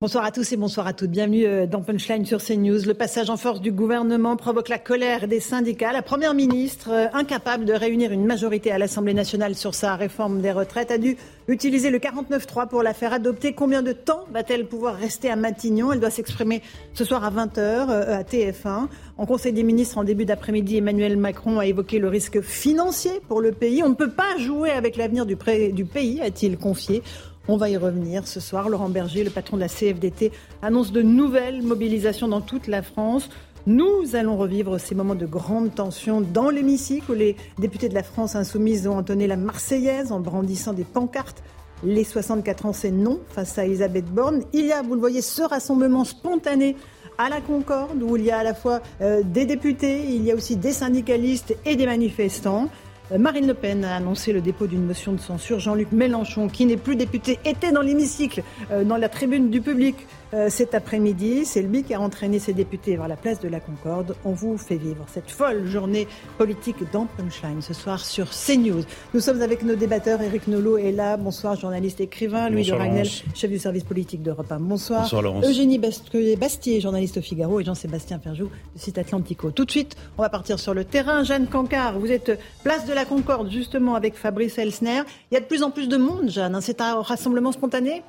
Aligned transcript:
Bonsoir 0.00 0.24
à 0.24 0.30
tous 0.30 0.52
et 0.52 0.56
bonsoir 0.56 0.86
à 0.86 0.92
toutes. 0.92 1.10
Bienvenue 1.10 1.44
euh, 1.44 1.66
dans 1.66 1.82
Punchline 1.82 2.24
sur 2.24 2.40
CNews. 2.40 2.86
Le 2.86 2.94
passage 2.94 3.30
en 3.30 3.36
force 3.36 3.60
du 3.60 3.72
gouvernement 3.72 4.36
provoque 4.36 4.68
la 4.68 4.78
colère 4.78 5.26
des 5.26 5.40
syndicats. 5.40 5.92
La 5.92 6.02
première 6.02 6.34
ministre, 6.34 6.90
euh, 6.92 7.06
incapable 7.14 7.64
de 7.64 7.72
réunir 7.72 8.12
une 8.12 8.24
majorité 8.24 8.70
à 8.70 8.78
l'Assemblée 8.78 9.12
nationale 9.12 9.56
sur 9.56 9.74
sa 9.74 9.96
réforme 9.96 10.40
des 10.40 10.52
retraites, 10.52 10.92
a 10.92 10.98
dû 10.98 11.16
utiliser 11.48 11.90
le 11.90 11.98
49.3 11.98 12.68
pour 12.68 12.84
la 12.84 12.94
faire 12.94 13.12
adopter. 13.12 13.54
Combien 13.54 13.82
de 13.82 13.90
temps 13.90 14.24
va-t-elle 14.30 14.68
pouvoir 14.68 14.94
rester 14.94 15.30
à 15.30 15.34
Matignon? 15.34 15.92
Elle 15.92 15.98
doit 15.98 16.10
s'exprimer 16.10 16.62
ce 16.94 17.04
soir 17.04 17.24
à 17.24 17.32
20h 17.32 17.58
euh, 17.58 18.18
à 18.20 18.22
TF1. 18.22 18.86
En 19.16 19.26
Conseil 19.26 19.52
des 19.52 19.64
ministres, 19.64 19.98
en 19.98 20.04
début 20.04 20.26
d'après-midi, 20.26 20.76
Emmanuel 20.76 21.16
Macron 21.16 21.58
a 21.58 21.66
évoqué 21.66 21.98
le 21.98 22.06
risque 22.06 22.40
financier 22.40 23.20
pour 23.26 23.40
le 23.40 23.50
pays. 23.50 23.82
On 23.82 23.88
ne 23.88 23.94
peut 23.94 24.12
pas 24.12 24.38
jouer 24.38 24.70
avec 24.70 24.96
l'avenir 24.96 25.26
du, 25.26 25.36
du 25.72 25.84
pays, 25.84 26.20
a-t-il 26.20 26.56
confié. 26.56 27.02
On 27.50 27.56
va 27.56 27.70
y 27.70 27.78
revenir 27.78 28.28
ce 28.28 28.40
soir. 28.40 28.68
Laurent 28.68 28.90
Berger, 28.90 29.24
le 29.24 29.30
patron 29.30 29.56
de 29.56 29.62
la 29.62 29.68
CFDT, 29.68 30.32
annonce 30.60 30.92
de 30.92 31.00
nouvelles 31.00 31.62
mobilisations 31.62 32.28
dans 32.28 32.42
toute 32.42 32.66
la 32.66 32.82
France. 32.82 33.30
Nous 33.66 34.14
allons 34.14 34.36
revivre 34.36 34.78
ces 34.78 34.94
moments 34.94 35.14
de 35.14 35.24
grande 35.24 35.74
tension 35.74 36.20
dans 36.20 36.50
l'hémicycle 36.50 37.10
où 37.10 37.14
les 37.14 37.36
députés 37.58 37.88
de 37.88 37.94
la 37.94 38.02
France 38.02 38.36
insoumise 38.36 38.86
ont 38.86 38.98
entonné 38.98 39.26
la 39.26 39.38
Marseillaise 39.38 40.12
en 40.12 40.20
brandissant 40.20 40.74
des 40.74 40.84
pancartes. 40.84 41.42
Les 41.82 42.04
64 42.04 42.66
ans, 42.66 42.72
c'est 42.74 42.90
non 42.90 43.18
face 43.30 43.56
à 43.56 43.64
Elisabeth 43.64 44.04
Borne. 44.06 44.42
Il 44.52 44.66
y 44.66 44.72
a, 44.72 44.82
vous 44.82 44.92
le 44.92 45.00
voyez, 45.00 45.22
ce 45.22 45.40
rassemblement 45.40 46.04
spontané 46.04 46.76
à 47.16 47.30
la 47.30 47.40
Concorde 47.40 48.02
où 48.02 48.16
il 48.18 48.24
y 48.24 48.30
a 48.30 48.38
à 48.38 48.44
la 48.44 48.52
fois 48.52 48.80
euh, 49.00 49.22
des 49.24 49.46
députés, 49.46 50.04
il 50.04 50.22
y 50.22 50.32
a 50.32 50.34
aussi 50.34 50.56
des 50.56 50.72
syndicalistes 50.72 51.56
et 51.64 51.76
des 51.76 51.86
manifestants. 51.86 52.68
Euh, 53.12 53.18
Marine 53.18 53.46
Le 53.46 53.54
Pen 53.54 53.84
a 53.84 53.96
annoncé 53.96 54.32
le 54.32 54.40
dépôt 54.40 54.66
d'une 54.66 54.84
motion 54.84 55.12
de 55.12 55.20
censure. 55.20 55.58
Jean-Luc 55.58 55.92
Mélenchon, 55.92 56.48
qui 56.48 56.66
n'est 56.66 56.76
plus 56.76 56.96
député, 56.96 57.38
était 57.44 57.72
dans 57.72 57.82
l'hémicycle, 57.82 58.42
euh, 58.70 58.84
dans 58.84 58.96
la 58.96 59.08
tribune 59.08 59.50
du 59.50 59.60
public 59.60 59.96
euh, 60.34 60.48
cet 60.50 60.74
après-midi. 60.74 61.44
C'est 61.44 61.62
lui 61.62 61.82
qui 61.82 61.94
a 61.94 62.00
entraîné 62.00 62.38
ses 62.38 62.52
députés 62.52 62.96
vers 62.96 63.08
la 63.08 63.16
place 63.16 63.40
de 63.40 63.48
la 63.48 63.60
Concorde. 63.60 64.16
On 64.24 64.32
vous 64.32 64.58
fait 64.58 64.76
vivre 64.76 65.04
cette 65.12 65.30
folle 65.30 65.66
journée 65.66 66.06
politique 66.36 66.76
dans 66.92 67.06
Punchline 67.06 67.62
ce 67.62 67.74
soir 67.74 68.04
sur 68.04 68.30
CNews. 68.30 68.82
Nous 69.14 69.20
sommes 69.20 69.42
avec 69.42 69.62
nos 69.62 69.74
débatteurs. 69.74 70.20
Eric 70.20 70.48
Nolot 70.48 70.78
est 70.78 70.92
là. 70.92 71.16
Bonsoir, 71.16 71.56
journaliste 71.56 72.00
écrivain. 72.00 72.50
Louis 72.50 72.66
de 72.66 72.72
Ragnel, 72.72 73.08
chef 73.34 73.50
du 73.50 73.58
service 73.58 73.84
politique 73.84 74.22
d'Europe 74.22 74.50
1. 74.50 74.60
Bonsoir. 74.60 75.02
Bonsoir 75.02 75.22
Laurence. 75.22 75.46
Eugénie 75.46 75.78
Bastier, 75.78 76.80
journaliste 76.80 77.16
au 77.16 77.22
Figaro. 77.22 77.60
Et 77.60 77.64
Jean-Sébastien 77.64 78.18
Ferjou, 78.18 78.50
de 78.74 78.80
site 78.80 78.98
Atlantico. 78.98 79.50
Tout 79.50 79.64
de 79.64 79.70
suite, 79.70 79.96
on 80.18 80.22
va 80.22 80.28
partir 80.28 80.58
sur 80.58 80.74
le 80.74 80.84
terrain. 80.84 81.24
Jeanne 81.24 81.46
Cancard, 81.46 81.98
vous 81.98 82.12
êtes 82.12 82.38
place 82.62 82.86
de 82.86 82.92
la 82.92 83.04
Concorde, 83.04 83.50
justement, 83.50 83.94
avec 83.94 84.14
Fabrice 84.14 84.58
Elsner. 84.58 85.02
Il 85.30 85.34
y 85.34 85.36
a 85.36 85.40
de 85.40 85.46
plus 85.46 85.62
en 85.62 85.70
plus 85.70 85.88
de 85.88 85.96
monde, 85.96 86.28
Jeanne. 86.28 86.54
Hein. 86.54 86.60
C'est 86.60 86.80
un 86.80 87.00
rassemblement 87.00 87.52
spontané? 87.52 88.02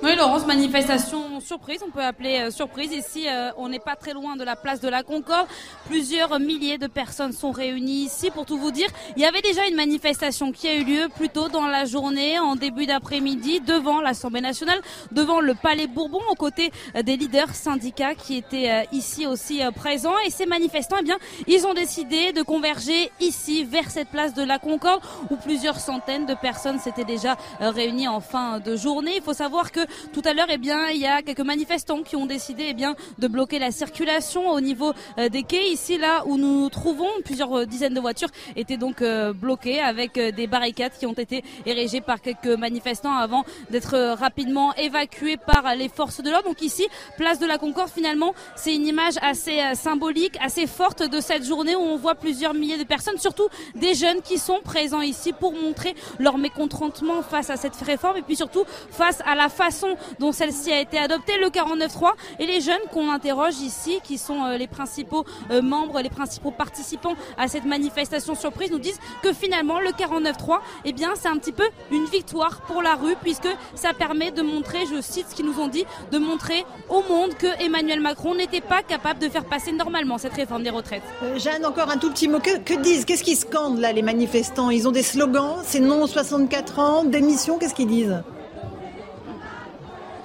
Oui, 0.00 0.14
Laurence, 0.14 0.46
manifestation 0.46 1.40
surprise, 1.40 1.80
on 1.84 1.90
peut 1.90 2.04
appeler 2.04 2.38
euh, 2.38 2.50
surprise. 2.52 2.92
Ici, 2.92 3.26
euh, 3.28 3.50
on 3.56 3.68
n'est 3.68 3.80
pas 3.80 3.96
très 3.96 4.12
loin 4.12 4.36
de 4.36 4.44
la 4.44 4.54
place 4.54 4.80
de 4.80 4.88
la 4.88 5.02
Concorde. 5.02 5.48
Plusieurs 5.86 6.38
milliers 6.38 6.78
de 6.78 6.86
personnes 6.86 7.32
sont 7.32 7.50
réunies 7.50 8.04
ici. 8.04 8.30
Pour 8.30 8.46
tout 8.46 8.58
vous 8.58 8.70
dire, 8.70 8.86
il 9.16 9.22
y 9.22 9.24
avait 9.24 9.40
déjà 9.40 9.66
une 9.66 9.74
manifestation 9.74 10.52
qui 10.52 10.68
a 10.68 10.74
eu 10.74 10.84
lieu 10.84 11.08
plus 11.16 11.28
tôt 11.28 11.48
dans 11.48 11.66
la 11.66 11.84
journée, 11.84 12.38
en 12.38 12.54
début 12.54 12.86
d'après-midi, 12.86 13.60
devant 13.60 14.00
l'Assemblée 14.00 14.40
nationale, 14.40 14.80
devant 15.10 15.40
le 15.40 15.54
Palais 15.54 15.88
Bourbon, 15.88 16.20
aux 16.30 16.36
côtés 16.36 16.70
euh, 16.94 17.02
des 17.02 17.16
leaders 17.16 17.52
syndicats 17.54 18.14
qui 18.14 18.36
étaient 18.36 18.86
ici 18.92 19.26
aussi 19.26 19.62
présents. 19.74 20.18
Et 20.26 20.30
ces 20.30 20.46
manifestants, 20.46 20.98
eh 21.00 21.04
bien, 21.04 21.18
ils 21.48 21.66
ont 21.66 21.74
décidé 21.74 22.32
de 22.32 22.42
converger 22.42 23.10
ici, 23.18 23.64
vers 23.64 23.90
cette 23.90 24.10
place 24.10 24.32
de 24.32 24.44
la 24.44 24.60
Concorde, 24.60 25.00
où 25.30 25.36
plusieurs 25.36 25.80
centaines 25.80 26.26
de 26.26 26.34
personnes 26.34 26.78
s'étaient 26.78 27.04
déjà 27.04 27.36
réunies 27.58 28.06
en 28.06 28.20
fin 28.20 28.60
de 28.60 28.76
journée. 28.76 29.14
Il 29.16 29.22
faut 29.22 29.32
savoir 29.32 29.72
que 29.72 29.87
tout 30.12 30.22
à 30.24 30.34
l'heure, 30.34 30.48
eh 30.50 30.58
bien, 30.58 30.88
il 30.88 30.98
y 30.98 31.06
a 31.06 31.22
quelques 31.22 31.40
manifestants 31.40 32.02
qui 32.02 32.16
ont 32.16 32.26
décidé 32.26 32.66
eh 32.68 32.74
bien, 32.74 32.94
de 33.18 33.28
bloquer 33.28 33.58
la 33.58 33.70
circulation 33.70 34.50
au 34.50 34.60
niveau 34.60 34.92
euh, 35.18 35.28
des 35.28 35.42
quais. 35.42 35.70
Ici, 35.70 35.98
là 35.98 36.24
où 36.26 36.36
nous 36.36 36.62
nous 36.62 36.68
trouvons, 36.68 37.08
plusieurs 37.24 37.52
euh, 37.58 37.66
dizaines 37.66 37.94
de 37.94 38.00
voitures 38.00 38.28
étaient 38.56 38.76
donc 38.76 39.02
euh, 39.02 39.32
bloquées 39.32 39.80
avec 39.80 40.18
des 40.18 40.46
barricades 40.46 40.92
qui 40.98 41.06
ont 41.06 41.12
été 41.12 41.44
érigées 41.66 42.00
par 42.00 42.20
quelques 42.20 42.46
manifestants 42.46 43.12
avant 43.12 43.44
d'être 43.70 43.96
rapidement 44.18 44.74
évacués 44.74 45.36
par 45.36 45.74
les 45.74 45.88
forces 45.88 46.20
de 46.20 46.30
l'ordre. 46.30 46.48
Donc 46.48 46.62
ici, 46.62 46.86
place 47.16 47.38
de 47.38 47.46
la 47.46 47.58
Concorde, 47.58 47.90
finalement, 47.90 48.34
c'est 48.56 48.74
une 48.74 48.86
image 48.86 49.14
assez 49.22 49.60
symbolique, 49.74 50.36
assez 50.40 50.66
forte 50.66 51.02
de 51.02 51.20
cette 51.20 51.44
journée 51.44 51.76
où 51.76 51.80
on 51.80 51.96
voit 51.96 52.14
plusieurs 52.14 52.54
milliers 52.54 52.78
de 52.78 52.84
personnes, 52.84 53.18
surtout 53.18 53.48
des 53.74 53.94
jeunes 53.94 54.22
qui 54.22 54.38
sont 54.38 54.60
présents 54.62 55.00
ici 55.00 55.32
pour 55.32 55.52
montrer 55.52 55.94
leur 56.18 56.38
mécontentement 56.38 57.22
face 57.22 57.50
à 57.50 57.56
cette 57.56 57.76
réforme 57.76 58.16
et 58.16 58.22
puis 58.22 58.36
surtout 58.36 58.64
face 58.90 59.22
à 59.26 59.34
la 59.34 59.48
face 59.48 59.77
dont 60.18 60.32
celle-ci 60.32 60.72
a 60.72 60.80
été 60.80 60.98
adoptée, 60.98 61.38
le 61.38 61.48
49.3, 61.48 62.12
et 62.38 62.46
les 62.46 62.60
jeunes 62.60 62.76
qu'on 62.92 63.10
interroge 63.10 63.60
ici, 63.60 64.00
qui 64.02 64.18
sont 64.18 64.44
euh, 64.44 64.56
les 64.56 64.66
principaux 64.66 65.24
euh, 65.50 65.62
membres, 65.62 66.00
les 66.00 66.10
principaux 66.10 66.50
participants 66.50 67.14
à 67.36 67.48
cette 67.48 67.64
manifestation 67.64 68.34
surprise, 68.34 68.70
nous 68.70 68.78
disent 68.78 68.98
que 69.22 69.32
finalement 69.32 69.80
le 69.80 69.90
49.3, 69.90 70.58
eh 70.84 70.92
bien, 70.92 71.10
c'est 71.14 71.28
un 71.28 71.36
petit 71.36 71.52
peu 71.52 71.64
une 71.90 72.04
victoire 72.06 72.60
pour 72.62 72.82
la 72.82 72.94
rue, 72.94 73.16
puisque 73.22 73.48
ça 73.74 73.92
permet 73.92 74.30
de 74.30 74.42
montrer, 74.42 74.80
je 74.90 75.00
cite 75.00 75.26
ce 75.30 75.34
qu'ils 75.34 75.46
nous 75.46 75.60
ont 75.60 75.68
dit, 75.68 75.84
de 76.12 76.18
montrer 76.18 76.64
au 76.88 77.02
monde 77.02 77.34
que 77.34 77.46
Emmanuel 77.62 78.00
Macron 78.00 78.34
n'était 78.34 78.60
pas 78.60 78.82
capable 78.82 79.20
de 79.20 79.28
faire 79.28 79.44
passer 79.44 79.72
normalement 79.72 80.18
cette 80.18 80.34
réforme 80.34 80.62
des 80.62 80.70
retraites. 80.70 81.02
Euh, 81.22 81.38
Jeanne, 81.38 81.64
encore 81.64 81.90
un 81.90 81.96
tout 81.98 82.10
petit 82.10 82.28
mot. 82.28 82.38
Que, 82.38 82.58
que 82.58 82.74
disent 82.74 83.04
Qu'est-ce 83.04 83.24
qu'ils 83.24 83.36
scandent 83.36 83.78
là, 83.78 83.92
les 83.92 84.02
manifestants? 84.02 84.70
Ils 84.70 84.86
ont 84.88 84.92
des 84.92 85.02
slogans 85.02 85.56
C'est 85.64 85.80
non 85.80 86.06
64 86.06 86.78
ans, 86.78 87.04
démission, 87.04 87.58
qu'est-ce 87.58 87.74
qu'ils 87.74 87.88
disent? 87.88 88.22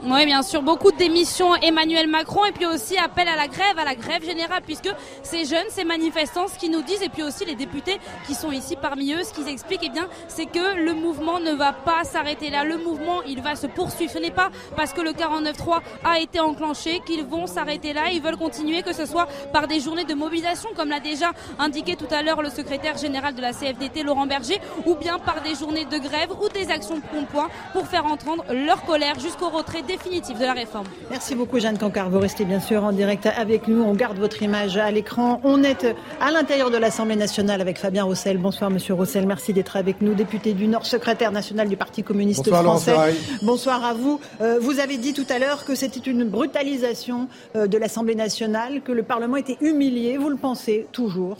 Oui, 0.06 0.26
bien 0.26 0.44
sûr, 0.44 0.62
beaucoup 0.62 0.92
démissions 0.92 1.56
Emmanuel 1.56 2.08
Macron 2.08 2.44
et 2.46 2.52
puis 2.52 2.66
aussi 2.66 2.98
appel 2.98 3.28
à 3.28 3.38
la 3.38 3.48
grève, 3.48 3.78
à 3.78 3.86
la 3.86 3.96
grève 3.96 4.24
générale, 4.24 4.62
puisque 4.66 4.90
ces 5.24 5.46
jeunes, 5.46 5.66
ces 5.70 5.86
manifestants, 5.86 6.48
ce 6.50 6.60
qu'ils 6.60 6.72
nous 6.72 6.82
disent, 6.82 7.02
et 7.02 7.08
puis 7.08 7.24
aussi 7.24 7.46
les 7.46 7.56
députés 7.56 8.00
qui 8.28 8.36
sont 8.36 8.52
ici 8.52 8.76
parmi 8.76 9.14
eux, 9.14 9.24
ce 9.24 9.34
qu'ils 9.34 9.48
expliquent, 9.48 9.84
eh 9.84 9.90
bien, 9.90 10.08
c'est 10.28 10.46
que 10.46 10.76
le 10.76 10.94
mouvement 10.94 11.40
ne 11.40 11.54
va 11.54 11.72
pas 11.72 12.04
s'arrêter 12.04 12.50
là. 12.50 12.66
Le 12.66 12.78
mouvement, 12.78 13.22
il 13.24 13.42
va 13.42 13.56
se 13.56 13.66
poursuivre. 13.66 14.12
Ce 14.12 14.18
n'est 14.20 14.32
pas 14.32 14.50
parce 14.76 14.92
que 14.92 15.00
le 15.00 15.12
49-3 15.12 15.80
a 16.04 16.20
été 16.20 16.40
enclenché 16.42 17.00
qu'ils 17.06 17.24
vont 17.24 17.48
s'arrêter 17.48 17.94
là. 17.94 18.10
Ils 18.12 18.22
veulent 18.22 18.38
continuer, 18.38 18.82
que 18.84 18.94
ce 18.94 19.06
soit 19.06 19.28
par 19.54 19.68
des 19.68 19.80
journées 19.80 20.04
de 20.04 20.16
mobilisation, 20.16 20.70
comme 20.76 20.90
l'a 20.90 21.00
déjà 21.00 21.32
indiqué 21.60 21.96
tout 21.96 22.08
à 22.12 22.22
l'heure 22.22 22.42
le 22.42 22.50
secrétaire 22.50 22.98
général 22.98 23.36
de 23.36 23.42
la 23.42 23.54
CFDT, 23.54 24.04
Laurent 24.04 24.28
Berger, 24.28 24.60
ou 24.86 24.96
bien 24.96 25.18
par 25.18 25.42
des 25.42 25.56
journées 25.56 25.86
de 25.86 25.98
grève 25.98 26.32
ou 26.42 26.50
des 26.50 26.72
actions 26.72 26.98
de 26.98 27.26
point 27.32 27.50
pour 27.72 27.88
faire 27.88 28.06
entendre 28.06 28.44
leur 28.50 28.84
colère 28.84 29.18
jusqu'au 29.20 29.50
retrait 29.50 29.82
des 29.82 29.93
définitive 29.94 30.40
de 30.40 30.44
la 30.44 30.54
réforme. 30.54 30.88
Merci 31.12 31.36
beaucoup 31.36 31.60
Jeanne 31.60 31.78
Cancard. 31.78 32.10
Vous 32.10 32.18
restez 32.20 32.46
bien 32.46 32.60
sûr 32.60 32.84
en 32.84 32.92
direct 32.92 33.28
avec 33.28 33.68
nous. 33.68 33.84
On 33.84 33.94
garde 33.94 34.18
votre 34.18 34.42
image 34.42 34.76
à 34.78 34.90
l'écran. 34.90 35.40
On 35.44 35.64
est 35.64 35.86
à 36.20 36.32
l'intérieur 36.32 36.72
de 36.72 36.78
l'Assemblée 36.78 37.16
nationale 37.16 37.62
avec 37.62 37.78
Fabien 37.78 38.04
Roussel. 38.04 38.40
Bonsoir 38.40 38.72
Monsieur 38.72 38.96
Roussel. 38.96 39.28
Merci 39.28 39.54
d'être 39.54 39.76
avec 39.76 40.02
nous. 40.02 40.16
Député 40.16 40.54
du 40.54 40.68
Nord, 40.68 40.88
secrétaire 40.88 41.32
national 41.32 41.70
du 41.70 41.78
Parti 41.78 42.02
communiste 42.02 42.50
français. 42.50 42.96
Bonsoir 43.44 43.86
à 43.86 43.94
vous. 43.94 44.20
Euh, 44.42 44.58
vous 44.60 44.80
avez 44.80 44.98
dit 44.98 45.14
tout 45.14 45.28
à 45.30 45.38
l'heure 45.38 45.64
que 45.64 45.76
c'était 45.76 46.00
une 46.00 46.24
brutalisation 46.24 47.28
euh, 47.56 47.68
de 47.68 47.78
l'Assemblée 47.78 48.16
nationale, 48.16 48.82
que 48.82 48.92
le 48.92 49.04
Parlement 49.04 49.38
était 49.38 49.58
humilié. 49.62 50.18
Vous 50.18 50.30
le 50.30 50.38
pensez 50.38 50.88
toujours? 50.92 51.38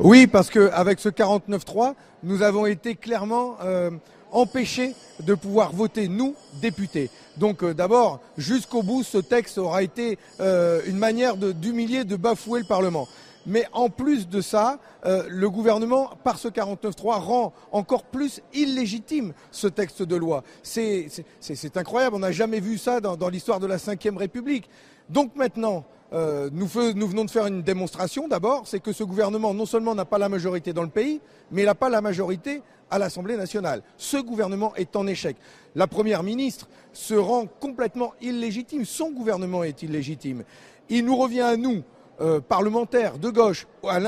Oui, 0.00 0.26
parce 0.26 0.50
qu'avec 0.50 1.00
ce 1.00 1.08
49-3, 1.08 1.94
nous 2.24 2.42
avons 2.42 2.66
été 2.66 2.94
clairement 2.94 3.56
euh, 3.64 3.90
empêcher 4.34 4.94
de 5.20 5.34
pouvoir 5.34 5.72
voter, 5.72 6.08
nous, 6.08 6.34
députés. 6.60 7.08
Donc 7.36 7.62
euh, 7.62 7.72
d'abord, 7.72 8.20
jusqu'au 8.36 8.82
bout, 8.82 9.02
ce 9.02 9.18
texte 9.18 9.58
aura 9.58 9.82
été 9.82 10.18
euh, 10.40 10.82
une 10.86 10.98
manière 10.98 11.36
d'humilier, 11.36 12.04
de, 12.04 12.16
bafouer 12.16 12.60
le 12.60 12.66
Parlement. 12.66 13.08
Mais 13.46 13.66
en 13.72 13.90
plus 13.90 14.28
de 14.28 14.40
ça, 14.40 14.78
euh, 15.04 15.24
le 15.28 15.50
gouvernement, 15.50 16.10
par 16.24 16.38
ce 16.38 16.48
49.3, 16.48 17.20
rend 17.20 17.52
encore 17.72 18.04
plus 18.04 18.40
illégitime 18.54 19.34
ce 19.50 19.66
texte 19.66 20.02
de 20.02 20.16
loi. 20.16 20.42
C'est 20.62 21.76
incroyable, 21.76 22.16
on 22.16 22.20
n'a 22.20 22.32
jamais 22.32 22.60
vu 22.60 22.78
ça 22.78 23.00
dans, 23.00 23.16
dans 23.16 23.28
l'histoire 23.28 23.60
de 23.60 23.66
la 23.66 23.76
Ve 23.76 24.16
République. 24.16 24.68
Donc 25.10 25.36
maintenant, 25.36 25.84
euh, 26.14 26.48
nous, 26.52 26.66
venons 26.66 27.24
de 27.24 27.30
faire 27.30 27.46
une 27.46 27.62
démonstration 27.62 28.28
d'abord, 28.28 28.68
c'est 28.68 28.78
que 28.78 28.92
ce 28.92 29.02
gouvernement 29.02 29.52
non 29.52 29.66
seulement 29.66 29.96
n'a 29.96 30.04
pas 30.04 30.18
la 30.18 30.28
majorité 30.28 30.72
dans 30.72 30.82
le 30.82 30.88
pays, 30.88 31.20
mais 31.50 31.62
il 31.62 31.64
n'a 31.64 31.74
pas 31.74 31.88
la 31.88 32.00
majorité 32.00 32.62
à 32.88 32.98
l'Assemblée 32.98 33.36
nationale. 33.36 33.82
Ce 33.96 34.16
gouvernement 34.18 34.74
est 34.76 34.94
en 34.94 35.08
échec. 35.08 35.36
La 35.74 35.88
Première 35.88 36.22
ministre 36.22 36.68
se 36.92 37.14
rend 37.14 37.46
complètement 37.46 38.14
illégitime. 38.22 38.84
Son 38.84 39.10
gouvernement 39.10 39.64
est 39.64 39.82
illégitime. 39.82 40.44
Il 40.88 41.04
nous 41.04 41.16
revient 41.16 41.40
à 41.40 41.56
nous, 41.56 41.82
euh, 42.20 42.40
parlementaires 42.40 43.18
de 43.18 43.30
gauche, 43.30 43.66
à 43.82 43.98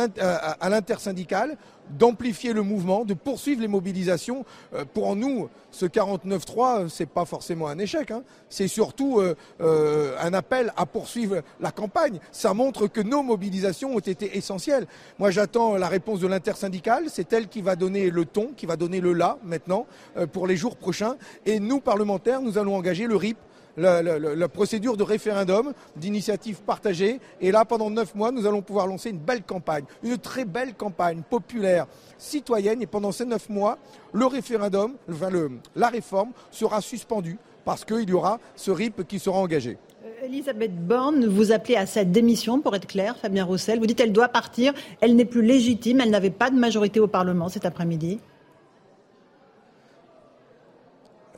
l'intersyndicale, 0.71 1.59
d'amplifier 1.91 2.53
le 2.53 2.63
mouvement, 2.63 3.05
de 3.05 3.15
poursuivre 3.15 3.61
les 3.61 3.69
mobilisations. 3.69 4.45
Euh, 4.75 4.85
pour 4.93 5.17
nous, 5.17 5.49
ce 5.71 5.87
49-3, 5.87 6.89
c'est 6.89 7.09
pas 7.09 7.25
forcément 7.25 7.69
un 7.69 7.79
échec. 7.79 8.11
Hein. 8.11 8.23
C'est 8.49 8.69
surtout 8.69 9.21
euh, 9.21 9.35
euh, 9.61 10.17
un 10.21 10.35
appel 10.35 10.73
à 10.77 10.87
poursuivre 10.87 11.43
la 11.61 11.71
campagne. 11.71 12.19
Ça 12.33 12.55
montre 12.55 12.87
que 12.87 13.01
nos 13.01 13.23
mobilisations 13.23 13.95
ont 13.95 14.01
été 14.01 14.37
essentielles. 14.37 14.87
Moi, 15.19 15.31
j'attends 15.31 15.77
la 15.77 15.89
réponse 15.89 16.21
de 16.21 16.27
l'intersyndicale. 16.27 17.05
C'est 17.09 17.33
elle 17.33 17.49
qui 17.49 17.63
va 17.63 17.77
donner 17.77 18.11
le 18.11 18.25
ton, 18.25 18.53
qui 18.57 18.67
va 18.67 18.77
donner 18.77 19.01
le 19.01 19.13
là 19.13 19.39
maintenant 19.45 19.87
pour 20.33 20.47
les 20.47 20.57
jours 20.57 20.77
prochains. 20.77 21.17
Et 21.45 21.61
nous, 21.61 21.81
parlementaires, 21.81 22.41
nous 22.41 22.59
allons 22.59 22.77
engager 22.77 23.07
le 23.07 23.17
RIP 23.17 23.39
la, 23.77 24.49
procédure 24.49 24.97
de 24.97 25.03
référendum 25.03 25.73
d'initiative 25.97 26.61
partagée. 26.63 27.21
Et 27.41 27.51
là, 27.51 27.65
pendant 27.65 27.91
neuf 27.91 28.15
mois, 28.15 28.33
nous 28.33 28.47
allons 28.47 28.63
pouvoir 28.63 28.87
lancer 28.87 29.11
une 29.11 29.19
belle 29.19 29.43
campagne, 29.43 29.85
une 30.03 30.19
très 30.19 30.45
belle 30.45 30.75
campagne 30.75 31.23
populaire, 31.29 31.87
citoyenne. 32.19 32.83
Et 32.83 32.87
pendant 32.87 33.13
ces 33.13 33.25
neuf 33.25 33.49
mois, 33.49 33.79
le 34.13 34.27
référendum, 34.27 34.95
enfin 35.11 35.31
le, 35.31 35.51
la 35.75 35.89
réforme 35.89 36.31
sera 36.51 36.81
suspendue 36.81 37.39
parce 37.65 37.85
qu'il 37.85 38.09
y 38.09 38.13
aura 38.13 38.39
ce 38.55 38.71
RIP 38.71 39.07
qui 39.07 39.19
sera 39.19 39.39
engagé. 39.39 39.77
Euh, 40.05 40.27
Elisabeth 40.27 40.87
Borne, 40.87 41.27
vous 41.27 41.51
appelez 41.51 41.77
à 41.77 41.85
sa 41.85 42.05
démission, 42.05 42.61
pour 42.61 42.77
être 42.77 42.87
clair, 42.87 43.17
Fabien 43.17 43.45
Roussel. 43.45 43.81
Vous 43.81 43.87
dites 43.87 43.99
qu'elle 43.99 44.13
doit 44.13 44.29
partir, 44.29 44.73
elle 45.01 45.17
n'est 45.17 45.25
plus 45.25 45.43
légitime, 45.43 46.01
elle 46.01 46.11
n'avait 46.11 46.31
pas 46.31 46.51
de 46.51 46.57
majorité 46.57 47.01
au 47.01 47.09
Parlement 47.09 47.49
cet 47.49 47.65
après-midi. 47.65 48.21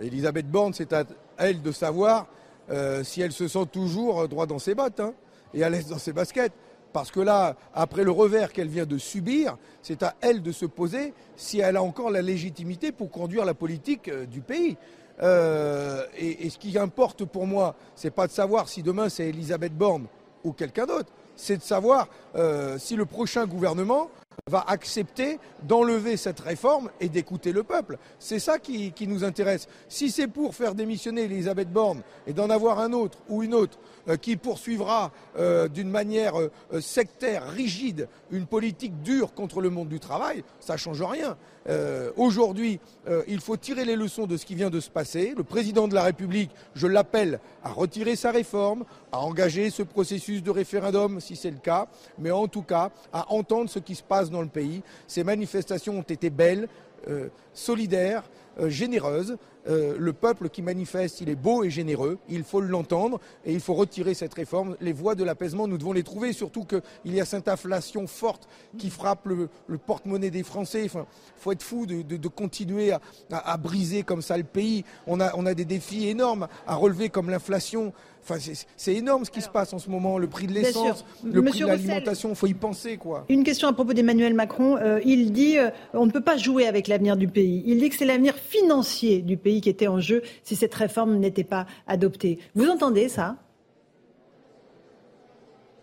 Elisabeth 0.01 0.49
Borne, 0.49 0.75
c'est 0.75 0.93
à 0.93 1.05
elle 1.39 1.63
de 1.63 1.73
savoir 1.73 2.27
euh, 2.71 3.03
si 3.03 3.23
elle 3.23 3.33
se 3.33 3.49
sent 3.49 3.67
toujours 3.73 4.29
droit 4.29 4.47
dans 4.47 4.59
ses 4.59 4.75
bottes 4.75 5.01
hein, 5.01 5.15
et 5.55 5.65
à 5.65 5.71
l'aise 5.71 5.87
dans 5.87 5.99
ses 5.99 6.13
baskets. 6.13 6.53
Parce 6.93 7.11
que 7.11 7.21
là, 7.21 7.57
après 7.75 8.03
le 8.03 8.11
revers 8.11 8.53
qu'elle 8.53 8.69
vient 8.69 8.87
de 8.87 8.99
subir, 8.99 9.57
c'est 9.83 10.03
à 10.03 10.15
elle 10.21 10.43
de 10.43 10.53
se 10.53 10.67
poser 10.67 11.13
si 11.37 11.61
elle 11.61 11.77
a 11.77 11.83
encore 11.83 12.11
la 12.11 12.23
légitimité 12.23 12.93
pour 12.93 13.11
conduire 13.11 13.45
la 13.45 13.55
politique 13.55 14.09
euh, 14.09 14.27
du 14.27 14.41
pays. 14.41 14.77
Euh, 15.21 16.05
et, 16.17 16.49
ce 16.49 16.59
qui 16.59 16.79
importe 16.79 17.25
pour 17.25 17.47
moi, 17.47 17.75
c'est 17.97 18.11
pas 18.11 18.27
de 18.27 18.33
savoir 18.33 18.69
si 18.69 18.83
demain 18.83 19.09
c'est 19.09 19.29
Elisabeth 19.29 19.77
Borne 19.77 20.07
ou 20.45 20.53
quelqu'un 20.53 20.87
d'autre, 20.87 21.11
c'est 21.35 21.57
de 21.57 21.63
savoir 21.63 22.09
si 22.79 22.95
le 22.95 23.05
prochain 23.05 23.45
gouvernement 23.47 24.11
va 24.47 24.65
accepter 24.67 25.39
d'enlever 25.63 26.17
cette 26.17 26.41
réforme 26.41 26.91
et 27.01 27.09
d'écouter 27.09 27.53
le 27.53 27.63
peuple. 27.63 27.99
C'est 28.19 28.39
ça 28.39 28.59
qui, 28.59 28.93
nous 29.07 29.25
intéresse. 29.25 29.69
Si 29.89 30.11
c'est 30.11 30.29
pour 30.29 30.55
faire 30.55 30.75
démissionner 30.75 31.23
Elisabeth 31.23 31.73
Borne 31.73 32.03
et 32.27 32.33
d'en 32.33 32.51
avoir 32.51 32.79
un 32.79 32.93
autre 32.93 33.19
ou 33.29 33.43
une 33.43 33.55
autre 33.55 33.79
euh, 34.09 34.17
qui 34.17 34.37
poursuivra 34.37 35.13
euh, 35.39 35.69
d'une 35.69 35.91
manière 35.91 36.35
euh, 36.39 36.81
sectaire, 36.81 37.49
rigide, 37.49 38.09
une 38.31 38.47
politique 38.47 39.03
dure 39.03 39.35
contre 39.35 39.61
le 39.61 39.71
monde 39.71 39.89
du 39.89 40.01
travail, 40.01 40.45
ça 40.61 40.75
ne 40.75 40.79
change 40.79 41.03
rien. 41.03 41.37
Aujourd'hui, 42.17 42.81
il 43.27 43.41
faut 43.41 43.57
tirer 43.57 43.85
les 43.85 43.97
leçons 43.97 44.27
de 44.27 44.37
ce 44.37 44.47
qui 44.47 44.55
vient 44.55 44.71
de 44.71 44.81
se 44.81 44.91
passer. 44.91 45.35
Le 45.37 45.45
président 45.45 45.87
de 45.87 45.95
la 45.95 46.03
République, 46.03 46.51
je 46.75 46.87
l'appelle 46.87 47.41
à 47.63 47.71
retirer 47.71 48.17
sa 48.17 48.31
réforme, 48.31 48.85
à 49.13 49.21
engager 49.21 49.71
ce 49.71 49.83
processus 49.83 50.43
de 50.43 50.51
référendum 50.51 51.21
si 51.21 51.37
c'est 51.37 51.51
le 51.51 51.59
cas, 51.59 51.87
mais 52.19 52.31
en 52.31 52.49
tout 52.49 52.63
cas 52.63 52.91
à 53.13 53.33
entendre 53.33 53.69
ce 53.69 53.79
qui 53.79 53.95
se 53.95 54.03
passe 54.03 54.31
dans 54.31 54.43
le 54.43 54.49
pays. 54.49 54.83
Ces 55.07 55.25
manifestations 55.25 55.99
ont 55.99 56.03
été 56.03 56.31
belles, 56.31 56.69
solidaires, 57.53 58.25
généreuses. 58.67 59.37
Euh, 59.69 59.97
le 59.99 60.13
peuple 60.13 60.49
qui 60.49 60.63
manifeste, 60.63 61.21
il 61.21 61.29
est 61.29 61.35
beau 61.35 61.63
et 61.63 61.71
généreux, 61.71 62.19
il 62.29 62.43
faut 62.43 62.61
l'entendre 62.61 63.21
et 63.45 63.53
il 63.53 63.61
faut 63.61 63.75
retirer 63.75 64.15
cette 64.15 64.33
réforme. 64.35 64.77
Les 64.81 64.93
voies 64.93 65.15
de 65.15 65.25
l'apaisement, 65.25 65.69
nous 65.69 65.79
devons 65.79 65.93
les 65.93 66.03
trouver, 66.03 66.33
surtout 66.33 66.65
qu'il 66.65 67.15
y 67.15 67.21
a 67.21 67.25
cette 67.25 67.49
inflation 67.49 68.07
forte 68.07 68.49
qui 68.79 68.89
frappe 68.91 69.27
le, 69.27 69.49
porte-monnaie 69.79 70.31
des 70.31 70.43
Français. 70.43 70.85
Il 70.85 70.91
faut 71.37 71.53
être 71.53 71.63
fou 71.63 71.87
de, 71.87 72.29
continuer 72.29 72.93
à, 73.31 73.57
briser 73.57 74.03
comme 74.03 74.23
ça 74.23 74.37
le 74.37 74.45
pays. 74.45 74.85
On 75.07 75.21
a, 75.21 75.35
on 75.37 75.45
a 75.45 75.55
des 75.55 75.65
défis 75.65 76.09
énormes 76.09 76.49
à 76.67 76.75
relever 76.75 77.11
comme 77.11 77.31
l'inflation. 77.31 77.93
Enfin, 78.31 78.53
c'est 78.77 78.95
énorme 78.95 79.25
ce 79.25 79.31
qui 79.31 79.41
se 79.41 79.49
passe 79.49 79.73
en 79.73 79.79
ce 79.79 79.89
moment. 79.89 80.19
Le 80.19 80.27
prix 80.27 80.47
de 80.47 80.53
l'essence, 80.53 81.05
le 81.25 81.43
prix 81.43 81.61
de 81.61 81.67
l'alimentation, 81.67 82.29
il 82.31 82.37
faut 82.37 82.47
y 82.47 82.55
penser. 82.55 82.99
quoi. 82.99 83.25
Une 83.29 83.43
question 83.43 83.69
à 83.69 83.73
propos 83.73 83.95
d'Emmanuel 83.95 84.35
Macron. 84.35 84.77
Euh, 84.77 85.01
il 85.05 85.33
dit 85.33 85.59
euh, 85.59 85.71
on 85.95 86.05
ne 86.05 86.11
peut 86.11 86.21
pas 86.21 86.37
jouer 86.37 86.67
avec 86.67 86.89
l'avenir 86.89 87.17
du 87.17 87.29
pays. 87.29 87.63
Il 87.67 87.79
dit 87.79 87.89
que 87.89 87.97
c'est 87.97 88.05
l'avenir 88.05 88.35
financier 88.35 89.23
du 89.23 89.37
pays 89.39 89.58
qui 89.61 89.69
était 89.69 89.89
en 89.89 90.01
jeu 90.01 90.23
si 90.43 90.57
cette 90.57 90.75
réforme 90.75 91.17
n'était 91.19 91.45
pas 91.45 91.67
adoptée. 91.87 92.39
Vous 92.55 92.69
entendez 92.69 93.09
ça? 93.09 93.37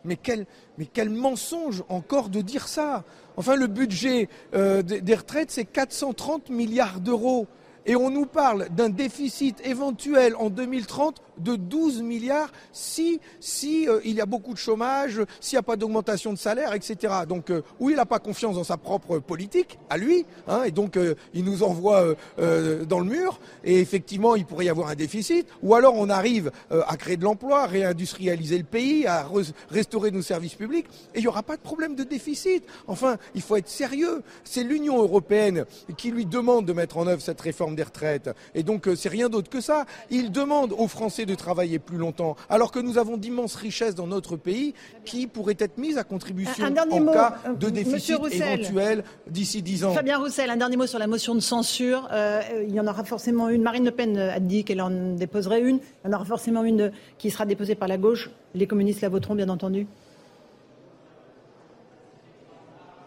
Mais 0.06 0.18
quel, 0.18 1.10
mensonge 1.10 1.84
encore 1.90 2.30
de 2.30 2.42
dire 2.42 2.68
ça? 2.68 3.04
Enfin, 3.38 3.56
le 3.56 3.68
budget 3.68 4.30
euh, 4.54 4.84
des 4.84 5.16
retraites, 5.16 5.50
c'est 5.52 5.66
430 5.66 6.50
milliards 6.50 7.00
d'euros. 7.00 7.48
Et 7.88 7.96
on 7.96 8.10
nous 8.10 8.26
parle 8.26 8.70
d'un 8.70 8.90
déficit 8.90 9.60
éventuel 9.66 10.36
en 10.38 10.50
2030 10.50 11.22
de 11.38 11.56
12 11.56 12.02
milliards 12.02 12.52
si, 12.72 13.20
si 13.40 13.88
euh, 13.88 14.00
il 14.04 14.16
y 14.16 14.22
a 14.22 14.26
beaucoup 14.26 14.54
de 14.54 14.60
chômage, 14.60 15.22
s'il 15.40 15.56
n'y 15.56 15.60
a 15.60 15.64
pas 15.64 15.76
d'augmentation 15.76 16.34
de 16.34 16.38
salaire, 16.38 16.74
etc. 16.74 17.14
Donc 17.28 17.50
euh, 17.50 17.62
oui, 17.80 17.94
il 17.94 17.96
n'a 17.96 18.06
pas 18.06 18.20
confiance 18.20 18.56
dans 18.56 18.64
sa 18.64 18.78
propre 18.78 19.20
politique, 19.20 19.78
à 19.90 19.98
lui, 19.98 20.26
hein, 20.48 20.64
et 20.64 20.72
donc 20.72 20.98
euh, 20.98 21.16
il 21.34 21.44
nous 21.44 21.64
envoie 21.64 22.16
dans 22.38 23.00
le 23.00 23.06
mur, 23.06 23.40
et 23.64 23.80
effectivement, 23.80 24.36
il 24.36 24.46
pourrait 24.46 24.66
y 24.66 24.70
avoir 24.70 24.90
un 24.90 24.96
déficit, 24.96 25.48
ou 25.62 25.74
alors 25.76 25.96
on 25.96 26.10
arrive 26.10 26.52
à 26.70 26.98
créer 26.98 27.18
de 27.18 27.24
l'emploi, 27.24 27.64
à 27.64 27.68
réindustrialiser 27.68 28.58
le 28.58 28.64
pays, 28.64 29.08
à 29.08 29.28
restaurer 29.70 30.12
nos 30.12 30.22
services 30.22 30.56
publics, 30.56 30.86
et 31.14 31.20
il 31.20 31.22
n'y 31.22 31.28
aura 31.28 31.44
pas 31.44 31.56
de 31.56 31.62
problème 31.62 31.96
de 31.96 32.04
déficit. 32.04 32.64
Enfin, 32.88 33.18
il 33.34 33.42
faut 33.42 33.56
être 33.56 33.70
sérieux. 33.70 34.22
C'est 34.44 34.64
l'Union 34.64 35.02
européenne 35.02 35.66
qui 35.98 36.12
lui 36.12 36.26
demande 36.26 36.66
de 36.66 36.74
mettre 36.74 36.98
en 36.98 37.08
œuvre 37.08 37.22
cette 37.22 37.42
réforme 37.42 37.76
des 37.76 37.84
retraites, 37.84 38.30
et 38.54 38.64
donc 38.64 38.90
c'est 38.96 39.10
rien 39.10 39.30
d'autre 39.30 39.50
que 39.50 39.62
ça. 39.62 39.86
Il 40.10 40.32
demande 40.32 40.74
aux 40.78 40.88
Français 40.88 41.25
de 41.26 41.36
travailler 41.36 41.80
plus 41.80 41.98
longtemps, 41.98 42.36
alors 42.50 42.72
que 42.72 42.80
nous 42.80 42.98
avons 42.98 43.18
d'immenses 43.18 43.56
richesses 43.56 43.96
dans 43.96 44.08
notre 44.08 44.36
pays 44.36 44.74
qui 45.04 45.28
pourraient 45.28 45.58
être 45.60 45.78
mises 45.78 45.98
à 45.98 46.04
contribution 46.04 46.66
en 46.66 46.74
cas 46.74 47.38
euh, 47.48 47.54
de 47.54 47.70
déficit 47.70 48.20
éventuel 48.32 49.04
d'ici 49.28 49.62
10 49.62 49.86
ans. 49.86 49.94
Fabien 49.94 50.18
Roussel, 50.18 50.50
un 50.50 50.58
dernier 50.58 50.78
mot 50.78 50.88
sur 50.88 51.00
la 51.00 51.08
motion 51.08 51.36
de 51.36 51.40
censure. 51.40 52.08
Euh, 52.12 52.42
il 52.68 52.74
y 52.74 52.80
en 52.80 52.88
aura 52.88 53.04
forcément 53.04 53.50
une. 53.50 53.62
Marine 53.62 53.86
Le 53.86 53.92
Pen 53.92 54.18
a 54.18 54.40
dit 54.40 54.64
qu'elle 54.64 54.82
en 54.82 55.16
déposerait 55.16 55.62
une. 55.62 55.78
Il 56.04 56.10
y 56.10 56.14
en 56.14 56.16
aura 56.16 56.26
forcément 56.26 56.64
une 56.64 56.92
qui 57.18 57.32
sera 57.32 57.46
déposée 57.46 57.76
par 57.76 57.88
la 57.88 57.98
gauche. 57.98 58.30
Les 58.54 58.68
communistes 58.68 59.02
la 59.02 59.10
voteront, 59.10 59.36
bien 59.36 59.50
entendu. 59.50 59.88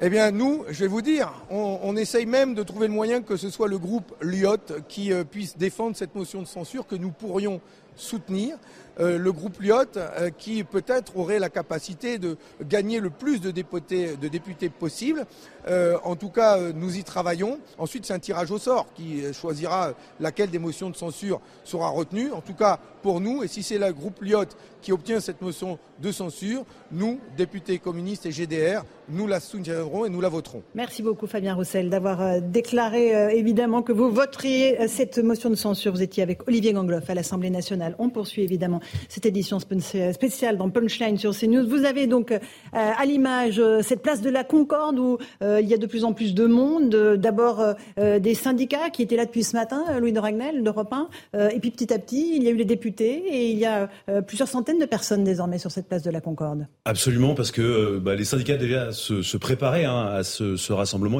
Eh 0.00 0.10
bien, 0.10 0.30
nous, 0.30 0.64
je 0.70 0.84
vais 0.84 0.87
vous 0.87 1.02
dire, 1.02 1.32
on, 1.50 1.96
essaye 1.96 2.25
même 2.25 2.54
de 2.54 2.62
trouver 2.62 2.87
le 2.87 2.92
moyen 2.92 3.20
que 3.20 3.37
ce 3.37 3.50
soit 3.50 3.66
le 3.66 3.78
groupe 3.78 4.14
Lyot 4.22 4.84
qui 4.88 5.12
euh, 5.12 5.25
puisse 5.25 5.58
défendre 5.58 5.96
cette 5.96 6.14
motion 6.14 6.40
de 6.40 6.46
censure 6.46 6.87
que 6.87 6.94
nous 6.94 7.10
pourrions 7.10 7.60
soutenir. 8.00 8.56
Euh, 9.00 9.16
le 9.16 9.30
groupe 9.30 9.60
Lyot, 9.60 9.96
euh, 9.96 10.30
qui 10.36 10.64
peut-être 10.64 11.16
aurait 11.16 11.38
la 11.38 11.50
capacité 11.50 12.18
de 12.18 12.36
gagner 12.62 12.98
le 12.98 13.10
plus 13.10 13.40
de 13.40 13.50
députés 13.52 14.68
possible. 14.70 15.24
Euh, 15.68 15.98
en 16.04 16.16
tout 16.16 16.30
cas, 16.30 16.58
nous 16.75 16.96
y 16.96 17.04
travaillons. 17.04 17.58
Ensuite, 17.78 18.06
c'est 18.06 18.14
un 18.14 18.18
tirage 18.18 18.50
au 18.50 18.58
sort 18.58 18.87
qui 18.94 19.22
choisira 19.32 19.92
laquelle 20.20 20.50
des 20.50 20.58
motions 20.58 20.90
de 20.90 20.96
censure 20.96 21.40
sera 21.64 21.88
retenue. 21.88 22.32
En 22.32 22.40
tout 22.40 22.54
cas, 22.54 22.78
pour 23.02 23.20
nous, 23.20 23.42
et 23.42 23.48
si 23.48 23.62
c'est 23.62 23.78
le 23.78 23.92
groupe 23.92 24.22
Lyot 24.22 24.44
qui 24.82 24.92
obtient 24.92 25.20
cette 25.20 25.42
motion 25.42 25.78
de 26.00 26.12
censure, 26.12 26.64
nous, 26.92 27.18
députés 27.37 27.78
communistes 27.78 28.26
et 28.26 28.30
GDR, 28.30 28.84
nous 29.08 29.26
la 29.26 29.40
soutiendrons 29.40 30.04
et 30.04 30.10
nous 30.10 30.20
la 30.20 30.28
voterons. 30.28 30.62
Merci 30.75 31.02
beaucoup 31.02 31.26
Fabien 31.26 31.54
Roussel 31.54 31.90
d'avoir 31.90 32.40
déclaré 32.40 33.37
évidemment 33.37 33.82
que 33.82 33.92
vous 33.92 34.10
voteriez 34.10 34.87
cette 34.87 35.18
motion 35.18 35.50
de 35.50 35.54
censure. 35.54 35.92
Vous 35.92 36.02
étiez 36.02 36.22
avec 36.22 36.46
Olivier 36.46 36.72
Gangloff 36.72 37.08
à 37.08 37.14
l'Assemblée 37.14 37.50
nationale. 37.50 37.94
On 37.98 38.10
poursuit 38.10 38.42
évidemment 38.42 38.80
cette 39.08 39.26
édition 39.26 39.58
spéciale 39.58 40.56
dans 40.56 40.70
Punchline 40.70 41.18
sur 41.18 41.37
CNews. 41.37 41.68
Vous 41.68 41.84
avez 41.84 42.06
donc 42.06 42.32
euh, 42.32 42.38
à 42.72 43.04
l'image 43.04 43.58
euh, 43.58 43.82
cette 43.82 44.02
place 44.02 44.20
de 44.20 44.30
la 44.30 44.44
Concorde 44.44 44.98
où 44.98 45.18
euh, 45.42 45.57
il 45.60 45.68
y 45.68 45.74
a 45.74 45.78
de 45.78 45.86
plus 45.86 46.04
en 46.04 46.12
plus 46.12 46.34
de 46.34 46.46
monde. 46.46 46.90
D'abord 47.16 47.64
des 47.96 48.34
syndicats 48.34 48.90
qui 48.90 49.02
étaient 49.02 49.16
là 49.16 49.26
depuis 49.26 49.44
ce 49.44 49.56
matin, 49.56 49.84
Louis 49.98 50.12
de 50.12 50.18
Ragnel 50.18 50.62
d'Europe 50.62 50.92
1. 51.34 51.48
et 51.50 51.60
puis 51.60 51.70
petit 51.70 51.92
à 51.92 51.98
petit, 51.98 52.32
il 52.36 52.42
y 52.42 52.48
a 52.48 52.50
eu 52.50 52.56
les 52.56 52.64
députés 52.64 53.22
et 53.26 53.50
il 53.50 53.58
y 53.58 53.66
a 53.66 53.88
plusieurs 54.26 54.48
centaines 54.48 54.78
de 54.78 54.84
personnes 54.84 55.24
désormais 55.24 55.58
sur 55.58 55.70
cette 55.70 55.88
place 55.88 56.02
de 56.02 56.10
la 56.10 56.20
Concorde. 56.20 56.66
Absolument, 56.84 57.34
parce 57.34 57.50
que 57.50 57.98
bah, 57.98 58.14
les 58.14 58.24
syndicats 58.24 58.56
déjà 58.56 58.92
se, 58.92 59.36
préparaient 59.36 59.84
hein, 59.84 60.06
à 60.06 60.24
ce, 60.24 60.72
rassemblement. 60.72 61.18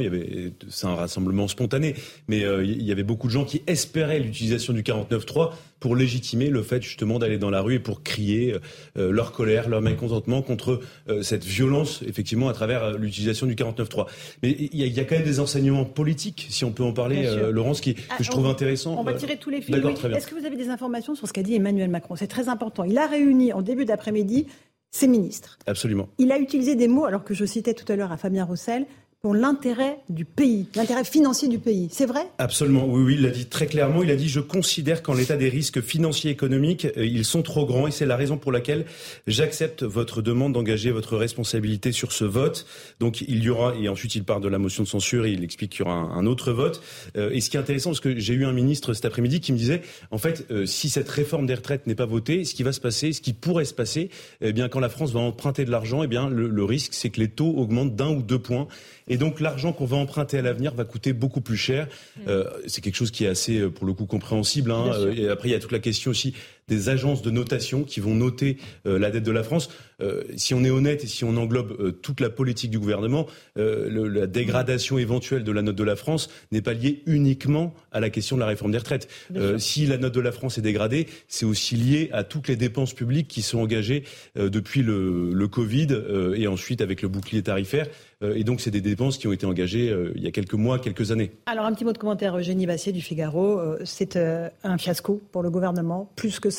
C'est 0.69 0.87
un 0.87 0.95
rassemblement 0.95 1.49
spontané, 1.49 1.95
mais 2.29 2.41
il 2.63 2.83
y 2.83 2.93
avait 2.93 3.03
beaucoup 3.03 3.27
de 3.27 3.33
gens 3.33 3.45
qui 3.45 3.63
espéraient 3.67 4.21
l'utilisation 4.21 4.73
du 4.73 4.83
49.3 4.83 5.51
pour 5.81 5.97
légitimer 5.97 6.49
le 6.49 6.63
fait 6.63 6.83
justement 6.83 7.19
d'aller 7.19 7.39
dans 7.39 7.51
la 7.51 7.61
rue 7.61 7.75
et 7.75 7.79
pour 7.79 8.03
crier 8.03 8.57
leur 8.97 9.33
colère, 9.33 9.69
leur 9.69 9.81
mécontentement 9.81 10.43
contre 10.43 10.81
cette 11.23 11.45
violence, 11.45 12.03
effectivement, 12.07 12.49
à 12.49 12.53
travers 12.53 12.99
l'utilisation 12.99 13.47
du 13.47 13.55
49.3. 13.55 14.07
Mais 14.43 14.51
il 14.51 14.75
y, 14.75 15.01
a 15.01 15.05
quand 15.05 15.17
même 15.17 15.25
des 15.25 15.41
enseignements 15.41 15.85
politiques, 15.85 16.47
si 16.51 16.65
on 16.65 16.73
peut 16.73 16.83
en 16.83 16.93
parler, 16.93 17.29
Laurence, 17.51 17.81
qui, 17.81 17.95
que 17.95 18.01
je 18.25 18.29
ah, 18.29 18.33
trouve 18.33 18.47
intéressant. 18.47 18.97
On 18.99 19.05
va 19.05 19.15
tirer 19.15 19.37
tous 19.37 19.51
les 19.51 19.61
fils. 19.61 19.75
Est-ce 19.75 20.27
que 20.27 20.35
vous 20.35 20.45
avez 20.45 20.57
des 20.57 20.69
informations 20.69 21.15
sur 21.15 21.27
ce 21.27 21.33
qu'a 21.33 21.43
dit 21.43 21.55
Emmanuel 21.55 21.91
Macron? 21.91 22.17
C'est 22.17 22.27
très 22.27 22.49
important. 22.49 22.85
Il 22.85 22.99
a 22.99 23.07
réuni 23.07 23.53
en 23.53 23.63
début 23.63 23.85
d'après-midi 23.85 24.47
ses 24.91 25.09
ministres. 25.09 25.59
Absolument. 25.67 26.09
Il 26.19 26.33
a 26.33 26.39
utilisé 26.39 26.75
des 26.75 26.89
mots, 26.89 27.05
alors 27.05 27.25
que 27.25 27.35
je 27.35 27.45
citais 27.45 27.75
tout 27.75 27.91
à 27.91 27.97
l'heure 27.97 28.13
à 28.13 28.17
Fabien 28.17 28.45
Roussel, 28.45 28.87
pour 29.21 29.35
l'intérêt 29.35 29.99
du 30.09 30.25
pays, 30.25 30.69
l'intérêt 30.77 31.03
financier 31.03 31.49
du 31.49 31.59
pays. 31.59 31.89
C'est 31.91 32.07
vrai? 32.07 32.31
Absolument, 32.39 32.87
oui, 32.87 33.03
oui, 33.03 33.15
il 33.15 33.23
l'a 33.23 33.31
dit 33.31 33.47
très 33.47 33.67
clairement. 33.67 34.05
Il 34.05 34.13
a 34.13 34.17
dit, 34.17 34.29
je 34.29 34.39
considère 34.39 35.03
qu'en 35.03 35.13
l'état 35.13 35.37
des 35.37 35.49
risques 35.49 35.81
financiers 35.81 36.31
et 36.31 36.35
économiques, 36.35 36.87
euh, 36.97 37.05
ils 37.05 37.25
sont 37.25 37.43
trop 37.43 37.67
grands 37.67 37.89
et 37.89 37.91
c'est 37.91 38.07
la 38.07 38.15
raison 38.15 38.37
pour 38.37 38.53
laquelle 38.53 38.87
j'accepte 39.27 39.83
votre 39.83 40.23
demande 40.23 40.53
d'engager 40.53 40.93
votre 40.93 41.17
responsabilité 41.17 41.91
sur 41.91 42.13
ce 42.13 42.25
vote. 42.25 42.65
Donc 43.01 43.21
il 43.23 43.43
y 43.43 43.51
aura, 43.51 43.75
et 43.75 43.89
ensuite 43.89 44.15
il 44.15 44.23
part 44.23 44.39
de 44.39 44.47
la 44.47 44.59
motion 44.59 44.85
de 44.85 44.89
censure 44.89 45.27
et 45.27 45.33
il 45.33 45.43
explique 45.43 45.73
qu'il 45.73 45.85
y 45.85 45.89
aura 45.89 45.97
un, 45.97 46.27
autre 46.27 46.53
vote. 46.53 46.81
Euh, 47.17 47.31
et 47.33 47.41
ce 47.41 47.51
qui 47.51 47.57
est 47.57 47.61
intéressant, 47.61 47.91
parce 47.91 48.01
que 48.01 48.21
j'ai 48.21 48.35
eu 48.35 48.45
un 48.45 48.53
ministre 48.53 48.95
cet 48.95 49.05
après-midi 49.05 49.41
qui 49.41 49.53
me 49.53 49.59
disait, 49.59 49.83
en 50.13 50.19
fait, 50.19 50.47
euh, 50.53 50.65
si 50.65 50.91
cette 50.91 51.09
réforme 51.09 51.47
des 51.47 51.55
retraites 51.55 51.89
n'est 51.89 51.97
pas 51.97 52.07
votée, 52.07 52.45
ce 52.45 52.55
qui 52.55 52.63
va 52.63 52.71
se 52.71 52.81
passer, 52.81 53.13
ce 53.13 53.21
qui 53.21 53.33
pourrait 53.33 53.65
se 53.65 53.75
passer, 53.75 54.11
eh 54.43 54.53
bien, 54.53 54.69
quand 54.69 54.79
la 54.79 54.89
France 54.89 55.13
va 55.13 55.19
emprunter 55.19 55.65
de 55.65 55.73
l'argent, 55.73 56.05
eh 56.05 56.07
bien, 56.07 56.29
le, 56.29 56.47
le 56.47 56.65
risque, 56.65 56.95
c'est 56.95 57.11
que 57.11 57.19
les 57.19 57.29
taux 57.29 57.53
augmentent 57.57 57.97
d'un 57.97 58.11
ou 58.11 58.23
deux 58.23 58.39
points. 58.39 58.69
Et 59.09 59.17
donc 59.17 59.41
l'argent 59.41 59.73
qu'on 59.73 59.87
va 59.87 59.97
emprunter 59.97 60.39
à 60.39 60.43
l'avenir 60.43 60.75
va 60.75 60.85
coûter 60.85 61.13
beaucoup 61.13 61.41
plus 61.41 61.57
cher. 61.57 61.87
Mm. 62.17 62.21
Euh, 62.29 62.45
c'est 62.67 62.81
quelque 62.81 62.97
chose 62.97 63.11
qui 63.11 63.25
est 63.25 63.29
assez, 63.29 63.59
euh, 63.59 63.71
pour 63.71 63.87
le 63.87 63.93
coup, 63.93 64.07
compréhensible. 64.07 64.71
Hein. 64.71 64.93
Et 65.17 65.29
après, 65.29 65.49
il 65.49 65.53
y 65.53 65.55
a 65.55 65.59
toute 65.59 65.73
la 65.73 65.79
question 65.79 66.11
aussi 66.11 66.35
des 66.69 66.89
agences 66.89 67.23
de 67.23 67.31
notation 67.31 67.83
qui 67.83 68.01
vont 68.01 68.15
noter 68.15 68.59
euh, 68.87 68.99
la 68.99 69.11
dette 69.11 69.25
de 69.25 69.33
la 69.33 69.43
France. 69.43 69.71
Euh, 70.01 70.23
si 70.37 70.55
on 70.55 70.63
est 70.63 70.71
honnête 70.71 71.03
et 71.03 71.07
si 71.07 71.25
on 71.25 71.37
englobe 71.37 71.77
euh, 71.81 71.91
toute 71.91 72.21
la 72.21 72.31
politique 72.31 72.71
du 72.71 72.79
gouvernement, 72.79 73.27
la 73.57 74.27
dégradation 74.27 74.99
éventuelle 74.99 75.43
de 75.43 75.53
la 75.53 75.63
note 75.63 75.75
de 75.75 75.85
la 75.85 75.97
France 75.97 76.29
n'est 76.53 76.63
pas 76.63 76.75
liée 76.75 77.03
uniquement 77.07 77.75
à 77.91 78.01
la 78.01 78.11
question 78.11 78.37
de 78.37 78.41
la 78.41 78.47
réforme 78.47 78.71
des 78.73 78.79
retraites. 78.79 79.09
si 79.59 79.87
la 79.87 79.97
note 79.97 80.15
de 80.15 80.21
la 80.21 80.33
France 80.33 80.59
est 80.59 80.63
dégradée, 80.63 81.07
c'est 81.27 81.47
aussi 81.47 81.75
lié 81.75 82.11
à 82.13 82.25
toutes 82.25 82.49
les 82.49 82.57
dépenses 82.57 82.93
publiques 82.93 83.29
qui 83.29 83.43
sont 83.43 83.59
engagées 83.59 84.05
depuis 84.37 84.83
le, 84.83 85.33
le 85.33 85.49
Covid 85.49 85.89
et 86.37 86.47
ensuite 86.47 86.81
avec 86.81 87.03
le 87.03 87.09
bouclier 87.09 87.43
tarifaire. 87.43 87.87
et 88.23 88.45
donc, 88.45 88.61
c'est 88.61 88.71
des 88.71 88.81
dépenses 88.81 89.19
qui 89.19 89.27
ont 89.27 89.33
été 89.33 89.47
engagées 89.47 89.95
il 90.15 90.23
y 90.23 90.27
a 90.27 90.31
quelques 90.31 90.55
mois, 90.55 90.79
quelques 90.79 91.11
années. 91.11 91.33
Alors, 91.47 91.65
un 91.65 91.73
petit 91.73 91.85
mot 91.85 91.93
de 91.93 91.99
commentaire, 91.99 92.37
Eugénie 92.37 92.67
Bassier 92.67 92.93
du 92.93 93.01
Figaro. 93.01 93.61
c'est 93.85 94.17
un 94.17 94.79
fiasco 94.79 95.21
pour 95.33 95.43
le 95.43 95.51
gouvernement, 95.51 96.13
plus 96.15 96.39
que 96.39 96.51
ça 96.51 96.58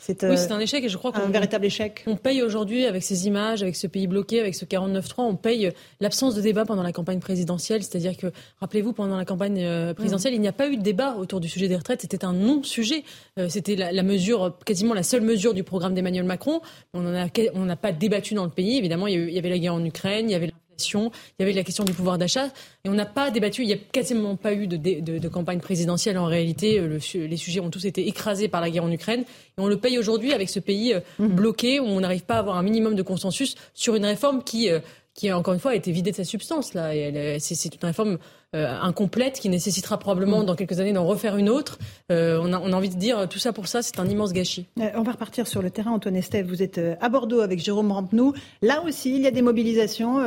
c'est 0.00 0.22
oui, 0.24 0.38
c'est 0.38 0.52
un 0.52 0.60
échec 0.60 0.84
et 0.84 0.88
je 0.88 0.96
crois 0.96 1.12
qu'on 1.12 1.28
véritable 1.28 1.64
échec. 1.64 2.04
On 2.06 2.16
paye 2.16 2.42
aujourd'hui 2.42 2.86
avec 2.86 3.02
ces 3.02 3.26
images, 3.26 3.62
avec 3.62 3.74
ce 3.74 3.86
pays 3.86 4.06
bloqué, 4.06 4.40
avec 4.40 4.54
ce 4.54 4.64
49-3, 4.64 5.14
on 5.18 5.36
paye 5.36 5.72
l'absence 6.00 6.34
de 6.34 6.40
débat 6.40 6.64
pendant 6.64 6.82
la 6.82 6.92
campagne 6.92 7.18
présidentielle. 7.18 7.82
C'est-à-dire 7.82 8.16
que, 8.16 8.28
rappelez-vous, 8.60 8.92
pendant 8.92 9.16
la 9.16 9.24
campagne 9.24 9.62
euh, 9.64 9.94
présidentielle, 9.94 10.34
il 10.34 10.40
n'y 10.40 10.48
a 10.48 10.52
pas 10.52 10.68
eu 10.68 10.76
de 10.76 10.82
débat 10.82 11.16
autour 11.16 11.40
du 11.40 11.48
sujet 11.48 11.68
des 11.68 11.76
retraites. 11.76 12.00
C'était 12.00 12.24
un 12.24 12.32
non-sujet. 12.32 13.02
Euh, 13.38 13.48
c'était 13.48 13.74
la, 13.74 14.02
mesure, 14.02 14.56
quasiment 14.64 14.94
la 14.94 15.02
seule 15.02 15.22
mesure 15.22 15.52
du 15.52 15.64
programme 15.64 15.94
d'Emmanuel 15.94 16.24
Macron. 16.24 16.60
On 16.94 17.02
n'a 17.02 17.76
pas 17.76 17.92
débattu 17.92 18.34
dans 18.34 18.44
le 18.44 18.50
pays. 18.50 18.78
Évidemment, 18.78 19.08
il 19.08 19.30
y 19.30 19.38
avait 19.38 19.50
la 19.50 19.58
guerre 19.58 19.74
en 19.74 19.84
Ukraine, 19.84 20.30
il 20.30 20.32
y 20.32 20.36
avait 20.36 20.52
il 20.78 21.10
y 21.38 21.42
avait 21.42 21.52
la 21.52 21.64
question 21.64 21.84
du 21.84 21.92
pouvoir 21.92 22.18
d'achat, 22.18 22.46
et 22.84 22.88
on 22.88 22.94
n'a 22.94 23.06
pas 23.06 23.30
débattu, 23.30 23.62
il 23.62 23.66
n'y 23.66 23.72
a 23.72 23.78
quasiment 23.78 24.36
pas 24.36 24.54
eu 24.54 24.66
de, 24.66 25.28
campagne 25.28 25.60
présidentielle 25.60 26.18
en 26.18 26.26
réalité, 26.26 26.78
euh, 26.78 26.98
les 27.14 27.36
sujets 27.36 27.60
ont 27.60 27.70
tous 27.70 27.84
été 27.84 28.06
écrasés 28.06 28.48
par 28.48 28.60
la 28.60 28.70
guerre 28.70 28.84
en 28.84 28.90
Ukraine, 28.90 29.20
et 29.22 29.60
on 29.60 29.66
le 29.66 29.76
paye 29.76 29.98
aujourd'hui 29.98 30.32
avec 30.32 30.48
ce 30.48 30.60
pays 30.60 30.94
euh, 30.94 31.00
mmh. 31.18 31.26
bloqué, 31.28 31.80
où 31.80 31.84
on 31.84 32.00
n'arrive 32.00 32.24
pas 32.24 32.36
à 32.36 32.38
avoir 32.38 32.56
un 32.56 32.62
minimum 32.62 32.94
de 32.94 33.02
consensus 33.02 33.56
sur 33.74 33.94
une 33.94 34.04
réforme 34.04 34.42
qui 34.42 34.70
euh, 34.70 34.80
qui 35.18 35.32
encore 35.32 35.52
une 35.52 35.58
fois 35.58 35.72
a 35.72 35.74
été 35.74 35.90
vidée 35.90 36.12
de 36.12 36.16
sa 36.16 36.22
substance 36.22 36.74
là. 36.74 36.92
C'est 37.40 37.74
une 37.74 37.80
réforme 37.82 38.18
euh, 38.54 38.72
incomplète 38.80 39.40
qui 39.40 39.48
nécessitera 39.48 39.98
probablement 39.98 40.42
mm. 40.42 40.46
dans 40.46 40.54
quelques 40.54 40.78
années 40.78 40.92
d'en 40.92 41.04
refaire 41.04 41.36
une 41.36 41.48
autre. 41.48 41.76
Euh, 42.12 42.38
on, 42.40 42.52
a, 42.52 42.60
on, 42.60 42.72
a, 42.72 42.76
envie 42.76 42.88
de 42.88 42.94
dire 42.94 43.28
tout 43.28 43.40
ça 43.40 43.52
pour 43.52 43.66
ça, 43.66 43.82
c'est 43.82 43.98
un 43.98 44.06
immense 44.06 44.32
gâchis. 44.32 44.66
Euh, 44.80 44.90
on 44.94 45.02
va 45.02 45.12
repartir 45.12 45.48
sur 45.48 45.60
le 45.60 45.70
terrain, 45.70 45.90
Antoine 45.90 46.14
Estève. 46.14 46.46
Vous 46.46 46.62
êtes 46.62 46.80
à 47.00 47.08
Bordeaux 47.08 47.40
avec 47.40 47.58
Jérôme 47.58 47.90
Rampenou. 47.90 48.32
Là 48.62 48.80
aussi, 48.86 49.16
il 49.16 49.22
y 49.22 49.26
a 49.26 49.32
des 49.32 49.42
mobilisations. 49.42 50.18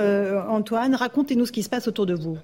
Antoine, 0.50 0.94
racontez-nous 0.94 1.46
ce 1.46 1.54
qui 1.54 1.64
se 1.64 1.70
passe 1.70 1.88
autour 1.88 2.06
de 2.06 2.14
vous. 2.14 2.38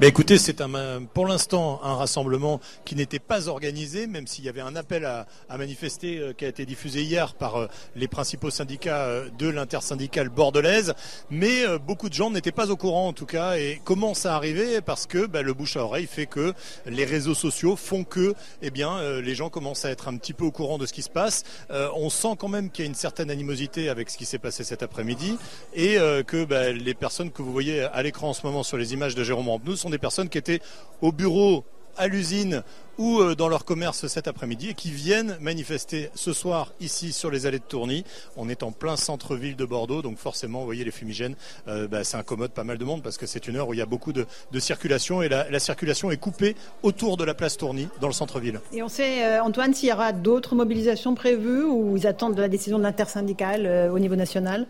Bah, 0.00 0.06
écoutez, 0.06 0.38
c'est 0.38 0.62
un, 0.62 1.04
pour 1.12 1.26
l'instant 1.26 1.78
un 1.82 1.94
rassemblement 1.94 2.58
qui 2.86 2.96
n'était 2.96 3.18
pas 3.18 3.48
organisé, 3.48 4.06
même 4.06 4.26
s'il 4.26 4.46
y 4.46 4.48
avait 4.48 4.62
un 4.62 4.74
appel 4.74 5.04
à, 5.04 5.26
manifester 5.58 6.16
euh, 6.16 6.32
qui 6.32 6.46
a 6.46 6.48
été 6.48 6.64
diffusé 6.64 7.02
hier 7.02 7.34
par 7.34 7.56
euh, 7.56 7.66
les 7.96 8.08
principaux 8.08 8.48
syndicats 8.48 9.04
euh, 9.04 9.28
de 9.38 9.46
l'intersyndicale 9.46 10.30
bordelaise. 10.30 10.94
Mais 11.28 11.66
beaucoup 11.86 12.08
de 12.08 12.14
gens 12.14 12.30
n'étaient 12.30 12.50
pas 12.50 12.70
au 12.70 12.78
courant 12.78 13.08
en 13.08 13.12
tout 13.12 13.26
cas. 13.26 13.58
Et 13.58 13.82
comment 13.84 14.14
ça 14.14 14.36
arrivait 14.36 14.80
Parce 14.80 15.04
que 15.04 15.26
bah, 15.26 15.42
le 15.42 15.52
bouche 15.52 15.76
à 15.76 15.84
oreille 15.84 16.06
fait 16.06 16.24
que 16.24 16.54
les 16.86 17.04
réseaux 17.04 17.34
sociaux 17.34 17.76
font 17.76 18.02
que 18.02 18.34
eh 18.62 18.70
bien, 18.70 19.20
les 19.20 19.34
gens 19.34 19.50
commencent 19.50 19.84
à 19.84 19.90
être 19.90 20.08
un 20.08 20.16
petit 20.16 20.32
peu 20.32 20.46
au 20.46 20.50
courant 20.50 20.78
de 20.78 20.86
ce 20.86 20.94
qui 20.94 21.02
se 21.02 21.10
passe. 21.10 21.44
on 21.68 22.08
sent 22.08 22.36
quand 22.38 22.48
même 22.48 22.70
qu'il 22.70 22.86
y 22.86 22.88
a 22.88 22.88
une 22.88 22.94
certaine 22.94 23.30
animosité 23.30 23.90
avec 23.90 24.08
ce 24.08 24.16
qui 24.16 24.24
s'est 24.24 24.38
passé 24.38 24.64
cet 24.64 24.82
après-midi 24.82 25.36
et 25.74 25.96
que 26.26 26.44
bah, 26.44 26.72
les 26.72 26.94
personnes 26.94 27.30
que 27.30 27.42
vous 27.42 27.52
voyez 27.52 27.82
à 27.82 28.02
l'écran 28.02 28.30
en 28.30 28.34
ce 28.34 28.46
moment 28.46 28.62
sur 28.62 28.78
les 28.78 28.94
images 28.94 29.14
de 29.14 29.24
Jérôme 29.24 29.50
Rampenou 29.50 29.76
sont 29.76 29.89
des 29.90 29.98
personnes 29.98 30.28
qui 30.28 30.38
étaient 30.38 30.60
au 31.02 31.12
bureau, 31.12 31.64
à 31.96 32.08
l'usine 32.08 32.62
ou 32.98 33.20
euh, 33.20 33.34
dans 33.34 33.48
leur 33.48 33.64
commerce 33.64 34.06
cet 34.06 34.28
après-midi 34.28 34.70
et 34.70 34.74
qui 34.74 34.90
viennent 34.90 35.36
manifester 35.40 36.10
ce 36.14 36.32
soir 36.32 36.72
ici 36.80 37.12
sur 37.12 37.30
les 37.30 37.46
allées 37.46 37.58
de 37.58 37.64
Tourny. 37.64 38.04
On 38.36 38.48
est 38.48 38.62
en 38.62 38.72
plein 38.72 38.96
centre-ville 38.96 39.56
de 39.56 39.64
Bordeaux, 39.64 40.02
donc 40.02 40.18
forcément, 40.18 40.60
vous 40.60 40.66
voyez 40.66 40.84
les 40.84 40.90
fumigènes, 40.90 41.34
euh, 41.68 41.88
bah, 41.88 42.04
ça 42.04 42.18
incommode 42.18 42.52
pas 42.52 42.64
mal 42.64 42.78
de 42.78 42.84
monde 42.84 43.02
parce 43.02 43.16
que 43.16 43.26
c'est 43.26 43.48
une 43.48 43.56
heure 43.56 43.68
où 43.68 43.74
il 43.74 43.78
y 43.78 43.82
a 43.82 43.86
beaucoup 43.86 44.12
de, 44.12 44.26
circulation 44.58 45.22
et 45.22 45.28
la, 45.28 45.58
circulation 45.58 46.10
est 46.10 46.16
coupée 46.16 46.56
autour 46.82 47.16
de 47.16 47.24
la 47.24 47.34
place 47.34 47.56
Tourny 47.56 47.88
dans 48.00 48.06
le 48.08 48.12
centre-ville. 48.12 48.60
Et 48.72 48.82
on 48.82 48.88
sait, 48.88 49.24
euh, 49.24 49.42
Antoine, 49.42 49.74
s'il 49.74 49.88
y 49.88 49.92
aura 49.92 50.12
d'autres 50.12 50.54
mobilisations 50.54 51.14
prévues 51.14 51.64
ou 51.64 51.96
ils 51.96 52.06
attendent 52.06 52.34
de 52.34 52.42
la 52.42 52.48
décision 52.48 52.78
de 52.78 52.82
l'intersyndicale 52.82 53.90
au 53.92 53.98
niveau 53.98 54.16
national? 54.16 54.66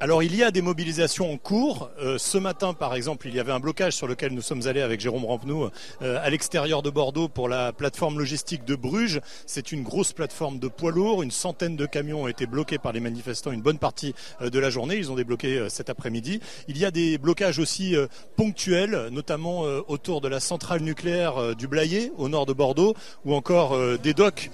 Alors 0.00 0.22
il 0.22 0.36
y 0.36 0.44
a 0.44 0.50
des 0.50 0.62
mobilisations 0.62 1.32
en 1.32 1.36
cours. 1.36 1.90
Euh, 2.00 2.18
ce 2.18 2.38
matin, 2.38 2.72
par 2.72 2.94
exemple, 2.94 3.26
il 3.26 3.34
y 3.34 3.40
avait 3.40 3.52
un 3.52 3.58
blocage 3.58 3.94
sur 3.94 4.06
lequel 4.06 4.32
nous 4.32 4.42
sommes 4.42 4.66
allés 4.66 4.80
avec 4.80 5.00
Jérôme 5.00 5.24
Rampenou 5.24 5.68
euh, 6.02 6.18
à 6.22 6.30
l'extérieur 6.30 6.82
de 6.82 6.90
Bordeaux 6.90 7.28
pour 7.28 7.48
la 7.48 7.72
plateforme 7.72 8.18
logistique 8.18 8.64
de 8.64 8.76
Bruges. 8.76 9.20
C'est 9.46 9.72
une 9.72 9.82
grosse 9.82 10.12
plateforme 10.12 10.60
de 10.60 10.68
poids 10.68 10.92
lourds. 10.92 11.22
Une 11.22 11.32
centaine 11.32 11.76
de 11.76 11.84
camions 11.84 12.22
ont 12.22 12.28
été 12.28 12.46
bloqués 12.46 12.78
par 12.78 12.92
les 12.92 13.00
manifestants 13.00 13.50
une 13.50 13.60
bonne 13.60 13.78
partie 13.78 14.14
euh, 14.40 14.50
de 14.50 14.58
la 14.60 14.70
journée. 14.70 14.96
Ils 14.96 15.10
ont 15.10 15.16
débloqué 15.16 15.66
cet 15.68 15.90
après-midi. 15.90 16.40
Il 16.68 16.78
y 16.78 16.84
a 16.84 16.92
des 16.92 17.18
blocages 17.18 17.58
aussi 17.58 17.96
ponctuels, 18.36 19.08
notamment 19.10 19.62
autour 19.88 20.20
de 20.20 20.28
la 20.28 20.40
centrale 20.40 20.82
nucléaire 20.82 21.56
du 21.56 21.66
Blayet, 21.66 22.12
au 22.16 22.28
nord 22.28 22.46
de 22.46 22.52
Bordeaux, 22.52 22.94
ou 23.24 23.34
encore 23.34 23.76
des 23.98 24.14
docks 24.14 24.50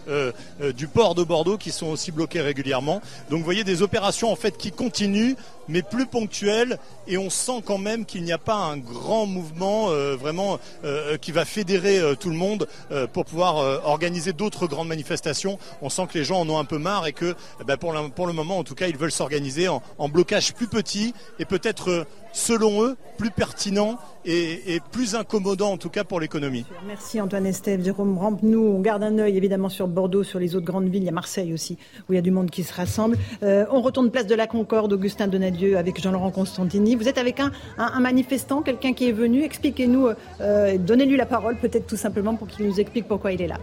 du 0.75 0.87
port 0.89 1.15
de 1.15 1.23
Bordeaux 1.23 1.59
qui 1.59 1.71
sont 1.71 1.89
aussi 1.89 2.13
bloqués 2.13 2.41
régulièrement. 2.41 3.03
Donc 3.31 3.41
vous 3.41 3.45
voyez 3.45 3.65
des 3.65 3.83
opérations 3.83 4.31
en 4.31 4.37
fait 4.37 4.57
qui 4.57 4.73
continuent 4.73 5.34
mais 5.69 5.83
plus 5.83 6.07
ponctuel. 6.07 6.79
Et 7.07 7.19
on 7.19 7.31
sent 7.31 7.63
quand 7.65 7.79
même 7.79 8.05
qu'il 8.05 8.23
n'y 8.25 8.33
a 8.33 8.39
pas 8.39 8.55
un 8.55 8.77
grand 8.77 9.27
mouvement 9.27 9.91
euh, 9.91 10.17
vraiment 10.17 10.59
euh, 10.85 11.17
qui 11.17 11.33
va 11.33 11.45
fédérer 11.45 11.99
euh, 11.99 12.15
tout 12.15 12.31
le 12.31 12.37
monde 12.37 12.67
pour 13.13 13.25
pouvoir 13.25 13.57
organiser 13.85 14.33
d'autres 14.33 14.67
grandes 14.67 14.89
manifestations. 14.89 15.59
On 15.83 15.89
sent 15.89 16.07
que 16.13 16.19
les 16.19 16.25
gens 16.25 16.41
en 16.41 16.49
ont 16.49 16.59
un 16.59 16.65
peu 16.65 16.79
marre 16.79 17.07
et 17.07 17.13
que 17.13 17.35
eh 17.61 17.65
ben, 17.65 17.77
pour, 17.77 17.93
le 18.27 18.33
moment, 18.33 18.59
en 18.59 18.65
tout 18.65 18.75
cas, 18.75 18.87
ils 18.87 18.97
veulent 18.97 19.13
s'organiser 19.13 19.69
en, 19.69 19.83
en 19.99 20.09
blocage 20.09 20.55
plus 20.55 20.69
petit 20.69 21.15
et 21.39 21.45
peut-être 21.45 22.07
selon 22.35 22.83
eux, 22.83 22.97
plus 23.17 23.31
pertinent 23.31 23.97
et, 24.27 24.81
plus 24.91 25.15
incommodant 25.15 25.71
en 25.71 25.77
tout 25.77 25.89
cas 25.89 26.05
pour 26.05 26.21
l'économie. 26.21 26.65
Merci 26.87 27.21
Antoine 27.21 27.47
Estève, 27.47 27.83
Jérôme 27.83 28.19
Rampe. 28.19 28.43
Nous, 28.43 28.61
on 28.61 28.81
garde 28.81 29.03
un 29.03 29.19
œil 29.19 29.37
évidemment 29.37 29.69
sur 29.69 29.87
Bordeaux, 29.87 30.25
sur 30.25 30.39
les 30.39 30.57
autres 30.57 30.67
grandes 30.67 30.89
villes. 30.89 31.03
Il 31.03 31.07
y 31.07 31.11
a 31.11 31.13
Marseille 31.13 31.53
aussi, 31.53 31.79
où 32.09 32.13
il 32.13 32.17
y 32.17 32.19
a 32.19 32.23
du 32.23 32.31
monde 32.31 32.51
qui 32.51 32.65
se 32.65 32.75
rassemble. 32.75 33.17
Euh, 33.43 33.65
on 33.71 33.81
retourne 33.81 34.11
place 34.11 34.27
de 34.27 34.35
la 34.35 34.47
Concorde, 34.47 34.93
Augustin 34.93 35.29
Donadieu, 35.29 35.79
avec 35.79 36.01
Jean-Laurent 36.01 36.31
Constantini. 36.31 36.97
Vous 36.97 37.09
êtes 37.09 37.19
avec 37.19 37.41
un, 37.41 37.53
manifestant, 38.01 38.63
quelqu'un 38.63 38.93
qui 38.93 39.09
est 39.09 39.13
venu. 39.13 39.43
Expliquez-nous, 39.43 40.09
euh, 40.41 40.79
donnez-lui 40.79 41.17
la 41.17 41.27
parole 41.27 41.57
peut-être 41.57 41.87
tout 41.87 41.97
simplement 41.97 42.35
pour 42.35 42.49
qu'il 42.49 42.67
nous 42.67 42.81
explique 42.81 43.07
pourquoi 43.07 43.33
il 43.33 43.41
est 43.43 43.49
là. 43.49 43.59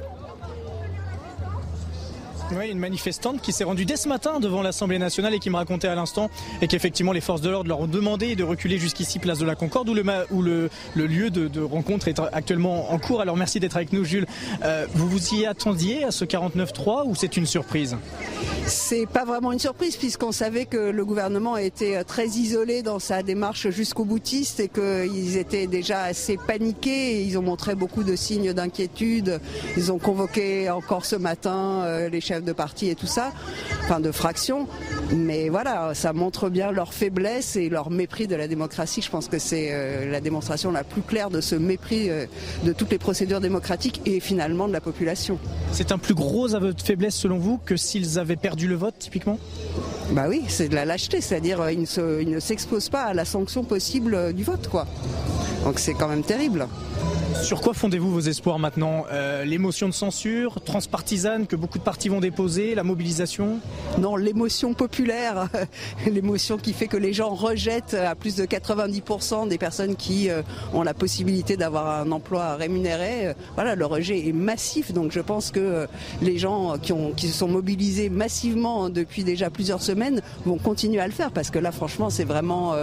Oui, 2.53 2.69
une 2.69 2.79
manifestante 2.79 3.41
qui 3.41 3.53
s'est 3.53 3.63
rendue 3.63 3.85
dès 3.85 3.95
ce 3.95 4.09
matin 4.09 4.41
devant 4.41 4.61
l'Assemblée 4.61 4.99
nationale 4.99 5.33
et 5.33 5.39
qui 5.39 5.49
me 5.49 5.55
racontait 5.55 5.87
à 5.87 5.95
l'instant 5.95 6.29
et 6.61 6.67
qu'effectivement 6.67 7.13
les 7.13 7.21
forces 7.21 7.39
de 7.39 7.49
l'ordre 7.49 7.69
leur 7.69 7.79
ont 7.79 7.87
demandé 7.87 8.35
de 8.35 8.43
reculer 8.43 8.77
jusqu'ici, 8.77 9.19
place 9.19 9.39
de 9.39 9.45
la 9.45 9.55
Concorde, 9.55 9.87
où 9.87 9.93
le, 9.93 10.03
où 10.31 10.41
le, 10.41 10.69
le 10.95 11.07
lieu 11.07 11.29
de, 11.29 11.47
de, 11.47 11.61
rencontre 11.61 12.09
est 12.09 12.19
actuellement 12.33 12.91
en 12.91 12.99
cours. 12.99 13.21
Alors 13.21 13.37
merci 13.37 13.61
d'être 13.61 13.77
avec 13.77 13.93
nous, 13.93 14.03
Jules. 14.03 14.25
Euh, 14.65 14.85
vous 14.93 15.07
vous 15.07 15.33
y 15.33 15.45
attendiez 15.45 16.03
à 16.03 16.11
ce 16.11 16.25
49-3 16.25 17.07
ou 17.07 17.15
c'est 17.15 17.37
une 17.37 17.45
surprise? 17.45 17.95
C'est 18.65 19.05
pas 19.05 19.23
vraiment 19.23 19.53
une 19.53 19.59
surprise 19.59 19.95
puisqu'on 19.95 20.33
savait 20.33 20.65
que 20.65 20.77
le 20.77 21.05
gouvernement 21.05 21.55
était 21.55 22.03
très 22.03 22.27
isolé 22.27 22.81
dans 22.81 22.99
sa 22.99 23.23
démarche 23.23 23.69
jusqu'au 23.69 24.03
boutiste 24.03 24.59
et 24.59 24.67
qu'ils 24.67 25.37
étaient 25.37 25.67
déjà 25.67 26.03
assez 26.03 26.37
paniqués. 26.37 27.17
Et 27.17 27.21
ils 27.23 27.37
ont 27.37 27.41
montré 27.41 27.75
beaucoup 27.75 28.03
de 28.03 28.15
signes 28.15 28.51
d'inquiétude. 28.51 29.39
Ils 29.77 29.91
ont 29.91 29.99
convoqué 29.99 30.69
encore 30.69 31.05
ce 31.05 31.15
matin 31.15 31.83
euh, 31.85 32.09
les 32.09 32.19
chefs 32.21 32.40
de 32.45 32.53
parti 32.53 32.89
et 32.89 32.95
tout 32.95 33.07
ça, 33.07 33.31
enfin 33.83 33.99
de 33.99 34.11
fraction. 34.11 34.67
Mais 35.13 35.49
voilà, 35.49 35.93
ça 35.93 36.13
montre 36.13 36.49
bien 36.49 36.71
leur 36.71 36.93
faiblesse 36.93 37.55
et 37.55 37.69
leur 37.69 37.89
mépris 37.89 38.27
de 38.27 38.35
la 38.35 38.47
démocratie. 38.47 39.01
Je 39.01 39.09
pense 39.09 39.27
que 39.27 39.39
c'est 39.39 39.69
euh, 39.71 40.09
la 40.11 40.21
démonstration 40.21 40.71
la 40.71 40.83
plus 40.83 41.01
claire 41.01 41.29
de 41.29 41.41
ce 41.41 41.55
mépris 41.55 42.09
euh, 42.09 42.25
de 42.63 42.73
toutes 42.73 42.91
les 42.91 42.97
procédures 42.97 43.41
démocratiques 43.41 44.01
et 44.05 44.19
finalement 44.19 44.67
de 44.67 44.73
la 44.73 44.81
population. 44.81 45.39
C'est 45.71 45.91
un 45.91 45.97
plus 45.97 46.13
gros 46.13 46.55
aveu 46.55 46.73
de 46.73 46.81
faiblesse 46.81 47.15
selon 47.15 47.37
vous 47.37 47.59
que 47.65 47.75
s'ils 47.75 48.19
avaient 48.19 48.35
perdu 48.35 48.67
le 48.67 48.75
vote 48.75 48.95
typiquement? 48.99 49.39
Bah 50.11 50.25
oui, 50.27 50.43
c'est 50.47 50.67
de 50.67 50.75
la 50.75 50.85
lâcheté, 50.85 51.21
c'est-à-dire 51.21 51.69
ils 51.69 52.29
ne 52.29 52.39
s'exposent 52.39 52.89
pas 52.89 53.03
à 53.03 53.13
la 53.13 53.25
sanction 53.25 53.63
possible 53.63 54.33
du 54.33 54.43
vote 54.43 54.67
quoi. 54.67 54.85
Donc 55.63 55.79
c'est 55.79 55.93
quand 55.93 56.07
même 56.07 56.23
terrible. 56.23 56.67
Sur 57.41 57.59
quoi 57.59 57.73
fondez-vous 57.73 58.11
vos 58.11 58.19
espoirs 58.19 58.59
maintenant 58.59 59.05
euh, 59.11 59.43
L'émotion 59.43 59.89
de 59.89 59.93
censure 59.93 60.61
transpartisane 60.61 61.47
que 61.47 61.55
beaucoup 61.55 61.79
de 61.79 61.83
partis 61.83 62.07
vont 62.07 62.19
déposer, 62.19 62.75
la 62.75 62.83
mobilisation? 62.83 63.59
Non, 63.97 64.15
l'émotion 64.15 64.75
populaire, 64.75 65.49
l'émotion 66.05 66.57
qui 66.57 66.71
fait 66.71 66.87
que 66.87 66.97
les 66.97 67.13
gens 67.13 67.33
rejettent 67.33 67.95
à 67.95 68.13
plus 68.13 68.35
de 68.35 68.45
90% 68.45 69.47
des 69.47 69.57
personnes 69.57 69.95
qui 69.95 70.29
euh, 70.29 70.43
ont 70.73 70.83
la 70.83 70.93
possibilité 70.93 71.57
d'avoir 71.57 72.01
un 72.01 72.11
emploi 72.11 72.55
rémunéré. 72.57 73.27
Euh, 73.27 73.33
voilà, 73.55 73.73
le 73.73 73.85
rejet 73.87 74.27
est 74.27 74.33
massif, 74.33 74.93
donc 74.93 75.11
je 75.11 75.19
pense 75.19 75.49
que 75.49 75.87
les 76.21 76.37
gens 76.37 76.77
qui, 76.77 77.27
se 77.27 77.33
sont 77.33 77.47
mobilisés 77.47 78.09
massivement 78.09 78.89
depuis 78.89 79.23
déjà 79.23 79.49
plusieurs 79.49 79.81
semaines 79.81 80.21
vont 80.45 80.57
continuer 80.57 80.99
à 80.99 81.07
le 81.07 81.13
faire 81.13 81.31
parce 81.31 81.49
que 81.49 81.59
là, 81.59 81.71
franchement, 81.71 82.11
c'est 82.11 82.23
vraiment 82.23 82.75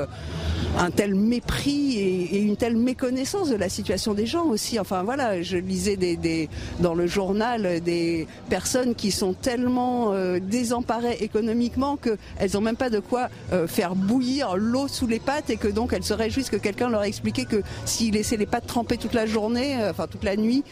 un 0.79 0.91
tel 0.91 1.15
mépris 1.15 1.99
et 1.99 2.41
une 2.41 2.57
telle 2.57 2.77
méconnaissance 2.77 3.51
de 3.51 3.57
la 3.57 3.69
situation 3.69 4.15
des 4.15 4.27
gens 4.27 4.48
aussi. 4.49 4.79
Enfin 4.79 5.03
voilà, 5.03 5.43
je 5.43 5.57
lisais 5.57 5.97
des, 5.97 6.49
dans 6.81 6.95
le 6.95 7.07
journal 7.07 7.81
des 7.81 8.27
personnes 8.49 8.95
qui 8.95 9.11
sont 9.11 9.35
tellement 9.35 10.13
euh, 10.13 10.39
désemparées 10.41 11.19
économiquement 11.21 11.97
qu'elles 11.97 12.51
n'ont 12.55 12.61
même 12.61 12.77
pas 12.77 12.91
de 12.91 13.01
quoi 13.01 13.29
euh, 13.53 13.67
faire 13.67 13.95
bouillir 13.95 14.57
l'eau 14.57 14.89
sous 14.89 15.07
les 15.07 15.19
pattes 15.19 15.51
et 15.51 15.57
que 15.57 15.69
donc 15.69 15.93
elles 15.93 16.05
se 16.05 16.15
réjouissent 16.15 16.51
que 16.51 16.57
quelqu'un 16.57 16.89
leur 16.89 17.05
ait 17.05 17.09
expliqué 17.09 17.45
que 17.45 17.63
s'ils 17.85 18.15
laissaient 18.15 18.37
les 18.37 18.47
pattes 18.47 18.67
tremper 18.67 18.97
toute 18.97 19.15
la 19.15 19.27
journée, 19.27 19.81
euh, 19.81 19.91
enfin 19.91 20.07
toute 20.07 20.25
la 20.25 20.37
nuit, 20.37 20.65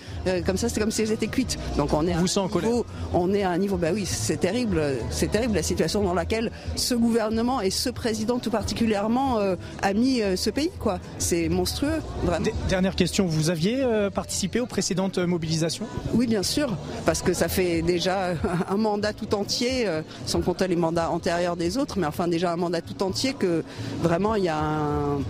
comme 0.45 0.57
ça 0.57 0.69
c'est 0.69 0.81
comme 0.81 0.91
si 0.91 1.03
elles 1.03 1.13
étaient 1.13 1.27
cuites. 1.27 1.59
Donc 1.77 1.93
on 1.93 2.07
est 2.07 2.13
à 2.13 2.19
un 2.19 2.23
niveau, 2.23 2.87
on 3.15 3.33
est 3.33 3.43
à 3.43 3.51
un 3.51 3.59
niveau, 3.59 3.77
bah 3.77 3.89
oui, 3.93 4.05
c'est 4.07 4.39
terrible, 4.39 4.83
c'est 5.11 5.31
terrible 5.31 5.55
la 5.55 5.63
situation 5.63 6.03
dans 6.03 6.15
laquelle 6.15 6.51
ce 6.75 6.95
gouvernement 6.95 7.61
et 7.61 7.71
ce 7.71 7.91
président 7.91 8.39
tout 8.39 8.51
particulièrement 8.51 9.39
a 9.83 9.93
mis 9.95 10.21
ce 10.37 10.51
pays 10.51 10.71
quoi. 10.79 10.99
C'est 11.19 11.49
monstrueux. 11.49 12.01
Vraiment. 12.23 12.47
Dernière 12.69 12.97
question, 12.97 13.27
vous 13.27 13.51
aviez 13.57 13.83
euh, 13.83 14.11
participé 14.11 14.61
aux 14.61 14.67
précédentes 14.67 15.19
mobilisations? 15.19 15.87
Oui, 16.13 16.27
bien 16.27 16.43
sûr, 16.43 16.77
parce 17.07 17.23
que 17.23 17.33
ça 17.33 17.49
fait 17.49 17.81
déjà 17.81 18.35
un 18.69 18.77
mandat 18.77 19.15
tout 19.15 19.35
entier, 19.35 19.89
euh, 19.89 20.03
sans 20.27 20.43
compter 20.43 20.69
les 20.69 20.77
mandats 20.77 21.11
antérieurs 21.11 21.57
des 21.57 21.79
autres, 21.79 21.99
mais 21.99 22.07
enfin 22.07 22.29
déjà 22.29 22.53
un 22.53 22.57
mandat 22.57 22.83
tout 22.83 23.03
entier 23.03 23.33
que 23.33 23.65
vraiment 24.03 24.35
il 24.35 24.45
y 24.45 24.49
a 24.51 24.59
un, 24.59 25.21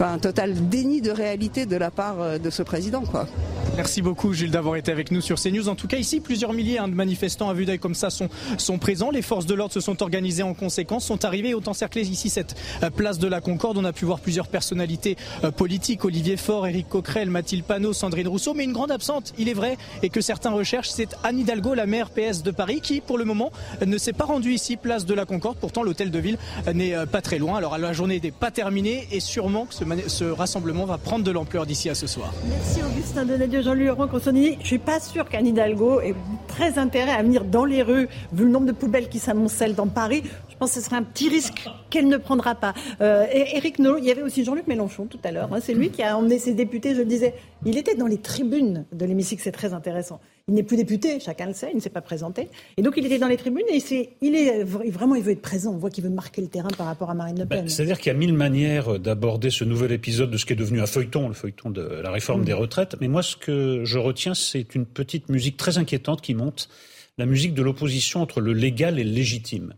un 0.00 0.18
total 0.18 0.68
déni 0.68 1.00
de 1.00 1.10
réalité 1.10 1.66
de 1.66 1.76
la 1.76 1.90
part 1.90 2.20
euh, 2.20 2.38
de 2.38 2.48
ce 2.48 2.62
président. 2.62 3.02
Quoi. 3.02 3.26
Merci 3.76 4.02
beaucoup 4.02 4.32
Gilles 4.32 4.50
d'avoir 4.50 4.76
été 4.76 4.92
avec 4.92 5.10
nous 5.10 5.20
sur 5.20 5.38
CNews. 5.40 5.68
En 5.68 5.74
tout 5.74 5.88
cas 5.88 5.96
ici, 5.96 6.20
plusieurs 6.20 6.52
milliers 6.52 6.78
hein, 6.78 6.88
de 6.88 6.94
manifestants 6.94 7.50
à 7.50 7.54
vue 7.54 7.66
d'œil 7.66 7.78
comme 7.78 7.94
ça 7.94 8.08
sont, 8.08 8.28
sont 8.56 8.78
présents. 8.78 9.10
Les 9.10 9.22
forces 9.22 9.46
de 9.46 9.54
l'ordre 9.54 9.74
se 9.74 9.80
sont 9.80 10.02
organisées 10.02 10.44
en 10.44 10.54
conséquence, 10.54 11.04
sont 11.04 11.24
arrivés 11.24 11.50
et 11.50 11.54
ont 11.54 11.62
encerclé 11.66 12.08
ici 12.08 12.30
cette 12.30 12.54
place 12.96 13.18
de 13.18 13.26
la 13.26 13.40
Concorde. 13.40 13.76
On 13.76 13.84
a 13.84 13.92
pu 13.92 14.04
voir 14.04 14.20
plusieurs 14.20 14.46
personnalités 14.46 15.16
politiques, 15.56 16.04
Olivier 16.04 16.36
Faure, 16.36 16.68
Éric 16.68 16.88
Coquerel, 16.88 17.30
Mathilde 17.34 17.64
Panot, 17.64 17.92
Sandrine 17.92 18.28
Rousseau. 18.28 18.54
Mais 18.54 18.64
une 18.64 18.72
grande 18.72 18.90
absente, 18.90 19.34
il 19.36 19.48
est 19.48 19.54
vrai, 19.54 19.76
et 20.02 20.08
que 20.08 20.20
certains 20.20 20.52
recherchent, 20.52 20.90
c'est 20.90 21.16
Anne 21.24 21.40
Hidalgo, 21.40 21.74
la 21.74 21.86
maire 21.86 22.10
PS 22.10 22.42
de 22.42 22.50
Paris, 22.50 22.80
qui 22.80 23.00
pour 23.00 23.18
le 23.18 23.24
moment 23.24 23.50
ne 23.84 23.98
s'est 23.98 24.12
pas 24.12 24.24
rendue 24.24 24.52
ici, 24.52 24.76
place 24.76 25.04
de 25.04 25.14
la 25.14 25.26
Concorde. 25.26 25.58
Pourtant 25.58 25.82
l'hôtel 25.82 26.10
de 26.10 26.18
ville 26.18 26.38
n'est 26.72 26.94
pas 27.10 27.20
très 27.20 27.38
loin. 27.38 27.58
Alors 27.58 27.76
la 27.76 27.92
journée 27.92 28.20
n'est 28.22 28.30
pas 28.30 28.50
terminée 28.50 29.08
et 29.10 29.20
sûrement 29.20 29.66
que 29.66 29.74
ce, 29.74 30.24
rassemblement 30.24 30.84
va 30.84 30.98
prendre 30.98 31.24
de 31.24 31.30
l'ampleur 31.30 31.66
d'ici 31.66 31.90
à 31.90 31.94
ce 31.94 32.06
soir. 32.06 32.32
Merci 32.48 32.80
Augustin 32.82 33.24
Donadieu. 33.24 33.62
Jean-Louis 33.62 33.88
Consonini, 34.10 34.58
je 34.60 34.66
suis 34.66 34.78
pas 34.78 35.00
sûr 35.00 35.28
qu'Anne 35.28 35.46
Hidalgo 35.46 36.00
ait 36.00 36.14
très 36.48 36.78
intérêt 36.78 37.12
à 37.12 37.22
venir 37.22 37.44
dans 37.44 37.64
les 37.64 37.82
rues, 37.82 38.08
vu 38.32 38.44
le 38.44 38.50
nombre 38.50 38.66
de 38.66 38.72
poubelles 38.72 39.08
qui 39.08 39.18
s'amoncellent 39.18 39.74
dans 39.74 39.88
Paris. 39.88 40.22
Je 40.54 40.58
pense 40.60 40.72
que 40.72 40.80
ce 40.80 40.86
serait 40.86 40.96
un 40.96 41.02
petit 41.02 41.28
risque 41.28 41.68
qu'elle 41.90 42.06
ne 42.06 42.16
prendra 42.16 42.54
pas. 42.54 42.74
Euh, 43.00 43.26
Eric 43.32 43.80
Nolot, 43.80 43.98
il 43.98 44.04
y 44.04 44.10
avait 44.12 44.22
aussi 44.22 44.44
Jean-Luc 44.44 44.68
Mélenchon 44.68 45.06
tout 45.06 45.18
à 45.24 45.32
l'heure. 45.32 45.52
Hein. 45.52 45.58
c'est 45.60 45.74
lui 45.74 45.90
qui 45.90 46.00
a 46.02 46.16
emmené 46.16 46.38
ses 46.38 46.54
députés, 46.54 46.94
je 46.94 47.00
le 47.00 47.06
disais. 47.06 47.34
Il 47.66 47.76
était 47.76 47.96
dans 47.96 48.06
les 48.06 48.18
tribunes 48.18 48.84
de 48.92 49.04
l'hémicycle, 49.04 49.42
c'est 49.42 49.50
très 49.50 49.74
intéressant. 49.74 50.20
Il 50.46 50.54
n'est 50.54 50.62
plus 50.62 50.76
député, 50.76 51.18
chacun 51.18 51.46
le 51.46 51.54
sait, 51.54 51.70
il 51.72 51.76
ne 51.76 51.80
s'est 51.80 51.90
pas 51.90 52.02
présenté. 52.02 52.48
Et 52.76 52.82
donc 52.82 52.94
il 52.96 53.04
était 53.04 53.18
dans 53.18 53.26
les 53.26 53.36
tribunes 53.36 53.64
et 53.68 53.82
il 54.20 54.36
est 54.36 54.62
vraiment, 54.62 55.16
il 55.16 55.22
veut 55.24 55.32
être 55.32 55.42
présent. 55.42 55.72
On 55.72 55.78
voit 55.78 55.90
qu'il 55.90 56.04
veut 56.04 56.10
marquer 56.10 56.40
le 56.40 56.48
terrain 56.48 56.68
par 56.68 56.86
rapport 56.86 57.10
à 57.10 57.14
Marine 57.14 57.40
Le 57.40 57.46
Pen. 57.46 57.62
Ben, 57.62 57.68
c'est-à-dire 57.68 57.98
qu'il 57.98 58.12
y 58.12 58.14
a 58.14 58.18
mille 58.18 58.34
manières 58.34 59.00
d'aborder 59.00 59.50
ce 59.50 59.64
nouvel 59.64 59.90
épisode 59.90 60.30
de 60.30 60.36
ce 60.36 60.44
qui 60.44 60.52
est 60.52 60.56
devenu 60.56 60.80
un 60.80 60.86
feuilleton, 60.86 61.26
le 61.26 61.34
feuilleton 61.34 61.70
de 61.70 61.82
la 61.82 62.10
réforme 62.12 62.42
mm. 62.42 62.44
des 62.44 62.52
retraites. 62.52 62.96
Mais 63.00 63.08
moi, 63.08 63.22
ce 63.22 63.36
que 63.36 63.84
je 63.84 63.98
retiens, 63.98 64.34
c'est 64.34 64.74
une 64.74 64.86
petite 64.86 65.30
musique 65.30 65.56
très 65.56 65.78
inquiétante 65.78 66.20
qui 66.20 66.34
monte, 66.34 66.68
la 67.18 67.26
musique 67.26 67.54
de 67.54 67.62
l'opposition 67.62 68.20
entre 68.20 68.40
le 68.40 68.52
légal 68.52 68.98
et 68.98 69.04
le 69.04 69.10
légitime. 69.10 69.74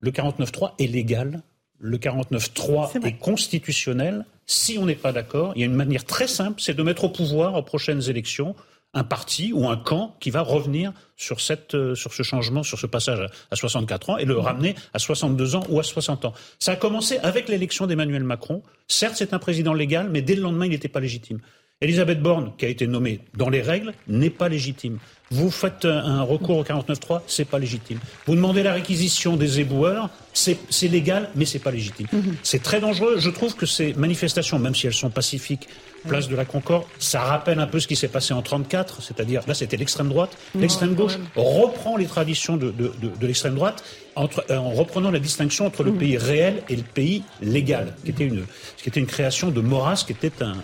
Le 0.00 0.10
49.3 0.10 0.72
est 0.78 0.86
légal, 0.86 1.42
le 1.78 1.98
49.3 1.98 2.96
est, 2.96 3.06
est 3.06 3.18
constitutionnel. 3.18 4.24
Si 4.46 4.78
on 4.78 4.86
n'est 4.86 4.94
pas 4.94 5.12
d'accord, 5.12 5.52
il 5.56 5.60
y 5.60 5.62
a 5.62 5.66
une 5.66 5.74
manière 5.74 6.04
très 6.04 6.28
simple, 6.28 6.60
c'est 6.60 6.74
de 6.74 6.82
mettre 6.82 7.04
au 7.04 7.08
pouvoir 7.08 7.54
aux 7.54 7.62
prochaines 7.62 8.08
élections 8.08 8.54
un 8.94 9.04
parti 9.04 9.52
ou 9.52 9.68
un 9.68 9.76
camp 9.76 10.16
qui 10.18 10.30
va 10.30 10.40
revenir 10.40 10.92
sur, 11.16 11.40
cette, 11.40 11.74
euh, 11.74 11.94
sur 11.94 12.14
ce 12.14 12.22
changement, 12.22 12.62
sur 12.62 12.78
ce 12.78 12.86
passage 12.86 13.28
à 13.50 13.56
64 13.56 14.10
ans 14.10 14.18
et 14.18 14.24
le 14.24 14.36
mmh. 14.36 14.38
ramener 14.38 14.74
à 14.94 14.98
62 14.98 15.56
ans 15.56 15.64
ou 15.68 15.78
à 15.78 15.82
60 15.82 16.24
ans. 16.24 16.32
Ça 16.58 16.72
a 16.72 16.76
commencé 16.76 17.18
avec 17.18 17.48
l'élection 17.48 17.86
d'Emmanuel 17.86 18.24
Macron. 18.24 18.62
Certes, 18.86 19.16
c'est 19.16 19.34
un 19.34 19.38
président 19.38 19.74
légal, 19.74 20.08
mais 20.10 20.22
dès 20.22 20.34
le 20.34 20.42
lendemain, 20.42 20.66
il 20.66 20.70
n'était 20.70 20.88
pas 20.88 21.00
légitime. 21.00 21.38
Elisabeth 21.80 22.20
Borne, 22.20 22.52
qui 22.58 22.64
a 22.64 22.68
été 22.68 22.86
nommée 22.86 23.20
dans 23.36 23.50
les 23.50 23.62
règles, 23.62 23.92
n'est 24.08 24.30
pas 24.30 24.48
légitime. 24.48 24.98
Vous 25.30 25.50
faites 25.50 25.84
un 25.84 26.22
recours 26.22 26.56
au 26.56 26.64
49.3, 26.64 27.20
c'est 27.26 27.44
pas 27.44 27.58
légitime. 27.58 27.98
Vous 28.26 28.34
demandez 28.34 28.62
la 28.62 28.72
réquisition 28.72 29.36
des 29.36 29.60
éboueurs, 29.60 30.08
c'est 30.32 30.58
légal, 30.82 31.28
mais 31.34 31.44
c'est 31.44 31.58
pas 31.58 31.70
légitime. 31.70 32.06
Mmh. 32.12 32.20
C'est 32.42 32.62
très 32.62 32.80
dangereux. 32.80 33.16
Je 33.18 33.28
trouve 33.28 33.54
que 33.54 33.66
ces 33.66 33.92
manifestations, 33.94 34.58
même 34.58 34.74
si 34.74 34.86
elles 34.86 34.94
sont 34.94 35.10
pacifiques, 35.10 35.68
place 36.06 36.28
de 36.28 36.36
la 36.36 36.44
Concorde, 36.44 36.84
ça 36.98 37.20
rappelle 37.20 37.58
un 37.58 37.66
peu 37.66 37.80
ce 37.80 37.86
qui 37.86 37.96
s'est 37.96 38.08
passé 38.08 38.34
en 38.34 38.42
34, 38.42 39.02
c'est-à-dire 39.02 39.42
là 39.46 39.54
c'était 39.54 39.76
l'extrême 39.76 40.08
droite, 40.08 40.36
l'extrême 40.54 40.94
gauche 40.94 41.18
reprend 41.36 41.96
les 41.96 42.06
traditions 42.06 42.56
de, 42.56 42.72
l'extrême 43.20 43.54
droite 43.54 43.84
euh, 44.18 44.56
en 44.56 44.70
reprenant 44.70 45.10
la 45.10 45.20
distinction 45.20 45.66
entre 45.66 45.84
le 45.84 45.92
mm. 45.92 45.98
pays 45.98 46.16
réel 46.16 46.62
et 46.68 46.76
le 46.76 46.82
pays 46.82 47.22
légal, 47.40 47.94
qui 48.04 48.10
était 48.10 48.24
une, 48.24 48.44
qui 48.76 48.88
était 48.88 49.00
une 49.00 49.06
création 49.06 49.50
de 49.50 49.60
Maurras, 49.60 50.02
qui 50.04 50.12
était 50.12 50.32
un, 50.42 50.56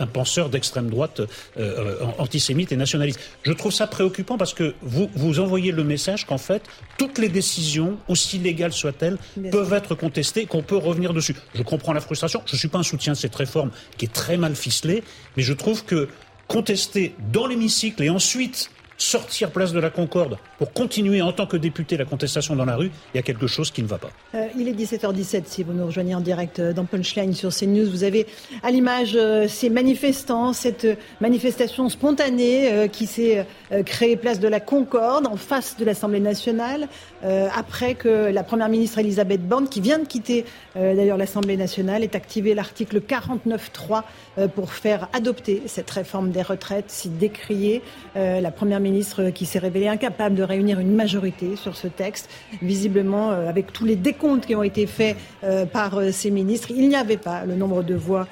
un, 0.00 0.06
penseur 0.06 0.48
d'extrême 0.48 0.88
droite 0.88 1.20
euh, 1.20 1.26
euh, 1.58 2.06
antisémite 2.18 2.72
et 2.72 2.76
nationaliste. 2.76 3.20
Je 3.42 3.52
trouve 3.52 3.72
ça 3.72 3.86
préoccupant 3.86 4.38
parce 4.38 4.54
que 4.54 4.74
vous, 4.80 5.10
vous 5.14 5.40
envoyez 5.40 5.70
le 5.70 5.84
message 5.84 6.24
qu'en 6.24 6.38
fait, 6.38 6.62
toutes 6.96 7.18
les 7.18 7.28
décisions, 7.28 7.98
aussi 8.08 8.38
légales 8.38 8.72
soient-elles, 8.72 9.18
peuvent 9.50 9.72
être 9.72 9.94
contestées, 9.94 10.46
qu'on 10.46 10.62
peut 10.62 10.76
revenir 10.76 11.12
dessus. 11.12 11.34
Je 11.54 11.62
comprends 11.62 11.92
la 11.92 12.00
frustration, 12.00 12.42
je 12.46 12.54
ne 12.54 12.58
suis 12.58 12.68
pas 12.68 12.78
un 12.78 12.82
soutien 12.82 13.12
de 13.12 13.18
cette 13.18 13.34
réforme 13.34 13.70
qui 13.98 14.06
est 14.06 14.12
très 14.12 14.36
mal 14.36 14.54
ficelée, 14.58 15.02
mais 15.36 15.42
je 15.42 15.52
trouve 15.52 15.84
que 15.84 16.08
contester 16.46 17.14
dans 17.32 17.46
l'hémicycle 17.46 18.02
et 18.02 18.10
ensuite 18.10 18.70
sortir 18.96 19.50
place 19.50 19.72
de 19.72 19.80
la 19.80 19.90
Concorde 19.90 20.38
pour 20.58 20.72
continuer 20.72 21.22
en 21.22 21.32
tant 21.32 21.46
que 21.46 21.56
député 21.56 21.96
la 21.96 22.04
contestation 22.04 22.56
dans 22.56 22.64
la 22.64 22.76
rue, 22.76 22.90
il 23.14 23.16
y 23.16 23.20
a 23.20 23.22
quelque 23.22 23.46
chose 23.46 23.70
qui 23.70 23.82
ne 23.82 23.86
va 23.86 23.98
pas. 23.98 24.10
Euh, 24.34 24.46
il 24.58 24.68
est 24.68 24.72
17h17 24.72 25.42
si 25.46 25.62
vous 25.62 25.72
nous 25.72 25.86
rejoignez 25.86 26.14
en 26.14 26.20
direct 26.20 26.58
euh, 26.58 26.72
dans 26.72 26.84
Punchline 26.84 27.32
sur 27.32 27.54
CNews. 27.54 27.88
Vous 27.88 28.02
avez 28.02 28.26
à 28.64 28.70
l'image 28.70 29.12
euh, 29.14 29.46
ces 29.46 29.70
manifestants, 29.70 30.52
cette 30.52 30.86
manifestation 31.20 31.88
spontanée 31.88 32.88
qui 32.90 33.06
s'est 33.06 33.46
créée 33.86 34.16
place 34.16 34.40
de 34.40 34.48
la 34.48 34.60
Concorde 34.60 35.26
en 35.26 35.36
face 35.36 35.76
de 35.76 35.84
l'Assemblée 35.84 36.20
nationale 36.20 36.88
après 37.22 37.94
que 37.94 38.30
la 38.30 38.42
Première 38.42 38.68
ministre 38.68 38.98
Elisabeth 38.98 39.46
Borne, 39.46 39.68
qui 39.68 39.80
vient 39.80 39.98
de 39.98 40.06
quitter 40.06 40.44
d'ailleurs 40.74 41.16
l'Assemblée 41.16 41.56
nationale, 41.56 42.02
ait 42.02 42.16
activé 42.16 42.54
l'article 42.54 43.00
49.3 43.00 44.48
pour 44.54 44.72
faire 44.72 45.08
adopter 45.12 45.62
cette 45.66 45.90
réforme 45.90 46.30
des 46.30 46.42
retraites 46.42 46.86
si 46.88 47.08
décriée. 47.08 47.82
La 48.14 48.50
Première 48.50 48.80
ministre 48.80 49.30
qui 49.30 49.46
s'est 49.46 49.58
révélée 49.58 49.88
incapable 49.88 50.34
de 50.34 50.42
réunir 50.48 50.80
une 50.80 50.94
majorité 50.94 51.56
sur 51.56 51.76
ce 51.76 51.86
texte. 51.86 52.28
Visiblement, 52.62 53.30
euh, 53.30 53.48
avec 53.48 53.72
tous 53.72 53.84
les 53.84 53.96
décomptes 53.96 54.46
qui 54.46 54.54
ont 54.54 54.62
été 54.62 54.86
faits 54.86 55.16
euh, 55.44 55.66
par 55.66 56.00
ces 56.12 56.30
ministres, 56.30 56.70
il 56.70 56.88
n'y 56.88 56.96
avait 56.96 57.16
pas 57.16 57.44
le 57.44 57.54
nombre 57.54 57.82
de 57.82 57.94
voix 57.94 58.26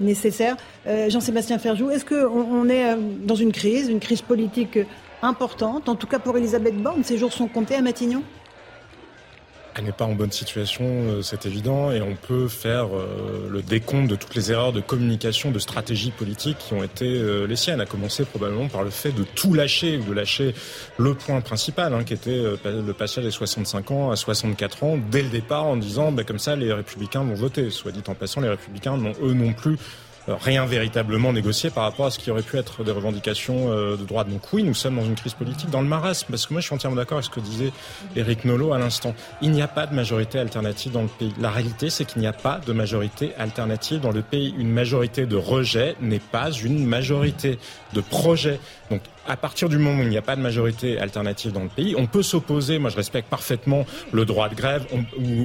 nécessaires. 0.00 0.56
Jean-Sébastien 0.86 1.58
Ferjou, 1.58 1.90
est-ce 1.90 2.04
qu'on 2.04 2.68
est 2.68 2.96
dans 3.24 3.34
une 3.34 3.50
crise, 3.50 3.88
une 3.88 3.98
crise 3.98 4.22
politique 4.22 4.78
importante, 5.22 5.88
en 5.88 5.96
tout 5.96 6.06
cas 6.06 6.20
pour 6.20 6.36
Elisabeth 6.36 6.80
Borne 6.80 7.02
Ces 7.02 7.18
jours 7.18 7.32
sont 7.32 7.48
comptés 7.48 7.74
à 7.74 7.82
Matignon? 7.82 8.22
Elle 9.76 9.84
n'est 9.84 9.92
pas 9.92 10.06
en 10.06 10.14
bonne 10.14 10.32
situation, 10.32 10.84
euh, 10.84 11.22
c'est 11.22 11.44
évident, 11.44 11.90
et 11.90 12.00
on 12.00 12.16
peut 12.16 12.48
faire 12.48 12.96
euh, 12.96 13.48
le 13.50 13.60
décompte 13.60 14.08
de 14.08 14.16
toutes 14.16 14.34
les 14.34 14.50
erreurs 14.50 14.72
de 14.72 14.80
communication, 14.80 15.50
de 15.50 15.58
stratégie 15.58 16.10
politique 16.10 16.56
qui 16.58 16.72
ont 16.72 16.82
été 16.82 17.04
euh, 17.04 17.46
les 17.46 17.56
siennes, 17.56 17.80
à 17.80 17.86
commencer 17.86 18.24
probablement 18.24 18.68
par 18.68 18.84
le 18.84 18.90
fait 18.90 19.12
de 19.12 19.22
tout 19.22 19.52
lâcher, 19.52 19.98
de 19.98 20.12
lâcher 20.12 20.54
le 20.96 21.14
point 21.14 21.40
principal, 21.42 21.92
hein, 21.92 22.04
qui 22.04 22.14
était 22.14 22.42
le 22.64 22.92
passage 22.92 23.24
des 23.24 23.30
65 23.30 23.90
ans 23.90 24.10
à 24.10 24.16
64 24.16 24.84
ans, 24.84 24.98
dès 25.10 25.22
le 25.22 25.28
départ, 25.28 25.64
en 25.64 25.76
disant, 25.76 26.10
bah, 26.10 26.24
comme 26.24 26.38
ça, 26.38 26.56
les 26.56 26.72
républicains 26.72 27.22
vont 27.22 27.34
voter. 27.34 27.70
Soit 27.70 27.92
dit 27.92 28.02
en 28.06 28.14
passant, 28.14 28.40
les 28.40 28.48
républicains 28.48 28.96
n'ont 28.96 29.14
eux 29.22 29.34
non 29.34 29.52
plus 29.52 29.76
rien 30.28 30.66
véritablement 30.66 31.32
négocié 31.32 31.70
par 31.70 31.84
rapport 31.84 32.06
à 32.06 32.10
ce 32.10 32.18
qui 32.18 32.30
aurait 32.30 32.42
pu 32.42 32.56
être 32.56 32.84
des 32.84 32.90
revendications 32.90 33.72
euh, 33.72 33.96
de 33.96 34.04
droite. 34.04 34.28
Donc 34.28 34.42
oui, 34.52 34.62
nous 34.62 34.74
sommes 34.74 34.96
dans 34.96 35.04
une 35.04 35.14
crise 35.14 35.34
politique, 35.34 35.70
dans 35.70 35.80
le 35.80 35.88
marasme, 35.88 36.26
parce 36.30 36.46
que 36.46 36.52
moi 36.52 36.60
je 36.60 36.66
suis 36.66 36.74
entièrement 36.74 36.96
d'accord 36.96 37.18
avec 37.18 37.26
ce 37.26 37.30
que 37.30 37.40
disait 37.40 37.72
Eric 38.16 38.44
Nolot 38.44 38.72
à 38.72 38.78
l'instant. 38.78 39.14
Il 39.40 39.50
n'y 39.52 39.62
a 39.62 39.68
pas 39.68 39.86
de 39.86 39.94
majorité 39.94 40.38
alternative 40.38 40.92
dans 40.92 41.02
le 41.02 41.08
pays. 41.08 41.32
La 41.40 41.50
réalité, 41.50 41.90
c'est 41.90 42.04
qu'il 42.04 42.20
n'y 42.20 42.26
a 42.26 42.32
pas 42.32 42.60
de 42.64 42.72
majorité 42.72 43.32
alternative 43.38 44.00
dans 44.00 44.12
le 44.12 44.22
pays. 44.22 44.54
Une 44.58 44.70
majorité 44.70 45.26
de 45.26 45.36
rejet 45.36 45.96
n'est 46.00 46.18
pas 46.18 46.50
une 46.50 46.84
majorité 46.86 47.58
de 47.92 48.00
projet. 48.00 48.58
Donc 48.90 49.02
à 49.28 49.36
partir 49.36 49.68
du 49.68 49.78
moment 49.78 49.98
où 49.98 50.02
il 50.02 50.08
n'y 50.08 50.18
a 50.18 50.22
pas 50.22 50.36
de 50.36 50.40
majorité 50.40 50.98
alternative 50.98 51.52
dans 51.52 51.62
le 51.62 51.68
pays, 51.68 51.94
on 51.96 52.06
peut 52.06 52.22
s'opposer. 52.22 52.78
Moi, 52.78 52.90
je 52.90 52.96
respecte 52.96 53.28
parfaitement 53.28 53.84
le 54.12 54.24
droit 54.24 54.48
de 54.48 54.54
grève 54.54 54.86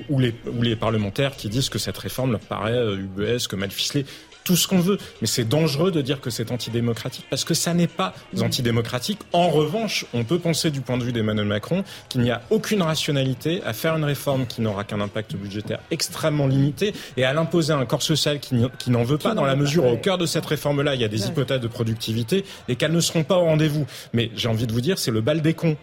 ou, 0.09 0.19
les, 0.19 0.75
parlementaires 0.75 1.35
qui 1.35 1.49
disent 1.49 1.69
que 1.69 1.79
cette 1.79 1.97
réforme 1.97 2.31
leur 2.31 2.39
paraît 2.39 2.71
euh, 2.73 2.97
ubuesque, 2.97 3.53
mal 3.53 3.71
ficelée 3.71 4.05
tout 4.43 4.55
ce 4.55 4.67
qu'on 4.67 4.79
veut. 4.79 4.97
Mais 5.21 5.27
c'est 5.27 5.47
dangereux 5.47 5.91
de 5.91 6.01
dire 6.01 6.21
que 6.21 6.29
c'est 6.29 6.51
antidémocratique 6.51 7.25
parce 7.29 7.43
que 7.43 7.53
ça 7.53 7.73
n'est 7.73 7.87
pas 7.87 8.13
antidémocratique. 8.39 9.19
En 9.33 9.49
revanche, 9.49 10.05
on 10.13 10.23
peut 10.23 10.39
penser 10.39 10.71
du 10.71 10.81
point 10.81 10.97
de 10.97 11.03
vue 11.03 11.11
d'Emmanuel 11.11 11.47
Macron 11.47 11.83
qu'il 12.09 12.21
n'y 12.21 12.31
a 12.31 12.41
aucune 12.49 12.81
rationalité 12.81 13.61
à 13.65 13.73
faire 13.73 13.95
une 13.95 14.03
réforme 14.03 14.45
qui 14.45 14.61
n'aura 14.61 14.83
qu'un 14.83 15.01
impact 15.01 15.35
budgétaire 15.35 15.79
extrêmement 15.91 16.47
limité 16.47 16.93
et 17.17 17.25
à 17.25 17.33
l'imposer 17.33 17.73
à 17.73 17.77
un 17.77 17.85
corps 17.85 18.01
social 18.01 18.39
qui 18.39 18.91
n'en 18.91 19.03
veut 19.03 19.17
pas 19.17 19.33
dans 19.33 19.45
la 19.45 19.55
mesure 19.55 19.85
où 19.85 19.89
au 19.89 19.97
cœur 19.97 20.17
de 20.17 20.25
cette 20.25 20.45
réforme-là, 20.45 20.95
il 20.95 21.01
y 21.01 21.05
a 21.05 21.07
des 21.07 21.27
hypothèses 21.27 21.59
de 21.59 21.67
productivité 21.67 22.45
et 22.67 22.75
qu'elles 22.75 22.91
ne 22.91 22.99
seront 23.01 23.23
pas 23.23 23.37
au 23.37 23.45
rendez-vous. 23.45 23.85
Mais 24.13 24.31
j'ai 24.35 24.47
envie 24.47 24.67
de 24.67 24.73
vous 24.73 24.81
dire, 24.81 24.97
c'est 24.97 25.11
le 25.11 25.21
bal 25.21 25.41
des 25.41 25.53
cons. 25.53 25.77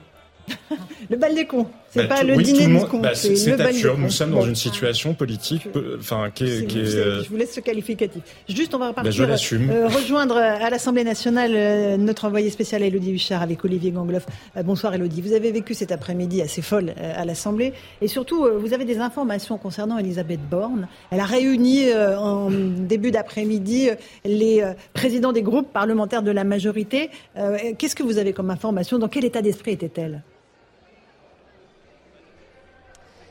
le 1.11 1.17
bal 1.17 1.35
des 1.35 1.47
cons. 1.47 1.69
C'est 1.91 2.07
bah, 2.07 2.17
pas 2.17 2.23
le 2.23 2.37
dîner 2.43 2.67
du 2.67 2.87
con. 2.87 3.01
Bah, 3.01 3.15
c'est 3.15 3.61
absurde. 3.61 3.99
Nous 3.99 4.11
sommes 4.11 4.33
dans 4.33 4.43
une 4.43 4.55
situation 4.55 5.15
politique, 5.15 5.69
enfin, 5.99 6.31
qui 6.35 6.45
est. 6.45 6.67
Qui 6.67 6.81
est 6.81 6.95
euh, 6.97 7.23
je 7.23 7.29
vous 7.29 7.37
laisse 7.37 7.55
ce 7.55 7.61
qualificatif. 7.61 8.23
Juste, 8.49 8.75
on 8.75 8.79
va 8.79 8.89
repartir. 8.89 9.27
Bah, 9.27 9.35
euh, 9.53 9.89
rejoindre 9.89 10.37
à 10.37 10.69
l'Assemblée 10.71 11.05
nationale 11.05 11.53
euh, 11.55 11.97
notre 11.97 12.27
envoyé 12.27 12.51
spécial 12.51 12.83
Elodie 12.83 13.13
Huchard 13.13 13.43
avec 13.43 13.65
Olivier 13.65 13.91
Gangloff. 13.91 14.27
bonsoir 14.65 14.95
Elodie. 14.95 15.23
Vous 15.23 15.33
avez 15.33 15.51
vécu 15.51 15.75
cet 15.75 15.93
après-midi 15.93 16.43
assez 16.43 16.63
folle 16.63 16.93
à 16.99 17.25
l'Assemblée. 17.25 17.73
Et 18.03 18.09
surtout, 18.09 18.47
vous 18.59 18.75
avez 18.75 18.85
des 18.85 18.99
informations 18.99 19.57
concernant 19.57 19.99
Elisabeth 19.99 20.41
Borne. 20.49 20.89
Elle 21.11 21.21
a 21.21 21.25
réuni 21.25 21.87
en 21.95 22.51
début 22.51 23.11
d'après-midi 23.11 23.91
les 24.25 24.63
présidents 24.93 25.33
des 25.33 25.43
groupes 25.43 25.73
parlementaires 25.73 26.23
de 26.23 26.31
la 26.31 26.45
majorité. 26.45 27.11
Qu'est-ce 27.79 27.97
que 27.97 28.03
vous 28.03 28.19
avez 28.19 28.33
comme 28.33 28.51
information? 28.51 28.99
Dans 28.99 29.09
quel 29.09 29.25
état 29.25 29.43
d'esprit 29.43 29.73
était-elle? 29.73 30.23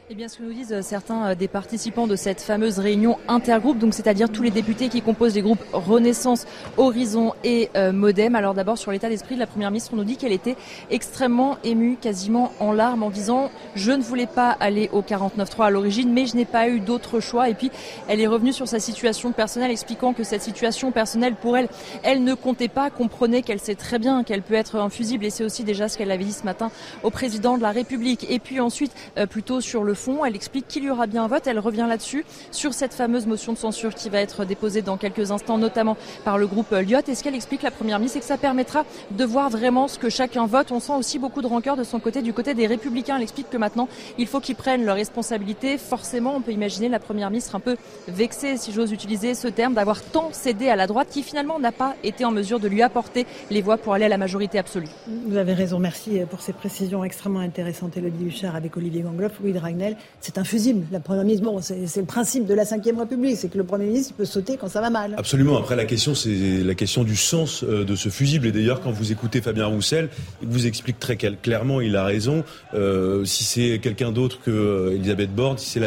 Eh 0.10 0.16
bien, 0.16 0.30
ce 0.30 0.38
que 0.38 0.44
nous 0.44 0.54
disent 0.54 0.72
euh, 0.72 0.82
certains 0.82 1.32
euh, 1.32 1.36
des 1.36 1.50
participants 1.50 2.08
de 2.08 2.16
cette 2.16 2.40
fameuse 2.40 2.80
réunion 2.80 3.18
intergroupe, 3.28 3.78
donc 3.78 3.94
c'est-à-dire 3.94 4.30
tous 4.30 4.42
les 4.42 4.52
députés 4.52 4.88
qui 4.88 5.02
composent 5.02 5.36
les 5.36 5.42
groupes 5.42 5.62
Renaissance, 5.74 6.46
Horizon 6.78 7.34
et 7.44 7.70
euh, 7.76 7.92
Modem. 7.92 8.34
Alors 8.34 8.54
d'abord 8.54 8.78
sur 8.78 8.94
l'état 8.94 9.10
d'esprit 9.10 9.36
de 9.36 9.42
la 9.42 9.48
première 9.48 9.70
ministre, 9.70 9.92
on 9.92 9.98
nous 9.98 10.06
dit 10.06 10.16
qu'elle 10.16 10.32
était 10.32 10.56
extrêmement 10.90 11.58
émue, 11.66 11.98
quasiment 12.00 12.54
en 12.62 12.72
larmes, 12.72 13.04
en 13.04 13.10
disant 13.10 13.52
je 13.76 13.92
ne 13.92 14.02
voulais 14.02 14.28
pas 14.28 14.52
aller 14.52 14.90
au 14.94 15.02
49.3 15.02 15.66
à 15.66 15.70
l'origine, 15.72 16.14
mais 16.14 16.26
je 16.26 16.38
n'ai 16.38 16.46
pas 16.46 16.70
eu 16.70 16.80
d'autre 16.80 17.20
choix. 17.20 17.50
Et 17.50 17.54
puis 17.54 17.70
elle 18.08 18.22
est 18.22 18.28
revenue 18.28 18.54
sur 18.54 18.70
sa 18.70 18.80
situation 18.80 19.34
personnelle, 19.34 19.72
expliquant 19.72 20.14
que 20.14 20.24
cette 20.24 20.42
situation 20.42 20.94
personnelle 20.94 21.36
pour 21.36 21.58
elle, 21.58 21.68
elle 22.04 22.24
ne 22.24 22.34
comptait 22.34 22.70
pas, 22.70 22.90
comprenait 22.90 23.42
qu'elle 23.42 23.60
sait 23.60 23.76
très 23.76 24.00
bien 24.00 24.24
qu'elle 24.24 24.42
peut 24.42 24.54
être 24.54 24.78
infusible, 24.78 25.26
et 25.26 25.32
c'est 25.32 25.44
aussi 25.44 25.66
déjà 25.66 25.90
ce 25.90 25.98
qu'elle 25.98 26.12
avait 26.12 26.24
dit 26.24 26.32
ce 26.32 26.46
matin 26.46 26.72
au 27.04 27.10
président 27.10 27.58
de 27.58 27.62
la 27.62 27.72
République. 27.72 28.26
Et 28.30 28.40
puis 28.40 28.62
ensuite, 28.62 28.94
plutôt 29.30 29.60
sur 29.60 29.84
le 29.84 29.97
fond. 29.98 30.24
Elle 30.24 30.36
explique 30.36 30.68
qu'il 30.68 30.84
y 30.86 30.90
aura 30.90 31.08
bien 31.08 31.26
un 31.26 31.28
vote. 31.28 31.48
Elle 31.48 31.60
revient 31.60 31.86
là-dessus, 31.90 32.24
sur 32.52 32.74
cette 32.74 32.94
fameuse 32.94 33.28
motion 33.28 33.52
de 33.52 33.58
censure 33.58 33.94
qui 33.94 34.10
va 34.10 34.22
être 34.22 34.46
déposée 34.46 34.82
dans 34.82 34.96
quelques 34.96 35.32
instants, 35.32 35.58
notamment 35.58 35.98
par 36.24 36.38
le 36.38 36.48
groupe 36.48 36.72
Lyot. 36.72 37.00
Et 37.08 37.16
ce 37.16 37.24
qu'elle 37.24 37.36
explique, 37.36 37.64
la 37.64 37.72
première 37.72 38.00
ministre, 38.00 38.16
c'est 38.16 38.22
que 38.22 38.26
ça 38.26 38.38
permettra 38.38 38.86
de 39.12 39.26
voir 39.26 39.50
vraiment 39.50 39.88
ce 39.88 40.00
que 40.00 40.10
chacun 40.10 40.46
vote. 40.46 40.72
On 40.72 40.80
sent 40.80 40.94
aussi 40.94 41.20
beaucoup 41.20 41.42
de 41.42 41.48
rancœur 41.48 41.76
de 41.76 41.84
son 41.84 42.00
côté, 42.00 42.22
du 42.22 42.32
côté 42.32 42.54
des 42.54 42.68
Républicains. 42.68 43.18
Elle 43.18 43.24
explique 43.24 43.50
que 43.50 43.58
maintenant, 43.58 43.90
il 44.18 44.28
faut 44.28 44.40
qu'ils 44.40 44.56
prennent 44.56 44.86
leurs 44.86 44.96
responsabilités. 44.96 45.78
Forcément, 45.78 46.36
on 46.36 46.42
peut 46.42 46.52
imaginer 46.52 46.90
la 46.90 47.00
première 47.00 47.30
ministre 47.30 47.56
un 47.56 47.60
peu 47.60 47.76
vexée, 48.08 48.58
si 48.58 48.72
j'ose 48.72 48.92
utiliser 48.92 49.34
ce 49.34 49.48
terme, 49.48 49.74
d'avoir 49.74 50.02
tant 50.02 50.30
cédé 50.32 50.70
à 50.70 50.76
la 50.76 50.88
droite 50.88 51.08
qui 51.10 51.24
finalement 51.24 51.60
n'a 51.60 51.72
pas 51.72 51.96
été 52.04 52.24
en 52.26 52.32
mesure 52.32 52.60
de 52.60 52.68
lui 52.68 52.82
apporter 52.82 53.26
les 53.50 53.62
voix 53.62 53.78
pour 53.78 53.94
aller 53.94 54.06
à 54.06 54.10
la 54.10 54.18
majorité 54.18 54.60
absolue. 54.60 54.88
Vous 55.08 55.38
avez 55.38 55.54
raison. 55.54 55.80
Merci 55.80 56.20
pour 56.30 56.42
ces 56.42 56.54
précisions 56.54 57.04
extrêmement 57.04 57.40
intéressantes. 57.40 57.98
Elodie 57.98 58.26
Huchard 58.26 58.56
avec 58.56 58.76
Olivier 58.78 59.02
Gangloff, 59.02 59.40
Louis 59.42 59.54
Dragnel 59.54 59.87
c'est 60.20 60.38
infusible. 60.38 60.86
La 60.92 61.00
première 61.00 61.24
ministre, 61.24 61.46
bon, 61.46 61.62
c'est 61.62 61.98
le 61.98 62.06
principe 62.06 62.46
de 62.46 62.54
la 62.54 62.64
Ve 62.64 63.00
République, 63.00 63.38
c'est 63.38 63.50
que 63.50 63.58
le 63.58 63.64
Premier 63.64 63.86
ministre 63.86 64.14
peut 64.16 64.26
sauter 64.26 64.58
quand 64.58 64.68
ça 64.68 64.82
va 64.82 64.90
mal. 64.90 65.16
Absolument. 65.18 65.58
Après, 65.58 65.76
la 65.76 65.86
question, 65.86 66.16
c'est 66.16 66.64
la 66.64 66.76
question 66.76 67.04
du 67.04 67.16
sens 67.16 67.64
euh, 67.64 67.84
de 67.84 67.96
ce 67.96 68.10
fusible. 68.10 68.48
Et 68.48 68.52
d'ailleurs, 68.52 68.82
quand 68.82 68.92
vous 68.92 69.12
écoutez 69.12 69.42
Fabien 69.42 69.66
Roussel, 69.68 70.10
il 70.42 70.48
vous 70.48 70.66
explique 70.66 71.00
très 71.00 71.16
clairement, 71.16 71.82
il 71.82 71.96
a 71.96 72.04
raison. 72.04 72.44
Euh, 72.74 73.26
si 73.26 73.44
c'est 73.44 73.80
quelqu'un 73.80 74.12
d'autre 74.12 74.40
que 74.42 74.52
euh, 74.52 74.96
Elisabeth 74.96 75.34
Borne, 75.34 75.58
si 75.58 75.70
c'est 75.70 75.80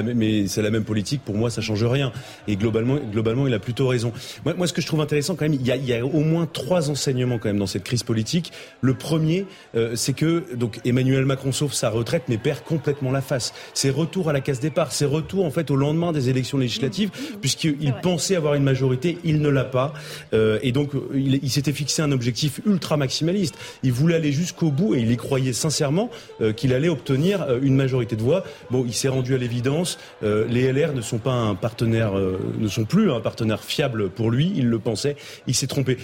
la 0.63 0.71
même, 0.71 0.85
politique, 0.85 1.23
pour 1.25 1.35
moi, 1.35 1.51
ça 1.51 1.61
change 1.61 1.85
rien. 1.85 2.13
Et 2.49 2.57
globalement, 2.57 2.97
globalement, 3.13 3.47
il 3.47 3.55
a 3.55 3.59
plutôt 3.59 3.89
raison. 3.89 4.13
Moi, 4.45 4.67
ce 4.67 4.73
que 4.73 4.81
je 4.81 4.87
trouve 4.87 5.01
intéressant 5.01 5.35
quand 5.35 5.45
même, 5.45 5.55
il 5.55 5.67
y, 5.67 5.71
a, 5.71 5.77
il 5.77 5.85
y 5.85 5.95
a 5.95 6.05
au 6.05 6.21
moins 6.21 6.47
trois 6.47 6.91
enseignements 6.91 7.39
quand 7.39 7.49
même 7.49 7.59
dans 7.59 7.67
cette 7.67 7.85
crise 7.85 8.03
politique. 8.03 8.53
Le 8.81 8.95
premier, 8.95 9.47
c'est 9.95 10.15
que 10.15 10.45
donc 10.55 10.81
Emmanuel 10.85 11.25
Macron 11.25 11.53
sauve 11.53 11.73
sa 11.73 11.91
retraite, 11.91 12.25
mais 12.29 12.39
perd 12.39 12.61
complètement 12.63 13.11
la 13.11 13.21
face. 13.21 13.53
C'est 13.75 13.90
retour 13.91 14.29
à 14.29 14.33
la 14.33 14.41
case 14.41 14.61
départ, 14.61 14.93
c'est 14.93 15.05
retour 15.05 15.45
en 15.45 15.51
fait 15.51 15.71
au 15.71 15.77
lendemain 15.77 16.13
des 16.13 16.29
élections 16.29 16.59
législatives, 16.59 17.11
puisqu'il 17.41 17.95
pensait 18.03 18.37
avoir 18.37 18.55
une 18.55 18.63
majorité, 18.63 19.19
il 19.25 19.41
ne 19.41 19.49
l'a 19.49 19.65
pas, 19.65 19.93
euh, 20.33 20.59
et 20.63 20.73
donc 20.73 20.91
il, 21.15 21.51
s'était 21.51 21.73
fixé 21.73 22.03
un 22.03 22.13
objectif 22.13 22.61
ultra 22.67 22.97
maximaliste. 22.97 23.57
Il 23.83 23.93
voulait 23.93 24.17
aller 24.17 24.33
jusqu'au 24.33 24.71
bout 24.71 24.95
et 24.95 25.01
il 25.01 25.11
y 25.11 25.17
croyait 25.17 25.53
sincèrement 25.53 26.11
euh, 26.41 26.53
qu'il 26.53 26.73
allait 26.73 26.89
obtenir 26.89 27.43
euh, 27.43 27.59
une 27.63 27.77
majorité 27.77 28.17
de 28.17 28.23
voix. 28.23 28.45
Bon, 28.71 28.85
il 28.87 28.95
s'est 28.95 29.09
rendu 29.09 29.35
à 29.35 29.39
l'évidence, 29.39 29.99
les 30.23 30.73
LR 30.73 30.93
ne 30.93 31.01
sont 31.01 31.19
pas 31.19 31.33
un 31.33 31.55
partenaire, 31.55 32.13
ne 32.15 32.69
sont 32.69 32.85
plus 32.85 33.11
un 33.11 33.21
partenaire 33.21 33.63
fiable 33.63 34.11
pour 34.11 34.31
lui. 34.31 34.53
Il 34.57 34.69
le 34.69 34.79
pensait, 34.79 35.17
il 35.47 35.55
s'est 35.55 35.67
trompé. 35.67 35.97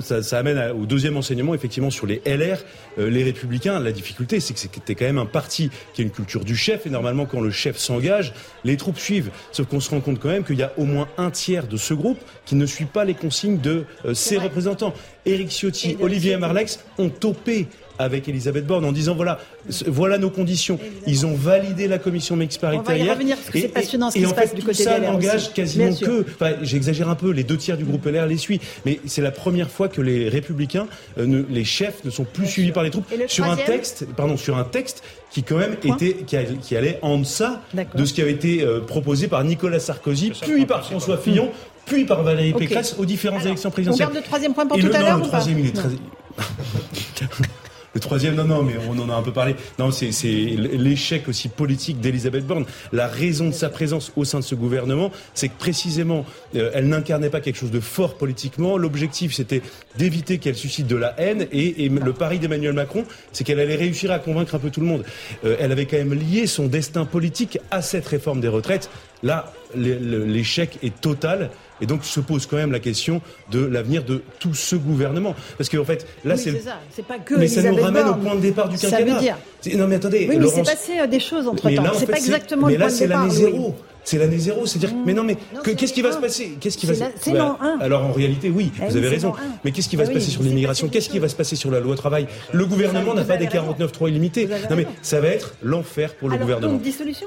ça, 0.00 0.22
ça, 0.22 0.38
amène 0.38 0.72
au 0.72 0.86
deuxième 0.86 1.16
enseignement, 1.16 1.54
effectivement, 1.54 1.90
sur 1.90 2.06
les 2.06 2.20
LR, 2.26 2.58
les 2.98 3.24
Républicains. 3.24 3.78
La 3.80 3.92
difficulté, 3.92 4.40
c'est 4.40 4.54
que 4.54 4.60
c'était 4.60 4.94
quand 4.94 5.04
même 5.04 5.18
un 5.18 5.26
parti 5.26 5.70
qui 5.94 6.02
a 6.02 6.04
une 6.04 6.10
culture 6.10 6.44
du 6.44 6.56
chef 6.56 6.86
et 6.86 6.90
normalement 6.90 7.13
quand 7.24 7.40
le 7.40 7.50
chef 7.50 7.78
s'engage, 7.78 8.32
les 8.64 8.76
troupes 8.76 8.98
suivent. 8.98 9.30
Sauf 9.52 9.66
qu'on 9.66 9.80
se 9.80 9.90
rend 9.90 10.00
compte 10.00 10.18
quand 10.18 10.28
même 10.28 10.44
qu'il 10.44 10.58
y 10.58 10.62
a 10.62 10.72
au 10.76 10.84
moins 10.84 11.08
un 11.16 11.30
tiers 11.30 11.66
de 11.66 11.76
ce 11.76 11.94
groupe 11.94 12.18
qui 12.44 12.56
ne 12.56 12.66
suit 12.66 12.84
pas 12.84 13.04
les 13.04 13.14
consignes 13.14 13.58
de 13.58 13.86
euh, 14.04 14.14
ses 14.14 14.38
représentants. 14.38 14.92
Éric 15.24 15.50
Ciotti, 15.50 15.96
Olivier 16.00 16.36
Marlex 16.36 16.80
ont 16.98 17.08
topé 17.08 17.68
avec 17.98 18.28
Elisabeth 18.28 18.66
Borne 18.66 18.84
en 18.84 18.92
disant 18.92 19.14
voilà, 19.14 19.38
voilà 19.86 20.18
nos 20.18 20.30
conditions. 20.30 20.78
Ils 21.06 21.26
ont 21.26 21.34
validé 21.34 21.88
la 21.88 21.98
commission 21.98 22.36
mixte 22.36 22.60
paritaire. 22.60 22.84
On 22.86 22.98
va 22.98 22.98
y 22.98 23.10
revenir 23.10 23.36
parce 23.36 23.50
que 23.50 23.60
c'est 23.60 23.68
passionnant 23.68 24.10
ce 24.10 24.18
qui 24.18 24.26
se 24.26 24.34
passe 24.34 24.54
du 24.54 24.62
côté 24.62 24.84
ça 24.84 24.98
n'engage 24.98 25.52
quasiment 25.52 25.94
que, 25.94 26.22
enfin, 26.22 26.52
j'exagère 26.62 27.08
un 27.08 27.14
peu, 27.14 27.30
les 27.30 27.44
deux 27.44 27.56
tiers 27.56 27.76
du 27.76 27.84
groupe 27.84 28.04
LR 28.06 28.26
les 28.26 28.36
suivent, 28.36 28.60
mais 28.84 29.00
c'est 29.06 29.22
la 29.22 29.30
première 29.30 29.70
fois 29.70 29.88
que 29.88 30.00
les 30.00 30.28
républicains, 30.28 30.86
euh, 31.18 31.44
les 31.48 31.64
chefs 31.64 32.04
ne 32.04 32.10
sont 32.10 32.24
plus 32.24 32.46
suivis 32.46 32.72
par 32.72 32.82
les 32.82 32.90
troupes 32.90 33.06
sur 33.28 33.44
un 33.44 33.56
texte, 33.56 34.06
pardon, 34.16 34.36
sur 34.36 34.56
un 34.56 34.64
texte 34.64 35.02
qui 35.30 35.42
quand 35.42 35.56
même 35.56 35.76
était, 35.84 36.24
qui, 36.62 36.76
allait 36.76 36.98
en 37.02 37.18
deçà 37.18 37.62
de 37.94 38.04
ce 38.04 38.12
qui 38.12 38.22
avait 38.22 38.32
été 38.32 38.62
euh, 38.62 38.80
proposé 38.80 39.28
par 39.28 39.42
Nicolas 39.44 39.80
Sarkozy, 39.80 40.30
puis 40.30 40.66
par 40.66 40.84
François 40.84 41.18
Fillon, 41.18 41.50
puis 41.86 42.04
par 42.04 42.22
Valérie 42.22 42.52
Pécresse 42.52 42.94
aux 42.98 43.04
différentes 43.04 43.44
élections 43.44 43.70
présidentielles. 43.70 44.08
On 44.08 44.12
garde 44.12 44.22
le 44.22 44.26
troisième 44.26 44.54
point 44.54 44.66
pour 44.66 44.78
tout 44.78 44.90
à 44.92 45.00
l'heure. 45.00 45.18
Le 45.18 45.24
troisième, 45.24 45.58
il 45.58 45.66
est 45.66 45.72
très. 45.72 45.88
Le 47.94 48.00
troisième, 48.00 48.34
non, 48.34 48.44
non, 48.44 48.62
mais 48.62 48.74
on 48.88 48.98
en 48.98 49.08
a 49.08 49.14
un 49.14 49.22
peu 49.22 49.32
parlé. 49.32 49.54
Non, 49.78 49.92
c'est 49.92 50.10
l'échec 50.26 51.28
aussi 51.28 51.48
politique 51.48 52.00
d'Elisabeth 52.00 52.44
Borne. 52.44 52.64
La 52.92 53.06
raison 53.06 53.46
de 53.46 53.54
sa 53.54 53.68
présence 53.68 54.12
au 54.16 54.24
sein 54.24 54.40
de 54.40 54.44
ce 54.44 54.56
gouvernement, 54.56 55.12
c'est 55.34 55.48
que 55.48 55.56
précisément, 55.56 56.26
euh, 56.56 56.70
elle 56.74 56.88
n'incarnait 56.88 57.30
pas 57.30 57.40
quelque 57.40 57.56
chose 57.56 57.70
de 57.70 57.78
fort 57.78 58.16
politiquement. 58.16 58.76
L'objectif, 58.78 59.32
c'était 59.32 59.62
d'éviter 59.96 60.38
qu'elle 60.38 60.56
suscite 60.56 60.88
de 60.88 60.96
la 60.96 61.14
haine. 61.20 61.46
Et, 61.52 61.88
le 61.88 62.12
pari 62.12 62.40
d'Emmanuel 62.40 62.72
Macron, 62.72 63.04
c'est 63.32 63.44
qu'elle 63.44 63.60
allait 63.60 63.76
réussir 63.76 64.10
à 64.10 64.18
convaincre 64.18 64.56
un 64.56 64.58
peu 64.58 64.70
tout 64.70 64.80
le 64.80 64.86
monde. 64.86 65.04
Euh, 65.44 65.56
elle 65.60 65.70
avait 65.70 65.86
quand 65.86 65.96
même 65.96 66.14
lié 66.14 66.48
son 66.48 66.66
destin 66.66 67.04
politique 67.04 67.58
à 67.70 67.80
cette 67.80 68.06
réforme 68.06 68.40
des 68.40 68.48
retraites. 68.48 68.90
Là, 69.22 69.52
l'échec 69.76 70.78
est 70.82 71.00
total. 71.00 71.50
Et 71.80 71.86
donc 71.86 72.04
se 72.04 72.20
pose 72.20 72.46
quand 72.46 72.56
même 72.56 72.72
la 72.72 72.78
question 72.78 73.20
de 73.50 73.64
l'avenir 73.64 74.04
de 74.04 74.22
tout 74.38 74.54
ce 74.54 74.76
gouvernement. 74.76 75.34
Parce 75.58 75.68
qu'en 75.68 75.84
fait, 75.84 76.06
là, 76.24 76.36
c'est. 76.36 76.62
C'est 76.90 77.04
pas 77.04 77.18
que. 77.18 77.34
Mais 77.34 77.48
ça 77.48 77.62
nous 77.62 77.76
ramène 77.76 78.08
au 78.08 78.14
point 78.14 78.34
de 78.34 78.40
départ 78.40 78.68
du 78.68 78.76
quinquennat. 78.76 78.98
Ça 78.98 79.04
veut 79.04 79.20
dire. 79.20 79.36
Non, 79.76 79.86
mais 79.86 79.96
attendez. 79.96 80.26
Oui, 80.28 80.38
mais 80.38 80.48
c'est 80.48 80.62
passé 80.62 80.98
euh, 81.00 81.06
des 81.06 81.20
choses 81.20 81.46
entre 81.48 81.68
temps. 81.70 81.92
C'est 81.98 82.06
pas 82.06 82.16
exactement 82.16 82.68
le 82.68 82.76
point 82.76 82.86
de 82.86 82.92
départ. 82.92 83.22
Mais 83.22 83.24
là, 83.24 83.28
c'est 83.28 83.40
l'année 83.40 83.52
zéro. 83.52 83.74
C'est 84.04 84.18
l'année 84.18 84.38
zéro. 84.38 84.66
C'est-à-dire, 84.66 84.94
mais 85.04 85.14
non, 85.14 85.24
mais 85.24 85.36
qu'est-ce 85.64 85.92
qui 85.92 86.02
va 86.02 86.12
se 86.12 86.18
passer? 86.18 86.56
Qu'est-ce 86.60 86.76
qui 86.76 86.86
va 86.86 86.94
C'est 87.20 87.32
l'an 87.32 87.58
1. 87.60 87.78
Alors 87.80 88.04
en 88.04 88.12
réalité, 88.12 88.50
oui, 88.50 88.70
eh 88.80 88.86
vous 88.88 88.96
avez 88.96 89.08
raison. 89.08 89.32
Mais 89.64 89.72
qu'est-ce 89.72 89.88
qui 89.88 89.96
va 89.96 90.06
se 90.06 90.12
passer 90.12 90.30
sur 90.30 90.42
l'immigration? 90.42 90.88
Qu'est-ce 90.88 91.08
qui 91.08 91.18
va 91.18 91.28
se 91.28 91.36
passer 91.36 91.56
sur 91.56 91.70
la 91.70 91.80
loi 91.80 91.96
travail? 91.96 92.26
Le 92.52 92.66
gouvernement 92.66 93.14
n'a 93.14 93.24
pas 93.24 93.36
des 93.36 93.46
49.3 93.46 94.10
illimités. 94.10 94.46
Non, 94.70 94.76
mais 94.76 94.86
ça 95.02 95.20
va 95.20 95.28
être 95.28 95.54
l'enfer 95.62 96.14
pour 96.14 96.28
le 96.28 96.36
gouvernement. 96.36 96.74
dissolution? 96.74 97.26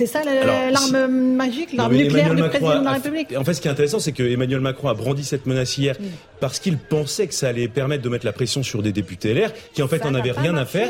C'est 0.00 0.06
ça 0.06 0.22
l'arme 0.24 1.08
magique, 1.36 1.74
l'arme 1.74 1.94
nucléaire 1.94 2.34
du 2.34 2.42
président 2.42 2.80
de 2.80 2.84
la 2.84 2.92
République 2.92 3.34
En 3.36 3.44
fait, 3.44 3.54
ce 3.54 3.60
qui 3.60 3.68
est 3.68 3.70
intéressant, 3.70 4.00
c'est 4.00 4.12
que 4.12 4.22
Emmanuel 4.22 4.60
Macron 4.60 4.88
a 4.88 4.94
brandi 4.94 5.24
cette 5.24 5.44
menace 5.46 5.76
hier 5.76 5.96
parce 6.40 6.58
qu'il 6.58 6.78
pensait 6.78 7.26
que 7.26 7.34
ça 7.34 7.48
allait 7.48 7.68
permettre 7.68 8.02
de 8.02 8.08
mettre 8.08 8.24
la 8.24 8.32
pression 8.32 8.62
sur 8.62 8.82
des 8.82 8.92
députés 8.92 9.34
LR 9.34 9.50
qui, 9.74 9.82
en 9.82 9.88
fait, 9.88 10.02
n'en 10.02 10.14
avaient 10.14 10.32
rien 10.32 10.56
à 10.56 10.64
faire. 10.64 10.88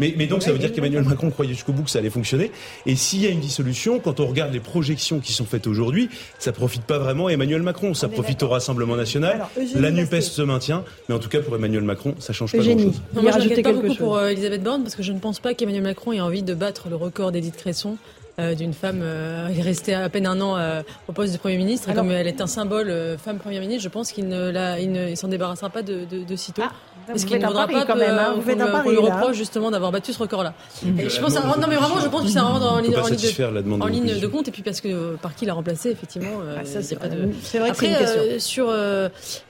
Mais, 0.00 0.14
mais, 0.16 0.26
donc 0.26 0.42
ça 0.42 0.52
veut 0.52 0.58
dire 0.58 0.72
qu'Emmanuel 0.72 1.04
Macron 1.04 1.30
croyait 1.30 1.52
jusqu'au 1.52 1.72
bout 1.72 1.82
que 1.82 1.90
ça 1.90 1.98
allait 1.98 2.10
fonctionner. 2.10 2.50
Et 2.86 2.96
s'il 2.96 3.20
y 3.20 3.26
a 3.26 3.30
une 3.30 3.40
dissolution, 3.40 3.98
quand 3.98 4.20
on 4.20 4.26
regarde 4.26 4.52
les 4.52 4.60
projections 4.60 5.20
qui 5.20 5.32
sont 5.32 5.44
faites 5.44 5.66
aujourd'hui, 5.66 6.08
ça 6.38 6.50
profite 6.52 6.82
pas 6.82 6.98
vraiment 6.98 7.26
à 7.26 7.32
Emmanuel 7.32 7.62
Macron. 7.62 7.92
Ça 7.94 8.08
profite 8.08 8.42
au 8.42 8.48
Rassemblement 8.48 8.96
national. 8.96 9.46
la 9.74 9.90
Nupes 9.90 10.20
se 10.20 10.42
maintient, 10.42 10.84
mais 11.08 11.14
en 11.14 11.18
tout 11.18 11.28
cas 11.28 11.40
pour 11.40 11.54
Emmanuel 11.54 11.82
Macron, 11.82 12.14
ça 12.20 12.32
change 12.32 12.52
pas 12.52 12.58
grand-chose. 12.58 13.02
Moi, 13.12 13.30
je 13.38 13.60
pas 13.60 13.72
beaucoup 13.72 13.94
pour 13.94 14.16
euh, 14.16 14.28
Elisabeth 14.28 14.62
Borne 14.62 14.82
parce 14.82 14.94
que 14.94 15.02
je 15.02 15.12
ne 15.12 15.18
pense 15.18 15.40
pas 15.40 15.52
qu'Emmanuel 15.52 15.82
Macron 15.82 16.12
ait 16.12 16.20
envie 16.20 16.42
de 16.42 16.54
battre 16.54 16.88
le 16.88 16.96
record 16.96 17.30
d'Edith 17.30 17.56
Cresson 17.56 17.98
euh, 18.38 18.54
d'une 18.54 18.72
femme 18.72 19.00
euh, 19.02 19.48
restée 19.60 19.92
à 19.92 20.08
peine 20.08 20.26
un 20.26 20.40
an 20.40 20.56
euh, 20.56 20.82
au 21.06 21.12
poste 21.12 21.34
de 21.34 21.38
Premier 21.38 21.58
ministre. 21.58 21.90
et 21.90 21.94
comme 21.94 22.10
elle 22.10 22.26
est 22.26 22.40
un 22.40 22.46
symbole 22.46 22.90
femme 23.22 23.36
Premier 23.36 23.60
ministre, 23.60 23.82
je 23.82 23.90
pense 23.90 24.10
qu'il 24.10 24.26
ne, 24.26 24.50
la, 24.50 24.80
il 24.80 24.90
ne 24.90 25.14
s'en 25.16 25.28
débarrassera 25.28 25.68
pas 25.68 25.82
de, 25.82 26.06
de, 26.10 26.24
de 26.24 26.36
sitôt. 26.36 26.62
Ah, 26.64 26.72
parce 27.06 27.26
qu'il 27.26 27.38
ne 27.38 27.46
voudra 27.46 27.66
pas 27.66 27.84
quand 27.84 27.96
même, 27.96 28.16
hein, 28.16 28.34
un 28.36 28.90
lui 28.90 28.96
reproche 28.96 29.36
justement 29.36 29.70
d'avoir 29.70 29.92
battu 29.92 30.14
ce 30.14 30.18
record-là. 30.18 30.54
je 30.82 31.20
pense, 31.20 31.34
non 31.34 31.66
mais 31.68 31.76
vraiment, 31.76 32.00
je 32.00 32.08
pense 32.08 32.22
que 32.22 32.28
c'est 32.28 32.38
vraiment 32.38 32.64
en 32.64 32.78
ligne, 32.78 32.96
en 32.96 33.06
ligne, 33.06 33.16
de, 33.16 33.82
en 33.82 33.86
ligne 33.86 34.20
de 34.20 34.26
compte. 34.28 34.48
Et 34.48 34.50
puis 34.50 34.62
parce 34.62 34.80
que 34.80 35.16
par 35.16 35.34
qui 35.34 35.44
l'a 35.44 35.52
remplacé, 35.52 35.90
effectivement, 35.90 36.38
ah, 36.56 36.64
ça, 36.64 36.80
c'est 36.80 36.96
pas 36.96 37.08
de. 37.08 37.28
C'est 37.42 37.58
vrai 37.58 37.70
Après, 37.70 37.88
que 37.88 38.38
sur 38.38 38.72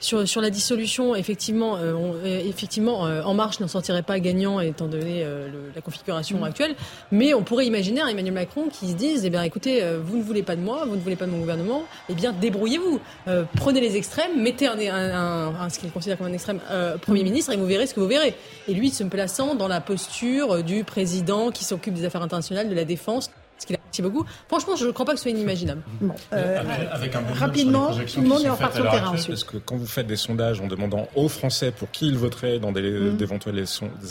sur 0.01 0.27
sur 0.27 0.41
la 0.41 0.49
dissolution, 0.49 1.15
effectivement, 1.15 1.77
effectivement, 2.25 3.03
En 3.03 3.33
Marche 3.33 3.61
n'en 3.61 3.69
sortirait 3.69 4.03
pas 4.03 4.19
gagnant 4.19 4.59
étant 4.59 4.87
donné 4.87 5.25
la 5.73 5.81
configuration 5.81 6.39
mm. 6.39 6.43
actuelle. 6.43 6.75
Mais 7.13 7.33
on 7.33 7.43
pourrait 7.43 7.65
imaginer 7.65 8.01
un 8.01 8.07
Emmanuel 8.07 8.33
Macron 8.33 8.67
qui 8.73 8.89
se 8.89 8.95
disent, 8.95 9.23
eh 9.23 9.29
bien, 9.29 9.43
écoutez, 9.43 9.83
euh, 9.83 9.99
vous 10.03 10.17
ne 10.17 10.23
voulez 10.23 10.43
pas 10.43 10.55
de 10.55 10.61
moi, 10.61 10.85
vous 10.85 10.95
ne 10.95 11.01
voulez 11.01 11.15
pas 11.15 11.25
de 11.25 11.31
mon 11.31 11.39
gouvernement, 11.39 11.83
eh 12.09 12.13
bien, 12.13 12.33
débrouillez-vous. 12.33 12.99
Euh, 13.27 13.43
prenez 13.55 13.79
les 13.79 13.95
extrêmes, 13.95 14.41
mettez 14.41 14.67
un, 14.67 14.77
un, 14.77 15.55
un, 15.55 15.69
ce 15.69 15.79
qu'il 15.79 15.91
considère 15.91 16.17
comme 16.17 16.27
un 16.27 16.33
extrême 16.33 16.59
euh, 16.71 16.97
Premier 16.97 17.23
ministre 17.23 17.53
et 17.53 17.57
vous 17.57 17.65
verrez 17.65 17.87
ce 17.87 17.93
que 17.93 17.99
vous 17.99 18.07
verrez. 18.07 18.35
Et 18.67 18.73
lui, 18.73 18.89
se 18.89 19.03
plaçant 19.03 19.55
dans 19.55 19.67
la 19.67 19.79
posture 19.79 20.63
du 20.63 20.83
président 20.83 21.51
qui 21.51 21.63
s'occupe 21.63 21.93
des 21.93 22.05
affaires 22.05 22.23
internationales, 22.23 22.69
de 22.69 22.75
la 22.75 22.85
défense, 22.85 23.29
ce 23.63 23.67
qu'il 23.67 23.75
apprécie 23.75 24.01
beaucoup. 24.01 24.25
Franchement, 24.47 24.75
je 24.75 24.85
ne 24.85 24.91
crois 24.91 25.05
pas 25.05 25.13
que 25.13 25.17
ce 25.17 25.23
soit 25.23 25.31
inimaginable. 25.31 25.81
Bon, 26.01 26.13
euh, 26.33 26.61
avec, 26.91 27.15
un 27.15 27.21
rapidement, 27.33 27.91
tout 27.91 28.21
le 28.21 28.27
monde 28.27 28.43
est 28.43 28.49
en 28.49 28.57
partant 28.57 28.83
terrain 28.83 29.11
ensuite. 29.11 29.29
Parce 29.29 29.43
que 29.43 29.57
quand 29.57 29.77
vous 29.77 29.87
faites 29.87 30.07
des 30.07 30.15
sondages 30.15 30.61
en 30.61 30.67
demandant 30.67 31.07
aux 31.15 31.29
Français 31.29 31.71
pour 31.71 31.89
qui 31.91 32.07
ils 32.07 32.17
voteraient 32.17 32.59
dans 32.59 32.71
mm. 32.71 33.15
d'éventuelles 33.17 33.63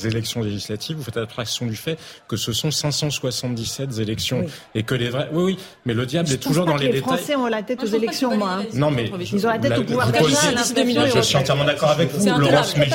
élections 0.05 0.43
législatives, 0.43 0.97
vous 0.97 1.03
faites 1.03 1.17
abstraction 1.17 1.67
du 1.67 1.77
fait 1.77 1.99
que 2.29 2.37
ce 2.37 2.53
sont 2.53 2.71
577 2.71 3.99
élections 3.99 4.47
et 4.75 4.83
que 4.83 4.95
les 4.95 5.11
vrais. 5.11 5.29
Oui, 5.33 5.43
oui, 5.45 5.59
mais 5.85 5.95
le 5.95 6.07
diable 6.07 6.31
est 6.33 6.39
toujours 6.39 6.65
dans 6.65 6.77
les, 6.77 6.87
détails. 6.87 7.01
Les 7.01 7.03
Français 7.03 7.37
ont 7.37 7.47
la 7.47 7.63
tête 7.63 7.83
aux 7.83 7.87
élections, 7.87 8.37
moi. 8.37 8.61
Hein. 8.61 8.67
Non, 8.75 8.91
mais 8.91 9.11
ils 9.33 9.47
ont 9.47 9.51
la 9.51 9.59
tête 9.59 9.79
au 9.79 9.85
pouvoir 9.85 10.11
Je 10.15 11.21
suis 11.21 11.37
entièrement 11.37 11.65
d'accord 11.65 11.91
avec 11.91 12.11
vous, 12.13 12.39
Laurence, 12.39 12.77
mais 12.77 12.89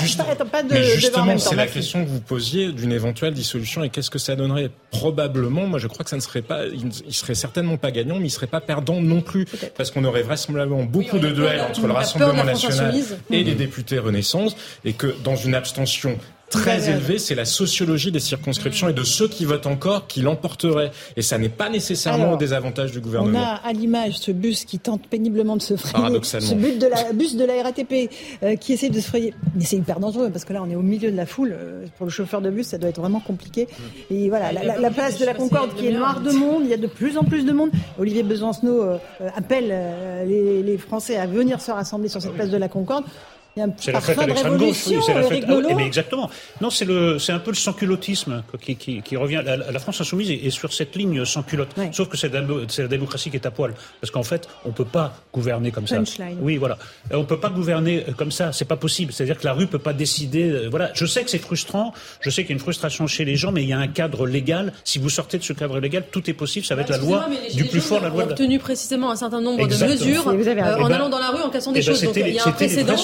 justement, 0.95 1.37
c'est 1.37 1.55
la 1.55 1.67
question 1.67 2.03
que 2.03 2.09
vous 2.09 2.21
posiez 2.21 2.71
d'une 2.71 2.91
éventuelle 2.91 3.33
dissolution 3.33 3.83
et 3.83 3.89
qu'est-ce 3.89 4.09
que 4.09 4.19
ça 4.19 4.35
donnerait? 4.35 4.71
Probablement, 4.91 5.67
moi, 5.67 5.79
je 5.79 5.87
crois 5.87 6.03
que 6.03 6.09
ça 6.09 6.15
ne 6.15 6.21
serait 6.21 6.41
pas, 6.47 6.65
il, 6.65 7.13
serait 7.13 7.35
certainement 7.35 7.77
pas 7.77 7.91
gagnant, 7.91 8.19
mais 8.19 8.27
il 8.27 8.31
serait 8.31 8.47
pas 8.47 8.61
perdant 8.61 9.01
non 9.01 9.21
plus, 9.21 9.45
parce 9.75 9.91
qu'on 9.91 10.03
aurait 10.03 10.23
vraisemblablement 10.23 10.83
beaucoup 10.83 11.19
de 11.19 11.29
duels 11.29 11.61
entre 11.61 11.85
le 11.85 11.93
Rassemblement 11.93 12.43
national 12.43 12.95
et 13.29 13.43
les 13.43 13.55
députés 13.55 13.99
Renaissance, 13.99 14.55
et 14.85 14.93
que 14.93 15.15
dans 15.23 15.35
une 15.35 15.55
abstention 15.55 16.17
très 16.49 16.89
élevé, 16.89 17.19
c'est 17.19 17.35
la 17.35 17.45
sociologie 17.45 18.11
des 18.11 18.19
circonscriptions 18.19 18.87
et 18.87 18.93
de 18.93 19.03
ceux 19.03 19.27
qui 19.27 19.45
votent 19.45 19.67
encore 19.67 20.07
qui 20.07 20.21
l'emporteraient. 20.21 20.91
Et 21.15 21.21
ça 21.21 21.37
n'est 21.37 21.49
pas 21.49 21.69
nécessairement 21.69 22.33
au 22.33 22.37
désavantage 22.37 22.91
du 22.91 23.01
gouvernement. 23.01 23.39
On 23.39 23.41
a 23.41 23.67
à 23.67 23.73
l'image 23.73 24.17
ce 24.17 24.31
bus 24.31 24.65
qui 24.65 24.79
tente 24.79 25.07
péniblement 25.07 25.57
de 25.57 25.61
se 25.61 25.75
frayer, 25.75 26.19
ce 26.23 26.55
bus 26.55 26.77
de 26.77 26.87
la, 26.87 27.13
bus 27.13 27.35
de 27.35 27.45
la 27.45 27.63
RATP 27.63 28.09
euh, 28.43 28.55
qui 28.55 28.73
essaie 28.73 28.89
de 28.89 28.99
se 28.99 29.07
frayer. 29.07 29.33
Mais 29.55 29.63
c'est 29.63 29.77
hyper 29.77 29.99
dangereux 29.99 30.29
parce 30.29 30.45
que 30.45 30.53
là 30.53 30.63
on 30.63 30.69
est 30.69 30.75
au 30.75 30.81
milieu 30.81 31.11
de 31.11 31.17
la 31.17 31.25
foule. 31.25 31.55
Euh, 31.57 31.85
pour 31.97 32.05
le 32.05 32.11
chauffeur 32.11 32.41
de 32.41 32.49
bus, 32.49 32.67
ça 32.67 32.77
doit 32.77 32.89
être 32.89 32.99
vraiment 32.99 33.19
compliqué. 33.19 33.67
Et 34.09 34.29
voilà, 34.29 34.51
la, 34.51 34.91
place 34.91 35.19
de 35.19 35.25
la 35.25 35.33
Concorde 35.33 35.75
qui 35.75 35.87
est 35.87 35.91
noire 35.91 36.21
de 36.21 36.31
monde, 36.31 36.63
il 36.63 36.69
y 36.69 36.73
a 36.73 36.77
de 36.77 36.87
plus 36.87 37.17
en 37.17 37.23
plus 37.23 37.45
de 37.45 37.51
monde. 37.51 37.71
Olivier 37.99 38.23
Besancenot 38.23 38.81
euh, 38.81 38.97
appelle 39.35 39.73
les, 40.27 40.63
les 40.63 40.77
Français 40.77 41.17
à 41.17 41.27
venir 41.27 41.61
se 41.61 41.71
rassembler 41.71 42.09
sur 42.09 42.21
cette 42.21 42.33
place 42.33 42.49
de 42.49 42.57
la 42.57 42.69
Concorde. 42.69 43.03
C'est 43.77 43.91
la 43.91 44.01
fête 44.01 44.19
à 44.19 44.25
l'extrême 44.25 44.57
gauche, 44.57 44.87
oui, 44.87 44.97
c'est 45.05 45.13
la 45.13 45.23
fête. 45.23 45.45
Ah, 45.47 45.73
mais 45.75 45.85
exactement. 45.85 46.29
Non, 46.61 46.69
c'est 46.69 46.85
le, 46.85 47.19
c'est 47.19 47.31
un 47.31 47.39
peu 47.39 47.51
le 47.51 47.55
sans-culottisme 47.55 48.43
qui, 48.61 48.75
qui, 48.75 49.01
qui, 49.01 49.17
revient. 49.17 49.41
La, 49.45 49.57
la, 49.57 49.79
France 49.79 50.01
insoumise 50.01 50.31
est, 50.31 50.49
sur 50.49 50.73
cette 50.73 50.95
ligne 50.95 51.25
sans 51.25 51.43
culotte. 51.43 51.69
Sauf 51.91 52.09
que 52.09 52.17
c'est 52.17 52.31
la, 52.33 52.87
démocratie 52.87 53.29
qui 53.29 53.37
est 53.37 53.45
à 53.45 53.51
poil. 53.51 53.73
Parce 54.01 54.11
qu'en 54.11 54.23
fait, 54.23 54.47
on 54.65 54.71
peut 54.71 54.85
pas 54.85 55.15
gouverner 55.33 55.71
comme 55.71 55.87
ça. 55.87 56.01
Oui, 56.41 56.57
voilà. 56.57 56.77
On 57.11 57.23
peut 57.23 57.39
pas 57.39 57.49
gouverner 57.49 58.05
euh, 58.07 58.11
comme 58.13 58.31
ça. 58.31 58.51
C'est 58.51 58.65
pas 58.65 58.75
possible. 58.75 59.13
C'est-à-dire 59.13 59.37
que 59.37 59.45
la 59.45 59.53
rue 59.53 59.67
peut 59.67 59.79
pas 59.79 59.93
décider. 59.93 60.49
Euh, 60.49 60.67
voilà. 60.69 60.91
Je 60.93 61.05
sais 61.05 61.23
que 61.23 61.29
c'est 61.29 61.37
frustrant. 61.37 61.93
Je 62.21 62.29
sais 62.29 62.43
qu'il 62.43 62.49
y 62.49 62.53
a 62.53 62.57
une 62.57 62.59
frustration 62.59 63.07
chez 63.07 63.25
les 63.25 63.35
gens, 63.35 63.51
mais 63.51 63.63
il 63.63 63.69
y 63.69 63.73
a 63.73 63.79
un 63.79 63.87
cadre 63.87 64.27
légal. 64.27 64.73
Si 64.83 64.99
vous 64.99 65.09
sortez 65.09 65.37
de 65.37 65.43
ce 65.43 65.53
cadre 65.53 65.79
légal, 65.79 66.05
tout 66.11 66.29
est 66.29 66.33
possible. 66.33 66.65
Ça 66.65 66.75
va 66.75 66.81
être 66.81 66.89
la 66.89 66.97
loi 66.97 67.27
du 67.53 67.65
plus 67.65 67.81
fort, 67.81 68.01
la 68.01 68.09
loi. 68.09 68.25
Ont 68.25 68.29
obtenu 68.29 68.59
précisément 68.59 69.11
un 69.11 69.15
certain 69.15 69.41
nombre 69.41 69.67
de 69.67 69.85
mesures 69.85 70.27
euh, 70.27 70.77
en 70.79 70.91
allant 70.91 71.09
dans 71.09 71.19
la 71.19 71.29
rue, 71.29 71.41
en 71.41 71.49
cassant 71.49 71.71
des 71.71 71.79
eh 71.79 71.85
ben, 71.85 71.91
choses. 71.91 72.03
Donc, 72.03 72.15
il 72.15 72.33
y 72.33 72.39
a 72.39 72.47
un 72.47 72.51
précédent. 72.51 72.95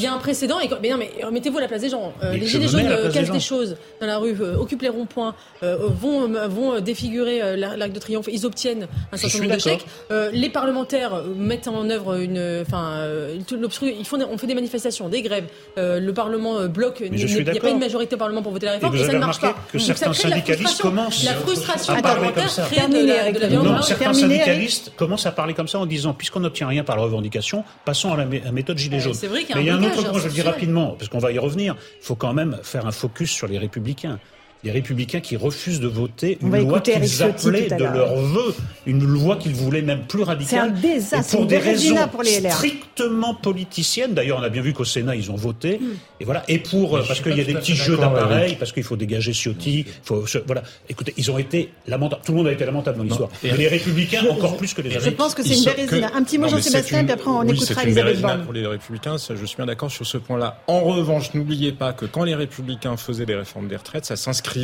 Il 0.00 0.04
y 0.04 0.06
a 0.06 0.14
un 0.14 0.18
précédent. 0.18 0.58
Et, 0.60 0.70
mais 0.80 0.88
non, 0.88 0.96
mais 0.96 1.10
mettez-vous 1.30 1.58
à 1.58 1.60
la 1.60 1.68
place 1.68 1.82
des 1.82 1.90
gens. 1.90 2.14
Euh, 2.22 2.32
les 2.32 2.46
gilets 2.46 2.68
jaunes 2.68 2.86
euh, 2.86 3.10
cassent 3.10 3.30
des, 3.30 3.38
choses 3.38 3.76
dans 4.00 4.06
la 4.06 4.16
rue, 4.16 4.34
euh, 4.40 4.56
occupent 4.56 4.80
les 4.80 4.88
ronds-points, 4.88 5.34
vont, 5.62 6.26
vont 6.48 6.80
défigurer 6.80 7.56
l'arc 7.56 7.92
de 7.92 7.98
triomphe. 7.98 8.28
Ils 8.32 8.46
obtiennent 8.46 8.88
un 9.12 9.16
certain 9.18 9.40
nombre 9.40 9.54
de 9.54 9.60
chèques. 9.60 9.86
les 10.32 10.48
parlementaires 10.48 11.22
mettent 11.36 11.68
en 11.68 11.88
œuvre 11.90 12.18
une, 12.18 12.62
enfin, 12.62 13.06
ils 13.34 14.04
font, 14.06 14.18
on 14.30 14.38
fait 14.38 14.46
des 14.46 14.54
manifestations, 14.54 15.08
des 15.08 15.22
grèves. 15.22 15.46
le 15.76 16.10
Parlement 16.12 16.66
bloque. 16.66 17.02
Il 17.04 17.12
n'y 17.12 17.50
a 17.50 17.60
pas 17.60 17.70
une 17.70 17.78
majorité 17.78 18.14
au 18.14 18.18
Parlement 18.18 18.42
pour 18.42 18.52
voter 18.52 18.66
la 18.66 18.72
réforme. 18.72 18.96
Et, 18.96 19.04
ça 19.04 19.12
ne 19.12 19.18
marche 19.18 19.40
pas. 19.40 19.54
Que 19.70 19.78
certains 19.78 20.12
syndicalistes 20.12 20.80
commencent 20.80 21.24
la 21.24 21.34
frustration 21.34 22.00
parlementaire 22.00 22.48
crée 22.48 22.88
de 22.88 23.38
la 23.38 23.48
violence. 23.48 23.88
Certains 23.88 24.14
syndicalistes 24.14 24.92
commencent 24.96 25.26
à 25.26 25.32
parler 25.32 25.54
comme 25.54 25.68
ça 25.68 25.78
en 25.78 25.86
disant, 25.86 26.14
puisqu'on 26.14 26.40
n'obtient 26.40 26.68
rien 26.68 26.84
par 26.84 26.96
la 26.96 27.02
revendication, 27.02 27.64
passons 27.84 28.12
à 28.14 28.16
la 28.16 28.52
méthode 28.52 28.78
gilet 28.78 29.00
jaune. 29.00 29.14
C'est 29.14 29.26
vrai 29.26 29.44
qu'il 29.44 29.60
y 29.62 29.70
a 29.70 29.74
un 29.74 29.89
autre 29.98 30.10
point, 30.10 30.20
je 30.20 30.28
le 30.28 30.32
dis 30.32 30.42
rapidement 30.42 30.96
parce 30.98 31.08
qu'on 31.08 31.18
va 31.18 31.32
y 31.32 31.38
revenir, 31.38 31.76
il 32.00 32.04
faut 32.04 32.16
quand 32.16 32.32
même 32.32 32.58
faire 32.62 32.86
un 32.86 32.92
focus 32.92 33.30
sur 33.30 33.46
les 33.46 33.58
républicains 33.58 34.18
les 34.62 34.70
républicains 34.70 35.20
qui 35.20 35.36
refusent 35.36 35.80
de 35.80 35.88
voter 35.88 36.38
une 36.42 36.56
loi 36.58 36.80
qu'ils 36.80 37.22
appelaient 37.22 37.68
de 37.68 37.82
leur 37.82 38.14
vœu, 38.16 38.54
une 38.86 39.04
loi 39.04 39.36
qu'ils 39.36 39.54
voulaient 39.54 39.82
même 39.82 40.02
plus 40.06 40.22
radicale. 40.22 40.74
C'est 40.80 40.88
un 40.88 40.94
désastre, 40.94 41.36
pour 41.36 41.46
des 41.46 41.58
raisons 41.58 41.96
pour 42.08 42.22
les 42.22 42.40
LR. 42.40 42.52
strictement 42.52 43.34
politiciennes. 43.34 44.14
D'ailleurs, 44.14 44.38
on 44.38 44.42
a 44.42 44.48
bien 44.48 44.62
vu 44.62 44.72
qu'au 44.72 44.84
Sénat, 44.84 45.16
ils 45.16 45.30
ont 45.30 45.36
voté. 45.36 45.78
Hmm. 45.78 45.94
Et 46.20 46.24
voilà. 46.24 46.44
Et 46.48 46.58
pour, 46.58 46.98
parce 47.06 47.20
qu'il 47.20 47.36
y 47.36 47.40
a 47.40 47.44
des 47.44 47.54
petits 47.54 47.74
jeux 47.74 47.96
d'appareils, 47.96 48.56
parce 48.56 48.72
qu'il 48.72 48.84
faut 48.84 48.96
dégager 48.96 49.32
Ciotti, 49.32 49.86
faut, 50.04 50.24
voilà. 50.46 50.62
Écoutez, 50.88 51.14
ils 51.16 51.30
ont 51.30 51.38
été 51.38 51.72
lamentables. 51.86 52.22
Tout 52.24 52.32
le 52.32 52.38
monde 52.38 52.46
a 52.48 52.52
été 52.52 52.64
lamentable 52.64 52.98
dans 52.98 53.04
l'histoire. 53.04 53.30
Mais 53.42 53.56
les 53.56 53.68
républicains, 53.68 54.22
encore 54.30 54.56
plus 54.56 54.74
que 54.74 54.82
les 54.82 54.90
Je 54.90 55.10
pense 55.10 55.34
que 55.34 55.42
c'est 55.42 55.56
une 55.56 55.64
bérésina. 55.64 56.10
Un 56.14 56.22
petit 56.22 56.38
mot, 56.38 56.48
Jean-Sébastien, 56.48 57.04
puis 57.04 57.12
après 57.12 57.30
on 57.30 57.40
oui, 57.40 57.56
écoutera 57.56 57.82
Elisabeth 57.82 58.20
Borne. 58.20 58.44
pour 58.44 58.52
les 58.52 58.66
républicains, 58.66 59.18
ça, 59.18 59.34
je 59.34 59.44
suis 59.44 59.56
bien 59.56 59.66
d'accord 59.66 59.90
sur 59.90 60.06
ce 60.06 60.18
point-là. 60.18 60.62
En 60.66 60.80
revanche, 60.80 61.34
n'oubliez 61.34 61.72
pas 61.72 61.92
que 61.92 62.04
quand 62.04 62.24
les 62.24 62.34
républicains 62.34 62.96
faisaient 62.96 63.26
des 63.26 63.34
réformes 63.34 63.68
des 63.68 63.76
retraites, 63.76 64.04
ça 64.04 64.16
s'inscrit 64.16 64.60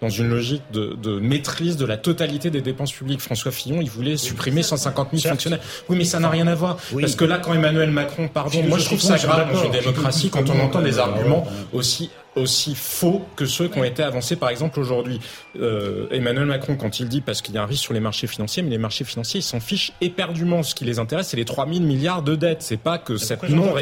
dans 0.00 0.08
une 0.08 0.28
logique 0.28 0.62
de, 0.72 0.96
de, 1.02 1.18
maîtrise 1.18 1.76
de 1.76 1.84
la 1.84 1.96
totalité 1.96 2.50
des 2.50 2.60
dépenses 2.60 2.92
publiques. 2.92 3.20
François 3.20 3.52
Fillon, 3.52 3.80
il 3.80 3.90
voulait 3.90 4.16
supprimer 4.16 4.62
150 4.62 5.08
000 5.12 5.28
fonctionnaires. 5.28 5.60
Oui, 5.88 5.96
mais 5.96 6.04
ça 6.04 6.20
n'a 6.20 6.28
rien 6.28 6.46
à 6.46 6.54
voir. 6.54 6.78
Parce 7.00 7.14
que 7.14 7.24
là, 7.24 7.38
quand 7.38 7.54
Emmanuel 7.54 7.90
Macron, 7.90 8.28
pardon, 8.28 8.62
moi 8.68 8.78
je 8.78 8.84
trouve 8.84 9.00
ça 9.00 9.16
grave 9.16 9.52
dans 9.52 9.64
une 9.64 9.72
démocratie 9.72 10.30
quand 10.30 10.48
on 10.50 10.60
entend 10.60 10.82
des 10.82 10.98
arguments 11.00 11.44
aussi 11.72 12.10
aussi 12.36 12.74
faux 12.74 13.22
que 13.36 13.44
ceux 13.44 13.68
qui 13.68 13.78
ont 13.78 13.84
été 13.84 14.02
avancés, 14.02 14.36
par 14.36 14.50
exemple, 14.50 14.78
aujourd'hui. 14.78 15.20
Euh, 15.60 16.06
Emmanuel 16.10 16.46
Macron, 16.46 16.76
quand 16.76 17.00
il 17.00 17.08
dit, 17.08 17.20
parce 17.20 17.42
qu'il 17.42 17.54
y 17.54 17.58
a 17.58 17.62
un 17.62 17.66
risque 17.66 17.82
sur 17.82 17.94
les 17.94 18.00
marchés 18.00 18.26
financiers, 18.26 18.62
mais 18.62 18.70
les 18.70 18.78
marchés 18.78 19.04
financiers, 19.04 19.40
ils 19.40 19.44
s'en 19.44 19.60
fichent 19.60 19.92
éperdument. 20.00 20.62
Ce 20.62 20.74
qui 20.74 20.84
les 20.84 20.98
intéresse, 20.98 21.28
c'est 21.28 21.36
les 21.36 21.44
3 21.44 21.66
000 21.66 21.80
milliards 21.80 22.22
de 22.22 22.36
dettes. 22.36 22.62
C'est 22.62 22.76
pas 22.76 22.98
que 22.98 23.16
cette 23.16 23.48
non, 23.48 23.74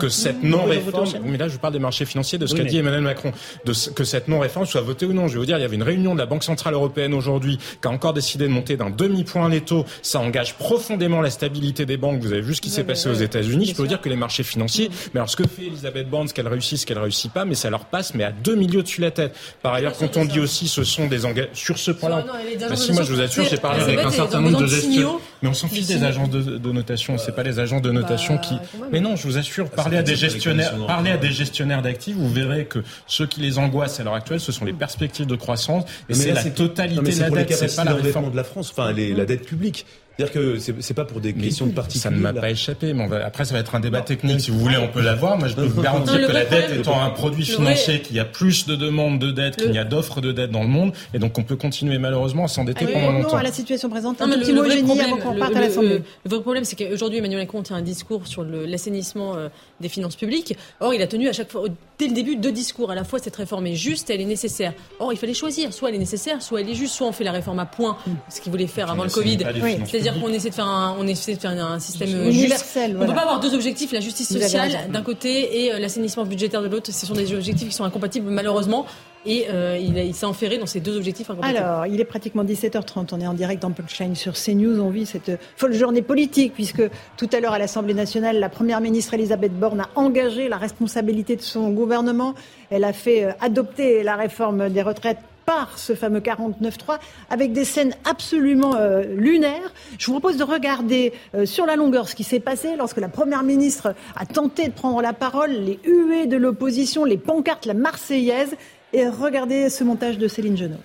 que 0.00 0.08
cette 0.08 0.42
non 0.42 0.64
réforme. 0.64 1.08
Mais 1.24 1.38
là, 1.38 1.48
je 1.48 1.56
parle 1.58 1.72
des 1.72 1.78
marchés 1.78 2.04
financiers, 2.04 2.38
de 2.38 2.46
ce 2.46 2.54
qu'a 2.54 2.64
dit 2.64 2.78
Emmanuel 2.78 3.02
Macron, 3.02 3.32
de 3.64 3.72
ce, 3.72 3.90
que 3.90 4.04
cette 4.04 4.28
non 4.28 4.40
réforme 4.40 4.66
soit 4.66 4.80
votée 4.80 5.06
ou 5.06 5.12
non. 5.12 5.28
Je 5.28 5.34
vais 5.34 5.38
vous 5.38 5.46
dire, 5.46 5.58
il 5.58 5.62
y 5.62 5.64
avait 5.64 5.76
une 5.76 5.82
réunion 5.82 6.14
de 6.14 6.18
la 6.18 6.26
Banque 6.26 6.44
centrale 6.44 6.74
européenne 6.74 7.14
aujourd'hui 7.14 7.58
qui 7.80 7.88
a 7.88 7.90
encore 7.90 8.12
décidé 8.12 8.44
de 8.44 8.50
monter 8.50 8.76
d'un 8.76 8.90
demi-point 8.90 9.48
les 9.48 9.60
taux. 9.60 9.84
Ça 10.02 10.20
engage 10.20 10.54
profondément 10.54 11.20
la 11.20 11.30
stabilité 11.30 11.86
des 11.86 11.96
banques. 11.96 12.20
Vous 12.20 12.32
avez 12.32 12.40
vu 12.40 12.54
ce 12.54 12.60
qui 12.60 12.70
s'est 12.70 12.84
passé 12.84 13.08
aux 13.08 13.14
États-Unis. 13.14 13.66
Je 13.66 13.74
peux 13.74 13.82
vous 13.82 13.88
dire 13.88 14.00
que 14.00 14.08
les 14.08 14.16
marchés 14.16 14.42
financiers, 14.42 14.90
mais 15.12 15.20
alors 15.20 15.30
ce 15.30 15.36
que 15.36 15.46
fait 15.46 15.66
Elisabeth 15.66 16.08
Borne, 16.08 16.28
ce 16.28 16.34
qu'elle 16.34 16.48
réussit, 16.48 16.78
ce 16.78 16.86
qu'elle 16.86 16.98
réussit 16.98 17.32
pas, 17.32 17.44
mais 17.44 17.54
ça 17.54 17.70
leur 17.70 17.83
passe, 17.84 18.14
mais 18.14 18.24
à 18.24 18.32
deux 18.32 18.56
milieux 18.56 18.82
dessus 18.82 19.00
la 19.00 19.10
tête. 19.10 19.34
Par 19.62 19.74
ailleurs, 19.74 19.96
quand 19.96 20.16
on 20.16 20.24
dit 20.24 20.40
aussi, 20.40 20.68
ce 20.68 20.84
sont 20.84 21.06
des 21.06 21.24
engagements 21.24 21.54
sur 21.54 21.78
ce 21.78 21.90
point-là. 21.90 22.24
Bah, 22.68 22.76
si 22.76 22.92
moi, 22.92 23.02
je 23.02 23.12
vous 23.12 23.20
assure, 23.20 23.44
j'ai 23.44 23.56
parlé 23.56 23.82
avec 23.82 23.98
un 23.98 24.10
certain 24.10 24.40
nombre 24.40 24.60
de 24.60 24.66
gestionnaires. 24.66 25.18
Mais 25.42 25.48
on 25.48 25.54
s'en 25.54 25.68
fiche 25.68 25.86
des 25.86 26.02
agences 26.02 26.30
de, 26.30 26.72
notation. 26.72 27.18
C'est 27.18 27.34
pas 27.34 27.42
les 27.42 27.58
agences 27.58 27.82
de 27.82 27.90
notation 27.90 28.38
qui. 28.38 28.56
Mais 28.92 29.00
non, 29.00 29.16
je 29.16 29.24
vous 29.24 29.38
assure, 29.38 29.70
parlez 29.70 29.98
à 29.98 30.02
des 30.02 30.16
gestionnaires, 30.16 30.74
parlez 30.86 31.10
à 31.10 31.16
des 31.16 31.30
gestionnaires 31.30 31.82
d'actifs, 31.82 32.16
vous 32.16 32.32
verrez 32.32 32.66
que 32.66 32.80
ceux 33.06 33.26
qui 33.26 33.40
les 33.40 33.58
angoissent 33.58 34.00
à 34.00 34.04
l'heure 34.04 34.14
actuelle, 34.14 34.40
ce 34.40 34.52
sont 34.52 34.64
les 34.64 34.72
perspectives 34.72 35.26
de 35.26 35.36
croissance 35.36 35.84
et 36.08 36.14
c'est 36.14 36.32
la 36.32 36.44
totalité 36.44 37.12
de 37.12 37.20
la 37.20 37.30
dette. 37.30 37.54
C'est 37.54 37.76
pas 37.76 37.84
la 37.84 37.94
réforme 37.94 38.30
de 38.30 38.36
la 38.36 38.44
France, 38.44 38.70
enfin 38.70 38.92
la 38.92 39.24
dette 39.24 39.46
publique. 39.46 39.86
C'est-à-dire 40.16 40.32
que 40.32 40.58
c'est 40.58 40.94
pas 40.94 41.04
pour 41.04 41.20
des 41.20 41.32
questions 41.32 41.66
de 41.66 41.72
parti. 41.72 41.98
Ça 41.98 42.10
ne 42.10 42.18
m'a 42.18 42.32
pas 42.32 42.50
échappé. 42.50 42.92
Mais 42.92 43.08
après, 43.22 43.44
ça 43.44 43.54
va 43.54 43.60
être 43.60 43.74
un 43.74 43.80
débat 43.80 44.00
technique. 44.00 44.40
Si 44.40 44.50
vous 44.50 44.58
voulez, 44.58 44.76
on 44.76 44.88
peut 44.88 45.02
l'avoir. 45.02 45.38
Moi, 45.38 45.48
je 45.48 45.54
peux 45.54 45.62
vous 45.64 45.82
garantir 45.82 46.26
que 46.26 46.32
la 46.32 46.44
dette 46.44 46.70
étant 46.78 47.02
un 47.02 47.10
produit 47.10 47.44
financier, 47.44 48.00
qu'il 48.00 48.16
y 48.16 48.20
a 48.20 48.24
plus 48.24 48.66
de 48.66 48.76
demandes 48.76 49.18
de 49.18 49.30
dette 49.30 49.56
qu'il 49.56 49.70
n'y 49.70 49.78
a 49.78 49.84
d'offres 49.84 50.20
de 50.20 50.32
dette 50.32 50.50
dans 50.50 50.62
le 50.62 50.68
monde, 50.68 50.92
et 51.12 51.18
donc 51.18 51.38
on 51.38 51.42
peut 51.42 51.56
continuer 51.56 51.98
malheureusement 51.98 52.44
à 52.44 52.48
s'endetter 52.48 52.86
ah 52.88 52.92
pendant 52.92 53.12
longtemps. 53.12 53.32
Non, 53.32 53.36
à 53.36 53.42
la 53.42 53.52
situation 53.52 53.88
présente. 53.88 54.20
Un 54.20 54.28
petit 54.28 54.52
mot 54.52 54.68
génie 54.68 55.00
avant 55.00 55.16
qu'on 55.16 55.34
parte 55.34 55.56
à 55.56 55.60
l'Assemblée. 55.60 56.02
Le 56.24 56.30
vrai 56.30 56.40
problème, 56.40 56.64
c'est 56.64 56.76
qu'aujourd'hui, 56.76 57.18
Emmanuel 57.18 57.40
Macron 57.40 57.62
tient 57.62 57.76
un 57.76 57.82
discours 57.82 58.26
sur 58.26 58.44
l'assainissement 58.44 59.36
euh, 59.36 59.48
des 59.80 59.88
finances 59.88 60.16
publiques. 60.16 60.56
Or, 60.80 60.94
il 60.94 61.02
a 61.02 61.06
tenu 61.06 61.28
à 61.28 61.32
chaque 61.32 61.50
fois, 61.50 61.64
dès 61.98 62.06
le 62.06 62.12
début, 62.12 62.36
deux 62.36 62.52
discours. 62.52 62.90
À 62.90 62.94
la 62.94 63.04
fois, 63.04 63.18
cette 63.18 63.36
réforme 63.36 63.66
est 63.66 63.74
juste, 63.74 64.10
elle 64.10 64.20
est 64.20 64.26
nécessaire. 64.26 64.72
Or, 64.98 65.12
il 65.12 65.18
fallait 65.18 65.34
choisir. 65.34 65.72
Soit 65.72 65.90
elle 65.90 65.96
est 65.96 65.98
nécessaire, 65.98 66.42
soit 66.42 66.60
elle 66.60 66.68
est 66.68 66.74
juste. 66.74 66.94
Soit 66.94 67.06
on 67.06 67.12
fait 67.12 67.24
la 67.24 67.32
réforme 67.32 67.58
à 67.58 67.66
point, 67.66 67.96
ce 68.28 68.40
qu'il 68.40 68.50
voulait 68.50 68.66
faire 68.66 68.90
avant 68.90 69.04
le 69.04 69.10
Covid. 69.10 69.38
C'est-à-dire 69.86 70.20
qu'on 70.20 70.28
essaie 70.28 70.50
de 70.50 70.54
faire 70.54 70.66
un 70.66 70.96
on 70.98 71.06
essaie 71.06 71.34
de 71.34 71.40
faire 71.40 71.50
un 71.50 71.78
système 71.78 72.10
universel. 72.10 72.96
On 72.98 73.02
ne 73.02 73.06
peut 73.06 73.14
pas 73.14 73.22
avoir 73.22 73.40
deux 73.40 73.54
objectifs, 73.54 73.92
la 73.92 74.00
justice 74.00 74.28
sociale 74.28 74.90
d'un 74.90 75.02
côté 75.02 75.64
et 75.64 75.72
euh, 75.72 75.78
l'assainissement 75.78 76.24
budgétaire 76.24 76.62
de 76.62 76.68
l'autre. 76.68 76.92
Ce 76.92 77.06
sont 77.06 77.14
des 77.14 77.32
objectifs 77.34 77.68
qui 77.68 77.74
sont 77.74 77.84
incompatibles 77.84 78.30
malheureusement. 78.30 78.86
Et 79.26 79.46
euh, 79.48 79.78
il, 79.78 80.14
s'est 80.14 80.26
enferré 80.26 80.58
dans 80.58 80.66
ces 80.66 80.80
deux 80.80 80.96
objectifs. 80.96 81.30
Alors, 81.42 81.86
il 81.86 82.00
est 82.00 82.04
pratiquement 82.04 82.44
17h30. 82.44 83.08
On 83.12 83.20
est 83.20 83.26
en 83.26 83.34
direct 83.34 83.62
dans 83.62 83.70
Punchline 83.70 84.14
sur 84.14 84.34
CNews. 84.34 84.80
On 84.80 84.90
vit 84.90 85.06
cette 85.06 85.32
folle 85.56 85.72
journée 85.72 86.02
politique 86.02 86.52
puisque 86.54 86.82
tout 87.16 87.28
à 87.32 87.40
l'heure 87.40 87.52
à 87.52 87.58
l'Assemblée 87.58 87.94
nationale, 87.94 88.38
la 88.38 88.48
première 88.48 88.80
ministre 88.80 89.14
Elisabeth 89.14 89.58
Borne 89.58 89.80
a 89.80 89.88
engagé 89.94 90.48
la 90.48 90.56
responsabilité 90.56 91.36
de 91.36 91.42
son 91.42 91.70
gouvernement. 91.70 92.34
Elle 92.70 92.84
a 92.84 92.92
fait 92.92 93.24
euh, 93.24 93.32
adopter 93.40 94.02
la 94.02 94.16
réforme 94.16 94.68
des 94.68 94.82
retraites 94.82 95.18
par 95.44 95.78
ce 95.78 95.94
fameux 95.94 96.20
49.3 96.20 96.98
avec 97.30 97.52
des 97.52 97.64
scènes 97.64 97.94
absolument 98.04 98.74
euh, 98.76 99.02
lunaires. 99.02 99.72
Je 99.98 100.06
vous 100.06 100.12
propose 100.12 100.36
de 100.36 100.44
regarder 100.44 101.12
euh, 101.34 101.46
sur 101.46 101.66
la 101.66 101.76
longueur 101.76 102.08
ce 102.08 102.14
qui 102.14 102.24
s'est 102.24 102.40
passé 102.40 102.76
lorsque 102.76 102.98
la 102.98 103.08
Première 103.08 103.42
ministre 103.42 103.94
a 104.16 104.26
tenté 104.26 104.68
de 104.68 104.72
prendre 104.72 105.00
la 105.02 105.12
parole, 105.12 105.50
les 105.50 105.78
huées 105.84 106.26
de 106.26 106.36
l'opposition, 106.36 107.04
les 107.04 107.18
pancartes, 107.18 107.66
la 107.66 107.74
Marseillaise. 107.74 108.56
Et 108.96 109.08
regardez 109.08 109.70
ce 109.70 109.82
montage 109.82 110.18
de 110.18 110.28
Céline 110.28 110.56
Genot. 110.56 110.78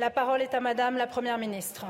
La 0.00 0.10
parole 0.10 0.42
est 0.42 0.52
à 0.52 0.58
Madame 0.58 0.96
la 0.96 1.06
Première 1.06 1.38
ministre. 1.38 1.86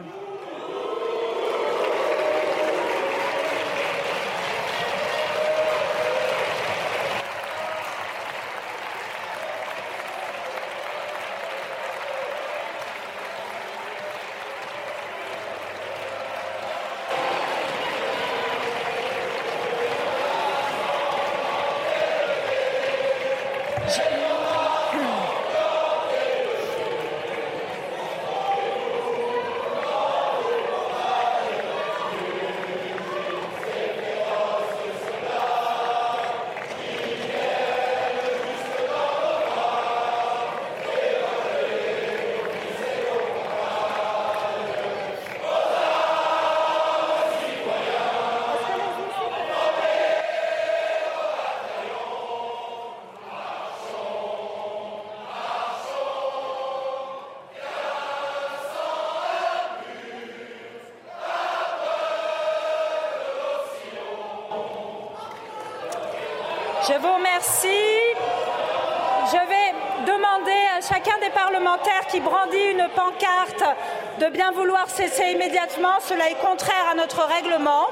Bien 74.30 74.50
vouloir 74.52 74.88
cesser 74.88 75.32
immédiatement. 75.32 76.00
Cela 76.00 76.30
est 76.30 76.40
contraire 76.40 76.86
à 76.90 76.94
notre 76.94 77.22
règlement. 77.24 77.86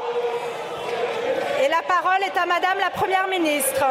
Et 1.63 1.69
la 1.69 1.83
parole 1.83 2.23
est 2.23 2.37
à 2.39 2.47
Madame 2.47 2.79
la 2.79 2.91
Première 2.91 3.29
ministre. 3.29 3.85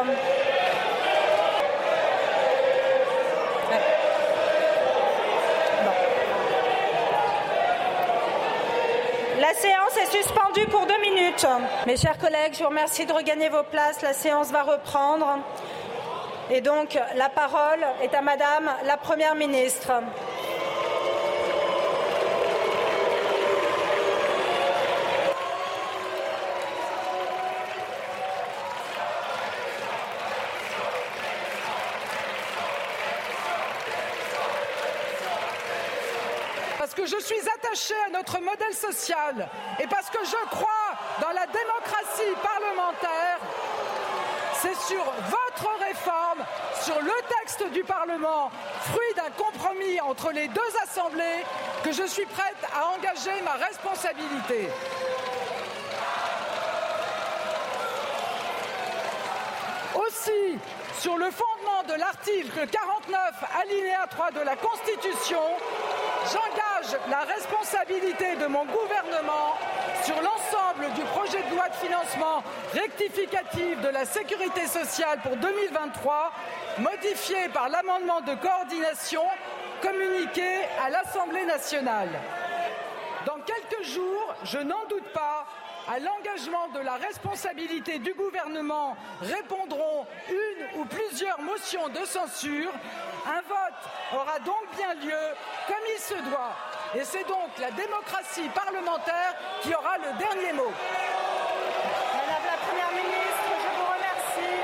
La 9.39 9.53
séance 9.53 9.97
est 10.01 10.11
suspendue 10.11 10.67
pour 10.67 10.85
deux 10.85 10.99
minutes. 11.01 11.45
Mes 11.85 11.97
chers 11.97 12.17
collègues, 12.17 12.53
je 12.53 12.59
vous 12.59 12.69
remercie 12.69 13.05
de 13.05 13.13
regagner 13.13 13.49
vos 13.49 13.63
places. 13.63 14.01
La 14.01 14.13
séance 14.13 14.51
va 14.51 14.63
reprendre. 14.63 15.39
Et 16.49 16.61
donc, 16.61 16.97
la 17.15 17.29
parole 17.29 17.85
est 18.01 18.13
à 18.13 18.21
Madame 18.21 18.69
la 18.85 18.97
Première 18.97 19.35
ministre. 19.35 19.91
à 38.61 38.62
social 38.73 39.47
et 39.79 39.87
parce 39.87 40.09
que 40.09 40.19
je 40.23 40.49
crois 40.49 40.69
dans 41.21 41.31
la 41.31 41.45
démocratie 41.47 42.35
parlementaire, 42.41 43.39
c'est 44.61 44.75
sur 44.75 45.03
votre 45.03 45.79
réforme, 45.79 46.43
sur 46.81 46.99
le 47.01 47.11
texte 47.39 47.69
du 47.71 47.83
Parlement, 47.83 48.49
fruit 48.91 49.13
d'un 49.15 49.29
compromis 49.31 49.99
entre 50.01 50.31
les 50.31 50.47
deux 50.47 50.61
assemblées, 50.83 51.43
que 51.83 51.91
je 51.91 52.03
suis 52.03 52.25
prête 52.25 52.55
à 52.73 52.87
engager 52.87 53.41
ma 53.43 53.53
responsabilité. 53.65 54.69
Aussi, 59.95 60.57
sur 60.99 61.17
le 61.17 61.29
fondement 61.29 61.83
de 61.87 61.99
l'article 61.99 62.67
49, 62.67 63.19
alinéa 63.61 64.07
3 64.09 64.31
de 64.31 64.39
la 64.41 64.55
Constitution, 64.55 65.41
j'engage 66.31 66.62
la 67.09 67.21
responsabilité 67.21 68.35
de 68.35 68.45
mon 68.47 68.65
gouvernement 68.65 69.57
sur 70.03 70.15
l'ensemble 70.15 70.93
du 70.95 71.01
projet 71.01 71.41
de 71.43 71.55
loi 71.55 71.69
de 71.69 71.75
financement 71.75 72.43
rectificatif 72.73 73.79
de 73.81 73.89
la 73.89 74.05
sécurité 74.05 74.67
sociale 74.67 75.19
pour 75.23 75.35
2023, 75.37 76.31
modifié 76.79 77.47
par 77.53 77.69
l'amendement 77.69 78.21
de 78.21 78.35
coordination 78.35 79.23
communiqué 79.81 80.65
à 80.85 80.89
l'Assemblée 80.89 81.45
nationale. 81.45 82.09
Dans 83.25 83.39
quelques 83.45 83.83
jours, 83.85 84.35
je 84.43 84.57
n'en 84.57 84.85
doute 84.89 85.07
pas, 85.13 85.45
à 85.87 85.99
l'engagement 85.99 86.69
de 86.73 86.79
la 86.85 86.95
responsabilité 86.95 87.99
du 87.99 88.13
gouvernement 88.13 88.95
répondront 89.21 90.05
une 90.29 90.79
ou 90.79 90.85
plusieurs 90.85 91.41
motions 91.41 91.89
de 91.89 92.05
censure. 92.05 92.71
Un 93.25 93.41
vote 93.47 93.83
aura 94.13 94.39
donc 94.39 94.63
bien 94.77 94.93
lieu 94.95 95.23
comme 95.67 95.85
il 95.93 96.01
se 96.01 96.15
doit. 96.29 96.55
Et 96.95 97.03
c'est 97.03 97.27
donc 97.27 97.49
la 97.59 97.71
démocratie 97.71 98.49
parlementaire 98.55 99.35
qui 99.61 99.69
aura 99.73 99.97
le 99.97 100.17
dernier 100.17 100.53
mot. 100.53 100.71
Madame 102.13 102.45
la 102.45 102.57
Première 102.65 102.91
ministre, 102.91 103.49
je 103.59 103.69
vous 103.77 103.87
remercie. 103.93 104.61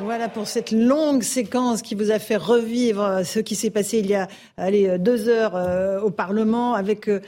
Voilà 0.00 0.28
pour 0.28 0.46
cette 0.46 0.72
longue 0.72 1.22
séquence 1.22 1.80
qui 1.82 1.94
vous 1.94 2.10
a 2.10 2.18
fait 2.18 2.36
revivre 2.36 3.24
ce 3.24 3.40
qui 3.40 3.54
s'est 3.54 3.70
passé 3.70 3.98
il 4.00 4.06
y 4.06 4.14
a 4.14 4.28
allez, 4.58 4.98
deux 4.98 5.28
heures 5.28 5.56
euh, 5.56 6.00
au 6.00 6.10
Parlement 6.10 6.74
avec 6.74 7.08
euh, 7.08 7.20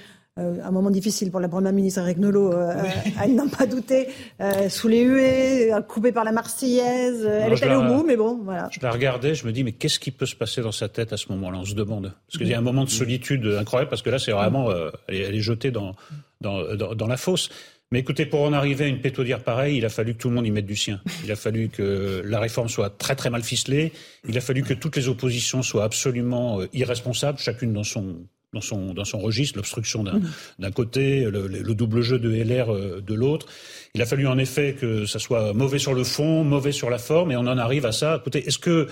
un 0.65 0.71
moment 0.71 0.91
difficile 0.91 1.31
pour 1.31 1.41
la 1.41 1.49
Première 1.49 1.73
ministre 1.73 2.01
Eric 2.01 2.19
Nolot, 2.19 2.53
euh, 2.53 2.75
elle 3.23 3.35
n'en 3.35 3.49
pas 3.49 3.67
douté, 3.67 4.09
euh, 4.41 4.69
sous 4.69 4.89
les 4.89 5.03
huées, 5.03 5.71
coupée 5.89 6.13
par 6.13 6.25
la 6.25 6.33
Marseillaise. 6.33 7.25
elle 7.25 7.53
est 7.53 7.63
allée 7.63 7.75
au 7.75 7.83
bout, 7.83 8.05
mais 8.07 8.17
bon, 8.17 8.41
voilà. 8.43 8.69
Je 8.71 8.81
la 8.83 8.91
regardais, 8.91 9.35
je 9.35 9.47
me 9.47 9.53
dis, 9.53 9.65
mais 9.65 9.73
qu'est-ce 9.73 9.99
qui 9.99 10.11
peut 10.11 10.27
se 10.27 10.37
passer 10.37 10.63
dans 10.63 10.73
sa 10.73 10.89
tête 10.89 11.13
à 11.13 11.17
ce 11.17 11.31
moment-là? 11.33 11.59
On 11.59 11.65
se 11.65 11.75
demande. 11.75 12.13
Parce 12.27 12.39
qu'il 12.39 12.49
y 12.49 12.55
a 12.55 12.59
un 12.59 12.63
moment 12.63 12.85
de 12.85 12.91
solitude 12.91 13.47
incroyable, 13.59 13.91
parce 13.91 14.03
que 14.03 14.11
là, 14.11 14.19
c'est 14.19 14.33
vraiment, 14.33 14.71
euh, 14.71 14.91
elle, 15.09 15.17
est, 15.17 15.23
elle, 15.23 15.35
est, 15.35 15.41
jetée 15.41 15.71
dans, 15.71 15.95
dans, 16.41 16.75
dans, 16.75 16.95
dans 16.95 17.07
la 17.07 17.17
fosse. 17.17 17.51
Mais 17.93 17.99
écoutez, 17.99 18.25
pour 18.25 18.43
en 18.43 18.53
arriver 18.53 18.85
à 18.85 18.89
une 18.89 19.01
pétaudière 19.01 19.43
pareille, 19.43 19.77
il 19.77 19.85
a 19.85 19.89
fallu 19.89 20.15
que 20.15 20.19
tout 20.19 20.29
le 20.29 20.37
monde 20.37 20.47
y 20.47 20.53
mette 20.53 20.67
du 20.67 20.77
sien. 20.77 21.01
Il 21.25 21.33
a 21.33 21.37
fallu 21.37 21.69
que 21.69 22.23
la 22.25 22.39
réforme 22.39 22.69
soit 22.69 22.91
très 22.91 23.17
très 23.17 23.31
mal 23.31 23.43
ficelée. 23.43 23.93
Il 24.29 24.39
a 24.39 24.41
fallu 24.41 24.63
que 24.63 24.75
toutes 24.75 24.95
les 24.97 25.09
oppositions 25.09 25.63
soient 25.63 25.83
absolument 25.83 26.61
irresponsables, 26.73 27.39
chacune 27.39 27.73
dans 27.73 27.83
son 27.83 28.19
dans 28.53 28.61
son, 28.61 28.95
dans 28.95 29.05
son 29.05 29.19
registre, 29.19 29.59
l'obstruction 29.59 30.03
d'un 30.03 30.19
mmh. 30.19 30.71
côté, 30.73 31.25
le, 31.25 31.47
le, 31.47 31.75
double 31.75 32.03
jeu 32.03 32.19
de 32.19 32.31
LR 32.31 32.73
euh, 32.73 33.01
de 33.01 33.15
l'autre. 33.15 33.47
Il 33.95 34.03
a 34.03 34.07
fallu 34.07 34.27
en 34.27 34.39
effet 34.39 34.77
que 34.79 35.07
ça 35.07 35.19
soit 35.19 35.53
mauvais 35.53 35.79
sur 35.79 35.95
le 35.95 36.05
fond, 36.05 36.43
mauvais 36.43 36.73
sur 36.73 36.91
la 36.91 36.99
forme, 36.99 37.31
et 37.31 37.37
on 37.37 37.47
en 37.47 37.59
arrive 37.59 37.87
à 37.87 37.93
ça. 37.93 38.17
Écoutez, 38.17 38.47
est-ce 38.47 38.59
que 38.59 38.89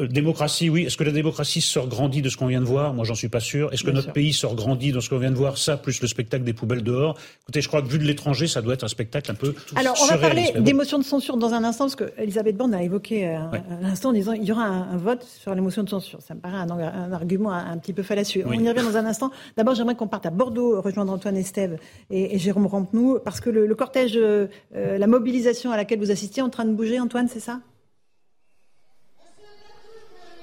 démocratie, 0.00 0.70
oui. 0.70 0.84
Est-ce 0.84 0.96
que 0.96 1.04
la 1.04 1.12
démocratie 1.12 1.60
sort 1.60 1.88
grandie 1.88 2.22
de 2.22 2.28
ce 2.28 2.36
qu'on 2.36 2.46
vient 2.46 2.60
de 2.60 2.66
voir? 2.66 2.94
Moi, 2.94 3.04
j'en 3.04 3.14
suis 3.14 3.28
pas 3.28 3.40
sûr. 3.40 3.72
Est-ce 3.72 3.82
que 3.82 3.86
Bien 3.86 3.94
notre 3.94 4.06
sûr. 4.06 4.12
pays 4.12 4.32
sort 4.32 4.54
grandit 4.54 4.92
de 4.92 5.00
ce 5.00 5.08
qu'on 5.08 5.18
vient 5.18 5.30
de 5.30 5.36
voir? 5.36 5.58
Ça, 5.58 5.76
plus 5.76 6.00
le 6.00 6.08
spectacle 6.08 6.44
des 6.44 6.52
poubelles 6.52 6.82
dehors. 6.82 7.16
Écoutez, 7.42 7.60
je 7.60 7.68
crois 7.68 7.82
que 7.82 7.88
vu 7.88 7.98
de 7.98 8.04
l'étranger, 8.04 8.46
ça 8.46 8.62
doit 8.62 8.74
être 8.74 8.84
un 8.84 8.88
spectacle 8.88 9.30
un 9.30 9.34
peu. 9.34 9.54
Alors, 9.74 9.96
on 10.02 10.06
va 10.06 10.18
parler 10.18 10.52
d'émotion 10.58 10.98
de 10.98 11.04
censure 11.04 11.36
dans 11.36 11.52
un 11.54 11.64
instant, 11.64 11.84
parce 11.84 11.96
que 11.96 12.12
Elisabeth 12.18 12.56
Borne 12.56 12.74
a 12.74 12.82
évoqué 12.82 13.28
euh, 13.28 13.38
à 13.38 13.80
l'instant 13.82 14.10
en 14.10 14.12
disant 14.12 14.32
il 14.32 14.44
y 14.44 14.52
aura 14.52 14.64
un, 14.64 14.92
un 14.92 14.96
vote 14.96 15.22
sur 15.24 15.54
l'émotion 15.54 15.82
de 15.82 15.88
censure. 15.88 16.20
Ça 16.20 16.34
me 16.34 16.40
paraît 16.40 16.56
un, 16.58 16.70
un 16.70 17.12
argument 17.12 17.52
un, 17.52 17.72
un, 17.72 17.78
petit 17.78 17.92
peu 17.92 18.02
fallacieux. 18.02 18.44
Oui. 18.46 18.56
On 18.60 18.64
y 18.64 18.68
revient 18.68 18.84
dans 18.84 18.96
un 18.96 19.06
instant. 19.06 19.30
D'abord, 19.56 19.74
j'aimerais 19.74 19.94
qu'on 19.94 20.08
parte 20.08 20.26
à 20.26 20.30
Bordeaux, 20.30 20.80
rejoindre 20.80 21.12
Antoine 21.12 21.36
Estève 21.36 21.78
et, 22.10 22.34
et 22.34 22.38
Jérôme 22.38 22.66
Rampenou, 22.66 23.18
parce 23.24 23.40
que 23.40 23.50
le, 23.50 23.66
le 23.66 23.74
cortège, 23.74 24.14
euh, 24.16 24.46
la 24.72 25.06
mobilisation 25.06 25.70
à 25.70 25.76
laquelle 25.76 25.98
vous 25.98 26.10
assistiez, 26.10 26.40
est 26.40 26.46
en 26.46 26.50
train 26.50 26.64
de 26.64 26.72
bouger, 26.72 26.98
Antoine, 27.00 27.28
c'est 27.28 27.40
ça? 27.40 27.60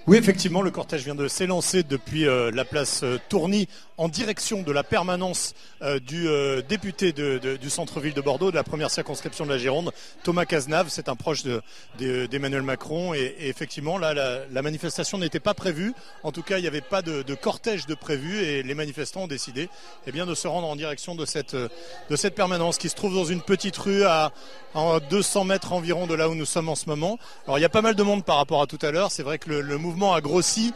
Oui, 0.05 0.17
effectivement, 0.17 0.61
le 0.61 0.69
cortège 0.69 1.05
vient 1.05 1.15
de 1.15 1.29
s'élancer 1.29 1.81
depuis 1.81 2.27
euh, 2.27 2.51
la 2.51 2.65
place 2.65 3.03
euh, 3.03 3.19
Tourny 3.29 3.69
en 3.95 4.09
direction 4.09 4.61
de 4.61 4.71
la 4.73 4.83
permanence 4.83 5.53
euh, 5.81 5.97
du 5.99 6.27
député 6.67 7.13
de, 7.13 7.57
du 7.57 7.69
centre-ville 7.69 8.13
de 8.13 8.19
Bordeaux, 8.19 8.51
de 8.51 8.55
la 8.55 8.63
première 8.63 8.89
circonscription 8.91 9.45
de 9.45 9.51
la 9.51 9.57
Gironde, 9.57 9.93
Thomas 10.23 10.45
Cazenave. 10.45 10.87
C'est 10.89 11.07
un 11.07 11.15
proche 11.15 11.43
d'Emmanuel 11.43 12.61
de, 12.61 12.65
Macron. 12.65 13.13
Et, 13.13 13.33
effectivement, 13.39 13.97
là, 13.97 14.13
la, 14.49 14.61
manifestation 14.61 15.19
n'était 15.19 15.39
pas 15.39 15.53
prévue. 15.53 15.93
En 16.23 16.33
tout 16.33 16.41
cas, 16.41 16.57
il 16.57 16.61
n'y 16.63 16.67
avait 16.67 16.81
pas 16.81 17.01
de, 17.01 17.23
cortège 17.35 17.85
de 17.85 17.93
prévu 17.93 18.41
et 18.41 18.63
les 18.63 18.73
manifestants 18.73 19.21
ont 19.21 19.27
décidé 19.27 19.69
eh 20.07 20.11
bien, 20.11 20.25
de 20.25 20.35
se 20.35 20.47
rendre 20.47 20.67
en 20.67 20.75
direction 20.75 21.15
de 21.15 21.25
cette, 21.25 21.55
de 21.55 22.15
cette 22.15 22.35
permanence 22.35 22.77
qui 22.77 22.89
se 22.89 22.95
trouve 22.95 23.13
dans 23.13 23.25
une 23.25 23.41
petite 23.41 23.77
rue 23.77 24.03
à, 24.03 24.31
à 24.73 24.99
200 25.09 25.43
mètres 25.45 25.71
environ 25.71 26.07
de 26.07 26.15
là 26.15 26.29
où 26.29 26.35
nous 26.35 26.45
sommes 26.45 26.67
en 26.67 26.75
ce 26.75 26.89
moment. 26.89 27.19
Alors, 27.45 27.59
il 27.59 27.61
y 27.61 27.65
a 27.65 27.69
pas 27.69 27.81
mal 27.81 27.95
de 27.95 28.03
monde 28.03 28.25
par 28.25 28.37
rapport 28.37 28.61
à 28.61 28.67
tout 28.67 28.79
à 28.81 28.91
l'heure. 28.91 29.11
C'est 29.11 29.23
vrai 29.23 29.37
que 29.37 29.49
le, 29.49 29.61
le 29.61 29.77
mouvement 29.77 29.92
a 30.01 30.21
grossi. 30.21 30.73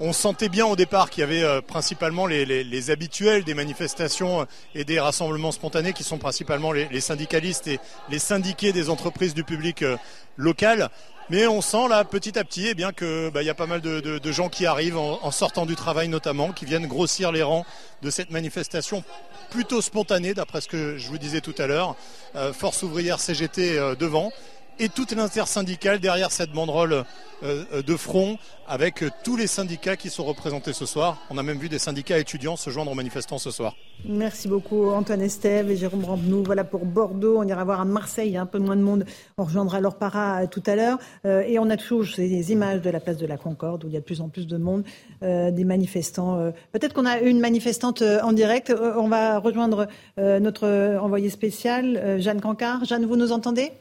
On 0.00 0.12
sentait 0.12 0.48
bien 0.48 0.66
au 0.66 0.74
départ 0.74 1.10
qu'il 1.10 1.20
y 1.20 1.24
avait 1.24 1.44
euh, 1.44 1.60
principalement 1.60 2.26
les, 2.26 2.90
habituels 2.90 3.44
des 3.44 3.54
manifestations 3.54 4.46
et 4.74 4.84
des 4.84 4.98
rassemblements 4.98 5.52
spontanés 5.52 5.92
qui 5.92 6.02
sont 6.02 6.18
principalement 6.18 6.72
les, 6.72 7.00
syndicalistes 7.00 7.68
et 7.68 7.78
les 8.10 8.18
syndiqués 8.18 8.72
des 8.72 8.90
entreprises 8.90 9.34
du 9.34 9.44
public 9.44 9.82
euh, 9.82 9.96
local. 10.36 10.90
Mais 11.30 11.46
on 11.46 11.60
sent 11.60 11.88
là 11.88 12.04
petit 12.04 12.38
à 12.38 12.44
petit 12.44 12.66
eh 12.66 12.74
bien 12.74 12.92
que 12.92 13.30
bah, 13.30 13.42
y 13.42 13.48
a 13.48 13.54
pas 13.54 13.66
mal 13.66 13.80
de, 13.80 14.32
gens 14.32 14.48
qui 14.48 14.66
arrivent 14.66 14.98
en, 14.98 15.30
sortant 15.30 15.66
du 15.66 15.76
travail 15.76 16.08
notamment, 16.08 16.52
qui 16.52 16.64
viennent 16.64 16.86
grossir 16.86 17.32
les 17.32 17.42
rangs 17.42 17.64
de 18.02 18.10
cette 18.10 18.30
manifestation 18.30 19.04
plutôt 19.50 19.80
spontanée 19.80 20.34
d'après 20.34 20.60
ce 20.60 20.68
que 20.68 20.96
je 20.96 21.08
vous 21.08 21.18
disais 21.18 21.40
tout 21.40 21.54
à 21.58 21.66
l'heure. 21.66 21.96
Euh, 22.36 22.52
Force 22.52 22.82
ouvrière 22.82 23.20
CGT 23.20 23.78
euh, 23.78 23.94
devant 23.94 24.32
et 24.78 24.88
toute 24.88 25.12
l'intersyndicale 25.12 26.00
derrière 26.00 26.30
cette 26.30 26.52
banderole 26.52 27.04
euh, 27.42 27.82
de 27.82 27.96
front 27.96 28.38
avec 28.66 29.04
tous 29.24 29.36
les 29.36 29.46
syndicats 29.46 29.96
qui 29.96 30.08
sont 30.08 30.24
représentés 30.24 30.72
ce 30.72 30.86
soir. 30.86 31.18
On 31.30 31.38
a 31.38 31.42
même 31.42 31.58
vu 31.58 31.68
des 31.68 31.78
syndicats 31.78 32.18
étudiants 32.18 32.56
se 32.56 32.70
joindre 32.70 32.92
aux 32.92 32.94
manifestants 32.94 33.38
ce 33.38 33.50
soir. 33.50 33.74
Merci 34.04 34.48
beaucoup 34.48 34.90
Antoine 34.90 35.20
Estève 35.20 35.70
et 35.70 35.76
Jérôme 35.76 36.04
Rampenou. 36.04 36.42
Voilà 36.44 36.64
pour 36.64 36.84
Bordeaux. 36.84 37.36
On 37.38 37.46
ira 37.46 37.62
voir 37.64 37.80
à 37.80 37.84
Marseille, 37.84 38.28
il 38.28 38.32
y 38.32 38.36
a 38.36 38.42
un 38.42 38.46
peu 38.46 38.58
moins 38.58 38.76
de 38.76 38.82
monde. 38.82 39.04
On 39.38 39.44
rejoindra 39.44 39.80
leur 39.80 39.96
para 39.96 40.46
tout 40.46 40.62
à 40.66 40.74
l'heure. 40.74 40.98
Euh, 41.24 41.42
et 41.42 41.58
on 41.58 41.70
a 41.70 41.76
toujours 41.76 42.06
ces 42.06 42.52
images 42.52 42.80
de 42.80 42.90
la 42.90 43.00
place 43.00 43.16
de 43.16 43.26
la 43.26 43.36
Concorde 43.36 43.84
où 43.84 43.88
il 43.88 43.94
y 43.94 43.96
a 43.96 44.00
de 44.00 44.04
plus 44.04 44.20
en 44.20 44.28
plus 44.28 44.46
de 44.46 44.56
monde, 44.56 44.84
euh, 45.22 45.50
des 45.50 45.64
manifestants. 45.64 46.38
Euh, 46.38 46.50
Peut-être 46.72 46.94
qu'on 46.94 47.06
a 47.06 47.18
une 47.18 47.38
manifestante 47.40 48.02
en 48.02 48.32
direct. 48.32 48.72
on 48.72 49.08
va 49.08 49.38
rejoindre 49.38 49.86
notre 50.16 50.96
envoyé 50.98 51.30
spécial, 51.30 52.20
Jeanne 52.20 52.40
Cancard. 52.40 52.84
Jeanne, 52.84 53.06
vous 53.06 53.16
nous 53.16 53.32
entendez? 53.32 53.72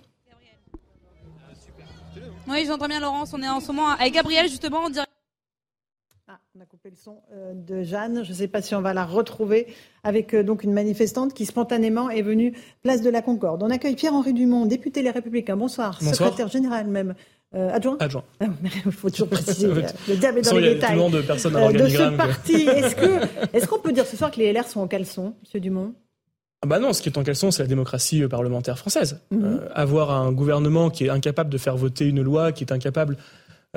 Oui, 2.51 2.65
j'entends 2.67 2.87
bien 2.87 2.99
Laurence. 2.99 3.33
On 3.33 3.41
est 3.41 3.49
en 3.49 3.59
ce 3.59 3.67
moment 3.67 3.89
avec 3.89 4.13
Gabriel 4.13 4.47
justement 4.49 4.79
en 4.79 4.89
direct. 4.89 5.09
Ah, 6.27 6.39
on 6.55 6.61
a 6.61 6.65
coupé 6.65 6.89
le 6.89 6.95
son 6.95 7.17
euh, 7.33 7.53
de 7.53 7.83
Jeanne. 7.83 8.23
Je 8.23 8.29
ne 8.29 8.35
sais 8.35 8.47
pas 8.47 8.61
si 8.61 8.73
on 8.75 8.81
va 8.81 8.93
la 8.93 9.05
retrouver 9.05 9.67
avec 10.03 10.33
euh, 10.33 10.43
donc 10.43 10.63
une 10.63 10.71
manifestante 10.73 11.33
qui 11.33 11.45
spontanément 11.45 12.09
est 12.09 12.21
venue 12.21 12.53
place 12.83 13.01
de 13.01 13.09
la 13.09 13.21
Concorde. 13.21 13.63
On 13.63 13.69
accueille 13.69 13.95
Pierre-Henri 13.95 14.33
Dumont, 14.33 14.65
député 14.65 15.01
Les 15.01 15.11
Républicains. 15.11 15.57
Bonsoir, 15.57 15.97
Bonsoir. 16.01 16.15
secrétaire 16.15 16.47
général 16.47 16.87
même. 16.87 17.15
Euh, 17.53 17.69
adjoint 17.73 17.97
Adjoint. 17.99 18.23
Il 18.39 18.47
ah, 18.63 18.91
faut 18.91 19.09
toujours 19.09 19.27
préciser. 19.29 19.67
le 19.67 20.15
diable 20.15 20.39
est 20.39 20.41
dans 20.41 20.57
les 20.57 20.75
détails. 20.75 21.11
de, 21.11 21.21
personnes 21.21 21.55
euh, 21.57 21.71
de 21.73 21.87
ce 21.89 22.15
parti. 22.15 22.53
Est-ce 23.53 23.67
qu'on 23.67 23.79
peut 23.79 23.91
dire 23.91 24.05
ce 24.05 24.15
soir 24.15 24.31
que 24.31 24.37
les 24.37 24.53
LR 24.53 24.65
sont 24.67 24.79
en 24.79 24.87
caleçon, 24.87 25.35
Monsieur 25.41 25.59
Dumont? 25.59 25.93
Bah 26.67 26.79
non, 26.79 26.93
ce 26.93 27.01
qui 27.01 27.09
est 27.09 27.17
en 27.17 27.23
caleçon, 27.23 27.51
c'est 27.51 27.63
la 27.63 27.67
démocratie 27.67 28.21
parlementaire 28.27 28.77
française. 28.77 29.19
Mmh. 29.31 29.43
Euh, 29.43 29.57
avoir 29.73 30.11
un 30.11 30.31
gouvernement 30.31 30.89
qui 30.89 31.05
est 31.05 31.09
incapable 31.09 31.49
de 31.49 31.57
faire 31.57 31.75
voter 31.75 32.05
une 32.05 32.21
loi, 32.21 32.51
qui 32.51 32.63
est 32.63 32.71
incapable 32.71 33.17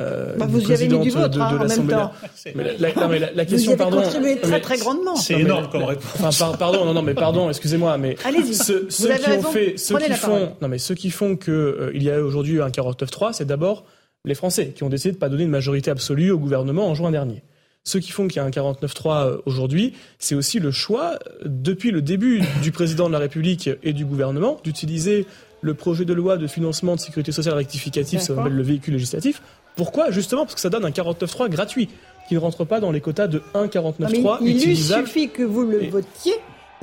euh, 0.00 0.34
bah, 0.36 0.46
vous 0.48 0.60
y 0.60 0.72
avez 0.72 0.88
mis 0.88 0.98
du 0.98 1.10
vôtre, 1.10 1.28
de, 1.28 1.36
de, 1.36 1.40
hein, 1.40 1.52
de 1.52 1.56
en 1.56 1.68
même 1.68 1.86
temps. 1.86 2.12
Mais 2.56 2.76
la, 2.78 2.92
non, 2.94 3.08
mais 3.08 3.20
la, 3.20 3.32
la 3.32 3.44
question, 3.44 3.72
vous 3.72 3.78
y 3.78 3.80
avez 3.80 3.90
pardon. 3.90 4.02
contribué 4.02 4.36
très 4.38 4.60
très 4.60 4.76
grandement. 4.76 5.14
C'est 5.14 5.38
énorme 5.38 5.68
comme 5.70 5.84
réponse. 5.84 6.04
Enfin, 6.18 6.30
par, 6.46 6.58
pardon, 6.58 6.84
non, 6.84 6.94
non, 6.94 7.02
mais 7.02 7.14
pardon, 7.14 7.48
excusez-moi, 7.48 7.96
mais 7.96 8.16
ceux, 8.52 8.86
ceux 8.90 9.14
qui 9.14 9.30
ont 9.30 9.42
fait, 9.42 9.76
ceux 9.76 9.98
qui 9.98 10.12
font, 10.14 10.56
non, 10.60 10.66
mais 10.66 10.78
ceux 10.78 10.96
qui 10.96 11.10
font 11.10 11.36
que 11.36 11.52
euh, 11.52 11.90
il 11.94 12.02
y 12.02 12.10
a 12.10 12.20
aujourd'hui 12.20 12.60
un 12.60 12.68
49.3, 12.68 13.34
c'est 13.34 13.44
d'abord 13.44 13.84
les 14.24 14.34
Français 14.34 14.72
qui 14.74 14.82
ont 14.82 14.88
décidé 14.88 15.12
de 15.12 15.18
pas 15.18 15.28
donner 15.28 15.44
une 15.44 15.50
majorité 15.50 15.92
absolue 15.92 16.32
au 16.32 16.38
gouvernement 16.38 16.88
en 16.88 16.94
juin 16.94 17.12
dernier. 17.12 17.44
Ceux 17.86 18.00
qui 18.00 18.12
font 18.12 18.28
qu'il 18.28 18.36
y 18.36 18.38
a 18.38 18.44
un 18.44 18.50
49.3 18.50 19.40
aujourd'hui, 19.44 19.92
c'est 20.18 20.34
aussi 20.34 20.58
le 20.58 20.70
choix, 20.70 21.18
depuis 21.44 21.90
le 21.90 22.00
début 22.00 22.40
du 22.62 22.72
président 22.72 23.08
de 23.08 23.12
la 23.12 23.18
République 23.18 23.68
et 23.82 23.92
du 23.92 24.06
gouvernement, 24.06 24.58
d'utiliser 24.64 25.26
le 25.60 25.74
projet 25.74 26.06
de 26.06 26.14
loi 26.14 26.38
de 26.38 26.46
financement 26.46 26.94
de 26.94 27.00
sécurité 27.00 27.30
sociale 27.30 27.54
rectificatif, 27.56 28.20
ça 28.20 28.34
s'appelle 28.34 28.54
le 28.54 28.62
véhicule 28.62 28.94
législatif. 28.94 29.42
Pourquoi? 29.76 30.10
Justement 30.10 30.44
parce 30.44 30.54
que 30.54 30.62
ça 30.62 30.70
donne 30.70 30.86
un 30.86 30.90
49.3 30.90 31.50
gratuit, 31.50 31.90
qui 32.26 32.34
ne 32.34 32.38
rentre 32.38 32.64
pas 32.64 32.80
dans 32.80 32.90
les 32.90 33.02
quotas 33.02 33.26
de 33.26 33.42
1,49.3 33.54 34.38
il 34.40 34.56
utilisable. 34.56 35.02
Il 35.02 35.06
suffit 35.06 35.28
que 35.28 35.42
vous 35.42 35.64
le 35.64 35.90
votiez 35.90 36.34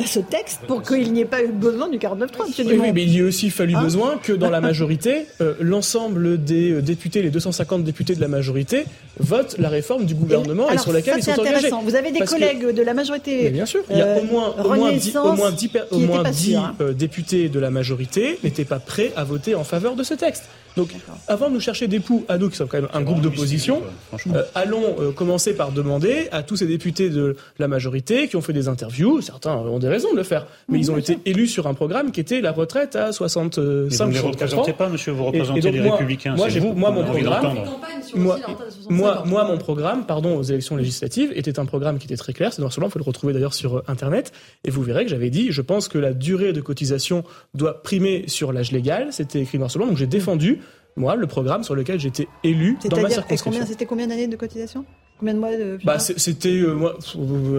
ce 0.08 0.20
texte 0.20 0.62
pour 0.68 0.84
qu'il 0.84 1.12
n'y 1.14 1.22
ait 1.22 1.26
pas 1.26 1.44
eu 1.44 1.48
besoin 1.48 1.90
du 1.90 1.98
49.3, 1.98 2.48
monsieur 2.48 2.66
oui, 2.66 2.92
mais 2.94 3.04
il 3.04 3.18
y 3.18 3.22
a 3.22 3.26
aussi 3.26 3.50
fallu 3.50 3.76
hein 3.76 3.84
besoin 3.84 4.18
que 4.22 4.34
dans 4.34 4.50
la 4.50 4.62
majorité, 4.62 5.28
euh, 5.42 5.54
l'ensemble 5.60 6.44
des 6.44 6.72
euh, 6.72 6.82
députés, 6.82 7.22
les 7.22 7.30
250 7.30 7.84
députés 7.84 8.16
de 8.16 8.22
la 8.22 8.28
majorité, 8.28 8.86
votent 9.20 9.56
la 9.58 9.70
réforme 9.70 10.06
du 10.06 10.16
gouvernement 10.16 10.68
et, 10.68 10.72
alors, 10.72 10.84
sur 10.84 10.94
laquelle 10.94 11.22
ça, 11.22 11.32
ils 11.32 11.36
sont 11.36 11.42
engagés. 11.42 11.70
Vous 11.84 11.96
avez 11.96 12.12
des 12.12 12.20
Parce 12.20 12.32
collègues 12.32 12.68
que, 12.68 12.72
de 12.72 12.82
la 12.82 12.94
majorité. 12.94 13.50
Bien 13.50 13.66
sûr, 13.66 13.82
il 13.90 13.98
y 13.98 14.02
a 14.02 14.18
au 14.18 14.24
moins, 14.24 14.56
euh, 14.58 14.64
au 14.64 14.76
moins 14.76 14.92
10, 14.92 15.16
au 15.18 15.34
moins 15.34 15.52
10, 15.52 15.70
au 15.92 16.00
moins 16.00 16.24
10 16.24 16.52
sûr, 16.52 16.60
hein. 16.60 16.76
députés 16.94 17.50
de 17.50 17.60
la 17.60 17.72
majorité 17.72 18.40
n'étaient 18.44 18.66
pas 18.66 18.80
prêts 18.80 19.12
à 19.16 19.24
voter 19.24 19.56
en 19.56 19.64
faveur 19.64 19.96
de 19.96 20.04
ce 20.04 20.14
texte. 20.14 20.44
Donc, 20.78 20.90
avant 21.28 21.50
de 21.50 21.56
nous 21.56 21.60
chercher 21.60 21.88
des 21.88 22.00
poux, 22.00 22.26
à 22.30 22.38
nous 22.38 22.50
qui 22.50 22.56
sommes 22.56 22.68
quand 22.68 22.82
même 22.82 22.90
un 22.94 23.02
groupe 23.02 23.22
d'opposition, 23.22 23.82
euh, 24.34 24.44
allons 24.56 24.96
euh, 25.00 25.12
commencer 25.12 25.54
par 25.54 25.72
demander 25.72 26.28
à 26.32 26.44
tous 26.44 26.58
ces 26.58 26.68
députés 26.68 27.10
de 27.10 27.36
la 27.60 27.68
majorité 27.68 28.28
qui 28.28 28.36
ont 28.36 28.42
fait 28.42 28.54
des 28.54 28.68
interviews, 28.68 29.22
certains 29.22 29.56
ont 29.56 29.80
des 29.80 29.90
raisons 29.90 30.12
de 30.12 30.18
le 30.18 30.24
faire, 30.24 30.48
mais 30.70 30.80
ils 30.80 30.92
ont 30.92 30.98
été 30.98 31.20
élus 31.26 31.48
sur 31.48 31.68
un 31.68 31.74
programme 31.74 32.12
qui 32.12 32.20
était 32.20 32.42
la 32.42 32.52
retraite 32.52 32.96
à 32.96 33.12
65 33.12 34.06
Mais 34.06 34.06
vous 34.06 34.06
ne 34.06 34.14
les 34.14 34.20
représentez 34.20 34.74
pas, 34.74 34.90
monsieur, 34.90 35.12
vous 35.12 35.26
représentez 35.26 35.72
les 35.72 35.82
moi, 35.82 35.92
Républicains. 35.92 36.36
Moi, 36.36 36.48
vous 36.48 36.74
moi, 36.74 36.92
mon 36.92 37.04
programme, 37.04 37.58
moi, 38.16 38.40
moi, 38.90 39.24
moi, 39.26 39.44
mon 39.46 39.58
programme, 39.58 40.06
pardon, 40.06 40.38
aux 40.38 40.44
élections 40.44 40.76
législatives, 40.76 41.32
était 41.36 41.60
un 41.60 41.66
programme 41.66 41.98
qui 41.98 42.06
était 42.06 42.18
très 42.18 42.34
clair. 42.34 42.54
C'est 42.54 42.62
noir 42.62 42.72
sur 42.72 42.80
blanc, 42.80 42.88
vous 42.88 42.94
pouvez 42.94 43.04
le 43.04 43.08
retrouver 43.08 43.34
d'ailleurs 43.34 43.54
sur 43.54 43.78
euh, 43.78 43.84
Internet. 43.88 44.32
Et 44.64 44.72
vous 44.72 44.82
verrez 44.82 45.04
que 45.04 45.10
j'avais 45.10 45.30
dit, 45.30 45.52
je 45.52 45.62
pense 45.62 45.88
que 45.88 45.98
la 45.98 46.14
durée 46.14 46.54
de 46.54 46.62
cotisation 46.62 47.24
doit 47.54 47.82
primer 47.84 48.26
sur 48.28 48.54
l'âge 48.54 48.72
légal. 48.72 49.08
C'était 49.12 49.40
écrit 49.40 49.58
noir 49.58 49.70
sur 49.70 49.80
blanc. 49.80 49.88
Donc 49.88 49.98
j'ai 49.98 50.08
défendu, 50.08 50.61
moi, 50.96 51.16
le 51.16 51.28
programme 51.28 51.64
sur 51.64 51.76
lequel 51.76 52.00
j'étais 52.00 52.28
élu 52.44 52.78
dans 52.90 53.02
ma 53.02 53.10
circonscription. 53.10 53.52
combien, 53.52 53.66
c'était 53.66 53.86
combien 53.86 54.08
d'années 54.08 54.28
de 54.28 54.36
cotisation? 54.36 54.86
Combien 55.20 55.36
de 55.36 55.40
mois 55.40 55.52
de 55.56 55.78
Bah, 55.84 56.00
c'était 56.00 56.50
euh, 56.50 56.74
moi, 56.74 56.96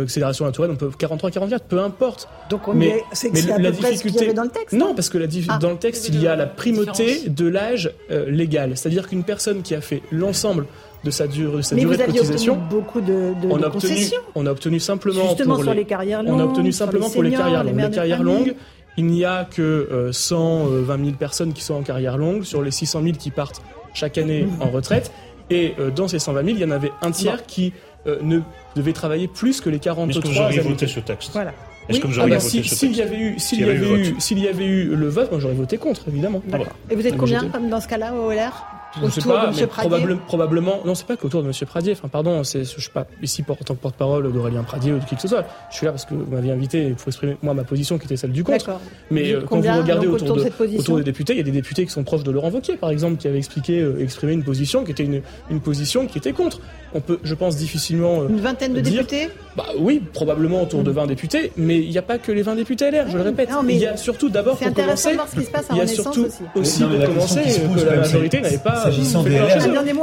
accélération 0.02 0.44
naturelle, 0.44 0.72
on 0.72 0.76
peut 0.76 0.90
43, 0.98 1.30
44, 1.30 1.64
peu 1.66 1.78
importe. 1.78 2.28
Donc, 2.50 2.66
on 2.66 2.80
est- 2.80 3.04
c'est 3.12 3.30
que 3.30 3.38
c'est 3.38 3.52
à 3.52 3.56
peu 3.58 3.70
près 3.72 3.94
ce 3.96 4.02
qu'il 4.02 4.14
y 4.16 4.18
avait 4.18 4.32
dans 4.34 4.42
le 4.42 4.48
texte, 4.50 4.76
Non, 4.76 4.94
parce 4.94 5.08
que 5.08 5.18
la 5.18 5.26
Ah. 5.48 5.58
dans 5.58 5.70
le 5.70 5.76
texte, 5.76 6.08
il 6.08 6.20
y 6.20 6.26
a 6.26 6.34
la 6.34 6.46
primauté 6.46 7.28
de 7.28 7.46
l'âge 7.46 7.92
euh, 8.10 8.28
légal, 8.28 8.76
c'est-à-dire 8.76 9.08
qu'une 9.08 9.22
personne 9.22 9.62
qui 9.62 9.74
a 9.76 9.80
fait 9.80 10.02
l'ensemble 10.10 10.66
de 11.04 11.10
sa, 11.10 11.26
dure, 11.28 11.56
de 11.56 11.62
sa 11.62 11.74
Mais 11.76 11.82
durée 11.82 11.96
vous 11.96 12.02
de 12.02 12.06
cotisation, 12.18 12.58
beaucoup 12.70 13.00
de, 13.00 13.06
de, 13.06 13.48
on 13.50 13.56
de 13.58 13.62
a 13.64 13.66
obtenu, 13.68 13.70
concessions. 13.92 14.20
on 14.34 14.46
a 14.46 14.50
obtenu 14.50 14.78
simplement 14.80 15.28
Justement 15.28 15.54
pour 15.54 15.64
sur 15.64 15.74
les 15.74 15.84
carrières 15.84 16.22
longues, 16.22 16.34
on 16.34 16.40
a 16.40 16.44
obtenu 16.44 16.70
simplement 16.72 17.06
les 17.08 17.12
pour 17.12 17.22
les 17.22 17.30
carrières 17.32 17.64
les 17.64 17.72
Les 17.72 18.16
longues, 18.22 18.54
il 18.97 19.07
n'y 19.07 19.24
a 19.24 19.45
que 19.45 19.62
euh, 19.62 20.12
120 20.12 21.05
000 21.05 21.16
personnes 21.16 21.53
qui 21.53 21.62
sont 21.62 21.74
en 21.74 21.82
carrière 21.82 22.18
longue 22.18 22.45
sur 22.45 22.62
les 22.62 22.70
600 22.70 23.03
000 23.03 23.14
qui 23.16 23.30
partent 23.30 23.62
chaque 23.95 24.18
année 24.18 24.47
en 24.61 24.70
retraite. 24.70 25.12
Et 25.51 25.74
euh, 25.78 25.90
dans 25.90 26.09
ces 26.09 26.18
120 26.18 26.45
000, 26.45 26.57
il 26.57 26.61
y 26.61 26.64
en 26.64 26.70
avait 26.70 26.93
un 27.03 27.11
tiers 27.11 27.45
qui 27.47 27.72
euh, 28.07 28.18
ne 28.22 28.40
devait 28.76 28.93
travailler 28.93 29.28
plus 29.28 29.61
que 29.61 29.68
les 29.70 29.76
Est-ce 29.76 29.84
43 29.84 30.22
que 30.51 30.61
vous 30.61 30.68
voté 30.70 30.86
ce 30.86 31.01
texte? 31.01 31.30
Voilà. 31.32 31.53
Est-ce 31.88 32.01
que 32.01 32.07
vous 32.07 32.20
Ah 32.20 32.26
bah, 32.26 32.36
voté 32.38 32.49
si- 32.49 32.64
ce 32.64 32.74
S'il 32.74 32.93
y 32.93 32.97
texte 32.97 33.12
avait 33.12 33.20
eu, 33.22 33.38
s'il 33.38 33.61
y 33.61 33.64
avait 33.64 33.74
eu 33.74 33.82
eu, 33.82 34.05
vote. 34.12 34.20
s'il 34.20 34.38
y 34.38 34.49
avait 34.49 34.64
eu 34.66 34.95
le 34.95 35.09
vote, 35.09 35.30
moi 35.30 35.40
j'aurais 35.40 35.55
voté 35.55 35.78
contre, 35.78 36.09
évidemment. 36.09 36.40
D'accord. 36.47 36.68
Et 36.90 36.95
vous 36.95 37.07
êtes 37.07 37.16
combien 37.16 37.49
comme 37.49 37.68
dans 37.68 37.80
ce 37.80 37.88
cas-là 37.88 38.14
au 38.14 38.30
LR 38.30 38.64
je 39.03 39.09
sais 39.09 39.20
pas, 39.28 39.47
de 39.47 39.55
mais 39.57 39.62
M. 39.62 39.68
Pradier 39.68 39.90
probable- 39.90 40.18
probablement. 40.26 40.80
Non, 40.84 40.95
c'est 40.95 41.07
pas 41.07 41.16
qu'autour 41.16 41.43
de 41.43 41.49
M. 41.49 41.55
Pradier. 41.66 41.93
Enfin, 41.93 42.09
pardon, 42.09 42.45
c'est, 42.45 42.64
je 42.64 42.80
suis 42.80 42.90
pas 42.90 43.07
ici 43.22 43.43
pour, 43.43 43.57
en 43.61 43.64
tant 43.64 43.74
que 43.74 43.80
porte-parole 43.80 44.30
d'Aurélien 44.32 44.62
Pradier 44.62 44.93
ou 44.93 44.99
de 44.99 45.05
qui 45.05 45.14
que 45.16 45.22
ce 45.22 45.28
soit. 45.28 45.45
Je 45.70 45.76
suis 45.76 45.86
là 45.86 45.93
parce 45.93 46.05
que 46.05 46.14
vous 46.14 46.30
m'aviez 46.30 46.53
invité 46.53 46.90
pour 46.90 47.09
exprimer 47.09 47.36
moi 47.43 47.55
ma 47.55 47.64
position 47.64 47.99
qui 47.99 48.05
était 48.07 48.16
celle 48.16 48.32
du 48.32 48.45
contre. 48.45 48.78
Mais 49.11 49.32
euh, 49.32 49.43
quand 49.49 49.57
vous 49.61 49.62
regardez 49.82 50.07
autour, 50.07 50.28
autour 50.32 50.36
de 50.45 50.78
autour 50.78 50.97
des 50.99 51.05
députés, 51.05 51.32
il 51.32 51.38
y 51.38 51.40
a 51.40 51.45
des 51.45 51.51
députés 51.51 51.84
qui 51.86 51.90
sont 51.93 52.05
proches 52.05 52.22
de 52.24 52.30
Laurent 52.30 52.51
Wauquiez, 52.51 52.76
par 52.76 52.90
exemple, 52.90 53.16
qui 53.16 53.28
avait 53.28 53.38
expliqué, 53.38 53.80
euh, 53.80 53.99
exprimé 54.03 54.32
une 54.32 54.45
position 54.45 54.84
qui 54.84 54.90
était 54.90 55.05
une, 55.05 55.22
une 55.51 55.61
position 55.61 56.07
qui 56.07 56.18
était 56.18 56.32
contre. 56.32 56.61
On 56.95 57.01
peut, 57.01 57.18
je 57.24 57.34
pense, 57.34 57.57
difficilement. 57.57 58.22
euh, 58.22 58.28
Une 58.28 58.40
vingtaine 58.40 58.72
de 58.74 58.80
dire- 58.80 59.03
députés 59.05 59.28
Bah 59.57 59.66
oui, 59.78 60.01
probablement 60.14 60.62
autour 60.62 60.82
de 60.82 60.90
20 60.90 61.07
députés, 61.07 61.53
mais 61.59 61.78
il 61.78 61.90
n'y 61.90 61.99
a 61.99 62.03
pas 62.03 62.16
que 62.18 62.32
les 62.32 62.40
20 62.43 62.55
députés 62.55 62.90
LR, 62.90 63.11
je 63.11 63.16
le 63.18 63.22
répète. 63.22 63.51
Non, 63.51 63.62
mais 63.62 63.74
il 63.74 63.80
y 63.80 63.86
a 63.86 63.97
surtout 63.99 64.30
d'abord 64.30 64.57
c'est 64.59 64.64
pour 64.64 64.72
intéressant 64.72 65.11
commencer, 65.11 65.11
de 65.11 65.14
voir 65.16 65.28
ce 65.28 65.36
qui 65.40 65.45
se 65.45 65.51
passe 65.51 65.70
à 65.70 65.74
il 65.74 65.78
y 65.78 65.80
a 65.82 65.86
surtout 65.86 66.24
aussi. 66.24 66.43
aussi 66.55 66.82
Non, 66.82 66.88
mais 66.88 67.05
pour 67.05 67.14
la 67.14 67.20
question 67.20 67.34
commencer 67.36 67.43
qui 67.43 67.51
se 67.53 67.61
pose 67.61 67.84
la 67.84 67.97
majorité 67.97 68.40
n'avait 68.40 68.59
pas 68.59 68.82
S'agissant 68.84 69.22
fait 69.24 69.30
des 69.30 69.36
LR, 69.36 69.47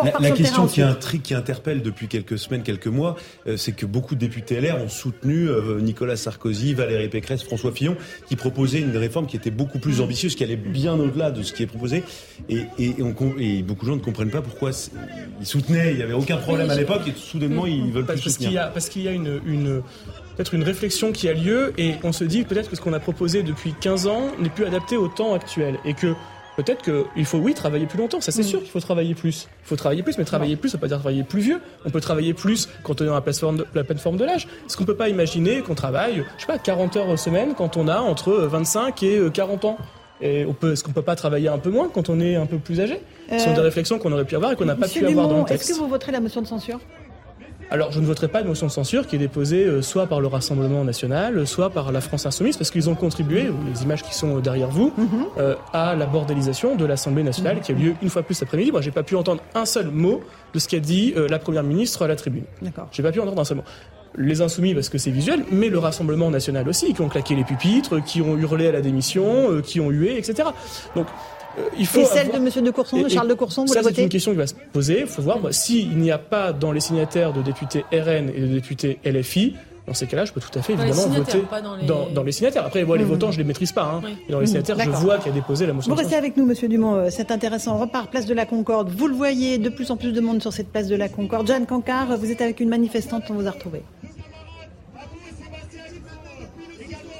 la, 0.04 0.20
la 0.20 0.32
question 0.32 0.68
qui, 0.68 0.82
a 0.84 0.90
un 0.90 0.94
tri- 0.94 1.20
qui 1.20 1.34
interpelle 1.34 1.82
depuis 1.82 2.08
quelques 2.08 2.38
semaines, 2.38 2.62
quelques 2.62 2.86
mois, 2.88 3.16
euh, 3.48 3.58
c'est 3.58 3.72
que 3.72 3.88
beaucoup 3.88 4.14
de 4.14 4.20
députés 4.20 4.60
LR 4.62 4.78
ont 4.84 4.88
soutenu 4.90 5.48
euh, 5.50 5.80
Nicolas 5.82 6.16
Sarkozy, 6.16 6.76
Valérie 6.76 7.08
Pécresse, 7.10 7.42
François 7.42 7.72
Fillon, 7.72 7.96
qui 8.28 8.36
proposaient 8.36 8.80
une 8.82 8.96
réforme 8.98 9.26
qui 9.26 9.36
était 9.36 9.50
beaucoup 9.52 9.80
plus 9.80 10.00
ambitieuse, 10.02 10.36
qui 10.36 10.44
allait 10.44 10.56
bien 10.58 10.94
au-delà 10.94 11.32
de 11.32 11.42
ce 11.42 11.54
qui 11.54 11.64
est 11.64 11.68
proposé. 11.68 12.04
Et, 12.50 12.58
et, 12.78 12.86
et 13.00 13.02
on 13.04 13.14
com- 13.14 13.34
et 13.40 13.64
beaucoup 13.64 13.86
de 13.86 13.90
gens 13.92 13.98
ne 13.98 14.02
comprennent 14.02 14.30
pas 14.30 14.42
pourquoi 14.44 14.70
ils 15.40 15.46
soutenaient, 15.48 15.90
il 15.92 15.98
n'y 15.98 16.04
avait 16.04 16.14
aucun 16.14 16.38
problème 16.38 16.70
à 16.70 16.76
l'époque, 16.80 17.02
et 17.08 17.14
soudainement 17.16 17.66
ils 17.66 17.92
veulent 17.92 18.06
Parce, 18.06 18.22
plus 18.22 18.30
parce 18.30 18.38
qu'il 18.38 18.52
y 18.52 18.58
a, 18.58 18.68
parce 18.68 18.90
qu'il 18.90 19.02
y 19.04 19.08
a 19.08 19.12
une, 19.12 19.40
une- 19.46 19.82
peut-être 20.36 20.54
une 20.54 20.64
réflexion 20.64 21.12
qui 21.12 21.28
a 21.30 21.34
lieu 21.34 21.74
et 21.78 21.96
on 22.04 22.12
se 22.12 22.24
dit 22.24 22.44
peut-être 22.44 22.70
que 22.70 22.76
ce 22.76 22.82
qu'on 22.82 22.94
a 22.94 23.00
proposé 23.00 23.44
depuis 23.44 23.74
15 23.80 24.08
ans 24.08 24.24
n'est 24.40 24.50
plus 24.50 24.66
adapté 24.66 24.96
au 24.98 25.08
temps 25.08 25.34
actuel 25.34 25.78
et 25.86 25.94
que 25.94 26.14
peut-être 26.56 26.82
qu'il 26.82 27.26
faut, 27.26 27.38
oui, 27.38 27.54
travailler 27.54 27.86
plus 27.86 27.98
longtemps. 27.98 28.20
Ça, 28.22 28.32
c'est 28.32 28.44
sûr 28.44 28.60
qu'il 28.60 28.70
faut 28.70 28.80
travailler 28.82 29.16
plus. 29.16 29.48
Il 29.64 29.68
faut 29.68 29.76
travailler 29.78 30.04
plus, 30.04 30.18
mais 30.18 30.26
travailler 30.26 30.56
plus, 30.58 30.70
ça 30.70 30.78
veut 30.78 30.82
pas 30.82 30.88
dire 30.88 30.98
travailler 30.98 31.24
plus 31.24 31.40
vieux. 31.42 31.62
On 31.86 31.90
peut 31.90 32.02
travailler 32.02 32.34
plus 32.34 32.68
quand 32.84 33.00
on 33.00 33.06
est 33.06 33.08
dans 33.08 33.14
la 33.14 33.22
plateforme 33.22 33.58
de, 33.58 33.66
la 33.74 33.84
plateforme 33.86 34.18
de 34.18 34.26
l'âge. 34.26 34.48
Est-ce 34.66 34.76
qu'on 34.76 34.84
peut 34.86 34.96
pas 34.96 35.08
imaginer 35.10 35.62
qu'on 35.62 35.76
travaille, 35.76 36.24
je 36.38 36.42
sais 36.42 36.48
pas, 36.48 36.58
40 36.58 36.98
heures 36.98 37.18
semaine 37.20 37.54
quand 37.58 37.78
on 37.78 37.88
a 37.88 38.00
entre 38.00 38.34
25 38.34 39.04
et 39.04 39.18
euh, 39.20 39.30
40 39.30 39.66
ans? 39.66 39.78
Et 40.22 40.46
on 40.46 40.54
peut, 40.54 40.74
est-ce 40.74 40.84
qu'on 40.84 40.92
peut 40.92 41.02
pas 41.02 41.16
travailler 41.16 41.48
un 41.50 41.58
peu 41.60 41.70
moins 41.70 41.90
quand 41.94 42.10
on 42.10 42.20
est 42.20 42.36
un 42.36 42.46
peu 42.46 42.58
plus 42.58 42.80
âgé? 42.82 43.02
Ce 43.32 43.40
sont 43.40 43.52
Euh, 43.52 43.56
des 43.56 43.62
réflexions 43.62 44.00
qu'on 44.00 44.12
aurait 44.12 44.26
pu 44.26 44.36
avoir 44.36 44.52
et 44.52 44.56
qu'on 44.56 44.66
n'a 44.66 44.76
pas 44.76 44.88
pu 44.88 45.00
avoir 45.06 45.28
dans 45.28 45.34
Dumont, 45.34 45.46
le 45.46 45.54
est-ce 45.54 45.64
texte. 45.66 45.70
que 45.74 45.78
vous 45.80 45.88
voterez 45.88 46.12
la 46.12 46.20
motion 46.20 46.42
de 46.42 46.48
censure? 46.48 46.80
Alors, 47.72 47.92
je 47.92 48.00
ne 48.00 48.06
voterai 48.08 48.28
pas 48.30 48.42
de 48.42 48.48
motion 48.48 48.66
de 48.66 48.72
censure 48.72 49.06
qui 49.06 49.16
est 49.16 49.20
déposée 49.20 49.64
euh, 49.64 49.84
soit 49.84 50.08
par 50.08 50.22
le 50.22 50.28
Rassemblement 50.28 50.84
national, 50.84 51.46
soit 51.46 51.70
par 51.70 51.92
la 51.92 52.02
France 52.02 52.26
Insoumise, 52.26 52.58
parce 52.58 52.72
qu'ils 52.72 52.90
ont 52.90 52.96
contribué, 52.96 53.44
les 53.72 53.84
images 53.84 54.02
qui 54.02 54.16
sont 54.16 54.38
euh, 54.38 54.42
derrière 54.42 54.70
vous, 54.70 54.92
Mhm. 54.98 55.08
euh, 55.38 55.54
à 55.72 55.94
la 55.96 56.08
bordélisation 56.08 56.76
de 56.76 56.84
l'Assemblée 56.86 57.22
nationale 57.22 57.60
qui 57.62 57.72
a 57.72 57.76
eu 57.76 57.78
lieu 57.78 57.94
une 58.02 58.10
fois 58.10 58.24
plus 58.24 58.34
cet 58.34 58.48
après-midi. 58.48 58.72
Moi, 58.72 58.82
j'ai 58.82 58.90
pas 58.90 59.04
pu 59.04 59.16
entendre 59.16 59.44
un 59.54 59.66
seul 59.66 59.90
mot 59.92 60.22
de 60.56 60.58
ce 60.58 60.68
qu'a 60.68 60.80
dit 60.80 61.14
euh, 61.16 61.28
la 61.30 61.38
Première 61.38 61.62
ministre 61.64 62.02
à 62.02 62.08
la 62.08 62.16
tribune. 62.16 62.46
D'accord. 62.64 62.88
J'ai 62.92 63.04
pas 63.04 63.12
pu 63.12 63.20
entendre 63.20 63.40
un 63.40 63.46
seul 63.46 63.58
mot. 63.58 63.64
Les 64.18 64.42
insoumis 64.42 64.74
parce 64.74 64.90
que 64.90 64.98
c'est 64.98 65.12
visuel, 65.12 65.44
mais 65.52 65.70
le 65.70 65.78
Rassemblement 65.78 66.30
national 66.32 66.68
aussi, 66.68 66.94
qui 66.94 67.02
ont 67.02 67.10
claqué 67.10 67.36
les 67.36 67.44
pupitres, 67.44 68.04
qui 68.04 68.22
ont 68.22 68.36
hurlé 68.38 68.68
à 68.68 68.72
la 68.72 68.82
démission, 68.82 69.52
euh, 69.52 69.62
qui 69.62 69.80
ont 69.80 69.90
hué, 69.92 70.18
etc. 70.18 70.50
Donc, 70.96 71.06
euh, 71.58 71.62
il 71.78 71.86
faut 71.86 72.00
Et 72.02 72.06
celle 72.06 72.20
avoir- 72.28 72.40
de 72.40 72.44
Monsieur 72.46 72.62
de 72.62 72.72
Courson, 72.72 72.98
de 73.02 73.06
et- 73.06 73.10
Charles 73.10 73.28
de 73.28 73.34
Courson, 73.36 73.66
vous 73.66 73.74
ça, 73.74 73.82
c'est 73.84 74.02
une 74.02 74.10
question 74.10 74.32
qui 74.32 74.38
va 74.38 74.48
se 74.48 74.56
poser. 74.74 75.02
Il 75.02 75.08
faut 75.08 75.22
voir 75.22 75.40
moi, 75.40 75.52
s'il 75.52 75.96
n'y 75.98 76.12
a 76.12 76.18
pas 76.18 76.54
dans 76.54 76.72
les 76.72 76.80
signataires 76.80 77.34
de 77.34 77.42
députés 77.44 77.86
RN 77.92 78.30
et 78.36 78.42
de 78.42 78.48
députés 78.48 78.98
LFI. 79.06 79.56
Dans 79.88 79.96
ces 79.96 80.06
cas-là, 80.06 80.24
je 80.26 80.32
peux 80.34 80.40
tout 80.40 80.52
à 80.54 80.62
fait 80.62 80.74
évidemment 80.74 81.08
voter 81.08 81.40
pas 81.50 81.62
dans 81.62 81.76
les- 81.76 81.88
dans, 81.88 82.08
dans 82.14 82.22
les 82.22 82.32
signataires. 82.32 82.64
Après, 82.64 82.84
moi, 82.84 82.96
les 82.96 83.04
Mhm. 83.04 83.10
votants, 83.10 83.32
je 83.32 83.40
les 83.40 83.44
maîtrise 83.44 83.72
pas. 83.72 83.86
hein. 83.86 84.02
Oui. 84.06 84.12
Et 84.28 84.32
dans 84.32 84.38
les 84.40 84.44
Mhm. 84.46 84.62
signataires, 84.62 84.78
je 84.80 84.90
vois 84.92 85.18
qui 85.18 85.30
a 85.30 85.32
déposé 85.32 85.66
la 85.66 85.74
motion 85.74 85.92
Vous 85.92 85.98
restez 85.98 86.16
avec 86.16 86.38
nous, 86.38 86.46
Monsieur 86.46 86.68
Dumont. 86.68 86.94
euh, 86.96 87.08
C'est 87.10 87.32
intéressant. 87.32 87.76
On 87.76 87.80
repart 87.80 88.08
place 88.12 88.28
de 88.28 88.36
la 88.36 88.46
Concorde. 88.46 88.92
Vous 88.96 89.08
le 89.08 89.16
voyez, 89.16 89.58
de 89.58 89.70
plus 89.70 89.90
en 89.90 89.98
plus 89.98 90.12
de 90.12 90.22
monde 90.22 90.44
sur 90.44 90.54
cette 90.54 90.68
place 90.72 90.86
de 90.88 90.96
la 90.96 91.10
Concorde. 91.10 91.48
Jeanne 91.48 91.66
Cancard, 91.66 92.16
vous 92.20 92.30
êtes 92.30 92.42
avec 92.42 92.60
une 92.60 92.70
manifestante. 92.70 93.24
On 93.32 93.34
vous 93.34 93.48
a 93.48 93.52
retrouvé. 93.52 93.82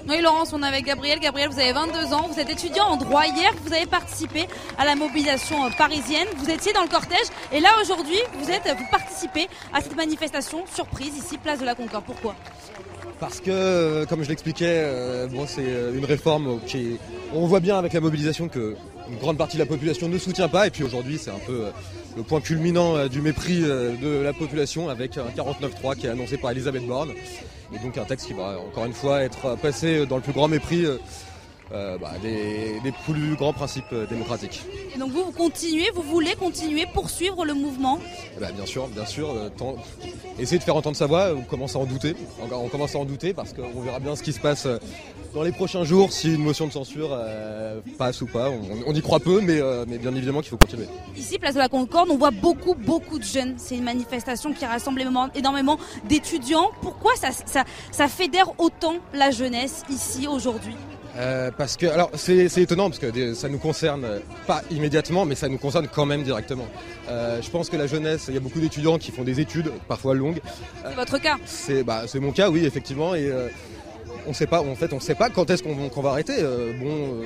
Oui, 0.10 0.22
Laurence, 0.22 0.54
on 0.54 0.64
est 0.64 0.66
avec 0.66 0.86
Gabriel. 0.86 1.20
Gabriel, 1.20 1.50
vous 1.50 1.60
avez 1.60 1.72
22 1.72 2.14
ans, 2.16 2.28
vous 2.34 2.40
êtes 2.40 2.50
étudiant 2.50 2.86
en 2.86 2.98
droit. 2.98 3.28
Hier, 3.28 3.54
vous 3.64 3.72
avez 3.72 3.86
participé 3.86 4.48
à 4.80 4.84
la 4.84 4.96
mobilisation 4.96 5.64
euh, 5.64 5.70
parisienne. 5.78 6.28
Vous 6.38 6.50
étiez 6.50 6.74
dans 6.74 6.82
le 6.82 6.88
cortège. 6.88 7.28
Et 7.52 7.60
là, 7.60 7.70
aujourd'hui, 7.80 8.18
vous 8.40 8.50
êtes, 8.50 8.64
vous 8.76 8.88
participez 8.90 9.48
à 9.72 9.82
cette 9.82 9.96
manifestation 9.96 10.66
surprise 10.74 11.16
ici, 11.16 11.38
place 11.38 11.60
de 11.60 11.66
la 11.66 11.76
Concorde. 11.76 12.06
Pourquoi? 12.06 12.36
Parce 13.20 13.40
que, 13.40 13.52
euh, 13.52 14.06
comme 14.08 14.24
je 14.24 14.30
l'expliquais, 14.30 14.82
euh, 14.84 15.28
bon, 15.28 15.46
c'est 15.46 15.62
une 15.94 16.06
réforme 16.06 16.60
qui. 16.66 16.98
On 17.36 17.46
voit 17.46 17.60
bien 17.60 17.78
avec 17.78 17.94
la 17.94 18.00
mobilisation 18.00 18.48
que 18.48 18.76
une 19.12 19.20
grande 19.20 19.38
partie 19.38 19.58
de 19.58 19.62
la 19.62 19.68
population 19.68 20.10
ne 20.10 20.18
soutient 20.18 20.50
pas. 20.50 20.66
Et 20.66 20.72
puis 20.72 20.84
aujourd'hui, 20.84 21.20
c'est 21.20 21.30
un 21.30 21.40
peu 21.46 21.66
le 22.18 22.24
point 22.24 22.42
culminant 22.42 22.96
euh, 22.96 23.08
du 23.08 23.22
mépris 23.22 23.62
euh, 23.64 23.96
de 23.96 24.22
la 24.24 24.34
population 24.34 24.90
avec 24.90 25.18
un 25.18 25.26
49.3 25.36 25.96
qui 25.96 26.08
est 26.08 26.10
annoncé 26.10 26.38
par 26.38 26.52
Elisabeth 26.52 26.86
Borne. 26.86 27.12
Et 27.74 27.80
donc 27.80 27.98
un 27.98 28.06
texte 28.06 28.28
qui 28.28 28.34
va 28.34 28.60
encore 28.60 28.86
une 28.86 28.94
fois 28.94 29.22
être 29.22 29.56
passé 29.58 30.06
dans 30.06 30.16
le 30.16 30.22
plus 30.24 30.34
grand 30.34 30.48
mépris 30.48 30.86
euh, 31.72 31.98
bah, 32.00 32.14
des, 32.24 32.80
des 32.84 32.92
plus 33.06 33.36
grands 33.36 33.54
principes 33.54 33.94
démocratiques. 34.10 34.64
Et 34.96 34.98
donc 34.98 35.12
vous, 35.12 35.24
vous 35.26 35.32
continuez, 35.32 35.92
vous 35.94 36.02
voulez 36.02 36.34
continuer, 36.34 36.86
poursuivre 36.94 37.46
le 37.46 37.54
mouvement? 37.54 38.00
Eh 38.36 38.40
ben, 38.40 38.52
bien 38.54 38.66
sûr, 38.66 38.88
bien 38.88 39.06
sûr. 39.06 39.30
euh, 39.30 39.50
tant- 39.56 39.76
Essayer 40.40 40.58
de 40.58 40.64
faire 40.64 40.76
entendre 40.76 40.98
sa 40.98 41.06
voix, 41.06 41.32
on 41.36 41.42
commence 41.44 41.76
à 41.76 41.80
en 41.80 41.86
douter. 41.86 42.16
On 42.52 42.70
commence 42.70 42.96
à 42.96 42.98
en 42.98 43.06
douter 43.06 43.34
parce 43.34 43.54
qu'on 43.54 43.82
verra 43.82 44.00
bien 44.00 44.16
ce 44.16 44.24
qui 44.24 44.34
se 44.34 44.40
passe 44.40 44.66
dans 45.34 45.44
les 45.44 45.52
prochains 45.52 45.84
jours, 45.84 46.12
si 46.12 46.34
une 46.34 46.44
motion 46.44 46.68
de 46.68 46.72
censure 46.72 47.10
euh, 47.12 47.80
passe 47.98 48.22
ou 48.22 48.26
pas. 48.26 48.50
On, 48.50 48.62
on 48.88 48.94
y 48.94 49.02
croit 49.02 49.20
peu, 49.20 49.42
mais, 49.42 49.60
euh, 49.62 49.86
mais 49.88 49.98
bien 49.98 50.14
évidemment 50.16 50.42
qu'il 50.42 50.50
faut 50.50 50.58
continuer. 50.58 50.86
Ici, 51.16 51.38
place 51.38 51.54
de 51.54 51.60
la 51.60 51.70
Concorde, 51.70 52.10
on 52.10 52.18
voit 52.18 52.32
beaucoup, 52.32 52.74
beaucoup 52.74 53.20
de 53.20 53.24
jeunes. 53.24 53.54
C'est 53.58 53.76
une 53.76 53.84
manifestation 53.84 54.54
qui 54.54 54.66
rassemble 54.66 55.02
énormément- 55.36 55.78
d'étudiants. 56.08 56.72
Pourquoi 56.82 57.16
ça, 57.16 57.30
ça, 57.46 57.64
ça 57.92 58.08
fédère 58.08 58.52
autant 58.60 58.96
la 59.14 59.30
jeunesse 59.32 59.84
ici 59.90 60.28
aujourd'hui? 60.28 60.76
Euh, 61.18 61.52
parce 61.58 61.76
que, 61.76 61.86
alors, 61.88 62.10
c'est 62.16 62.46
étonnant 62.58 62.90
parce 62.90 63.00
que 63.00 63.08
des- 63.08 63.36
ça 63.36 63.50
nous 63.50 63.58
concerne 63.58 64.06
pas 64.48 64.62
immédiatement, 64.72 65.26
mais 65.26 65.36
ça 65.36 65.50
nous 65.50 65.58
concerne 65.58 65.88
quand 65.88 66.06
même 66.06 66.24
directement. 66.24 66.66
Euh, 67.10 67.42
je 67.42 67.50
pense 67.50 67.70
que 67.70 67.78
la 67.78 67.88
jeunesse, 67.88 68.26
il 68.30 68.36
y 68.36 68.38
a 68.38 68.40
beaucoup 68.40 68.60
d'étudiants 68.60 68.98
qui 68.98 69.12
font 69.12 69.24
des 69.24 69.40
études, 69.40 69.72
parfois 69.88 70.14
longues. 70.16 70.40
C'est 70.88 70.96
votre 70.96 71.18
cas? 71.20 71.38
C'est 71.46 71.84
bah, 71.84 72.04
c'est 72.08 72.20
mon 72.20 72.32
cas, 72.32 72.50
oui, 72.50 72.64
effectivement. 72.66 73.16
Et 73.16 73.28
on 74.30 74.34
sait 74.34 74.48
pas, 74.48 74.62
en 74.62 74.76
fait, 74.76 74.94
on 74.94 75.00
sait 75.00 75.16
pas 75.16 75.30
quand 75.30 75.50
est-ce 75.50 75.64
qu'on 75.64 76.02
va 76.02 76.10
arrêter. 76.12 76.36
Euh, 76.38 76.72
bon, 76.80 76.88
euh, 76.88 77.26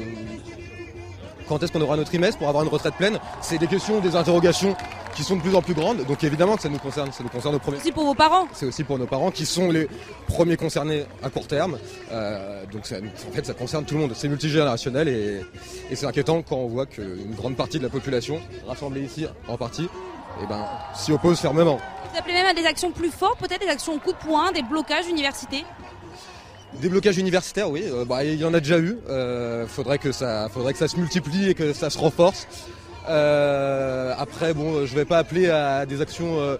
quand 1.48 1.62
est-ce 1.62 1.72
qu'on 1.72 1.82
aura 1.82 1.98
notre 1.98 2.10
trimestre 2.10 2.38
pour 2.38 2.48
avoir 2.48 2.64
une 2.64 2.70
retraite 2.70 2.96
pleine? 2.96 3.20
C'est 3.42 3.58
des 3.58 3.68
questions, 3.68 4.00
des 4.00 4.16
interrogations 4.16 4.76
qui 5.14 5.24
sont 5.24 5.36
de 5.36 5.42
plus 5.42 5.54
en 5.54 5.62
plus 5.62 5.74
grandes. 5.74 6.06
Donc 6.06 6.24
évidemment 6.24 6.56
que 6.56 6.62
ça 6.62 6.70
nous 6.70 6.80
concerne, 6.80 7.12
ça 7.12 7.22
nous 7.22 7.30
concerne 7.30 7.56
au 7.56 7.60
premier. 7.60 7.78
C'est 7.78 7.84
aussi 7.84 7.92
pour 7.92 8.06
vos 8.06 8.16
parents. 8.16 8.48
C'est 8.54 8.66
aussi 8.66 8.86
pour 8.86 8.98
nos 8.98 9.06
parents 9.06 9.30
qui 9.30 9.46
sont 9.46 9.70
les 9.70 9.90
premiers 10.28 10.56
concernés 10.56 11.06
à 11.22 11.30
court 11.30 11.46
terme. 11.46 11.78
Euh, 12.12 12.64
donc 12.72 12.88
ça, 12.88 12.96
en 13.30 13.32
fait, 13.34 13.46
ça 13.46 13.54
concerne 13.54 13.84
tout 13.84 13.96
le 13.96 14.00
monde. 14.00 14.14
C'est 14.16 14.30
multigénérationnel 14.30 15.10
et, 15.10 15.42
et 15.92 15.96
c'est 15.96 16.06
inquiétant 16.06 16.42
quand 16.42 16.56
on 16.56 16.68
voit 16.68 16.86
qu'une 16.86 17.36
grande 17.36 17.58
partie 17.58 17.78
de 17.78 17.84
la 17.84 17.90
population 17.90 18.40
rassemblée 18.66 19.02
ici 19.02 19.28
en 19.50 19.58
partie, 19.58 19.90
eh 20.42 20.48
ben, 20.48 20.66
s'y 20.96 21.12
oppose 21.12 21.40
fermement. 21.40 21.80
Vous 22.12 22.20
appelez 22.20 22.34
même 22.34 22.48
à 22.48 22.54
des 22.54 22.66
actions 22.66 22.92
plus 22.92 23.12
fortes, 23.12 23.40
peut-être 23.40 23.62
des 23.62 23.70
actions 23.70 24.00
coup 24.00 24.14
de 24.14 24.18
poing, 24.18 24.52
des 24.54 24.64
blocages 24.64 25.08
universités 25.10 25.66
des 26.82 26.90
blocages 26.90 27.18
universitaires, 27.18 27.70
oui, 27.70 27.84
euh, 27.86 28.06
bah, 28.06 28.24
il 28.24 28.36
y 28.36 28.46
en 28.46 28.54
a 28.54 28.60
déjà 28.60 28.80
eu. 28.80 28.98
Euh, 29.10 29.68
faudrait 29.68 29.98
que 29.98 30.12
ça, 30.12 30.50
faudrait 30.50 30.74
que 30.74 30.80
ça 30.80 30.88
se 30.88 30.98
multiplie 30.98 31.50
et 31.50 31.54
que 31.54 31.74
ça 31.74 31.90
se 31.90 31.98
renforce. 31.98 32.48
Euh, 33.10 34.14
après, 34.18 34.54
bon, 34.54 34.86
je 34.86 34.96
vais 34.96 35.06
pas 35.06 35.18
appeler 35.18 35.50
à 35.50 35.86
des 35.86 36.02
actions 36.02 36.40
euh, 36.40 36.58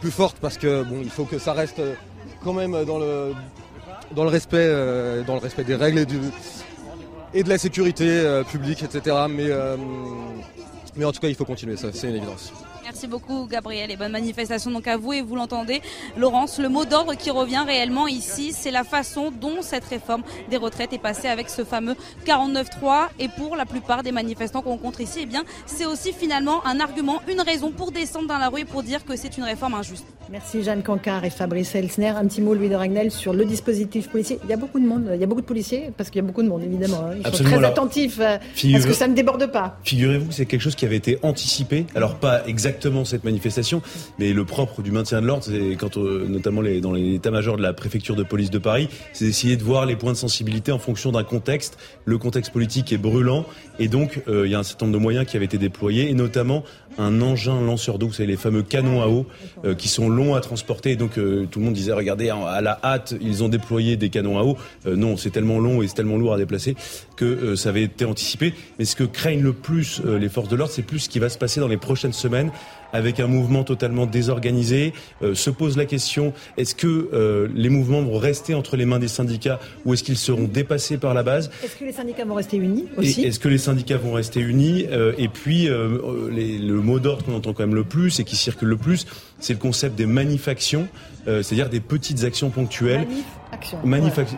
plus 0.00 0.10
fortes 0.10 0.36
parce 0.40 0.56
que 0.56 0.82
bon, 0.82 1.00
il 1.02 1.10
faut 1.10 1.24
que 1.24 1.38
ça 1.38 1.52
reste 1.52 1.80
quand 2.42 2.52
même 2.52 2.84
dans 2.84 2.98
le 2.98 3.32
dans 4.12 4.24
le 4.24 4.30
respect, 4.30 4.66
dans 5.24 5.34
le 5.34 5.40
respect 5.40 5.62
des 5.62 5.76
règles 5.76 6.00
et, 6.00 7.38
et 7.38 7.42
de 7.44 7.48
la 7.48 7.58
sécurité 7.58 8.42
publique, 8.50 8.82
etc. 8.82 9.16
Mais 9.28 9.50
mais 10.96 11.04
en 11.04 11.12
tout 11.12 11.20
cas, 11.20 11.28
il 11.28 11.36
faut 11.36 11.44
continuer, 11.44 11.76
ça, 11.76 11.88
c'est 11.92 12.08
une 12.08 12.16
évidence. 12.16 12.52
Merci 12.90 13.06
beaucoup 13.06 13.46
Gabriel 13.46 13.92
et 13.92 13.96
bonne 13.96 14.10
manifestation 14.10 14.72
donc 14.72 14.88
à 14.88 14.96
vous 14.96 15.12
et 15.12 15.22
vous 15.22 15.36
l'entendez 15.36 15.80
Laurence, 16.16 16.58
le 16.58 16.68
mot 16.68 16.84
d'ordre 16.84 17.14
qui 17.14 17.30
revient 17.30 17.62
réellement 17.64 18.08
ici 18.08 18.52
c'est 18.52 18.72
la 18.72 18.82
façon 18.82 19.30
dont 19.30 19.62
cette 19.62 19.84
réforme 19.84 20.24
des 20.50 20.56
retraites 20.56 20.92
est 20.92 20.98
passée 20.98 21.28
avec 21.28 21.50
ce 21.50 21.62
fameux 21.62 21.94
49.3 22.26 23.10
et 23.20 23.28
pour 23.28 23.54
la 23.54 23.64
plupart 23.64 24.02
des 24.02 24.10
manifestants 24.10 24.60
qu'on 24.60 24.70
rencontre 24.70 25.02
ici 25.02 25.20
eh 25.22 25.26
bien 25.26 25.44
c'est 25.66 25.86
aussi 25.86 26.12
finalement 26.12 26.66
un 26.66 26.80
argument, 26.80 27.22
une 27.28 27.40
raison 27.40 27.70
pour 27.70 27.92
descendre 27.92 28.26
dans 28.26 28.38
la 28.38 28.48
rue 28.48 28.62
et 28.62 28.64
pour 28.64 28.82
dire 28.82 29.04
que 29.04 29.14
c'est 29.14 29.38
une 29.38 29.44
réforme 29.44 29.74
injuste. 29.74 30.04
Merci 30.28 30.62
Jeanne 30.64 30.82
Cancard 30.82 31.24
et 31.24 31.30
Fabrice 31.30 31.74
Elsner. 31.74 32.08
Un 32.08 32.26
petit 32.26 32.40
mot 32.40 32.54
Louis 32.54 32.68
de 32.68 32.74
Ragnel 32.74 33.10
sur 33.10 33.32
le 33.32 33.44
dispositif 33.44 34.08
policier. 34.08 34.38
Il 34.44 34.50
y 34.50 34.52
a 34.52 34.56
beaucoup 34.56 34.78
de 34.78 34.86
monde, 34.86 35.10
il 35.14 35.20
y 35.20 35.24
a 35.24 35.26
beaucoup 35.26 35.40
de 35.40 35.46
policiers 35.46 35.90
parce 35.96 36.10
qu'il 36.10 36.22
y 36.22 36.24
a 36.24 36.26
beaucoup 36.26 36.42
de 36.42 36.48
monde 36.48 36.62
évidemment. 36.62 37.04
Hein. 37.06 37.18
Ils 37.24 37.36
sont 37.36 37.44
très 37.44 37.64
attentifs 37.64 38.18
euh, 38.20 38.38
parce 38.72 38.86
que 38.86 38.92
ça 38.92 39.06
ne 39.06 39.14
déborde 39.14 39.46
pas. 39.50 39.78
Figurez-vous 39.84 40.26
que 40.26 40.34
c'est 40.34 40.46
quelque 40.46 40.60
chose 40.60 40.74
qui 40.74 40.84
avait 40.84 40.96
été 40.96 41.18
anticipé, 41.22 41.86
alors 41.94 42.16
pas 42.16 42.46
exactement 42.46 42.79
exactement 42.80 43.04
cette 43.04 43.24
manifestation, 43.24 43.82
mais 44.18 44.32
le 44.32 44.46
propre 44.46 44.80
du 44.80 44.90
maintien 44.90 45.20
de 45.20 45.26
l'ordre, 45.26 45.44
c'est 45.44 45.76
quand 45.76 45.98
euh, 45.98 46.26
notamment 46.26 46.62
les, 46.62 46.80
dans 46.80 46.92
l'état-major 46.92 47.58
de 47.58 47.62
la 47.62 47.74
préfecture 47.74 48.16
de 48.16 48.22
police 48.22 48.50
de 48.50 48.58
Paris, 48.58 48.88
c'est 49.12 49.26
d'essayer 49.26 49.58
de 49.58 49.62
voir 49.62 49.84
les 49.84 49.96
points 49.96 50.12
de 50.12 50.16
sensibilité 50.16 50.72
en 50.72 50.78
fonction 50.78 51.12
d'un 51.12 51.22
contexte. 51.22 51.76
Le 52.06 52.16
contexte 52.16 52.52
politique 52.52 52.90
est 52.90 52.98
brûlant 52.98 53.44
et 53.78 53.88
donc 53.88 54.22
euh, 54.28 54.46
il 54.46 54.52
y 54.52 54.54
a 54.54 54.58
un 54.58 54.62
certain 54.62 54.86
nombre 54.86 54.96
de 54.96 55.02
moyens 55.02 55.26
qui 55.26 55.36
avaient 55.36 55.44
été 55.44 55.58
déployés 55.58 56.08
et 56.08 56.14
notamment 56.14 56.64
un 56.98 57.20
engin 57.22 57.60
lanceur 57.60 57.98
d'eau, 57.98 58.10
c'est 58.12 58.26
les 58.26 58.36
fameux 58.36 58.62
canons 58.62 59.02
à 59.02 59.08
eau 59.08 59.26
euh, 59.64 59.74
qui 59.74 59.88
sont 59.88 60.08
longs 60.08 60.34
à 60.34 60.40
transporter. 60.40 60.96
Donc 60.96 61.14
tout 61.14 61.58
le 61.58 61.64
monde 61.64 61.74
disait 61.74 61.92
regardez 61.92 62.30
à 62.30 62.60
la 62.60 62.78
hâte 62.82 63.14
ils 63.20 63.42
ont 63.42 63.48
déployé 63.48 63.96
des 63.96 64.10
canons 64.10 64.38
à 64.38 64.42
eau. 64.42 64.56
non, 64.86 65.16
c'est 65.16 65.30
tellement 65.30 65.58
long 65.58 65.82
et 65.82 65.88
c'est 65.88 65.94
tellement 65.94 66.16
lourd 66.16 66.34
à 66.34 66.38
déplacer 66.38 66.74
que 67.16 67.54
ça 67.56 67.68
avait 67.70 67.82
été 67.82 68.04
anticipé. 68.04 68.54
Mais 68.78 68.84
ce 68.84 68.96
que 68.96 69.04
craignent 69.04 69.42
le 69.42 69.52
plus 69.52 70.02
les 70.04 70.28
forces 70.28 70.48
de 70.48 70.56
l'ordre, 70.56 70.72
c'est 70.72 70.82
plus 70.82 71.00
ce 71.00 71.08
qui 71.08 71.18
va 71.18 71.28
se 71.28 71.38
passer 71.38 71.60
dans 71.60 71.68
les 71.68 71.76
prochaines 71.76 72.12
semaines 72.12 72.50
avec 72.92 73.20
un 73.20 73.26
mouvement 73.26 73.64
totalement 73.64 74.06
désorganisé. 74.06 74.92
Euh, 75.22 75.34
se 75.34 75.50
pose 75.50 75.76
la 75.76 75.84
question 75.84 76.32
est-ce 76.56 76.74
que 76.74 77.08
euh, 77.12 77.48
les 77.54 77.68
mouvements 77.68 78.02
vont 78.02 78.18
rester 78.18 78.54
entre 78.54 78.76
les 78.76 78.84
mains 78.84 78.98
des 78.98 79.08
syndicats 79.08 79.60
ou 79.84 79.94
est-ce 79.94 80.02
qu'ils 80.02 80.16
seront 80.16 80.44
dépassés 80.44 80.98
par 80.98 81.14
la 81.14 81.22
base? 81.22 81.50
Est-ce 81.64 81.76
que 81.76 81.84
les 81.84 81.92
syndicats 81.92 82.24
vont 82.24 82.34
rester 82.34 82.56
unis 82.56 82.86
aussi? 82.96 83.22
Est-ce 83.22 83.38
que 83.38 83.48
les 83.48 83.58
syndicats 83.58 83.98
vont 83.98 84.12
rester 84.12 84.40
unis? 84.40 84.86
Euh, 84.90 85.12
Et 85.18 85.28
puis 85.28 85.66
le 85.66 86.80
mot 86.80 86.98
d'ordre 86.98 87.24
qu'on 87.24 87.34
entend 87.34 87.52
quand 87.52 87.66
même 87.66 87.74
le 87.74 87.84
plus 87.84 88.20
et 88.20 88.24
qui 88.24 88.36
circule 88.36 88.68
le 88.68 88.76
plus, 88.76 89.06
c'est 89.38 89.52
le 89.52 89.58
concept 89.58 89.96
des 89.96 90.06
manifactions, 90.06 90.88
c'est-à-dire 91.26 91.68
des 91.68 91.80
petites 91.80 92.24
actions 92.24 92.50
ponctuelles. 92.50 93.06
Manif 93.06 93.24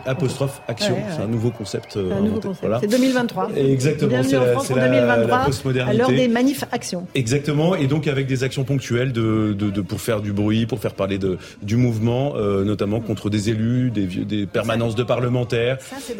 apostrophe 0.05 0.61
action, 0.67 0.95
c'est 1.15 1.21
un 1.21 1.27
nouveau 1.27 1.51
concept. 1.51 1.97
Un 1.97 2.21
nouveau 2.21 2.39
concept. 2.39 2.73
C'est 2.81 2.87
2023. 2.87 3.51
Exactement, 3.55 4.23
c'est 4.23 4.75
la, 4.75 4.87
la, 4.87 5.17
la 5.17 5.37
postmodernité. 5.45 5.97
L'heure 5.97 6.09
des 6.09 6.27
manifs 6.27 6.63
actions. 6.71 7.07
Exactement, 7.15 7.75
et 7.75 7.87
donc 7.87 8.07
avec 8.07 8.27
des 8.27 8.43
actions 8.43 8.63
ponctuelles 8.63 9.11
de, 9.11 9.53
de, 9.57 9.69
de, 9.69 9.81
pour 9.81 10.01
faire 10.01 10.21
du 10.21 10.33
bruit, 10.33 10.65
pour 10.65 10.79
faire 10.79 10.93
parler 10.93 11.17
de, 11.17 11.37
du 11.61 11.75
mouvement, 11.77 12.33
euh, 12.35 12.63
notamment 12.63 12.99
contre 12.99 13.29
des 13.29 13.49
élus, 13.49 13.91
des, 13.91 14.05
des 14.05 14.45
permanences 14.45 14.95
de 14.95 15.03
parlementaires, 15.03 15.77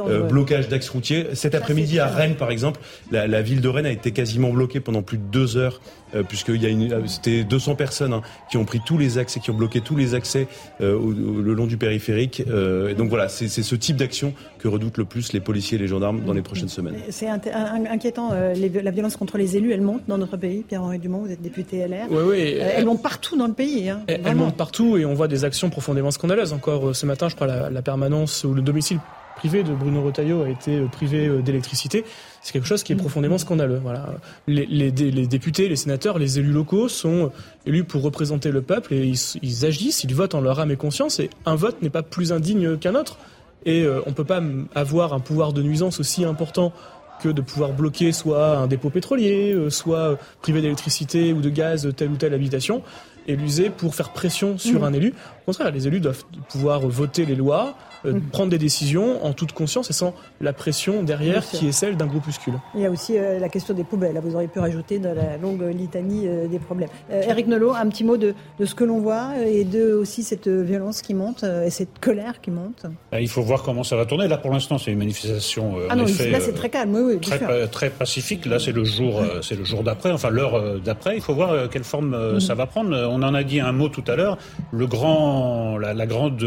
euh, 0.08 0.22
blocage 0.22 0.70
d'axes 0.70 0.89
routiers. 0.89 1.28
Cet 1.34 1.56
après-midi 1.56 2.00
à 2.00 2.08
Rennes, 2.08 2.36
par 2.36 2.52
exemple, 2.52 2.80
la, 3.12 3.28
la 3.28 3.41
ville 3.41 3.62
de 3.62 3.68
Rennes 3.70 3.86
a 3.86 3.91
été 3.91 4.12
quasiment 4.12 4.50
bloquée 4.52 4.80
pendant 4.80 5.02
plus 5.02 5.18
de 5.18 5.24
deux 5.24 5.58
heures 5.58 5.80
euh, 6.16 6.24
puisqu'il 6.24 6.62
y 6.62 6.66
a 6.66 6.70
une, 6.70 6.91
euh, 6.91 7.08
c'était 7.08 7.44
200 7.44 7.76
personnes 7.76 8.14
hein, 8.14 8.22
qui 8.50 8.58
ont 8.58 8.66
pris 8.66 8.80
tous 8.86 8.98
les 8.98 9.18
accès, 9.18 9.39
qui 9.39 9.50
ont 9.50 9.56
bloqué 9.56 9.82
tous 9.82 9.96
les 9.96 10.14
accès 10.14 10.48
euh, 10.82 11.00
le 11.44 11.54
long 11.54 11.66
du 11.66 11.78
périphérique. 11.78 12.44
Et 12.90 12.94
donc 12.96 13.10
voilà, 13.10 13.30
c'est 13.30 13.48
ce 13.48 13.76
type 13.76 13.98
d'action 13.98 14.34
que 14.60 14.68
redoutent 14.68 14.98
le 14.98 15.06
plus 15.06 15.34
les 15.34 15.40
policiers 15.40 15.78
et 15.78 15.82
les 15.82 15.88
gendarmes 15.88 16.22
dans 16.22 16.34
les 16.34 16.42
prochaines 16.42 16.70
semaines. 16.70 16.96
C'est 17.10 17.28
inquiétant. 17.28 18.30
la 18.32 18.92
violence 18.92 19.16
contre 19.16 19.38
les 19.38 19.58
élus, 19.58 19.74
elle 19.74 19.82
monte 19.82 20.04
dans 20.08 20.18
notre 20.18 20.38
pays. 20.38 20.64
Pierre-Henri 20.68 21.00
Dumont, 21.00 21.20
vous 21.20 21.32
êtes 21.32 21.42
député 21.42 21.86
LR. 21.88 22.08
Oui, 22.10 22.24
oui. 22.28 22.40
elle, 22.60 22.86
monte 22.86 23.02
partout 23.02 23.38
dans 23.38 23.48
le 23.48 23.54
pays. 23.54 23.90
Hein, 23.90 24.02
elle, 24.08 24.36
monte 24.36 24.56
partout 24.56 24.98
et 24.98 25.06
on 25.06 25.14
voit 25.14 25.28
des 25.28 25.46
actions 25.46 25.70
profondément 25.70 26.12
scandaleuses. 26.12 26.54
Encore 26.54 26.96
ce 26.96 27.06
matin, 27.06 27.30
je 27.30 27.36
crois, 27.36 27.48
la, 27.48 27.70
la 27.70 27.82
permanence 27.82 28.44
ou 28.44 28.54
le 28.54 28.62
domicile 28.62 29.00
privé 29.36 29.64
de 29.64 29.74
Bruno 29.74 30.04
Retailleau 30.04 30.44
a 30.44 30.50
été 30.50 30.82
privé 30.92 31.42
d'électricité 31.42 32.06
c'est 32.44 32.52
quelque 32.52 32.68
chose 32.68 32.84
qui 32.84 32.92
est 32.92 32.98
profondément 32.98 33.38
scandaleux. 33.38 33.80
Voilà. 33.82 34.06
Les, 34.48 34.66
les, 34.66 34.92
les, 34.92 35.28
députés, 35.28 35.70
les 35.70 35.78
sénateurs, 35.78 36.20
les 36.20 36.40
élus 36.40 36.52
locaux 36.52 36.90
sont 36.90 37.32
élus 37.66 37.86
pour 37.86 38.04
représenter 38.04 38.52
le 38.52 38.62
peuple 38.62 38.94
et 38.94 39.14
ils, 39.42 39.66
agissent, 39.66 40.04
ils 40.04 40.14
votent 40.14 40.36
en 40.36 40.42
leur 40.42 40.60
âme 40.60 40.70
et 40.70 40.76
conscience 40.76 41.22
et 41.22 41.30
un 41.46 41.56
vote 41.56 41.82
n'est 41.82 41.90
pas 41.90 42.04
plus 42.04 42.34
indigne 42.34 42.78
qu'un 42.78 42.96
autre. 42.96 43.18
Et 43.66 43.84
euh, 43.84 44.02
on 44.06 44.10
ne 44.10 44.14
peut 44.14 44.26
pas 44.26 44.42
avoir 44.76 45.14
un 45.14 45.22
pouvoir 45.22 45.54
de 45.54 45.64
nuisance 45.64 46.02
aussi 46.02 46.26
important 46.26 46.74
que 47.22 47.30
de 47.30 47.42
pouvoir 47.42 47.72
bloquer 47.72 48.12
soit 48.12 48.58
un 48.58 48.68
dépôt 48.68 48.90
pétrolier, 48.90 49.54
euh, 49.54 49.70
soit 49.70 50.18
priver 50.42 50.60
d'électricité 50.60 51.32
ou 51.32 51.40
de 51.40 51.50
gaz 51.50 51.90
telle 51.96 52.12
ou 52.12 52.18
telle 52.18 52.34
habitation 52.34 52.84
et 53.26 53.38
l'user 53.38 53.70
pour 53.70 53.96
faire 53.96 54.12
pression 54.12 54.58
sur 54.58 54.82
mmh. 54.82 54.84
un 54.84 54.94
élu. 54.94 55.14
Au 55.44 55.46
contraire, 55.46 55.72
les 55.72 55.88
élus 55.88 56.02
doivent 56.02 56.26
pouvoir 56.50 56.82
voter 56.82 57.26
les 57.26 57.36
lois, 57.36 57.74
euh, 58.06 58.20
prendre 58.32 58.49
des 58.49 58.58
décisions 58.58 59.24
en 59.24 59.34
toute 59.34 59.54
conscience 59.54 59.89
et 59.89 59.93
sans 59.93 60.14
la 60.41 60.54
pression 60.54 61.04
derrière 61.04 61.45
qui 61.45 61.68
est 61.68 61.72
celle 61.72 61.95
d'un 61.95 62.08
groupuscule. 62.08 62.56
Il 62.76 62.82
y 62.82 62.86
a 62.86 62.91
aussi 62.91 63.18
euh, 63.18 63.39
la 63.39 63.49
question 63.49 63.74
des 63.74 63.84
poubelles. 63.84 64.20
Vous 64.24 64.36
auriez 64.36 64.47
pu 64.47 64.60
rajouter 64.60 64.99
dans 64.99 65.14
la 65.14 65.38
longue 65.38 65.62
litanie 65.62 66.28
euh, 66.28 66.47
des 66.47 66.60
problèmes. 66.60 66.89
Eric 67.10 67.47
Nolot, 67.47 67.74
un 67.74 67.88
petit 67.88 68.04
mot 68.04 68.18
de, 68.18 68.34
de, 68.60 68.66
ce 68.66 68.76
que 68.76 68.84
l'on 68.84 68.99
voit 68.99 69.32
et 69.45 69.64
de 69.64 69.93
aussi 69.93 70.24
cette 70.24 70.47
violence 70.47 71.01
qui 71.01 71.14
monte 71.14 71.43
et 71.43 71.70
cette 71.70 71.99
colère 71.99 72.41
qui 72.41 72.51
monte. 72.51 72.86
Il 73.20 73.30
faut 73.30 73.41
voir 73.41 73.64
comment 73.64 73.84
ça 73.84 73.95
va 73.95 74.06
tourner. 74.06 74.28
Là, 74.28 74.38
pour 74.38 74.51
l'instant, 74.51 74.78
c'est 74.78 74.91
une 74.91 74.99
manifestation. 74.99 75.76
ah 75.89 75.95
non, 75.95 76.06
là, 76.06 76.39
c'est 76.39 76.54
très 76.54 76.70
calme. 76.70 76.93
Oui, 76.95 77.01
oui, 77.14 77.20
très, 77.20 77.68
très, 77.68 77.89
pacifique. 77.89 78.45
Là, 78.45 78.60
c'est 78.60 78.72
le 78.72 78.84
jour, 78.84 79.22
c'est 79.41 79.56
le 79.56 79.64
jour 79.64 79.84
d'après. 79.84 80.12
Enfin, 80.12 80.30
l'heure 80.30 80.80
d'après. 80.80 81.16
Il 81.16 81.22
faut 81.22 81.34
voir 81.34 81.70
quelle 81.70 81.84
forme 81.84 82.36
mm. 82.36 82.39
ça 82.39 82.56
va 82.56 82.66
prendre. 82.66 82.95
On 83.10 83.22
en 83.24 83.34
a 83.34 83.43
dit 83.43 83.60
un 83.60 83.72
mot 83.72 83.89
tout 83.89 84.04
à 84.08 84.16
l'heure. 84.16 84.38
Le 84.72 84.88
grand, 84.88 85.78
la, 85.78 85.93
la 85.93 86.06
grande 86.06 86.45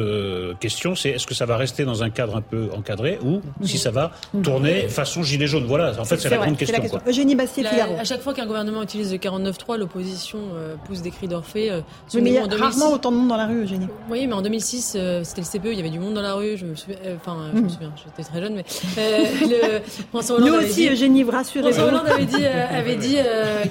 question, 0.61 0.95
c'est 0.95 1.11
est-ce 1.11 1.27
que 1.27 1.35
ça 1.35 1.46
va 1.47 1.57
rester 1.57 1.85
dans 1.85 2.03
un 2.03 2.11
cadre 2.11 2.37
un 2.37 2.43
peu 2.43 2.69
encadré 2.77 3.19
ou 3.25 3.41
si 3.63 3.79
ça 3.79 3.91
va 3.91 4.13
tourner 4.43 4.89
façon 4.89 5.23
gilet 5.23 5.47
jaune. 5.47 5.65
Voilà, 5.67 5.99
en 5.99 6.05
fait, 6.05 6.19
c'est 6.19 6.29
la 6.29 6.39
grande 6.39 6.57
question. 6.57 6.83
Eugénie 7.07 7.35
Bastier, 7.35 7.67
À 7.67 8.05
chaque 8.05 8.23
fois 8.23 8.35
qu'un 8.35 8.47
gouvernement 8.47 8.83
utilise 8.83 9.13
le 9.13 9.19
49.3, 9.19 9.79
l'opposition 9.79 10.39
euh, 10.55 10.75
pousse 10.87 11.03
des 11.03 11.11
cris 11.11 11.29
d'orphée. 11.29 11.71
Euh, 11.71 11.81
mais 12.15 12.31
il 12.31 12.35
y 12.35 12.39
a 12.39 12.47
rarement 12.47 12.93
autant 12.93 13.13
de 13.13 13.17
monde 13.17 13.29
dans 13.29 13.37
la 13.37 13.47
rue, 13.47 13.63
Eugénie. 13.63 13.89
Oui, 14.11 14.27
mais 14.27 14.35
en 14.35 14.43
2006, 14.43 14.95
euh, 14.97 15.25
c'était 15.25 15.43
le 15.43 15.47
CPE, 15.47 15.73
il 15.73 15.77
y 15.77 15.81
avait 15.81 15.91
du 15.91 15.99
monde 15.99 16.15
dans 16.15 16.23
la 16.23 16.35
rue. 16.35 16.57
Je 16.57 16.67
me 16.67 16.75
souviens, 16.75 16.99
enfin, 17.17 17.37
je 17.53 17.59
me 17.59 17.63
mhm. 17.63 17.71
souviens, 17.71 17.93
j'étais 17.97 18.29
très 18.29 18.41
jeune, 18.41 18.55
mais 18.55 18.65
le, 19.43 19.81
François 20.11 20.37
Hollande 20.37 20.51
Nous 20.51 20.67
aussi, 20.67 20.89
Eugénie, 20.89 21.23
vous 21.23 21.31
rassurez 21.31 21.73
François 21.73 21.89
Hollande 21.89 22.09
avait 22.09 22.25
dit, 22.25 22.47
avait 22.47 22.97
dit 22.97 23.17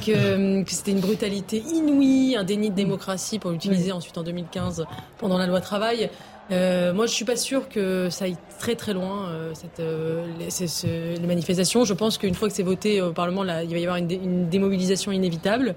que, 0.06 0.64
que 0.64 0.72
c'était 0.72 0.92
une 0.92 1.00
brutalité 1.00 1.64
inouïe, 1.74 2.36
un 2.38 2.44
déni 2.44 2.70
de 2.70 2.76
démocratie 2.76 3.40
pour 3.40 3.52
l'utiliser 3.52 3.92
ensuite 3.92 4.18
en 4.18 4.24
2015 4.24 4.86
pendant 5.18 5.38
la 5.38 5.48
loi 5.48 5.62
travail. 5.62 6.10
Euh, 6.52 6.94
moi, 6.94 7.08
je 7.08 7.12
suis 7.12 7.26
pas 7.26 7.36
sûre 7.36 7.70
que 7.70 8.10
ça 8.10 8.26
aille 8.26 8.38
très 8.60 8.76
très 8.76 8.94
loin 8.94 9.30
euh, 9.30 9.54
cette, 9.54 9.80
euh, 9.80 11.18
manifestations. 11.26 11.86
Je 11.86 11.94
pense 11.94 12.18
qu'une 12.18 12.36
fois 12.36 12.48
que 12.48 12.54
c'est 12.54 12.64
voté 12.64 13.02
au 13.02 13.12
Parlement, 13.14 13.44
là, 13.44 13.64
il 13.64 13.72
va 13.72 13.78
y 13.78 13.84
avoir 13.84 13.98
une, 13.98 14.50
démobilisation 14.50 15.12
inévitable 15.12 15.76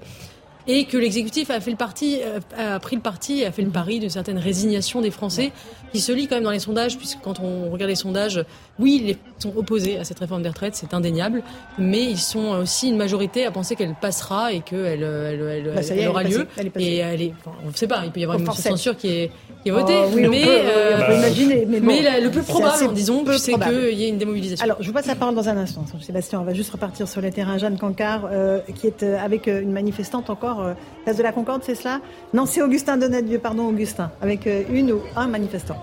et 0.67 0.85
que 0.85 0.97
l'exécutif 0.97 1.49
a 1.49 1.59
fait 1.59 1.71
le 1.71 1.77
parti, 1.77 2.19
euh, 2.23 2.39
a 2.75 2.79
pris 2.79 2.95
le 2.95 3.01
parti 3.01 3.43
a 3.43 3.51
fait 3.51 3.63
le 3.63 3.71
pari 3.71 3.99
d'une 3.99 4.09
certaine 4.09 4.37
résignation 4.37 5.01
des 5.01 5.09
Français 5.09 5.51
qui 5.91 5.99
se 5.99 6.11
lit 6.11 6.27
quand 6.27 6.35
même 6.35 6.43
dans 6.43 6.51
les 6.51 6.59
sondages, 6.59 6.97
puisque 6.97 7.19
quand 7.21 7.39
on 7.39 7.69
regarde 7.69 7.89
les 7.89 7.95
sondages, 7.95 8.43
oui, 8.79 9.03
ils 9.05 9.41
sont 9.41 9.55
opposés 9.55 9.97
à 9.97 10.03
cette 10.03 10.19
réforme 10.19 10.41
des 10.41 10.49
retraites, 10.49 10.75
c'est 10.75 10.93
indéniable, 10.93 11.43
mais 11.77 12.03
ils 12.03 12.19
sont 12.19 12.49
aussi 12.61 12.89
une 12.89 12.97
majorité 12.97 13.45
à 13.45 13.51
penser 13.51 13.75
qu'elle 13.75 13.95
passera 13.95 14.53
et 14.53 14.61
qu'elle 14.61 15.03
elle, 15.03 15.41
elle, 15.41 15.73
bah, 15.73 15.81
elle, 15.89 16.07
aura 16.07 16.23
lieu. 16.23 16.47
et 16.77 16.97
elle 16.97 17.21
est, 17.21 17.33
enfin, 17.39 17.55
on 17.63 17.69
ne 17.69 17.75
sait 17.75 17.87
pas, 17.87 18.01
il 18.05 18.11
peut 18.11 18.19
y 18.19 18.23
avoir 18.23 18.39
une 18.39 18.51
censure 18.51 18.95
qui 18.95 19.07
est, 19.07 19.31
qui 19.63 19.69
est 19.69 19.71
votée, 19.71 19.99
oh, 20.05 20.09
mais, 20.15 20.27
on 20.27 20.31
peut, 20.31 20.37
euh, 20.47 20.97
on 21.01 21.05
peut 21.05 21.15
imaginer, 21.15 21.65
mais, 21.67 21.79
bon, 21.79 21.87
mais 21.87 22.21
le 22.21 22.31
plus 22.31 22.43
probable, 22.43 22.93
disons, 22.93 23.25
c'est 23.37 23.53
qu'il 23.53 23.99
y 23.99 24.05
ait 24.05 24.09
une 24.09 24.17
démobilisation. 24.17 24.63
Alors, 24.63 24.77
je 24.79 24.87
vous 24.87 24.93
passe 24.93 25.07
la 25.07 25.15
parole 25.15 25.35
dans 25.35 25.49
un 25.49 25.57
instant, 25.57 25.85
Sébastien. 26.01 26.39
On 26.39 26.43
va 26.43 26.53
juste 26.53 26.71
repartir 26.71 27.07
sur 27.07 27.21
le 27.21 27.29
terrain. 27.31 27.57
Jeanne 27.57 27.77
Cancard, 27.77 28.29
euh, 28.31 28.59
qui 28.75 28.87
est 28.87 29.03
euh, 29.03 29.17
avec 29.19 29.47
une 29.47 29.71
manifestante 29.71 30.29
encore 30.29 30.39
encore 30.39 30.75
place 31.03 31.17
de 31.17 31.23
la 31.23 31.31
Concorde, 31.31 31.63
c'est 31.63 31.75
cela? 31.75 31.99
Non, 32.33 32.45
c'est 32.45 32.61
Augustin 32.61 32.97
Donadieu, 32.97 33.39
pardon 33.39 33.67
Augustin, 33.67 34.11
avec 34.21 34.47
une 34.69 34.93
ou 34.93 35.01
un 35.15 35.27
manifestant. 35.27 35.75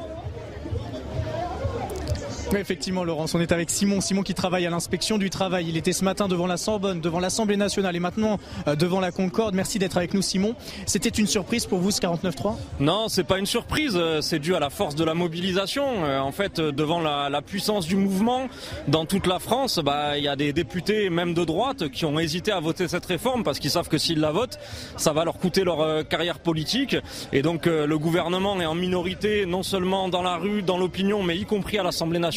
Effectivement, 2.54 3.04
Laurence, 3.04 3.34
on 3.34 3.40
est 3.40 3.52
avec 3.52 3.70
Simon. 3.70 4.00
Simon 4.00 4.22
qui 4.22 4.34
travaille 4.34 4.66
à 4.66 4.70
l'inspection 4.70 5.18
du 5.18 5.30
travail. 5.30 5.66
Il 5.68 5.76
était 5.76 5.92
ce 5.92 6.04
matin 6.04 6.28
devant 6.28 6.46
la 6.46 6.56
Sorbonne, 6.56 7.00
devant 7.00 7.18
l'Assemblée 7.18 7.56
nationale 7.56 7.96
et 7.96 8.00
maintenant 8.00 8.38
euh, 8.68 8.76
devant 8.76 9.00
la 9.00 9.10
Concorde. 9.10 9.54
Merci 9.54 9.78
d'être 9.78 9.96
avec 9.96 10.14
nous, 10.14 10.22
Simon. 10.22 10.54
C'était 10.86 11.08
une 11.08 11.26
surprise 11.26 11.66
pour 11.66 11.80
vous 11.80 11.90
ce 11.90 12.00
49-3 12.00 12.56
Non, 12.80 13.08
c'est 13.08 13.24
pas 13.24 13.38
une 13.38 13.46
surprise. 13.46 13.94
Euh, 13.96 14.20
c'est 14.20 14.38
dû 14.38 14.54
à 14.54 14.60
la 14.60 14.70
force 14.70 14.94
de 14.94 15.04
la 15.04 15.14
mobilisation. 15.14 16.04
Euh, 16.04 16.20
en 16.20 16.32
fait, 16.32 16.60
devant 16.60 17.00
la, 17.00 17.42
puissance 17.46 17.86
du 17.86 17.96
mouvement 17.96 18.48
dans 18.88 19.04
toute 19.04 19.26
la 19.26 19.38
France, 19.38 19.78
bah, 19.78 20.18
il 20.18 20.24
y 20.24 20.28
a 20.28 20.36
des 20.36 20.52
députés, 20.52 21.10
même 21.10 21.34
de 21.34 21.44
droite, 21.44 21.88
qui 21.90 22.04
ont 22.04 22.18
hésité 22.18 22.50
à 22.50 22.60
voter 22.60 22.88
cette 22.88 23.06
réforme 23.06 23.44
parce 23.44 23.58
qu'ils 23.58 23.70
savent 23.70 23.88
que 23.88 23.98
s'ils 23.98 24.20
la 24.20 24.32
votent, 24.32 24.58
ça 24.96 25.12
va 25.12 25.24
leur 25.24 25.38
coûter 25.38 25.62
leur 25.62 26.08
carrière 26.08 26.38
politique. 26.38 26.96
Et 27.32 27.42
donc, 27.42 27.66
le 27.66 27.98
gouvernement 27.98 28.60
est 28.60 28.66
en 28.66 28.74
minorité, 28.74 29.46
non 29.46 29.62
seulement 29.62 30.08
dans 30.08 30.22
la 30.22 30.36
rue, 30.36 30.62
dans 30.62 30.78
l'opinion, 30.78 31.22
mais 31.22 31.36
y 31.36 31.44
compris 31.44 31.78
à 31.78 31.82
l'Assemblée 31.82 32.18
nationale 32.18 32.35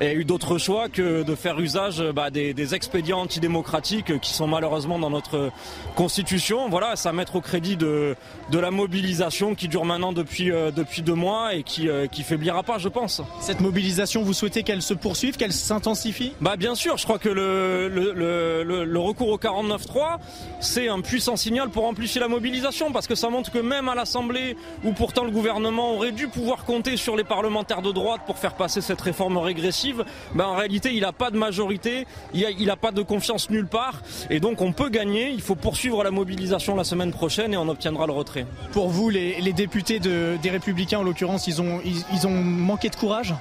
et 0.00 0.12
eu 0.12 0.24
d'autres 0.24 0.58
choix 0.58 0.88
que 0.88 1.22
de 1.22 1.34
faire 1.34 1.58
usage 1.58 2.02
bah, 2.14 2.30
des, 2.30 2.74
expédients 2.74 3.20
antidémocratiques 3.20 4.20
qui 4.20 4.32
sont 4.32 4.46
malheureusement 4.46 4.98
dans 4.98 5.10
notre 5.10 5.50
constitution. 5.94 6.68
Voilà, 6.68 6.96
ça 6.96 7.12
mettre 7.12 7.36
au 7.36 7.40
crédit 7.40 7.76
de, 7.76 8.14
de 8.50 8.58
la 8.58 8.70
mobilisation 8.70 9.54
qui 9.54 9.68
dure 9.68 9.84
maintenant 9.84 10.12
depuis, 10.12 10.50
euh, 10.50 10.70
depuis 10.70 11.02
deux 11.02 11.14
mois 11.14 11.54
et 11.54 11.62
qui, 11.62 11.88
euh, 11.88 12.06
qui 12.06 12.22
faiblira 12.22 12.62
pas, 12.62 12.78
je 12.78 12.88
pense. 12.88 13.22
Cette 13.40 13.60
mobilisation, 13.60 14.22
vous 14.22 14.32
souhaitez 14.32 14.62
qu'elle 14.62 14.82
se 14.82 14.94
poursuive, 14.94 15.36
qu'elle 15.36 15.52
s'intensifie? 15.52 16.32
Bah 16.40 16.56
bien 16.56 16.74
sûr, 16.74 16.96
je 16.96 17.04
crois 17.04 17.18
que 17.18 17.28
le, 17.28 17.88
le, 17.88 18.12
le, 18.12 18.84
le 18.84 18.98
recours 18.98 19.28
au 19.28 19.38
49.3, 19.38 20.18
c'est 20.60 20.88
un 20.88 21.00
puissant 21.00 21.36
signal 21.36 21.70
pour 21.70 21.86
amplifier 21.86 22.20
la 22.20 22.28
mobilisation 22.28 22.92
parce 22.92 23.06
que 23.06 23.14
ça 23.14 23.30
montre 23.30 23.50
que 23.50 23.58
même 23.58 23.88
à 23.88 23.94
l'Assemblée, 23.94 24.56
où 24.84 24.92
pourtant 24.92 25.24
le 25.24 25.30
gouvernement 25.30 25.94
aurait 25.94 26.12
dû 26.12 26.28
pouvoir 26.28 26.64
compter 26.64 26.96
sur 26.96 27.16
les 27.16 27.24
parlementaires 27.24 27.82
de 27.82 27.92
droite 27.92 28.22
pour 28.26 28.38
faire 28.38 28.54
passer 28.54 28.80
cette 28.80 29.00
réforme 29.08 29.38
régressive, 29.38 30.04
en 30.38 30.56
réalité 30.56 30.90
il 30.92 31.00
n'a 31.00 31.12
pas 31.12 31.30
de 31.30 31.38
majorité, 31.38 32.06
il 32.34 32.66
n'a 32.66 32.76
pas 32.76 32.92
de 32.92 33.02
confiance 33.02 33.48
nulle 33.50 33.66
part, 33.66 34.02
et 34.30 34.38
donc 34.40 34.60
on 34.60 34.72
peut 34.72 34.90
gagner, 34.90 35.30
il 35.30 35.40
faut 35.40 35.54
poursuivre 35.54 36.04
la 36.04 36.10
mobilisation 36.10 36.76
la 36.76 36.84
semaine 36.84 37.12
prochaine 37.12 37.54
et 37.54 37.56
on 37.56 37.68
obtiendra 37.68 38.06
le 38.06 38.12
retrait. 38.12 38.46
Pour 38.72 38.88
vous, 38.88 39.08
les, 39.08 39.52
députés 39.52 39.98
des 39.98 40.50
Républicains 40.50 41.00
en 41.00 41.02
l'occurrence, 41.02 41.46
ils 41.46 41.60
ont 42.26 42.30
manqué 42.30 42.88
de 42.90 42.96
courage? 42.96 43.34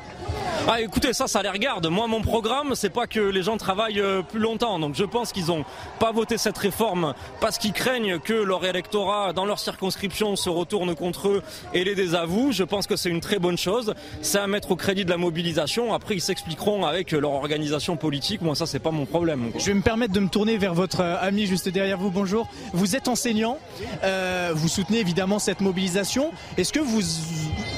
Ah 0.70 0.82
écoutez, 0.82 1.14
ça, 1.14 1.28
ça 1.28 1.42
les 1.42 1.50
regarde. 1.50 1.88
Moi, 1.88 2.08
mon 2.08 2.22
programme, 2.22 2.76
c'est 2.76 2.90
pas 2.90 3.08
que 3.08 3.20
les 3.20 3.44
gens 3.44 3.58
travaillent 3.58 4.02
euh, 4.02 4.22
plus 4.22 4.40
longtemps. 4.40 4.80
Donc 4.80 4.96
je 4.96 5.04
pense 5.04 5.32
qu'ils 5.32 5.52
ont 5.52 5.64
pas 6.00 6.12
voté 6.12 6.38
cette 6.38 6.58
réforme 6.58 7.14
parce 7.40 7.58
qu'ils 7.58 7.74
craignent 7.74 8.20
que 8.20 8.34
leur 8.34 8.66
électorat, 8.66 9.34
dans 9.34 9.46
leur 9.46 9.60
circonscription, 9.60 10.36
se 10.36 10.50
retourne 10.50 10.96
contre 10.96 11.30
eux 11.30 11.44
et 11.74 11.84
les 11.84 11.96
désavoue. 11.96 12.52
Je 12.52 12.64
pense 12.64 12.88
que 12.88 12.96
c'est 12.96 13.10
une 13.10 13.22
très 13.22 13.40
bonne 13.40 13.58
chose. 13.58 13.94
C'est 14.22 14.40
à 14.40 14.48
mettre 14.48 14.72
au 14.72 14.76
crédit 14.76 15.06
de 15.06 15.10
la 15.10 15.18
mobilisation. 15.18 15.94
Après, 15.94 16.16
ils 16.16 16.22
s'expliqueront 16.22 16.86
avec 16.86 17.12
leur 17.12 17.32
organisation 17.32 17.96
politique. 17.96 18.42
Moi, 18.42 18.56
ça, 18.56 18.66
c'est 18.66 18.80
pas 18.80 18.92
mon 18.92 19.06
problème. 19.06 19.52
Je 19.58 19.66
vais 19.68 19.74
me 19.74 19.82
permettre 19.82 20.14
de 20.14 20.20
me 20.20 20.30
tourner 20.30 20.58
vers 20.58 20.74
votre 20.74 21.02
euh, 21.02 21.18
ami 21.22 21.46
juste 21.46 21.70
derrière 21.70 21.98
vous. 21.98 22.12
Bonjour. 22.12 22.48
Vous 22.74 22.96
êtes 22.96 23.08
enseignant. 23.08 23.58
Euh, 24.04 24.52
vous 24.54 24.68
soutenez 24.68 25.00
évidemment 25.00 25.40
cette 25.40 25.62
mobilisation. 25.62 26.32
Est-ce 26.58 26.74
que 26.74 26.80
vous, 26.80 27.02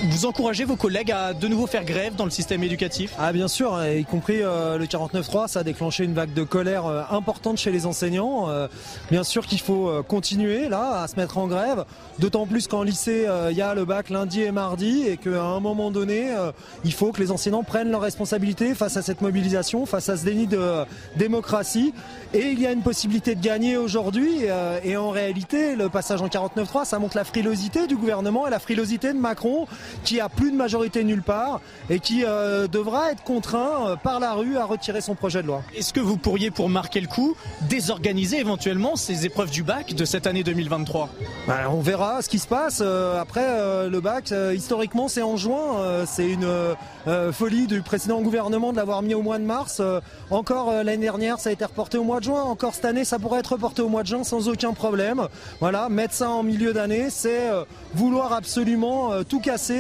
vous 0.03 0.25
encouragez 0.25 0.63
vos 0.63 0.77
collègues 0.77 1.11
à 1.11 1.33
de 1.33 1.47
nouveau 1.47 1.67
faire 1.67 1.83
grève 1.83 2.15
dans 2.15 2.23
le 2.23 2.31
système 2.31 2.63
éducatif? 2.63 3.13
Ah 3.19 3.33
bien 3.33 3.47
sûr, 3.47 3.77
y 3.85 4.05
compris 4.05 4.41
euh, 4.41 4.77
le 4.77 4.85
49.3, 4.85 5.47
ça 5.47 5.59
a 5.59 5.63
déclenché 5.63 6.05
une 6.05 6.13
vague 6.13 6.33
de 6.33 6.43
colère 6.43 6.85
euh, 6.85 7.01
importante 7.11 7.57
chez 7.57 7.71
les 7.71 7.85
enseignants. 7.85 8.49
Euh, 8.49 8.67
bien 9.11 9.23
sûr 9.23 9.45
qu'il 9.45 9.59
faut 9.59 9.91
continuer 10.07 10.69
là 10.69 11.01
à 11.01 11.07
se 11.07 11.17
mettre 11.17 11.37
en 11.37 11.47
grève, 11.47 11.83
d'autant 12.17 12.47
plus 12.47 12.67
qu'en 12.67 12.83
lycée 12.83 13.27
il 13.49 13.57
y 13.57 13.61
a 13.61 13.73
le 13.75 13.85
bac 13.85 14.09
lundi 14.09 14.41
et 14.41 14.51
mardi 14.51 15.05
et 15.07 15.17
qu'à 15.17 15.43
un 15.43 15.59
moment 15.59 15.91
donné 15.91 16.29
il 16.83 16.93
faut 16.93 17.11
que 17.11 17.19
les 17.19 17.31
enseignants 17.31 17.63
prennent 17.63 17.91
leurs 17.91 18.01
responsabilités 18.01 18.75
face 18.75 18.97
à 18.97 19.01
cette 19.01 19.21
mobilisation, 19.21 19.85
face 19.85 20.09
à 20.09 20.17
ce 20.17 20.25
déni 20.25 20.47
de 20.47 20.85
démocratie. 21.15 21.93
Et 22.33 22.51
il 22.51 22.59
y 22.59 22.67
a 22.67 22.71
une 22.71 22.81
possibilité 22.81 23.35
de 23.35 23.41
gagner 23.41 23.77
aujourd'hui 23.77 24.45
et 24.83 24.97
en 24.97 25.09
réalité 25.09 25.75
le 25.75 25.89
passage 25.89 26.21
en 26.21 26.27
49.3 26.27 26.85
ça 26.85 26.99
montre 26.99 27.17
la 27.17 27.25
frilosité 27.25 27.87
du 27.87 27.97
gouvernement 27.97 28.47
et 28.47 28.49
la 28.49 28.59
frilosité 28.59 29.13
de 29.13 29.19
Macron 29.19 29.67
qui 30.03 30.19
a 30.19 30.29
plus 30.29 30.51
de 30.51 30.55
majorité 30.55 31.03
nulle 31.03 31.23
part 31.23 31.61
et 31.89 31.99
qui 31.99 32.23
euh, 32.25 32.67
devra 32.67 33.11
être 33.11 33.23
contraint 33.23 33.87
euh, 33.87 33.95
par 33.95 34.19
la 34.19 34.33
rue 34.33 34.57
à 34.57 34.65
retirer 34.65 35.01
son 35.01 35.15
projet 35.15 35.41
de 35.41 35.47
loi. 35.47 35.61
Est-ce 35.75 35.93
que 35.93 35.99
vous 35.99 36.17
pourriez, 36.17 36.51
pour 36.51 36.69
marquer 36.69 37.01
le 37.01 37.07
coup, 37.07 37.35
désorganiser 37.61 38.39
éventuellement 38.39 38.95
ces 38.95 39.25
épreuves 39.25 39.51
du 39.51 39.63
bac 39.63 39.93
de 39.93 40.05
cette 40.05 40.27
année 40.27 40.43
2023 40.43 41.09
ben, 41.47 41.55
On 41.71 41.81
verra 41.81 42.21
ce 42.21 42.29
qui 42.29 42.39
se 42.39 42.47
passe. 42.47 42.79
Euh, 42.81 43.19
après, 43.19 43.89
le 43.89 43.99
bac, 43.99 44.33
historiquement, 44.53 45.07
c'est 45.07 45.21
en 45.21 45.37
juin. 45.37 46.05
c'est 46.05 46.29
une 46.29 46.47
folie 47.31 47.67
du 47.67 47.81
précédent 47.81 48.21
gouvernement 48.21 48.71
de 48.71 48.77
l'avoir 48.77 49.01
mis 49.01 49.13
au 49.13 49.21
mois 49.21 49.39
de 49.39 49.43
mars. 49.43 49.81
encore 50.29 50.71
l'année 50.83 50.97
dernière, 50.97 51.39
ça 51.39 51.49
a 51.49 51.53
été 51.53 51.65
reporté 51.65 51.97
au 51.97 52.03
mois 52.03 52.19
de 52.19 52.25
juin. 52.25 52.43
Encore 52.43 52.73
cette 52.73 52.85
année, 52.85 53.05
ça 53.05 53.19
pourrait 53.19 53.39
être 53.39 53.53
reporté 53.53 53.81
au 53.81 53.89
mois 53.89 54.03
de 54.03 54.07
juin 54.07 54.23
sans 54.23 54.47
aucun 54.49 54.73
problème. 54.73 55.27
Voilà, 55.59 55.89
mettre 55.89 56.13
ça 56.13 56.29
en 56.29 56.43
milieu 56.43 56.73
d'année, 56.73 57.09
c'est 57.09 57.49
vouloir 57.93 58.33
absolument 58.33 59.23
tout 59.23 59.39
casser, 59.39 59.78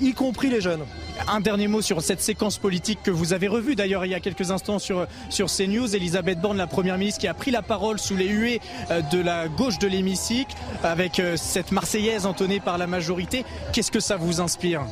y 0.00 0.12
compris 0.12 0.48
les 0.48 0.60
jeunes. 0.60 0.84
Un 1.28 1.40
dernier 1.40 1.66
mot 1.66 1.82
sur 1.82 2.02
cette 2.02 2.20
séquence 2.20 2.58
politique 2.58 2.98
que 3.02 3.10
vous 3.10 3.32
avez 3.32 3.48
revue 3.48 3.74
d'ailleurs 3.74 4.04
il 4.04 4.10
y 4.10 4.14
a 4.14 4.20
quelques 4.20 4.50
instants 4.50 4.78
sur, 4.78 5.06
sur 5.30 5.46
CNews. 5.46 5.94
Elisabeth 5.94 6.40
Borne, 6.40 6.56
la 6.56 6.66
première 6.66 6.98
ministre, 6.98 7.20
qui 7.20 7.28
a 7.28 7.34
pris 7.34 7.50
la 7.50 7.62
parole 7.62 7.98
sous 7.98 8.16
les 8.16 8.28
huées 8.28 8.60
euh, 8.90 9.00
de 9.00 9.20
la 9.20 9.48
gauche 9.48 9.78
de 9.78 9.88
l'hémicycle 9.88 10.54
avec 10.82 11.18
euh, 11.18 11.36
cette 11.36 11.72
Marseillaise 11.72 12.26
entonnée 12.26 12.60
par 12.60 12.78
la 12.78 12.86
majorité. 12.86 13.44
Qu'est-ce 13.72 13.90
que 13.90 14.00
ça 14.00 14.16
vous 14.16 14.40
inspire? 14.40 14.82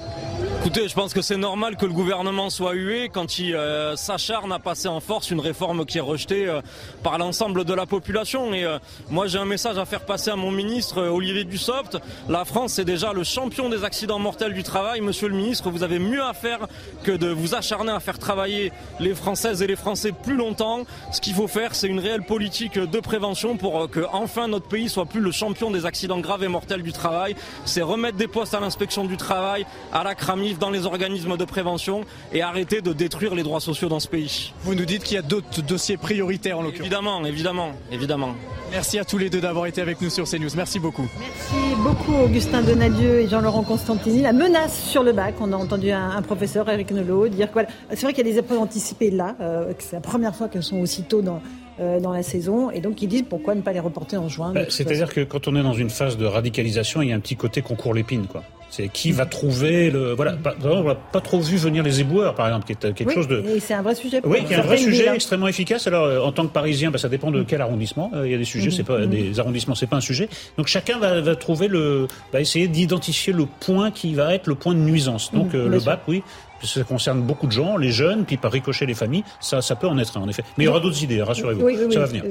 Écoutez, 0.60 0.88
je 0.88 0.94
pense 0.94 1.12
que 1.12 1.20
c'est 1.20 1.36
normal 1.36 1.76
que 1.76 1.84
le 1.84 1.92
gouvernement 1.92 2.48
soit 2.48 2.72
hué 2.72 3.10
quand 3.12 3.38
il 3.38 3.54
euh, 3.54 3.96
s'acharne 3.96 4.50
à 4.50 4.58
passer 4.58 4.88
en 4.88 5.00
force 5.00 5.30
une 5.30 5.40
réforme 5.40 5.84
qui 5.84 5.98
est 5.98 6.00
rejetée 6.00 6.48
euh, 6.48 6.62
par 7.02 7.18
l'ensemble 7.18 7.66
de 7.66 7.74
la 7.74 7.84
population. 7.84 8.54
Et 8.54 8.64
euh, 8.64 8.78
moi, 9.10 9.26
j'ai 9.26 9.38
un 9.38 9.44
message 9.44 9.76
à 9.76 9.84
faire 9.84 10.06
passer 10.06 10.30
à 10.30 10.36
mon 10.36 10.50
ministre 10.50 11.02
Olivier 11.02 11.44
Dussopt. 11.44 11.98
La 12.30 12.46
France, 12.46 12.72
c'est 12.72 12.86
déjà 12.86 13.12
le 13.12 13.24
champion 13.24 13.68
des 13.68 13.84
accidents 13.84 14.18
mortels 14.24 14.54
du 14.54 14.62
travail. 14.62 15.02
Monsieur 15.02 15.28
le 15.28 15.36
ministre, 15.36 15.70
vous 15.70 15.82
avez 15.82 15.98
mieux 15.98 16.22
à 16.22 16.32
faire 16.32 16.66
que 17.02 17.12
de 17.12 17.28
vous 17.28 17.54
acharner 17.54 17.92
à 17.92 18.00
faire 18.00 18.18
travailler 18.18 18.72
les 18.98 19.14
Françaises 19.14 19.60
et 19.60 19.66
les 19.66 19.76
Français 19.76 20.12
plus 20.12 20.34
longtemps. 20.34 20.84
Ce 21.12 21.20
qu'il 21.20 21.34
faut 21.34 21.46
faire, 21.46 21.74
c'est 21.74 21.88
une 21.88 22.00
réelle 22.00 22.22
politique 22.22 22.78
de 22.78 23.00
prévention 23.00 23.58
pour 23.58 23.90
que 23.90 24.00
enfin 24.12 24.48
notre 24.48 24.66
pays 24.66 24.88
soit 24.88 25.04
plus 25.04 25.20
le 25.20 25.30
champion 25.30 25.70
des 25.70 25.84
accidents 25.84 26.20
graves 26.20 26.42
et 26.42 26.48
mortels 26.48 26.82
du 26.82 26.92
travail. 26.92 27.36
C'est 27.66 27.82
remettre 27.82 28.16
des 28.16 28.26
postes 28.26 28.54
à 28.54 28.60
l'inspection 28.60 29.04
du 29.04 29.18
travail, 29.18 29.66
à 29.92 30.02
la 30.02 30.14
CRAMIF, 30.14 30.58
dans 30.58 30.70
les 30.70 30.86
organismes 30.86 31.36
de 31.36 31.44
prévention 31.44 32.00
et 32.32 32.40
arrêter 32.40 32.80
de 32.80 32.94
détruire 32.94 33.34
les 33.34 33.42
droits 33.42 33.60
sociaux 33.60 33.90
dans 33.90 34.00
ce 34.00 34.08
pays. 34.08 34.54
Vous 34.62 34.74
nous 34.74 34.86
dites 34.86 35.04
qu'il 35.04 35.16
y 35.16 35.18
a 35.18 35.22
d'autres 35.22 35.60
dossiers 35.60 35.98
prioritaires 35.98 36.58
en 36.58 36.62
l'occurrence. 36.62 36.86
Évidemment, 36.86 37.22
évidemment, 37.26 37.72
évidemment. 37.92 38.34
Merci 38.70 38.98
à 38.98 39.04
tous 39.04 39.18
les 39.18 39.28
deux 39.30 39.40
d'avoir 39.40 39.66
été 39.66 39.82
avec 39.82 40.00
nous 40.00 40.10
sur 40.10 40.24
CNews. 40.24 40.48
Merci 40.56 40.78
beaucoup. 40.78 41.06
Merci 41.18 41.76
beaucoup 41.76 42.14
Augustin 42.14 42.62
Donadieu 42.62 43.20
et 43.20 43.28
Jean-Laurent 43.28 43.62
Constantini. 43.62 44.13
La 44.22 44.32
menace 44.32 44.78
sur 44.78 45.02
le 45.02 45.12
bac, 45.12 45.34
on 45.40 45.52
a 45.52 45.56
entendu 45.56 45.90
un, 45.90 46.22
professeur, 46.22 46.68
Eric 46.68 46.92
Nolot, 46.92 47.28
dire 47.28 47.50
quoi 47.50 47.64
C'est 47.90 48.02
vrai 48.02 48.12
qu'il 48.12 48.24
y 48.24 48.28
a 48.28 48.32
des 48.32 48.38
épreuves 48.38 48.58
anticipées 48.58 49.10
là, 49.10 49.34
euh, 49.40 49.72
c'est 49.78 49.96
la 49.96 50.00
première 50.00 50.36
fois 50.36 50.48
qu'elles 50.48 50.62
sont 50.62 50.78
aussitôt 50.80 51.20
dans, 51.20 51.42
euh, 51.80 51.98
dans 51.98 52.12
la 52.12 52.22
saison. 52.22 52.70
Et 52.70 52.80
donc, 52.80 53.02
ils 53.02 53.08
disent 53.08 53.24
pourquoi 53.28 53.54
ne 53.54 53.62
pas 53.62 53.72
les 53.72 53.80
reporter 53.80 54.16
en 54.16 54.28
juin. 54.28 54.52
Bah, 54.52 54.62
c'est-à-dire 54.68 55.12
que 55.12 55.22
quand 55.22 55.48
on 55.48 55.56
est 55.56 55.62
dans 55.62 55.74
une 55.74 55.90
phase 55.90 56.16
de 56.16 56.26
radicalisation, 56.26 57.02
il 57.02 57.08
y 57.08 57.12
a 57.12 57.16
un 57.16 57.20
petit 57.20 57.36
côté 57.36 57.62
concours 57.62 57.94
l'épine, 57.94 58.26
quoi. 58.26 58.44
C'est 58.76 58.88
qui 58.88 59.12
va 59.12 59.24
trouver 59.24 59.88
le. 59.88 60.14
Voilà, 60.14 60.34
on 60.64 60.82
n'a 60.82 60.96
pas 60.96 61.20
trop 61.20 61.38
vu 61.38 61.56
venir 61.56 61.84
les 61.84 62.00
éboueurs, 62.00 62.34
par 62.34 62.48
exemple, 62.48 62.66
qui 62.66 62.72
est 62.72 62.92
quelque 62.92 63.12
chose 63.12 63.28
de. 63.28 63.40
Et 63.54 63.60
c'est 63.60 63.74
un 63.74 63.82
vrai 63.82 63.94
sujet. 63.94 64.20
oui, 64.24 64.44
qui 64.44 64.52
est 64.52 64.56
un 64.56 64.62
vrai 64.62 64.78
sujet 64.78 65.14
extrêmement 65.14 65.46
efficace. 65.46 65.86
Alors, 65.86 66.06
euh, 66.06 66.18
en 66.18 66.32
tant 66.32 66.44
que 66.44 66.52
Parisien, 66.52 66.90
bah, 66.90 66.98
ça 66.98 67.08
dépend 67.08 67.30
de 67.30 67.44
quel 67.44 67.60
arrondissement. 67.60 68.10
Euh, 68.14 68.26
il 68.26 68.32
y 68.32 68.34
a 68.34 68.38
des 68.38 68.44
sujets, 68.44 68.72
c'est 68.72 68.82
pas 68.82 68.98
mm-hmm. 68.98 69.08
des 69.08 69.38
arrondissements, 69.38 69.76
c'est 69.76 69.86
pas 69.86 69.96
un 69.96 70.00
sujet. 70.00 70.28
Donc 70.58 70.66
chacun 70.66 70.98
va, 70.98 71.20
va 71.20 71.36
trouver 71.36 71.68
le, 71.68 72.08
va 72.32 72.40
essayer 72.40 72.66
d'identifier 72.66 73.32
le 73.32 73.46
point 73.46 73.92
qui 73.92 74.12
va 74.14 74.34
être 74.34 74.48
le 74.48 74.56
point 74.56 74.74
de 74.74 74.80
nuisance. 74.80 75.32
Donc 75.32 75.52
le 75.52 75.78
bac, 75.78 76.00
oui, 76.08 76.24
ça 76.64 76.82
concerne 76.82 77.22
beaucoup 77.22 77.46
de 77.46 77.52
gens, 77.52 77.76
les 77.76 77.92
jeunes, 77.92 78.24
puis 78.24 78.38
par 78.38 78.50
ricochet 78.50 78.86
les 78.86 78.94
familles, 78.94 79.24
ça, 79.40 79.62
ça 79.62 79.76
peut 79.76 79.86
en 79.86 79.98
être 79.98 80.16
un, 80.16 80.22
en 80.22 80.28
effet. 80.28 80.42
Mais 80.58 80.64
il 80.64 80.66
y 80.66 80.70
aura 80.70 80.80
d'autres 80.80 81.00
idées, 81.00 81.22
rassurez-vous. 81.22 81.92
ça 81.92 82.00
va 82.00 82.06
venir. 82.06 82.24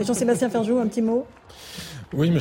Jean-Sébastien 0.00 0.48
Ferjou, 0.48 0.78
un 0.78 0.86
petit 0.86 1.02
mot? 1.02 1.26
Oui, 2.12 2.30
mais 2.30 2.40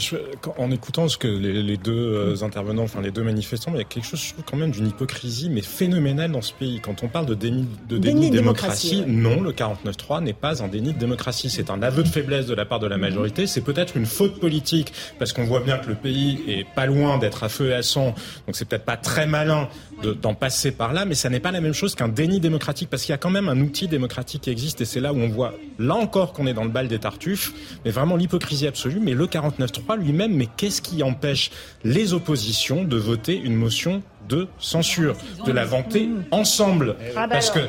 en 0.57 0.69
écoutant 0.71 1.07
ce 1.07 1.17
que 1.17 1.27
les, 1.27 1.77
deux 1.77 1.91
euh, 1.91 2.43
intervenants, 2.43 2.83
enfin 2.83 3.01
les 3.01 3.11
deux 3.11 3.23
manifestants, 3.23 3.71
il 3.73 3.77
y 3.77 3.81
a 3.81 3.85
quelque 3.85 4.05
chose, 4.05 4.19
je 4.19 4.33
trouve, 4.33 4.43
quand 4.43 4.57
même 4.57 4.71
d'une 4.71 4.87
hypocrisie, 4.87 5.49
mais 5.49 5.61
phénoménale 5.61 6.31
dans 6.31 6.41
ce 6.41 6.53
pays. 6.53 6.79
Quand 6.81 7.03
on 7.03 7.07
parle 7.07 7.25
de 7.25 7.35
déni 7.35 7.67
de, 7.87 7.97
déni 7.97 8.29
de 8.29 8.37
démocratie, 8.37 9.03
non, 9.07 9.41
le 9.41 9.51
49-3 9.51 10.23
n'est 10.23 10.33
pas 10.33 10.61
un 10.63 10.67
déni 10.67 10.93
de 10.93 10.99
démocratie. 10.99 11.49
C'est 11.49 11.69
un 11.69 11.81
aveu 11.81 12.03
de 12.03 12.09
faiblesse 12.09 12.47
de 12.47 12.53
la 12.53 12.65
part 12.65 12.79
de 12.79 12.87
la 12.87 12.97
majorité. 12.97 13.47
C'est 13.47 13.61
peut-être 13.61 13.95
une 13.95 14.05
faute 14.05 14.39
politique, 14.39 14.93
parce 15.19 15.31
qu'on 15.31 15.45
voit 15.45 15.61
bien 15.61 15.77
que 15.77 15.87
le 15.87 15.95
pays 15.95 16.41
est 16.47 16.65
pas 16.75 16.85
loin 16.85 17.17
d'être 17.17 17.43
à 17.43 17.49
feu 17.49 17.69
et 17.69 17.73
à 17.73 17.81
sang. 17.81 18.13
Donc 18.47 18.55
c'est 18.55 18.65
peut-être 18.65 18.85
pas 18.85 18.97
très 18.97 19.25
malin 19.25 19.69
d'en 20.03 20.33
passer 20.33 20.71
par 20.71 20.93
là, 20.93 21.05
mais 21.05 21.15
ça 21.15 21.29
n'est 21.29 21.39
pas 21.39 21.51
la 21.51 21.61
même 21.61 21.73
chose 21.73 21.95
qu'un 21.95 22.07
déni 22.07 22.39
démocratique, 22.39 22.89
parce 22.89 23.03
qu'il 23.03 23.13
y 23.13 23.15
a 23.15 23.17
quand 23.17 23.29
même 23.29 23.49
un 23.49 23.59
outil 23.59 23.87
démocratique 23.87 24.41
qui 24.43 24.49
existe, 24.49 24.81
et 24.81 24.85
c'est 24.85 24.99
là 24.99 25.13
où 25.13 25.17
on 25.17 25.29
voit, 25.29 25.53
là 25.79 25.95
encore, 25.95 26.33
qu'on 26.33 26.47
est 26.47 26.53
dans 26.53 26.63
le 26.63 26.69
bal 26.69 26.87
des 26.87 26.99
tartuffes, 26.99 27.53
mais 27.85 27.91
vraiment 27.91 28.15
l'hypocrisie 28.15 28.67
absolue. 28.67 28.99
Mais 28.99 29.13
le 29.13 29.27
49-3 29.27 29.97
lui-même, 29.97 30.33
mais 30.33 30.47
qu'est-ce 30.57 30.81
qui 30.81 31.03
empêche 31.03 31.51
les 31.83 32.13
oppositions 32.13 32.83
de 32.83 32.97
voter 32.97 33.35
une 33.35 33.55
motion 33.55 34.01
de 34.29 34.47
censure, 34.59 35.15
de 35.45 35.51
la 35.51 35.65
vanter 35.65 36.09
ensemble? 36.31 36.95
Ah 37.15 37.27
bah 37.27 37.27
Parce 37.29 37.49
que. 37.51 37.59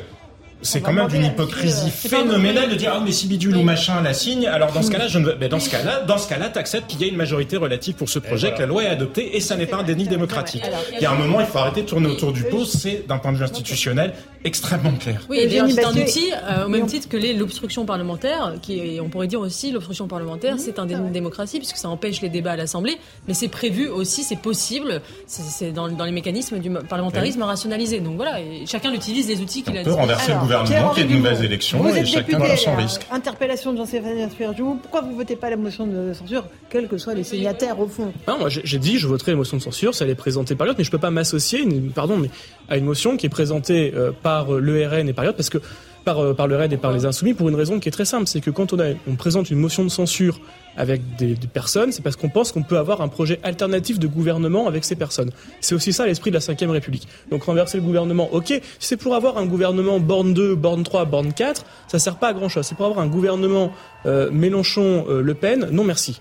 C'est 0.63 0.81
quand 0.81 0.93
même 0.93 1.09
d'une 1.09 1.25
hypocrisie 1.25 1.89
euh, 1.89 2.09
phénoménale 2.09 2.71
de 2.71 2.75
dire 2.77 2.93
ah 2.95 3.03
mais 3.05 3.13
si 3.13 3.27
bidule 3.27 3.57
ou 3.57 3.63
machin 3.63 4.01
la 4.03 4.15
signe 4.15 4.47
alors 4.47 4.73
dans 4.73 4.83
ce 4.83 4.91
cas-là 4.91 5.09
je 5.09 5.19
ne 5.19 5.33
mais 5.39 5.49
dans 5.49 5.61
ce 5.61 5.69
cas-là 5.71 6.01
dans 6.01 6.19
ce 6.19 6.29
cas-là 6.29 6.49
t'acceptes 6.49 6.89
qu'il 6.89 7.01
y 7.01 7.05
a 7.05 7.09
une 7.09 7.17
majorité 7.17 7.57
relative 7.57 7.95
pour 7.95 8.09
ce 8.09 8.19
projet 8.19 8.53
que 8.55 8.61
la 8.61 8.67
loi 8.67 8.85
est 8.85 8.89
adoptée 8.89 9.37
et 9.37 9.41
ça 9.41 9.57
n'est 9.57 9.67
pas 9.67 9.79
un 9.79 9.83
déni 9.83 10.07
démocratique. 10.07 10.63
Il 10.93 11.01
y 11.01 11.07
a 11.07 11.11
un 11.11 11.17
moment 11.17 11.41
il 11.41 11.47
faut 11.47 11.59
arrêter 11.59 11.83
de 11.83 11.87
tourner 11.87 12.09
autour 12.09 12.33
du 12.33 12.45
pot 12.45 12.65
c'est 12.65 13.07
d'un 13.07 13.19
point 13.19 13.33
de 13.33 13.39
vue 13.39 13.45
institutionnel 13.45 14.15
extrêmement 14.45 14.93
clair. 14.93 15.25
Oui, 15.29 15.39
et 15.39 15.49
c'est 15.49 15.85
un 15.85 15.91
outil, 15.93 16.33
euh, 16.33 16.67
au 16.67 16.69
même 16.69 16.87
titre 16.87 17.09
que 17.09 17.17
l'obstruction 17.39 17.85
parlementaire, 17.85 18.55
qui 18.63 18.79
est- 18.79 19.01
on 19.01 19.09
pourrait 19.09 19.27
dire 19.27 19.41
aussi 19.41 19.71
l'obstruction 19.71 20.07
parlementaire, 20.09 20.57
c'est 20.59 20.79
un 20.79 20.87
déni 20.87 21.09
de 21.09 21.13
démocratie, 21.13 21.59
puisque 21.59 21.77
ça 21.77 21.89
empêche 21.89 22.21
les 22.21 22.29
débats 22.29 22.53
à 22.53 22.57
l'Assemblée, 22.57 22.97
mais 23.29 23.35
c'est 23.35 23.49
prévu 23.49 23.89
aussi, 23.89 24.23
c'est 24.23 24.39
possible, 24.41 25.01
c'est- 25.27 25.73
dans, 25.73 25.89
dans 25.89 26.05
les 26.05 26.13
mécanismes 26.13 26.59
du 26.59 26.71
parlementarisme 26.89 27.43
rationalisé. 27.43 28.01
Donc 28.01 28.17
voilà, 28.17 28.41
et 28.41 28.65
chacun 28.67 28.93
utilise 28.93 29.29
les 29.29 29.41
outils 29.41 29.63
qu'il 29.63 29.77
a. 29.77 29.81
On 29.83 29.85
peut 29.85 29.93
renverser 29.93 30.33
Alors, 30.33 30.43
le 30.45 30.49
gouvernement 30.49 30.91
qu'il 30.91 31.03
y 31.03 31.07
ait 31.07 31.09
de 31.09 31.15
nouvelles 31.17 31.45
élections 31.45 31.87
et 31.95 32.05
chacun 32.05 32.39
député 32.39 32.57
son 32.57 32.71
LR. 32.73 32.79
risque. 32.79 33.07
Interpellation 33.11 33.73
de 33.73 33.79
Jean-Sébastien 33.79 34.29
Ferjou. 34.31 34.79
Pourquoi 34.83 35.03
vous 35.03 35.15
votez 35.15 35.37
pas 35.37 35.51
la 35.51 35.57
motion 35.57 35.87
de 35.87 36.13
censure, 36.13 36.45
quels 36.71 36.89
que 36.89 36.99
soient 36.99 37.15
les 37.15 37.25
signataires 37.25 37.79
au 37.79 37.87
fond? 37.87 38.13
Non, 38.27 38.39
moi 38.39 38.49
j'ai 38.49 38.79
dit 38.79 38.99
je 38.99 39.07
voterai 39.07 39.33
la 39.33 39.37
motion 39.39 39.57
de 39.57 39.63
censure, 39.63 39.95
ça 39.95 40.05
elle 40.05 40.11
est 40.11 40.15
présentée 40.15 40.55
par 40.55 40.67
l'autre, 40.67 40.79
mais 40.79 40.85
je 40.85 40.91
peux 40.91 40.99
pas 40.99 41.11
m'associer, 41.11 41.67
pardon, 41.95 42.17
mais 42.17 42.31
à 42.69 42.77
une 42.77 42.85
motion 42.85 43.17
qui 43.17 43.27
est 43.27 43.29
présentée 43.29 43.93
euh, 43.95 44.11
par 44.23 44.32
euh, 44.41 44.61
le 44.61 44.87
RN 44.87 45.09
et 45.09 45.13
par 45.13 45.33
parce 45.35 45.51
que 45.51 45.59
par, 46.05 46.19
euh, 46.19 46.35
par 46.35 46.47
le 46.47 46.57
RN 46.57 46.73
et 46.73 46.77
par 46.77 46.93
les 46.93 47.07
Insoumis 47.07 47.35
pour 47.35 47.49
une 47.49 47.55
raison 47.55 47.79
qui 47.79 47.89
est 47.89 47.93
très 47.93 48.05
simple, 48.05 48.27
c'est 48.27 48.41
que 48.41 48.51
quand 48.51 48.73
on, 48.73 49.15
présente 49.17 49.51
une 49.51 49.59
motion 49.59 49.85
de 49.85 49.89
censure 49.89 50.41
avec 50.77 51.03
des, 51.17 51.37
personnes, 51.53 51.93
c'est 51.93 52.03
parce 52.03 52.17
qu'on 52.17 52.29
pense 52.29 52.51
qu'on 52.51 52.63
peut 52.63 52.79
avoir 52.79 53.03
un 53.03 53.09
projet 53.09 53.39
alternatif 53.43 53.99
de 53.99 54.07
gouvernement 54.07 54.67
avec 54.67 54.85
ces 54.85 54.97
personnes. 54.97 55.31
C'est 55.61 55.75
aussi 55.75 55.93
ça 55.93 56.07
l'esprit 56.07 56.31
de 56.31 56.39
la 56.39 56.41
Ve 56.41 56.71
République. 56.71 57.07
Donc 57.31 57.45
renverser 57.45 57.79
le 57.79 57.85
gouvernement, 57.85 58.33
ok, 58.33 58.61
c'est 58.79 58.97
pour 58.97 59.15
avoir 59.15 59.39
un 59.39 59.47
gouvernement 59.47 60.01
borne 60.01 60.35
2, 60.35 60.55
borne 60.55 60.83
3, 60.83 61.05
borne 61.05 61.33
4, 61.33 61.65
ça 61.89 61.99
sert 61.99 62.17
pas 62.17 62.29
à 62.29 62.33
grand 62.33 62.49
chose. 62.49 62.67
C'est 62.67 62.75
pour 62.75 62.87
avoir 62.87 63.01
un 63.01 63.09
gouvernement 63.09 63.73
euh, 64.07 64.31
Mélenchon-Le 64.31 65.35
Pen, 65.35 65.69
non 65.71 65.85
merci. 65.85 66.21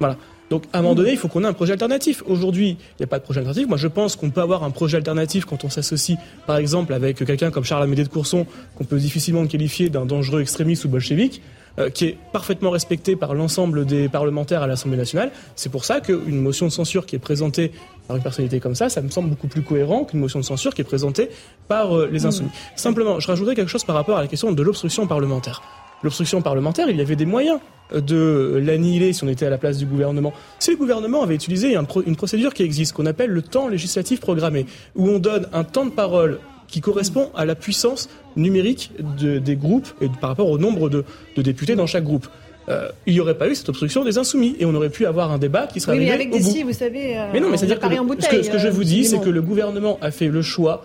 Voilà. 0.00 0.16
Donc, 0.54 0.66
à 0.72 0.78
un 0.78 0.82
moment 0.82 0.94
donné, 0.94 1.10
il 1.10 1.18
faut 1.18 1.26
qu'on 1.26 1.42
ait 1.42 1.48
un 1.48 1.52
projet 1.52 1.72
alternatif. 1.72 2.22
Aujourd'hui, 2.28 2.76
il 2.78 3.00
n'y 3.00 3.04
a 3.04 3.08
pas 3.08 3.18
de 3.18 3.24
projet 3.24 3.40
alternatif. 3.40 3.66
Moi, 3.66 3.76
je 3.76 3.88
pense 3.88 4.14
qu'on 4.14 4.30
peut 4.30 4.40
avoir 4.40 4.62
un 4.62 4.70
projet 4.70 4.96
alternatif 4.96 5.46
quand 5.46 5.64
on 5.64 5.68
s'associe, 5.68 6.16
par 6.46 6.58
exemple, 6.58 6.94
avec 6.94 7.24
quelqu'un 7.24 7.50
comme 7.50 7.64
Charles 7.64 7.82
Amédée 7.82 8.04
de 8.04 8.08
Courson, 8.08 8.46
qu'on 8.76 8.84
peut 8.84 8.98
difficilement 8.98 9.44
qualifier 9.48 9.90
d'un 9.90 10.06
dangereux 10.06 10.42
extrémiste 10.42 10.84
ou 10.84 10.88
bolchevique, 10.88 11.42
euh, 11.80 11.90
qui 11.90 12.04
est 12.04 12.18
parfaitement 12.32 12.70
respecté 12.70 13.16
par 13.16 13.34
l'ensemble 13.34 13.84
des 13.84 14.08
parlementaires 14.08 14.62
à 14.62 14.68
l'Assemblée 14.68 14.96
nationale. 14.96 15.32
C'est 15.56 15.72
pour 15.72 15.84
ça 15.84 16.00
qu'une 16.00 16.40
motion 16.40 16.66
de 16.66 16.70
censure 16.70 17.04
qui 17.04 17.16
est 17.16 17.18
présentée 17.18 17.72
par 18.06 18.16
une 18.16 18.22
personnalité 18.22 18.60
comme 18.60 18.76
ça, 18.76 18.88
ça 18.88 19.02
me 19.02 19.08
semble 19.08 19.30
beaucoup 19.30 19.48
plus 19.48 19.62
cohérent 19.62 20.04
qu'une 20.04 20.20
motion 20.20 20.38
de 20.38 20.44
censure 20.44 20.72
qui 20.72 20.82
est 20.82 20.84
présentée 20.84 21.30
par 21.66 21.98
euh, 21.98 22.08
les 22.12 22.26
insoumis. 22.26 22.50
Simplement, 22.76 23.18
je 23.18 23.26
rajouterais 23.26 23.56
quelque 23.56 23.72
chose 23.72 23.82
par 23.82 23.96
rapport 23.96 24.18
à 24.18 24.22
la 24.22 24.28
question 24.28 24.52
de 24.52 24.62
l'obstruction 24.62 25.08
parlementaire. 25.08 25.62
L'obstruction 26.04 26.40
parlementaire, 26.42 26.88
il 26.90 26.96
y 26.96 27.00
avait 27.00 27.16
des 27.16 27.24
moyens 27.26 27.58
de 27.94 28.60
l'annihiler 28.64 29.12
si 29.12 29.24
on 29.24 29.28
était 29.28 29.46
à 29.46 29.50
la 29.50 29.58
place 29.58 29.78
du 29.78 29.86
gouvernement. 29.86 30.32
Si 30.58 30.70
le 30.70 30.76
gouvernement 30.76 31.22
avait 31.22 31.34
utilisé 31.34 31.74
un 31.76 31.84
pro- 31.84 32.02
une 32.06 32.14
procédure 32.16 32.54
qui 32.54 32.62
existe, 32.62 32.92
qu'on 32.92 33.06
appelle 33.06 33.30
le 33.30 33.42
temps 33.42 33.68
législatif 33.68 34.20
programmé, 34.20 34.66
où 34.94 35.08
on 35.08 35.18
donne 35.18 35.48
un 35.52 35.64
temps 35.64 35.84
de 35.86 35.90
parole 35.90 36.38
qui 36.68 36.80
correspond 36.80 37.30
à 37.34 37.44
la 37.44 37.54
puissance 37.54 38.08
numérique 38.36 38.90
de- 39.18 39.38
des 39.38 39.56
groupes 39.56 39.88
et 40.00 40.08
par 40.20 40.30
rapport 40.30 40.50
au 40.50 40.58
nombre 40.58 40.88
de, 40.90 41.04
de 41.36 41.42
députés 41.42 41.74
dans 41.76 41.86
chaque 41.86 42.04
groupe. 42.04 42.26
Euh, 42.68 42.88
il 43.06 43.12
n'y 43.14 43.20
aurait 43.20 43.36
pas 43.36 43.48
eu 43.48 43.54
cette 43.54 43.68
obstruction 43.68 44.04
des 44.04 44.16
insoumis 44.16 44.56
et 44.58 44.64
on 44.64 44.74
aurait 44.74 44.88
pu 44.90 45.04
avoir 45.06 45.30
un 45.30 45.38
débat 45.38 45.66
qui 45.66 45.80
serait 45.80 45.98
Oui, 45.98 46.04
mais 46.06 46.10
avec 46.12 46.28
au 46.34 46.38
des 46.38 46.42
bout. 46.42 46.50
si, 46.50 46.62
vous 46.62 46.72
savez. 46.72 47.16
euh, 47.18 47.26
Mais 47.32 47.40
non, 47.40 47.50
mais 47.50 47.58
c'est-à-dire 47.58 47.78
que, 47.78 47.86
ce 48.22 48.28
que, 48.28 48.42
ce 48.42 48.50
que 48.50 48.58
je 48.58 48.68
euh, 48.68 48.70
vous 48.70 48.84
dis, 48.84 49.04
c'est 49.04 49.20
que 49.20 49.28
le 49.30 49.42
gouvernement 49.42 49.98
a 50.00 50.10
fait 50.10 50.28
le 50.28 50.40
choix, 50.42 50.82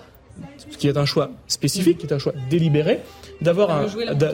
ce 0.70 0.78
qui 0.78 0.88
est 0.90 0.98
un 0.98 1.06
choix 1.06 1.32
spécifique, 1.48 1.98
qui 2.00 2.06
est 2.06 2.14
un 2.14 2.20
choix 2.20 2.34
délibéré, 2.50 3.00
d'avoir 3.42 3.72
un, 3.72 3.86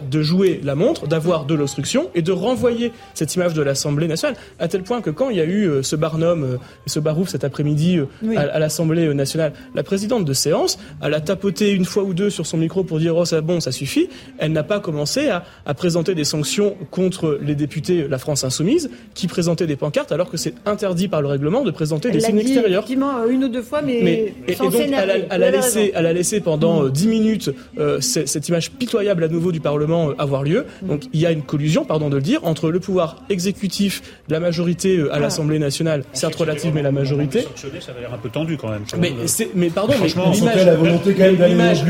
de 0.10 0.22
jouer 0.22 0.60
la 0.64 0.76
montre, 0.76 1.08
d'avoir 1.08 1.46
de 1.46 1.54
l'obstruction 1.56 2.10
et 2.16 2.22
de 2.22 2.32
renvoyer 2.32 2.92
cette 3.14 3.36
image 3.36 3.54
de 3.54 3.62
l'Assemblée 3.62 4.08
nationale, 4.08 4.36
à 4.60 4.68
tel 4.68 4.84
point 4.84 5.02
que 5.02 5.10
quand 5.10 5.30
il 5.30 5.38
y 5.38 5.42
a 5.42 5.46
eu 5.46 5.66
euh, 5.68 5.84
ce 5.84 5.96
Barnum, 5.96 6.44
euh, 6.44 6.58
et 6.86 6.90
ce 6.90 7.00
Barouf 7.00 7.30
cet 7.30 7.44
après-midi 7.44 7.98
euh, 8.00 8.06
Oui. 8.24 8.36
à, 8.38 8.42
à 8.42 8.60
l'Assemblée 8.60 9.14
nationale, 9.14 9.54
la 9.74 9.84
présidente 9.84 10.26
de 10.26 10.34
séance, 10.34 10.78
elle 11.04 11.14
a 11.14 11.22
tapoté 11.22 11.72
une 11.72 11.86
fois 11.86 12.04
ou 12.04 12.14
deux 12.14 12.30
sur 12.30 12.46
son 12.46 12.58
micro 12.58 12.84
pour 12.84 13.00
dire 13.00 13.16
oh 13.16 13.26
ça 13.26 13.42
bon 13.42 13.60
ça 13.60 13.72
suffit. 13.72 14.10
Elle 14.38 14.52
n'a 14.54 14.64
pas 14.64 14.80
commencé 14.80 15.30
à, 15.30 15.44
à 15.66 15.74
présenter 15.74 16.16
des 16.16 16.24
sanctions 16.24 16.76
contre 16.92 17.38
les 17.42 17.56
députés 17.56 18.08
La 18.10 18.18
France 18.18 18.44
Insoumise 18.44 18.90
qui 19.14 19.28
présentaient 19.28 19.68
des 19.68 19.76
pancartes 19.76 20.12
alors 20.12 20.30
que 20.30 20.38
c'est 20.38 20.54
interdit 20.66 21.08
par 21.08 21.22
le 21.22 21.28
règlement 21.28 21.64
de 21.64 21.72
présenter 21.72 22.10
Elle 22.10 22.16
des 22.16 22.22
signes 22.22 22.40
extérieurs. 22.40 22.84
effectivement 22.84 23.26
une 23.28 23.44
ou 23.46 23.50
deux 23.50 23.62
fois, 23.62 23.82
mais, 23.82 24.00
Mais, 24.04 24.34
et, 24.48 24.52
et 24.52 24.56
sans 24.56 24.66
donc, 24.70 24.82
elle 24.82 24.94
a, 24.96 25.16
elle 25.30 25.42
laissé, 25.54 25.80
raison. 25.80 25.92
elle 25.96 26.06
a 26.06 26.14
laissé 26.14 26.40
pendant 26.42 26.86
euh, 26.86 26.90
10 26.90 27.08
minutes 27.08 27.50
euh, 27.80 28.00
cette 28.02 28.48
image 28.50 28.72
pitoyable 28.96 29.24
à 29.26 29.28
nouveau 29.28 29.52
du 29.52 29.60
Parlement 29.60 30.10
euh, 30.10 30.14
avoir 30.18 30.44
lieu. 30.44 30.66
Donc, 30.82 31.04
il 31.12 31.20
y 31.20 31.26
a 31.26 31.32
une 31.32 31.42
collusion, 31.42 31.84
pardon 31.84 32.10
de 32.10 32.16
le 32.16 32.22
dire, 32.22 32.40
entre 32.46 32.72
le 32.72 32.80
pouvoir 32.80 33.18
exécutif 33.30 34.02
la 34.30 34.40
majorité 34.40 34.98
euh, 34.98 35.14
à 35.14 35.20
l'Assemblée 35.20 35.60
nationale, 35.60 36.04
certes 36.14 36.36
relative, 36.36 36.72
mais 36.74 36.82
la 36.82 36.92
majorité. 36.94 37.42
Ça 37.82 37.92
va 37.94 38.00
l'air 38.00 38.14
un 38.14 38.18
peu 38.18 38.30
tendu 38.30 38.56
quand 38.58 38.70
même. 38.70 38.84
Mais, 39.02 39.28
c'est- 39.28 39.50
mais 39.54 39.70
pardon, 39.70 39.94
mais 40.02 40.08
l'image, 40.32 40.58
faut 40.60 40.66
la 40.66 40.76
volonté 40.76 41.14
quand 41.14 41.24
même 41.24 41.36
d'aller 41.36 41.54
l'image, 41.56 41.84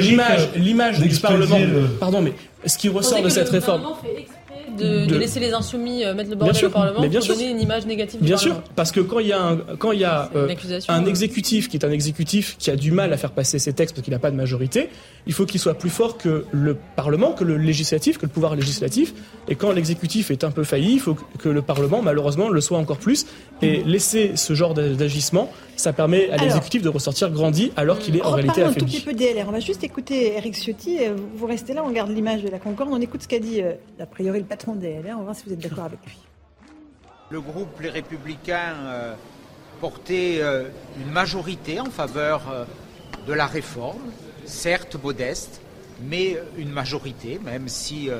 l'image, 0.00 0.48
l'image, 0.56 0.98
euh, 1.00 1.02
du 1.06 1.16
Parlement. 1.20 1.58
le- 1.58 1.82
Pardon, 2.00 2.20
mais 2.20 2.32
ce 2.66 2.76
qui 2.78 2.88
ressort 2.88 3.22
de 3.22 3.28
cette 3.28 3.48
réforme. 3.48 3.82
De, 4.78 5.06
de 5.06 5.06
De- 5.06 5.18
laisser 5.18 5.40
les 5.40 5.52
insoumis 5.52 6.04
euh, 6.04 6.14
mettre 6.14 6.30
le 6.30 6.36
bordel 6.36 6.54
sûr, 6.56 6.68
au 6.68 6.72
Parlement 6.72 7.00
mais 7.00 7.08
bien 7.08 7.20
pour 7.20 7.26
sûr. 7.26 7.34
donner 7.36 7.50
une 7.50 7.60
image 7.60 7.86
négative 7.86 8.20
du 8.20 8.26
Bien 8.26 8.36
sûr, 8.36 8.62
parce 8.74 8.90
que 8.92 9.00
quand 9.00 9.18
il 9.18 9.28
y 9.28 9.32
a 9.32 9.42
un, 9.42 9.56
quand 9.78 9.92
il 9.92 10.00
y 10.00 10.04
a 10.04 10.30
euh, 10.34 10.48
un 10.88 11.04
euh. 11.04 11.06
exécutif 11.06 11.68
qui 11.68 11.76
est 11.76 11.84
un 11.84 11.90
exécutif 11.90 12.56
qui 12.58 12.70
a 12.70 12.76
du 12.76 12.92
mal 12.92 13.12
à 13.12 13.16
faire 13.16 13.32
passer 13.32 13.58
ses 13.58 13.72
textes 13.72 13.94
parce 13.94 14.04
qu'il 14.04 14.12
n'a 14.12 14.18
pas 14.18 14.30
de 14.30 14.36
majorité, 14.36 14.88
il 15.26 15.32
faut 15.32 15.46
qu'il 15.46 15.60
soit 15.60 15.74
plus 15.74 15.90
fort 15.90 16.16
que 16.18 16.44
le 16.52 16.76
Parlement, 16.96 17.32
que 17.32 17.44
le 17.44 17.56
législatif, 17.56 18.18
que 18.18 18.26
le 18.26 18.32
pouvoir 18.32 18.54
législatif. 18.56 19.14
Et 19.48 19.54
quand 19.56 19.72
l'exécutif 19.72 20.30
est 20.30 20.44
un 20.44 20.50
peu 20.50 20.64
failli, 20.64 20.94
il 20.94 21.00
faut 21.00 21.16
que 21.38 21.48
le 21.48 21.62
Parlement, 21.62 22.02
malheureusement, 22.02 22.48
le 22.48 22.60
soit 22.60 22.78
encore 22.78 22.98
plus. 22.98 23.26
Et 23.60 23.82
laisser 23.84 24.32
ce 24.36 24.54
genre 24.54 24.74
d'agissement, 24.74 25.50
ça 25.76 25.92
permet 25.92 26.30
à 26.30 26.36
l'exécutif 26.36 26.82
de 26.82 26.88
ressortir 26.88 27.30
grandi 27.30 27.72
alors 27.76 27.98
qu'il 27.98 28.16
est 28.16 28.22
en 28.22 28.30
réalité 28.32 28.62
un 28.62 28.72
tout 28.72 28.84
petit 28.84 29.00
peu 29.00 29.12
DLR. 29.12 29.46
On 29.48 29.52
va 29.52 29.60
juste 29.60 29.84
écouter 29.84 30.36
Eric 30.36 30.54
Ciotti. 30.54 30.98
Vous 31.36 31.46
restez 31.46 31.72
là, 31.74 31.82
on 31.84 31.90
garde 31.90 32.10
l'image 32.10 32.42
de 32.42 32.48
la 32.48 32.58
Concorde. 32.58 32.90
On 32.92 33.00
écoute 33.00 33.22
ce 33.22 33.28
qu'a 33.28 33.38
dit, 33.38 33.60
a 34.00 34.06
priori, 34.06 34.38
le 34.38 34.44
patron 34.44 34.61
On 34.66 34.74
va 34.74 35.14
voir 35.22 35.34
si 35.34 35.44
vous 35.46 35.52
êtes 35.52 35.58
d'accord 35.58 35.84
avec 35.84 36.04
lui. 36.06 36.18
Le 37.30 37.40
groupe 37.40 37.80
Les 37.80 37.88
Républicains 37.88 38.74
euh, 38.84 39.14
portait 39.80 40.38
euh, 40.40 40.68
une 41.00 41.10
majorité 41.10 41.80
en 41.80 41.86
faveur 41.86 42.42
euh, 42.50 42.64
de 43.26 43.32
la 43.32 43.46
réforme, 43.46 44.02
certes 44.44 44.96
modeste, 45.02 45.60
mais 46.08 46.38
une 46.56 46.70
majorité, 46.70 47.40
même 47.44 47.68
si 47.68 48.10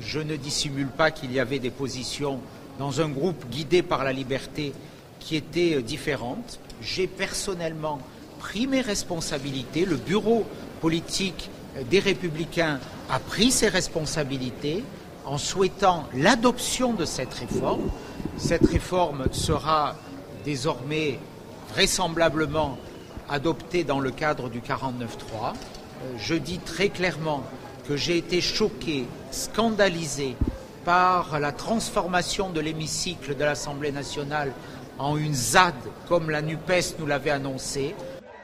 je 0.00 0.18
ne 0.18 0.34
dissimule 0.34 0.88
pas 0.88 1.12
qu'il 1.12 1.32
y 1.32 1.38
avait 1.38 1.60
des 1.60 1.70
positions 1.70 2.40
dans 2.80 3.00
un 3.00 3.08
groupe 3.08 3.48
guidé 3.48 3.82
par 3.82 4.02
la 4.02 4.12
liberté 4.12 4.72
qui 5.20 5.36
étaient 5.36 5.80
différentes. 5.80 6.58
J'ai 6.82 7.06
personnellement 7.06 8.00
pris 8.40 8.66
mes 8.66 8.80
responsabilités, 8.80 9.84
le 9.84 9.94
bureau 9.94 10.44
politique 10.80 11.50
des 11.88 12.00
Républicains 12.00 12.80
a 13.08 13.20
pris 13.20 13.52
ses 13.52 13.68
responsabilités 13.68 14.82
en 15.30 15.38
souhaitant 15.38 16.06
l'adoption 16.12 16.92
de 16.92 17.04
cette 17.04 17.32
réforme. 17.32 17.88
Cette 18.36 18.66
réforme 18.66 19.26
sera 19.30 19.94
désormais 20.44 21.20
vraisemblablement 21.72 22.76
adoptée 23.28 23.84
dans 23.84 24.00
le 24.00 24.10
cadre 24.10 24.50
du 24.50 24.60
49-3. 24.60 24.64
Euh, 24.72 26.12
Je 26.18 26.34
dis 26.34 26.58
très 26.58 26.88
clairement 26.88 27.44
que 27.86 27.96
j'ai 27.96 28.16
été 28.16 28.40
choqué, 28.40 29.06
scandalisé 29.30 30.34
par 30.84 31.38
la 31.38 31.52
transformation 31.52 32.50
de 32.50 32.60
l'hémicycle 32.60 33.36
de 33.36 33.44
l'Assemblée 33.44 33.92
nationale 33.92 34.50
en 34.98 35.16
une 35.16 35.34
ZAD 35.34 35.74
comme 36.08 36.30
la 36.30 36.42
NUPES 36.42 36.98
nous 36.98 37.06
l'avait 37.06 37.30
annoncé. 37.30 37.94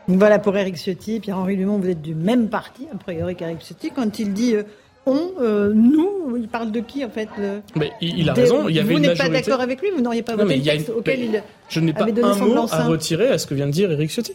Voilà 0.07 0.39
pour 0.39 0.57
Eric 0.57 0.77
Ciotti. 0.77 1.19
Pierre-Henri 1.19 1.57
Dumont, 1.57 1.79
vous 1.79 1.89
êtes 1.89 2.03
du 2.03 2.15
même 2.15 2.49
parti, 2.49 2.87
a 2.95 2.97
priori, 2.97 3.35
qu'Eric 3.35 3.61
Ciotti. 3.61 3.91
Quand 3.91 4.21
il 4.21 4.33
dit 4.35 4.55
euh, 4.55 4.63
on, 5.07 5.31
euh, 5.41 5.73
nous, 5.73 6.37
il 6.37 6.49
parle 6.49 6.73
de 6.73 6.81
qui 6.81 7.05
en 7.05 7.11
fait 7.11 7.29
Mais 7.77 7.93
il, 8.01 8.29
a 8.29 8.35
raison. 8.35 8.69
Il 8.69 8.75
y 8.75 8.81
avait 8.81 8.93
vous 8.95 9.01
n'êtes 9.01 9.17
pas 9.17 9.29
d'accord 9.29 9.61
avec 9.61 9.81
lui, 9.81 9.91
vous 9.91 10.03
n'auriez 10.03 10.23
pas 10.23 10.37
voté 10.37 10.57
le 10.57 10.63
texte 10.63 10.91
auquel 10.91 11.21
il 11.21 11.43
Je 11.69 11.81
n'ai 11.81 11.93
pas 11.93 12.05
un 12.05 12.35
mot 12.35 12.67
à 12.71 12.85
retirer 12.85 13.29
à 13.29 13.39
ce 13.39 13.47
que 13.47 13.55
vient 13.55 13.67
de 13.67 13.73
dire 13.73 13.91
Éric 13.93 14.11
Ciotti. 14.11 14.35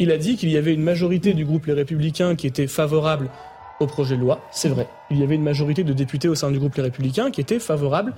Il 0.00 0.10
a 0.12 0.16
dit 0.16 0.36
qu'il 0.36 0.50
y 0.50 0.56
avait 0.56 0.74
une 0.74 0.82
majorité 0.82 1.34
du 1.34 1.44
groupe 1.44 1.66
Les 1.66 1.72
Républicains 1.72 2.36
qui 2.36 2.46
était 2.46 2.66
favorable 2.66 3.30
au 3.80 3.86
projet 3.86 4.16
de 4.16 4.20
loi. 4.20 4.40
C'est 4.52 4.68
vrai. 4.68 4.88
Il 5.10 5.18
y 5.18 5.22
avait 5.22 5.34
une 5.34 5.42
majorité 5.42 5.84
de 5.84 5.92
députés 5.92 6.28
au 6.28 6.34
sein 6.34 6.50
du 6.50 6.58
groupe 6.58 6.74
Les 6.76 6.82
Républicains 6.82 7.30
qui 7.30 7.40
étaient 7.40 7.58
favorables 7.58 8.14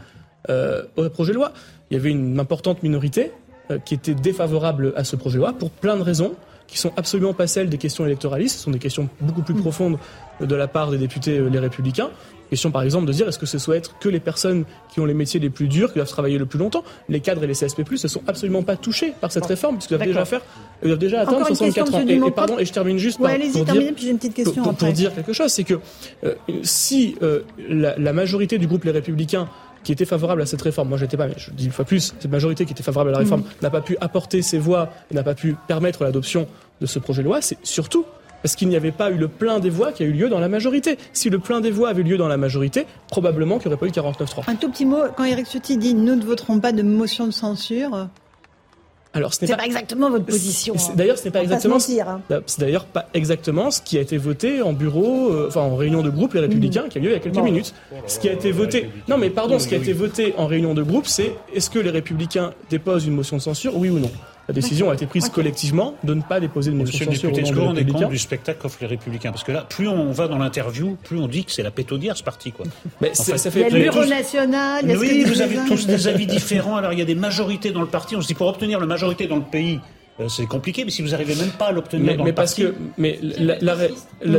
euh, 0.48 0.82
au 0.96 1.08
projet 1.08 1.32
de 1.32 1.36
loi. 1.36 1.52
Il 1.90 1.94
y 1.94 2.00
avait 2.00 2.10
une 2.10 2.38
importante 2.38 2.82
minorité 2.82 3.32
euh, 3.70 3.78
qui 3.78 3.94
était 3.94 4.14
défavorable 4.14 4.92
à 4.96 5.04
ce 5.04 5.16
projet 5.16 5.36
de 5.36 5.40
loi 5.40 5.52
pour 5.52 5.70
plein 5.70 5.96
de 5.96 6.02
raisons 6.02 6.34
qui 6.70 6.78
sont 6.78 6.92
absolument 6.96 7.34
pas 7.34 7.46
celles 7.46 7.68
des 7.68 7.78
questions 7.78 8.06
électoralistes, 8.06 8.58
ce 8.58 8.64
sont 8.64 8.70
des 8.70 8.78
questions 8.78 9.08
beaucoup 9.20 9.42
plus 9.42 9.54
profondes 9.54 9.98
de 10.40 10.54
la 10.54 10.68
part 10.68 10.90
des 10.90 10.98
députés 10.98 11.38
euh, 11.38 11.48
les 11.48 11.58
républicains. 11.58 12.10
Question 12.48 12.70
par 12.70 12.82
exemple 12.82 13.06
de 13.06 13.12
dire 13.12 13.28
est-ce 13.28 13.38
que 13.38 13.46
ce 13.46 13.58
soit 13.58 13.76
être 13.76 13.98
que 13.98 14.08
les 14.08 14.18
personnes 14.18 14.64
qui 14.92 14.98
ont 14.98 15.04
les 15.04 15.14
métiers 15.14 15.38
les 15.38 15.50
plus 15.50 15.68
durs, 15.68 15.88
qui 15.92 15.98
doivent 15.98 16.08
travailler 16.08 16.38
le 16.38 16.46
plus 16.46 16.58
longtemps, 16.58 16.82
les 17.08 17.20
cadres 17.20 17.44
et 17.44 17.46
les 17.46 17.54
CSP+, 17.54 17.82
ne 17.90 17.96
sont 18.08 18.22
absolument 18.26 18.62
pas 18.62 18.76
touchés 18.76 19.12
par 19.20 19.30
cette 19.30 19.46
réforme, 19.46 19.76
puisqu'ils 19.76 19.96
doivent 19.96 20.08
déjà 20.08 20.24
faire, 20.24 20.40
ils 20.82 20.88
doivent 20.88 20.98
déjà 20.98 21.20
atteindre 21.20 21.46
64 21.46 21.94
ans. 21.94 22.00
Et, 22.06 22.30
pardon, 22.32 22.58
et 22.58 22.64
je 22.64 22.72
termine 22.72 22.98
juste 22.98 23.18
pour, 23.18 23.28
dire, 23.28 23.92
puis 23.94 24.08
une 24.08 24.16
petite 24.16 24.34
question 24.34 24.62
pour, 24.62 24.92
dire 24.92 25.14
quelque 25.14 25.32
chose, 25.32 25.52
c'est 25.52 25.64
que 25.64 25.78
euh, 26.24 26.34
si 26.62 27.16
euh, 27.22 27.42
la, 27.68 27.96
la 27.96 28.12
majorité 28.12 28.58
du 28.58 28.66
groupe 28.66 28.84
Les 28.84 28.90
Républicains 28.90 29.48
qui 29.82 29.92
était 29.92 30.04
favorable 30.04 30.42
à 30.42 30.46
cette 30.46 30.62
réforme, 30.62 30.88
moi 30.88 30.98
j'étais 30.98 31.16
pas, 31.16 31.26
mais 31.26 31.34
je 31.36 31.50
dis 31.50 31.66
une 31.66 31.72
fois 31.72 31.84
plus, 31.84 32.14
cette 32.18 32.30
majorité 32.30 32.64
qui 32.64 32.72
était 32.72 32.82
favorable 32.82 33.10
à 33.10 33.12
la 33.14 33.18
réforme 33.18 33.44
n'a 33.62 33.70
pas 33.70 33.80
pu 33.80 33.96
apporter 34.00 34.42
ses 34.42 34.58
voix 34.58 34.90
et 35.10 35.14
n'a 35.14 35.22
pas 35.22 35.34
pu 35.34 35.56
permettre 35.66 36.04
l'adoption 36.04 36.46
de 36.80 36.86
ce 36.86 36.98
projet 36.98 37.22
de 37.22 37.28
loi, 37.28 37.40
c'est 37.40 37.58
surtout 37.62 38.04
parce 38.42 38.56
qu'il 38.56 38.68
n'y 38.68 38.76
avait 38.76 38.92
pas 38.92 39.10
eu 39.10 39.16
le 39.16 39.28
plein 39.28 39.60
des 39.60 39.70
voix 39.70 39.92
qui 39.92 40.02
a 40.02 40.06
eu 40.06 40.12
lieu 40.12 40.28
dans 40.28 40.40
la 40.40 40.48
majorité. 40.48 40.98
Si 41.12 41.30
le 41.30 41.38
plein 41.38 41.60
des 41.60 41.70
voix 41.70 41.90
avait 41.90 42.00
eu 42.00 42.04
lieu 42.04 42.16
dans 42.16 42.28
la 42.28 42.36
majorité, 42.36 42.86
probablement 43.08 43.58
qu'il 43.58 43.68
n'y 43.68 43.74
aurait 43.74 43.80
pas 43.80 43.86
eu 43.86 44.02
49-3. 44.02 44.50
Un 44.50 44.54
tout 44.54 44.70
petit 44.70 44.86
mot, 44.86 45.02
quand 45.16 45.24
Eric 45.24 45.46
Ciotti 45.46 45.76
dit 45.76 45.94
nous 45.94 46.16
ne 46.16 46.24
voterons 46.24 46.58
pas 46.58 46.72
de 46.72 46.82
motion 46.82 47.26
de 47.26 47.32
censure, 47.32 48.08
alors, 49.12 49.34
ce 49.34 49.44
n'est 49.44 49.56
pas, 49.56 49.64
exactement 49.64 50.08
votre 50.08 50.24
position. 50.24 50.74
Hein. 50.76 50.92
D'ailleurs, 50.94 51.18
ce 51.18 51.24
n'est 51.24 51.32
pas 51.32 51.42
exactement. 51.42 51.76
Hein. 51.76 52.42
C'est 52.46 52.60
d'ailleurs 52.60 52.84
pas 52.84 53.08
exactement 53.12 53.72
ce 53.72 53.82
qui 53.82 53.98
a 53.98 54.00
été 54.00 54.16
voté 54.16 54.62
en 54.62 54.72
bureau, 54.72 55.32
euh, 55.32 55.48
enfin 55.48 55.62
en 55.62 55.74
réunion 55.74 56.02
de 56.02 56.10
groupe, 56.10 56.34
les 56.34 56.40
Républicains, 56.40 56.88
qui 56.88 56.98
a 56.98 57.00
eu 57.00 57.04
lieu 57.04 57.10
il 57.10 57.14
y 57.14 57.16
a 57.16 57.18
quelques 57.18 57.36
minutes. 57.38 57.74
Ce 58.06 58.20
qui 58.20 58.28
a 58.28 58.32
été 58.32 58.52
voté. 58.52 58.88
Non, 59.08 59.18
mais 59.18 59.30
pardon, 59.30 59.58
ce 59.58 59.66
qui 59.66 59.74
a 59.74 59.78
été 59.78 59.92
voté 59.92 60.34
en 60.36 60.46
réunion 60.46 60.74
de 60.74 60.82
groupe, 60.82 61.06
c'est 61.06 61.34
est-ce 61.52 61.70
que 61.70 61.80
les 61.80 61.90
Républicains 61.90 62.52
déposent 62.70 63.06
une 63.06 63.14
motion 63.14 63.36
de 63.36 63.42
censure, 63.42 63.76
oui 63.76 63.90
ou 63.90 63.98
non? 63.98 64.10
La 64.50 64.54
décision 64.54 64.90
a 64.90 64.94
été 64.94 65.06
prise 65.06 65.28
collectivement 65.28 65.94
de 66.02 66.12
ne 66.12 66.22
pas 66.22 66.40
déposer 66.40 66.72
de 66.72 66.76
motion 66.76 67.06
de 67.06 67.14
censure. 67.14 67.30
Est-ce 67.38 67.52
qu'on 67.52 67.76
est 67.76 67.84
compte 67.86 68.10
du 68.10 68.18
spectacle 68.18 68.58
qu'offrent 68.60 68.78
les 68.80 68.88
Républicains? 68.88 69.30
Parce 69.30 69.44
que 69.44 69.52
là, 69.52 69.64
plus 69.68 69.86
on 69.86 70.10
va 70.10 70.26
dans 70.26 70.38
l'interview, 70.38 70.96
plus 71.04 71.18
on 71.18 71.28
dit 71.28 71.44
que 71.44 71.52
c'est 71.52 71.62
la 71.62 71.70
pétaudière 71.70 72.16
ce 72.16 72.24
parti. 72.24 72.50
Quoi. 72.50 72.66
Mais 73.00 73.14
ça 73.14 73.38
fait 73.38 73.60
il 73.60 73.62
y 73.62 73.64
a 73.64 73.68
le 73.68 73.82
Bureau 73.82 74.04
national. 74.04 74.84
oui, 74.98 75.22
vous 75.24 75.40
avez 75.40 75.58
tous 75.68 75.86
des 75.86 76.08
avis 76.08 76.26
différents. 76.26 76.76
Alors 76.76 76.92
il 76.92 76.98
y 76.98 77.02
a 77.02 77.04
des 77.04 77.14
majorités 77.14 77.70
dans 77.70 77.80
le 77.80 77.86
parti. 77.86 78.16
On 78.16 78.22
se 78.22 78.26
dit 78.26 78.34
pour 78.34 78.48
obtenir 78.48 78.80
la 78.80 78.86
majorité 78.86 79.28
dans 79.28 79.36
le 79.36 79.42
pays, 79.42 79.78
euh, 80.18 80.28
c'est 80.28 80.46
compliqué, 80.46 80.84
mais 80.84 80.90
si 80.90 81.02
vous 81.02 81.10
n'arrivez 81.10 81.36
même 81.36 81.50
pas 81.50 81.66
à 81.66 81.72
l'obtenir 81.72 82.16
dans 82.16 82.24
mais 82.24 82.30
le 82.30 82.34
parce 82.34 82.54
parti... 82.54 82.72
que, 82.72 82.74
mais 82.98 83.18
la, 83.22 83.56
la, 83.60 83.76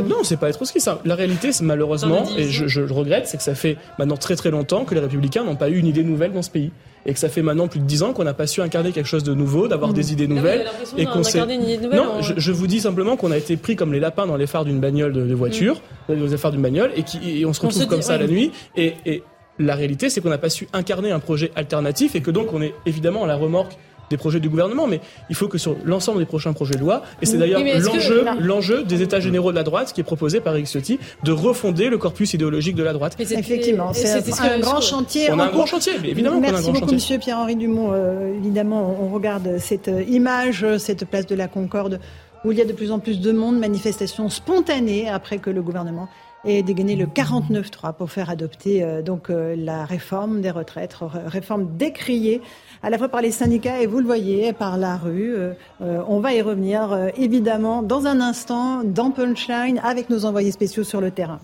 non, 0.02 0.22
c'est 0.22 0.36
pas 0.36 0.50
être 0.50 0.64
ça. 0.64 1.00
La 1.04 1.14
réalité, 1.14 1.52
c'est 1.52 1.64
malheureusement, 1.64 2.24
et 2.36 2.50
je, 2.50 2.66
je 2.66 2.82
regrette, 2.82 3.26
c'est 3.26 3.38
que 3.38 3.42
ça 3.42 3.54
fait 3.54 3.78
maintenant 3.98 4.16
très 4.16 4.36
très 4.36 4.50
longtemps 4.50 4.84
que 4.84 4.94
les 4.94 5.00
républicains 5.00 5.44
n'ont 5.44 5.56
pas 5.56 5.70
eu 5.70 5.78
une 5.78 5.86
idée 5.86 6.04
nouvelle 6.04 6.32
dans 6.32 6.42
ce 6.42 6.50
pays 6.50 6.70
et 7.06 7.12
que 7.12 7.18
ça 7.18 7.28
fait 7.28 7.42
maintenant 7.42 7.68
plus 7.68 7.80
de 7.80 7.84
dix 7.84 8.02
ans 8.02 8.12
qu'on 8.12 8.24
n'a 8.24 8.34
pas 8.34 8.46
su 8.46 8.60
incarner 8.60 8.92
quelque 8.92 9.06
chose 9.06 9.24
de 9.24 9.34
nouveau, 9.34 9.68
d'avoir 9.68 9.90
mmh. 9.90 9.94
des 9.94 10.12
idées 10.12 10.28
nouvelles. 10.28 10.66
et 10.96 11.06
qu'on 11.06 11.22
s'est. 11.22 11.40
Non, 11.40 12.22
je, 12.22 12.34
je, 12.36 12.52
vous 12.52 12.66
dis 12.66 12.80
simplement 12.80 13.16
qu'on 13.16 13.30
a 13.30 13.38
été 13.38 13.56
pris 13.56 13.76
comme 13.76 13.92
les 13.92 14.00
lapins 14.00 14.26
dans 14.26 14.36
les 14.36 14.46
phares 14.46 14.64
d'une 14.64 14.80
bagnole 14.80 15.12
de, 15.12 15.34
voiture, 15.34 15.80
mmh. 16.08 16.14
dans 16.14 16.26
les 16.26 16.36
phares 16.36 16.52
d'une 16.52 16.62
bagnole, 16.62 16.92
et, 16.96 17.02
qui, 17.02 17.40
et 17.40 17.46
on 17.46 17.52
se 17.52 17.60
retrouve 17.60 17.86
comme 17.86 18.02
ça 18.02 18.18
la 18.18 18.26
nuit. 18.26 18.52
Et, 18.76 18.94
et 19.06 19.22
la 19.58 19.74
réalité, 19.74 20.10
c'est 20.10 20.20
qu'on 20.20 20.30
n'a 20.30 20.38
pas 20.38 20.50
su 20.50 20.68
incarner 20.72 21.10
un 21.10 21.20
projet 21.20 21.52
alternatif 21.56 22.14
et 22.14 22.22
que 22.22 22.30
donc 22.30 22.52
on 22.52 22.62
est 22.62 22.74
évidemment 22.86 23.24
à 23.24 23.26
la 23.26 23.36
remorque 23.36 23.76
des 24.12 24.18
projets 24.18 24.40
du 24.40 24.48
gouvernement, 24.48 24.86
mais 24.86 25.00
il 25.30 25.34
faut 25.34 25.48
que 25.48 25.58
sur 25.58 25.76
l'ensemble 25.84 26.18
des 26.18 26.26
prochains 26.26 26.52
projets 26.52 26.74
de 26.74 26.80
loi, 26.80 27.02
et 27.20 27.26
c'est 27.26 27.38
d'ailleurs 27.38 27.62
l'enjeu, 27.80 28.24
l'enjeu 28.40 28.84
des 28.84 29.02
États 29.02 29.20
généraux 29.20 29.50
de 29.50 29.56
la 29.56 29.62
droite 29.64 29.92
qui 29.92 30.00
est 30.00 30.04
proposé 30.04 30.40
par 30.40 30.54
Eric 30.54 30.66
Ciotti, 30.66 30.98
de 31.24 31.32
refonder 31.32 31.88
le 31.88 31.98
corpus 31.98 32.34
idéologique 32.34 32.76
de 32.76 32.82
la 32.82 32.92
droite. 32.92 33.16
Effectivement, 33.18 33.92
c'est 33.92 34.12
un, 34.40 34.58
grand 34.60 34.80
chantier. 34.80 35.30
On 35.30 35.38
a 35.38 35.44
un 35.44 35.50
grand 35.50 35.66
chantier, 35.66 35.92
mais 36.00 36.10
évidemment 36.10 36.40
Merci 36.40 36.54
a 36.54 36.58
un 36.58 36.62
grand 36.62 36.80
beaucoup, 36.80 36.92
Monsieur 36.92 37.18
Pierre-Henri 37.18 37.56
Dumont. 37.56 37.92
Euh, 37.92 38.34
évidemment, 38.36 38.96
on 39.00 39.08
regarde 39.08 39.58
cette 39.58 39.88
euh, 39.88 40.02
image, 40.04 40.66
cette 40.78 41.04
place 41.06 41.26
de 41.26 41.34
la 41.34 41.48
Concorde 41.48 42.00
où 42.44 42.52
il 42.52 42.58
y 42.58 42.60
a 42.60 42.64
de 42.64 42.72
plus 42.72 42.90
en 42.90 42.98
plus 42.98 43.20
de 43.20 43.32
monde, 43.32 43.58
manifestations 43.58 44.28
spontanées 44.28 45.08
après 45.08 45.38
que 45.38 45.48
le 45.48 45.62
gouvernement 45.62 46.08
ait 46.44 46.64
dégainé 46.64 46.96
le 46.96 47.06
49-3 47.06 47.94
pour 47.94 48.10
faire 48.10 48.28
adopter 48.28 48.82
euh, 48.82 49.00
donc 49.00 49.28
la 49.30 49.84
réforme 49.84 50.40
des 50.40 50.50
retraites, 50.50 50.96
réforme 51.26 51.76
décriée 51.76 52.42
à 52.82 52.90
la 52.90 52.98
fois 52.98 53.08
par 53.08 53.22
les 53.22 53.30
syndicats 53.30 53.80
et 53.80 53.86
vous 53.86 54.00
le 54.00 54.06
voyez, 54.06 54.52
par 54.52 54.76
la 54.76 54.96
rue. 54.96 55.34
Euh, 55.34 55.52
euh, 55.82 56.02
on 56.08 56.18
va 56.18 56.34
y 56.34 56.42
revenir 56.42 56.92
euh, 56.92 57.08
évidemment 57.16 57.82
dans 57.82 58.06
un 58.06 58.20
instant 58.20 58.82
dans 58.82 59.10
Punchline 59.10 59.80
avec 59.84 60.10
nos 60.10 60.24
envoyés 60.24 60.50
spéciaux 60.50 60.84
sur 60.84 61.00
le 61.00 61.10
terrain. 61.10 61.38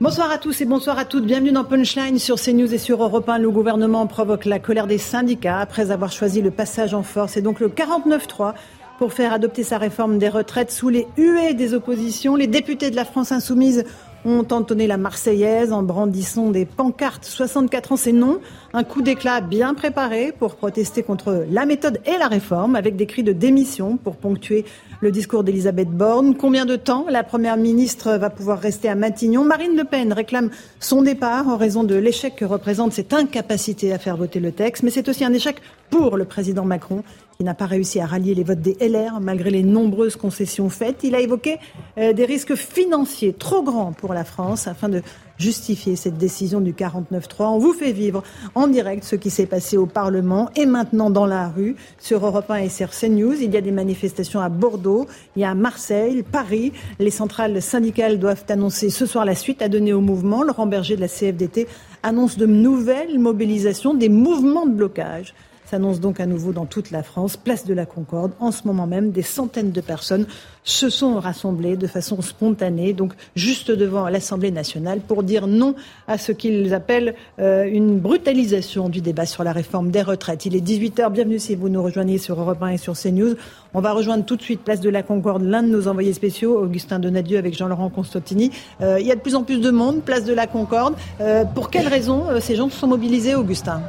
Bonsoir 0.00 0.32
à 0.32 0.38
tous 0.38 0.60
et 0.60 0.64
bonsoir 0.64 0.98
à 0.98 1.04
toutes. 1.04 1.26
Bienvenue 1.26 1.52
dans 1.52 1.62
Punchline 1.62 2.18
sur 2.18 2.34
CNews 2.34 2.74
et 2.74 2.78
sur 2.78 3.00
Europe 3.00 3.28
1. 3.28 3.38
Le 3.38 3.50
gouvernement 3.52 4.08
provoque 4.08 4.46
la 4.46 4.58
colère 4.58 4.88
des 4.88 4.98
syndicats 4.98 5.60
après 5.60 5.92
avoir 5.92 6.10
choisi 6.10 6.42
le 6.42 6.50
passage 6.50 6.92
en 6.92 7.04
force 7.04 7.36
et 7.36 7.42
donc 7.42 7.60
le 7.60 7.68
49-3 7.68 8.54
pour 8.98 9.12
faire 9.12 9.32
adopter 9.32 9.62
sa 9.62 9.78
réforme 9.78 10.18
des 10.18 10.28
retraites 10.28 10.72
sous 10.72 10.88
les 10.88 11.06
huées 11.16 11.54
des 11.54 11.72
oppositions. 11.72 12.34
Les 12.34 12.48
députés 12.48 12.90
de 12.90 12.96
la 12.96 13.04
France 13.04 13.30
insoumise 13.30 13.84
ont 14.24 14.46
entonné 14.50 14.86
la 14.86 14.96
Marseillaise 14.96 15.72
en 15.72 15.82
brandissant 15.82 16.50
des 16.50 16.64
pancartes. 16.64 17.24
64 17.24 17.92
ans, 17.92 17.96
c'est 17.96 18.12
non. 18.12 18.40
Un 18.72 18.84
coup 18.84 19.02
d'éclat 19.02 19.40
bien 19.40 19.74
préparé 19.74 20.32
pour 20.32 20.56
protester 20.56 21.02
contre 21.02 21.44
la 21.50 21.66
méthode 21.66 22.00
et 22.06 22.18
la 22.18 22.28
réforme, 22.28 22.76
avec 22.76 22.96
des 22.96 23.06
cris 23.06 23.22
de 23.22 23.32
démission 23.32 23.96
pour 23.96 24.16
ponctuer 24.16 24.64
le 25.00 25.10
discours 25.10 25.44
d'Elisabeth 25.44 25.90
Borne. 25.90 26.36
Combien 26.36 26.64
de 26.64 26.76
temps 26.76 27.06
la 27.10 27.24
Première 27.24 27.56
ministre 27.56 28.16
va 28.16 28.30
pouvoir 28.30 28.58
rester 28.58 28.88
à 28.88 28.94
Matignon? 28.94 29.44
Marine 29.44 29.76
Le 29.76 29.84
Pen 29.84 30.12
réclame 30.12 30.50
son 30.78 31.02
départ 31.02 31.48
en 31.48 31.56
raison 31.56 31.84
de 31.84 31.94
l'échec 31.94 32.36
que 32.36 32.44
représente 32.44 32.92
cette 32.92 33.12
incapacité 33.12 33.92
à 33.92 33.98
faire 33.98 34.16
voter 34.16 34.40
le 34.40 34.52
texte. 34.52 34.82
Mais 34.82 34.90
c'est 34.90 35.08
aussi 35.08 35.24
un 35.24 35.32
échec 35.32 35.60
pour 35.90 36.16
le 36.16 36.24
président 36.24 36.64
Macron 36.64 37.02
qui 37.42 37.46
n'a 37.46 37.54
pas 37.54 37.66
réussi 37.66 37.98
à 37.98 38.06
rallier 38.06 38.36
les 38.36 38.44
votes 38.44 38.60
des 38.60 38.76
LR 38.80 39.18
malgré 39.20 39.50
les 39.50 39.64
nombreuses 39.64 40.14
concessions 40.14 40.68
faites. 40.68 41.02
Il 41.02 41.16
a 41.16 41.20
évoqué 41.20 41.56
euh, 41.98 42.12
des 42.12 42.24
risques 42.24 42.54
financiers 42.54 43.32
trop 43.32 43.64
grands 43.64 43.92
pour 43.92 44.14
la 44.14 44.22
France 44.22 44.68
afin 44.68 44.88
de 44.88 45.02
justifier 45.38 45.96
cette 45.96 46.16
décision 46.16 46.60
du 46.60 46.72
49-3. 46.72 47.46
On 47.46 47.58
vous 47.58 47.72
fait 47.72 47.90
vivre 47.90 48.22
en 48.54 48.68
direct 48.68 49.02
ce 49.02 49.16
qui 49.16 49.28
s'est 49.28 49.46
passé 49.46 49.76
au 49.76 49.86
Parlement 49.86 50.50
et 50.54 50.66
maintenant 50.66 51.10
dans 51.10 51.26
la 51.26 51.48
rue 51.48 51.74
sur 51.98 52.24
Europe 52.24 52.48
1 52.48 52.58
et 52.58 52.68
sur 52.68 52.90
CNews. 52.90 53.34
Il 53.42 53.52
y 53.52 53.56
a 53.56 53.60
des 53.60 53.72
manifestations 53.72 54.38
à 54.38 54.48
Bordeaux, 54.48 55.08
il 55.34 55.42
y 55.42 55.44
a 55.44 55.52
Marseille, 55.56 56.22
Paris. 56.22 56.72
Les 57.00 57.10
centrales 57.10 57.60
syndicales 57.60 58.20
doivent 58.20 58.44
annoncer 58.50 58.88
ce 58.88 59.04
soir 59.04 59.24
la 59.24 59.34
suite 59.34 59.62
à 59.62 59.68
donner 59.68 59.92
au 59.92 60.00
mouvement. 60.00 60.44
Laurent 60.44 60.66
Berger 60.66 60.94
de 60.94 61.00
la 61.00 61.08
CFDT 61.08 61.66
annonce 62.04 62.38
de 62.38 62.46
nouvelles 62.46 63.18
mobilisations, 63.18 63.94
des 63.94 64.08
mouvements 64.08 64.66
de 64.66 64.74
blocage 64.74 65.34
s'annonce 65.72 66.00
donc 66.00 66.20
à 66.20 66.26
nouveau 66.26 66.52
dans 66.52 66.66
toute 66.66 66.90
la 66.90 67.02
France, 67.02 67.38
place 67.38 67.64
de 67.64 67.72
la 67.72 67.86
Concorde. 67.86 68.32
En 68.40 68.52
ce 68.52 68.66
moment 68.66 68.86
même, 68.86 69.10
des 69.10 69.22
centaines 69.22 69.72
de 69.72 69.80
personnes 69.80 70.26
se 70.64 70.90
sont 70.90 71.18
rassemblées 71.18 71.78
de 71.78 71.86
façon 71.86 72.20
spontanée, 72.20 72.92
donc 72.92 73.14
juste 73.36 73.70
devant 73.70 74.06
l'Assemblée 74.10 74.50
nationale, 74.50 75.00
pour 75.00 75.22
dire 75.22 75.46
non 75.46 75.74
à 76.08 76.18
ce 76.18 76.30
qu'ils 76.30 76.74
appellent 76.74 77.14
euh, 77.38 77.64
une 77.64 77.98
brutalisation 77.98 78.90
du 78.90 79.00
débat 79.00 79.24
sur 79.24 79.44
la 79.44 79.52
réforme 79.52 79.90
des 79.90 80.02
retraites. 80.02 80.44
Il 80.44 80.54
est 80.54 80.60
18h, 80.60 81.10
bienvenue 81.10 81.38
si 81.38 81.54
vous 81.54 81.70
nous 81.70 81.82
rejoignez 81.82 82.18
sur 82.18 82.38
Europe 82.38 82.62
1 82.62 82.68
et 82.68 82.76
sur 82.76 82.92
CNews. 82.92 83.36
On 83.72 83.80
va 83.80 83.94
rejoindre 83.94 84.26
tout 84.26 84.36
de 84.36 84.42
suite 84.42 84.60
Place 84.60 84.80
de 84.80 84.90
la 84.90 85.02
Concorde 85.02 85.42
l'un 85.42 85.62
de 85.62 85.68
nos 85.68 85.88
envoyés 85.88 86.12
spéciaux, 86.12 86.62
Augustin 86.62 86.98
Donadieu 86.98 87.38
avec 87.38 87.56
Jean-Laurent 87.56 87.88
Constantini. 87.88 88.50
Euh, 88.82 89.00
il 89.00 89.06
y 89.06 89.10
a 89.10 89.14
de 89.14 89.20
plus 89.20 89.36
en 89.36 89.42
plus 89.42 89.58
de 89.58 89.70
monde, 89.70 90.02
Place 90.02 90.26
de 90.26 90.34
la 90.34 90.46
Concorde. 90.46 90.96
Euh, 91.22 91.46
pour 91.46 91.70
quelles 91.70 91.88
raisons 91.88 92.24
ces 92.40 92.56
gens 92.56 92.68
se 92.68 92.76
sont 92.76 92.88
mobilisés, 92.88 93.34
Augustin? 93.34 93.80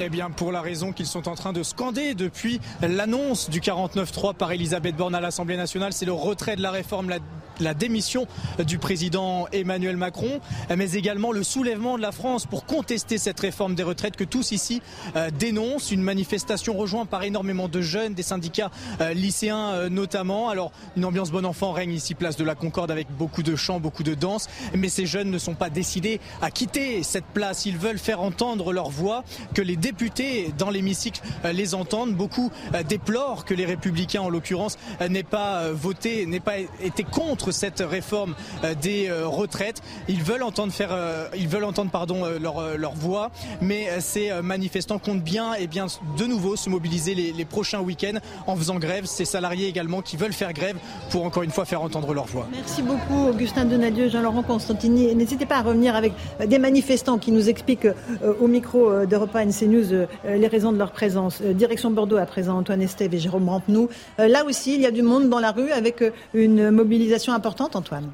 Eh 0.00 0.08
bien, 0.08 0.30
pour 0.30 0.52
la 0.52 0.60
raison 0.60 0.92
qu'ils 0.92 1.06
sont 1.06 1.28
en 1.28 1.34
train 1.34 1.52
de 1.52 1.62
scander 1.62 2.14
depuis 2.14 2.60
l'annonce 2.82 3.50
du 3.50 3.60
49-3 3.60 4.34
par 4.34 4.52
Elisabeth 4.52 4.96
Borne 4.96 5.14
à 5.14 5.20
l'Assemblée 5.20 5.56
nationale, 5.56 5.92
c'est 5.92 6.06
le 6.06 6.12
retrait 6.12 6.56
de 6.56 6.62
la 6.62 6.70
réforme, 6.70 7.10
la 7.60 7.74
démission 7.74 8.26
du 8.64 8.78
président 8.78 9.46
Emmanuel 9.52 9.96
Macron, 9.96 10.40
mais 10.76 10.92
également 10.92 11.32
le 11.32 11.42
soulèvement 11.42 11.96
de 11.96 12.02
la 12.02 12.12
France 12.12 12.46
pour 12.46 12.64
contester 12.64 13.18
cette 13.18 13.40
réforme 13.40 13.74
des 13.74 13.82
retraites 13.82 14.16
que 14.16 14.24
tous 14.24 14.52
ici 14.52 14.80
euh, 15.16 15.30
dénoncent. 15.30 15.90
Une 15.90 16.02
manifestation 16.02 16.76
rejointe 16.76 17.08
par 17.08 17.22
énormément 17.24 17.68
de 17.68 17.80
jeunes, 17.80 18.14
des 18.14 18.22
syndicats 18.22 18.70
euh, 19.00 19.12
lycéens 19.12 19.70
euh, 19.70 19.88
notamment. 19.88 20.48
Alors 20.48 20.70
une 20.96 21.04
ambiance 21.04 21.30
bon 21.30 21.44
enfant 21.44 21.72
règne 21.72 21.92
ici 21.92 22.14
place 22.14 22.36
de 22.36 22.44
la 22.44 22.54
Concorde 22.54 22.90
avec 22.90 23.08
beaucoup 23.10 23.42
de 23.42 23.56
chants, 23.56 23.80
beaucoup 23.80 24.02
de 24.02 24.14
danse, 24.14 24.48
mais 24.74 24.88
ces 24.88 25.06
jeunes 25.06 25.30
ne 25.30 25.38
sont 25.38 25.54
pas 25.54 25.70
décidés 25.70 26.20
à 26.40 26.50
quitter 26.50 27.02
cette 27.02 27.26
place. 27.26 27.66
Ils 27.66 27.78
veulent 27.78 27.98
faire 27.98 28.20
entendre 28.20 28.72
leur 28.72 28.90
voix, 28.90 29.24
que 29.54 29.62
les 29.62 29.76
députés 29.88 30.52
dans 30.58 30.70
l'hémicycle 30.70 31.20
les 31.52 31.74
entendent. 31.74 32.14
Beaucoup 32.14 32.50
déplorent 32.88 33.44
que 33.44 33.54
les 33.54 33.64
républicains 33.64 34.22
en 34.22 34.28
l'occurrence 34.28 34.76
n'aient 35.08 35.22
pas 35.22 35.70
voté, 35.72 36.26
n'aient 36.26 36.40
pas 36.40 36.58
été 36.82 37.04
contre 37.04 37.52
cette 37.52 37.80
réforme 37.80 38.34
des 38.82 39.10
retraites. 39.24 39.82
Ils 40.08 40.22
veulent 40.22 40.42
entendre 40.42 40.72
faire, 40.72 40.92
ils 41.36 41.48
veulent 41.48 41.64
entendre 41.64 41.90
pardon 41.90 42.26
leur, 42.40 42.76
leur 42.76 42.94
voix, 42.94 43.30
mais 43.60 44.00
ces 44.00 44.30
manifestants 44.42 44.98
comptent 44.98 45.24
bien 45.24 45.54
et 45.54 45.66
bien 45.66 45.86
de 46.18 46.24
nouveau 46.26 46.56
se 46.56 46.68
mobiliser 46.68 47.14
les, 47.14 47.44
prochains 47.44 47.80
week-ends 47.80 48.18
en 48.46 48.56
faisant 48.56 48.78
grève. 48.78 49.06
Ces 49.06 49.24
salariés 49.24 49.68
également 49.68 50.02
qui 50.02 50.16
veulent 50.16 50.32
faire 50.32 50.52
grève 50.52 50.76
pour 51.10 51.24
encore 51.24 51.42
une 51.42 51.50
fois 51.50 51.64
faire 51.64 51.82
entendre 51.82 52.12
leur 52.12 52.26
voix. 52.26 52.46
Merci 52.52 52.82
beaucoup 52.82 53.28
Augustin 53.28 53.64
Donadieu, 53.64 54.08
Jean-Laurent 54.08 54.42
Constantini. 54.42 55.14
N'hésitez 55.14 55.46
pas 55.46 55.56
à 55.56 55.62
revenir 55.62 55.96
avec 55.96 56.12
des 56.46 56.58
manifestants 56.58 57.18
qui 57.18 57.32
nous 57.32 57.48
expliquent 57.48 57.86
euh, 57.86 58.34
au 58.40 58.48
micro 58.48 58.90
euh, 58.90 59.06
d'Europa 59.06 59.44
NCNews 59.44 59.77
euh, 59.92 60.06
les 60.24 60.46
raisons 60.46 60.72
de 60.72 60.78
leur 60.78 60.92
présence. 60.92 61.42
direction 61.42 61.90
Bordeaux 61.90 62.16
à 62.16 62.26
présent, 62.26 62.58
Antoine 62.58 62.82
Estève 62.82 63.14
et 63.14 63.18
Jérôme 63.18 63.48
Rampenou. 63.48 63.88
là 64.18 64.44
aussi, 64.44 64.74
il 64.74 64.80
y 64.80 64.86
a 64.86 64.90
du 64.90 65.02
monde 65.02 65.28
dans 65.28 65.40
la 65.40 65.52
rue 65.52 65.70
avec 65.70 66.02
une 66.34 66.70
mobilisation 66.70 67.32
importante, 67.32 67.76
Antoine. 67.76 68.10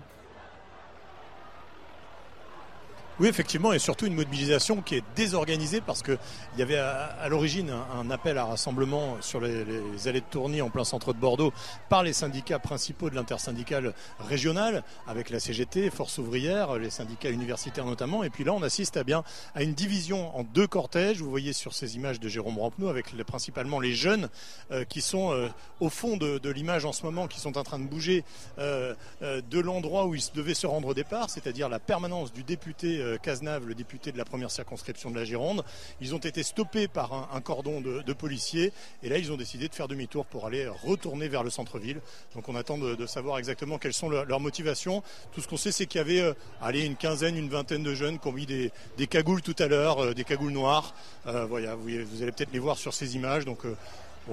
Oui, 3.21 3.29
effectivement, 3.29 3.73
et 3.73 3.79
surtout 3.79 4.07
une 4.07 4.15
mobilisation 4.15 4.83
qui 4.83 4.97
est 4.97 5.05
désorganisée 5.15 5.81
parce 5.81 6.03
qu'il 6.03 6.19
y 6.59 6.63
avait 6.63 6.79
à, 6.79 7.29
l'origine 7.29 7.71
un, 7.71 8.11
appel 8.11 8.39
à 8.39 8.45
rassemblement 8.45 9.19
sur 9.21 9.41
les, 9.41 10.09
allées 10.09 10.21
de 10.21 10.27
Tourny 10.29 10.61
en 10.61 10.69
plein 10.69 10.83
centre 10.83 11.13
de 11.13 11.19
Bordeaux 11.21 11.53
par 11.89 12.03
les 12.03 12.13
syndicats 12.13 12.59
principaux 12.59 13.11
de 13.11 13.15
l'intersyndicale 13.15 13.95
régionale, 14.19 14.83
avec 15.07 15.31
la 15.31 15.39
CGT, 15.39 15.91
Force 15.91 16.19
ouvrière, 16.19 16.77
les 16.77 16.91
syndicats 16.91 17.31
universitaires 17.31 17.85
notamment. 17.85 18.25
Et 18.25 18.31
puis 18.31 18.43
là, 18.43 18.53
on 18.53 18.63
assiste 18.65 18.97
à 18.97 19.05
bien 19.05 19.23
à 19.55 19.63
une 19.63 19.75
division 19.75 20.37
en 20.37 20.43
deux 20.43 20.67
cortèges. 20.67 21.21
Vous 21.23 21.31
voyez 21.31 21.53
sur 21.53 21.73
ces 21.73 21.95
images 21.95 22.19
de 22.19 22.29
Jérôme 22.29 22.59
Rampenou, 22.59 22.89
avec 22.89 23.15
principalement 23.23 23.79
les 23.79 23.93
jeunes 23.93 24.29
euh, 24.73 24.85
qui 24.85 25.01
sont 25.01 25.33
euh, 25.33 25.49
au 25.79 25.89
fond 25.89 26.17
de, 26.17 26.49
l'image 26.51 26.85
en 26.85 26.93
ce 26.93 27.05
moment, 27.05 27.29
qui 27.29 27.39
sont 27.39 27.59
en 27.59 27.63
train 27.63 27.79
de 27.79 27.87
bouger 27.87 28.25
euh, 28.59 28.95
de 29.21 29.61
l'endroit 29.61 30.07
où 30.07 30.17
ils 30.17 30.25
devaient 30.35 30.55
se 30.55 30.67
rendre 30.67 30.89
au 30.89 30.95
départ, 30.95 31.31
c'est-à-dire 31.31 31.69
la 31.69 31.79
permanence 31.79 32.33
du 32.33 32.43
député 32.43 33.04
euh, 33.05 33.19
Cazenave, 33.19 33.67
le 33.67 33.75
député 33.75 34.13
de 34.13 34.19
la 34.19 34.25
première 34.25 34.51
circonscription 34.51 35.11
de 35.11 35.17
la 35.17 35.25
Gironde. 35.25 35.65
Ils 36.01 36.15
ont 36.15 36.19
été 36.19 36.43
stoppés 36.43 36.89
par 36.89 37.29
un, 37.33 37.41
cordon 37.41 37.81
de, 37.81 38.13
policiers 38.13 38.73
et 39.03 39.09
là 39.09 39.19
ils 39.19 39.33
ont 39.33 39.37
décidé 39.37 39.69
de 39.69 39.75
faire 39.75 39.89
demi-tour 39.89 40.25
pour 40.27 40.47
aller 40.47 40.67
retourner 40.69 41.29
vers 41.29 41.43
le 41.43 41.51
centre-ville. 41.51 42.01
Donc 42.35 42.49
on 42.49 42.55
attend 42.55 42.79
de, 42.79 43.07
savoir 43.07 43.39
exactement 43.39 43.79
quelles 43.79 43.93
sont 43.93 44.09
leurs 44.09 44.41
motivations. 44.41 45.03
Tout 45.33 45.41
ce 45.41 45.49
qu'on 45.49 45.57
sait 45.57 45.73
c'est 45.73 45.87
qu'il 45.87 45.99
y 45.99 46.03
avait 46.03 46.21
euh, 46.21 46.35
une 46.73 46.97
quinzaine, 46.97 47.37
une 47.37 47.49
vingtaine 47.49 47.83
de 47.83 47.95
jeunes 47.95 48.19
qui 48.19 48.29
ont 48.29 48.33
mis 48.33 48.47
des, 48.47 48.71
cagoules 49.07 49.43
tout 49.43 49.57
à 49.59 49.67
l'heure, 49.67 50.03
euh, 50.03 50.15
des 50.15 50.25
cagoules 50.25 50.53
noires. 50.53 50.95
voilà, 51.25 51.75
vous, 51.75 51.89
allez 51.89 52.33
peut-être 52.33 52.53
les 52.53 52.59
voir 52.59 52.79
sur 52.79 52.95
ces 52.95 53.17
images. 53.17 53.45
Donc 53.45 53.65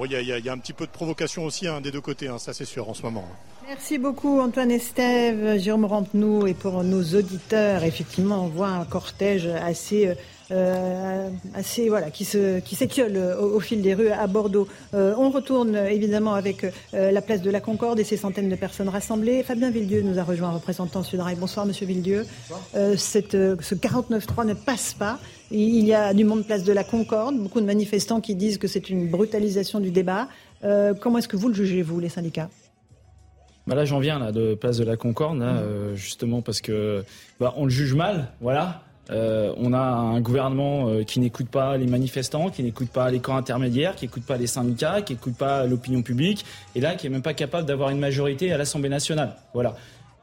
il 0.05 0.11
y, 0.11 0.49
a 0.49 0.53
un 0.53 0.57
petit 0.57 0.73
peu 0.73 0.85
de 0.85 0.91
provocation 0.91 1.43
aussi 1.43 1.67
hein, 1.67 1.81
des 1.81 1.91
deux 1.91 2.01
côtés, 2.01 2.27
hein, 2.27 2.39
ça 2.39 2.53
c'est 2.53 2.65
sûr 2.65 2.89
en 2.89 2.93
ce 2.93 3.03
moment. 3.03 3.27
Merci 3.67 3.97
beaucoup 3.97 4.39
Antoine 4.39 4.71
Estève, 4.71 5.59
Jérôme 5.59 5.85
Rampenou 5.85 6.47
et 6.47 6.53
pour 6.53 6.83
nos 6.83 7.03
auditeurs, 7.03 7.83
effectivement 7.83 8.43
on 8.43 8.47
voit 8.47 8.69
un 8.69 8.85
cortège 8.85 9.47
assez 9.47 10.15
euh, 10.51 11.29
assez 11.53 11.87
voilà 11.87 12.11
qui 12.11 12.25
se 12.25 12.59
qui 12.59 12.75
s'étiole 12.75 13.17
au, 13.39 13.59
fil 13.61 13.81
des 13.81 13.93
rues 13.93 14.09
à 14.09 14.27
Bordeaux. 14.27 14.67
Euh, 14.93 15.13
on 15.17 15.29
retourne 15.29 15.75
évidemment 15.75 16.33
avec 16.33 16.65
euh, 16.65 17.11
la 17.11 17.21
place 17.21 17.41
de 17.41 17.49
la 17.49 17.61
Concorde 17.61 17.99
et 17.99 18.03
ces 18.03 18.17
centaines 18.17 18.49
de 18.49 18.55
personnes 18.55 18.89
rassemblées. 18.89 19.43
Fabien 19.43 19.69
Villedieu 19.69 20.01
nous 20.01 20.19
a 20.19 20.23
rejoint, 20.23 20.49
représentant 20.49 21.03
Sudrail. 21.03 21.35
Bonsoir 21.35 21.65
Monsieur 21.65 21.85
Villedieu. 21.85 22.25
Cette, 22.97 23.31
ce 23.31 23.75
49-3 23.75 24.45
ne 24.45 24.53
passe 24.53 24.93
pas. 24.93 25.19
Il 25.51 25.85
y 25.85 25.93
a 25.93 26.13
du 26.13 26.25
monde 26.25 26.45
place 26.45 26.63
de 26.63 26.73
la 26.73 26.83
Concorde, 26.83 27.37
beaucoup 27.37 27.61
de 27.61 27.65
manifestants 27.65 28.19
qui 28.19 28.35
disent 28.35 28.57
que 28.57 28.67
c'est 28.67 28.89
une 28.89 29.07
brutalisation 29.07 29.79
du 29.79 29.91
débat. 29.91 30.27
comment 30.99 31.19
est-ce 31.19 31.27
que 31.27 31.37
vous 31.37 31.47
le 31.47 31.53
jugez, 31.53 31.81
vous, 31.81 31.99
les 31.99 32.09
syndicats? 32.09 32.49
Bah 33.71 33.81
là, 33.81 33.85
j'en 33.85 33.99
viens 33.99 34.19
là 34.19 34.31
de 34.31 34.53
place 34.53 34.77
de 34.77 34.83
la 34.83 34.97
Concorde, 34.97 35.39
là, 35.39 35.63
justement 35.95 36.41
parce 36.41 36.61
que 36.61 37.03
bah, 37.39 37.53
on 37.57 37.65
le 37.65 37.71
juge 37.71 37.93
mal, 37.93 38.27
voilà. 38.41 38.83
Euh, 39.09 39.53
on 39.57 39.73
a 39.73 39.79
un 39.79 40.21
gouvernement 40.21 40.87
euh, 40.87 41.03
qui 41.03 41.19
n'écoute 41.19 41.49
pas 41.49 41.75
les 41.75 41.87
manifestants, 41.87 42.49
qui 42.49 42.63
n'écoute 42.63 42.89
pas 42.89 43.09
les 43.11 43.19
camps 43.19 43.35
intermédiaires, 43.35 43.95
qui 43.95 44.05
n'écoute 44.05 44.23
pas 44.23 44.37
les 44.37 44.47
syndicats, 44.47 45.01
qui 45.01 45.13
n'écoute 45.13 45.35
pas 45.35 45.65
l'opinion 45.65 46.01
publique, 46.01 46.45
et 46.75 46.81
là 46.81 46.95
qui 46.95 47.07
est 47.07 47.09
même 47.09 47.21
pas 47.21 47.33
capable 47.33 47.67
d'avoir 47.67 47.89
une 47.89 47.99
majorité 47.99 48.53
à 48.53 48.57
l'Assemblée 48.57 48.89
nationale. 48.89 49.35
Voilà. 49.53 49.75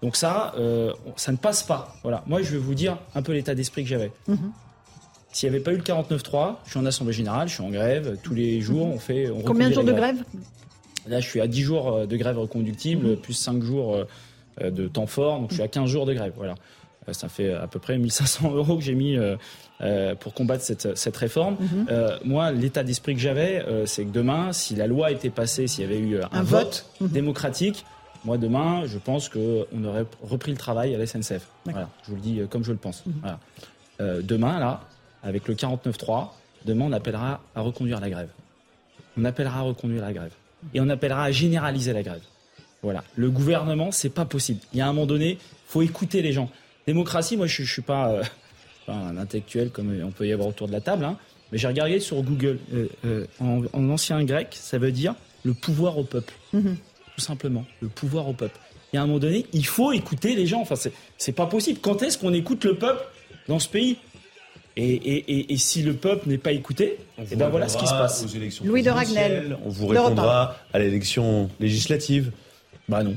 Donc 0.03 0.17
ça, 0.17 0.55
euh, 0.59 0.93
ça 1.17 1.33
ne 1.33 1.37
passe 1.37 1.63
pas. 1.63 1.97
Voilà. 2.03 2.23
Moi, 2.27 2.43
je 2.43 2.53
vais 2.53 2.59
vous 2.59 2.75
dire 2.75 2.97
un 3.15 3.23
peu 3.23 3.33
l'état 3.33 3.55
d'esprit 3.55 3.83
que 3.83 3.89
j'avais. 3.89 4.13
Mhm. 4.27 4.53
S'il 5.33 5.51
n'y 5.51 5.57
avait 5.57 5.65
pas 5.65 5.73
eu 5.73 5.77
le 5.77 5.83
49-3, 5.83 6.61
je 6.65 6.71
suis 6.71 6.79
en 6.79 6.87
Assemblée 6.87 7.13
générale, 7.13 7.49
je 7.49 7.55
suis 7.55 7.63
en 7.63 7.71
grève 7.71 8.17
tous 8.23 8.35
les 8.35 8.61
jours. 8.61 8.87
On 8.87 8.99
fait. 8.99 9.31
Combien 9.45 9.69
de 9.69 9.75
jours 9.75 9.85
de 9.85 9.93
grève? 9.93 10.17
Là, 11.09 11.21
je 11.21 11.29
suis 11.29 11.41
à 11.41 11.47
10 11.47 11.63
jours 11.63 12.07
de 12.07 12.17
grève 12.17 12.39
reconductible, 12.39 13.09
mhm. 13.09 13.17
plus 13.17 13.35
5 13.35 13.63
jours 13.63 13.99
de 14.61 14.89
temps 14.89 15.07
fort, 15.07 15.41
donc 15.41 15.51
je 15.51 15.55
suis 15.55 15.63
à 15.63 15.69
15 15.69 15.89
jours 15.89 16.07
de 16.07 16.15
grève. 16.15 16.33
Voilà. 16.37 16.55
Euh, 17.09 17.13
ça 17.13 17.29
fait 17.29 17.53
à 17.53 17.67
peu 17.67 17.79
près 17.79 17.99
1500 17.99 18.51
euros 18.55 18.77
que 18.77 18.83
j'ai 18.83 18.95
mis 18.95 19.17
euh, 19.17 19.37
euh, 19.81 20.15
pour 20.15 20.35
combattre 20.35 20.63
cette, 20.65 21.17
réforme. 21.17 21.57
Mhm. 21.61 21.87
moi, 22.25 22.53
l'état 22.53 22.83
d'esprit 22.83 23.15
que 23.15 23.21
j'avais, 23.21 23.65
c'est 23.87 24.05
que 24.05 24.11
demain, 24.11 24.53
si 24.53 24.75
la 24.75 24.87
loi 24.87 25.11
était 25.11 25.31
passée, 25.31 25.67
s'il 25.67 25.85
y 25.85 25.87
avait 25.87 25.99
eu 25.99 26.21
un, 26.33 26.43
vote, 26.43 26.87
mhm. 27.01 27.09
démocratique, 27.09 27.85
moi 28.25 28.39
demain, 28.39 28.83
je 28.87 28.99
pense 28.99 29.29
qu'on 29.29 29.85
aurait 29.85 30.05
repris 30.23 30.51
le 30.51 30.59
travail 30.59 30.95
à 30.95 30.99
la 30.99 31.07
SNCF. 31.07 31.47
Voilà, 31.65 31.89
je 32.05 32.11
vous 32.11 32.17
le 32.17 32.23
dis 32.23 32.41
comme 32.51 32.65
je 32.65 32.73
le 32.73 32.79
pense. 32.79 33.05
Demain, 34.01 34.59
là, 34.59 34.83
avec 35.23 35.49
le 35.49 35.55
49.3, 35.55 36.29
demain, 36.65 36.87
on 36.89 36.93
appellera 36.93 37.41
à 37.55 37.61
reconduire 37.61 38.01
la 38.01 38.11
grève. 38.11 38.31
On 39.17 39.25
appellera 39.25 39.61
à 39.61 39.63
reconduire 39.63 40.03
la 40.03 40.13
grève. 40.13 40.33
Et 40.75 40.81
on 40.81 40.89
appellera 40.89 41.25
à 41.25 41.31
généraliser 41.31 41.93
la 41.93 42.03
grève. 42.03 42.23
Voilà. 42.83 43.03
Le 43.17 43.31
gouvernement, 43.31 43.91
c'est 43.91 44.09
pas 44.09 44.25
possible. 44.25 44.61
Il 44.73 44.79
y 44.79 44.81
a 44.81 44.87
un 44.87 44.93
moment 44.93 45.07
donné, 45.07 45.39
faut 45.67 45.83
écouter 45.83 46.23
les 46.23 46.33
gens. 46.33 46.51
Démocratie, 46.87 47.37
moi, 47.37 47.47
je 47.47 47.63
ne 47.63 47.67
suis 47.67 47.83
euh, 47.83 48.23
pas, 48.87 48.93
un 48.93 49.17
intellectuel 49.17 49.71
comme 49.71 49.93
on 50.03 50.11
peut 50.11 50.27
y 50.27 50.33
avoir 50.33 50.49
autour 50.49 50.69
de 50.69 50.73
la 50.73 50.81
table, 50.81 51.05
hein, 51.05 51.19
mais 51.53 51.59
j'ai 51.59 51.67
regardé 51.67 52.01
sur 52.01 52.23
Google. 52.23 52.59
Euh, 52.73 52.89
euh, 53.05 53.27
en, 53.41 53.91
ancien 53.91 54.23
grec, 54.25 54.49
ça 54.59 54.79
veut 54.79 54.93
dire 54.93 55.15
le 55.45 55.55
pouvoir 55.55 55.99
au 55.99 56.05
peuple. 56.05 56.33
Mhm. 56.53 56.77
Tout 57.17 57.21
simplement, 57.21 57.65
le 57.81 57.89
pouvoir 57.89 58.29
au 58.29 58.33
peuple. 58.33 58.59
Et 58.93 58.97
à 58.97 59.03
un 59.03 59.07
moment 59.07 59.19
donné, 59.19 59.47
il 59.53 59.67
faut 59.67 59.93
écouter 59.93 60.35
les 60.35 60.47
gens. 60.47 60.61
Enfin, 60.61 60.77
c'est 61.19 61.33
pas 61.33 61.47
possible. 61.47 61.81
Quand 61.81 62.03
est-ce 62.03 62.17
qu'on 62.17 62.33
écoute 62.33 62.65
le 62.65 62.77
peuple 62.77 63.05
dans 63.49 63.59
ce 63.59 63.69
pays? 63.69 63.99
Et, 64.79 65.57
si 65.57 65.83
le 65.83 65.95
peuple 65.95 66.29
n'est 66.29 66.39
pas 66.39 66.53
écouté, 66.53 66.99
et 67.19 67.25
eh 67.33 67.37
ben 67.37 67.49
voilà 67.49 67.69
ce 67.69 67.77
qui 67.77 67.87
se 67.87 67.93
passe. 67.93 68.25
Louis 68.65 68.83
de 68.83 68.91
Ragnel. 68.91 69.59
On 69.65 69.69
vous 69.69 69.87
répondra 69.89 70.57
à 70.73 70.79
l'élection 70.79 71.51
législative. 71.61 72.31
Bah 72.89 73.03
non. 73.03 73.15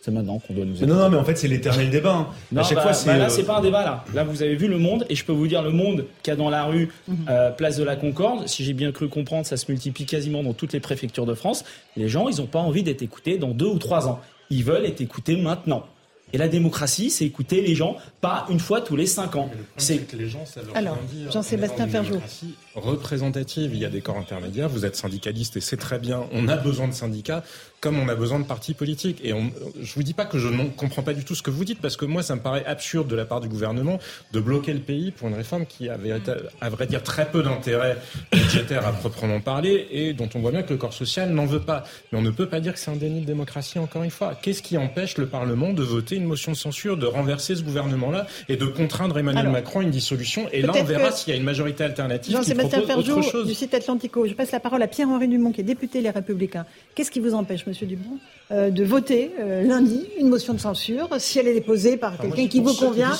C'est 0.00 0.12
maintenant 0.12 0.38
qu'on 0.38 0.54
doit 0.54 0.64
nous. 0.64 0.86
Non, 0.86 0.94
non, 0.94 1.10
mais 1.10 1.16
en 1.16 1.24
fait, 1.24 1.36
c'est 1.36 1.48
l'éternel 1.48 1.90
débat. 1.90 2.14
Hein. 2.14 2.28
à 2.56 2.62
chaque 2.62 2.76
bah, 2.76 2.82
fois, 2.82 2.92
c'est. 2.92 3.06
Bah 3.06 3.16
là, 3.16 3.26
euh, 3.26 3.28
c'est 3.28 3.42
pas 3.42 3.58
un 3.58 3.60
débat 3.60 3.84
là. 3.84 4.04
Là, 4.14 4.24
vous 4.24 4.42
avez 4.42 4.54
vu 4.54 4.68
le 4.68 4.78
monde, 4.78 5.04
et 5.08 5.14
je 5.14 5.24
peux 5.24 5.32
vous 5.32 5.48
dire 5.48 5.60
le 5.62 5.70
monde 5.70 6.04
qu'il 6.22 6.30
y 6.30 6.34
a 6.34 6.36
dans 6.36 6.50
la 6.50 6.64
rue, 6.64 6.88
mhm. 7.08 7.16
euh, 7.28 7.50
place 7.50 7.76
de 7.76 7.84
la 7.84 7.96
Concorde. 7.96 8.46
Si 8.46 8.64
j'ai 8.64 8.74
bien 8.74 8.92
cru 8.92 9.08
comprendre, 9.08 9.44
ça 9.44 9.56
se 9.56 9.70
multiplie 9.70 10.06
quasiment 10.06 10.42
dans 10.42 10.52
toutes 10.52 10.72
les 10.72 10.80
préfectures 10.80 11.26
de 11.26 11.34
France. 11.34 11.64
Les 11.96 12.08
gens, 12.08 12.28
ils 12.28 12.38
n'ont 12.38 12.46
pas 12.46 12.60
envie 12.60 12.82
d'être 12.82 13.02
écoutés 13.02 13.38
dans 13.38 13.50
deux 13.50 13.66
ou 13.66 13.78
trois 13.78 14.08
ans. 14.08 14.20
Ils 14.50 14.64
veulent 14.64 14.86
être 14.86 15.00
écoutés 15.00 15.36
maintenant. 15.36 15.84
Et 16.32 16.38
la 16.38 16.48
démocratie, 16.48 17.10
c'est 17.10 17.24
écouter 17.24 17.62
les 17.62 17.74
gens, 17.74 17.96
pas 18.20 18.46
une 18.50 18.60
fois 18.60 18.80
tous 18.80 18.96
les 18.96 19.06
cinq 19.06 19.36
ans. 19.36 19.50
C'est 19.76 19.98
que 19.98 20.16
les 20.16 20.28
gens, 20.28 20.44
ça 20.44 20.60
leur 20.62 20.76
Alors, 20.76 20.98
Jean-Sébastien 21.30 21.88
Ferjou. 21.88 22.20
Représentative, 22.74 23.70
il 23.74 23.80
y 23.80 23.84
a 23.84 23.88
des 23.88 24.00
corps 24.00 24.18
intermédiaires. 24.18 24.68
Vous 24.68 24.84
êtes 24.84 24.96
syndicaliste 24.96 25.56
et 25.56 25.60
c'est 25.60 25.76
très 25.76 25.98
bien. 25.98 26.24
On 26.32 26.48
a 26.48 26.56
besoin 26.56 26.88
de 26.88 26.92
syndicats 26.92 27.42
comme 27.80 27.98
on 27.98 28.08
a 28.08 28.14
besoin 28.14 28.38
de 28.38 28.44
partis 28.44 28.74
politiques. 28.74 29.20
Et 29.22 29.32
on, 29.32 29.50
je 29.80 29.94
vous 29.94 30.02
dis 30.02 30.14
pas 30.14 30.24
que 30.24 30.38
je 30.38 30.48
ne 30.48 30.64
comprends 30.68 31.02
pas 31.02 31.14
du 31.14 31.24
tout 31.24 31.34
ce 31.34 31.42
que 31.42 31.50
vous 31.50 31.64
dites, 31.64 31.80
parce 31.80 31.96
que 31.96 32.04
moi, 32.04 32.22
ça 32.22 32.34
me 32.34 32.40
paraît 32.40 32.64
absurde 32.64 33.08
de 33.08 33.16
la 33.16 33.24
part 33.24 33.40
du 33.40 33.48
gouvernement 33.48 33.98
de 34.32 34.40
bloquer 34.40 34.72
le 34.72 34.80
pays 34.80 35.10
pour 35.10 35.28
une 35.28 35.34
réforme 35.34 35.66
qui 35.66 35.88
avait, 35.88 36.12
à 36.60 36.70
vrai 36.70 36.86
dire, 36.86 37.02
très 37.02 37.30
peu 37.30 37.42
d'intérêt 37.42 37.96
budgétaire 38.32 38.86
à 38.86 38.92
proprement 38.92 39.40
parler 39.40 39.86
et 39.90 40.12
dont 40.12 40.28
on 40.34 40.40
voit 40.40 40.50
bien 40.50 40.62
que 40.62 40.72
le 40.72 40.78
corps 40.78 40.92
social 40.92 41.30
n'en 41.30 41.46
veut 41.46 41.60
pas. 41.60 41.84
Mais 42.12 42.18
on 42.18 42.22
ne 42.22 42.30
peut 42.30 42.48
pas 42.48 42.60
dire 42.60 42.72
que 42.74 42.78
c'est 42.78 42.90
un 42.90 42.96
déni 42.96 43.20
de 43.20 43.26
démocratie, 43.26 43.78
encore 43.78 44.02
une 44.02 44.10
fois. 44.10 44.34
Qu'est-ce 44.40 44.62
qui 44.62 44.76
empêche 44.76 45.16
le 45.18 45.26
Parlement 45.26 45.72
de 45.72 45.82
voter 45.82 46.16
une 46.16 46.24
motion 46.24 46.52
de 46.52 46.56
censure, 46.56 46.96
de 46.96 47.06
renverser 47.06 47.54
ce 47.54 47.62
gouvernement-là 47.62 48.26
et 48.48 48.56
de 48.56 48.66
contraindre 48.66 49.18
Emmanuel 49.18 49.48
Macron 49.48 49.80
à 49.80 49.82
une 49.82 49.90
dissolution? 49.90 50.48
Et 50.52 50.62
là, 50.62 50.72
on 50.74 50.84
verra 50.84 51.12
s'il 51.12 51.32
y 51.32 51.36
a 51.36 51.38
une 51.38 51.44
majorité 51.44 51.84
alternative 51.84 52.32
Jean-Sébastien 52.32 52.82
Ferjou, 52.82 53.44
du 53.44 53.54
site 53.54 53.74
Atlantico. 53.74 54.26
Je 54.26 54.34
passe 54.34 54.50
la 54.52 54.60
parole 54.60 54.82
à 54.82 54.88
Pierre-Henri 54.88 55.28
Dumont, 55.28 55.52
qui 55.52 55.60
est 55.60 55.64
député 55.64 56.00
Les 56.00 56.10
Républicains. 56.10 56.66
Qu'est-ce 56.94 57.10
qui 57.10 57.20
vous 57.20 57.34
empêche, 57.34 57.64
Monsieur 57.68 57.86
Dumont, 57.86 58.18
euh, 58.50 58.70
de 58.70 58.82
voter 58.82 59.30
euh, 59.38 59.62
lundi 59.62 60.06
une 60.18 60.28
motion 60.28 60.54
de 60.54 60.58
censure 60.58 61.08
si 61.18 61.38
elle 61.38 61.48
est 61.48 61.54
déposée 61.54 61.96
par 61.96 62.16
quelqu'un 62.18 62.48
qui 62.48 62.60
vous 62.60 62.74
convient, 62.74 63.12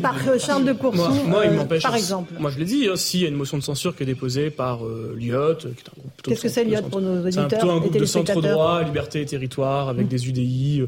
par 0.00 0.16
Charles 0.38 0.64
de 0.64 0.72
Courson, 0.72 1.12
moi, 1.26 1.42
euh, 1.44 1.80
par 1.80 1.94
exemple 1.94 2.32
Moi, 2.38 2.50
je 2.50 2.58
l'ai 2.58 2.64
dit, 2.64 2.88
hein, 2.88 2.96
s'il 2.96 3.20
y 3.20 3.24
a 3.26 3.28
une 3.28 3.34
motion 3.34 3.58
de 3.58 3.62
censure 3.62 3.94
qui 3.94 4.02
est 4.02 4.06
déposée 4.06 4.50
par 4.50 4.80
l'IOT, 5.16 5.56
qui 5.56 5.66
est 5.66 5.70
un 5.70 5.98
groupe 5.98 6.22
Qu'est-ce 6.22 6.42
que 6.42 6.48
c'est 6.48 6.64
l'IOT 6.64 6.82
pour 6.82 7.00
nos 7.00 7.22
auditeurs 7.22 7.48
C'est 7.50 7.60
un, 7.60 7.68
un 7.68 7.78
groupe 7.78 7.96
de 7.96 8.04
centre 8.06 8.40
droit, 8.40 8.82
liberté 8.82 9.20
et 9.20 9.26
territoire, 9.26 9.88
avec 9.88 10.06
mmh. 10.06 10.08
des 10.08 10.28
UDI 10.28 10.82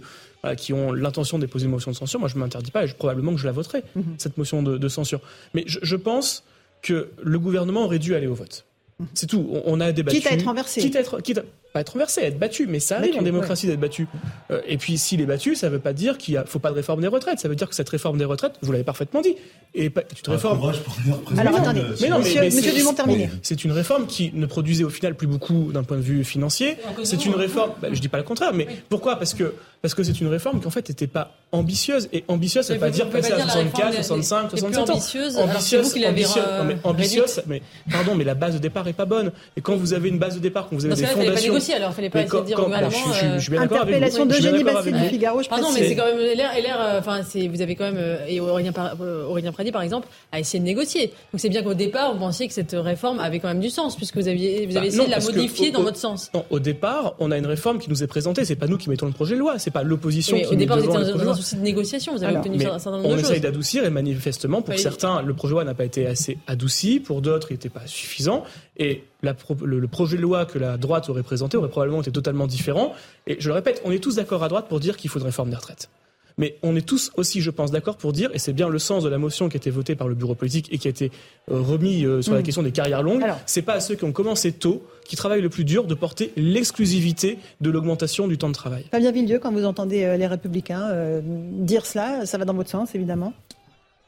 qui 0.57 0.75
ont 0.75 0.93
l'intention 0.93 1.39
de 1.39 1.47
déposer 1.47 1.65
une 1.65 1.71
motion 1.71 1.91
de 1.91 1.97
censure, 1.97 2.21
moi 2.21 2.29
je 2.29 2.35
ne 2.35 2.41
m'interdis 2.41 2.71
pas 2.71 2.85
et 2.85 2.87
je, 2.87 2.95
probablement 2.95 3.33
que 3.33 3.41
je 3.41 3.47
la 3.47 3.53
voterai, 3.53 3.83
mhm. 3.97 4.17
cette 4.19 4.37
motion 4.37 4.63
de, 4.63 4.89
censure. 4.89 5.21
Mais 5.55 5.65
je, 5.67 5.97
pense 5.97 6.45
que 6.83 7.09
le 7.23 7.39
gouvernement 7.39 7.85
aurait 7.85 7.99
dû 7.99 8.15
aller 8.15 8.27
au 8.27 8.35
vote. 8.35 8.67
Mhm. 8.99 9.07
C'est 9.15 9.27
tout. 9.27 9.49
On, 9.65 9.81
a 9.81 9.93
débattu. 9.93 10.19
Quitte 10.19 10.27
à 10.27 10.33
être 10.33 10.45
renversé. 10.45 10.83
Quitte 10.83 10.97
à 10.97 11.01
être, 11.01 11.21
quitte 11.21 11.41
pas 11.75 11.81
être 11.81 11.91
renversé, 11.91 12.23
être 12.23 12.39
battu. 12.39 12.67
Mais 12.67 12.81
ça 12.81 12.97
arrive 12.97 13.19
en 13.19 13.23
démocratie 13.23 13.67
d'être 13.67 13.81
battu. 13.81 14.07
Euh, 14.51 14.63
et 14.67 14.79
puis 14.79 14.97
s'il 14.97 15.21
est 15.21 15.27
battu, 15.27 15.57
ça 15.57 15.67
ne 15.67 15.73
veut 15.73 15.81
pas 15.81 15.93
dire 15.93 16.17
qu'il 16.17 16.37
ne 16.37 16.45
faut 16.45 16.61
pas 16.61 16.71
de 16.71 16.77
réforme 16.77 17.01
des 17.01 17.09
retraites. 17.09 17.41
Ça 17.41 17.49
veut 17.49 17.57
dire 17.57 17.69
que 17.69 17.75
cette 17.75 17.89
réforme 17.89 18.17
des 18.17 18.25
retraites, 18.25 18.55
vous 18.63 18.71
l'avez 18.73 18.85
parfaitement 18.85 19.21
dit, 19.21 19.35
et 19.75 19.91
tu 20.15 20.23
te 20.23 20.31
réformes. 20.31 20.73
Alors 21.37 21.57
attendez, 21.57 21.83
mais 22.01 22.09
non, 22.09 22.21
monsieur, 22.21 22.73
Dumont 22.73 22.95
terminé. 22.95 23.29
C'est 23.43 23.65
une 23.65 23.73
réforme 23.73 24.07
qui 24.07 24.31
ne 24.33 24.47
produisait 24.47 24.85
au 24.85 24.91
final 24.91 25.15
plus 25.17 25.27
beaucoup 25.27 25.73
d'un 25.73 25.83
point 25.83 25.97
de 25.97 26.03
vue 26.03 26.25
financier. 26.25 26.77
C'est 27.03 27.27
une 27.27 27.35
réforme. 27.35 27.73
Bah, 27.83 27.89
je 27.93 28.01
dis 28.01 28.09
pas 28.09 28.19
le 28.19 28.25
contraire, 28.25 28.55
mais 28.55 28.69
pourquoi? 28.89 29.17
Parce 29.17 29.35
que 29.35 29.55
parce 29.85 29.93
que 29.93 30.03
c'est 30.03 30.19
une 30.19 30.29
réforme 30.29 30.63
qui 30.63 30.67
en 30.67 30.71
fait 30.71 30.89
n'était 30.89 31.07
pas 31.07 31.33
ambitieuse 31.53 32.09
et 32.11 32.25
ambitieuse, 32.29 32.65
ça 32.65 32.73
veut 32.73 32.81
pas 32.81 32.89
dire 32.89 33.07
passer 33.11 33.35
à 33.35 33.41
64, 33.41 33.97
65, 33.97 34.49
67 34.49 34.79
ans. 34.79 34.93
Ambitieuse, 34.95 35.37
ambitieuse, 35.37 35.95
ambitieuse, 36.07 36.43
mais 36.65 36.77
ambitieuse, 36.85 37.43
mais 37.47 37.61
pardon, 37.93 38.15
mais 38.15 38.25
la 38.25 38.35
base 38.35 38.55
de 38.55 38.59
départ 38.61 38.89
est 38.89 38.95
pas 38.95 39.05
bonne. 39.05 39.31
Et 39.59 39.61
quand 39.61 39.77
vous 39.77 39.93
avez 39.93 40.09
une 40.09 40.19
base 40.19 40.37
de 40.37 40.41
départ, 40.41 40.69
quand 40.71 40.77
vous 40.77 40.87
avez 40.87 40.95
des 40.95 41.05
fondations, 41.05 41.23
fallait 41.23 41.35
pas 41.35 41.41
négocier 41.43 41.75
alors, 41.75 41.93
fallait 41.93 42.09
pas 42.09 42.23
essayer 42.23 42.41
de 42.41 42.47
dire 42.47 42.61
au 42.61 42.63
gouvernement. 42.63 42.97
Je 43.13 43.39
suis 43.41 43.51
bien 43.51 43.61
d'accord 43.61 43.83
avec 43.83 44.11
vous. 44.11 44.25
D'Eugénie 44.25 44.65
Basset 44.65 44.93
du 44.93 45.05
Figaro. 45.05 45.43
Pardon, 45.51 45.69
mais 45.75 45.87
c'est 45.87 45.97
quand 45.97 46.07
même 46.07 46.19
LR, 46.19 46.81
euh, 46.81 46.99
enfin, 47.01 47.21
vous 47.21 47.61
avez 47.61 47.77
quand 47.77 47.85
même 47.85 47.99
euh, 47.99 48.27
et 48.27 48.41
Aurélien 48.41 48.73
Pradi 49.53 49.71
par 49.71 49.83
exemple 49.83 50.09
a 50.33 50.41
essayé 50.41 50.61
de 50.61 50.65
négocier. 50.65 51.09
Donc 51.09 51.41
c'est 51.41 51.51
bien 51.51 51.63
qu'au 51.63 51.75
départ, 51.75 52.15
vous 52.15 52.21
pensiez 52.21 52.49
que 52.49 52.55
cette 52.55 52.73
réforme 52.73 53.21
avait 53.21 53.39
quand 53.39 53.49
même 53.49 53.61
du 53.61 53.69
sens 53.69 53.97
puisque 53.97 54.17
vous 54.17 54.29
aviez 54.29 54.65
vous 54.65 54.79
avez 54.79 54.87
bah, 54.89 54.95
essayé 54.95 55.05
de 55.05 55.11
la 55.11 55.21
modifier 55.21 55.73
dans 55.73 55.83
votre 55.83 55.99
sens. 55.99 56.31
Au 56.49 56.59
départ, 56.59 57.17
on 57.19 57.31
a 57.31 57.37
une 57.37 57.45
réforme 57.45 57.79
qui 57.81 57.91
nous 57.91 58.03
est 58.03 58.07
présentée. 58.07 58.47
C'est 58.47 58.57
pas 58.57 58.67
nous 58.67 58.79
qui 58.79 58.89
mettons 58.89 59.05
le 59.05 59.13
projet 59.13 59.35
de 59.35 59.41
loi. 59.41 59.59
C'est 59.59 59.74
pas 59.75 59.83
l'opposition 59.83 60.39
au 60.39 60.55
départ, 60.55 60.79
vous 60.79 60.85
étiez 60.85 61.13
dans 61.13 61.31
un 61.31 61.35
souci 61.35 61.57
de 61.57 61.61
négociation, 61.61 62.15
vous 62.15 62.25
avez 62.25 62.37
obtenu 62.37 62.65
un 62.65 62.79
certain 62.79 62.93
nombre 62.93 63.11
de 63.11 63.17
choses. 63.17 63.25
On 63.25 63.31
essaye 63.31 63.41
d'adoucir 63.41 63.85
et 63.85 63.91
manifestement, 63.91 64.63
pour 64.63 64.79
certains, 64.79 65.21
le 65.21 65.35
projet 65.35 65.51
de 65.51 65.55
loi 65.57 65.65
n'a 65.65 65.75
pas 65.75 65.85
été 65.85 66.07
assez 66.07 66.39
adouci, 66.47 67.01
pour 67.01 67.21
d'autres, 67.21 67.49
il 67.51 67.55
n'était 67.55 67.69
pas 67.69 67.87
suffisant. 67.87 68.45
Et 68.79 69.05
le, 69.23 69.87
projet 69.87 70.17
de 70.17 70.23
loi 70.23 70.47
que 70.47 70.59
la 70.59 70.77
droite 70.77 71.09
aurait 71.11 71.23
présenté 71.23 71.57
aurait 71.57 71.69
probablement 71.69 72.01
été 72.01 72.13
totalement 72.13 72.47
différent. 72.47 72.95
Et 73.27 73.37
je 73.41 73.49
le 73.49 73.55
répète, 73.55 73.83
on 73.85 73.91
est 73.91 73.99
tous 73.99 74.17
d'accord 74.17 74.45
à 74.45 74.49
droite 74.49 74.67
pour 74.69 74.81
dire 74.81 74.97
qu'il 74.97 75.11
faut 75.11 75.19
une 75.19 75.27
réforme 75.27 75.51
des 75.51 75.57
retraites. 75.57 75.91
Mais 76.37 76.57
on 76.63 76.75
est 76.75 76.87
tous 76.87 77.13
aussi, 77.17 77.41
je 77.41 77.51
pense, 77.51 77.71
d'accord 77.71 77.97
pour 77.97 78.13
dire, 78.13 78.31
et 78.35 78.39
c'est 78.39 78.53
bien 78.53 78.69
le 78.69 78.79
sens 78.79 79.05
de 79.05 79.09
la 79.09 79.19
motion 79.19 79.49
qui 79.49 79.57
a 79.57 79.59
été 79.59 79.71
votée 79.71 79.95
par 79.95 80.09
le 80.09 80.15
bureau 80.15 80.35
politique 80.35 80.73
et 80.73 80.79
qui 80.79 80.89
a 80.89 80.91
été 80.91 81.13
euh, 81.51 81.61
remis 81.61 82.05
euh, 82.05 82.23
sur 82.23 82.35
la 82.35 82.41
mm. 82.41 82.43
question 82.43 82.63
des 82.63 82.73
carrières 82.73 83.03
longues, 83.03 83.25
c'est 83.47 83.63
pas 83.63 83.75
à 83.75 83.81
ceux 83.81 83.95
qui 83.95 84.05
ont 84.05 84.13
commencé 84.13 84.53
tôt, 84.53 84.83
qui 85.05 85.15
travaillent 85.15 85.43
le 85.43 85.49
plus 85.49 85.65
dur, 85.65 85.85
de 85.85 85.95
porter 85.95 86.33
l'exclusivité 86.37 87.39
de 87.61 87.71
l'augmentation 87.71 88.27
du 88.27 88.37
temps 88.37 88.49
de 88.49 88.55
travail. 88.55 88.85
Fabien 88.91 89.13
Villedieu, 89.13 89.39
quand 89.39 89.53
vous 89.53 89.65
entendez 89.65 90.05
euh, 90.05 90.17
les 90.17 90.27
Républicains 90.27 90.91
dire 91.23 91.87
cela, 91.87 92.27
ça 92.27 92.39
va 92.39 92.45
dans 92.45 92.55
votre 92.55 92.71
sens, 92.71 92.95
évidemment? 92.95 93.33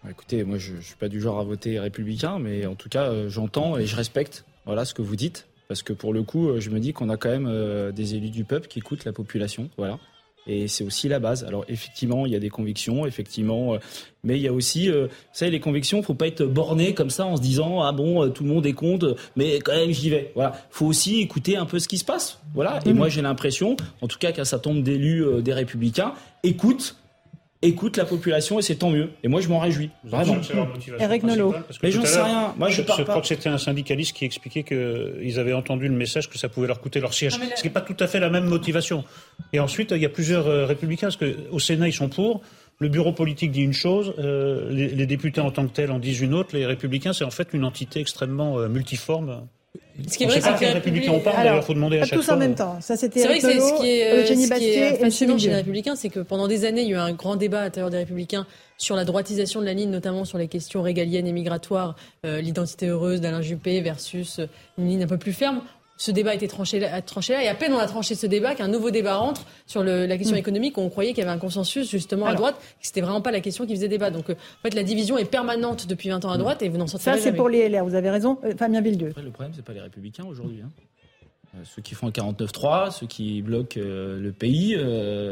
Bah, 0.02 0.10
Écoutez, 0.10 0.42
moi 0.44 0.58
je 0.58 0.74
ne 0.74 0.80
suis 0.80 0.96
pas 0.96 1.08
du 1.08 1.20
genre 1.20 1.38
à 1.38 1.44
voter 1.44 1.78
républicain, 1.78 2.38
mais 2.40 2.66
en 2.66 2.74
tout 2.74 2.88
cas 2.88 3.28
j'entends 3.28 3.76
et 3.76 3.86
je 3.86 3.94
respecte 3.96 4.44
voilà, 4.64 4.84
ce 4.84 4.94
que 4.94 5.02
vous 5.02 5.16
dites, 5.16 5.46
parce 5.68 5.82
que 5.82 5.92
pour 5.92 6.12
le 6.12 6.22
coup 6.22 6.58
je 6.58 6.70
me 6.70 6.80
dis 6.80 6.92
qu'on 6.92 7.08
a 7.08 7.16
quand 7.16 7.30
même 7.30 7.92
des 7.92 8.14
élus 8.14 8.30
du 8.30 8.44
peuple 8.44 8.68
qui 8.68 8.80
écoutent 8.80 9.04
la 9.04 9.12
population. 9.12 9.70
Voilà. 9.76 9.98
Et 10.46 10.68
c'est 10.68 10.84
aussi 10.84 11.08
la 11.08 11.18
base. 11.18 11.44
Alors 11.44 11.64
effectivement, 11.68 12.26
il 12.26 12.32
y 12.32 12.36
a 12.36 12.38
des 12.38 12.50
convictions, 12.50 13.06
effectivement, 13.06 13.74
euh, 13.74 13.78
mais 14.22 14.36
il 14.36 14.42
y 14.42 14.48
a 14.48 14.52
aussi, 14.52 14.90
euh, 14.90 15.06
vous 15.06 15.12
savez, 15.32 15.50
les 15.50 15.60
convictions. 15.60 16.02
Faut 16.02 16.14
pas 16.14 16.26
être 16.26 16.44
borné 16.44 16.94
comme 16.94 17.10
ça 17.10 17.26
en 17.26 17.36
se 17.36 17.42
disant 17.42 17.82
ah 17.82 17.92
bon, 17.92 18.24
euh, 18.24 18.28
tout 18.28 18.44
le 18.44 18.50
monde 18.50 18.66
est 18.66 18.72
contre, 18.72 19.16
mais 19.34 19.58
quand 19.58 19.74
même 19.74 19.90
j'y 19.90 20.10
vais. 20.10 20.32
Voilà. 20.34 20.52
Faut 20.70 20.86
aussi 20.86 21.20
écouter 21.20 21.56
un 21.56 21.66
peu 21.66 21.78
ce 21.78 21.88
qui 21.88 21.98
se 21.98 22.04
passe. 22.04 22.40
Voilà. 22.54 22.80
Et 22.86 22.92
mmh. 22.92 22.96
moi 22.96 23.08
j'ai 23.08 23.22
l'impression, 23.22 23.76
en 24.00 24.08
tout 24.08 24.18
cas 24.18 24.32
qu'un 24.32 24.44
certain 24.44 24.70
nombre 24.70 24.82
d'élus 24.82 25.24
des 25.42 25.52
Républicains 25.52 26.12
écoutent 26.42 26.96
écoute 27.62 27.96
la 27.96 28.04
population 28.04 28.58
et 28.58 28.62
c'est 28.62 28.76
tant 28.76 28.90
mieux. 28.90 29.10
Et 29.22 29.28
moi, 29.28 29.40
je 29.40 29.48
m'en 29.48 29.58
réjouis. 29.58 29.90
Vraiment. 30.04 30.36
Eric 30.98 31.22
Nolot. 31.22 31.54
Mais 31.82 31.90
j'en 31.90 32.04
sais 32.04 32.22
rien. 32.22 32.54
Moi, 32.56 32.68
je, 32.70 32.82
je 32.82 33.02
crois 33.02 33.20
que 33.20 33.26
c'était 33.26 33.48
un 33.48 33.58
syndicaliste 33.58 34.16
qui 34.16 34.24
expliquait 34.24 34.62
qu'ils 34.62 35.38
avaient 35.38 35.52
entendu 35.52 35.88
le 35.88 35.94
message 35.94 36.28
que 36.28 36.38
ça 36.38 36.48
pouvait 36.48 36.66
leur 36.66 36.80
coûter 36.80 37.00
leur 37.00 37.14
siège. 37.14 37.34
Ce 37.34 37.60
qui 37.60 37.68
n'est 37.68 37.72
pas 37.72 37.80
tout 37.80 37.96
à 38.00 38.06
fait 38.06 38.20
la 38.20 38.30
même 38.30 38.46
motivation. 38.46 39.04
Et 39.52 39.60
ensuite, 39.60 39.92
il 39.92 40.02
y 40.02 40.06
a 40.06 40.10
plusieurs 40.10 40.46
euh, 40.46 40.66
républicains, 40.66 41.08
parce 41.08 41.16
qu'au 41.16 41.58
Sénat, 41.58 41.88
ils 41.88 41.92
sont 41.92 42.08
pour. 42.08 42.42
Le 42.78 42.88
bureau 42.88 43.12
politique 43.12 43.52
dit 43.52 43.62
une 43.62 43.72
chose, 43.72 44.12
euh, 44.18 44.70
les, 44.70 45.06
députés 45.06 45.40
en 45.40 45.50
tant 45.50 45.66
que 45.66 45.72
tels 45.72 45.90
en 45.90 45.98
disent 45.98 46.20
une 46.20 46.34
autre. 46.34 46.50
Les 46.54 46.66
républicains, 46.66 47.14
c'est 47.14 47.24
en 47.24 47.30
fait 47.30 47.48
une 47.54 47.64
entité 47.64 48.00
extrêmement 48.00 48.58
euh, 48.58 48.68
multiforme. 48.68 49.46
Ce 50.08 50.16
qui 50.16 50.24
est 50.24 50.26
vrai, 50.26 50.40
c'est 50.40 50.54
que 50.54 50.60
les 50.60 50.72
républicains 50.72 51.12
on 51.12 51.20
parle, 51.20 51.56
il 51.56 51.62
faut 51.62 51.74
demander 51.74 51.98
à 51.98 52.04
chaque 52.04 52.18
tous 52.18 52.28
en 52.28 52.36
même 52.36 52.54
temps. 52.54 52.78
Ça, 52.80 52.96
c'était 52.96 53.20
C'est 53.20 53.26
vrai 53.26 53.38
que 53.38 53.60
ce 53.60 53.80
qui 53.80 53.88
est, 53.88 54.12
euh, 54.12 54.26
ce 54.26 54.54
qui 54.58 54.68
est 54.68 54.96
fascinant 54.96 55.38
chez 55.38 55.48
les 55.48 55.56
républicains, 55.56 55.96
c'est 55.96 56.08
que 56.08 56.20
pendant 56.20 56.48
des 56.48 56.64
années, 56.64 56.82
il 56.82 56.88
y 56.88 56.94
a 56.94 56.96
eu 56.96 57.00
un 57.00 57.12
grand 57.12 57.36
débat 57.36 57.60
à 57.60 57.64
l'intérieur 57.64 57.90
des 57.90 57.98
républicains 57.98 58.46
sur 58.78 58.94
la 58.96 59.04
droitisation 59.04 59.60
de 59.60 59.66
la 59.66 59.74
ligne, 59.74 59.90
notamment 59.90 60.24
sur 60.24 60.38
les 60.38 60.48
questions 60.48 60.82
régaliennes 60.82 61.26
et 61.26 61.32
migratoires, 61.32 61.96
euh, 62.24 62.40
l'identité 62.40 62.88
heureuse 62.88 63.20
d'Alain 63.20 63.42
Juppé 63.42 63.80
versus 63.80 64.40
une 64.78 64.88
ligne 64.88 65.02
un 65.04 65.08
peu 65.08 65.18
plus 65.18 65.32
ferme 65.32 65.62
ce 65.96 66.10
débat 66.10 66.30
a 66.30 66.34
été 66.34 66.46
tranché, 66.46 66.86
tranché 67.06 67.32
là, 67.32 67.42
et 67.42 67.48
à 67.48 67.54
peine 67.54 67.72
on 67.72 67.78
a 67.78 67.86
tranché 67.86 68.14
ce 68.14 68.26
débat 68.26 68.54
qu'un 68.54 68.68
nouveau 68.68 68.90
débat 68.90 69.16
rentre 69.16 69.44
sur 69.66 69.82
le, 69.82 70.06
la 70.06 70.18
question 70.18 70.36
mm. 70.36 70.40
économique, 70.40 70.78
où 70.78 70.82
on 70.82 70.90
croyait 70.90 71.10
qu'il 71.10 71.24
y 71.24 71.26
avait 71.26 71.34
un 71.34 71.38
consensus 71.38 71.90
justement 71.90 72.26
à 72.26 72.34
droite, 72.34 72.56
que 72.58 72.86
c'était 72.86 73.00
vraiment 73.00 73.22
pas 73.22 73.30
la 73.30 73.40
question 73.40 73.66
qui 73.66 73.74
faisait 73.74 73.88
débat. 73.88 74.10
Donc 74.10 74.30
euh, 74.30 74.34
en 74.34 74.62
fait, 74.62 74.74
la 74.74 74.82
division 74.82 75.16
est 75.16 75.24
permanente 75.24 75.86
depuis 75.86 76.10
20 76.10 76.24
ans 76.24 76.30
à 76.30 76.36
mm. 76.36 76.40
droite, 76.40 76.62
et 76.62 76.68
vous 76.68 76.78
n'en 76.78 76.86
sortez 76.86 77.04
Ça, 77.04 77.18
c'est 77.18 77.32
pour 77.32 77.48
les 77.48 77.68
LR, 77.68 77.84
vous 77.84 77.94
avez 77.94 78.10
raison. 78.10 78.38
Euh, 78.44 78.54
Fabien 78.56 78.80
Villedieu. 78.80 79.12
le 79.16 79.30
problème, 79.30 79.52
c'est 79.54 79.64
pas 79.64 79.72
les 79.72 79.80
Républicains 79.80 80.24
aujourd'hui. 80.26 80.60
Hein. 80.62 80.70
Euh, 81.56 81.62
ceux 81.64 81.80
qui 81.80 81.94
font 81.94 82.08
un 82.08 82.10
49-3, 82.10 82.90
ceux 82.90 83.06
qui 83.06 83.40
bloquent 83.40 83.80
le 83.80 84.30
pays, 84.32 84.76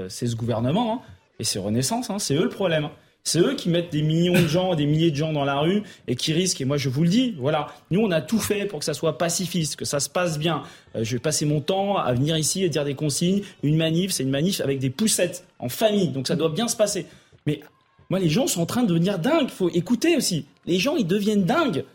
c'est 0.09 0.27
ce 0.27 0.37
gouvernement, 0.37 0.95
hein. 0.95 1.01
et 1.39 1.45
c'est 1.45 1.59
Renaissance, 1.59 2.09
hein. 2.09 2.19
c'est 2.19 2.35
eux 2.35 2.45
le 2.45 2.49
problème. 2.49 2.89
C'est 3.27 3.39
eux 3.41 3.55
qui 3.55 3.71
mettent 3.71 3.91
des 3.91 4.03
millions 4.03 4.35
de 4.35 4.47
gens, 4.47 4.75
des 4.75 4.85
milliers 4.85 5.11
de 5.11 5.17
gens 5.17 5.33
dans 5.33 5.47
la 5.47 5.59
rue 5.59 5.83
et 6.07 6.15
qui 6.15 6.35
risquent. 6.35 6.61
Et 6.61 6.67
moi, 6.67 6.77
je 6.77 6.91
vous 6.91 7.05
le 7.05 7.09
dis, 7.09 7.35
voilà, 7.39 7.69
nous, 7.91 8.01
on 8.01 8.11
a 8.11 8.21
tout 8.21 8.39
fait 8.39 8.67
pour 8.67 8.81
que 8.81 8.85
ça 8.85 8.93
soit 8.93 9.17
pacifiste, 9.17 9.77
que 9.77 9.87
ça 9.87 9.99
se 9.99 10.11
passe 10.11 10.39
bien. 10.39 10.63
Euh, 10.95 11.05
je 11.05 11.17
vais 11.17 11.21
passer 11.21 11.47
mon 11.47 11.63
temps 11.63 11.97
à 11.97 12.13
venir 12.13 12.37
ici 12.37 12.63
et 12.63 12.69
dire 12.69 12.85
des 12.85 12.95
consignes. 12.95 13.41
Une 13.63 13.79
manif, 13.79 14.13
c'est 14.13 14.25
une 14.25 14.31
manif 14.31 14.61
avec 14.61 14.79
des 14.79 14.91
poussettes, 14.91 15.47
en 15.59 15.71
famille, 15.71 16.09
donc 16.09 16.29
ça 16.29 16.37
doit 16.37 16.51
bien 16.51 16.69
se 16.69 16.77
passer. 16.77 17.07
Mais 17.47 17.63
moi, 18.11 18.19
les 18.19 18.29
gens 18.29 18.47
sont 18.47 18.61
en 18.61 18.67
train 18.67 18.83
de 18.83 18.89
devenir 18.89 19.19
dingues. 19.19 19.45
Il 19.45 19.51
faut 19.51 19.71
écouter 19.71 20.19
aussi. 20.19 20.45
Les 20.67 20.79
gens, 20.79 20.97
ils 20.97 21.07
deviennent 21.07 21.45
dingues. 21.45 21.87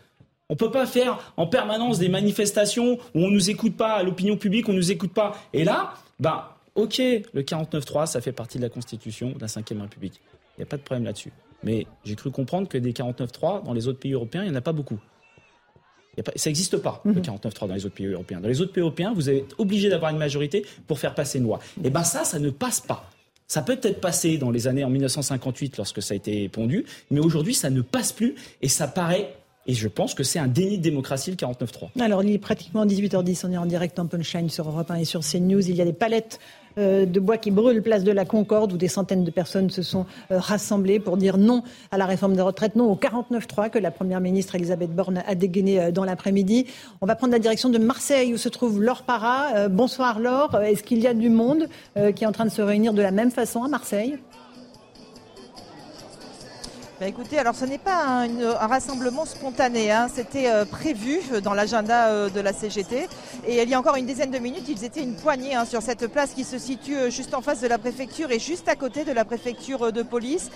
On 0.48 0.56
peut 0.56 0.72
pas 0.72 0.84
faire 0.84 1.32
en 1.36 1.46
permanence 1.46 2.00
des 2.00 2.08
manifestations 2.08 2.98
où 3.14 3.24
on 3.24 3.30
nous 3.30 3.50
écoute 3.50 3.76
pas, 3.76 4.02
l'opinion 4.02 4.36
publique, 4.36 4.68
on 4.68 4.72
nous 4.72 4.90
écoute 4.90 5.12
pas. 5.12 5.40
Et 5.52 5.62
là, 5.62 5.94
bah, 6.18 6.56
ok, 6.74 6.98
le 6.98 7.42
49-3, 7.42 8.06
ça 8.06 8.20
fait 8.20 8.32
partie 8.32 8.58
de 8.58 8.64
la 8.64 8.68
Constitution 8.68 9.28
de 9.28 9.40
la 9.40 9.46
Ve 9.46 9.80
République. 9.80 10.20
Il 10.60 10.64
n'y 10.64 10.68
a 10.68 10.70
pas 10.70 10.76
de 10.76 10.82
problème 10.82 11.04
là-dessus. 11.04 11.32
Mais 11.62 11.86
j'ai 12.04 12.16
cru 12.16 12.30
comprendre 12.30 12.68
que 12.68 12.76
des 12.76 12.92
49.3 12.92 13.64
dans 13.64 13.72
les 13.72 13.88
autres 13.88 13.98
pays 13.98 14.12
européens, 14.12 14.42
il 14.42 14.50
n'y 14.50 14.54
en 14.54 14.58
a 14.58 14.60
pas 14.60 14.74
beaucoup. 14.74 14.98
ça 16.36 16.50
n'existe 16.50 16.76
pas, 16.76 17.00
le 17.06 17.14
49.3 17.14 17.62
mhm. 17.62 17.68
dans 17.68 17.74
les 17.74 17.86
autres 17.86 17.94
pays 17.94 18.06
européens. 18.06 18.40
Dans 18.40 18.48
les 18.48 18.60
autres 18.60 18.72
pays 18.72 18.82
européens, 18.82 19.14
vous 19.14 19.30
êtes 19.30 19.54
obligé 19.56 19.88
d'avoir 19.88 20.10
une 20.10 20.18
majorité 20.18 20.66
pour 20.86 20.98
faire 20.98 21.14
passer 21.14 21.38
une 21.38 21.44
loi. 21.44 21.60
Et 21.82 21.88
bien 21.88 22.04
ça, 22.04 22.24
ça 22.24 22.38
ne 22.38 22.50
passe 22.50 22.80
pas. 22.80 23.10
Ça 23.46 23.62
peut 23.62 23.80
être 23.82 24.02
passé 24.02 24.36
dans 24.36 24.50
les 24.50 24.68
années 24.68 24.84
en 24.84 24.90
1958 24.90 25.78
lorsque 25.78 26.02
ça 26.02 26.12
a 26.12 26.16
été 26.16 26.46
pondu, 26.50 26.84
mais 27.10 27.20
aujourd'hui, 27.20 27.54
ça 27.54 27.70
ne 27.70 27.80
passe 27.80 28.12
plus 28.12 28.34
et 28.60 28.68
ça 28.68 28.86
paraît 28.86 29.34
et 29.66 29.74
je 29.74 29.88
pense 29.88 30.14
que 30.14 30.24
c'est 30.24 30.38
un 30.38 30.48
déni 30.48 30.78
de 30.78 30.82
démocratie, 30.82 31.30
le 31.30 31.36
49.3. 31.36 32.00
Alors, 32.00 32.24
il 32.24 32.32
est 32.32 32.38
pratiquement 32.38 32.86
18h10. 32.86 33.46
On 33.46 33.52
est 33.52 33.56
en 33.56 33.66
direct 33.66 33.98
en 33.98 34.06
punchline 34.06 34.48
sur 34.48 34.68
Europe 34.68 34.90
1 34.90 34.96
et 34.96 35.04
sur 35.04 35.20
CNews. 35.20 35.68
Il 35.68 35.76
y 35.76 35.82
a 35.82 35.84
des 35.84 35.92
palettes 35.92 36.40
de 36.76 37.20
bois 37.20 37.36
qui 37.36 37.50
brûlent 37.50 37.82
place 37.82 38.04
de 38.04 38.12
la 38.12 38.24
Concorde 38.24 38.72
où 38.72 38.76
des 38.76 38.88
centaines 38.88 39.24
de 39.24 39.30
personnes 39.30 39.70
se 39.70 39.82
sont 39.82 40.06
euh, 40.30 40.38
rassemblées 40.38 41.00
pour 41.00 41.16
dire 41.16 41.38
non 41.38 41.62
à 41.90 41.98
la 41.98 42.06
réforme 42.06 42.34
des 42.34 42.42
retraites, 42.42 42.76
non 42.76 42.90
au 42.90 42.96
49.3 42.96 43.70
que 43.70 43.78
la 43.78 43.90
Première 43.90 44.20
ministre 44.20 44.54
Elisabeth 44.54 44.94
Borne 44.94 45.22
a 45.26 45.34
dégainé 45.34 45.80
euh, 45.80 45.90
dans 45.90 46.04
l'après-midi. 46.04 46.66
On 47.00 47.06
va 47.06 47.16
prendre 47.16 47.32
la 47.32 47.38
direction 47.38 47.68
de 47.68 47.78
Marseille 47.78 48.34
où 48.34 48.36
se 48.36 48.48
trouve 48.48 48.82
Laure 48.82 49.02
Para. 49.02 49.68
bonsoir 49.68 50.20
Laure. 50.20 50.60
Est-ce 50.60 50.82
qu'il 50.82 50.98
y 50.98 51.06
a 51.06 51.14
du 51.14 51.28
monde 51.28 51.68
qui 52.14 52.24
est 52.24 52.26
en 52.26 52.32
train 52.32 52.44
de 52.44 52.50
se 52.50 52.62
réunir 52.62 52.92
de 52.92 53.02
la 53.02 53.10
même 53.10 53.30
façon 53.30 53.62
à 53.62 53.68
Marseille? 53.68 54.18
Bah, 57.00 57.08
écoutez, 57.08 57.38
alors 57.38 57.54
ce 57.54 57.64
n'est 57.64 57.78
pas 57.78 58.04
un, 58.04 58.66
rassemblement 58.66 59.24
spontané, 59.24 59.90
hein. 59.90 60.08
c'était 60.14 60.50
euh, 60.50 60.66
prévu 60.66 61.22
dans 61.42 61.54
l'agenda 61.54 62.08
euh, 62.08 62.28
de 62.28 62.40
la 62.40 62.52
CGT. 62.52 63.08
Et 63.46 63.62
il 63.62 63.68
y 63.70 63.72
a 63.72 63.78
encore 63.78 63.96
une 63.96 64.04
dizaine 64.04 64.30
de 64.30 64.38
minutes, 64.38 64.68
ils 64.68 64.84
étaient 64.84 65.02
une 65.02 65.16
poignée 65.16 65.54
hein, 65.54 65.64
sur 65.64 65.80
cette 65.80 66.08
place 66.08 66.34
qui 66.34 66.44
se 66.44 66.58
situe 66.58 66.98
euh, 66.98 67.08
juste 67.08 67.32
en 67.32 67.40
face 67.40 67.62
de 67.62 67.68
la 67.68 67.78
préfecture 67.78 68.30
et 68.30 68.38
juste 68.38 68.68
à 68.68 68.76
côté 68.76 69.06
de 69.06 69.12
la 69.12 69.24
préfecture 69.24 69.92
de 69.92 70.02
police. 70.02 70.50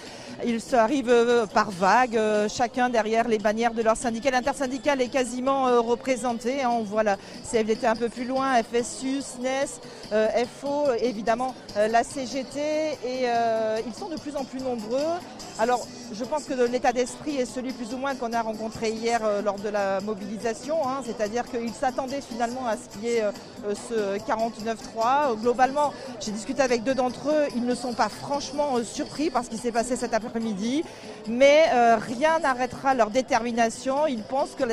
Ils 0.44 0.60
arrivent 0.74 1.46
par 1.54 1.70
vagues, 1.70 2.20
chacun 2.48 2.90
derrière 2.90 3.26
les 3.26 3.38
bannières 3.38 3.72
de 3.72 3.80
leur 3.80 3.96
syndicat. 3.96 4.30
L'intersyndical 4.30 5.00
est 5.00 5.08
quasiment 5.08 5.80
représenté. 5.80 6.62
Hein. 6.62 6.70
on 6.72 6.82
voit 6.82 7.04
la 7.04 7.16
CFDT 7.50 7.86
un 7.86 7.96
peu 7.96 8.10
plus 8.10 8.26
loin, 8.26 8.52
FSU, 8.62 9.22
SNES, 9.22 9.80
FO, 10.60 10.92
évidemment 11.00 11.54
la 11.76 12.02
CGT. 12.02 12.60
Et 13.06 13.28
ils 13.86 13.94
sont 13.94 14.08
de 14.08 14.16
plus 14.16 14.34
en 14.36 14.44
plus 14.44 14.60
nombreux. 14.60 14.98
Alors, 15.60 15.86
je 16.12 16.24
pense 16.24 16.44
que 16.44 16.54
l'état 16.68 16.92
d'esprit 16.92 17.36
est 17.36 17.44
celui 17.44 17.72
plus 17.72 17.94
ou 17.94 17.96
moins 17.96 18.16
qu'on 18.16 18.32
a 18.32 18.42
rencontré 18.42 18.90
hier 18.90 19.20
euh, 19.24 19.40
lors 19.40 19.58
de 19.58 19.68
la 19.68 20.00
mobilisation, 20.00 20.76
hein. 20.84 21.00
c'est-à-dire 21.04 21.48
qu'ils 21.48 21.72
s'attendaient 21.72 22.20
finalement 22.20 22.66
à 22.66 22.76
ce 22.76 22.88
qu'il 22.88 23.08
y 23.08 23.14
ait 23.14 23.22
euh, 23.22 23.30
euh, 23.68 23.74
ce 23.88 24.18
49-3. 24.18 25.40
Globalement, 25.40 25.92
j'ai 26.20 26.32
discuté 26.32 26.60
avec 26.60 26.82
deux 26.82 26.94
d'entre 26.94 27.28
eux, 27.30 27.44
ils 27.54 27.64
ne 27.64 27.74
sont 27.76 27.94
pas 27.94 28.08
franchement 28.08 28.82
surpris 28.82 29.30
par 29.30 29.44
ce 29.44 29.50
qui 29.50 29.56
s'est 29.56 29.70
passé 29.70 29.94
cet 29.94 30.12
après-midi, 30.12 30.82
mais 31.28 31.70
rien 31.96 32.40
n'arrêtera 32.40 32.94
leur 32.94 33.10
détermination. 33.10 34.06
Ils 34.06 34.22
pensent 34.22 34.56
que 34.58 34.64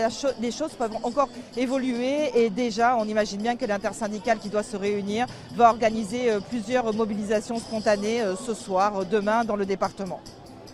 les 0.42 0.52
choses 0.52 0.74
peuvent 0.74 0.98
encore 1.04 1.30
évoluer 1.58 2.32
et 2.36 2.50
déjà, 2.50 2.98
on 2.98 3.06
imagine 3.06 3.42
bien 3.42 3.56
que 3.56 3.66
l'intersyndicale 3.66 4.40
qui 4.40 4.50
doit 4.50 4.64
se 4.64 4.76
réunir 4.76 5.28
va 5.56 5.70
organiser 5.70 6.32
plusieurs 6.50 6.94
mobilisations 6.94 7.60
spontanées 7.60 8.24
ce 8.46 8.54
soir, 8.54 9.06
demain 9.06 9.46
dans 9.46 9.56
le 9.56 9.66
département. 9.66 10.20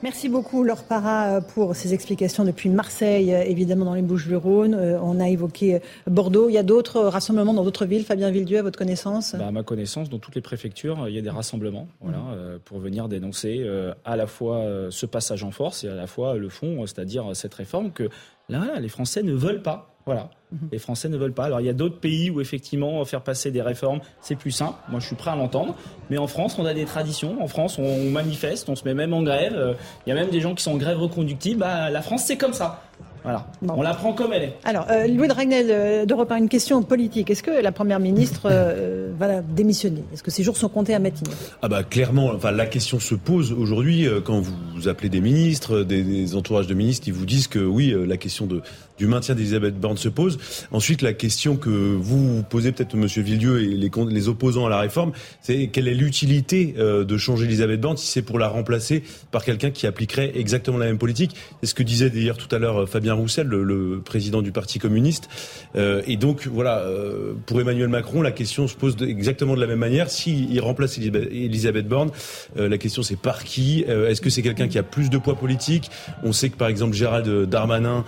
Merci 0.03 0.29
beaucoup 0.29 0.63
Laure 0.63 0.83
Para 0.83 1.41
pour 1.41 1.75
ces 1.75 1.95
explications 1.95 2.45
depuis 2.45 2.69
Marseille, 2.69 3.31
évidemment 3.31 3.85
dans 3.85 3.95
les 3.95 4.03
Bouches-du-Rhône. 4.03 4.75
Euh, 4.75 4.99
on 5.01 5.19
a 5.19 5.27
évoqué 5.27 5.81
Bordeaux. 6.05 6.49
Il 6.49 6.53
y 6.53 6.59
a 6.59 6.63
d'autres 6.63 7.01
rassemblements 7.01 7.55
dans 7.55 7.63
d'autres 7.63 7.85
villes. 7.85 8.05
Fabien 8.05 8.29
Villedieu, 8.29 8.59
à 8.59 8.61
votre 8.61 8.77
connaissance? 8.77 9.35
Bah, 9.35 9.47
À 9.47 9.51
ma 9.51 9.63
connaissance, 9.63 10.09
dans 10.09 10.19
toutes 10.19 10.35
les 10.35 10.41
préfectures, 10.41 11.07
il 11.07 11.15
y 11.15 11.17
a 11.17 11.21
des 11.21 11.31
rassemblements 11.31 11.87
voilà, 11.99 12.19
mmh. 12.19 12.33
euh, 12.35 12.57
pour 12.63 12.77
venir 12.77 13.07
dénoncer 13.07 13.61
euh, 13.61 13.93
à 14.05 14.15
la 14.15 14.27
fois 14.27 14.63
ce 14.91 15.05
passage 15.07 15.43
en 15.43 15.51
force 15.51 15.83
et 15.83 15.89
à 15.89 15.95
la 15.95 16.05
fois 16.05 16.35
le 16.35 16.49
fond, 16.49 16.85
c'est-à-dire 16.85 17.35
cette 17.35 17.55
réforme 17.55 17.91
que 17.91 18.09
là, 18.49 18.79
les 18.79 18.89
Français 18.89 19.23
ne 19.23 19.33
veulent 19.33 19.63
pas. 19.63 19.95
Voilà. 20.05 20.29
Mhm. 20.51 20.69
Les 20.71 20.79
Français 20.79 21.09
ne 21.09 21.17
veulent 21.17 21.33
pas. 21.33 21.45
Alors 21.45 21.59
il 21.59 21.65
y 21.65 21.69
a 21.69 21.73
d'autres 21.73 21.99
pays 21.99 22.29
où 22.29 22.39
effectivement 22.39 23.03
faire 23.05 23.21
passer 23.21 23.51
des 23.51 23.61
réformes, 23.61 23.99
c'est 24.21 24.35
plus 24.35 24.51
simple. 24.51 24.75
Moi 24.89 24.99
je 24.99 25.07
suis 25.07 25.15
prêt 25.15 25.31
à 25.31 25.35
l'entendre. 25.35 25.75
Mais 26.09 26.17
en 26.17 26.27
France, 26.27 26.57
on 26.57 26.65
a 26.65 26.73
des 26.73 26.85
traditions. 26.85 27.41
En 27.41 27.47
France, 27.47 27.77
on 27.77 28.09
manifeste, 28.09 28.69
on 28.69 28.75
se 28.75 28.85
met 28.85 28.93
même 28.93 29.13
en 29.13 29.23
grève. 29.23 29.53
Euh, 29.55 29.73
il 30.05 30.09
y 30.09 30.11
a 30.13 30.15
même 30.15 30.29
des 30.29 30.39
gens 30.39 30.55
qui 30.55 30.63
sont 30.63 30.71
en 30.71 30.77
grève 30.77 30.99
reconductible. 30.99 31.59
Bah, 31.59 31.89
la 31.89 32.01
France, 32.01 32.23
c'est 32.25 32.37
comme 32.37 32.53
ça. 32.53 32.83
Voilà. 33.27 33.45
On 33.67 33.81
la 33.81 33.93
prend 33.93 34.13
comme 34.13 34.31
elle 34.31 34.43
est. 34.43 34.53
Alors, 34.63 34.87
euh, 34.89 35.05
Louis 35.05 35.27
Dragnel 35.27 35.67
euh, 35.69 36.05
d'Europe 36.05 36.31
une 36.31 36.47
question 36.47 36.81
politique. 36.81 37.29
Est-ce 37.29 37.43
que 37.43 37.51
la 37.51 37.73
Première 37.73 37.99
ministre 37.99 38.43
euh, 38.45 39.11
va 39.19 39.41
démissionner? 39.41 40.05
Est-ce 40.13 40.23
que 40.23 40.31
ses 40.31 40.43
jours 40.43 40.55
sont 40.55 40.69
comptés 40.69 40.93
à 40.93 40.99
Matignon? 40.99 41.33
Ah 41.61 41.67
bah 41.67 41.83
clairement, 41.83 42.31
enfin, 42.33 42.51
la 42.51 42.67
question 42.67 43.01
se 43.01 43.15
pose 43.15 43.51
aujourd'hui 43.51 44.07
quand 44.23 44.39
vous 44.39 44.87
appelez 44.87 45.09
des 45.09 45.19
ministres, 45.19 45.81
des, 45.81 46.35
entourages 46.37 46.67
de 46.67 46.73
ministres, 46.73 47.09
ils 47.09 47.13
vous 47.13 47.25
disent 47.25 47.49
que 47.49 47.59
oui, 47.59 47.93
la 48.07 48.15
question 48.15 48.45
de, 48.45 48.61
du 48.97 49.07
maintien 49.07 49.35
d'Elisabeth 49.35 49.77
Borne 49.77 49.97
se 49.97 50.07
pose. 50.07 50.37
Ensuite, 50.71 51.01
la 51.01 51.11
question 51.11 51.57
que 51.57 51.69
vous 51.69 52.43
posez 52.49 52.71
peut-être 52.71 52.95
Monsieur 52.95 53.23
Villedieu 53.23 53.61
et 53.61 53.75
les, 53.75 53.91
les 54.09 54.29
opposants 54.29 54.67
à 54.67 54.69
la 54.69 54.79
réforme, 54.79 55.11
c'est 55.41 55.67
quelle 55.67 55.89
est 55.89 55.93
l'utilité 55.93 56.75
de 56.77 57.17
changer 57.17 57.43
Elisabeth 57.43 57.81
Borne 57.81 57.97
si 57.97 58.07
c'est 58.07 58.21
pour 58.21 58.39
la 58.39 58.47
remplacer 58.47 59.03
par 59.31 59.43
quelqu'un 59.43 59.71
qui 59.71 59.85
appliquerait 59.85 60.31
exactement 60.35 60.77
la 60.77 60.85
même 60.85 60.97
politique? 60.97 61.35
C'est 61.61 61.67
ce 61.67 61.75
que 61.75 61.83
disait 61.83 62.09
d'ailleurs 62.09 62.37
tout 62.37 62.53
à 62.55 62.59
l'heure 62.59 62.87
Fabien 62.87 63.16
Roussel, 63.17 63.47
le, 63.47 64.01
président 64.03 64.41
du 64.41 64.51
Parti 64.51 64.79
communiste. 64.79 65.29
Euh, 65.75 66.01
et 66.07 66.17
donc, 66.17 66.47
voilà, 66.47 66.79
euh, 66.79 67.33
pour 67.45 67.59
Emmanuel 67.59 67.89
Macron, 67.89 68.21
la 68.21 68.31
question 68.31 68.67
se 68.67 68.75
pose 68.75 68.95
exactement 69.01 69.55
de 69.55 69.61
la 69.61 69.67
même 69.67 69.79
manière. 69.79 70.09
S'il 70.09 70.59
remplace 70.61 70.97
Elisabeth 70.97 71.87
Borne, 71.87 72.11
euh, 72.57 72.69
la 72.69 72.77
question 72.77 73.03
c'est 73.03 73.17
par 73.17 73.43
qui? 73.43 73.81
Est-ce 73.87 74.21
que 74.21 74.29
c'est 74.29 74.41
quelqu'un 74.41 74.67
qui 74.67 74.77
a 74.77 74.83
plus 74.83 75.09
de 75.09 75.17
poids 75.17 75.35
politique? 75.35 75.89
On 76.23 76.31
sait 76.31 76.49
que, 76.49 76.57
par 76.57 76.67
exemple, 76.67 76.95
Gérald 76.95 77.27
Darmanin 77.49 78.03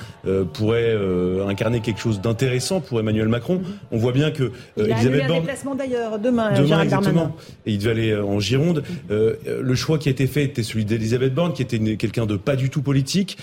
pourrait 0.54 0.98
incarner 1.48 1.82
quelque 1.82 2.00
chose 2.00 2.22
d'intéressant 2.22 2.82
pour 2.82 3.00
Emmanuel 3.00 3.28
Macron. 3.28 3.62
On 3.92 3.98
voit 3.98 4.12
bien 4.12 4.32
que 4.32 4.52
il 4.78 4.86
Elisabeth 4.86 5.22
a 5.22 5.28
eu 5.28 5.32
un 5.32 5.40
déplacement 5.40 5.76
d'ailleurs 5.76 6.20
demain. 6.20 6.54
Demain, 6.54 6.82
exactement. 6.82 7.36
Et 7.66 7.74
il 7.74 7.80
devait 7.80 7.92
aller 7.92 8.16
en 8.16 8.40
Gironde. 8.40 8.84
le 9.10 9.76
choix 9.76 9.98
qui 9.98 10.10
a 10.10 10.12
été 10.12 10.28
fait 10.28 10.44
était 10.44 10.64
celui 10.64 10.86
d'Elisabeth 10.86 11.34
Borne, 11.34 11.54
qui 11.54 11.62
était 11.62 11.80
quelqu'un 11.96 12.26
de 12.26 12.38
pas 12.38 12.56
du 12.56 12.70
tout 12.70 12.82
politique. 12.82 13.38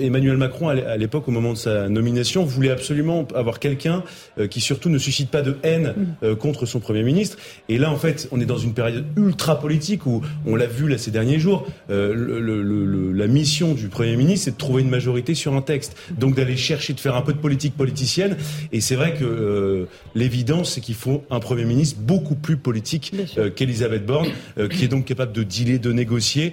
Emmanuel 0.00 0.29
Emmanuel 0.30 0.48
Macron, 0.48 0.68
à 0.68 0.96
l'époque, 0.96 1.26
au 1.26 1.32
moment 1.32 1.52
de 1.52 1.58
sa 1.58 1.88
nomination, 1.88 2.44
voulait 2.44 2.70
absolument 2.70 3.26
avoir 3.34 3.58
quelqu'un 3.58 4.04
euh, 4.38 4.46
qui 4.46 4.60
surtout 4.60 4.88
ne 4.88 4.98
suscite 4.98 5.28
pas 5.28 5.42
de 5.42 5.56
haine 5.64 5.94
euh, 6.22 6.36
contre 6.36 6.66
son 6.66 6.78
Premier 6.78 7.02
ministre. 7.02 7.36
Et 7.68 7.78
là, 7.78 7.90
en 7.90 7.96
fait, 7.96 8.28
on 8.30 8.40
est 8.40 8.46
dans 8.46 8.58
une 8.58 8.72
période 8.72 9.04
ultra 9.16 9.58
politique 9.58 10.06
où, 10.06 10.22
on 10.46 10.54
l'a 10.54 10.66
vu 10.66 10.88
là 10.88 10.98
ces 10.98 11.10
derniers 11.10 11.38
jours, 11.38 11.66
euh, 11.90 13.12
la 13.12 13.26
mission 13.26 13.74
du 13.74 13.88
Premier 13.88 14.16
ministre, 14.16 14.44
c'est 14.44 14.50
de 14.52 14.56
trouver 14.56 14.82
une 14.82 14.90
majorité 14.90 15.34
sur 15.34 15.54
un 15.54 15.62
texte. 15.62 15.96
Donc 16.16 16.36
d'aller 16.36 16.56
chercher, 16.56 16.92
de 16.92 17.00
faire 17.00 17.16
un 17.16 17.22
peu 17.22 17.32
de 17.32 17.38
politique 17.38 17.76
politicienne. 17.76 18.36
Et 18.72 18.80
c'est 18.80 18.94
vrai 18.94 19.14
que 19.14 19.88
l'évidence, 20.14 20.74
c'est 20.74 20.80
qu'il 20.80 20.94
faut 20.94 21.24
un 21.30 21.40
Premier 21.40 21.64
ministre 21.64 21.98
beaucoup 22.00 22.36
plus 22.36 22.56
politique 22.56 23.12
qu'Elisabeth 23.56 24.06
Borne, 24.06 24.28
qui 24.70 24.84
est 24.84 24.88
donc 24.88 25.06
capable 25.06 25.32
de 25.32 25.42
dealer, 25.42 25.78
de 25.78 25.92
négocier. 25.92 26.52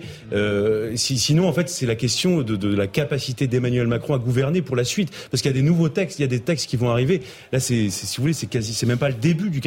sinon, 0.95 1.47
en 1.47 1.53
fait, 1.53 1.69
c'est 1.69 1.85
la 1.85 1.95
question 1.95 2.41
de, 2.41 2.55
de 2.55 2.75
la 2.75 2.87
capacité 2.87 3.47
d'Emmanuel 3.57 3.83
Emmanuel 3.83 3.87
Macron 3.87 4.13
à 4.15 4.19
gouverner 4.19 4.61
pour 4.61 4.75
la 4.75 4.83
suite. 4.83 5.11
Parce 5.29 5.41
qu'il 5.41 5.51
y 5.51 5.53
a 5.53 5.57
des 5.57 5.63
nouveaux 5.63 5.89
textes, 5.89 6.19
il 6.19 6.21
y 6.21 6.25
a 6.25 6.29
des 6.29 6.39
textes 6.39 6.69
qui 6.69 6.77
vont 6.77 6.89
arriver. 6.89 7.21
Là, 7.51 7.59
c'est, 7.59 7.89
si 7.89 8.17
vous 8.17 8.23
voulez, 8.23 8.33
c'est 8.33 8.47
quasi, 8.47 8.73
c'est 8.73 8.85
même 8.85 8.97
pas 8.97 9.09
le 9.09 9.15
début 9.15 9.49
du 9.49 9.61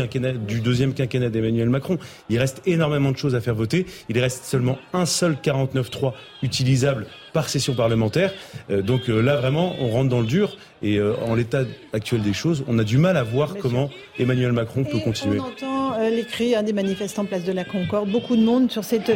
du 0.46 0.60
deuxième 0.60 0.94
quinquennat 0.94 1.28
d'Emmanuel 1.28 1.68
Macron. 1.68 1.98
Il 2.28 2.38
reste 2.38 2.62
énormément 2.66 3.12
de 3.12 3.16
choses 3.16 3.34
à 3.34 3.40
faire 3.40 3.54
voter. 3.54 3.86
Il 4.08 4.18
reste 4.18 4.44
seulement 4.44 4.78
un 4.92 5.06
seul 5.06 5.36
49-3 5.42 6.12
utilisable 6.42 7.06
par 7.32 7.48
session 7.48 7.74
parlementaire. 7.74 8.32
Euh, 8.70 8.82
donc 8.82 9.08
euh, 9.08 9.20
là, 9.20 9.36
vraiment, 9.36 9.74
on 9.80 9.88
rentre 9.88 10.08
dans 10.08 10.20
le 10.20 10.26
dur. 10.26 10.56
Et 10.82 10.96
euh, 10.96 11.14
en 11.26 11.34
l'état 11.34 11.64
actuel 11.92 12.22
des 12.22 12.32
choses, 12.32 12.64
on 12.66 12.78
a 12.78 12.84
du 12.84 12.96
mal 12.96 13.18
à 13.18 13.22
voir 13.22 13.56
comment 13.60 13.90
Emmanuel 14.18 14.52
Macron 14.52 14.84
peut 14.84 14.98
continuer. 14.98 15.38
On 15.38 15.44
entend 15.44 15.98
les 16.08 16.24
cris 16.24 16.54
des 16.64 16.72
manifestants 16.72 17.26
place 17.26 17.44
de 17.44 17.52
la 17.52 17.64
Concorde. 17.64 18.10
Beaucoup 18.10 18.34
de 18.34 18.42
monde 18.42 18.70
sur 18.70 18.82
cette 18.84 19.12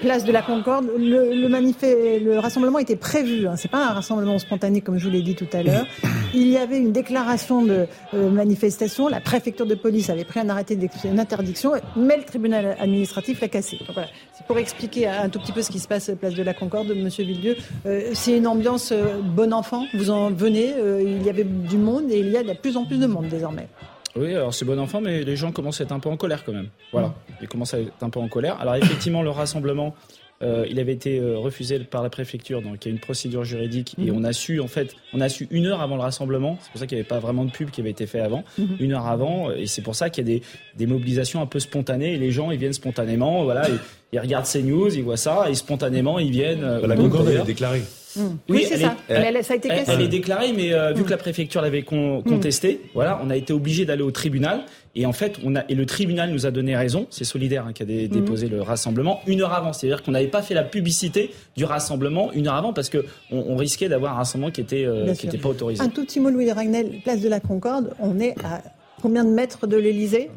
place 0.00 0.24
de 0.24 0.30
la 0.30 0.42
Concorde. 0.42 0.86
Le, 0.96 1.34
le, 1.34 2.18
le 2.24 2.38
rassemblement 2.38 2.78
était 2.78 2.94
prévu. 2.94 3.48
Hein. 3.48 3.56
C'est 3.56 3.70
pas 3.70 3.88
un 3.88 3.92
rassemblement 3.92 4.38
spontané 4.38 4.82
comme 4.82 4.98
je 4.98 5.06
vous 5.06 5.10
l'ai 5.10 5.22
dit 5.22 5.34
tout 5.34 5.48
à 5.52 5.64
l'heure. 5.64 5.84
Il 6.34 6.46
y 6.46 6.56
avait 6.56 6.78
une 6.78 6.92
déclaration 6.92 7.64
de 7.64 7.88
manifestation. 8.12 9.08
La 9.08 9.20
préfecture 9.20 9.66
de 9.66 9.74
police 9.74 10.10
avait 10.10 10.24
pris 10.24 10.38
un 10.38 10.48
arrêté 10.48 10.76
d'interdiction, 10.76 11.72
mais 11.96 12.16
le 12.16 12.22
tribunal 12.22 12.76
administratif 12.78 13.40
l'a 13.40 13.48
cassé. 13.48 13.78
voilà. 13.92 14.08
C'est 14.32 14.46
pour 14.46 14.58
expliquer 14.58 15.08
un 15.08 15.28
tout 15.28 15.40
petit 15.40 15.52
peu 15.52 15.62
ce 15.62 15.70
qui 15.70 15.80
se 15.80 15.88
passe 15.88 16.10
place 16.20 16.34
de 16.34 16.42
la 16.42 16.54
Concorde, 16.54 16.59
Monsieur 16.94 17.24
Villedieu. 17.24 17.56
Euh, 17.86 18.10
c'est 18.12 18.36
une 18.36 18.46
ambiance 18.46 18.92
euh, 18.92 19.20
bon 19.22 19.52
enfant. 19.52 19.86
Vous 19.94 20.10
en 20.10 20.30
venez, 20.30 20.74
euh, 20.74 21.02
il 21.02 21.22
y 21.22 21.30
avait 21.30 21.44
du 21.44 21.76
monde 21.76 22.10
et 22.10 22.18
il 22.18 22.30
y 22.30 22.36
a 22.36 22.42
de 22.42 22.52
plus 22.52 22.76
en 22.76 22.84
plus 22.84 22.98
de 22.98 23.06
monde 23.06 23.28
désormais. 23.28 23.68
Oui, 24.16 24.34
alors 24.34 24.52
c'est 24.52 24.64
bon 24.64 24.78
enfant, 24.78 25.00
mais 25.00 25.22
les 25.22 25.36
gens 25.36 25.52
commencent 25.52 25.80
à 25.80 25.84
être 25.84 25.92
un 25.92 26.00
peu 26.00 26.08
en 26.08 26.16
colère 26.16 26.44
quand 26.44 26.52
même. 26.52 26.68
Voilà, 26.92 27.08
mmh. 27.08 27.32
ils 27.42 27.48
commencent 27.48 27.74
à 27.74 27.80
être 27.80 28.02
un 28.02 28.10
peu 28.10 28.18
en 28.18 28.28
colère. 28.28 28.60
Alors 28.60 28.74
effectivement, 28.74 29.22
le 29.22 29.30
rassemblement, 29.30 29.94
il 30.42 30.80
avait 30.80 30.94
été 30.94 31.20
refusé 31.20 31.78
par 31.80 32.02
la 32.02 32.08
préfecture, 32.08 32.62
donc 32.62 32.84
il 32.84 32.88
y 32.88 32.90
a 32.90 32.94
une 32.94 33.00
procédure 33.00 33.44
juridique 33.44 33.94
et 33.98 34.10
mmh. 34.10 34.16
on 34.16 34.24
a 34.24 34.32
su 34.32 34.58
en 34.58 34.66
fait, 34.68 34.96
on 35.12 35.20
a 35.20 35.28
su 35.28 35.46
une 35.50 35.66
heure 35.66 35.80
avant 35.80 35.94
le 35.94 36.02
rassemblement. 36.02 36.58
C'est 36.60 36.72
pour 36.72 36.80
ça 36.80 36.86
qu'il 36.88 36.96
n'y 36.96 37.02
avait 37.02 37.08
pas 37.08 37.20
vraiment 37.20 37.44
de 37.44 37.52
pub 37.52 37.70
qui 37.70 37.82
avait 37.82 37.90
été 37.90 38.06
fait 38.06 38.20
avant, 38.20 38.42
mmh. 38.58 38.64
une 38.80 38.92
heure 38.94 39.06
avant, 39.06 39.52
et 39.52 39.66
c'est 39.66 39.82
pour 39.82 39.94
ça 39.94 40.10
qu'il 40.10 40.26
y 40.26 40.32
a 40.32 40.38
des, 40.38 40.42
des, 40.76 40.86
mobilisations 40.86 41.40
un 41.40 41.46
peu 41.46 41.60
spontanées 41.60 42.14
et 42.14 42.18
les 42.18 42.32
gens 42.32 42.50
ils 42.50 42.58
viennent 42.58 42.72
spontanément, 42.72 43.44
voilà 43.44 43.68
ils 44.12 44.20
regardent 44.20 44.46
ces 44.46 44.62
news, 44.62 44.94
ils 44.94 45.04
voient 45.04 45.16
ça, 45.16 45.46
et 45.48 45.54
spontanément, 45.54 46.18
ils 46.18 46.30
viennent. 46.30 46.64
Euh, 46.64 46.86
la 46.86 46.96
Concorde, 46.96 47.28
elle 47.28 47.40
est 47.40 47.44
déclarée. 47.44 47.82
Mmh. 48.16 48.22
Oui, 48.48 48.66
c'est 48.68 48.78
ça. 48.78 48.96
Elle, 49.08 49.44
ça 49.44 49.54
a 49.54 49.56
été 49.56 49.68
cassé. 49.68 49.92
Elle 49.92 50.02
est 50.02 50.08
déclarée, 50.08 50.52
mais 50.52 50.72
euh, 50.72 50.92
vu 50.92 51.02
mmh. 51.02 51.04
que 51.04 51.10
la 51.10 51.16
préfecture 51.16 51.62
l'avait 51.62 51.82
mmh. 51.82 52.22
contestée, 52.24 52.80
voilà, 52.94 53.20
on 53.24 53.30
a 53.30 53.36
été 53.36 53.52
obligé 53.52 53.84
d'aller 53.84 54.02
au 54.02 54.10
tribunal. 54.10 54.62
Et 54.96 55.06
en 55.06 55.12
fait, 55.12 55.36
on 55.44 55.54
a 55.54 55.62
et 55.68 55.76
le 55.76 55.86
tribunal 55.86 56.32
nous 56.32 56.46
a 56.46 56.50
donné 56.50 56.76
raison. 56.76 57.06
C'est 57.10 57.24
Solidaire 57.24 57.66
hein, 57.66 57.72
qui 57.72 57.84
a 57.84 57.86
déposé 57.86 58.48
le 58.48 58.60
rassemblement 58.60 59.20
une 59.26 59.42
heure 59.42 59.52
avant. 59.52 59.72
C'est-à-dire 59.72 60.02
qu'on 60.02 60.10
n'avait 60.10 60.26
pas 60.26 60.42
fait 60.42 60.54
la 60.54 60.64
publicité 60.64 61.30
du 61.56 61.64
rassemblement 61.64 62.32
une 62.32 62.48
heure 62.48 62.54
avant 62.54 62.72
parce 62.72 62.88
que 62.88 63.04
on, 63.30 63.54
risquait 63.54 63.88
d'avoir 63.88 64.14
un 64.14 64.16
rassemblement 64.16 64.50
qui 64.50 64.60
était 64.60 64.84
euh, 64.84 65.14
qui 65.14 65.28
était 65.28 65.38
pas 65.38 65.50
autorisé. 65.50 65.80
Un 65.80 65.90
tout 65.90 66.04
petit 66.04 66.18
mot, 66.18 66.30
Louis 66.30 66.50
Ragnel, 66.50 67.00
place 67.04 67.20
de 67.20 67.28
la 67.28 67.38
Concorde. 67.38 67.94
On 68.00 68.18
est 68.18 68.34
à 68.42 68.62
combien 69.00 69.24
de 69.24 69.30
mètres 69.30 69.68
de 69.68 69.76
l'Elysée 69.76 70.28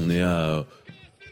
On 0.00 0.08
est 0.08 0.22
à 0.22 0.64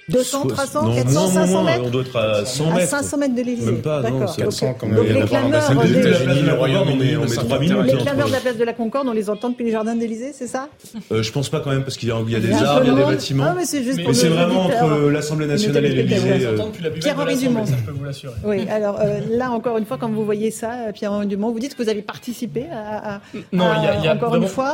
200, 0.08 0.46
300, 0.48 0.82
non, 0.82 0.94
400, 0.94 1.20
moins, 1.20 1.28
500 1.30 1.46
moins, 1.46 1.64
mètres 1.64 1.84
On 1.86 1.90
doit 1.90 2.02
être 2.02 2.16
à 2.16 2.44
100 2.44 2.64
mètres. 2.72 2.94
À 2.94 3.02
500 3.02 3.16
mètres 3.18 3.34
de 3.34 3.42
l'Élysée. 3.42 3.72
Même 3.72 3.82
pas, 3.82 4.02
non, 4.02 4.18
D'accord. 4.18 4.34
c'est 4.34 4.42
400 4.42 4.76
quand 4.78 4.86
Donc, 4.86 4.96
même. 4.96 5.04
les 5.04 5.10
Il 5.12 5.18
y 5.18 5.22
a 5.22 5.26
clameurs 5.26 6.58
Royaume-Uni, 6.58 7.16
on 7.16 7.22
met 7.22 7.28
3 7.28 7.58
minutes. 7.58 7.78
Les 7.86 7.96
clameurs 7.96 8.26
de 8.26 8.32
la 8.32 8.40
place 8.40 8.56
de 8.56 8.64
la 8.64 8.72
Concorde, 8.72 9.08
on 9.08 9.12
les 9.12 9.30
entend 9.30 9.50
depuis 9.50 9.64
les 9.64 9.72
jardins 9.72 9.94
de 9.94 10.00
l'Élysée, 10.00 10.32
c'est 10.34 10.46
ça? 10.46 10.68
Euh, 11.10 11.22
je 11.22 11.32
pense 11.32 11.48
pas 11.48 11.60
quand 11.60 11.70
même 11.70 11.84
parce 11.84 11.96
qu'il 11.96 12.08
y 12.08 12.12
a, 12.12 12.14
des 12.14 12.22
arbres, 12.22 12.28
il 12.28 12.32
y 12.32 12.90
a 12.90 12.94
de 12.94 12.96
des 12.96 13.04
bâtiments. 13.04 13.44
Ah, 13.48 13.54
mais 13.56 13.64
c'est 13.64 13.82
juste 13.82 13.98
Mais 13.98 14.04
pour 14.04 14.14
c'est 14.14 14.28
vraiment 14.28 14.66
entre 14.66 15.08
l'Assemblée 15.10 15.46
nationale 15.46 15.84
et 15.86 15.88
l'Élysée. 15.90 16.46
euh, 16.46 16.90
Pierre-Henri 17.00 17.36
Dumont. 17.36 17.66
ça, 17.66 17.74
je 17.78 17.84
peux 17.84 17.96
vous 17.96 18.04
l'assurer. 18.04 18.34
Oui, 18.44 18.68
alors 18.68 18.98
euh, 19.00 19.20
là 19.30 19.50
encore 19.50 19.78
une 19.78 19.86
fois, 19.86 19.96
quand 19.98 20.10
vous 20.10 20.24
voyez 20.24 20.50
ça, 20.50 20.72
euh, 20.72 20.92
Pierre-Henri 20.92 21.26
Dumont, 21.26 21.50
vous 21.50 21.60
dites 21.60 21.74
que 21.76 21.82
vous 21.82 21.88
avez 21.88 22.02
participé 22.02 22.66
à, 22.72 23.20
Non, 23.52 23.66
il 23.76 24.04
y 24.04 24.08
a, 24.08 24.18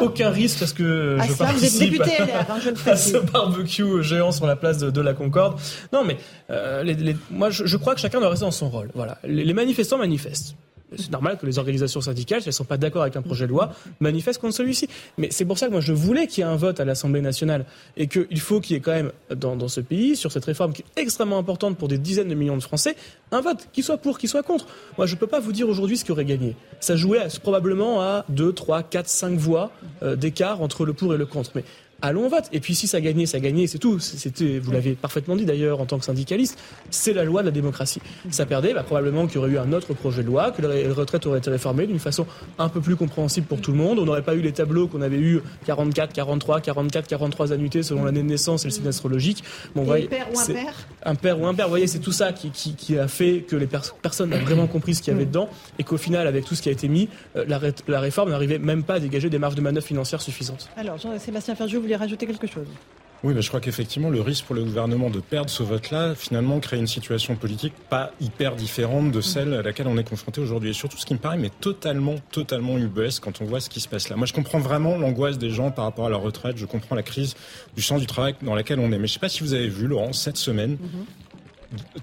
aucun 0.02 0.30
risque 0.30 0.58
parce 0.58 0.72
que 0.72 1.16
Ah, 1.20 1.24
je 1.26 1.32
êtes 1.32 1.38
participe 1.38 1.90
député 1.92 2.16
à, 2.18 2.24
LR, 2.24 2.46
hein, 2.50 2.96
ce 2.96 3.16
barbecue 3.18 4.02
géant 4.02 4.32
sur 4.32 4.46
la 4.46 4.56
place 4.56 4.78
de, 4.78 5.00
la 5.00 5.14
Non, 5.92 6.04
mais 6.04 6.16
euh, 6.50 7.14
moi, 7.30 7.50
je, 7.50 7.76
crois 7.76 7.94
que 7.94 8.00
chacun 8.00 8.20
doit 8.20 8.30
rester 8.30 8.44
dans 8.44 8.50
son 8.50 8.68
rôle. 8.68 8.90
Voilà, 8.94 9.18
les, 9.24 9.54
manifestants 9.54 9.98
manifestent. 9.98 10.56
C'est 10.96 11.12
normal 11.12 11.38
que 11.38 11.46
les 11.46 11.58
organisations 11.58 12.00
syndicales, 12.00 12.40
si 12.40 12.48
elles 12.48 12.52
ne 12.52 12.56
sont 12.56 12.64
pas 12.64 12.76
d'accord 12.76 13.02
avec 13.02 13.14
un 13.14 13.22
projet 13.22 13.46
de 13.46 13.50
loi, 13.50 13.70
manifestent 14.00 14.40
contre 14.40 14.56
celui-ci. 14.56 14.88
Mais 15.18 15.28
c'est 15.30 15.44
pour 15.44 15.56
ça 15.56 15.66
que 15.66 15.70
moi 15.70 15.80
je 15.80 15.92
voulais 15.92 16.26
qu'il 16.26 16.42
y 16.42 16.46
ait 16.46 16.50
un 16.50 16.56
vote 16.56 16.80
à 16.80 16.84
l'Assemblée 16.84 17.20
nationale 17.20 17.64
et 17.96 18.08
qu'il 18.08 18.40
faut 18.40 18.60
qu'il 18.60 18.74
y 18.74 18.76
ait 18.76 18.80
quand 18.80 18.92
même 18.92 19.12
dans, 19.36 19.68
ce 19.68 19.80
pays, 19.80 20.16
sur 20.16 20.32
cette 20.32 20.44
réforme 20.44 20.72
qui 20.72 20.82
est 20.82 21.00
extrêmement 21.00 21.38
importante 21.38 21.78
pour 21.78 21.86
des 21.86 21.98
dizaines 21.98 22.28
de 22.28 22.34
millions 22.34 22.56
de 22.56 22.62
Français, 22.62 22.96
un 23.30 23.40
vote, 23.40 23.68
qui 23.72 23.84
soit 23.84 23.98
pour, 23.98 24.18
qui 24.18 24.26
soit 24.26 24.42
contre. 24.42 24.66
Moi 24.98 25.06
je 25.06 25.14
ne 25.14 25.20
peux 25.20 25.28
pas 25.28 25.38
vous 25.38 25.52
dire 25.52 25.68
aujourd'hui 25.68 25.96
ce 25.96 26.04
qui 26.04 26.10
aurait 26.10 26.24
gagné. 26.24 26.56
Ça 26.80 26.96
jouait 26.96 27.20
probablement 27.40 28.02
à 28.02 28.24
2, 28.28 28.52
3, 28.52 28.82
4, 28.82 29.08
5 29.08 29.38
voix 29.38 29.70
euh, 30.02 30.16
d'écart 30.16 30.60
entre 30.60 30.84
le 30.84 30.92
pour 30.92 31.14
et 31.14 31.18
le 31.18 31.26
contre. 31.26 31.52
Mais 31.54 31.64
allons 32.02 32.26
au 32.26 32.28
vote. 32.28 32.44
Et 32.52 32.60
puis 32.60 32.74
si 32.74 32.86
ça 32.86 33.00
gagnait, 33.00 33.26
ça 33.26 33.40
gagnait, 33.40 33.66
c'est 33.66 33.78
tout. 33.78 33.98
C'était, 33.98 34.58
vous 34.58 34.72
l'avez 34.72 34.92
parfaitement 34.94 35.36
dit 35.36 35.44
d'ailleurs 35.44 35.80
en 35.80 35.86
tant 35.86 35.98
que 35.98 36.04
syndicaliste, 36.04 36.58
c'est 36.90 37.12
la 37.12 37.24
loi 37.24 37.42
de 37.42 37.46
la 37.46 37.52
démocratie. 37.52 38.00
Ça 38.30 38.46
perdait, 38.46 38.74
bah, 38.74 38.82
probablement 38.82 39.26
qu'il 39.26 39.36
y 39.36 39.38
aurait 39.38 39.50
eu 39.50 39.58
un 39.58 39.72
autre 39.72 39.94
projet 39.94 40.22
de 40.22 40.26
loi, 40.28 40.50
que 40.50 40.62
la 40.62 40.68
ré- 40.68 40.88
retraite 40.88 41.26
aurait 41.26 41.38
été 41.38 41.50
réformée 41.50 41.86
d'une 41.86 41.98
façon 41.98 42.26
un 42.58 42.68
peu 42.68 42.80
plus 42.80 42.96
compréhensible 42.96 43.46
pour 43.46 43.60
tout 43.60 43.72
le 43.72 43.78
monde. 43.78 43.98
On 43.98 44.04
n'aurait 44.04 44.22
pas 44.22 44.34
eu 44.34 44.40
les 44.40 44.52
tableaux 44.52 44.86
qu'on 44.88 45.02
avait 45.02 45.18
eu 45.18 45.40
44, 45.66 46.12
43, 46.12 46.60
44, 46.60 47.06
43 47.06 47.52
annuités 47.52 47.82
selon 47.82 48.04
l'année 48.04 48.22
de 48.22 48.28
naissance 48.28 48.64
et 48.64 48.68
le 48.68 48.72
signe 48.72 48.86
astrologique. 48.88 49.42
Bon, 49.74 49.82
voyez, 49.82 50.06
père 50.08 50.26
ou 50.32 50.36
c'est- 50.38 50.52
impair 50.52 50.74
un 51.04 51.14
père 51.14 51.40
ou 51.40 51.46
un 51.46 51.54
père, 51.54 51.66
vous 51.66 51.70
voyez, 51.70 51.86
c'est 51.86 51.98
tout 51.98 52.12
ça 52.12 52.32
qui, 52.32 52.50
qui, 52.50 52.74
qui 52.74 52.98
a 52.98 53.08
fait 53.08 53.40
que 53.48 53.56
les 53.56 53.66
pers- 53.66 53.94
personnes 54.02 54.30
n'ont 54.30 54.38
vraiment 54.38 54.66
compris 54.66 54.94
ce 54.94 55.02
qu'il 55.02 55.12
y 55.12 55.16
avait 55.16 55.24
dedans 55.26 55.48
et 55.78 55.84
qu'au 55.84 55.96
final, 55.96 56.26
avec 56.26 56.44
tout 56.44 56.54
ce 56.54 56.62
qui 56.62 56.68
a 56.68 56.72
été 56.72 56.88
mis, 56.88 57.08
euh, 57.36 57.44
la, 57.48 57.58
ré- 57.58 57.72
la 57.88 58.00
réforme 58.00 58.30
n'arrivait 58.30 58.58
même 58.58 58.82
pas 58.82 58.94
à 58.94 59.00
dégager 59.00 59.30
des 59.30 59.38
marges 59.38 59.54
de 59.54 59.60
manœuvre 59.62 59.86
financières 59.86 60.20
suffisantes. 60.20 60.68
Alors, 60.76 60.98
Jean-Sébastien 60.98 61.54
Ferjou, 61.54 61.80
vous 61.80 61.86
voulez 61.90 61.96
rajouter 61.96 62.26
quelque 62.26 62.46
chose 62.46 62.66
Oui, 63.22 63.34
mais 63.34 63.42
je 63.42 63.48
crois 63.48 63.60
qu'effectivement, 63.60 64.10
le 64.10 64.20
risque 64.20 64.44
pour 64.44 64.54
le 64.54 64.64
gouvernement 64.64 65.10
de 65.10 65.20
perdre 65.20 65.50
ce 65.50 65.62
vote-là, 65.62 66.14
finalement, 66.14 66.60
crée 66.60 66.78
une 66.78 66.86
situation 66.86 67.34
politique 67.36 67.74
pas 67.88 68.12
hyper 68.20 68.56
différente 68.56 69.10
de 69.10 69.20
celle 69.20 69.54
à 69.54 69.62
laquelle 69.62 69.88
on 69.88 69.98
est 69.98 70.08
confronté 70.08 70.40
aujourd'hui. 70.40 70.70
Et 70.70 70.72
surtout, 70.72 70.96
ce 70.96 71.04
qui 71.06 71.14
me 71.14 71.18
paraît, 71.18 71.38
mais 71.38 71.50
totalement, 71.60 72.16
totalement 72.30 72.78
ubuesque 72.78 73.22
quand 73.22 73.40
on 73.40 73.44
voit 73.44 73.60
ce 73.60 73.68
qui 73.68 73.80
se 73.80 73.88
passe 73.88 74.08
là. 74.08 74.16
Moi, 74.16 74.26
je 74.26 74.32
comprends 74.32 74.58
vraiment 74.58 74.96
l'angoisse 74.96 75.38
des 75.38 75.50
gens 75.50 75.70
par 75.70 75.84
rapport 75.84 76.06
à 76.06 76.10
leur 76.10 76.22
retraite. 76.22 76.56
Je 76.56 76.66
comprends 76.66 76.94
la 76.94 77.02
crise 77.02 77.34
du 77.76 77.82
sens 77.82 78.00
du 78.00 78.06
travail 78.06 78.34
dans 78.42 78.54
laquelle 78.54 78.78
on 78.78 78.92
est. 78.92 78.98
Mais 78.98 79.06
je 79.06 79.14
sais 79.14 79.20
pas 79.20 79.28
si 79.28 79.42
vous 79.42 79.54
avez 79.54 79.68
vu, 79.68 79.86
Laurent, 79.86 80.12
cette 80.12 80.36
semaine, 80.36 80.78
Chat 80.78 81.29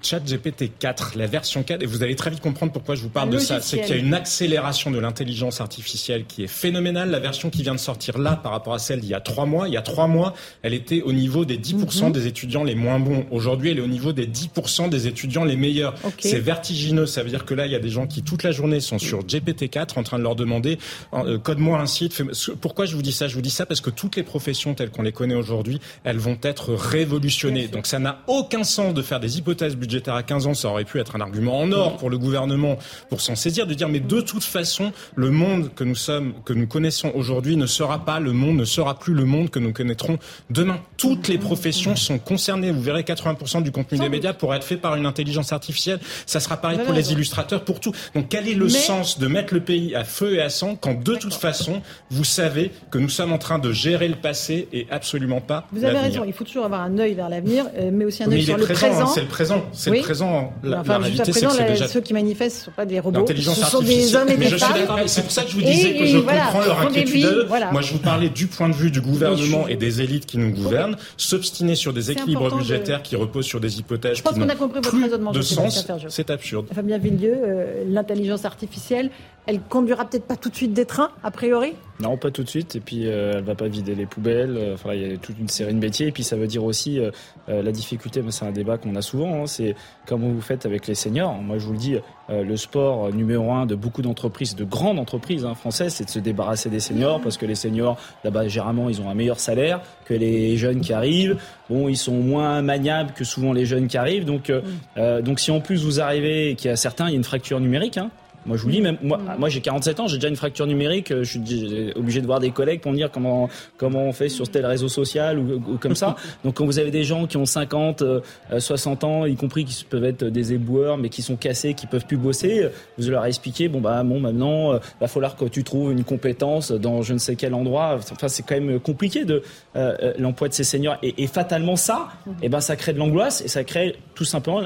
GPT 0.02 0.72
4, 0.80 1.14
la 1.18 1.28
version 1.28 1.64
4, 1.64 1.84
et 1.84 1.86
vous 1.86 2.04
allez 2.04 2.16
très 2.16 2.30
vite 2.30 2.40
comprendre 2.42 2.72
pourquoi 2.72 2.96
je 2.96 3.02
vous 3.02 3.10
parle 3.10 3.30
de 3.30 3.38
ça. 3.38 3.60
C'est 3.62 3.82
qu'il 3.82 3.90
y 3.90 4.00
a 4.00 4.02
une 4.02 4.14
accélération 4.14 4.92
de 4.92 5.00
l'intelligence 5.00 5.60
artificielle 5.62 6.26
qui 6.26 6.44
est 6.44 6.48
phénoménale. 6.48 7.10
La 7.12 7.20
version 7.20 7.50
qui 7.50 7.64
vient 7.64 7.76
de 7.76 7.80
sortir 7.80 8.18
là 8.18 8.36
par 8.36 8.52
rapport 8.54 8.74
à 8.74 8.80
celle 8.80 9.02
d'il 9.02 9.10
y 9.10 9.14
a 9.14 9.20
trois 9.20 9.46
mois, 9.46 9.68
il 9.68 9.74
y 9.74 9.78
a 9.78 9.82
trois 9.82 10.08
mois, 10.08 10.34
elle 10.62 10.74
était 10.74 11.02
au 11.02 11.12
niveau 11.12 11.44
des 11.46 11.58
10% 11.58 12.08
Mhm. 12.08 12.12
des 12.14 12.28
étudiants 12.28 12.64
les 12.64 12.76
moins 12.76 13.00
bons. 13.00 13.26
Aujourd'hui, 13.32 13.72
elle 13.72 13.80
est 13.80 13.82
au 13.82 13.88
niveau 13.88 14.14
des 14.14 14.26
10% 14.28 14.88
des 14.88 15.08
étudiants 15.08 15.44
les 15.44 15.58
meilleurs. 15.58 15.96
C'est 16.20 16.40
vertigineux. 16.40 17.06
Ça 17.06 17.24
veut 17.24 17.30
dire 17.30 17.44
que 17.46 17.54
là, 17.54 17.66
il 17.66 17.72
y 17.72 17.76
a 17.76 17.80
des 17.80 17.90
gens 17.90 18.08
qui 18.08 18.24
toute 18.24 18.44
la 18.44 18.52
journée 18.52 18.80
sont 18.80 19.00
sur 19.00 19.24
GPT 19.26 19.70
4 19.70 19.98
en 19.98 20.04
train 20.04 20.18
de 20.18 20.24
leur 20.24 20.36
demander 20.36 20.78
euh, 21.14 21.38
code-moi 21.38 21.80
un 21.80 21.86
site. 21.88 22.22
Pourquoi 22.62 22.86
je 22.86 22.96
vous 22.96 23.02
dis 23.02 23.12
ça? 23.12 23.28
Je 23.28 23.36
vous 23.36 23.42
dis 23.42 23.50
ça 23.50 23.66
parce 23.66 23.82
que 23.82 23.90
toutes 23.90 24.16
les 24.16 24.24
professions 24.24 24.74
telles 24.74 24.92
qu'on 24.92 25.02
les 25.04 25.12
connaît 25.12 25.36
aujourd'hui, 25.36 25.80
elles 26.04 26.18
vont 26.18 26.38
être 26.42 26.74
révolutionnées. 26.74 27.68
Donc 27.68 27.88
ça 27.88 28.00
n'a 28.00 28.20
aucun 28.28 28.64
sens 28.64 28.94
de 28.94 29.02
faire 29.02 29.20
des 29.20 29.38
hypothèses 29.38 29.57
budgétaires 29.76 30.14
à 30.16 30.24
15 30.24 30.48
ans. 30.48 30.54
Ça 30.54 30.70
aurait 30.70 30.86
pu 30.86 31.00
être 31.00 31.16
un 31.16 31.22
argument 31.22 31.60
en 31.60 31.72
or 31.72 31.98
pour 31.98 32.10
le 32.10 32.18
gouvernement 32.18 32.78
pour 33.10 33.22
s'en 33.22 33.36
saisir, 33.36 33.68
de 33.68 33.74
dire 33.74 33.90
mais 33.90 34.00
de 34.00 34.22
toute 34.22 34.44
façon, 34.44 34.92
le 35.16 35.30
monde 35.32 35.74
que 35.76 35.84
nous 35.84 35.96
sommes, 35.96 36.34
que 36.46 36.54
nous 36.54 36.68
connaissons 36.68 37.12
aujourd'hui 37.16 37.56
ne 37.58 37.66
sera 37.66 38.06
pas 38.06 38.20
le 38.20 38.34
monde, 38.34 38.58
ne 38.58 38.66
sera 38.66 38.98
plus 38.98 39.14
le 39.14 39.26
monde 39.26 39.50
que 39.50 39.60
nous 39.60 39.74
connaîtrons 39.74 40.18
demain. 40.50 40.78
Toutes 40.98 41.28
les 41.28 41.38
professions 41.38 41.96
sont 41.96 42.20
concernées. 42.20 42.72
Vous 42.72 42.82
verrez 42.82 43.04
80% 43.04 43.64
du 43.64 43.72
contenu 43.72 43.98
des 44.00 44.10
médias 44.10 44.34
pourra 44.34 44.58
être 44.58 44.64
fait 44.64 44.78
par 44.78 44.96
une 44.96 45.06
intelligence 45.06 45.54
artificielle. 45.54 46.00
Ça 46.26 46.40
sera 46.40 46.58
pareil 46.58 46.78
pour 46.78 46.88
avez 46.88 46.96
les 46.98 47.02
raison. 47.04 47.14
illustrateurs, 47.14 47.64
pour 47.64 47.80
tout. 47.80 47.92
Donc 48.16 48.28
quel 48.30 48.48
est 48.48 48.54
le 48.54 48.66
Mais- 48.66 48.70
sens 48.72 49.20
de 49.20 49.28
mettre 49.28 49.54
le 49.54 49.62
pays 49.62 49.96
à 49.96 50.04
feu 50.04 50.36
et 50.36 50.42
à 50.42 50.50
sang 50.50 50.76
quand 50.80 51.02
de 51.04 51.16
toute 51.16 51.34
façon, 51.34 51.82
vous 52.10 52.24
savez 52.24 52.72
que 52.92 52.98
nous 52.98 53.10
sommes 53.10 53.32
en 53.34 53.38
train 53.38 53.60
de 53.60 53.72
gérer 53.72 54.08
le 54.08 54.16
passé 54.16 54.68
et 54.74 54.88
absolument 54.92 55.42
pas 55.42 55.68
Vous 55.72 55.84
avez 55.84 55.98
raison, 55.98 56.24
il 56.26 56.34
faut 56.34 56.44
toujours 56.44 56.66
avoir 56.66 56.82
un 56.82 56.98
œil 56.98 57.14
vers 57.14 57.30
l'avenir, 57.30 57.66
euh, 57.78 57.90
mais 57.94 58.06
aussi 58.06 58.24
un 58.24 58.32
œil 58.32 58.40
il 58.40 58.46
sur 58.46 58.58
le 58.58 58.64
présent, 58.66 59.06
présent. 59.30 59.47
C'est 59.48 59.54
présent, 59.54 59.66
c'est 59.74 59.90
Oui. 59.92 59.98
le 59.98 60.04
présent. 60.04 60.54
La, 60.64 60.80
enfin, 60.82 60.94
la 60.94 60.98
réalité, 61.00 61.32
c'est 61.34 61.46
que 61.46 61.52
c'est 61.52 61.68
déjà 61.68 61.88
ceux 61.88 62.02
qui 62.02 62.14
manifestent 62.14 62.60
ne 62.60 62.64
sont 62.66 62.72
pas 62.72 62.86
des 62.86 63.00
robots, 63.00 63.20
L'intelligence 63.20 63.60
ce 63.60 63.66
sont 63.66 63.82
des 63.82 64.16
hommes 64.16 64.30
et 64.30 64.38
des 64.38 64.48
femmes. 64.50 64.78
c'est 65.08 65.22
pour 65.24 65.32
ça 65.32 65.44
que 65.44 65.50
je 65.50 65.56
vous 65.56 65.62
Et- 65.62 65.66
disais 65.72 65.96
que 65.96 66.06
je 66.06 66.18
voilà, 66.18 66.42
comprends 66.46 66.62
leur 66.62 66.82
inquiétude. 66.82 67.46
voilà. 67.48 67.72
Moi, 67.72 67.82
je 67.82 67.94
vous 67.94 68.00
parlais 68.00 68.30
du 68.30 68.48
point 68.48 68.70
de 68.70 68.74
vue 68.76 68.92
du 68.92 69.02
gouvernement 69.02 69.68
et 69.68 69.76
des 69.76 70.02
élites 70.02 70.26
qui 70.26 70.38
nous 70.38 70.52
gouvernent, 70.52 70.98
s'obstiner 71.18 71.76
sur 71.76 71.94
des 71.94 72.12
équilibres 72.12 72.52
de- 72.52 72.58
budgétaires 72.58 73.02
qui 73.02 73.16
reposent 73.16 73.46
sur 73.46 73.60
des 73.60 73.80
hypothèses 73.80 74.18
Je 74.18 74.22
pense 74.24 74.34
qui 74.34 74.40
qu'on 74.40 74.50
a 74.50 74.56
compris 74.56 74.80
votre 74.82 75.00
raisonnement, 75.02 75.32
de 75.32 75.42
sens. 75.42 75.86
C'est 76.10 76.30
absurde. 76.30 76.68
Fabien 76.74 76.98
Villieu, 76.98 77.34
euh, 77.36 77.84
l'intelligence 77.88 78.46
artificielle, 78.46 79.10
elle 79.46 79.60
conduira 79.62 80.06
peut-être 80.06 80.26
pas 80.26 80.36
tout 80.36 80.50
de 80.50 80.56
suite 80.56 80.74
des 80.74 80.86
trains, 80.86 81.10
a 81.24 81.32
priori? 81.32 81.74
Non, 82.00 82.16
pas 82.16 82.30
tout 82.30 82.44
de 82.44 82.50
suite. 82.50 82.76
Et 82.76 82.80
puis, 82.80 83.08
euh, 83.08 83.34
elle 83.36 83.44
va 83.44 83.56
pas 83.56 83.68
vider 83.68 83.96
les 83.96 84.06
poubelles. 84.06 84.56
Euh, 84.56 84.74
Enfin, 84.76 84.94
il 84.94 85.02
y 85.02 85.14
a 85.14 85.18
toute 85.18 85.40
une 85.40 85.48
série 85.48 85.74
de 85.74 85.80
métiers. 85.80 86.08
Et 86.08 86.12
puis, 86.12 86.24
ça 86.24 86.36
veut 86.36 86.46
dire 86.46 86.64
aussi 86.64 87.00
euh, 87.00 87.10
euh, 87.50 87.64
la 87.64 87.72
difficulté. 87.72 88.22
C'est 88.30 88.46
un 88.46 88.52
débat 88.52 88.78
qu'on 88.78 88.96
a 88.96 89.02
souvent. 89.02 89.42
hein, 89.42 89.48
c'est 89.48 89.76
comment 90.06 90.28
vous 90.30 90.42
faites 90.42 90.68
avec 90.68 90.86
les 90.86 90.94
seniors. 90.94 91.34
Moi, 91.42 91.58
je 91.58 91.66
vous 91.66 91.72
le 91.74 91.80
dis, 91.80 91.96
euh, 92.30 92.44
le 92.44 92.56
sport 92.58 93.12
numéro 93.12 93.52
un 93.52 93.66
de 93.66 93.74
beaucoup 93.74 94.04
d'entreprises, 94.04 94.56
de 94.56 94.64
grandes 94.64 95.00
entreprises 95.00 95.44
hein, 95.44 95.56
françaises, 95.56 95.96
c'est 95.96 96.06
de 96.06 96.10
se 96.12 96.20
débarrasser 96.20 96.70
des 96.70 96.80
seniors 96.80 97.20
parce 97.20 97.38
que 97.38 97.48
les 97.48 97.56
seniors, 97.56 97.98
là-bas, 98.24 98.48
généralement, 98.48 98.90
ils 98.90 99.02
ont 99.02 99.10
un 99.10 99.16
meilleur 99.16 99.40
salaire 99.40 99.82
que 100.06 100.14
les 100.14 100.56
jeunes 100.56 100.82
qui 100.82 100.94
arrivent. 100.94 101.38
Bon, 101.68 101.88
ils 101.90 101.98
sont 101.98 102.14
moins 102.14 102.62
maniables 102.62 103.12
que 103.14 103.24
souvent 103.24 103.54
les 103.54 103.66
jeunes 103.66 103.88
qui 103.88 103.98
arrivent. 103.98 104.26
Donc, 104.26 104.52
euh, 104.52 104.62
euh, 104.98 105.22
donc, 105.24 105.40
si 105.40 105.50
en 105.50 105.62
plus 105.62 105.84
vous 105.84 106.00
arrivez, 106.00 106.52
et 106.52 106.56
qu'il 106.56 106.70
y 106.70 106.74
a 106.74 106.78
certains, 106.78 107.08
il 107.08 107.12
y 107.12 107.14
a 107.14 107.18
une 107.18 107.24
fracture 107.24 107.60
numérique. 107.60 107.98
Hein, 107.98 108.12
moi, 108.48 108.58
je 108.58 108.64
vous 108.64 108.72
dis, 108.72 108.82
même 108.82 108.98
moi, 109.04 109.20
moi 109.38 109.50
j'ai 109.50 109.62
47 109.62 110.00
ans, 110.00 110.08
j'ai 110.08 110.18
déjà 110.18 110.30
une 110.30 110.36
fracture 110.36 110.66
numérique. 110.66 111.12
euh, 111.12 111.24
Je 111.24 111.30
suis 111.32 111.40
d- 111.40 111.94
obligé 111.96 112.22
de 112.22 112.26
voir 112.26 112.40
des 112.40 112.52
collègues 112.52 112.82
pour 112.82 112.92
me 112.92 112.98
dire 112.98 113.12
comment 113.12 113.50
comment 113.78 114.04
on 114.06 114.14
fait 114.14 114.30
sur 114.30 114.50
tel 114.50 114.66
réseau 114.66 114.88
social 114.88 115.38
ou, 115.38 115.56
ou 115.74 115.78
comme 115.78 115.96
ça. 115.96 116.16
Donc, 116.44 116.56
quand 116.56 116.66
vous 116.66 116.80
avez 116.80 116.92
des 116.92 117.04
gens 117.04 117.28
qui 117.28 117.38
ont 117.38 117.46
50, 117.46 118.02
euh, 118.02 118.22
60 118.58 119.04
ans, 119.04 119.26
y 119.26 119.36
compris 119.36 119.66
qui 119.66 119.84
peuvent 119.84 120.06
être 120.06 120.24
des 120.26 120.54
éboueurs, 120.54 120.98
mais 120.98 121.10
qui 121.10 121.22
sont 121.22 121.36
cassés, 121.36 121.74
qui 121.74 121.86
peuvent 121.88 122.06
plus 122.06 122.18
bosser, 122.18 122.64
euh, 122.64 122.70
vous 122.98 123.10
leur 123.10 123.26
expliquez, 123.26 123.68
bon 123.68 123.82
bah 123.82 124.02
bon, 124.04 124.20
maintenant, 124.20 124.74
euh, 124.74 124.80
va 125.02 125.08
falloir 125.08 125.36
que 125.36 125.46
tu 125.46 125.64
trouves 125.64 125.92
une 125.92 126.04
compétence 126.04 126.72
dans 126.72 127.02
je 127.02 127.14
ne 127.14 127.18
sais 127.20 127.36
quel 127.36 127.54
endroit. 127.54 128.00
Enfin, 128.12 128.28
c'est 128.28 128.44
quand 128.44 128.56
même 128.60 128.80
compliqué 128.80 129.26
de 129.26 129.44
euh, 129.76 129.96
euh, 130.02 130.14
l'emploi 130.20 130.48
de 130.48 130.54
ces 130.54 130.64
seniors. 130.64 130.98
Et, 131.04 131.24
et 131.24 131.28
fatalement, 131.28 131.76
ça, 131.76 132.08
eh 132.42 132.50
ben, 132.50 132.60
ça 132.62 132.76
crée 132.76 132.94
de 132.94 133.00
l'angoisse 133.00 133.42
et 133.42 133.48
ça 133.48 133.64
crée 133.64 133.96
tout 134.16 134.24
simplement 134.26 134.62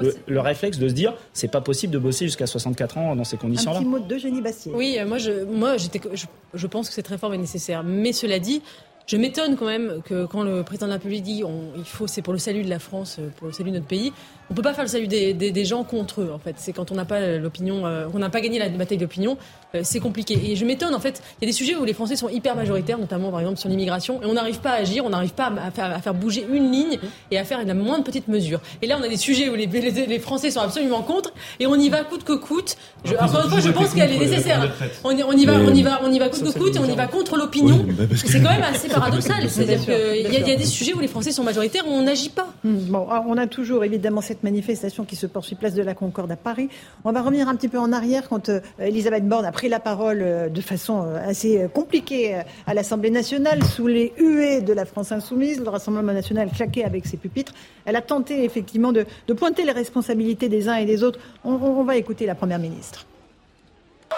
le, 0.00 0.14
le 0.26 0.40
réflexe 0.40 0.78
de 0.78 0.88
se 0.88 0.94
dire 0.94 1.14
c'est 1.32 1.50
pas 1.50 1.60
possible 1.60 1.92
de 1.92 1.98
bosser 1.98 2.26
jusqu'à 2.26 2.46
64 2.46 2.98
ans 2.98 3.16
dans 3.16 3.24
ces 3.24 3.36
Un 3.36 3.38
conditions-là. 3.40 3.78
petit 3.80 3.86
mot 3.88 3.98
d'Eugénie 3.98 4.40
Bastier. 4.42 4.72
Oui, 4.74 4.96
euh, 4.98 5.06
moi, 5.06 5.18
je, 5.18 5.44
moi, 5.44 5.76
j'étais, 5.76 6.00
je, 6.14 6.26
je 6.54 6.66
pense 6.66 6.88
que 6.88 6.94
cette 6.94 7.08
réforme 7.08 7.34
est 7.34 7.38
nécessaire. 7.38 7.82
Mais 7.84 8.12
cela 8.12 8.38
dit, 8.38 8.62
je 9.06 9.16
m'étonne 9.16 9.56
quand 9.56 9.66
même 9.66 10.02
que 10.04 10.26
quand 10.26 10.42
le 10.42 10.64
président 10.64 10.86
de 10.86 10.90
la 10.90 10.96
République 10.96 11.22
dit 11.22 11.44
on, 11.44 11.60
il 11.76 11.84
faut, 11.84 12.06
c'est 12.08 12.22
pour 12.22 12.32
le 12.32 12.40
salut 12.40 12.64
de 12.64 12.68
la 12.70 12.80
France, 12.80 13.18
euh, 13.20 13.28
pour 13.36 13.46
le 13.46 13.52
salut 13.52 13.70
de 13.70 13.76
notre 13.76 13.86
pays, 13.86 14.12
on 14.50 14.54
peut 14.54 14.62
pas 14.62 14.74
faire 14.74 14.84
le 14.84 14.90
salut 14.90 15.06
des, 15.06 15.32
des, 15.32 15.52
des 15.52 15.64
gens 15.64 15.84
contre 15.84 16.22
eux. 16.22 16.30
En 16.32 16.38
fait, 16.40 16.54
c'est 16.58 16.72
quand 16.72 16.90
on 16.90 16.96
n'a 16.96 17.04
pas 17.04 17.36
l'opinion, 17.38 17.86
euh, 17.86 18.06
on 18.12 18.18
n'a 18.18 18.30
pas 18.30 18.40
gagné 18.40 18.58
la 18.58 18.68
bataille 18.68 18.98
d'opinion, 18.98 19.36
c'est 19.82 20.00
compliqué. 20.00 20.38
Et 20.44 20.56
je 20.56 20.64
m'étonne 20.64 20.94
en 20.94 21.00
fait, 21.00 21.22
il 21.40 21.44
y 21.44 21.46
a 21.46 21.50
des 21.50 21.56
sujets 21.56 21.74
où 21.76 21.84
les 21.84 21.94
Français 21.94 22.16
sont 22.16 22.28
hyper 22.28 22.56
majoritaires, 22.56 22.98
notamment 22.98 23.30
par 23.30 23.40
exemple 23.40 23.58
sur 23.58 23.68
l'immigration, 23.68 24.22
et 24.22 24.26
on 24.26 24.34
n'arrive 24.34 24.60
pas 24.60 24.70
à 24.70 24.76
agir, 24.76 25.04
on 25.04 25.10
n'arrive 25.10 25.34
pas 25.34 25.52
à 25.64 25.70
faire, 25.70 25.94
à 25.96 26.00
faire 26.00 26.14
bouger 26.14 26.46
une 26.50 26.70
ligne 26.70 26.98
et 27.30 27.38
à 27.38 27.44
faire 27.44 27.64
la 27.64 27.74
moindre 27.74 28.04
petite 28.04 28.28
mesure. 28.28 28.60
Et 28.82 28.86
là, 28.86 28.96
on 29.00 29.04
a 29.04 29.08
des 29.08 29.16
sujets 29.16 29.48
où 29.48 29.54
les, 29.54 29.66
les, 29.66 30.06
les 30.06 30.18
Français 30.18 30.50
sont 30.50 30.60
absolument 30.60 31.02
contre, 31.02 31.32
et 31.60 31.66
on 31.66 31.74
y 31.76 31.88
va 31.88 32.04
coûte 32.04 32.24
que 32.24 32.32
coûte. 32.32 32.76
Je, 33.04 33.14
encore 33.14 33.44
une 33.44 33.50
fois, 33.50 33.60
je 33.60 33.70
pense 33.70 33.94
qu'elle 33.94 34.12
est 34.12 34.18
nécessaire. 34.18 34.72
On 35.04 35.16
y, 35.16 35.22
on 35.22 35.32
y 35.32 35.44
va, 35.44 35.54
on 35.54 35.74
y 35.74 35.82
va, 35.82 36.00
on 36.02 36.12
y 36.12 36.18
va 36.18 36.28
coûte 36.28 36.44
que 36.44 36.58
coûte, 36.58 36.76
et 36.76 36.78
on 36.78 36.84
y 36.84 36.96
va 36.96 37.06
contre 37.06 37.36
l'opinion. 37.36 37.84
Oui, 37.86 37.94
bah, 37.94 38.04
C'est 38.14 38.40
quand 38.40 38.50
même 38.50 38.62
assez 38.62 38.88
paradoxal. 38.88 39.48
C'est-à-dire 39.48 39.84
qu'il 39.84 40.48
y, 40.48 40.52
a 40.52 40.56
des 40.56 40.64
sujets 40.64 40.94
où 40.94 41.00
les 41.00 41.08
Français 41.08 41.32
sont 41.32 41.44
majoritaires, 41.44 41.86
où 41.86 41.90
on 41.90 42.02
n'agit 42.02 42.30
pas. 42.30 42.48
Hmm, 42.64 42.76
bon, 42.88 43.06
on 43.26 43.36
a 43.36 43.46
toujours 43.46 43.84
évidemment 43.84 44.20
cette 44.20 44.42
manifestation 44.42 45.04
qui 45.04 45.16
se 45.16 45.26
poursuit 45.26 45.56
place 45.56 45.74
de 45.74 45.82
la 45.82 45.94
Concorde 45.94 46.30
à 46.30 46.36
Paris. 46.36 46.68
On 47.04 47.12
va 47.12 47.22
revenir 47.22 47.48
un 47.48 47.56
petit 47.56 47.68
peu 47.68 47.78
en 47.78 47.92
arrière 47.92 48.28
quand 48.28 48.48
euh, 48.48 48.60
Elisabeth 48.78 49.26
Borne 49.26 49.44
a 49.44 49.52
pris 49.52 49.65
la 49.68 49.80
parole 49.80 50.22
euh, 50.22 50.48
de 50.48 50.60
façon 50.60 51.02
euh, 51.02 51.28
assez 51.28 51.66
compliquée 51.72 52.40
à 52.66 52.74
l'Assemblée 52.74 53.10
nationale 53.10 53.62
sous 53.64 53.86
les 53.86 54.12
huées 54.18 54.60
de 54.60 54.72
la 54.72 54.84
France 54.84 55.12
insoumise, 55.12 55.60
le 55.60 55.68
Rassemblement 55.68 56.12
national 56.12 56.50
claqué 56.50 56.84
avec 56.84 57.06
ses 57.06 57.16
pupitres. 57.16 57.52
Elle 57.84 57.96
a 57.96 58.02
tenté 58.02 58.44
effectivement 58.44 58.92
de, 58.92 59.06
pointer 59.34 59.64
les 59.64 59.72
responsabilités 59.72 60.48
des 60.48 60.68
uns 60.68 60.76
et 60.76 60.86
des 60.86 61.02
autres. 61.02 61.18
on 61.44 61.84
va 61.84 61.96
écouter 61.96 62.26
la 62.26 62.34
Première 62.34 62.58
ministre. 62.58 63.06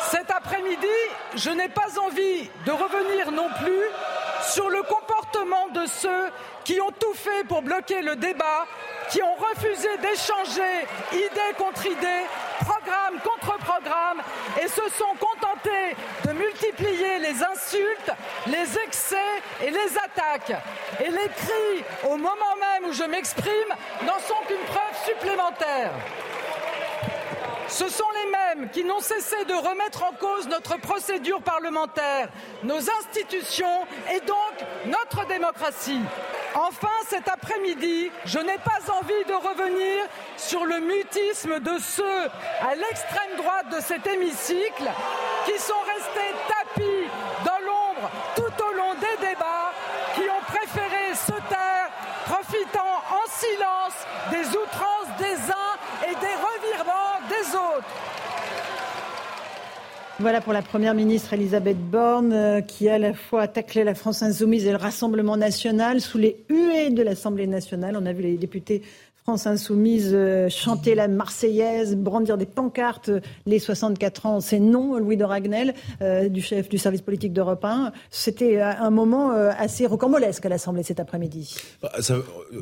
Cet 0.01 0.31
après-midi, 0.31 0.87
je 1.35 1.51
n'ai 1.51 1.69
pas 1.69 1.99
envie 1.99 2.49
de 2.65 2.73
revenir 2.73 3.31
non 3.33 3.49
plus 3.61 3.83
sur 4.43 4.71
le 4.71 4.83
comportement 4.83 5.69
de 5.75 5.87
ceux 5.87 6.31
qui 6.65 6.81
ont 6.81 6.93
tout 6.99 7.15
fait 7.15 7.45
pour 7.45 7.63
bloquer 7.63 8.03
le 8.03 8.17
débat, 8.17 8.67
qui 9.11 9.23
ont 9.23 9.35
refusé 9.35 9.89
d'échanger 9.99 10.87
idée 11.13 11.55
contre 11.57 11.87
idée, 11.87 12.25
programme 12.61 13.21
contre 13.23 13.59
programme, 13.59 14.23
et 14.63 14.69
se 14.69 14.83
sont 14.97 15.15
contentés 15.19 15.97
de 16.27 16.33
multiplier 16.33 17.19
les 17.19 17.43
insultes, 17.43 18.13
les 18.47 18.79
excès 18.87 19.17
et 19.63 19.71
les 19.71 19.99
attaques. 19.99 20.63
Et 21.01 21.11
les 21.11 21.29
cris, 21.29 21.85
au 22.05 22.17
moment 22.17 22.57
même 22.61 22.91
où 22.91 22.93
je 22.93 23.05
m'exprime, 23.05 23.75
n'en 24.03 24.19
sont 24.21 24.43
qu'une 24.47 24.65
preuve 24.67 25.05
supplémentaire. 25.05 25.93
Ce 27.69 27.87
sont 27.89 28.11
les 28.15 28.31
mêmes 28.31 28.71
qui 28.71 28.83
n'ont 28.83 29.01
cessé 29.01 29.45
de 29.45 29.53
remettre 29.53 30.03
en 30.03 30.13
cause 30.13 30.49
notre 30.49 30.79
procédure 30.79 31.43
parlementaire, 31.43 32.29
nos 32.63 32.79
institutions 32.79 33.87
et 34.11 34.21
donc 34.21 34.67
notre 34.87 35.27
démocratie. 35.27 36.01
Enfin, 36.55 36.89
cet 37.07 37.29
après-midi, 37.29 38.11
je 38.25 38.39
n'ai 38.39 38.57
pas 38.59 38.81
envie 38.91 39.25
de 39.29 39.35
revenir 39.35 40.05
sur 40.39 40.65
le 40.65 40.81
mutisme 40.81 41.61
de 41.61 41.79
ceux 41.79 42.25
à 42.63 42.75
l'extrême 42.75 43.37
droite 43.37 43.69
de 43.77 43.81
cet 43.83 44.07
hémicycle 44.07 44.91
qui 45.45 45.59
sont 45.59 45.83
restés 45.87 46.35
tapis 46.49 47.07
dans 47.45 47.59
l'ombre 47.67 48.11
tout 48.35 48.65
au 48.65 48.73
long 48.73 48.95
des 48.95 49.27
débats, 49.27 49.73
qui 50.15 50.23
ont 50.23 50.45
préféré 50.47 51.15
se 51.15 51.33
taire, 51.49 51.91
profitant 52.25 53.03
en 53.11 53.31
silence 53.31 54.07
des 54.31 54.57
outrances 54.57 55.17
des 55.19 55.51
uns 55.51 55.69
Voilà 60.21 60.41
pour 60.41 60.53
la 60.53 60.63
Première 60.63 60.95
ministre 60.95 61.33
Elisabeth 61.35 61.79
Borne, 61.79 62.33
euh, 62.33 62.61
qui 62.61 62.89
a 62.89 62.95
à 62.95 62.99
la 62.99 63.15
fois 63.15 63.47
taclé 63.47 63.85
la 63.85 63.95
France 63.95 64.21
insoumise 64.21 64.67
et 64.67 64.73
le 64.73 64.77
Rassemblement 64.77 65.37
national 65.37 66.01
sous 66.01 66.19
les 66.19 66.45
huées 66.49 66.91
de 66.91 67.05
l'Assemblée 67.05 67.47
nationale. 67.47 67.97
On 67.97 68.05
a 68.05 68.13
vu 68.13 68.23
les 68.23 68.37
députés 68.37 68.83
France 69.29 69.47
Insoumise 69.47 70.13
euh, 70.15 70.49
chanter 70.49 70.95
la 70.95 71.07
Marseillaise, 71.07 71.97
brandir 71.97 72.39
des 72.39 72.47
pancartes, 72.47 73.11
les 73.45 73.59
64 73.59 74.25
ans, 74.25 74.41
c'est 74.41 74.59
non, 74.59 74.97
Louis 74.97 75.19
de 75.19 75.25
Ragnel, 75.25 75.75
euh, 76.01 76.31
du 76.31 76.41
chef 76.41 76.71
du 76.71 76.79
service 76.79 77.03
politique 77.03 77.35
d'Europe 77.35 77.63
1. 77.63 77.93
C'était 78.11 78.57
euh, 78.57 78.71
un 78.81 78.89
moment 78.89 79.33
assez 79.33 79.85
rocambolesque 79.85 80.47
à 80.47 80.49
l'Assemblée 80.49 80.83
cet 80.83 80.99
après-midi. 80.99 81.57
Bah, 81.83 81.93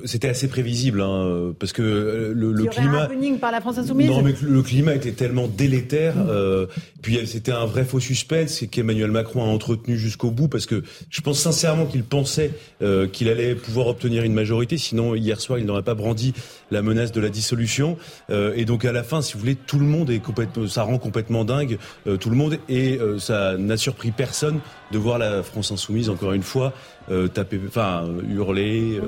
c'était 0.07 0.29
assez 0.29 0.49
prévisible, 0.49 1.03
hein, 1.03 1.55
parce 1.57 1.73
que 1.73 1.83
le, 2.35 2.51
le 2.51 2.65
climat. 2.65 3.09
Un 3.13 3.37
par 3.37 3.53
la 3.53 3.61
France 3.61 3.79
Insoumise. 3.79 4.11
Non, 4.11 4.23
mais 4.23 4.35
le 4.43 4.63
climat 4.63 4.97
était 4.97 5.13
tellement 5.13 5.47
délétère. 5.47 6.15
puis 7.01 7.25
c'était 7.29 7.53
un 7.53 7.67
vrai 7.67 7.85
faux 7.85 8.01
suspense 8.01 8.65
qu'Emmanuel 8.73 9.13
Macron 9.13 9.45
a 9.45 9.47
entretenu 9.47 9.97
jusqu'au 9.97 10.33
bout, 10.33 10.49
parce 10.49 10.67
que 10.67 10.83
je 11.11 11.21
pense 11.21 11.39
sincèrement 11.39 11.87
qu'il 11.87 12.03
pensait 12.03 12.51
qu'il 13.13 13.29
allait 13.29 13.55
pouvoir 13.55 13.87
obtenir 13.87 14.25
une 14.25 14.35
majorité. 14.35 14.79
Sinon, 14.79 15.15
hier 15.15 15.41
soir, 15.41 15.61
il 15.61 15.65
n'aurait 15.65 15.85
pas 15.85 15.95
brandi 15.95 16.35
la 16.71 16.83
menace 16.83 17.13
de 17.13 17.21
la 17.21 17.29
dissolution. 17.29 17.97
Euh, 18.31 18.53
et 18.57 18.65
donc 18.65 18.85
à 18.85 18.93
la 18.93 19.03
fin, 19.03 19.23
si 19.23 19.35
vous 19.35 19.41
voulez, 19.41 19.57
tout 19.57 19.79
le 19.79 19.85
monde 19.85 20.11
est 20.11 20.19
complètement, 20.19 20.67
ça 20.67 20.83
rend 20.83 20.99
complètement 20.99 21.45
dingue 21.45 21.79
euh, 22.07 22.17
tout 22.17 22.31
le 22.31 22.37
monde 22.37 22.59
et 22.69 22.99
euh, 22.99 23.19
ça 23.19 23.57
n'a 23.57 23.77
surpris 23.77 24.11
personne 24.11 24.61
de 24.93 24.99
voir 24.99 25.19
la 25.19 25.43
France 25.43 25.73
insoumise 25.73 26.09
encore 26.09 26.33
une 26.33 26.43
fois 26.43 26.73
taper, 27.35 27.61
enfin 27.69 28.05
hurler, 28.29 29.01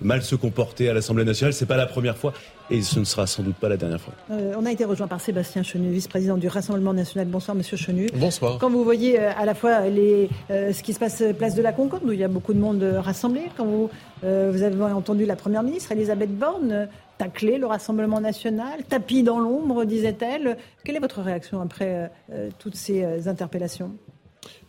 mal 0.00 0.22
se 0.22 0.34
comporter 0.34 0.88
à 0.88 0.92
l'Assemblée 0.92 1.24
nationale. 1.24 1.52
C'est 1.52 1.66
pas 1.66 1.76
la 1.76 1.86
première 1.86 2.16
fois 2.16 2.32
et 2.70 2.82
ce 2.82 2.98
ne 2.98 3.04
sera 3.04 3.26
sans 3.26 3.42
doute 3.42 3.56
pas 3.56 3.68
la 3.68 3.76
dernière 3.76 4.00
fois. 4.00 4.14
on 4.30 4.66
a 4.66 4.72
été 4.72 4.84
rejoint 4.84 5.08
par 5.08 5.20
Sébastien 5.20 5.62
Chenu, 5.62 5.90
vice-président 5.90 6.36
du 6.36 6.48
Rassemblement 6.48 6.92
national. 6.92 7.26
Bonsoir, 7.28 7.56
Monsieur 7.56 7.76
Chenu. 7.76 8.08
Bonsoir. 8.14 8.58
Quand 8.58 8.70
vous 8.70 8.84
voyez 8.84 9.18
à 9.18 9.44
la 9.44 9.54
fois 9.54 9.88
les, 9.88 10.28
ce 10.48 10.82
qui 10.82 10.92
se 10.92 10.98
passe 10.98 11.22
place 11.36 11.54
de 11.54 11.62
la 11.62 11.72
Concorde, 11.72 12.04
où 12.04 12.12
il 12.12 12.18
y 12.18 12.24
a 12.24 12.28
beaucoup 12.28 12.54
de 12.54 12.60
monde 12.60 12.82
rassemblé, 12.82 13.42
quand 13.56 13.64
vous, 13.64 13.90
vous 14.22 14.62
avez 14.62 14.82
entendu 14.82 15.24
la 15.26 15.36
Première 15.36 15.62
ministre, 15.62 15.92
Elisabeth 15.92 16.36
Borne, 16.36 16.88
tacler 17.18 17.58
le 17.58 17.66
Rassemblement 17.66 18.20
national, 18.20 18.84
tapis 18.88 19.22
dans 19.22 19.40
l'ombre, 19.40 19.84
disait-elle. 19.84 20.56
Quelle 20.84 20.96
est 20.96 21.00
votre 21.00 21.20
réaction 21.20 21.60
après 21.60 22.10
euh, 22.32 22.48
toutes 22.58 22.76
ces 22.76 23.02
euh, 23.02 23.18
interpellations? 23.26 23.92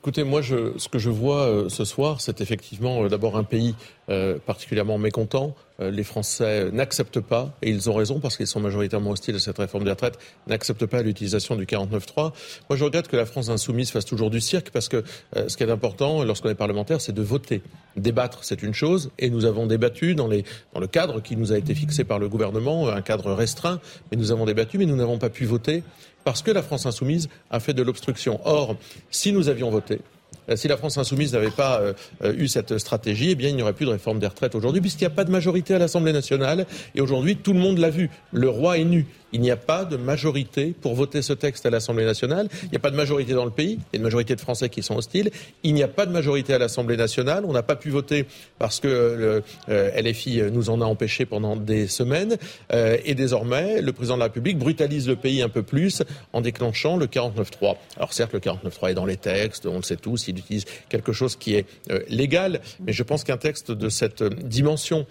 Écoutez, 0.01 0.23
moi, 0.23 0.41
ce 0.41 0.87
que 0.87 0.97
je 0.97 1.09
vois 1.09 1.41
euh, 1.41 1.67
ce 1.67 1.83
soir, 1.83 2.21
c'est 2.21 2.39
effectivement 2.39 3.03
euh, 3.03 3.09
d'abord 3.09 3.35
un 3.35 3.43
pays 3.43 3.75
euh, 4.09 4.37
particulièrement 4.45 4.97
mécontent. 4.97 5.53
les 5.79 6.03
Français 6.03 6.71
n'acceptent 6.71 7.19
pas, 7.19 7.53
et 7.61 7.69
ils 7.69 7.89
ont 7.89 7.93
raison 7.93 8.19
parce 8.19 8.35
qu'ils 8.35 8.47
sont 8.47 8.59
majoritairement 8.59 9.11
hostiles 9.11 9.35
à 9.35 9.39
cette 9.39 9.57
réforme 9.57 9.83
des 9.83 9.91
retraites, 9.91 10.17
n'acceptent 10.47 10.85
pas 10.85 11.01
l'utilisation 11.01 11.55
du 11.55 11.65
49.3. 11.65 12.31
Moi, 12.69 12.77
je 12.77 12.83
regrette 12.83 13.07
que 13.07 13.15
la 13.15 13.25
France 13.25 13.49
insoumise 13.49 13.91
fasse 13.91 14.05
toujours 14.05 14.29
du 14.29 14.41
cirque 14.41 14.71
parce 14.71 14.89
que 14.89 15.03
ce 15.35 15.55
qui 15.55 15.63
est 15.63 15.71
important 15.71 16.23
lorsqu'on 16.23 16.49
est 16.49 16.55
parlementaire, 16.55 16.99
c'est 16.99 17.13
de 17.13 17.21
voter. 17.21 17.61
Débattre, 17.95 18.43
c'est 18.43 18.61
une 18.61 18.73
chose, 18.73 19.11
et 19.19 19.29
nous 19.29 19.45
avons 19.45 19.67
débattu 19.67 20.15
dans 20.15 20.27
le 20.27 20.87
cadre 20.87 21.21
qui 21.21 21.37
nous 21.37 21.53
a 21.53 21.57
été 21.57 21.73
fixé 21.73 22.03
par 22.03 22.19
le 22.19 22.27
gouvernement, 22.27 22.89
un 22.89 23.01
cadre 23.01 23.31
restreint, 23.31 23.79
mais 24.11 24.17
nous 24.17 24.33
avons 24.33 24.43
débattu, 24.43 24.79
mais 24.79 24.85
nous 24.85 24.97
n'avons 24.97 25.17
pas 25.17 25.29
pu 25.29 25.45
voter 25.45 25.83
parce 26.29 26.43
que 26.43 26.51
la 26.51 26.61
France 26.61 26.85
insoumise 26.85 27.27
a 27.49 27.59
fait 27.59 27.73
de 27.73 27.81
l'obstruction. 27.81 28.39
Or, 28.45 28.75
si 29.09 29.31
nous 29.31 29.49
avions 29.49 29.71
voté, 29.71 29.99
euh, 30.47 30.55
si 30.55 30.67
la 30.67 30.77
France 30.77 30.95
insoumise 30.99 31.33
n'avait 31.33 31.49
pas 31.49 31.81
euh, 31.81 31.93
euh, 32.23 32.35
eu 32.37 32.47
cette 32.47 32.77
stratégie, 32.77 33.31
eh 33.31 33.35
bien, 33.35 33.49
il 33.49 33.55
n'y 33.55 33.63
aurait 33.63 33.73
plus 33.73 33.87
de 33.87 33.89
réforme 33.89 34.19
des 34.19 34.27
retraites 34.27 34.53
aujourd'hui, 34.53 34.79
puisqu'il 34.79 35.05
n'y 35.05 35.11
a 35.11 35.15
pas 35.15 35.23
de 35.23 35.31
majorité 35.31 35.73
à 35.73 35.79
l'Assemblée 35.79 36.13
nationale. 36.13 36.67
Et 36.93 37.01
aujourd'hui, 37.01 37.35
tout 37.35 37.53
le 37.53 37.59
monde 37.59 37.79
l'a 37.79 37.89
vu. 37.89 38.11
Le 38.31 38.47
roi 38.47 38.77
est 38.77 38.83
nu. 38.83 39.07
Il 39.31 39.41
n'y 39.41 39.51
a 39.51 39.57
pas 39.57 39.85
de 39.85 39.97
majorité 39.97 40.73
pour 40.79 40.95
voter 40.95 41.21
ce 41.21 41.33
texte 41.33 41.65
à 41.65 41.69
l'Assemblée 41.69 42.05
nationale. 42.05 42.47
Il 42.63 42.69
n'y 42.69 42.77
a 42.77 42.79
pas 42.79 42.91
de 42.91 42.95
majorité 42.95 43.33
dans 43.33 43.45
le 43.45 43.51
pays. 43.51 43.79
Il 43.93 43.93
y 43.93 43.95
a 43.95 43.97
une 43.97 44.03
majorité 44.03 44.35
de 44.35 44.41
Français 44.41 44.69
qui 44.69 44.81
sont 44.81 44.95
hostiles. 44.95 45.31
Il 45.63 45.73
n'y 45.73 45.83
a 45.83 45.87
pas 45.87 46.05
de 46.05 46.11
majorité 46.11 46.53
à 46.53 46.57
l'Assemblée 46.57 46.97
nationale. 46.97 47.43
On 47.45 47.53
n'a 47.53 47.63
pas 47.63 47.75
pu 47.75 47.89
voter 47.89 48.25
parce 48.57 48.79
que 48.79 48.87
le 48.87 49.43
euh, 49.69 50.01
LFI 50.01 50.41
nous 50.51 50.69
en 50.69 50.81
a 50.81 50.85
empêché 50.85 51.25
pendant 51.25 51.55
des 51.55 51.87
semaines. 51.87 52.37
Euh, 52.73 52.97
et 53.05 53.15
désormais, 53.15 53.81
le 53.81 53.93
président 53.93 54.15
de 54.15 54.19
la 54.19 54.25
République 54.25 54.57
brutalise 54.57 55.07
le 55.07 55.15
pays 55.15 55.41
un 55.41 55.49
peu 55.49 55.63
plus 55.63 56.03
en 56.33 56.41
déclenchant 56.41 56.97
le 56.97 57.05
49-3. 57.05 57.77
Alors 57.97 58.13
certes, 58.13 58.33
le 58.33 58.39
49-3 58.39 58.91
est 58.91 58.93
dans 58.93 59.05
les 59.05 59.17
textes, 59.17 59.65
on 59.65 59.77
le 59.77 59.83
sait 59.83 59.95
tous, 59.95 60.27
il 60.27 60.39
utilise 60.39 60.65
quelque 60.89 61.13
chose 61.13 61.35
qui 61.35 61.55
est 61.55 61.65
euh, 61.91 61.99
légal, 62.09 62.61
mais 62.79 62.93
je 62.93 63.03
pense 63.03 63.23
qu'un 63.23 63.37
texte 63.37 63.71
de 63.71 63.89
cette 63.89 64.23
dimension, 64.23 65.05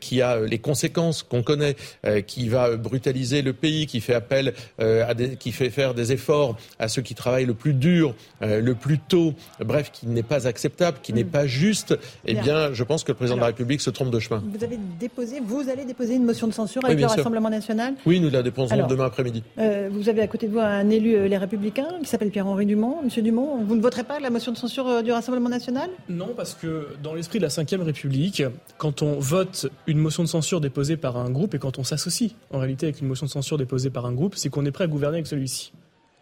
qui 0.00 0.22
a 0.22 0.40
les 0.40 0.58
conséquences 0.58 1.22
qu'on 1.22 1.42
connaît, 1.42 1.76
qui 2.26 2.48
va 2.48 2.76
brutaliser 2.76 3.39
le 3.42 3.52
pays, 3.52 3.86
qui 3.86 4.00
fait 4.00 4.14
appel 4.14 4.54
euh, 4.80 5.08
à 5.08 5.14
des, 5.14 5.36
qui 5.36 5.52
fait 5.52 5.70
faire 5.70 5.94
des 5.94 6.12
efforts 6.12 6.56
à 6.78 6.88
ceux 6.88 7.02
qui 7.02 7.14
travaillent 7.14 7.46
le 7.46 7.54
plus 7.54 7.74
dur, 7.74 8.14
euh, 8.42 8.60
le 8.60 8.74
plus 8.74 8.98
tôt, 8.98 9.34
bref, 9.64 9.90
qui 9.92 10.06
n'est 10.06 10.22
pas 10.22 10.46
acceptable, 10.46 10.98
qui 11.02 11.12
n'est 11.12 11.24
mm. 11.24 11.30
pas 11.30 11.46
juste, 11.46 11.98
eh 12.26 12.34
bien, 12.34 12.72
je 12.72 12.84
pense 12.84 13.04
que 13.04 13.12
le 13.12 13.16
président 13.16 13.36
de 13.36 13.40
la 13.40 13.48
République 13.48 13.80
se 13.80 13.90
trompe 13.90 14.10
de 14.10 14.18
chemin. 14.18 14.42
Vous 14.46 14.64
avez 14.64 14.78
déposé, 14.98 15.40
vous 15.40 15.68
allez 15.68 15.84
déposer 15.84 16.14
une 16.14 16.24
motion 16.24 16.46
de 16.46 16.52
censure 16.52 16.84
avec 16.84 16.98
le 16.98 17.06
Rassemblement 17.06 17.50
national? 17.50 17.94
Oui, 18.06 18.20
nous 18.20 18.30
la 18.30 18.42
déposerons 18.42 18.86
demain 18.86 19.06
après-midi. 19.06 19.42
Euh, 19.58 19.88
vous 19.90 20.08
avez 20.08 20.22
à 20.22 20.26
côté 20.26 20.46
de 20.46 20.52
vous 20.52 20.60
un 20.60 20.88
élu 20.90 21.28
Les 21.28 21.36
Républicains 21.36 21.98
qui 22.02 22.08
s'appelle 22.08 22.30
Pierre-Henri 22.30 22.66
Dumont. 22.66 23.02
Monsieur 23.02 23.22
Dumont, 23.22 23.62
vous 23.64 23.76
ne 23.76 23.82
voterez 23.82 24.04
pas 24.04 24.20
la 24.20 24.30
motion 24.30 24.52
de 24.52 24.56
censure 24.56 25.02
du 25.02 25.12
Rassemblement 25.12 25.48
national? 25.48 25.90
Non, 26.08 26.30
parce 26.36 26.54
que 26.54 26.88
dans 27.02 27.14
l'esprit 27.14 27.38
de 27.38 27.44
la 27.44 27.48
Ve 27.48 27.82
République, 27.82 28.42
quand 28.78 29.02
on 29.02 29.18
vote 29.18 29.66
une 29.86 29.98
motion 29.98 30.22
de 30.22 30.28
censure 30.28 30.60
déposée 30.60 30.96
par 30.96 31.16
un 31.16 31.30
groupe 31.30 31.54
et 31.54 31.58
quand 31.58 31.78
on 31.78 31.84
s'associe 31.84 32.32
en 32.52 32.58
réalité 32.58 32.86
avec 32.86 33.00
une 33.00 33.08
motion 33.08 33.26
censure 33.30 33.58
déposée 33.58 33.90
par 33.90 34.06
un 34.06 34.12
groupe, 34.12 34.34
c'est 34.36 34.48
qu'on 34.48 34.64
est 34.64 34.70
prêt 34.70 34.84
à 34.84 34.88
gouverner 34.88 35.16
avec 35.16 35.26
celui-ci. 35.26 35.72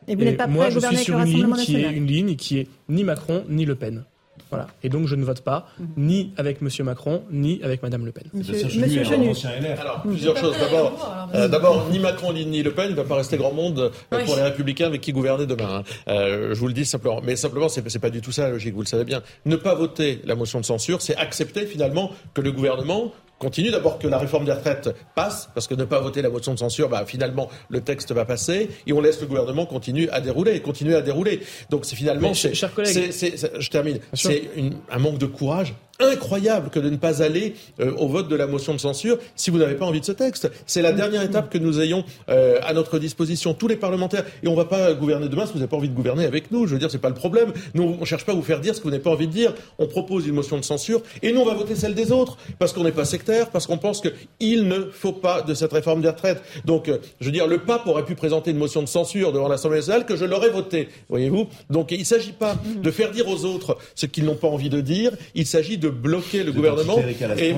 Et 0.06 0.14
vous 0.14 0.24
n'êtes 0.24 0.36
pas 0.36 0.48
prêt 0.48 0.66
à 0.66 0.70
gouverner 0.70 0.97
avec 0.97 1.09
le 1.09 1.16
Rassemblement 1.16 1.56
Qui 1.56 1.76
est 1.76 1.93
une 1.93 2.06
ligne 2.06 2.36
qui 2.36 2.59
est 2.59 2.68
ni 2.89 3.05
Macron 3.05 3.44
ni 3.48 3.64
Le 3.64 3.74
Pen. 3.74 4.05
Voilà. 4.51 4.66
Et 4.82 4.89
donc 4.89 5.06
je 5.06 5.14
ne 5.14 5.24
vote 5.24 5.43
pas 5.43 5.68
mhm. 5.78 5.89
ni 5.98 6.32
avec 6.36 6.59
M. 6.62 6.68
Macron 6.85 7.22
ni 7.30 7.60
avec 7.62 7.82
Mme 7.82 8.06
Le 8.06 8.12
Pen. 8.12 8.24
Monsieur, 8.32 8.55
Monsieur 8.55 9.05
Chenu. 9.05 9.32
Alors 9.78 10.02
plusieurs 10.02 10.36
choses. 10.36 10.56
D'abord, 10.59 11.28
euh, 11.35 11.48
d'abord 11.48 11.89
ni 11.90 11.98
Macron 11.98 12.32
ni, 12.32 12.62
Le 12.62 12.72
Pen, 12.72 12.86
il 12.89 12.93
ne 12.93 12.97
va 12.97 13.05
pas 13.05 13.16
rester 13.16 13.36
grand 13.36 13.52
monde 13.52 13.90
euh, 14.12 14.24
pour 14.24 14.36
les 14.36 14.43
Républicains 14.43 14.86
avec 14.86 15.01
qui 15.01 15.12
gouverner 15.12 15.47
demain. 15.47 15.78
Hein. 15.78 15.82
Euh, 16.09 16.55
je 16.55 16.60
vous 16.60 16.68
le 16.68 16.72
dis 16.72 16.86
simplement. 16.86 17.20
Mais 17.22 17.36
simplement, 17.36 17.68
c'est, 17.68 17.85
n'est 17.85 18.01
pas 18.01 18.10
du 18.10 18.20
tout 18.20 18.32
ça 18.32 18.44
la 18.44 18.51
logique. 18.51 18.74
Vous 18.74 18.82
le 18.82 18.86
savez 18.86 19.05
bien. 19.05 19.22
Ne 19.44 19.56
pas 19.56 19.74
voter 19.74 20.22
la 20.24 20.35
motion 20.35 20.60
de 20.60 20.64
censure, 20.64 21.02
c'est 21.02 21.16
accepter 21.16 21.66
finalement 21.66 22.10
que 22.32 22.40
le 22.40 22.52
gouvernement 22.52 23.12
continue. 23.39 23.70
D'abord 23.70 23.98
que 23.98 24.09
la 24.09 24.19
réforme 24.19 24.44
des 24.44 24.52
retraites 24.52 24.90
passe, 25.15 25.48
parce 25.55 25.66
que 25.66 25.74
ne 25.74 25.85
pas 25.85 26.01
voter 26.01 26.23
la 26.23 26.31
motion 26.31 26.55
de 26.55 26.59
censure, 26.59 26.89
bah, 26.89 27.05
finalement, 27.06 27.48
le 27.69 27.81
texte 27.81 28.12
va 28.12 28.24
passer, 28.24 28.70
et 28.86 28.93
on 28.93 29.01
laisse 29.01 29.20
le 29.20 29.27
gouvernement 29.27 29.66
continuer 29.66 30.09
à 30.10 30.20
dérouler, 30.20 30.55
et 30.55 30.60
continuer 30.60 30.94
à 30.94 31.02
dérouler. 31.02 31.40
Donc 31.70 31.85
c'est 31.85 31.97
finalement, 31.97 32.35
c'est, 32.35 32.55
je 32.55 33.70
termine, 33.70 33.98
c'est 34.15 34.51
un 34.90 34.98
manque 34.98 35.19
de 35.19 35.27
courage 35.27 35.74
incroyable 36.01 36.70
que 36.70 36.79
de 36.79 36.91
ne 36.91 36.97
pas 36.97 37.23
aller 37.23 37.55
euh, 37.81 37.93
au 37.97 38.09
vote 38.09 38.29
de 38.29 38.37
la 38.37 38.47
motion 38.47 38.73
de 38.73 38.79
censure 38.79 39.19
si 39.35 39.51
vous 39.51 39.59
n'avez 39.59 39.75
pas 39.75 39.85
envie 39.85 40.01
de 40.01 40.05
ce 40.05 40.12
texte. 40.12 40.51
C'est 40.66 40.83
la 40.83 40.93
dernière 40.93 41.23
étape 41.23 41.51
que 41.51 41.59
nous 41.59 41.81
ayons 41.81 42.05
euh, 42.29 42.59
à 42.62 42.73
notre 42.73 42.99
disposition, 42.99 43.55
tous 43.55 43.69
les 43.69 43.77
parlementaires. 43.77 44.25
Et 44.43 44.49
on 44.49 44.53
ne 44.53 44.57
va 44.57 44.65
pas 44.65 44.95
gouverner 44.95 45.29
demain 45.29 45.47
si 45.47 45.53
vous 45.53 45.59
n'avez 45.59 45.69
pas 45.69 45.77
envie 45.77 45.89
de 45.89 45.95
gouverner 45.95 46.25
avec 46.25 46.51
nous. 46.53 46.66
Je 46.66 46.73
veux 46.75 46.79
dire, 46.79 46.91
c'est 46.91 46.99
pas 46.99 47.09
le 47.09 47.15
problème. 47.15 47.53
Nous, 47.75 47.83
on 47.83 48.01
ne 48.01 48.05
cherche 48.05 48.25
pas 48.25 48.33
à 48.33 48.35
vous 48.35 48.43
faire 48.43 48.61
dire 48.61 48.75
ce 48.75 48.81
que 48.81 48.85
vous 48.85 48.91
n'avez 48.91 49.03
pas 49.03 49.11
envie 49.11 49.27
de 49.27 49.33
dire. 49.33 49.55
On 49.79 49.87
propose 49.87 50.27
une 50.27 50.35
motion 50.35 50.57
de 50.57 50.65
censure 50.65 51.03
et 51.23 51.33
nous, 51.33 51.41
on 51.41 51.45
va 51.45 51.55
voter 51.55 51.75
celle 51.75 51.95
des 51.95 52.12
autres 52.12 52.39
parce 52.59 52.73
qu'on 52.73 52.85
n'est 52.85 52.93
pas 52.93 53.05
sectaire, 53.05 53.51
parce 53.51 53.66
qu'on 53.66 53.79
pense 53.79 54.01
qu'il 54.01 54.69
ne 54.69 54.85
faut 54.93 55.12
pas 55.12 55.43
de 55.43 55.55
cette 55.55 55.73
réforme 55.73 56.01
des 56.01 56.09
retraites. 56.09 56.43
Donc, 56.65 56.89
euh, 56.89 56.99
je 57.20 57.27
veux 57.27 57.33
dire, 57.33 57.47
le 57.49 57.59
pape 57.59 57.87
aurait 57.87 58.05
pu 58.05 58.15
présenter 58.15 58.53
une 58.53 58.59
motion 58.59 58.83
de 58.83 58.89
censure 58.89 59.33
devant 59.33 59.49
l'Assemblée 59.49 59.79
nationale 59.79 60.07
que 60.07 60.16
je 60.16 60.25
l'aurais 60.25 60.51
votée. 60.51 60.89
Voyez-vous 61.09 61.49
Donc, 61.70 61.91
il 61.91 61.99
ne 61.99 62.05
s'agit 62.05 62.33
pas 62.33 62.57
de 62.77 62.91
faire 62.91 63.11
dire 63.11 63.29
aux 63.29 63.45
autres 63.45 63.79
ce 63.97 64.07
qu'ils 64.07 64.25
n'ont 64.25 64.37
pas 64.37 64.49
envie 64.49 64.70
de 64.70 64.81
dire. 64.81 65.12
Il 65.35 65.47
s'agit 65.47 65.77
de 65.79 65.88
bloquer 65.90 66.44
le 66.44 66.52
gouvernement 66.52 66.98
et, 67.39 67.55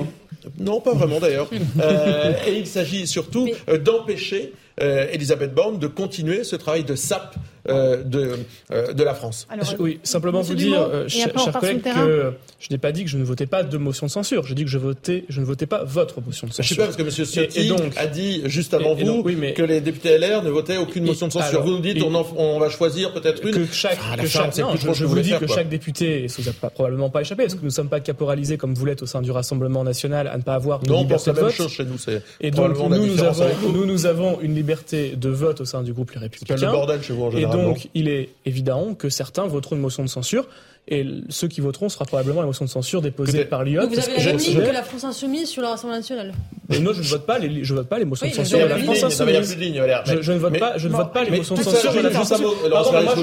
non, 0.59 0.81
pas 0.81 0.93
vraiment 0.93 1.19
d'ailleurs. 1.19 1.49
Euh, 1.81 2.33
et 2.47 2.57
il 2.57 2.67
s'agit 2.67 3.07
surtout 3.07 3.49
euh, 3.69 3.77
d'empêcher 3.77 4.53
euh, 4.81 5.07
Elisabeth 5.11 5.53
Borne 5.53 5.79
de 5.79 5.87
continuer 5.87 6.43
ce 6.43 6.55
travail 6.55 6.83
de 6.83 6.95
sape 6.95 7.35
euh, 7.69 8.03
de, 8.03 8.39
euh, 8.71 8.91
de 8.91 9.03
la 9.03 9.13
France. 9.13 9.47
oui, 9.77 9.99
simplement 10.01 10.41
vous 10.41 10.55
dire, 10.55 10.81
euh, 10.81 11.07
cher, 11.07 11.31
collègue, 11.31 11.83
que 11.83 12.33
je 12.59 12.67
n'ai 12.71 12.79
pas 12.79 12.91
dit 12.91 13.03
que 13.03 13.09
je 13.09 13.17
ne 13.17 13.23
votais 13.23 13.45
pas 13.45 13.61
de 13.63 13.77
motion 13.77 14.07
de 14.07 14.11
censure. 14.11 14.47
Je 14.47 14.55
dis 14.55 14.63
que 14.63 14.69
je, 14.69 14.79
votais, 14.79 15.25
je 15.29 15.39
ne 15.39 15.45
votais 15.45 15.67
pas 15.67 15.83
votre 15.83 16.21
motion 16.21 16.47
de 16.47 16.53
censure. 16.53 16.63
Je 16.63 16.69
sais 16.69 16.75
pas, 16.75 16.85
parce 16.85 16.97
que 16.97 17.03
M. 17.03 17.09
Ciotti 17.11 17.71
a 17.97 18.07
dit 18.07 18.41
juste 18.45 18.73
avant 18.73 18.95
vous 18.95 19.23
que 19.23 19.61
les 19.61 19.79
députés 19.79 20.17
LR 20.17 20.41
ne 20.41 20.49
votaient 20.49 20.77
aucune 20.77 21.05
motion 21.05 21.27
de 21.27 21.33
censure. 21.33 21.61
vous 21.61 21.71
nous 21.71 21.79
dites 21.79 22.01
on, 22.01 22.25
on, 22.37 22.59
va 22.59 22.69
choisir 22.69 23.13
peut-être 23.13 23.45
une. 23.45 23.53
Que 23.53 23.65
chaque, 23.71 23.99
que 24.19 24.27
chaque 24.27 24.57
non, 24.57 24.75
je, 24.75 25.05
vous 25.05 25.19
dis 25.19 25.33
que 25.39 25.47
chaque 25.47 25.69
député, 25.69 26.23
et 26.23 26.27
ça 26.27 26.41
vous 26.41 26.49
a 26.49 26.69
probablement 26.69 27.11
pas 27.11 27.21
échappé, 27.21 27.43
parce 27.43 27.53
que 27.53 27.59
nous 27.59 27.65
ne 27.65 27.71
sommes 27.71 27.89
pas 27.89 27.99
caporalisés 27.99 28.57
comme 28.57 28.73
vous 28.73 28.85
l'êtes 28.85 29.03
au 29.03 29.05
sein 29.05 29.21
du 29.21 29.29
Rassemblement 29.29 29.83
national 29.83 30.27
à 30.27 30.37
ne 30.37 30.41
pas 30.41 30.55
avoir 30.55 30.79
de 30.79 30.91
liberté 30.91 31.31
de 31.31 31.39
vote. 31.39 31.51
chose 31.51 31.71
chez 31.71 31.85
nous. 31.85 31.97
Et 32.39 32.49
donc 32.49 32.77
nous, 32.77 33.05
nous 33.05 33.23
avons, 33.23 33.45
nous, 33.71 33.85
nous 33.85 34.05
avons 34.07 34.39
une 34.41 34.55
liberté 34.55 35.15
de 35.15 35.29
vote 35.29 35.61
au 35.61 35.65
sein 35.65 35.83
du 35.83 35.93
groupe 35.93 36.11
Les 36.11 36.21
Républicains. 36.21 36.57
C'est 36.57 36.65
le 36.65 36.71
bordel 36.71 37.03
chez 37.03 37.13
vous 37.13 37.25
en 37.25 37.31
général 37.31 37.50
donc, 37.51 37.89
il 37.93 38.07
est 38.07 38.29
évident 38.45 38.93
que 38.93 39.09
certains 39.09 39.45
voteront 39.45 39.75
une 39.75 39.81
motion 39.81 40.03
de 40.03 40.09
censure. 40.09 40.47
Et 40.87 41.05
ceux 41.29 41.47
qui 41.47 41.61
voteront 41.61 41.89
sera 41.89 42.05
probablement 42.05 42.41
la 42.41 42.47
motion 42.47 42.65
de 42.65 42.69
censure 42.69 43.03
déposée 43.03 43.45
par 43.45 43.63
l'IOT. 43.63 43.87
Vous 43.87 43.99
avez 43.99 44.17
la 44.17 44.25
même 44.25 44.37
ligne 44.37 44.63
que 44.63 44.71
la 44.71 44.81
France 44.81 45.03
Insoumise 45.03 45.47
sur 45.47 45.61
le 45.61 45.67
Rassemblement 45.67 45.99
national. 45.99 46.33
Mais 46.69 46.79
non, 46.79 46.91
je 46.91 47.01
ne 47.01 47.07
vote 47.07 47.25
pas 47.27 47.37
les, 47.37 47.63
je 47.63 47.73
vote 47.75 47.87
pas 47.87 47.99
les 47.99 48.05
motions 48.05 48.27
de 48.27 48.33
censure 48.33 48.59
de 48.59 48.63
la 48.63 48.77
France 48.79 49.03
Insoumise. 49.03 49.57
Je, 50.05 50.21
je, 50.21 50.31
ne 50.31 50.37
vote 50.39 50.57
pas, 50.57 50.77
je 50.77 50.87
ne 50.87 50.93
vote 50.93 51.13
pas 51.13 51.23
les 51.23 51.37
motions 51.37 51.55
de 51.55 51.61
censure 51.61 51.93
de 51.93 51.99
la 51.99 52.09
France 52.09 52.31
Insoumise. 52.31 52.57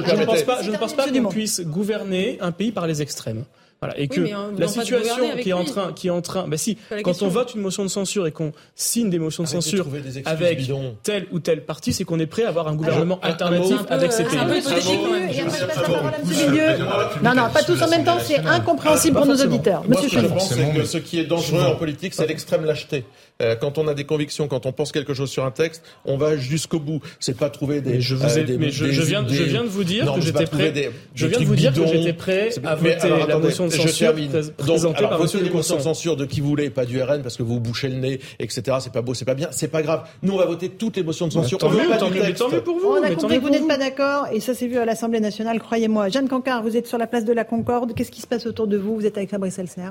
Je 0.06 0.14
ne 0.14 0.24
pense 0.24 0.42
pas, 0.44 0.62
je 0.62 0.70
ne 0.70 0.76
pense 0.76 0.94
pas 0.94 1.08
qu'on 1.10 1.28
puisse 1.28 1.60
gouverner 1.62 2.38
un 2.40 2.52
pays 2.52 2.70
par 2.70 2.86
les 2.86 3.02
extrêmes. 3.02 3.44
Voilà, 3.80 3.96
et 3.96 4.08
que 4.08 4.20
la 4.58 4.66
situation 4.66 5.36
qui 5.40 5.50
est 5.50 5.52
en 5.52 5.64
train, 5.64 5.92
qui 5.92 6.08
est 6.08 6.10
en 6.10 6.20
train, 6.20 6.48
bah 6.48 6.56
si, 6.56 6.78
quand 7.04 7.22
on 7.22 7.28
vote 7.28 7.54
une 7.54 7.60
motion 7.60 7.84
de 7.84 7.88
censure 7.88 8.26
et 8.26 8.32
qu'on 8.32 8.52
signe 8.74 9.08
des 9.08 9.20
motions 9.20 9.44
de 9.44 9.48
censure 9.48 9.86
avec 10.24 10.68
tel 11.04 11.26
ou 11.30 11.38
tel 11.38 11.64
parti, 11.64 11.92
c'est 11.92 12.02
qu'on 12.02 12.18
est 12.18 12.26
prêt 12.26 12.42
à 12.42 12.48
avoir 12.48 12.66
un 12.66 12.74
gouvernement 12.74 13.20
alternatif 13.22 13.78
avec 13.88 14.12
ces 14.12 14.24
pays. 14.24 14.38
Non, 17.22 17.34
non, 17.34 17.50
pas 17.50 17.62
tous 17.62 17.80
en 17.80 17.88
même 17.88 18.04
temps, 18.04 18.18
c'est 18.20 18.38
incompréhensible 18.38 19.16
pour 19.16 19.26
nos 19.26 19.36
auditeurs. 19.36 19.84
Monsieur 19.88 20.08
je 20.08 20.26
pense 20.26 20.54
que 20.54 20.84
ce 20.84 20.98
qui 20.98 21.20
est 21.20 21.24
dangereux 21.24 21.62
en 21.62 21.76
politique, 21.76 22.14
c'est 22.14 22.26
l'extrême 22.26 22.64
lâcheté. 22.64 23.04
Euh, 23.40 23.54
quand 23.54 23.78
on 23.78 23.86
a 23.86 23.94
des 23.94 24.02
convictions, 24.02 24.48
quand 24.48 24.66
on 24.66 24.72
pense 24.72 24.90
quelque 24.90 25.14
chose 25.14 25.30
sur 25.30 25.44
un 25.44 25.52
texte, 25.52 25.84
on 26.04 26.16
va 26.16 26.36
jusqu'au 26.36 26.80
bout. 26.80 27.00
C'est 27.20 27.36
pas 27.36 27.50
trouver 27.50 27.80
des. 27.80 28.00
Je, 28.00 28.16
vous 28.16 28.38
ai, 28.38 28.56
mais 28.58 28.70
je, 28.70 28.84
viens, 28.84 29.24
je 29.28 29.42
viens 29.44 29.62
de 29.62 29.68
vous 29.68 29.84
dire 29.84 30.12
que 30.12 30.20
j'étais 30.20 30.46
prêt. 30.46 30.90
je 31.14 31.26
viens 31.28 31.38
de 31.38 31.44
vous 31.44 31.54
dire 31.54 31.72
que 31.72 31.86
j'étais 31.86 32.12
prêt 32.12 32.50
à 32.64 32.74
voter 32.74 33.08
la 33.28 33.38
motion 33.38 33.66
de 33.66 33.72
censure 33.72 34.12
présentée 34.56 35.02
par 35.02 35.20
Monsieur 35.20 35.40
de 35.40 35.62
censure 35.62 36.16
de 36.16 36.24
qui 36.24 36.40
vous 36.40 36.48
voulez, 36.48 36.70
pas 36.70 36.84
du 36.84 37.00
RN 37.00 37.22
parce 37.22 37.36
que 37.36 37.42
vous 37.42 37.60
bouchez 37.60 37.88
le 37.88 37.96
nez, 37.96 38.20
etc. 38.40 38.78
C'est 38.80 38.92
pas 38.92 39.02
beau, 39.02 39.14
c'est 39.14 39.24
pas 39.24 39.34
bien, 39.34 39.48
c'est 39.52 39.68
pas 39.68 39.82
grave. 39.82 40.08
Nous, 40.22 40.32
on 40.32 40.38
va 40.38 40.46
voter 40.46 40.70
toutes 40.70 40.96
les 40.96 41.02
motions 41.02 41.28
de 41.28 41.32
censure. 41.32 41.58
Tant 41.58 41.70
mieux 41.70 42.62
pour 42.64 42.78
vous. 42.78 42.88
On 42.88 43.02
a 43.02 43.14
compris 43.14 43.36
que 43.36 43.42
vous 43.42 43.50
n'êtes 43.50 43.68
pas 43.68 43.78
d'accord 43.78 44.26
et 44.32 44.40
ça 44.40 44.54
s'est 44.54 44.66
vu 44.66 44.78
à 44.78 44.84
l'Assemblée 44.84 45.20
nationale, 45.20 45.60
croyez-moi. 45.60 46.08
Jeanne 46.08 46.28
Cancard, 46.28 46.62
vous 46.62 46.76
êtes 46.76 46.86
sur 46.86 46.98
la 46.98 47.06
place 47.06 47.24
de 47.24 47.32
la 47.32 47.44
Concorde. 47.44 47.94
Qu'est-ce 47.94 48.10
qui 48.10 48.20
se 48.20 48.26
passe 48.26 48.46
autour 48.46 48.66
de 48.66 48.76
vous? 48.76 48.96
Vous 48.96 49.06
êtes 49.06 49.16
avec 49.16 49.30
Fabrice 49.30 49.58
Elser. 49.58 49.90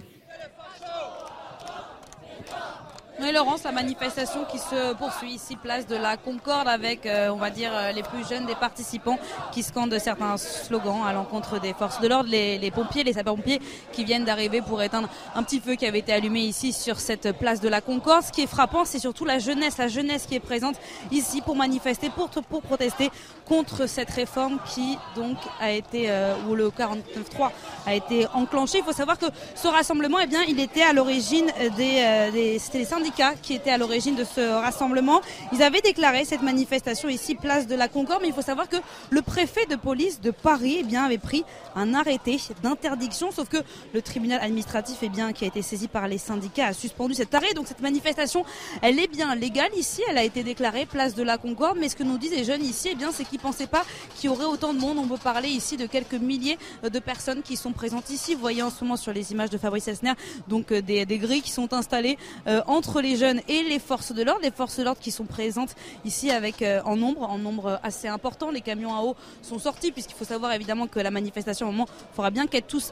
Oui, 3.20 3.32
Laurence, 3.32 3.64
la 3.64 3.72
manifestation 3.72 4.46
qui 4.46 4.60
se 4.60 4.94
poursuit 4.94 5.32
ici, 5.32 5.56
place 5.56 5.88
de 5.88 5.96
la 5.96 6.18
Concorde, 6.18 6.68
avec, 6.68 7.08
euh, 7.08 7.30
on 7.30 7.38
va 7.38 7.50
dire, 7.50 7.72
euh, 7.74 7.92
les 7.92 8.04
plus 8.04 8.28
jeunes 8.30 8.46
des 8.46 8.54
participants 8.54 9.18
qui 9.52 9.64
scandent 9.64 9.98
certains 9.98 10.38
slogans 10.38 11.04
à 11.04 11.14
l'encontre 11.14 11.60
des 11.60 11.74
forces 11.74 12.00
de 12.00 12.08
l'ordre, 12.08 12.30
les, 12.30 12.60
les, 12.60 12.70
pompiers, 12.70 13.04
les 13.04 13.14
sapeurs-pompiers 13.14 13.60
qui 13.92 14.06
viennent 14.06 14.24
d'arriver 14.24 14.62
pour 14.62 14.84
éteindre 14.84 15.10
un 15.34 15.42
petit 15.42 15.60
feu 15.60 15.74
qui 15.74 15.88
avait 15.88 15.98
été 15.98 16.14
allumé 16.14 16.42
ici 16.42 16.72
sur 16.72 17.00
cette 17.00 17.32
place 17.32 17.60
de 17.60 17.68
la 17.68 17.82
Concorde. 17.82 18.24
Ce 18.24 18.32
qui 18.32 18.44
est 18.44 18.48
frappant, 18.48 18.86
c'est 18.86 19.00
surtout 19.00 19.26
la 19.26 19.40
jeunesse, 19.40 19.80
la 19.80 19.88
jeunesse 19.88 20.28
qui 20.28 20.36
est 20.36 20.40
présente 20.40 20.76
ici 21.10 21.42
pour 21.42 21.56
manifester, 21.56 22.12
pour, 22.12 22.30
pour 22.30 22.62
protester 22.62 23.10
contre 23.48 23.88
cette 23.88 24.12
réforme 24.12 24.60
qui, 24.76 24.96
donc, 25.16 25.38
a 25.60 25.72
été, 25.72 26.12
euh, 26.12 26.36
où 26.48 26.54
le 26.54 26.68
49.3 26.70 27.50
a 27.88 27.96
été 27.96 28.28
enclenché. 28.36 28.78
Il 28.78 28.84
faut 28.84 28.94
savoir 28.94 29.18
que 29.18 29.26
ce 29.56 29.68
rassemblement, 29.68 30.20
eh 30.22 30.28
bien, 30.28 30.44
il 30.48 30.60
était 30.60 30.84
à 30.84 30.94
l'origine 30.94 31.48
des, 31.78 32.30
des, 32.32 32.60
c'était 32.60 32.78
les 32.80 32.86
syndicats 32.86 33.07
qui 33.42 33.54
étaient 33.54 33.72
à 33.72 33.78
l'origine 33.78 34.16
de 34.16 34.24
ce 34.24 34.42
rassemblement. 34.42 35.22
Ils 35.54 35.64
avaient 35.64 35.82
déclaré 35.82 36.26
cette 36.26 36.42
manifestation 36.42 37.10
ici, 37.10 37.36
place 37.36 37.68
de 37.68 37.76
la 37.76 37.88
Concorde, 37.88 38.22
mais 38.22 38.28
il 38.28 38.34
faut 38.34 38.42
savoir 38.42 38.68
que 38.68 38.78
le 39.10 39.22
préfet 39.22 39.66
de 39.66 39.76
police 39.76 40.22
de 40.22 40.32
Paris 40.32 40.78
eh 40.80 40.84
bien, 40.84 41.04
avait 41.06 41.18
pris 41.18 41.44
un 41.76 41.94
arrêté 41.94 42.40
d'interdiction, 42.62 43.32
sauf 43.32 43.48
que 43.48 43.58
le 43.94 44.02
tribunal 44.02 44.42
administratif 44.42 44.98
eh 45.02 45.10
bien, 45.10 45.34
qui 45.34 45.46
a 45.46 45.48
été 45.48 45.62
saisi 45.62 45.88
par 45.88 46.08
les 46.08 46.18
syndicats 46.18 46.68
a 46.68 46.74
suspendu 46.74 47.14
cet 47.14 47.34
arrêt. 47.34 47.54
Donc 47.54 47.68
cette 47.68 47.82
manifestation, 47.82 48.46
elle 48.82 49.00
est 49.00 49.08
bien 49.08 49.34
légale 49.36 49.72
ici, 49.76 50.02
elle 50.10 50.18
a 50.18 50.24
été 50.24 50.44
déclarée 50.44 50.86
place 50.86 51.16
de 51.16 51.24
la 51.24 51.38
Concorde, 51.38 51.78
mais 51.80 51.90
ce 51.90 51.96
que 51.96 52.04
nous 52.04 52.18
disent 52.18 52.32
les 52.32 52.44
jeunes 52.44 52.64
ici, 52.64 52.90
eh 52.92 52.96
bien, 52.96 53.12
c'est 53.12 53.24
qu'ils 53.24 53.40
ne 53.40 53.44
pensaient 53.44 53.68
pas 53.68 53.86
qu'il 54.16 54.30
y 54.30 54.34
aurait 54.34 54.46
autant 54.46 54.74
de 54.74 54.80
monde. 54.80 54.98
On 54.98 55.08
peut 55.08 55.18
parler 55.18 55.50
ici 55.50 55.78
de 55.78 55.86
quelques 55.86 56.14
milliers 56.14 56.58
de 56.84 57.00
personnes 57.00 57.42
qui 57.42 57.56
sont 57.56 57.72
présentes 57.72 58.10
ici. 58.10 58.34
Vous 58.36 58.42
voyez 58.42 58.64
en 58.64 58.70
ce 58.70 58.84
moment 58.84 58.98
sur 58.98 59.14
les 59.14 59.32
images 59.32 59.50
de 59.50 59.58
Fabrice 59.58 59.88
Elsner, 59.88 60.14
donc 60.48 60.72
euh, 60.72 60.82
des, 60.82 61.06
des 61.06 61.18
grilles 61.18 61.42
qui 61.42 61.52
sont 61.52 61.74
installées 61.74 62.18
euh, 62.48 62.62
entre 62.68 62.97
les 63.02 63.16
jeunes 63.16 63.42
et 63.48 63.64
les 63.64 63.80
forces 63.80 64.12
de 64.12 64.24
l'ordre. 64.24 64.42
Les 64.44 64.52
forces 64.52 64.78
de 64.78 64.84
l'ordre 64.84 65.02
qui 65.02 65.12
sont 65.12 65.26
présentes 65.26 65.76
ici 66.06 66.32
avec 66.32 66.62
euh, 66.62 66.82
en 66.86 66.96
nombre, 66.96 67.24
en 67.30 67.38
nombre 67.38 67.80
assez 67.84 68.08
important. 68.08 68.52
Les 68.52 68.62
camions 68.62 68.96
à 68.96 69.02
eau 69.02 69.16
sont 69.42 69.60
sortis 69.60 69.92
puisqu'il 69.92 70.16
faut 70.16 70.26
savoir 70.26 70.54
évidemment 70.54 70.88
que 70.88 71.00
la 71.00 71.12
manifestation 71.12 71.68
au 71.68 71.72
moment 71.72 71.88
faudra 72.14 72.32
bien 72.32 72.48
qu'elle 72.48 72.64
touche, 72.64 72.90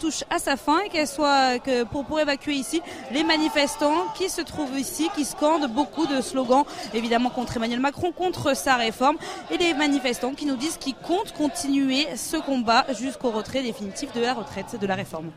touche 0.00 0.24
à 0.30 0.38
sa 0.38 0.56
fin 0.56 0.80
et 0.80 0.88
qu'elle 0.88 1.06
soit 1.06 1.58
pour, 1.90 2.04
pour 2.04 2.20
évacuer 2.20 2.54
ici 2.54 2.80
les 3.12 3.24
manifestants 3.24 4.06
qui 4.16 4.28
se 4.28 4.40
trouvent 4.40 4.78
ici, 4.78 5.08
qui 5.14 5.24
scandent 5.24 5.70
beaucoup 5.72 6.06
de 6.06 6.20
slogans 6.20 6.64
évidemment 6.92 7.30
contre 7.30 7.56
Emmanuel 7.56 7.80
Macron, 7.80 8.12
contre 8.12 8.56
sa 8.56 8.76
réforme 8.76 9.16
et 9.50 9.58
les 9.58 9.74
manifestants 9.74 10.34
qui 10.34 10.46
nous 10.46 10.56
disent 10.56 10.76
qu'ils 10.76 10.94
comptent 10.94 11.32
continuer 11.32 12.06
ce 12.16 12.36
combat 12.36 12.84
jusqu'au 12.98 13.30
retrait 13.30 13.62
définitif 13.62 14.12
de 14.12 14.20
la 14.20 14.34
retraite 14.34 14.78
de 14.80 14.86
la 14.86 14.94
réforme. 14.94 15.30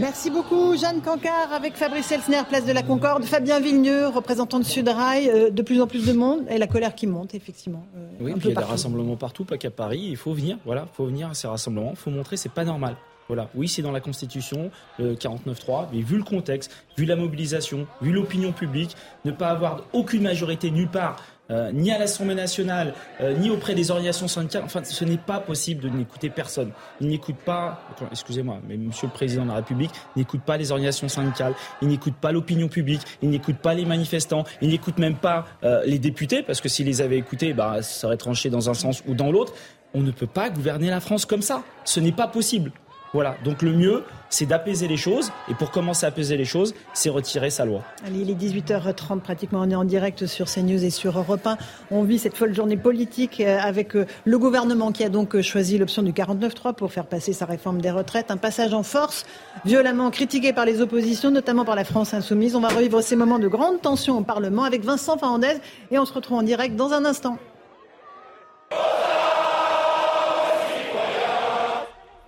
Merci 0.00 0.30
beaucoup 0.30 0.76
Jeanne 0.76 1.02
Cancard 1.02 1.52
avec 1.52 1.76
Fabrice 1.76 2.10
Elsner, 2.12 2.42
place 2.48 2.64
de 2.64 2.72
la 2.72 2.82
Concorde, 2.82 3.24
Fabien 3.24 3.60
Villeneuve, 3.64 4.14
représentant 4.14 4.58
de 4.58 4.64
Sudrail, 4.64 5.28
euh, 5.28 5.50
de 5.50 5.62
plus 5.62 5.80
en 5.80 5.86
plus 5.86 6.06
de 6.06 6.12
monde 6.12 6.42
et 6.48 6.58
la 6.58 6.66
colère 6.66 6.94
qui 6.94 7.06
monte, 7.06 7.34
effectivement. 7.34 7.84
Euh, 7.96 8.06
oui, 8.20 8.32
puis 8.32 8.50
il 8.50 8.54
y 8.54 8.56
a 8.56 8.60
des 8.60 8.66
rassemblements 8.66 9.16
partout, 9.16 9.44
pas 9.44 9.58
qu'à 9.58 9.70
Paris. 9.70 10.06
Il 10.10 10.16
faut 10.16 10.32
venir, 10.32 10.58
voilà, 10.64 10.86
faut 10.92 11.06
venir 11.06 11.30
à 11.30 11.34
ces 11.34 11.48
rassemblements. 11.48 11.90
Il 11.90 11.96
faut 11.96 12.10
montrer 12.10 12.36
c'est 12.36 12.52
pas 12.52 12.64
normal. 12.64 12.96
Voilà, 13.28 13.48
oui, 13.54 13.68
c'est 13.68 13.80
dans 13.80 13.90
la 13.90 14.00
Constitution, 14.00 14.70
le 14.98 15.14
49.3, 15.14 15.86
mais 15.92 16.02
vu 16.02 16.18
le 16.18 16.24
contexte, 16.24 16.70
vu 16.98 17.06
la 17.06 17.16
mobilisation, 17.16 17.86
vu 18.02 18.12
l'opinion 18.12 18.52
publique, 18.52 18.96
ne 19.24 19.30
pas 19.30 19.48
avoir 19.48 19.84
aucune 19.94 20.22
majorité 20.22 20.70
nulle 20.70 20.90
part, 20.90 21.16
euh, 21.50 21.70
ni 21.72 21.92
à 21.92 21.98
l'Assemblée 21.98 22.34
nationale, 22.34 22.94
euh, 23.20 23.34
ni 23.34 23.50
auprès 23.50 23.74
des 23.74 23.90
organisations 23.90 24.28
syndicales. 24.28 24.62
Enfin, 24.64 24.82
ce 24.82 25.04
n'est 25.04 25.18
pas 25.18 25.40
possible 25.40 25.82
de 25.82 25.88
n'écouter 25.88 26.30
personne. 26.30 26.70
Il 27.00 27.08
n'écoute 27.08 27.36
pas, 27.44 27.82
excusez-moi, 28.10 28.60
mais 28.66 28.76
Monsieur 28.76 29.08
le 29.08 29.12
Président 29.12 29.42
de 29.42 29.48
la 29.48 29.56
République 29.56 29.90
n'écoute 30.16 30.40
pas 30.42 30.56
les 30.56 30.70
organisations 30.70 31.08
syndicales, 31.08 31.54
il 31.82 31.88
n'écoute 31.88 32.14
pas 32.14 32.32
l'opinion 32.32 32.68
publique, 32.68 33.02
il 33.22 33.28
n'écoute 33.28 33.56
pas 33.56 33.74
les 33.74 33.84
manifestants, 33.84 34.44
il 34.62 34.70
n'écoute 34.70 34.98
même 34.98 35.16
pas 35.16 35.46
euh, 35.64 35.82
les 35.84 35.98
députés, 35.98 36.42
parce 36.42 36.60
que 36.60 36.68
s'il 36.68 36.86
les 36.86 37.02
avait 37.02 37.18
écoutés, 37.18 37.52
bah, 37.52 37.82
ça 37.82 38.00
serait 38.00 38.16
tranché 38.16 38.48
dans 38.48 38.70
un 38.70 38.74
sens 38.74 39.02
ou 39.06 39.14
dans 39.14 39.30
l'autre. 39.30 39.52
On 39.92 40.00
ne 40.00 40.10
peut 40.10 40.26
pas 40.26 40.50
gouverner 40.50 40.90
la 40.90 41.00
France 41.00 41.26
comme 41.26 41.42
ça. 41.42 41.62
Ce 41.84 42.00
n'est 42.00 42.12
pas 42.12 42.26
possible. 42.26 42.72
Voilà, 43.12 43.36
donc 43.44 43.62
le 43.62 43.72
mieux, 43.72 44.02
c'est 44.34 44.46
d'apaiser 44.46 44.88
les 44.88 44.96
choses. 44.96 45.30
Et 45.48 45.54
pour 45.54 45.70
commencer 45.70 46.04
à 46.06 46.08
apaiser 46.08 46.36
les 46.36 46.44
choses, 46.44 46.74
c'est 46.92 47.08
retirer 47.08 47.50
sa 47.50 47.64
loi. 47.64 47.82
Allez, 48.04 48.20
il 48.20 48.30
est 48.30 48.34
18h30 48.34 49.20
pratiquement. 49.20 49.60
On 49.60 49.70
est 49.70 49.76
en 49.76 49.84
direct 49.84 50.26
sur 50.26 50.46
CNews 50.46 50.84
et 50.84 50.90
sur 50.90 51.16
Europe 51.16 51.46
1. 51.46 51.56
On 51.92 52.02
vit 52.02 52.18
cette 52.18 52.36
folle 52.36 52.52
journée 52.52 52.76
politique 52.76 53.40
euh, 53.40 53.58
avec 53.60 53.94
euh, 53.94 54.06
le 54.24 54.38
gouvernement 54.38 54.90
qui 54.90 55.04
a 55.04 55.08
donc 55.08 55.36
euh, 55.36 55.42
choisi 55.42 55.78
l'option 55.78 56.02
du 56.02 56.12
49-3 56.12 56.74
pour 56.74 56.92
faire 56.92 57.06
passer 57.06 57.32
sa 57.32 57.46
réforme 57.46 57.80
des 57.80 57.92
retraites. 57.92 58.32
Un 58.32 58.36
passage 58.36 58.74
en 58.74 58.82
force 58.82 59.24
violemment 59.64 60.10
critiqué 60.10 60.52
par 60.52 60.64
les 60.64 60.80
oppositions, 60.80 61.30
notamment 61.30 61.64
par 61.64 61.76
la 61.76 61.84
France 61.84 62.12
insoumise. 62.12 62.56
On 62.56 62.60
va 62.60 62.68
revivre 62.68 63.02
ces 63.02 63.14
moments 63.14 63.38
de 63.38 63.48
grande 63.48 63.80
tension 63.80 64.18
au 64.18 64.22
Parlement 64.22 64.64
avec 64.64 64.82
Vincent 64.82 65.16
Fernandez 65.16 65.58
et 65.92 65.98
on 65.98 66.04
se 66.04 66.12
retrouve 66.12 66.38
en 66.38 66.42
direct 66.42 66.74
dans 66.74 66.92
un 66.92 67.04
instant. 67.04 67.38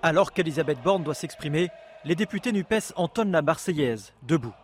Alors 0.03 0.33
qu'Elisabeth 0.33 0.79
Borne 0.85 1.03
doit 1.03 1.15
s'exprimer, 1.15 1.69
les 2.07 2.15
députés 2.15 2.53
NUPES 2.53 2.93
entonnent 2.95 3.33
la 3.33 3.43
Marseillaise, 3.43 4.13
debout. 4.23 4.55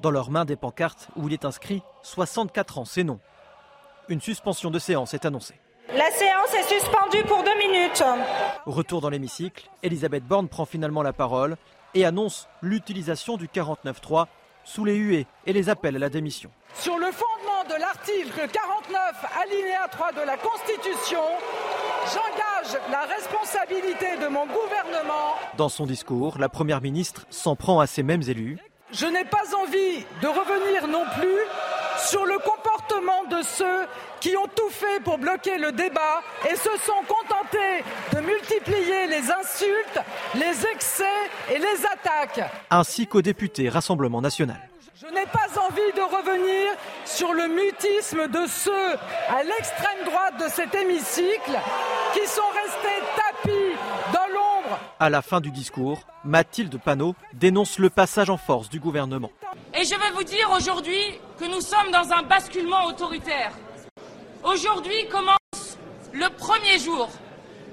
Dans 0.00 0.10
leurs 0.10 0.30
mains 0.30 0.44
des 0.44 0.54
pancartes 0.54 1.08
où 1.16 1.26
il 1.26 1.32
est 1.32 1.46
inscrit 1.46 1.82
64 2.02 2.78
ans, 2.78 2.84
c'est 2.84 3.04
non. 3.04 3.18
Une 4.10 4.20
suspension 4.20 4.70
de 4.70 4.78
séance 4.78 5.14
est 5.14 5.24
annoncée. 5.24 5.54
La 5.94 6.10
séance 6.10 6.52
est 6.52 6.78
suspendue 6.78 7.24
pour 7.24 7.42
deux 7.42 7.56
minutes. 7.56 8.04
Retour 8.66 9.00
dans 9.00 9.08
l'hémicycle, 9.08 9.70
Elisabeth 9.82 10.24
Borne 10.24 10.48
prend 10.48 10.66
finalement 10.66 11.02
la 11.02 11.14
parole 11.14 11.56
et 11.94 12.04
annonce 12.04 12.48
l'utilisation 12.60 13.38
du 13.38 13.46
49.3 13.48 14.26
sous 14.64 14.84
les 14.84 14.96
huées 14.96 15.26
et 15.46 15.54
les 15.54 15.70
appels 15.70 15.96
à 15.96 15.98
la 15.98 16.10
démission. 16.10 16.50
Sur 16.74 16.98
le 16.98 17.06
fondement 17.06 17.64
de 17.74 17.80
l'article 17.80 18.46
49, 18.46 19.26
alinéa 19.42 19.88
3 19.90 20.12
de 20.12 20.20
la 20.20 20.36
Constitution, 20.36 21.24
j'engage 22.12 22.80
la 22.90 23.02
responsabilité 23.06 24.16
de 24.20 24.28
mon 24.28 24.46
gouvernement. 24.46 25.34
Dans 25.56 25.68
son 25.68 25.86
discours, 25.86 26.38
la 26.38 26.48
Première 26.48 26.80
ministre 26.80 27.26
s'en 27.30 27.56
prend 27.56 27.80
à 27.80 27.86
ces 27.86 28.02
mêmes 28.02 28.22
élus. 28.22 28.58
Je 28.92 29.06
n'ai 29.06 29.24
pas 29.24 29.44
envie 29.62 30.04
de 30.22 30.26
revenir 30.28 30.88
non 30.88 31.04
plus 31.18 31.38
sur 31.98 32.24
le 32.24 32.38
comportement 32.38 33.24
de 33.30 33.42
ceux 33.42 33.86
qui 34.20 34.36
ont 34.36 34.46
tout 34.54 34.70
fait 34.70 35.00
pour 35.02 35.18
bloquer 35.18 35.58
le 35.58 35.72
débat 35.72 36.22
et 36.50 36.56
se 36.56 36.70
sont 36.84 37.02
contentés 37.06 37.84
de 38.14 38.20
multiplier 38.20 39.06
les 39.06 39.30
insultes, 39.30 40.00
les 40.34 40.66
excès 40.72 41.04
et 41.50 41.58
les 41.58 41.86
attaques. 41.86 42.50
Ainsi 42.70 43.06
qu'au 43.06 43.22
député 43.22 43.68
Rassemblement 43.68 44.20
national. 44.20 44.67
Je 45.00 45.06
n'ai 45.06 45.26
pas 45.26 45.46
envie 45.60 45.92
de 45.94 46.00
revenir 46.00 46.72
sur 47.04 47.32
le 47.32 47.46
mutisme 47.46 48.26
de 48.26 48.48
ceux 48.48 48.94
à 49.28 49.44
l'extrême 49.44 50.04
droite 50.04 50.34
de 50.40 50.48
cet 50.48 50.74
hémicycle 50.74 51.56
qui 52.14 52.26
sont 52.26 52.42
restés 52.52 53.04
tapis 53.14 53.76
dans 54.12 54.26
l'ombre. 54.34 54.80
À 54.98 55.08
la 55.08 55.22
fin 55.22 55.40
du 55.40 55.52
discours, 55.52 56.00
Mathilde 56.24 56.80
Panot 56.82 57.14
dénonce 57.34 57.78
le 57.78 57.90
passage 57.90 58.28
en 58.28 58.38
force 58.38 58.68
du 58.70 58.80
gouvernement. 58.80 59.30
Et 59.72 59.84
je 59.84 59.94
vais 59.94 60.10
vous 60.16 60.24
dire 60.24 60.50
aujourd'hui 60.50 61.20
que 61.38 61.44
nous 61.44 61.60
sommes 61.60 61.92
dans 61.92 62.12
un 62.12 62.22
basculement 62.24 62.86
autoritaire. 62.86 63.52
Aujourd'hui 64.42 65.06
commence 65.08 65.78
le 66.12 66.28
premier 66.30 66.76
jour 66.80 67.08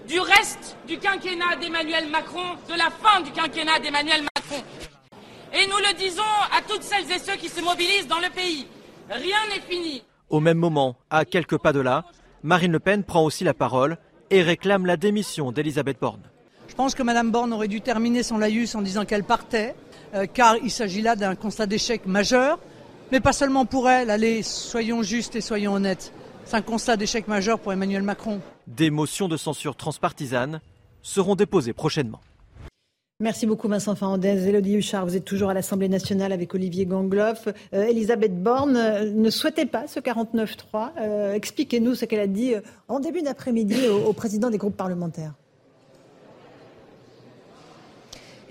du 0.07 0.19
reste 0.19 0.77
du 0.85 0.99
quinquennat 0.99 1.55
d'Emmanuel 1.59 2.07
Macron, 2.07 2.55
de 2.69 2.75
la 2.75 2.91
fin 2.91 3.21
du 3.21 3.31
quinquennat 3.31 3.79
d'Emmanuel 3.79 4.21
Macron. 4.21 4.63
Et 5.57 5.67
nous 5.67 5.77
le 5.77 5.97
disons 5.97 6.21
à 6.51 6.61
toutes 6.67 6.83
celles 6.83 7.09
et 7.09 7.17
ceux 7.17 7.37
qui 7.37 7.47
se 7.47 7.61
mobilisent 7.61 8.07
dans 8.09 8.19
le 8.19 8.29
pays. 8.29 8.67
Rien 9.09 9.37
n'est 9.49 9.61
fini. 9.61 10.03
Au 10.29 10.41
même 10.41 10.57
moment, 10.57 10.97
à 11.09 11.23
quelques 11.23 11.57
pas 11.57 11.71
de 11.71 11.79
là, 11.79 12.03
Marine 12.43 12.73
Le 12.73 12.79
Pen 12.79 13.05
prend 13.05 13.23
aussi 13.23 13.45
la 13.45 13.53
parole 13.53 13.97
et 14.31 14.41
réclame 14.41 14.85
la 14.85 14.97
démission 14.97 15.53
d'Elisabeth 15.53 15.97
Borne. 16.01 16.23
Je 16.67 16.75
pense 16.75 16.93
que 16.93 17.03
Mme 17.03 17.31
Borne 17.31 17.53
aurait 17.53 17.69
dû 17.69 17.79
terminer 17.79 18.21
son 18.21 18.37
laïus 18.37 18.75
en 18.75 18.81
disant 18.81 19.05
qu'elle 19.05 19.23
partait, 19.23 19.75
euh, 20.13 20.25
car 20.25 20.57
il 20.57 20.71
s'agit 20.71 21.01
là 21.01 21.15
d'un 21.15 21.35
constat 21.35 21.67
d'échec 21.67 22.05
majeur, 22.05 22.59
mais 23.13 23.21
pas 23.21 23.31
seulement 23.31 23.65
pour 23.65 23.89
elle. 23.89 24.09
Allez, 24.09 24.43
soyons 24.43 25.03
justes 25.03 25.37
et 25.37 25.41
soyons 25.41 25.73
honnêtes. 25.75 26.11
C'est 26.43 26.57
un 26.57 26.61
constat 26.61 26.97
d'échec 26.97 27.29
majeur 27.29 27.59
pour 27.59 27.71
Emmanuel 27.71 28.03
Macron. 28.03 28.41
Des 28.67 28.89
motions 28.89 29.29
de 29.29 29.37
censure 29.37 29.77
transpartisanes 29.77 30.59
seront 31.01 31.35
déposées 31.35 31.73
prochainement. 31.73 32.19
Merci 33.21 33.45
beaucoup 33.45 33.69
Vincent 33.69 33.95
Fernandez. 33.95 34.45
Elodie 34.45 34.75
Huchard, 34.75 35.05
vous 35.05 35.15
êtes 35.15 35.23
toujours 35.23 35.49
à 35.49 35.53
l'Assemblée 35.53 35.87
nationale 35.87 36.33
avec 36.33 36.53
Olivier 36.53 36.85
Gangloff. 36.85 37.47
Euh, 37.73 37.83
Elisabeth 37.83 38.43
Borne 38.43 38.75
euh, 38.75 39.09
ne 39.09 39.29
souhaitait 39.29 39.65
pas 39.65 39.87
ce 39.87 40.01
49-3. 40.01 40.89
Euh, 40.99 41.33
expliquez-nous 41.33 41.95
ce 41.95 42.03
qu'elle 42.03 42.19
a 42.19 42.27
dit 42.27 42.55
en 42.89 42.99
début 42.99 43.21
d'après-midi 43.21 43.87
au 43.87 44.11
président 44.11 44.49
des 44.49 44.57
groupes 44.57 44.75
parlementaires. 44.75 45.33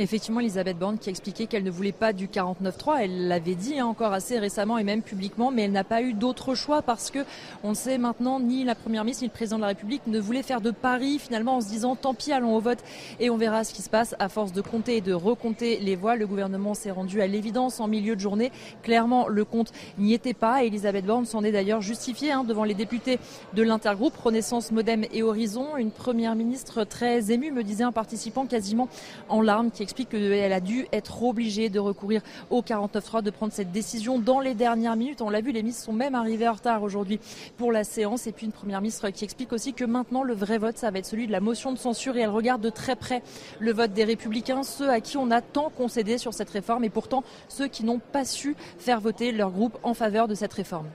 Effectivement, 0.00 0.40
Elisabeth 0.40 0.76
Borne 0.76 0.98
qui 0.98 1.08
a 1.08 1.10
expliqué 1.10 1.46
qu'elle 1.46 1.62
ne 1.62 1.70
voulait 1.70 1.92
pas 1.92 2.12
du 2.12 2.26
49-3. 2.26 2.96
Elle 3.02 3.28
l'avait 3.28 3.54
dit 3.54 3.78
hein, 3.78 3.86
encore 3.86 4.12
assez 4.12 4.40
récemment 4.40 4.76
et 4.76 4.82
même 4.82 5.02
publiquement, 5.02 5.52
mais 5.52 5.62
elle 5.62 5.72
n'a 5.72 5.84
pas 5.84 6.02
eu 6.02 6.14
d'autre 6.14 6.56
choix 6.56 6.82
parce 6.82 7.12
que 7.12 7.20
on 7.62 7.74
sait 7.74 7.96
maintenant 7.96 8.40
ni 8.40 8.64
la 8.64 8.74
Première 8.74 9.04
ministre 9.04 9.22
ni 9.22 9.28
le 9.28 9.32
Président 9.32 9.56
de 9.56 9.60
la 9.60 9.68
République 9.68 10.02
ne 10.08 10.18
voulaient 10.18 10.42
faire 10.42 10.60
de 10.60 10.72
paris 10.72 11.20
finalement 11.20 11.58
en 11.58 11.60
se 11.60 11.68
disant 11.68 11.94
tant 11.94 12.12
pis, 12.12 12.32
allons 12.32 12.56
au 12.56 12.60
vote 12.60 12.80
et 13.20 13.30
on 13.30 13.36
verra 13.36 13.62
ce 13.62 13.72
qui 13.72 13.82
se 13.82 13.88
passe. 13.88 14.16
À 14.18 14.28
force 14.28 14.52
de 14.52 14.60
compter 14.62 14.96
et 14.96 15.00
de 15.00 15.12
recompter 15.12 15.78
les 15.78 15.94
voix, 15.94 16.16
le 16.16 16.26
gouvernement 16.26 16.74
s'est 16.74 16.90
rendu 16.90 17.20
à 17.20 17.28
l'évidence 17.28 17.78
en 17.78 17.86
milieu 17.86 18.16
de 18.16 18.20
journée. 18.20 18.50
Clairement, 18.82 19.28
le 19.28 19.44
compte 19.44 19.70
n'y 19.96 20.12
était 20.12 20.34
pas. 20.34 20.64
Elisabeth 20.64 21.06
Borne 21.06 21.24
s'en 21.24 21.44
est 21.44 21.52
d'ailleurs 21.52 21.82
justifiée 21.82 22.32
hein, 22.32 22.42
devant 22.42 22.64
les 22.64 22.74
députés 22.74 23.20
de 23.52 23.62
l'intergroupe 23.62 24.16
Renaissance, 24.16 24.72
Modem 24.72 25.04
et 25.12 25.22
Horizon. 25.22 25.76
Une 25.76 25.92
Première 25.92 26.34
ministre 26.34 26.82
très 26.82 27.30
émue, 27.30 27.52
me 27.52 27.62
disait 27.62 27.84
un 27.84 27.92
participant 27.92 28.46
quasiment 28.46 28.88
en 29.28 29.40
larmes 29.40 29.70
qui 29.70 29.83
explique 29.84 30.08
qu'elle 30.08 30.52
a 30.52 30.60
dû 30.60 30.86
être 30.92 31.22
obligée 31.22 31.68
de 31.68 31.78
recourir 31.78 32.22
au 32.50 32.62
49.3, 32.62 33.22
de 33.22 33.30
prendre 33.30 33.52
cette 33.52 33.70
décision 33.70 34.18
dans 34.18 34.40
les 34.40 34.54
dernières 34.54 34.96
minutes. 34.96 35.22
On 35.22 35.30
l'a 35.30 35.40
vu, 35.40 35.52
les 35.52 35.62
ministres 35.62 35.84
sont 35.84 35.92
même 35.92 36.16
arrivés 36.16 36.48
en 36.48 36.54
retard 36.54 36.82
aujourd'hui 36.82 37.20
pour 37.56 37.70
la 37.70 37.84
séance. 37.84 38.26
Et 38.26 38.32
puis 38.32 38.46
une 38.46 38.52
première 38.52 38.80
ministre 38.80 39.10
qui 39.10 39.24
explique 39.24 39.52
aussi 39.52 39.72
que 39.72 39.84
maintenant 39.84 40.22
le 40.22 40.34
vrai 40.34 40.58
vote, 40.58 40.76
ça 40.76 40.90
va 40.90 40.98
être 40.98 41.06
celui 41.06 41.26
de 41.26 41.32
la 41.32 41.40
motion 41.40 41.72
de 41.72 41.78
censure 41.78 42.16
et 42.16 42.20
elle 42.20 42.30
regarde 42.30 42.60
de 42.60 42.70
très 42.70 42.96
près 42.96 43.22
le 43.60 43.72
vote 43.72 43.92
des 43.92 44.04
républicains, 44.04 44.62
ceux 44.62 44.90
à 44.90 45.00
qui 45.00 45.16
on 45.16 45.30
a 45.30 45.40
tant 45.40 45.70
concédé 45.70 46.18
sur 46.18 46.34
cette 46.34 46.50
réforme 46.50 46.84
et 46.84 46.90
pourtant 46.90 47.22
ceux 47.48 47.68
qui 47.68 47.84
n'ont 47.84 48.00
pas 48.00 48.24
su 48.24 48.56
faire 48.78 49.00
voter 49.00 49.30
leur 49.32 49.50
groupe 49.50 49.78
en 49.82 49.94
faveur 49.94 50.28
de 50.28 50.34
cette 50.34 50.52
réforme. 50.52 50.86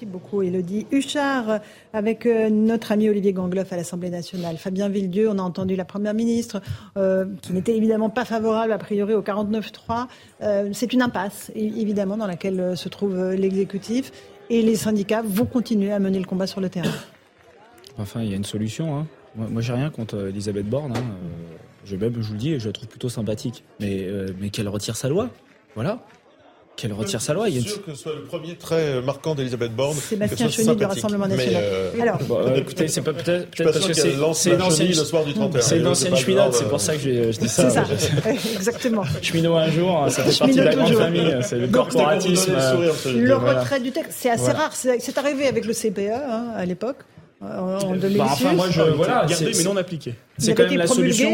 Merci 0.00 0.12
beaucoup, 0.12 0.40
Elodie 0.40 0.86
Huchard, 0.92 1.60
avec 1.92 2.24
euh, 2.24 2.48
notre 2.48 2.90
ami 2.90 3.10
Olivier 3.10 3.34
Gangloff 3.34 3.70
à 3.70 3.76
l'Assemblée 3.76 4.08
nationale. 4.08 4.56
Fabien 4.56 4.88
Villedieu, 4.88 5.28
on 5.28 5.38
a 5.38 5.42
entendu 5.42 5.76
la 5.76 5.84
Première 5.84 6.14
ministre, 6.14 6.62
euh, 6.96 7.26
qui 7.42 7.52
n'était 7.52 7.76
évidemment 7.76 8.08
pas 8.08 8.24
favorable, 8.24 8.72
a 8.72 8.78
priori, 8.78 9.12
au 9.12 9.20
49-3. 9.20 10.06
Euh, 10.40 10.70
c'est 10.72 10.94
une 10.94 11.02
impasse, 11.02 11.52
évidemment, 11.54 12.16
dans 12.16 12.26
laquelle 12.26 12.78
se 12.78 12.88
trouve 12.88 13.32
l'exécutif. 13.32 14.10
Et 14.48 14.62
les 14.62 14.74
syndicats 14.74 15.20
vont 15.22 15.44
continuer 15.44 15.92
à 15.92 15.98
mener 15.98 16.18
le 16.18 16.24
combat 16.24 16.46
sur 16.46 16.62
le 16.62 16.70
terrain. 16.70 16.88
Enfin, 17.98 18.22
il 18.22 18.30
y 18.30 18.32
a 18.32 18.36
une 18.36 18.44
solution. 18.44 18.96
Hein. 18.96 19.06
Moi, 19.36 19.48
moi 19.50 19.60
j'ai 19.60 19.74
rien 19.74 19.90
contre 19.90 20.28
Elisabeth 20.28 20.66
Borne. 20.66 20.96
Hein. 20.96 21.04
Je, 21.84 21.96
je 21.98 22.06
vous 22.06 22.32
le 22.32 22.38
dis, 22.38 22.58
je 22.58 22.68
la 22.68 22.72
trouve 22.72 22.88
plutôt 22.88 23.10
sympathique. 23.10 23.64
Mais, 23.80 24.08
mais 24.40 24.48
qu'elle 24.48 24.68
retire 24.68 24.96
sa 24.96 25.10
loi. 25.10 25.28
Voilà 25.74 26.02
qu'elle 26.80 26.92
retire 26.92 27.20
sa 27.20 27.34
loi. 27.34 27.46
Je 27.48 27.60
suis 27.60 27.68
sûr 27.68 27.84
que 27.84 27.94
ce 27.94 28.02
soit 28.02 28.14
le 28.14 28.22
premier 28.22 28.54
trait 28.54 29.02
marquant 29.02 29.34
d'Elisabeth 29.34 29.74
Borne. 29.74 29.96
Sébastien 29.96 30.48
Cheny 30.48 30.76
du 30.76 30.84
Rassemblement 30.84 31.28
National. 31.28 31.62
Euh... 31.64 32.00
Alors, 32.00 32.18
bon, 32.22 32.38
euh, 32.38 32.54
écoutez, 32.56 32.88
c'est 32.88 33.02
pas 33.02 33.12
peut-être 33.12 33.50
peut 33.50 33.64
parce 33.64 33.86
que 33.86 33.92
c'est 33.92 34.12
une 34.12 34.22
ancienne 34.22 34.88
le 34.88 34.94
soir 34.94 35.24
du 35.24 35.34
31. 35.34 35.60
C'est 35.60 35.78
une 35.78 35.86
ancienne 35.86 36.14
c'est 36.52 36.68
pour 36.68 36.80
ça 36.80 36.94
que 36.94 37.00
je, 37.00 37.38
dis 37.38 37.48
ça. 37.48 37.70
C'est 37.70 37.98
ça, 37.98 38.30
exactement. 38.54 39.02
Cheminot 39.22 39.56
un 39.56 39.70
jour, 39.70 40.06
ça 40.08 40.24
fait 40.24 40.38
partie 40.38 40.56
de 40.56 40.62
la 40.62 40.74
grande 40.74 40.94
famille, 40.94 41.36
c'est 41.42 41.58
le 41.58 41.68
corporatisme. 41.68 42.52
Le 43.06 43.34
retrait 43.34 43.80
du 43.80 43.92
texte, 43.92 44.18
c'est 44.20 44.30
assez 44.30 44.52
rare. 44.52 44.72
C'est 44.74 45.18
arrivé 45.18 45.46
avec 45.46 45.64
le 45.64 45.74
CPE 45.74 46.10
hein, 46.10 46.46
à 46.56 46.64
l'époque. 46.64 46.98
En 47.42 47.96
2006. 47.96 48.18
Bah, 48.18 48.26
enfin, 48.30 48.52
moi, 48.52 48.68
je, 48.70 48.82
voilà, 48.82 49.24
gardé, 49.26 49.52
mais 49.56 49.64
non 49.64 49.76
appliqué. 49.76 50.14
C'est 50.36 50.54
quand 50.54 50.68
même 50.68 50.76
la 50.76 50.86
solution. 50.86 51.30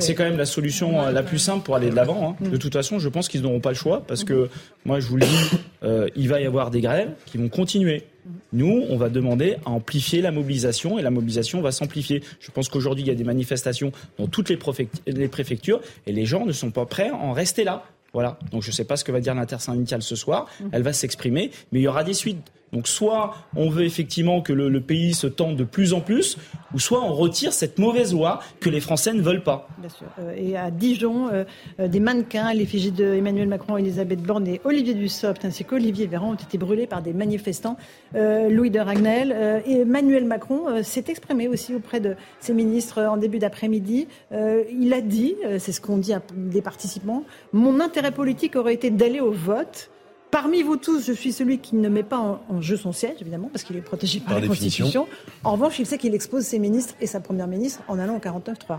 C'est 0.00 0.14
quand 0.14 0.24
même 0.24 0.36
la 0.36 0.46
solution 0.46 1.10
la 1.10 1.22
plus 1.22 1.38
simple 1.38 1.64
pour 1.64 1.76
aller 1.76 1.90
de 1.90 1.96
l'avant. 1.96 2.36
Hein. 2.40 2.48
De 2.50 2.56
toute 2.58 2.74
façon, 2.74 2.98
je 2.98 3.08
pense 3.08 3.28
qu'ils 3.28 3.42
n'auront 3.42 3.60
pas 3.60 3.70
le 3.70 3.76
choix 3.76 4.02
parce 4.06 4.24
que 4.24 4.50
moi, 4.84 5.00
je 5.00 5.06
vous 5.08 5.16
le 5.16 5.26
dis, 5.26 5.58
euh, 5.82 6.08
il 6.14 6.28
va 6.28 6.40
y 6.40 6.46
avoir 6.46 6.70
des 6.70 6.82
grèves 6.82 7.10
qui 7.24 7.38
vont 7.38 7.48
continuer. 7.48 8.04
Nous, 8.52 8.84
on 8.88 8.96
va 8.98 9.08
demander 9.08 9.56
à 9.64 9.70
amplifier 9.70 10.20
la 10.20 10.30
mobilisation 10.30 10.98
et 10.98 11.02
la 11.02 11.10
mobilisation 11.10 11.62
va 11.62 11.72
s'amplifier. 11.72 12.22
Je 12.38 12.50
pense 12.50 12.68
qu'aujourd'hui, 12.68 13.02
il 13.04 13.08
y 13.08 13.10
a 13.10 13.14
des 13.14 13.24
manifestations 13.24 13.92
dans 14.18 14.26
toutes 14.26 14.50
les, 14.50 14.58
les 15.06 15.28
préfectures 15.28 15.80
et 16.06 16.12
les 16.12 16.26
gens 16.26 16.44
ne 16.44 16.52
sont 16.52 16.70
pas 16.70 16.84
prêts 16.84 17.08
à 17.08 17.16
en 17.16 17.32
rester 17.32 17.64
là. 17.64 17.84
Voilà. 18.12 18.38
Donc 18.50 18.62
je 18.62 18.68
ne 18.68 18.72
sais 18.72 18.84
pas 18.84 18.96
ce 18.96 19.04
que 19.04 19.12
va 19.12 19.20
dire 19.20 19.34
l'intersyndicale 19.34 20.02
ce 20.02 20.16
soir. 20.16 20.46
Elle 20.70 20.82
va 20.82 20.92
s'exprimer, 20.92 21.50
mais 21.72 21.80
il 21.80 21.82
y 21.82 21.88
aura 21.88 22.04
des 22.04 22.12
suites 22.12 22.52
Donc 22.72 22.88
soit 22.88 23.34
on 23.54 23.68
veut 23.68 23.84
effectivement 23.84 24.40
que 24.40 24.52
le, 24.52 24.80
pays 24.80 25.12
se 25.14 25.26
tende 25.26 25.56
de 25.56 25.64
plus 25.64 25.92
en 25.92 26.00
plus, 26.00 26.38
ou 26.74 26.78
soit 26.78 27.02
on 27.02 27.12
retire 27.12 27.52
cette 27.52 27.78
mauvaise 27.78 28.12
loi 28.12 28.40
que 28.60 28.70
les 28.70 28.80
Français 28.80 29.12
ne 29.12 29.20
veulent 29.20 29.42
pas. 29.42 29.68
Bien 29.78 29.90
sûr. 29.90 30.06
Euh, 30.18 30.34
et 30.36 30.56
à 30.56 30.70
Dijon, 30.70 31.28
euh, 31.28 31.44
euh, 31.80 31.88
des 31.88 32.00
mannequins 32.00 32.46
à 32.46 32.54
l'effigie 32.54 32.90
de 32.90 33.04
Emmanuel 33.04 33.46
Macron, 33.48 33.76
Elisabeth 33.76 34.22
Borne 34.22 34.46
et 34.46 34.60
Olivier 34.64 34.94
Dussopt, 34.94 35.44
ainsi 35.44 35.64
qu'Olivier 35.64 36.06
Véran, 36.06 36.30
ont 36.30 36.34
été 36.34 36.56
brûlés 36.56 36.86
par 36.86 37.02
des 37.02 37.12
manifestants. 37.12 37.76
Louis 38.14 38.70
de 38.70 38.80
Ragnel 38.80 39.62
et 39.66 39.80
Emmanuel 39.80 40.24
Macron 40.24 40.82
s'est 40.82 41.04
exprimé 41.08 41.48
aussi 41.48 41.74
auprès 41.74 42.00
de 42.00 42.16
ses 42.40 42.52
ministres 42.52 43.02
en 43.02 43.16
début 43.16 43.38
d'après-midi. 43.38 44.06
il 44.30 44.92
a 44.92 45.00
dit, 45.00 45.34
c'est 45.58 45.72
ce 45.72 45.80
qu'ont 45.80 45.98
dit 45.98 46.12
des 46.34 46.62
participants, 46.62 47.24
mon 47.52 47.80
intérêt 47.80 48.12
politique 48.12 48.56
aurait 48.56 48.74
été 48.74 48.90
d'aller 48.90 49.20
au 49.20 49.32
vote 49.32 49.90
Parmi 50.32 50.62
vous 50.62 50.78
tous, 50.78 51.04
je 51.04 51.12
suis 51.12 51.30
celui 51.30 51.58
qui 51.58 51.76
ne 51.76 51.90
met 51.90 52.02
pas 52.02 52.40
en, 52.48 52.62
jeu 52.62 52.78
son 52.78 52.90
siège, 52.90 53.16
évidemment, 53.20 53.50
parce 53.52 53.64
qu'il 53.64 53.76
est 53.76 53.82
protégé 53.82 54.18
par, 54.18 54.40
la 54.40 54.46
Constitution. 54.46 55.06
En 55.44 55.52
revanche, 55.52 55.78
il 55.78 55.84
sait 55.84 55.98
qu'il 55.98 56.14
expose 56.14 56.44
ses 56.44 56.58
ministres 56.58 56.94
et 57.02 57.06
sa 57.06 57.20
première 57.20 57.46
ministre 57.46 57.82
en 57.86 57.98
allant 57.98 58.16
au 58.16 58.18
49-3. 58.18 58.78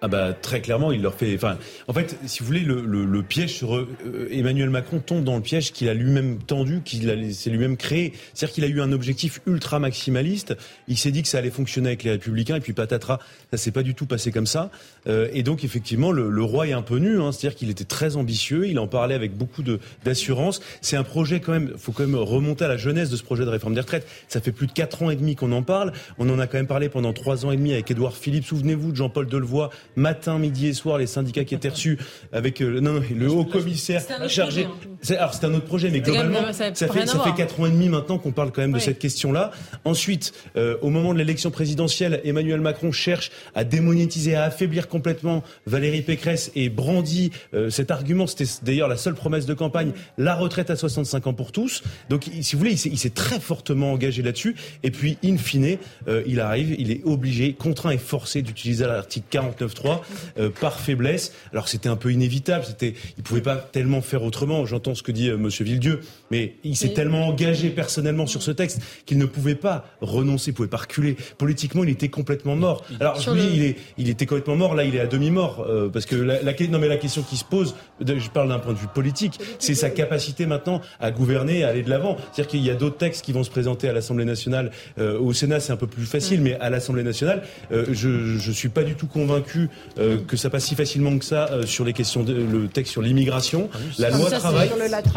Ah 0.00 0.06
bah 0.06 0.32
très 0.32 0.60
clairement, 0.60 0.92
il 0.92 1.02
leur 1.02 1.14
fait. 1.14 1.34
Enfin, 1.34 1.58
en 1.88 1.92
fait, 1.92 2.16
si 2.26 2.40
vous 2.40 2.46
voulez, 2.46 2.60
le, 2.60 2.82
le, 2.82 3.04
le 3.04 3.22
piège 3.24 3.54
sur 3.54 3.76
euh, 3.76 4.28
Emmanuel 4.30 4.70
Macron 4.70 5.00
tombe 5.00 5.24
dans 5.24 5.34
le 5.34 5.42
piège 5.42 5.72
qu'il 5.72 5.88
a 5.88 5.94
lui-même 5.94 6.38
tendu, 6.38 6.82
qu'il 6.84 7.34
s'est 7.34 7.50
lui-même 7.50 7.76
créé. 7.76 8.12
C'est-à-dire 8.32 8.54
qu'il 8.54 8.64
a 8.64 8.68
eu 8.68 8.80
un 8.80 8.92
objectif 8.92 9.40
ultra 9.46 9.80
maximaliste. 9.80 10.56
Il 10.86 10.96
s'est 10.96 11.10
dit 11.10 11.22
que 11.22 11.28
ça 11.28 11.38
allait 11.38 11.50
fonctionner 11.50 11.88
avec 11.88 12.04
les 12.04 12.12
Républicains 12.12 12.54
et 12.56 12.60
puis 12.60 12.74
patatras, 12.74 13.18
ça 13.50 13.56
s'est 13.56 13.72
pas 13.72 13.82
du 13.82 13.96
tout 13.96 14.06
passé 14.06 14.30
comme 14.30 14.46
ça. 14.46 14.70
Euh, 15.08 15.28
et 15.32 15.42
donc 15.42 15.64
effectivement, 15.64 16.12
le, 16.12 16.30
le, 16.30 16.42
roi 16.44 16.68
est 16.68 16.72
un 16.72 16.82
peu 16.82 16.98
nu. 16.98 17.20
Hein, 17.20 17.32
C'est-à-dire 17.32 17.58
qu'il 17.58 17.68
était 17.68 17.84
très 17.84 18.14
ambitieux. 18.14 18.68
Il 18.68 18.78
en 18.78 18.86
parlait 18.86 19.16
avec 19.16 19.36
beaucoup 19.36 19.64
de 19.64 19.80
d'assurance. 20.04 20.60
C'est 20.80 20.96
un 20.96 21.04
projet 21.04 21.40
quand 21.40 21.52
même. 21.52 21.72
Faut 21.76 21.90
quand 21.90 22.06
même 22.06 22.14
remonter 22.14 22.64
à 22.64 22.68
la 22.68 22.76
jeunesse 22.76 23.10
de 23.10 23.16
ce 23.16 23.24
projet 23.24 23.44
de 23.44 23.50
réforme 23.50 23.74
des 23.74 23.80
retraites. 23.80 24.06
Ça 24.28 24.40
fait 24.40 24.52
plus 24.52 24.68
de 24.68 24.72
quatre 24.72 25.02
ans 25.02 25.10
et 25.10 25.16
demi 25.16 25.34
qu'on 25.34 25.50
en 25.50 25.64
parle. 25.64 25.92
On 26.18 26.30
en 26.30 26.38
a 26.38 26.46
quand 26.46 26.58
même 26.58 26.68
parlé 26.68 26.88
pendant 26.88 27.12
trois 27.12 27.44
ans 27.44 27.50
et 27.50 27.56
demi 27.56 27.72
avec 27.72 27.90
Édouard 27.90 28.16
Philippe. 28.16 28.44
Souvenez-vous 28.44 28.92
de 28.92 28.96
Jean-Paul 28.96 29.26
Delevoye 29.26 29.70
matin, 29.98 30.38
midi 30.38 30.68
et 30.68 30.72
soir, 30.72 30.96
les 30.96 31.06
syndicats 31.06 31.44
qui 31.44 31.54
étaient 31.54 31.68
reçus 31.68 31.98
avec 32.32 32.62
euh, 32.62 32.80
non, 32.80 33.02
le 33.14 33.30
haut 33.30 33.44
commissaire 33.44 34.02
chargé. 34.28 34.64
Hein. 34.64 35.14
Alors 35.18 35.34
c'est 35.34 35.44
un 35.44 35.54
autre 35.54 35.66
projet, 35.66 35.90
mais 35.90 36.00
globalement, 36.00 36.52
ça, 36.52 36.72
fait 36.72 37.06
ça 37.06 37.20
fait 37.20 37.34
quatre 37.36 37.60
ans 37.60 37.66
et 37.66 37.70
demi 37.70 37.88
maintenant 37.88 38.18
qu'on 38.18 38.32
parle 38.32 38.52
quand 38.52 38.62
même 38.62 38.72
de 38.72 38.78
cette 38.78 38.98
question-là. 38.98 39.50
Ensuite, 39.84 40.32
euh, 40.56 40.76
au 40.82 40.90
moment 40.90 41.12
de 41.12 41.18
l'élection 41.18 41.50
présidentielle, 41.50 42.20
Emmanuel 42.24 42.60
Macron 42.60 42.92
cherche 42.92 43.30
à 43.54 43.64
démonétiser, 43.64 44.34
à 44.34 44.44
affaiblir 44.44 44.88
complètement 44.88 45.42
Valérie 45.66 46.02
Pécresse 46.02 46.50
et 46.54 46.68
brandit 46.68 47.30
euh, 47.54 47.70
cet 47.70 47.90
argument. 47.90 48.26
C'était 48.26 48.50
d'ailleurs 48.62 48.88
la 48.88 48.96
seule 48.96 49.14
promesse 49.14 49.46
de 49.46 49.54
campagne, 49.54 49.92
la 50.16 50.34
retraite 50.34 50.70
à 50.70 50.76
65 50.76 51.26
ans 51.26 51.34
pour 51.34 51.52
tous. 51.52 51.82
Donc, 52.08 52.24
si 52.40 52.54
vous 52.54 52.60
voulez, 52.60 52.86
il 52.86 52.98
s'est 52.98 53.10
très 53.10 53.40
fortement 53.40 53.92
engagé 53.92 54.22
là-dessus. 54.22 54.54
Et 54.82 54.90
puis, 54.90 55.18
in 55.24 55.36
fine, 55.36 55.78
il 56.26 56.40
arrive, 56.40 56.74
il 56.78 56.90
est 56.90 57.02
obligé, 57.04 57.52
contraint 57.52 57.90
et 57.90 57.98
forcé 57.98 58.42
d'utiliser 58.42 58.86
l'article 58.86 59.26
49.3 59.30 59.87
euh, 60.38 60.50
par 60.50 60.80
faiblesse. 60.80 61.32
Alors 61.52 61.68
c'était 61.68 61.88
un 61.88 61.96
peu 61.96 62.12
inévitable, 62.12 62.64
c'était, 62.64 62.94
il 63.16 63.22
pouvait 63.22 63.40
pas 63.40 63.56
tellement 63.56 64.00
faire 64.00 64.22
autrement. 64.22 64.66
J'entends 64.66 64.94
ce 64.94 65.02
que 65.02 65.12
dit 65.12 65.28
euh, 65.28 65.36
Monsieur 65.36 65.64
Villedieu, 65.64 66.00
mais 66.30 66.54
il 66.64 66.76
s'est 66.76 66.92
tellement 66.92 67.26
engagé 67.28 67.70
personnellement 67.70 68.26
sur 68.26 68.42
ce 68.42 68.50
texte 68.50 68.80
qu'il 69.06 69.18
ne 69.18 69.26
pouvait 69.26 69.54
pas 69.54 69.86
renoncer, 70.00 70.50
il 70.50 70.54
pouvait 70.54 70.68
pas 70.68 70.78
reculer. 70.78 71.16
Politiquement, 71.38 71.84
il 71.84 71.90
était 71.90 72.08
complètement 72.08 72.56
mort. 72.56 72.84
Alors 73.00 73.18
lui, 73.32 73.42
il, 73.54 73.64
est, 73.64 73.76
il 73.96 74.08
était 74.08 74.26
complètement 74.26 74.56
mort. 74.56 74.74
Là, 74.74 74.84
il 74.84 74.94
est 74.94 75.00
à 75.00 75.06
demi 75.06 75.30
mort 75.30 75.64
euh, 75.68 75.88
parce 75.88 76.06
que 76.06 76.16
la, 76.16 76.42
la, 76.42 76.52
non 76.68 76.78
mais 76.78 76.88
la 76.88 76.96
question 76.96 77.22
qui 77.22 77.36
se 77.36 77.44
pose, 77.44 77.74
je 78.00 78.28
parle 78.30 78.48
d'un 78.48 78.58
point 78.58 78.72
de 78.72 78.78
vue 78.78 78.88
politique, 78.92 79.38
c'est 79.58 79.74
sa 79.74 79.90
capacité 79.90 80.46
maintenant 80.46 80.80
à 81.00 81.10
gouverner, 81.10 81.64
à 81.64 81.68
aller 81.68 81.82
de 81.82 81.90
l'avant. 81.90 82.16
C'est-à-dire 82.32 82.48
qu'il 82.48 82.64
y 82.64 82.70
a 82.70 82.74
d'autres 82.74 82.98
textes 82.98 83.24
qui 83.24 83.32
vont 83.32 83.44
se 83.44 83.50
présenter 83.50 83.88
à 83.88 83.92
l'Assemblée 83.92 84.24
nationale. 84.24 84.70
au 84.98 85.32
Sénat, 85.32 85.60
c'est 85.60 85.72
un 85.72 85.76
peu 85.76 85.86
plus 85.86 86.04
facile, 86.04 86.40
mais 86.40 86.58
à 86.60 86.70
l'Assemblée 86.70 87.02
nationale, 87.02 87.42
je 87.70 88.48
je 88.48 88.52
suis 88.52 88.68
pas 88.68 88.82
du 88.82 88.94
tout 88.94 89.06
convaincu 89.06 89.68
que 89.96 90.36
ça 90.36 90.50
passe 90.50 90.66
si 90.66 90.74
facilement 90.74 91.18
que 91.18 91.24
ça 91.24 91.48
euh, 91.50 91.66
sur 91.66 91.84
les 91.84 91.92
questions 91.92 92.22
de 92.22 92.32
le 92.32 92.68
texte 92.68 92.92
sur 92.92 93.02
l'immigration, 93.02 93.68
ah 93.72 93.78
la 93.98 94.10
loi 94.10 94.30
travail. 94.30 94.70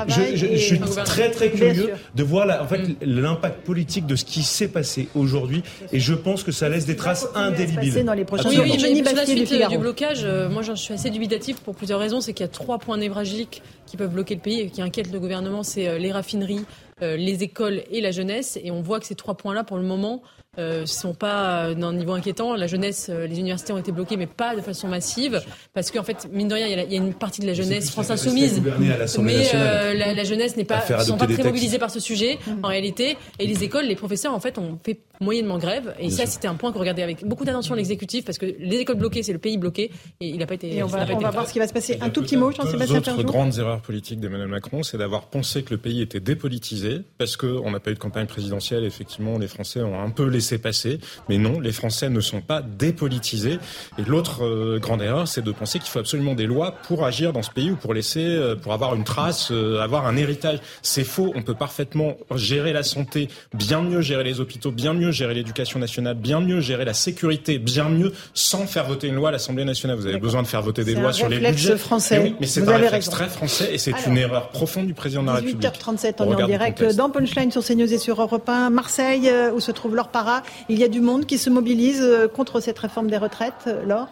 Je, 0.08 0.36
je, 0.36 0.46
je, 0.56 0.58
suis 0.58 0.80
très 0.80 1.32
très 1.32 1.52
curieux 1.52 1.92
de 2.16 2.24
voir 2.24 2.46
la, 2.46 2.64
en 2.64 2.68
fait 2.68 2.80
mm. 2.80 2.96
l'impact 3.02 3.66
politique 3.66 4.06
de 4.06 4.16
ce 4.16 4.26
qui 4.26 4.44
s'est 4.44 4.68
passé 4.68 5.08
aujourd'hui 5.16 5.64
et 5.92 6.00
je 6.00 6.14
pense 6.14 6.44
que 6.44 6.52
ça 6.52 6.70
laisse 6.70 6.86
des 6.86 6.96
traces 6.96 7.28
indélébiles. 7.36 8.04
Dans 8.06 8.14
les 8.14 8.26
prochains 8.26 8.50
oui, 8.50 8.58
oui, 8.62 8.72
mais 8.72 9.06
sur 9.06 9.16
la 9.16 9.26
suite 9.26 9.70
du, 9.70 9.78
blocage, 9.78 10.22
euh, 10.24 10.50
moi 10.50 10.62
j'en 10.62 10.76
suis 10.76 10.94
assez 10.94 11.10
dubitatif 11.10 11.60
pour 11.60 11.76
plusieurs 11.76 12.00
raisons. 12.00 12.22
C'est 12.22 12.34
qu'il 12.34 12.44
y 12.44 12.50
a 12.50 12.52
trois 12.52 12.80
points 12.80 12.98
névralgiques 12.98 13.62
qui 13.86 13.98
peuvent 13.98 14.12
bloquer 14.12 14.36
le 14.36 14.42
pays 14.42 14.62
et 14.62 14.70
qui 14.70 14.82
inquiètent 14.82 15.12
le 15.12 15.20
gouvernement. 15.20 15.64
C'est 15.64 15.88
euh, 15.88 15.98
les 15.98 16.12
raffineries, 16.12 16.66
les 17.02 17.42
écoles 17.42 17.82
et 17.90 18.00
la 18.00 18.12
jeunesse. 18.12 18.60
Et 18.64 18.70
on 18.70 18.82
voit 18.82 19.00
que 19.00 19.08
ces 19.08 19.16
trois 19.16 19.36
points-là, 19.36 19.64
pour 19.64 19.78
le 19.78 19.84
moment, 19.84 20.22
euh, 20.60 20.86
sont 20.86 21.14
pas 21.14 21.68
euh, 21.68 21.76
d'un 21.76 21.94
niveau 21.94 22.11
inquiétant. 22.11 22.56
La 22.56 22.68
jeunesse, 22.68 23.07
euh, 23.10 23.26
les 23.26 23.40
universités 23.40 23.72
ont 23.72 23.78
été 23.78 23.94
bloquées, 23.94 24.18
mais 24.18 24.28
pas 24.28 24.53
de 24.53 24.60
façon 24.60 24.90
massive, 24.90 25.41
parce 25.73 25.91
qu'en 25.91 26.03
fait, 26.03 26.28
mine 26.30 26.49
de 26.49 26.56
rien, 26.56 26.68
il 26.68 26.91
y, 26.91 26.98
a 26.98 27.02
une 27.02 27.14
partie 27.14 27.40
de 27.40 27.48
la 27.48 27.53
jeunesse 27.53 27.90
France 27.90 28.11
insoumise, 28.11 28.61
mais 28.78 28.90
la, 28.90 30.23
jeunesse 30.26 30.57
n'est 30.57 30.65
pas, 30.65 30.82
sont 31.06 31.15
pas 31.15 31.28
très 31.28 31.45
mobilisés 31.45 31.80
par 31.80 31.90
ce 31.90 32.02
sujet 32.02 32.38
en 32.64 32.68
réalité. 32.68 33.15
Et 33.40 33.48
les 33.48 33.64
écoles, 33.64 33.86
les 33.86 33.95
professeurs, 33.95 34.34
en 34.34 34.41
fait, 34.41 34.57
ont 34.57 34.78
fait 34.84 34.99
moyennement 35.22 35.57
grève. 35.57 35.95
Et 35.99 36.10
ça, 36.10 36.26
c'était 36.26 36.49
un 36.49 36.56
point 36.56 36.73
qu'on 36.73 36.80
regardait 36.80 37.03
avec 37.03 37.26
beaucoup 37.26 37.45
d'attention 37.45 37.73
l'exécutif, 37.73 38.26
parce 38.26 38.38
que 38.38 38.45
les 38.45 38.76
écoles 38.76 38.98
bloquées, 38.98 39.23
c'est 39.23 39.32
le 39.32 39.40
pays 39.40 39.57
bloqué, 39.57 39.90
et 40.19 40.28
il 40.28 40.38
n'a 40.38 40.48
pas 40.48 40.56
été. 40.56 40.76
Et 40.76 40.84
on 40.84 40.88
va, 40.88 41.06
voir 41.06 41.48
ce 41.48 41.53
qui 41.53 41.60
va 41.60 41.68
se 41.69 41.73
passer. 41.73 41.98
Un 42.02 42.10
tout 42.10 42.23
petit 42.23 42.36
mot, 42.36 42.52
Jean-Sébastien 42.52 42.98
Autre 42.98 43.23
grandes 43.23 43.57
erreurs 43.57 43.82
politiques 43.82 44.19
d'Emmanuel 44.19 44.49
Macron, 44.49 44.84
c'est 44.84 44.98
d'avoir 44.98 45.28
pensé 45.28 45.64
que 45.64 45.73
le 45.73 45.78
pays 45.78 46.02
était 46.02 46.19
dépolitisé, 46.19 47.03
parce 47.18 47.38
qu'on 47.38 47.72
n'a 47.72 47.80
pas 47.80 47.91
eu 47.91 47.94
de 47.94 47.99
campagne 47.99 48.28
présidentielle. 48.28 48.84
Effectivement, 48.84 49.38
les 49.38 49.48
Français 49.48 49.82
ont 49.82 49.98
un 49.98 50.10
peu 50.10 50.26
laissé 50.26 50.40
passer. 50.57 50.99
Mais 51.30 51.38
non, 51.38 51.59
les 51.59 51.72
Français 51.72 52.09
ne 52.09 52.19
sont 52.19 52.41
pas 52.41 52.61
dépolitisés. 52.61 53.59
Et 53.97 54.03
l'autre 54.07 54.43
euh, 54.43 54.80
grande 54.80 55.01
erreur, 55.01 55.27
c'est 55.27 55.43
de 55.43 55.51
penser 55.51 55.80
qu'il 55.80 55.89
faut 55.89 55.99
absolument 55.99 56.35
des 56.35 56.45
lois 56.45 56.76
pour 56.88 57.05
agir 57.05 57.34
dans 57.34 57.41
ce 57.41 57.51
pays 57.51 57.72
ou 57.72 57.76
pour 57.76 57.93
laisser, 57.93 58.23
euh, 58.23 58.55
pour 58.55 58.73
avoir 58.73 58.95
une 58.95 59.03
trace, 59.03 59.51
euh, 59.51 59.80
avoir 59.80 60.05
un 60.05 60.15
héritage. 60.15 60.59
C'est 60.81 61.03
faux. 61.03 61.31
On 61.35 61.41
peut 61.41 61.53
parfaitement 61.53 62.18
gérer 62.35 62.73
la 62.73 62.84
santé, 62.84 63.30
bien 63.53 63.81
mieux 63.81 64.01
gérer 64.01 64.23
les 64.23 64.39
hôpitaux, 64.39 64.72
bien 64.72 64.93
mieux 64.93 65.11
gérer 65.11 65.34
l'éducation 65.34 65.80
nationale, 65.80 66.15
bien 66.15 66.39
mieux 66.39 66.59
gérer 66.59 66.85
la 66.85 66.93
sécurité, 66.93 67.59
bien 67.59 67.89
mieux 67.89 68.13
sans 68.34 68.65
faire 68.65 68.85
voter 68.85 69.07
une 69.07 69.15
loi 69.15 69.30
à 69.30 69.31
l'Assemblée 69.31 69.65
nationale. 69.65 69.97
Vous 69.97 70.07
avez 70.07 70.19
besoin 70.19 70.41
de 70.41 70.47
faire 70.47 70.61
voter 70.61 70.84
des 70.84 70.95
lois 70.95 71.13
sur 71.13 71.30
les 71.30 71.39
budgets. 71.39 71.77
Français. 71.77 72.19
Mais, 72.19 72.23
oui, 72.30 72.35
mais 72.39 72.47
c'est 72.47 72.68
un 72.68 72.77
réflexe 72.77 73.09
très 73.09 73.27
français 73.27 73.73
et 73.73 73.77
c'est 73.77 73.93
une 74.05 74.18
erreur 74.18 74.49
profonde 74.49 74.88
du 74.88 74.93
président 74.93 75.22
de 75.22 75.27
la 75.27 75.34
République. 75.35 75.61
8h37, 75.61 76.15
on, 76.19 76.38
est 76.38 76.43
en 76.43 76.47
direct 76.47 76.95
dans 76.95 77.09
Punchline 77.09 77.51
sur 77.51 77.63
CNews 77.63 77.91
et 77.93 77.97
sur 77.97 78.22
Europe 78.22 78.47
1. 78.47 78.69
Marseille, 78.69 79.31
où 79.53 79.59
se 79.59 79.72
trouve 79.72 79.95
Laure 79.95 80.09
Para. 80.09 80.31
Il 80.70 80.80
y 80.80 80.84
a 80.84 80.88
du 80.88 81.02
monde 81.02 81.26
qui 81.26 81.38
se 81.38 81.49
mobilise 81.49 82.02
euh, 82.02 82.28
contre 82.28 82.60
cette 82.60 82.80
réforme 82.80 83.10
des 83.10 83.18
retraites, 83.18 83.66
euh, 83.68 83.86
Laure. 83.86 84.10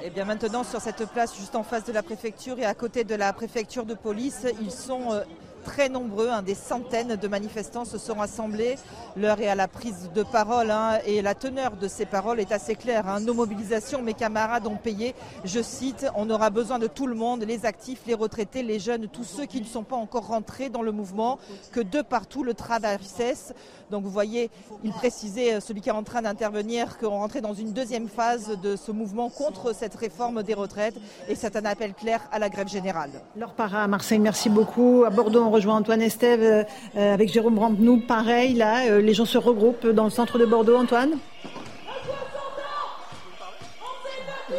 Et 0.00 0.04
eh 0.06 0.10
bien 0.10 0.24
maintenant, 0.24 0.62
sur 0.62 0.80
cette 0.80 1.04
place 1.10 1.36
juste 1.36 1.56
en 1.56 1.64
face 1.64 1.84
de 1.84 1.92
la 1.92 2.04
préfecture 2.04 2.58
et 2.60 2.64
à 2.64 2.74
côté 2.74 3.02
de 3.02 3.16
la 3.16 3.32
préfecture 3.32 3.84
de 3.84 3.94
police, 3.94 4.46
ils 4.62 4.70
sont 4.70 5.12
euh, 5.12 5.22
très 5.68 5.90
nombreux, 5.90 6.30
hein, 6.30 6.40
des 6.40 6.54
centaines 6.54 7.16
de 7.16 7.28
manifestants 7.28 7.84
se 7.84 7.98
sont 7.98 8.14
rassemblés. 8.14 8.76
L'heure 9.16 9.38
est 9.38 9.48
à 9.48 9.54
la 9.54 9.68
prise 9.68 10.10
de 10.14 10.22
parole 10.22 10.70
hein, 10.70 10.98
et 11.04 11.20
la 11.20 11.34
teneur 11.34 11.76
de 11.76 11.88
ces 11.88 12.06
paroles 12.06 12.40
est 12.40 12.52
assez 12.52 12.74
claire. 12.74 13.06
Hein. 13.06 13.20
Nos 13.20 13.34
mobilisations, 13.34 14.00
mes 14.00 14.14
camarades 14.14 14.66
ont 14.66 14.76
payé. 14.76 15.14
Je 15.44 15.60
cite, 15.60 16.06
on 16.16 16.30
aura 16.30 16.48
besoin 16.48 16.78
de 16.78 16.86
tout 16.86 17.06
le 17.06 17.14
monde, 17.14 17.42
les 17.42 17.66
actifs, 17.66 18.00
les 18.06 18.14
retraités, 18.14 18.62
les 18.62 18.78
jeunes, 18.78 19.08
tous 19.08 19.24
ceux 19.24 19.44
qui 19.44 19.60
ne 19.60 19.66
sont 19.66 19.82
pas 19.82 19.96
encore 19.96 20.28
rentrés 20.28 20.70
dans 20.70 20.80
le 20.80 20.90
mouvement, 20.90 21.38
que 21.70 21.80
de 21.80 22.00
partout 22.00 22.44
le 22.44 22.54
travail 22.54 22.98
cesse. 23.02 23.52
Donc 23.90 24.04
vous 24.04 24.10
voyez, 24.10 24.50
il 24.84 24.92
précisait, 24.92 25.54
euh, 25.54 25.60
celui 25.60 25.80
qui 25.80 25.88
est 25.88 25.92
en 25.92 26.02
train 26.02 26.22
d'intervenir, 26.22 26.98
qu'on 26.98 27.10
rentrait 27.10 27.40
dans 27.40 27.54
une 27.54 27.72
deuxième 27.72 28.08
phase 28.08 28.58
de 28.62 28.76
ce 28.76 28.92
mouvement 28.92 29.28
contre 29.28 29.74
cette 29.74 29.94
réforme 29.94 30.42
des 30.42 30.54
retraites 30.54 30.96
et 31.28 31.34
c'est 31.34 31.56
un 31.56 31.64
appel 31.64 31.94
clair 31.94 32.20
à 32.32 32.38
la 32.38 32.48
grève 32.48 32.68
générale. 32.68 33.10
Laure 33.36 33.52
Para 33.52 33.82
à 33.84 33.86
Marseille, 33.86 34.18
merci 34.18 34.48
beaucoup. 34.48 35.04
À 35.06 35.10
Bordeaux, 35.10 35.44
rejoint 35.58 35.76
Antoine 35.76 36.02
Estève 36.02 36.40
euh, 36.40 36.62
euh, 36.96 37.14
avec 37.14 37.32
Jérôme 37.32 37.58
Rampenou. 37.58 37.98
Pareil, 37.98 38.54
là, 38.54 39.00
les 39.00 39.12
gens 39.12 39.24
se 39.24 39.38
regroupent 39.38 39.88
dans 39.88 40.04
le 40.04 40.10
centre 40.10 40.38
de 40.38 40.46
Bordeaux, 40.46 40.76
Antoine 40.76 41.18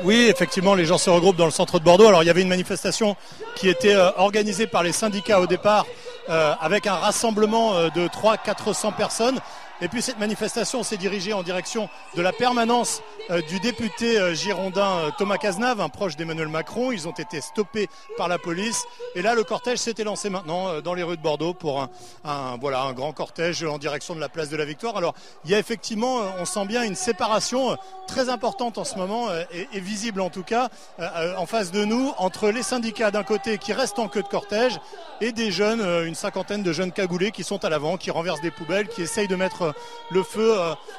Oui, 0.04 0.28
effectivement, 0.30 0.76
les 0.76 0.84
gens 0.84 0.98
se 0.98 1.10
regroupent 1.10 1.38
dans 1.38 1.46
le 1.46 1.52
centre 1.52 1.80
de 1.80 1.86
Bordeaux. 1.86 2.08
Alors, 2.08 2.22
il 2.22 2.26
y 2.26 2.30
avait 2.30 2.42
une 2.42 2.50
manifestation 2.50 3.16
qui 3.56 3.70
était 3.70 3.96
organisée 4.18 4.68
par 4.68 4.84
les 4.84 4.92
syndicats 4.92 5.40
au 5.40 5.48
départ, 5.48 5.86
avec 6.28 6.86
un 6.86 6.94
rassemblement 6.94 7.74
de 7.96 8.08
300-400 8.08 8.94
personnes. 8.94 9.40
Et 9.82 9.88
puis 9.88 10.02
cette 10.02 10.20
manifestation 10.20 10.84
s'est 10.84 10.98
dirigée 10.98 11.32
en 11.32 11.42
direction 11.42 11.88
de 12.16 12.22
la 12.22 12.34
permanence 12.34 13.02
euh, 13.30 13.42
du 13.42 13.62
député 13.62 14.20
euh, 14.20 14.34
girondin 14.34 14.98
euh, 14.98 15.12
Thomas 15.18 15.38
Cazenave, 15.38 15.80
un 15.80 15.88
proche 15.88 16.18
d'Emmanuel 16.18 16.50
Macron. 16.50 16.92
Ils 16.92 17.08
ont 17.08 17.14
été 17.14 17.40
stoppés 17.40 17.88
par 18.18 18.28
la 18.28 18.38
police. 18.38 18.84
Et 19.16 19.22
là, 19.22 19.36
le 19.36 19.44
cortège 19.46 19.78
s'était 19.78 20.04
lancé 20.04 20.30
maintenant 20.30 20.82
dans 20.82 20.94
les 20.94 21.04
rues 21.04 21.16
de 21.16 21.22
Bordeaux 21.22 21.54
pour 21.54 21.88
un, 22.26 22.58
voilà, 22.60 22.82
un 22.82 22.94
grand 22.94 23.14
cortège 23.14 23.64
en 23.64 23.78
direction 23.78 24.16
de 24.16 24.20
la 24.20 24.28
place 24.28 24.50
de 24.50 24.58
la 24.58 24.66
Victoire. 24.66 24.98
Alors, 24.98 25.14
il 25.46 25.52
y 25.52 25.56
a 25.56 25.60
effectivement, 25.60 26.22
on 26.40 26.46
sent 26.46 26.66
bien 26.66 26.84
une 26.84 26.96
séparation 26.96 27.78
très 28.08 28.30
importante 28.30 28.78
en 28.78 28.84
ce 28.84 28.96
moment 28.96 29.28
et, 29.52 29.80
visible 29.80 30.20
en 30.22 30.30
tout 30.30 30.44
cas 30.44 30.70
en 31.00 31.46
face 31.46 31.72
de 31.72 31.86
nous 31.86 32.12
entre 32.18 32.50
les 32.50 32.64
syndicats 32.64 33.12
d'un 33.12 33.24
côté 33.24 33.58
qui 33.58 33.72
restent 33.74 34.00
en 34.00 34.08
queue 34.08 34.24
de 34.24 34.28
cortège 34.28 34.80
et 35.22 35.32
des 35.32 35.52
jeunes, 35.52 35.82
une 36.06 36.16
cinquantaine 36.16 36.64
de 36.64 36.74
jeunes 36.74 36.92
cagoulés 36.92 37.32
qui 37.32 37.44
sont 37.44 37.64
à 37.64 37.70
l'avant, 37.70 37.98
qui 37.98 38.12
renversent 38.12 38.42
des 38.42 38.52
poubelles, 38.52 38.88
qui 38.88 39.02
essayent 39.02 39.28
de 39.28 39.36
mettre 39.36 39.69
le 40.12 40.24
feu 40.24 40.56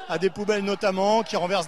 à 0.09 0.17
des 0.17 0.29
poubelles 0.29 0.63
notamment, 0.63 1.23
qui 1.23 1.35
renversent 1.35 1.67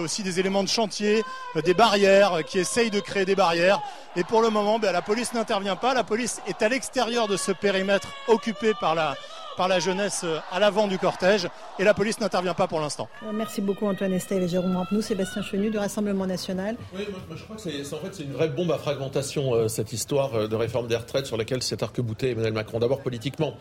aussi 0.00 0.22
des 0.22 0.40
éléments 0.40 0.62
de 0.62 0.68
chantier, 0.68 1.24
euh, 1.56 1.62
des 1.62 1.74
barrières, 1.74 2.44
qui 2.46 2.58
essayent 2.58 2.90
de 2.90 3.00
créer 3.00 3.24
des 3.24 3.34
barrières. 3.34 3.80
Et 4.16 4.24
pour 4.24 4.42
le 4.42 4.50
moment, 4.50 4.78
ben, 4.78 4.92
la 4.92 5.02
police 5.02 5.32
n'intervient 5.32 5.76
pas. 5.76 5.94
La 5.94 6.04
police 6.04 6.40
est 6.46 6.62
à 6.62 6.68
l'extérieur 6.68 7.28
de 7.28 7.36
ce 7.36 7.52
périmètre 7.52 8.08
occupé 8.26 8.72
par 8.80 8.94
la, 8.94 9.16
par 9.58 9.66
la 9.66 9.80
jeunesse 9.80 10.22
euh, 10.22 10.38
à 10.52 10.60
l'avant 10.60 10.86
du 10.86 10.98
cortège 10.98 11.48
et 11.80 11.84
la 11.84 11.92
police 11.92 12.20
n'intervient 12.20 12.54
pas 12.54 12.68
pour 12.68 12.78
l'instant. 12.78 13.08
Euh, 13.24 13.32
merci 13.34 13.60
beaucoup 13.60 13.86
Antoine 13.86 14.12
Estelle 14.12 14.44
et 14.44 14.48
Jérôme 14.48 14.76
Rampenou, 14.76 15.02
Sébastien 15.02 15.42
Chenu 15.42 15.68
du 15.68 15.78
Rassemblement 15.78 16.26
National. 16.26 16.76
Oui, 16.94 17.08
moi, 17.10 17.36
je 17.36 17.42
crois 17.42 17.56
que 17.56 17.62
c'est 17.62 17.92
en 17.92 17.98
fait 17.98 18.14
c'est 18.14 18.22
une 18.22 18.34
vraie 18.34 18.50
bombe 18.50 18.70
à 18.70 18.78
fragmentation 18.78 19.54
euh, 19.54 19.66
cette 19.66 19.92
histoire 19.92 20.48
de 20.48 20.54
réforme 20.54 20.86
des 20.86 20.94
retraites 20.94 21.26
sur 21.26 21.36
laquelle 21.36 21.64
s'est 21.64 21.82
arc-bouté 21.82 22.30
Emmanuel 22.30 22.52
Macron. 22.52 22.78
D'abord 22.78 23.00
politiquement, 23.00 23.54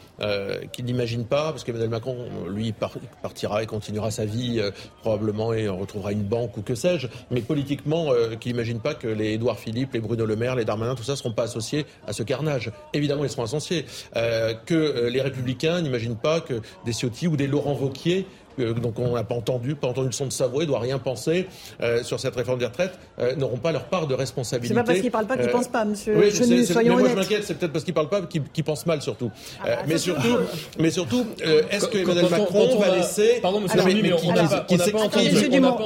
qu'il 0.71 0.85
n'imagine 0.85 1.25
pas, 1.25 1.51
parce 1.51 1.63
qu'Emmanuel 1.63 1.89
Macron, 1.89 2.29
lui, 2.47 2.73
partira 3.21 3.63
et 3.63 3.65
continuera 3.65 4.11
sa 4.11 4.25
vie 4.25 4.61
probablement 5.01 5.53
et 5.53 5.67
on 5.67 5.77
retrouvera 5.77 6.11
une 6.11 6.23
banque 6.23 6.57
ou 6.57 6.61
que 6.61 6.75
sais-je, 6.75 7.07
mais 7.31 7.41
politiquement, 7.41 8.11
qu'il 8.39 8.51
n'imagine 8.51 8.79
pas 8.79 8.93
que 8.93 9.07
les 9.07 9.33
Édouard 9.33 9.57
Philippe, 9.57 9.93
les 9.93 9.99
Bruno 9.99 10.25
Le 10.25 10.35
Maire, 10.35 10.55
les 10.55 10.65
Darmanin, 10.65 10.93
tout 10.93 11.03
ça 11.03 11.13
ne 11.13 11.17
seront 11.17 11.33
pas 11.33 11.43
associés 11.43 11.85
à 12.05 12.13
ce 12.13 12.23
carnage. 12.23 12.71
Évidemment, 12.93 13.23
ils 13.23 13.29
seront 13.29 13.43
associés. 13.43 13.85
que 14.13 15.07
les 15.07 15.21
Républicains 15.21 15.81
n'imagine 15.87 16.15
pas 16.15 16.41
que 16.41 16.61
des 16.85 16.93
Ciotti 16.93 17.27
ou 17.27 17.35
des 17.35 17.47
Laurent 17.47 17.73
Vauquier 17.73 18.25
donc 18.57 18.99
on 18.99 19.15
n'a 19.15 19.23
pas 19.23 19.35
entendu, 19.35 19.75
pas 19.75 19.87
entendu 19.87 20.07
le 20.07 20.13
son 20.13 20.25
de 20.25 20.31
sa 20.31 20.47
voix, 20.47 20.63
il 20.63 20.67
doit 20.67 20.79
rien 20.79 20.99
penser 20.99 21.47
euh, 21.81 22.03
sur 22.03 22.19
cette 22.19 22.35
réforme 22.35 22.59
des 22.59 22.65
retraites, 22.65 22.97
euh, 23.19 23.35
n'auront 23.35 23.57
pas 23.57 23.71
leur 23.71 23.85
part 23.85 24.07
de 24.07 24.13
responsabilité. 24.13 24.73
C'est 24.73 24.79
pas 24.79 24.85
parce 24.85 24.99
qu'ils 24.99 25.11
parlent 25.11 25.27
pas 25.27 25.37
qu'ils 25.37 25.47
ne 25.47 25.51
pensent 25.51 25.67
pas, 25.67 25.85
monsieur. 25.85 26.15
Oui, 26.17 26.29
mais 26.41 26.89
moi 26.89 27.09
je 27.09 27.15
m'inquiète, 27.15 27.43
c'est 27.43 27.55
peut-être 27.55 27.73
parce 27.73 27.85
qu'ils 27.85 27.93
parlent 27.93 28.09
pas 28.09 28.21
qu'ils 28.21 28.63
pensent 28.63 28.85
mal 28.85 29.01
surtout. 29.01 29.31
Ah 29.59 29.65
bah, 29.65 29.71
mais, 29.87 29.97
surtout 29.97 30.37
mais 30.79 30.89
surtout, 30.89 31.25
est-ce 31.71 31.87
que 31.87 31.97
Emmanuel 31.99 32.29
Macron 32.29 32.79
va 32.79 32.95
laisser 32.95 33.39
Pardon, 33.41 33.61
monsieur 33.61 33.81
mais, 33.83 33.93
mais 34.01 34.13
on 34.13 34.33
n'a 34.33 34.43
pas 34.43 34.99
entendu. 34.99 35.29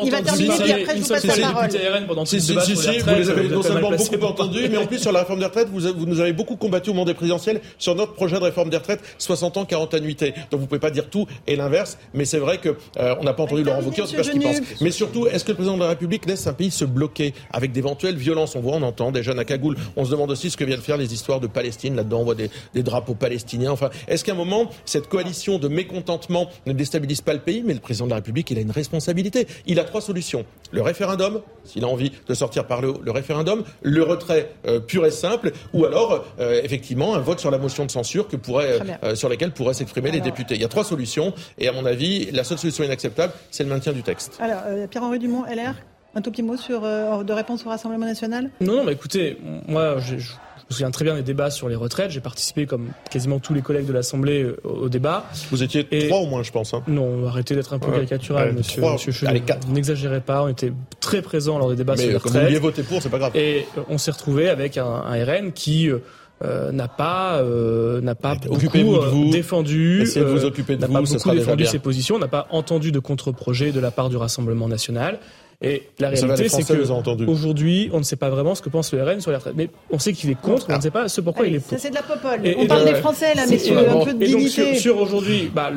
Il 0.04 0.12
va 0.12 0.22
terminer 0.22 0.56
puis 0.62 0.72
après 0.72 0.98
je 0.98 1.02
vous 1.02 1.08
passe 1.08 1.26
la 1.26 1.52
parole. 1.52 1.70
pendant 2.08 2.26
si, 2.26 2.42
si, 2.42 2.60
si, 2.60 2.74
vous 3.00 3.16
les 3.16 3.30
avez 3.30 3.50
non 3.50 3.62
seulement 3.62 3.92
beaucoup 3.92 4.26
entendus, 4.26 4.70
mais 4.70 4.78
en 4.78 4.86
plus 4.86 5.00
sur 5.00 5.12
la 5.12 5.20
réforme 5.20 5.40
des 5.40 5.46
retraites, 5.46 5.70
vous 5.70 6.06
nous 6.06 6.20
avez 6.20 6.34
beaucoup 6.34 6.56
combattu 6.56 6.90
au 6.90 6.94
moment 6.94 7.06
des 7.06 7.14
présidentielles 7.14 7.62
sur 7.78 7.96
notre 7.96 8.14
projet 8.14 8.38
de 8.38 8.44
réforme 8.44 8.70
des 8.70 8.78
retraites, 8.78 9.02
60 9.18 9.58
ans, 9.58 9.66
40 9.66 9.94
annuités. 9.94 10.34
Donc 10.52 10.60
vous 10.60 10.68
pouvez 10.68 10.80
pas 10.80 10.92
dire 10.92 11.10
tout 11.10 11.28
et 11.48 11.56
l'inverse, 11.56 11.98
mais 12.14 12.26
c'est 12.26 12.40
vrai 12.40 12.58
que 12.62 12.70
euh, 12.98 13.16
on 13.20 13.24
n'a 13.24 13.34
pas 13.34 13.44
entendu 13.44 13.64
Laurent 13.64 13.82
Wauquiez, 13.82 14.06
sait 14.06 14.16
pas 14.16 14.24
ce 14.24 14.32
qu'il 14.32 14.42
pense. 14.42 14.62
Mais 14.82 14.92
surtout, 14.92 15.28
est-ce 15.28 15.44
que 15.44 15.52
le 15.52 15.56
président 15.56 15.76
de 15.76 15.82
la 15.82 15.90
République 15.90 16.26
laisse 16.26 16.48
un 16.48 16.54
pays 16.54 16.72
se 16.72 16.86
bloquer 16.86 17.34
avec 17.52 17.72
d'éventuelles 17.72 18.16
violences? 18.16 18.56
On 18.56 18.62
voit, 18.62 18.76
on 18.76 18.82
entend 18.82 19.12
des 19.12 19.24
jeunes 19.24 19.40
à 19.40 19.46
cagoule. 19.46 19.78
On 19.96 20.06
se 20.06 20.12
demande 20.12 20.32
aussi 20.32 20.50
ce 20.50 20.58
que 20.58 20.64
viennent 20.64 20.82
faire 20.82 20.98
les 20.98 21.14
histoires 21.14 21.40
de 21.40 21.48
Palestine. 21.48 21.96
Là-dedans, 21.96 22.22
on 22.22 22.24
voit 22.24 22.36
des, 22.36 22.50
drapeaux 22.84 23.16
palestiniens. 23.16 23.72
Enfin, 23.72 23.90
est-ce 24.08 24.24
qu'à 24.24 24.32
un 24.32 24.36
moment, 24.36 24.70
cette 24.86 25.08
coalition 25.08 25.60
de 25.60 25.68
mécontentement 25.68 26.50
ne 26.66 26.74
déstabilise 26.74 27.22
pas 27.22 27.34
le 27.34 27.40
pays? 27.40 27.64
Mais 27.66 27.74
le 27.74 27.80
président 27.80 28.06
de 28.06 28.12
la 28.12 28.18
République, 28.18 28.50
il 28.52 28.58
a 28.58 28.62
une 28.62 28.72
responsabilité. 28.72 29.48
Il 29.66 29.80
a 29.80 29.84
trois 29.84 30.02
solutions. 30.02 30.46
Le 30.72 30.82
référendum, 30.82 31.42
s'il 31.66 31.84
a 31.84 31.88
envie 31.88 32.12
de 32.28 32.34
sortir 32.34 32.66
par 32.66 32.82
le 32.82 32.90
haut, 32.90 33.02
le 33.04 33.12
référendum, 33.12 33.64
le 33.82 34.04
retrait 34.04 34.52
euh, 34.68 34.80
pur 34.80 35.06
et 35.06 35.12
simple, 35.12 35.52
ou 35.74 35.86
alors, 35.86 36.26
euh, 36.40 36.62
effectivement, 36.64 37.16
un 37.16 37.20
vote 37.20 37.40
sur 37.40 37.52
la 37.52 37.58
motion 37.58 37.86
de 37.86 37.92
censure 37.92 38.28
que 38.28 38.36
pourrait, 38.36 38.80
sur 39.16 39.30
laquelle 39.30 39.52
pourraient 39.52 39.74
s'exprimer 39.74 40.12
les 40.12 40.22
députés. 40.22 40.56
Il 40.56 40.62
y 40.62 40.66
a 40.66 40.70
trois 40.70 40.84
solutions. 40.84 41.34
Et 41.58 41.68
à 41.68 41.72
mon 41.72 41.86
avis, 41.86 42.32
la 42.32 42.44
seule 42.52 42.60
solution 42.60 42.84
inacceptable, 42.84 43.34
c'est 43.50 43.64
le 43.64 43.70
maintien 43.70 43.94
du 43.94 44.04
texte. 44.04 44.38
Alors, 44.40 44.62
euh, 44.68 44.88
Pierre-Henri 44.88 45.20
Dumont, 45.20 45.44
LR, 45.46 45.76
un 46.16 46.22
tout 46.22 46.32
petit 46.32 46.44
mot 46.44 46.58
sur, 46.58 46.84
euh, 46.84 47.24
de 47.24 47.34
réponse 47.34 47.66
au 47.66 47.70
Rassemblement 47.70 48.06
national? 48.06 48.50
Non, 48.60 48.78
non, 48.78 48.84
mais 48.84 48.94
écoutez, 48.94 49.38
moi, 49.68 49.98
je, 50.00 50.18
je 50.18 50.32
me 50.70 50.72
souviens 50.72 50.92
très 50.92 51.06
bien 51.06 51.16
des 51.16 51.22
débats 51.22 51.50
sur 51.50 51.70
les 51.70 51.76
retraites. 51.76 52.12
J'ai 52.12 52.20
participé, 52.20 52.66
comme 52.66 52.90
quasiment 53.10 53.40
tous 53.40 53.54
les 53.54 53.62
collègues 53.62 53.86
de 53.86 53.94
l'Assemblée, 53.94 54.44
euh, 54.44 54.58
au, 54.64 54.90
débat. 54.90 55.26
Vous 55.50 55.64
étiez 55.64 55.86
trois 56.08 56.20
au 56.20 56.26
moins, 56.26 56.44
je 56.44 56.52
pense. 56.52 56.74
Hein. 56.74 56.84
Non, 56.88 57.26
arrêtez 57.28 57.56
d'être 57.56 57.74
un 57.74 57.80
peu 57.80 57.92
caricatural, 57.92 58.54
monsieur, 58.54 58.82
monsieur 58.82 59.28
N'exagérez 59.70 60.22
pas, 60.22 60.44
on 60.44 60.48
était 60.50 60.74
très 61.00 61.22
présents 61.22 61.58
lors 61.58 61.70
des 61.70 61.76
débats 61.76 61.96
sur 61.96 62.10
les 62.10 62.16
retraites. 62.16 62.34
Mais 62.34 62.48
comme 62.50 62.56
vous 62.56 62.62
voté 62.62 62.84
pour, 62.84 63.02
c'est 63.02 63.10
pas 63.10 63.20
grave. 63.20 63.36
Et 63.36 63.66
on 63.90 63.98
s'est 63.98 64.12
retrouvé 64.12 64.50
avec 64.50 64.78
un, 64.78 64.86
un 64.86 65.24
RN 65.24 65.52
qui 65.54 65.90
euh, 65.90 66.00
n'a 66.72 66.88
pas 66.88 67.38
euh, 67.38 68.02
n'a 68.02 68.16
pas 68.16 68.36
beaucoup 68.36 68.78
de 68.78 68.84
vous. 68.84 68.96
Euh, 68.96 69.32
défendu 69.32 70.04
de 70.04 70.24
vous 70.24 70.46
occuper 70.46 70.76
de 70.76 70.82
n'a 70.82 70.88
pas 70.88 71.02
beaucoup 71.02 71.32
défendu 71.32 71.66
ses 71.66 71.80
positions, 71.80 72.20
n'a 72.20 72.28
pas 72.28 72.48
entendu 72.50 72.92
de 72.92 73.00
contre-projet 73.00 73.72
de 73.72 73.80
la 73.80 73.92
part 73.92 74.10
du 74.10 74.18
Rassemblement 74.18 74.68
national. 74.68 75.20
Et 75.64 75.84
la 76.00 76.10
réalité, 76.10 76.50
c'est 76.50 76.64
que 76.64 77.28
aujourd'hui, 77.28 77.92
on 77.94 78.00
ne 78.00 78.04
sait 78.04 78.16
pas 78.16 78.32
vraiment 78.32 78.56
ce 78.56 78.64
que 78.64 78.70
pense 78.70 78.92
le 78.94 79.04
RN 79.04 79.22
sur 79.22 79.30
les 79.30 79.38
retraites. 79.38 79.54
Mais 79.56 79.70
on 79.92 80.00
sait 80.00 80.14
qu'il 80.14 80.32
est 80.32 80.42
contre, 80.42 80.66
mais 80.68 80.74
on 80.74 80.78
ne 80.78 80.82
sait 80.82 80.90
pas 80.90 81.08
ce 81.08 81.22
pourquoi 81.22 81.46
il 81.46 81.56
est 81.56 81.60
pour. 81.60 81.70
Ça, 81.70 81.78
c'est 81.78 81.92
de 81.92 81.96
la 81.96 82.02
popole. 82.02 82.40
on 82.58 82.66
parle 82.66 82.86
des 82.86 82.96
Français, 82.96 83.36
là, 83.36 83.46
messieurs, 83.46 83.78
un 83.78 84.04
peu 84.04 84.14
de 84.14 84.26
dignité. 84.26 84.62
Et 84.62 84.72
donc, 84.72 84.76
sur, 84.78 85.00
aujourd'hui, 85.00 85.52
bah, 85.54 85.70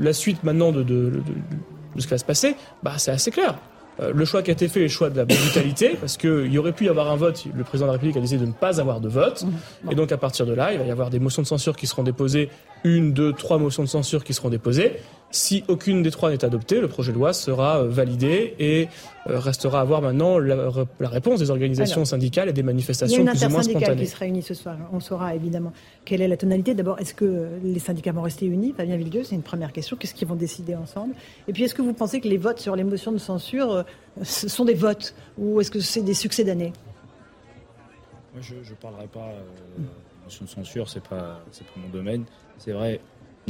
la 0.00 0.12
suite 0.14 0.42
maintenant 0.42 0.72
de, 0.72 0.82
de, 0.82 1.10
de, 1.10 1.10
de, 1.10 2.00
ce 2.00 2.04
qui 2.04 2.10
va 2.10 2.18
se 2.18 2.24
passer, 2.24 2.56
bah, 2.82 2.94
c'est 2.96 3.10
assez 3.10 3.30
clair. 3.30 3.56
Euh, 4.00 4.12
le 4.14 4.24
choix 4.24 4.42
qui 4.42 4.50
a 4.50 4.52
été 4.52 4.68
fait 4.68 4.80
est 4.80 4.84
le 4.84 4.88
choix 4.88 5.10
de 5.10 5.16
la 5.16 5.24
brutalité, 5.24 5.96
parce 6.00 6.16
qu'il 6.16 6.52
y 6.52 6.58
aurait 6.58 6.72
pu 6.72 6.86
y 6.86 6.88
avoir 6.88 7.10
un 7.10 7.16
vote, 7.16 7.44
le 7.54 7.64
président 7.64 7.86
de 7.86 7.88
la 7.88 7.92
République 7.94 8.16
a 8.16 8.20
décidé 8.20 8.40
de 8.40 8.46
ne 8.46 8.52
pas 8.52 8.80
avoir 8.80 9.00
de 9.00 9.08
vote, 9.08 9.44
mmh. 9.44 9.90
et 9.92 9.94
donc 9.94 10.12
à 10.12 10.16
partir 10.16 10.46
de 10.46 10.52
là, 10.52 10.72
il 10.72 10.78
va 10.78 10.84
y 10.84 10.90
avoir 10.90 11.10
des 11.10 11.18
motions 11.18 11.42
de 11.42 11.46
censure 11.46 11.76
qui 11.76 11.86
seront 11.86 12.02
déposées, 12.02 12.48
une, 12.84 13.12
deux, 13.12 13.32
trois 13.32 13.58
motions 13.58 13.82
de 13.82 13.88
censure 13.88 14.24
qui 14.24 14.32
seront 14.32 14.48
déposées. 14.48 14.96
Si 15.32 15.62
aucune 15.68 16.02
des 16.02 16.10
trois 16.10 16.30
n'est 16.30 16.44
adoptée, 16.44 16.80
le 16.80 16.88
projet 16.88 17.12
de 17.12 17.16
loi 17.16 17.32
sera 17.32 17.82
euh, 17.82 17.88
validé 17.88 18.54
et 18.58 18.88
euh, 19.28 19.38
restera 19.38 19.80
à 19.80 19.84
voir 19.84 20.02
maintenant 20.02 20.40
la, 20.40 20.72
réponse 21.02 21.38
des 21.38 21.52
organisations 21.52 22.04
syndicales 22.04 22.48
et 22.48 22.52
des 22.52 22.64
manifestations 22.64 23.24
plus 23.24 23.44
ou 23.44 23.48
moins 23.48 23.62
spontanées. 23.62 24.02
qui 24.02 24.08
se 24.08 24.16
réunit 24.16 24.42
ce 24.42 24.54
soir. 24.54 24.76
On 24.92 24.98
saura 24.98 25.36
évidemment 25.36 25.72
quelle 26.04 26.20
est 26.20 26.26
la 26.26 26.36
tonalité. 26.36 26.74
D'abord, 26.74 26.98
est-ce 26.98 27.14
que 27.14 27.46
les 27.62 27.78
syndicats 27.78 28.10
vont 28.10 28.22
rester 28.22 28.46
unis? 28.46 28.74
Fabien 28.76 28.96
Villedieu, 28.96 29.22
c'est 29.22 29.36
une 29.36 29.42
première 29.42 29.72
question. 29.72 29.96
Qu'est-ce 29.96 30.14
qu'ils 30.14 30.26
vont 30.26 30.34
décider 30.34 30.74
ensemble? 30.74 31.14
Et 31.46 31.52
puis, 31.52 31.62
est-ce 31.62 31.76
que 31.76 31.82
vous 31.82 31.92
pensez 31.92 32.20
que 32.20 32.26
les 32.26 32.38
votes 32.38 32.58
sur 32.58 32.74
les 32.74 32.84
motions 32.84 33.12
de 33.12 33.18
censure 33.18 33.72
euh, 33.72 33.82
ce 34.24 34.48
sont 34.48 34.64
des 34.64 34.74
votes 34.74 35.14
ou 35.38 35.60
est-ce 35.60 35.70
que 35.70 35.78
c'est 35.78 36.02
des 36.02 36.14
succès 36.14 36.42
d'année 36.42 36.72
Moi, 38.32 38.42
je 38.42 38.54
ne 38.54 38.76
parlerai 38.80 39.06
pas 39.06 39.32
de 39.78 39.84
motion 40.24 40.44
de 40.44 40.50
censure, 40.50 40.88
c'est 40.88 41.02
pas, 41.02 41.40
pas 41.46 41.80
mon 41.80 41.88
domaine. 41.88 42.24
C'est 42.58 42.72
vrai, 42.72 43.00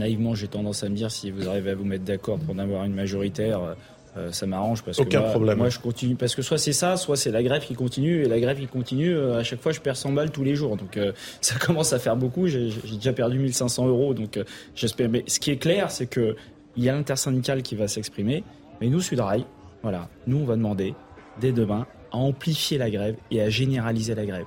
naïvement, 0.01 0.35
j'ai 0.35 0.49
tendance 0.49 0.83
à 0.83 0.89
me 0.89 0.97
dire 0.97 1.11
si 1.11 1.31
vous 1.31 1.49
arrivez 1.49 1.71
à 1.71 1.75
vous 1.75 1.85
mettre 1.85 2.05
d'accord 2.05 2.39
pour 2.39 2.55
en 2.55 2.59
avoir 2.59 2.85
une 2.85 2.95
majoritaire, 2.95 3.77
euh, 4.17 4.33
ça 4.33 4.47
m'arrange 4.47 4.83
parce 4.83 4.99
Aucun 4.99 5.19
que 5.19 5.23
moi, 5.23 5.31
problème. 5.31 5.59
moi, 5.59 5.69
je 5.69 5.79
continue 5.79 6.17
parce 6.17 6.35
que 6.35 6.43
soit 6.43 6.59
c'est 6.59 6.73
ça, 6.73 6.97
soit 6.97 7.17
c'est 7.17 7.31
la 7.31 7.43
grève 7.45 7.65
qui 7.65 7.75
continue 7.75 8.25
et 8.25 8.29
la 8.29 8.41
grève 8.41 8.59
qui 8.59 8.67
continue. 8.67 9.15
Euh, 9.15 9.39
à 9.39 9.45
chaque 9.45 9.61
fois, 9.61 9.71
je 9.71 9.81
perds 9.81 9.97
100 9.97 10.13
balles 10.13 10.33
tous 10.33 10.43
les 10.43 10.57
jours, 10.57 10.77
donc 10.77 10.97
euh, 10.97 11.13
ça 11.41 11.57
commence 11.57 11.93
à 11.93 11.99
faire 12.01 12.17
beaucoup. 12.17 12.49
J'ai 12.49 12.71
déjà 12.95 13.13
perdu 13.13 13.39
1500 13.39 13.87
euros, 13.87 14.15
donc 14.15 14.39
j'espère. 14.75 15.09
Mais 15.09 15.23
ce 15.29 15.39
qui 15.39 15.53
est 15.53 15.59
clair, 15.59 15.91
c'est 15.91 16.07
que 16.07 16.35
il 16.77 16.85
y 16.85 16.89
a 16.89 16.93
l'intersyndicale 16.93 17.63
qui 17.63 17.77
va 17.77 17.89
s'exprimer, 17.89 18.43
mais 18.81 18.89
nous, 18.89 19.01
Sudrail, 19.01 19.45
voilà, 19.83 20.09
nous, 20.27 20.39
on 20.39 20.45
va 20.45 20.57
demander 20.57 20.95
dès 21.41 21.53
demain 21.53 21.87
à 22.13 22.17
amplifier 22.17 22.79
la 22.79 22.91
grève 22.91 23.17
et 23.31 23.41
à 23.41 23.49
généraliser 23.49 24.15
la 24.15 24.27
grève. 24.27 24.47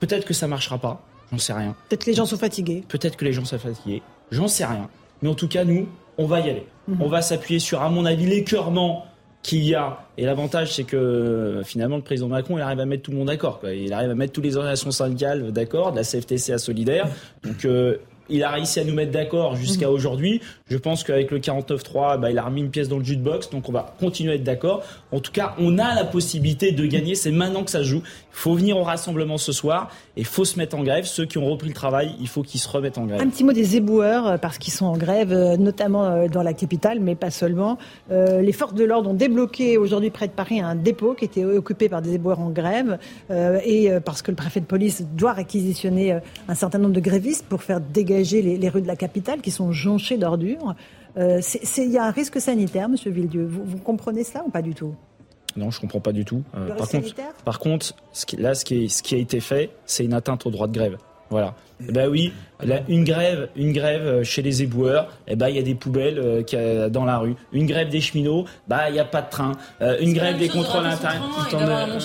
Peut-être 0.00 0.24
que 0.24 0.34
ça 0.34 0.46
marchera 0.48 0.78
pas, 0.78 1.04
j'en 1.30 1.38
sais 1.38 1.52
rien. 1.52 1.74
Peut-être 1.88 2.04
que 2.04 2.10
les 2.10 2.16
gens 2.16 2.26
sont 2.26 2.36
fatigués. 2.36 2.84
Peut-être 2.88 3.16
que 3.16 3.24
les 3.24 3.32
gens 3.32 3.44
sont 3.44 3.58
fatigués. 3.58 4.02
J'en 4.32 4.48
sais 4.48 4.64
rien. 4.64 4.88
Mais 5.20 5.28
en 5.28 5.34
tout 5.34 5.46
cas, 5.46 5.64
nous, 5.64 5.86
on 6.18 6.26
va 6.26 6.40
y 6.40 6.50
aller. 6.50 6.66
Mhm. 6.88 6.96
On 7.00 7.08
va 7.08 7.22
s'appuyer 7.22 7.60
sur, 7.60 7.80
à 7.82 7.88
mon 7.88 8.04
avis, 8.04 8.26
l'écœurement 8.26 9.06
qu'il 9.42 9.64
y 9.64 9.74
a. 9.74 9.98
Et 10.18 10.24
l'avantage, 10.24 10.74
c'est 10.74 10.84
que 10.84 11.62
finalement, 11.64 11.96
le 11.96 12.02
président 12.02 12.28
Macron, 12.28 12.58
il 12.58 12.60
arrive 12.60 12.80
à 12.80 12.86
mettre 12.86 13.02
tout 13.02 13.10
le 13.10 13.18
monde 13.18 13.26
d'accord. 13.28 13.60
Il 13.64 13.92
arrive 13.92 14.10
à 14.10 14.14
mettre 14.14 14.32
toutes 14.32 14.44
les 14.44 14.56
organisations 14.56 14.90
syndicales 14.90 15.52
d'accord, 15.52 15.92
de 15.92 15.96
la 15.96 16.04
CFTC 16.04 16.52
à 16.52 16.58
Solidaire. 16.58 17.08
Donc, 17.42 17.64
euh, 17.64 17.98
il 18.28 18.44
a 18.44 18.50
réussi 18.50 18.80
à 18.80 18.84
nous 18.84 18.94
mettre 18.94 19.12
d'accord 19.12 19.56
jusqu'à 19.56 19.88
mhm. 19.88 19.94
aujourd'hui. 19.94 20.40
Je 20.68 20.76
pense 20.76 21.04
qu'avec 21.04 21.30
le 21.30 21.38
49-3, 21.38 22.18
bah, 22.18 22.30
il 22.30 22.38
a 22.38 22.42
remis 22.42 22.60
une 22.60 22.70
pièce 22.70 22.88
dans 22.88 22.98
le 22.98 23.04
jukebox, 23.04 23.50
donc 23.50 23.68
on 23.68 23.72
va 23.72 23.94
continuer 24.00 24.32
à 24.32 24.34
être 24.36 24.44
d'accord. 24.44 24.82
En 25.10 25.20
tout 25.20 25.32
cas, 25.32 25.54
on 25.58 25.78
a 25.78 25.94
la 25.94 26.04
possibilité 26.04 26.72
de 26.72 26.86
gagner. 26.86 27.14
C'est 27.14 27.30
maintenant 27.30 27.64
que 27.64 27.70
ça 27.70 27.82
joue. 27.82 28.02
Il 28.04 28.38
faut 28.38 28.54
venir 28.54 28.78
au 28.78 28.82
rassemblement 28.82 29.36
ce 29.36 29.52
soir 29.52 29.90
et 30.16 30.20
il 30.20 30.26
faut 30.26 30.44
se 30.44 30.58
mettre 30.58 30.76
en 30.76 30.82
grève. 30.82 31.04
Ceux 31.04 31.26
qui 31.26 31.38
ont 31.38 31.50
repris 31.50 31.68
le 31.68 31.74
travail, 31.74 32.14
il 32.20 32.28
faut 32.28 32.42
qu'ils 32.42 32.60
se 32.60 32.68
remettent 32.68 32.98
en 32.98 33.04
grève. 33.04 33.20
Un 33.20 33.28
petit 33.28 33.44
mot 33.44 33.52
des 33.52 33.76
éboueurs, 33.76 34.26
euh, 34.26 34.36
parce 34.38 34.58
qu'ils 34.58 34.72
sont 34.72 34.86
en 34.86 34.96
grève, 34.96 35.32
euh, 35.32 35.56
notamment 35.56 36.04
euh, 36.04 36.28
dans 36.28 36.42
la 36.42 36.54
capitale, 36.54 37.00
mais 37.00 37.14
pas 37.14 37.30
seulement. 37.30 37.76
les 38.10 38.52
forces 38.52 38.74
de 38.74 38.84
l'ordre 38.84 39.10
ont 39.10 39.14
débloqué 39.14 39.76
aujourd'hui 39.76 40.10
près 40.10 40.28
de 40.28 40.32
Paris 40.32 40.60
un 40.60 40.74
dépôt 40.74 41.14
qui 41.14 41.24
était 41.24 41.44
occupé 41.44 41.88
par 41.88 42.02
des 42.02 42.14
éboueurs 42.14 42.40
en 42.40 42.50
grève, 42.50 42.98
et 43.64 43.90
parce 44.04 44.22
que 44.22 44.30
le 44.30 44.36
préfet 44.36 44.60
de 44.60 44.66
police 44.66 45.02
doit 45.16 45.32
réquisitionner 45.32 46.18
un 46.48 46.54
certain 46.54 46.78
nombre 46.78 46.94
de 46.94 47.00
grévistes 47.00 47.46
pour 47.46 47.62
faire 47.62 47.80
dégager 47.80 48.11
les, 48.18 48.58
les 48.58 48.68
rues 48.68 48.82
de 48.82 48.86
la 48.86 48.96
capitale 48.96 49.40
qui 49.40 49.50
sont 49.50 49.72
jonchées 49.72 50.18
d'ordures. 50.18 50.74
Il 51.16 51.90
y 51.90 51.98
a 51.98 52.04
un 52.04 52.10
risque 52.10 52.40
sanitaire, 52.40 52.88
Monsieur 52.88 53.10
Villedieu. 53.10 53.46
Vous, 53.46 53.78
comprenez 53.78 54.24
cela 54.24 54.44
ou 54.46 54.50
pas 54.50 54.62
du 54.62 54.74
tout? 54.74 54.94
Non, 55.56 55.70
je 55.70 55.80
comprends 55.80 56.00
pas 56.00 56.12
du 56.12 56.24
tout. 56.24 56.42
par, 56.52 56.88
contre, 56.88 57.14
par 57.44 57.58
contre, 57.58 57.94
ce 58.12 58.24
qui, 58.24 58.36
là, 58.36 58.54
ce 58.54 58.64
qui, 58.64 58.88
ce 58.88 59.02
qui 59.02 59.14
a 59.14 59.18
été 59.18 59.40
fait, 59.40 59.70
c'est 59.84 60.04
une 60.04 60.14
atteinte 60.14 60.46
au 60.46 60.50
droit 60.50 60.66
de 60.66 60.72
grève. 60.72 60.96
Voilà. 61.32 61.54
Eh 61.88 61.92
ben 61.92 62.08
oui, 62.08 62.30
une 62.88 63.04
grève, 63.04 63.48
une 63.56 63.72
grève 63.72 64.06
euh, 64.06 64.22
chez 64.22 64.42
les 64.42 64.62
éboueurs, 64.62 65.08
eh 65.26 65.34
ben 65.34 65.48
il 65.48 65.56
y 65.56 65.58
a 65.58 65.62
des 65.62 65.74
poubelles 65.74 66.18
euh, 66.18 66.88
dans 66.90 67.06
la 67.06 67.16
rue. 67.16 67.34
Une 67.52 67.64
grève 67.64 67.88
des 67.88 68.02
cheminots, 68.02 68.44
bah 68.68 68.90
il 68.90 68.96
y 68.96 69.00
a 69.00 69.04
pas 69.06 69.22
de 69.22 69.30
train. 69.30 69.52
Euh, 69.80 69.96
une 70.00 70.12
grève 70.12 70.38
des 70.38 70.48
contrôles 70.48 70.84
internes. 70.84 71.22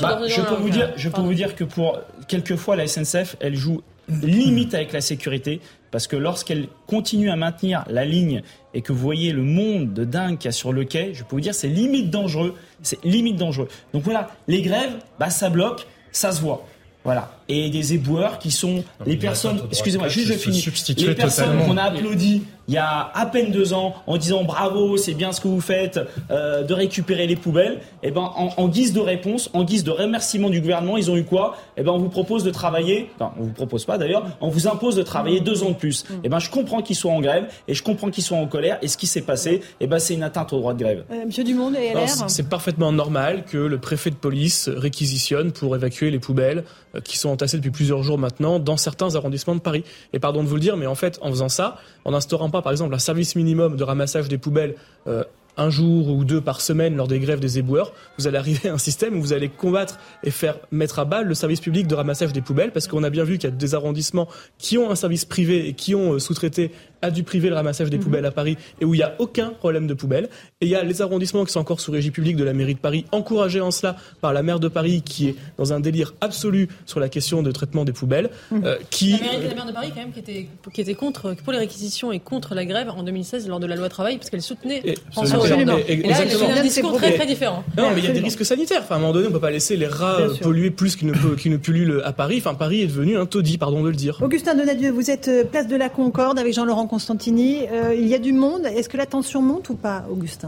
Bah, 0.01 0.19
je 0.27 0.41
peux 0.41 0.55
vous 0.55 0.69
dire, 0.69 0.93
je 0.95 1.09
peux 1.09 1.21
vous 1.21 1.33
dire 1.33 1.55
que 1.55 1.65
pour 1.65 1.99
quelquefois 2.29 2.77
la 2.77 2.87
SNCF, 2.87 3.35
elle 3.41 3.55
joue 3.55 3.81
limite 4.09 4.73
avec 4.73 4.93
la 4.93 5.01
sécurité 5.01 5.61
parce 5.91 6.07
que 6.07 6.15
lorsqu'elle 6.15 6.67
continue 6.85 7.29
à 7.29 7.35
maintenir 7.35 7.83
la 7.89 8.05
ligne 8.05 8.41
et 8.73 8.81
que 8.81 8.91
vous 8.91 8.99
voyez 8.99 9.31
le 9.31 9.43
monde 9.43 9.93
de 9.93 10.03
dingue 10.03 10.37
qu'il 10.37 10.47
y 10.47 10.49
a 10.49 10.51
sur 10.51 10.73
le 10.73 10.83
quai, 10.83 11.13
je 11.13 11.23
peux 11.23 11.35
vous 11.35 11.41
dire 11.41 11.55
c'est 11.55 11.67
limite 11.67 12.09
dangereux, 12.09 12.55
c'est 12.81 13.03
limite 13.03 13.37
dangereux. 13.37 13.67
Donc 13.93 14.03
voilà, 14.03 14.29
les 14.47 14.61
grèves, 14.61 14.97
bah 15.19 15.29
ça 15.29 15.49
bloque, 15.49 15.87
ça 16.11 16.31
se 16.31 16.41
voit. 16.41 16.65
Voilà. 17.03 17.36
Et 17.49 17.69
des 17.69 17.93
éboueurs 17.93 18.39
qui 18.39 18.51
sont 18.51 18.83
les 19.05 19.15
personnes, 19.15 19.61
excusez-moi, 19.69 20.09
juste 20.09 20.27
je 20.27 20.33
finis, 20.33 20.65
les 20.97 21.15
personnes 21.15 21.57
qu'on 21.65 21.77
a 21.77 21.83
applaudi 21.83 22.43
il 22.67 22.73
y 22.73 22.77
a 22.77 23.11
à 23.13 23.25
peine 23.25 23.51
deux 23.51 23.73
ans 23.73 23.95
en 24.07 24.17
disant 24.17 24.43
bravo, 24.43 24.97
c'est 24.97 25.13
bien 25.13 25.31
ce 25.31 25.39
que 25.39 25.47
vous 25.47 25.61
faites 25.61 25.99
euh, 26.29 26.63
de 26.63 26.73
récupérer 26.73 27.25
les 27.25 27.37
poubelles. 27.37 27.79
Et 28.03 28.09
eh 28.09 28.11
ben 28.11 28.29
en, 28.35 28.67
guise 28.67 28.93
de 28.93 28.99
réponse, 28.99 29.49
en 29.53 29.63
guise 29.63 29.83
de 29.83 29.91
remerciement 29.91 30.49
du 30.49 30.59
gouvernement, 30.59 30.97
ils 30.97 31.09
ont 31.09 31.15
eu 31.15 31.23
quoi? 31.23 31.55
Et 31.77 31.81
eh 31.81 31.83
ben 31.83 31.91
on 31.91 31.97
vous 31.97 32.09
propose 32.09 32.43
de 32.43 32.51
travailler, 32.51 33.09
enfin 33.15 33.33
on 33.39 33.43
vous 33.43 33.53
propose 33.53 33.85
pas 33.85 33.97
d'ailleurs, 33.97 34.25
on 34.41 34.49
vous 34.49 34.67
impose 34.67 34.95
de 34.95 35.03
travailler 35.03 35.39
deux 35.39 35.63
ans 35.63 35.69
de 35.69 35.75
plus. 35.75 36.03
Et 36.11 36.25
eh 36.25 36.29
ben 36.29 36.39
je 36.39 36.49
comprends 36.49 36.81
qu'ils 36.81 36.97
soient 36.97 37.11
en 37.11 37.21
grève 37.21 37.45
et 37.67 37.73
je 37.73 37.83
comprends 37.83 38.09
qu'ils 38.09 38.23
soient 38.23 38.37
en 38.37 38.47
colère. 38.47 38.77
Et 38.81 38.89
ce 38.89 38.97
qui 38.97 39.07
s'est 39.07 39.21
passé, 39.21 39.61
et 39.79 39.87
ben 39.87 39.99
c'est 39.99 40.15
une 40.15 40.23
atteinte 40.23 40.51
au 40.51 40.59
droit 40.59 40.73
de 40.73 40.79
grève. 40.79 41.05
Euh, 41.11 41.25
Monsieur 41.25 41.45
Dumont, 41.45 41.73
et 41.73 41.93
C'est 42.27 42.49
parfaitement 42.49 42.91
normal 42.91 43.45
que 43.45 43.57
le 43.57 43.77
préfet 43.77 44.09
de 44.09 44.15
police 44.15 44.69
réquisitionne 44.69 45.53
pour 45.53 45.75
évacuer 45.75 46.11
les 46.11 46.19
poubelles 46.19 46.65
euh, 46.95 47.01
qui 47.01 47.17
sont 47.17 47.36
entassées 47.37 47.57
depuis 47.57 47.71
plusieurs 47.71 48.01
jours 48.01 48.17
maintenant 48.17 48.57
dans 48.59 48.77
certains 48.77 49.15
arrondissements 49.15 49.55
de 49.55 49.61
Paris. 49.61 49.83
Et 50.13 50.19
pardon 50.19 50.43
de 50.43 50.47
vous 50.47 50.55
le 50.55 50.61
dire, 50.61 50.75
mais 50.75 50.87
en 50.87 50.95
fait, 50.95 51.19
en 51.21 51.29
faisant 51.29 51.49
ça, 51.49 51.77
en 52.03 52.13
instaurant 52.13 52.49
pas, 52.49 52.61
par 52.61 52.71
exemple, 52.71 52.93
un 52.95 52.99
service 52.99 53.35
minimum 53.35 53.75
de 53.75 53.83
ramassage 53.83 54.27
des 54.27 54.37
poubelles 54.37 54.75
euh, 55.05 55.23
un 55.57 55.69
jour 55.69 56.09
ou 56.09 56.23
deux 56.23 56.39
par 56.39 56.61
semaine 56.61 56.95
lors 56.95 57.07
des 57.07 57.19
grèves 57.19 57.39
des 57.39 57.57
éboueurs, 57.57 57.91
vous 58.17 58.27
allez 58.27 58.37
arriver 58.37 58.69
à 58.69 58.73
un 58.73 58.77
système 58.77 59.17
où 59.17 59.21
vous 59.21 59.33
allez 59.33 59.49
combattre 59.49 59.99
et 60.23 60.31
faire 60.31 60.59
mettre 60.71 60.99
à 60.99 61.05
bas 61.05 61.23
le 61.23 61.33
service 61.33 61.59
public 61.59 61.87
de 61.87 61.95
ramassage 61.95 62.31
des 62.31 62.41
poubelles, 62.41 62.71
parce 62.71 62.87
qu'on 62.87 63.03
a 63.03 63.09
bien 63.09 63.23
vu 63.23 63.37
qu'il 63.37 63.49
y 63.49 63.53
a 63.53 63.55
des 63.55 63.75
arrondissements 63.75 64.27
qui 64.57 64.77
ont 64.77 64.91
un 64.91 64.95
service 64.95 65.25
privé 65.25 65.67
et 65.67 65.73
qui 65.73 65.95
ont 65.95 66.13
euh, 66.13 66.19
sous-traité 66.19 66.71
à 67.01 67.11
du 67.11 67.23
privé 67.23 67.49
le 67.49 67.55
ramassage 67.55 67.89
des 67.89 67.97
mhm. 67.97 68.03
poubelles 68.03 68.25
à 68.25 68.31
Paris 68.31 68.57
et 68.79 68.85
où 68.85 68.93
il 68.93 68.97
n'y 68.97 69.03
a 69.03 69.15
aucun 69.19 69.49
problème 69.49 69.87
de 69.87 69.93
poubelles. 69.93 70.29
Et 70.59 70.65
il 70.65 70.69
y 70.69 70.75
a 70.75 70.81
les 70.81 71.03
arrondissements 71.03 71.45
qui 71.45 71.51
sont 71.51 71.59
encore 71.59 71.79
sous 71.79 71.91
régie 71.91 72.09
publique 72.09 72.35
de 72.35 72.43
la 72.43 72.51
mairie 72.51 72.73
de 72.73 72.79
Paris, 72.79 73.05
encouragés 73.11 73.61
en 73.61 73.69
cela 73.69 73.95
par 74.21 74.33
la 74.33 74.41
maire 74.41 74.59
de 74.59 74.67
Paris 74.67 75.03
qui 75.05 75.27
est 75.27 75.35
dans 75.59 75.71
un 75.71 75.79
délire 75.79 76.15
absolu 76.19 76.67
sur 76.87 76.99
la 76.99 77.09
question 77.09 77.43
de 77.43 77.51
traitement 77.51 77.85
des 77.85 77.91
poubelles. 77.91 78.31
Mhm. 78.49 78.63
Euh, 78.65 78.77
qui... 78.89 79.11
la, 79.11 79.53
maire 79.53 79.67
de 79.67 79.71
Paris 79.71 79.91
quand 79.93 80.01
même 80.01 80.11
qui 80.11 80.17
était, 80.17 80.47
qui 80.73 80.81
était 80.81 80.95
contre, 80.95 81.35
pour 81.35 81.53
les 81.53 81.59
réquisitions 81.59 82.11
et 82.11 82.19
contre 82.19 82.55
la 82.55 82.65
grève 82.65 82.89
en 82.89 83.03
2016 83.03 83.47
lors 83.47 83.59
de 83.59 83.67
la 83.67 83.75
loi 83.75 83.87
travail 83.87 84.17
parce 84.17 84.31
qu'elle 84.31 84.41
soutenait 84.41 84.81
et, 84.83 84.93
et 84.93 86.07
là, 86.07 86.23
elle 86.23 86.51
a 86.51 86.59
un 86.59 86.63
discours 86.63 86.95
très 86.95 87.13
très 87.13 87.27
différent. 87.27 87.63
Non, 87.77 87.91
mais 87.93 87.99
il 87.99 88.05
y 88.05 88.07
a 88.07 88.13
des 88.13 88.19
risques 88.19 88.43
sanitaires. 88.43 88.81
Enfin, 88.81 88.95
à 88.95 88.97
un 88.97 89.01
moment 89.01 89.13
donné, 89.13 89.27
on 89.27 89.29
ne 89.29 89.35
peut 89.35 89.39
pas 89.39 89.51
laisser 89.51 89.77
les 89.77 89.85
rats 89.85 90.17
polluer 90.41 90.71
plus 90.71 90.95
qu'ils 90.95 91.09
ne, 91.09 91.13
ne 91.13 91.57
pullulent 91.57 92.01
à 92.03 92.13
Paris. 92.13 92.37
Enfin, 92.39 92.55
Paris 92.55 92.81
est 92.81 92.87
devenu 92.87 93.15
un 93.15 93.27
taudis, 93.27 93.59
pardon 93.59 93.83
de 93.83 93.89
le 93.89 93.95
dire. 93.95 94.17
Augustin 94.23 94.55
Donadieu, 94.55 94.89
vous 94.89 95.11
êtes 95.11 95.27
euh, 95.27 95.43
place 95.43 95.67
de 95.67 95.75
la 95.75 95.89
Concorde 95.89 96.39
avec 96.39 96.55
Jean-Laurent 96.55 96.87
Constantini. 96.87 97.59
Euh, 97.71 97.93
il 97.95 98.07
y 98.07 98.15
a 98.15 98.19
du 98.19 98.33
monde. 98.33 98.65
Est-ce 98.65 98.89
que 98.89 98.97
la 98.97 99.05
tension 99.05 99.43
monte 99.43 99.69
ou 99.69 99.75
pas, 99.75 100.03
Augustin? 100.09 100.46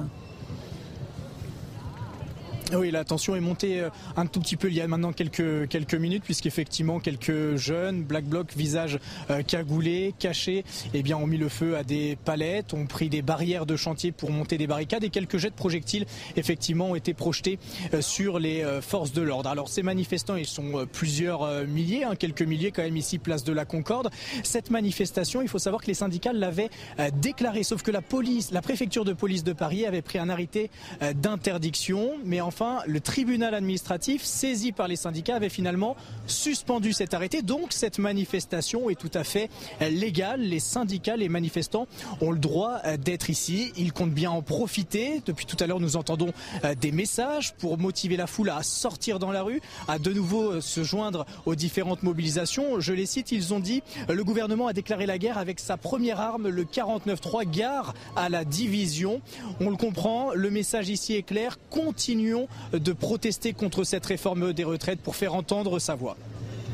Oui, 2.78 2.92
la 2.92 3.04
tension 3.04 3.36
est 3.36 3.42
montée 3.42 3.80
euh, 3.82 3.90
un 4.16 4.26
tout 4.26 4.40
petit 4.40 4.56
peu 4.56 4.68
il 4.68 4.76
y 4.76 4.82
a 4.82 4.88
maintenant 4.88 5.12
quelques, 5.12 5.68
quelques 5.68 5.96
minutes, 5.96 6.24
puisqu'effectivement, 6.24 7.00
quelques 7.00 7.56
jeunes, 7.56 8.04
black 8.04 8.26
bloc, 8.26 8.54
visage 8.56 9.00
euh, 9.30 9.42
cagoulés, 9.42 10.14
cachés, 10.20 10.64
eh 10.94 11.02
bien, 11.02 11.18
ont 11.18 11.26
mis 11.26 11.38
le 11.38 11.50
feu 11.50 11.78
à 11.78 11.84
des 11.84 12.18
palettes, 12.26 12.74
ont 12.74 12.86
pris 12.86 13.10
des 13.10 13.22
barrières 13.22 13.66
de 13.66 13.76
chantier 13.76 14.12
pour 14.12 14.32
monter 14.32 14.58
des 14.58 14.68
barricades 14.68 15.04
et 15.04 15.10
quelques 15.10 15.38
jets 15.38 15.50
de 15.50 15.56
projectiles, 15.56 16.06
effectivement, 16.36 16.92
ont 16.92 16.96
été 16.96 17.14
projetés 17.14 17.60
euh, 17.94 18.02
sur 18.02 18.40
les 18.40 18.64
forces 18.82 19.14
de 19.14 19.22
l'ordre. 19.22 19.50
Alors, 19.50 19.70
ces 19.70 19.84
manifestants, 19.84 20.36
ils 20.36 20.46
sont 20.46 20.88
plusieurs 20.92 21.66
milliers, 21.66 22.04
hein, 22.04 22.16
quelques 22.16 22.42
milliers 22.42 22.72
quand 22.72 22.84
même 22.84 22.98
ici, 22.98 23.18
place 23.18 23.44
de 23.44 23.54
la 23.54 23.66
Concorde. 23.66 24.10
Cette 24.44 24.70
manifestation, 24.70 25.42
il 25.42 25.48
faut 25.48 25.60
savoir 25.60 25.82
que 25.82 25.88
les 25.88 25.94
syndicats 25.94 26.34
l'avaient 26.34 26.70
déclarée, 27.14 27.64
sauf 27.64 27.82
que 27.82 27.92
la 27.92 28.02
police, 28.02 28.52
la 28.52 28.62
préfecture 28.62 29.06
de 29.06 29.14
police 29.14 29.44
de 29.44 29.54
Paris 29.54 29.86
avait 29.86 30.02
pris 30.02 30.20
un 30.20 30.30
arrêté 30.30 30.70
d'interdiction, 31.16 32.12
mais 32.26 32.42
en 32.42 32.52
enfin, 32.60 32.84
le 32.88 33.00
tribunal 33.00 33.54
administratif, 33.54 34.24
saisi 34.24 34.74
par 34.74 34.90
les 34.90 34.98
syndicats, 34.98 35.36
avait 35.36 35.50
finalement 35.50 35.96
suspendu 36.28 36.92
cet 36.92 37.14
arrêté. 37.14 37.42
Donc 37.42 37.72
cette 37.72 38.00
manifestation 38.00 38.90
est 38.90 39.00
tout 39.00 39.12
à 39.14 39.24
fait 39.24 39.50
légale. 39.80 40.42
Les 40.42 40.60
syndicats, 40.60 41.16
les 41.16 41.30
manifestants 41.30 41.88
ont 42.20 42.32
le 42.32 42.38
droit 42.38 42.80
euh, 42.84 42.98
d'être 42.98 43.30
ici. 43.30 43.72
Ils 43.78 43.94
comptent 43.94 44.14
bien 44.14 44.32
en 44.32 44.42
profiter. 44.42 45.22
Depuis 45.26 45.46
tout 45.46 45.56
à 45.60 45.68
l'heure, 45.68 45.80
nous 45.80 45.96
entendons 45.96 46.34
euh, 46.66 46.76
des 46.76 46.92
messages 46.92 47.54
pour 47.54 47.78
motiver 47.78 48.18
la 48.18 48.28
foule 48.28 48.50
à 48.50 48.62
sortir 48.62 49.20
dans 49.20 49.32
la 49.32 49.44
rue, 49.44 49.62
à 49.88 49.98
de 49.98 50.12
nouveau 50.12 50.52
euh, 50.52 50.62
se 50.62 50.84
joindre 50.84 51.26
aux 51.46 51.56
différentes 51.56 52.04
mobilisations. 52.04 52.82
Je 52.82 52.92
les 52.92 53.06
cite, 53.06 53.32
ils 53.32 53.54
ont 53.54 53.60
dit 53.60 53.84
le 54.10 54.24
gouvernement 54.24 54.68
a 54.68 54.74
déclaré 54.74 55.06
la 55.06 55.18
guerre 55.18 55.38
avec 55.38 55.60
sa 55.60 55.78
première 55.78 56.20
arme, 56.20 56.50
le 56.50 56.66
49-3, 56.66 57.50
gare 57.50 57.94
à 58.18 58.28
la 58.28 58.44
division. 58.44 59.22
On 59.62 59.70
le 59.70 59.78
comprend, 59.78 60.34
le 60.34 60.50
message 60.50 60.90
ici 60.90 61.16
est 61.16 61.24
clair. 61.24 61.58
Continuons 61.70 62.49
de 62.74 62.94
protester 62.94 63.54
contre 63.54 63.84
cette 63.84 64.06
réforme 64.06 64.54
des 64.54 64.64
retraites 64.64 65.00
pour 65.00 65.16
faire 65.16 65.36
entendre 65.36 65.80
sa 65.80 65.96
voix 65.96 66.18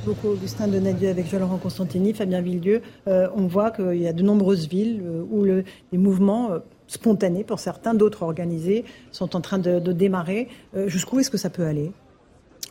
beaucoup 0.06 0.28
Augustin 0.28 0.68
Donadieu 0.68 1.10
avec 1.10 1.28
Jean-Laurent 1.28 1.58
Constantini, 1.58 2.14
Fabien 2.14 2.40
Villedieu. 2.40 2.82
Euh, 3.08 3.28
on 3.36 3.48
voit 3.48 3.72
qu'il 3.72 4.02
y 4.02 4.08
a 4.08 4.14
de 4.14 4.22
nombreuses 4.22 4.68
villes 4.68 5.02
euh, 5.04 5.24
où 5.30 5.44
le, 5.44 5.64
les 5.92 5.98
mouvements 5.98 6.52
euh, 6.52 6.60
spontanés 6.88 7.44
pour 7.44 7.60
certains, 7.60 7.96
d'autres 7.96 8.22
organisés, 8.22 8.86
sont 9.12 9.36
en 9.36 9.42
train 9.42 9.58
de, 9.58 9.80
démarrer. 9.92 10.48
Jusqu'où 10.86 11.20
est-ce 11.20 11.32
que 11.32 11.38
ça 11.38 11.50
peut 11.50 11.66
aller? 11.66 11.92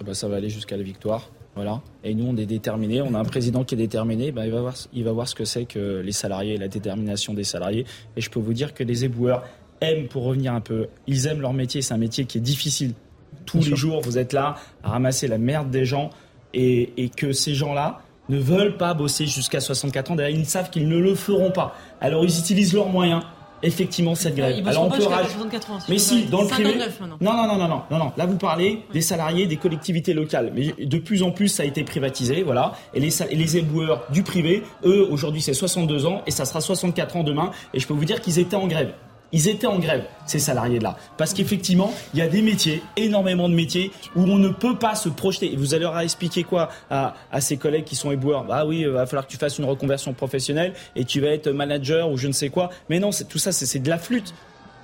Bah, 0.04 0.14
Ça 0.14 0.28
va 0.28 0.36
aller 0.36 0.48
jusqu'à 0.48 0.76
la 0.76 0.84
victoire. 0.84 1.30
Voilà. 1.56 1.82
Et 2.04 2.14
nous, 2.14 2.26
on 2.26 2.36
est 2.36 2.46
déterminés. 2.46 3.02
On 3.02 3.14
a 3.14 3.18
un 3.18 3.24
président 3.24 3.64
qui 3.64 3.74
est 3.74 3.78
déterminé. 3.78 4.30
Bah, 4.30 4.46
il, 4.46 4.52
va 4.52 4.60
voir, 4.60 4.74
il 4.92 5.02
va 5.02 5.12
voir 5.12 5.28
ce 5.28 5.34
que 5.34 5.44
c'est 5.44 5.64
que 5.64 6.00
les 6.00 6.12
salariés, 6.12 6.56
la 6.56 6.68
détermination 6.68 7.34
des 7.34 7.44
salariés. 7.44 7.84
Et 8.16 8.20
je 8.20 8.30
peux 8.30 8.40
vous 8.40 8.54
dire 8.54 8.74
que 8.74 8.84
les 8.84 9.04
éboueurs 9.04 9.44
aiment, 9.80 10.08
pour 10.08 10.24
revenir 10.24 10.52
un 10.54 10.60
peu, 10.60 10.88
ils 11.06 11.26
aiment 11.26 11.40
leur 11.40 11.52
métier. 11.52 11.82
C'est 11.82 11.94
un 11.94 11.98
métier 11.98 12.24
qui 12.24 12.38
est 12.38 12.42
difficile 12.42 12.94
tous 13.44 13.62
les 13.62 13.76
jours, 13.76 14.00
vous 14.02 14.18
êtes 14.18 14.32
là 14.32 14.56
à 14.82 14.90
ramasser 14.90 15.28
la 15.28 15.38
merde 15.38 15.70
des 15.70 15.84
gens 15.84 16.10
et, 16.52 17.10
que 17.16 17.32
ces 17.32 17.54
gens-là 17.54 18.00
ne 18.28 18.38
veulent 18.38 18.76
pas 18.76 18.94
bosser 18.94 19.26
jusqu'à 19.26 19.60
64 19.60 20.12
ans. 20.12 20.16
D'ailleurs, 20.16 20.38
ils 20.38 20.46
savent 20.46 20.70
qu'ils 20.70 20.88
ne 20.88 20.98
le 20.98 21.14
feront 21.14 21.50
pas. 21.50 21.74
Alors, 22.00 22.24
ils 22.24 22.38
utilisent 22.38 22.72
leurs 22.72 22.88
moyens. 22.88 23.22
Effectivement, 23.62 24.14
cette 24.14 24.36
grève. 24.36 24.66
Alors 24.68 24.84
on 24.84 24.90
peut 24.90 24.98
Mais 25.88 25.96
si, 25.96 26.26
dans 26.26 26.42
le 26.42 26.48
privé. 26.48 26.74
Non, 27.22 27.32
non, 27.32 27.46
non, 27.46 27.56
non, 27.56 27.68
non, 27.68 27.82
non, 27.90 27.98
non. 27.98 28.12
Là, 28.14 28.26
vous 28.26 28.36
parlez 28.36 28.82
des 28.92 29.00
salariés, 29.00 29.46
des 29.46 29.56
collectivités 29.56 30.12
locales. 30.12 30.52
Mais 30.54 30.74
de 30.84 30.98
plus 30.98 31.22
en 31.22 31.30
plus, 31.30 31.48
ça 31.48 31.62
a 31.62 31.66
été 31.66 31.82
privatisé, 31.82 32.42
voilà. 32.42 32.74
Et 32.92 33.00
les, 33.00 33.22
et 33.22 33.34
les 33.34 33.56
éboueurs 33.56 34.04
du 34.10 34.22
privé, 34.22 34.64
eux, 34.84 35.08
aujourd'hui, 35.10 35.40
c'est 35.40 35.54
62 35.54 36.04
ans 36.04 36.20
et 36.26 36.30
ça 36.30 36.44
sera 36.44 36.60
64 36.60 37.16
ans 37.16 37.24
demain. 37.24 37.52
Et 37.72 37.80
je 37.80 37.86
peux 37.86 37.94
vous 37.94 38.04
dire 38.04 38.20
qu'ils 38.20 38.38
étaient 38.38 38.56
en 38.56 38.66
grève 38.66 38.92
ils 39.34 39.48
étaient 39.48 39.66
en 39.66 39.80
grève, 39.80 40.04
ces 40.26 40.38
salariés-là. 40.38 40.96
Parce 41.18 41.34
qu'effectivement, 41.34 41.92
il 42.14 42.20
y 42.20 42.22
a 42.22 42.28
des 42.28 42.40
métiers, 42.40 42.84
énormément 42.96 43.48
de 43.48 43.54
métiers, 43.54 43.90
où 44.14 44.22
on 44.22 44.36
ne 44.36 44.48
peut 44.48 44.78
pas 44.78 44.94
se 44.94 45.08
projeter. 45.08 45.52
Et 45.52 45.56
vous 45.56 45.74
allez 45.74 45.82
leur 45.82 45.98
expliquer 45.98 46.44
quoi 46.44 46.70
à, 46.88 47.14
ces 47.40 47.56
collègues 47.56 47.84
qui 47.84 47.96
sont 47.96 48.12
éboueurs? 48.12 48.44
Bah 48.44 48.64
oui, 48.64 48.82
il 48.82 48.88
va 48.88 49.06
falloir 49.06 49.26
que 49.26 49.32
tu 49.32 49.36
fasses 49.36 49.58
une 49.58 49.64
reconversion 49.64 50.12
professionnelle 50.12 50.72
et 50.94 51.04
tu 51.04 51.20
vas 51.20 51.30
être 51.30 51.48
manager 51.50 52.10
ou 52.10 52.16
je 52.16 52.28
ne 52.28 52.32
sais 52.32 52.48
quoi. 52.48 52.70
Mais 52.88 53.00
non, 53.00 53.10
tout 53.28 53.38
ça, 53.38 53.50
c'est 53.50 53.80
de 53.80 53.88
la 53.88 53.98
flûte. 53.98 54.32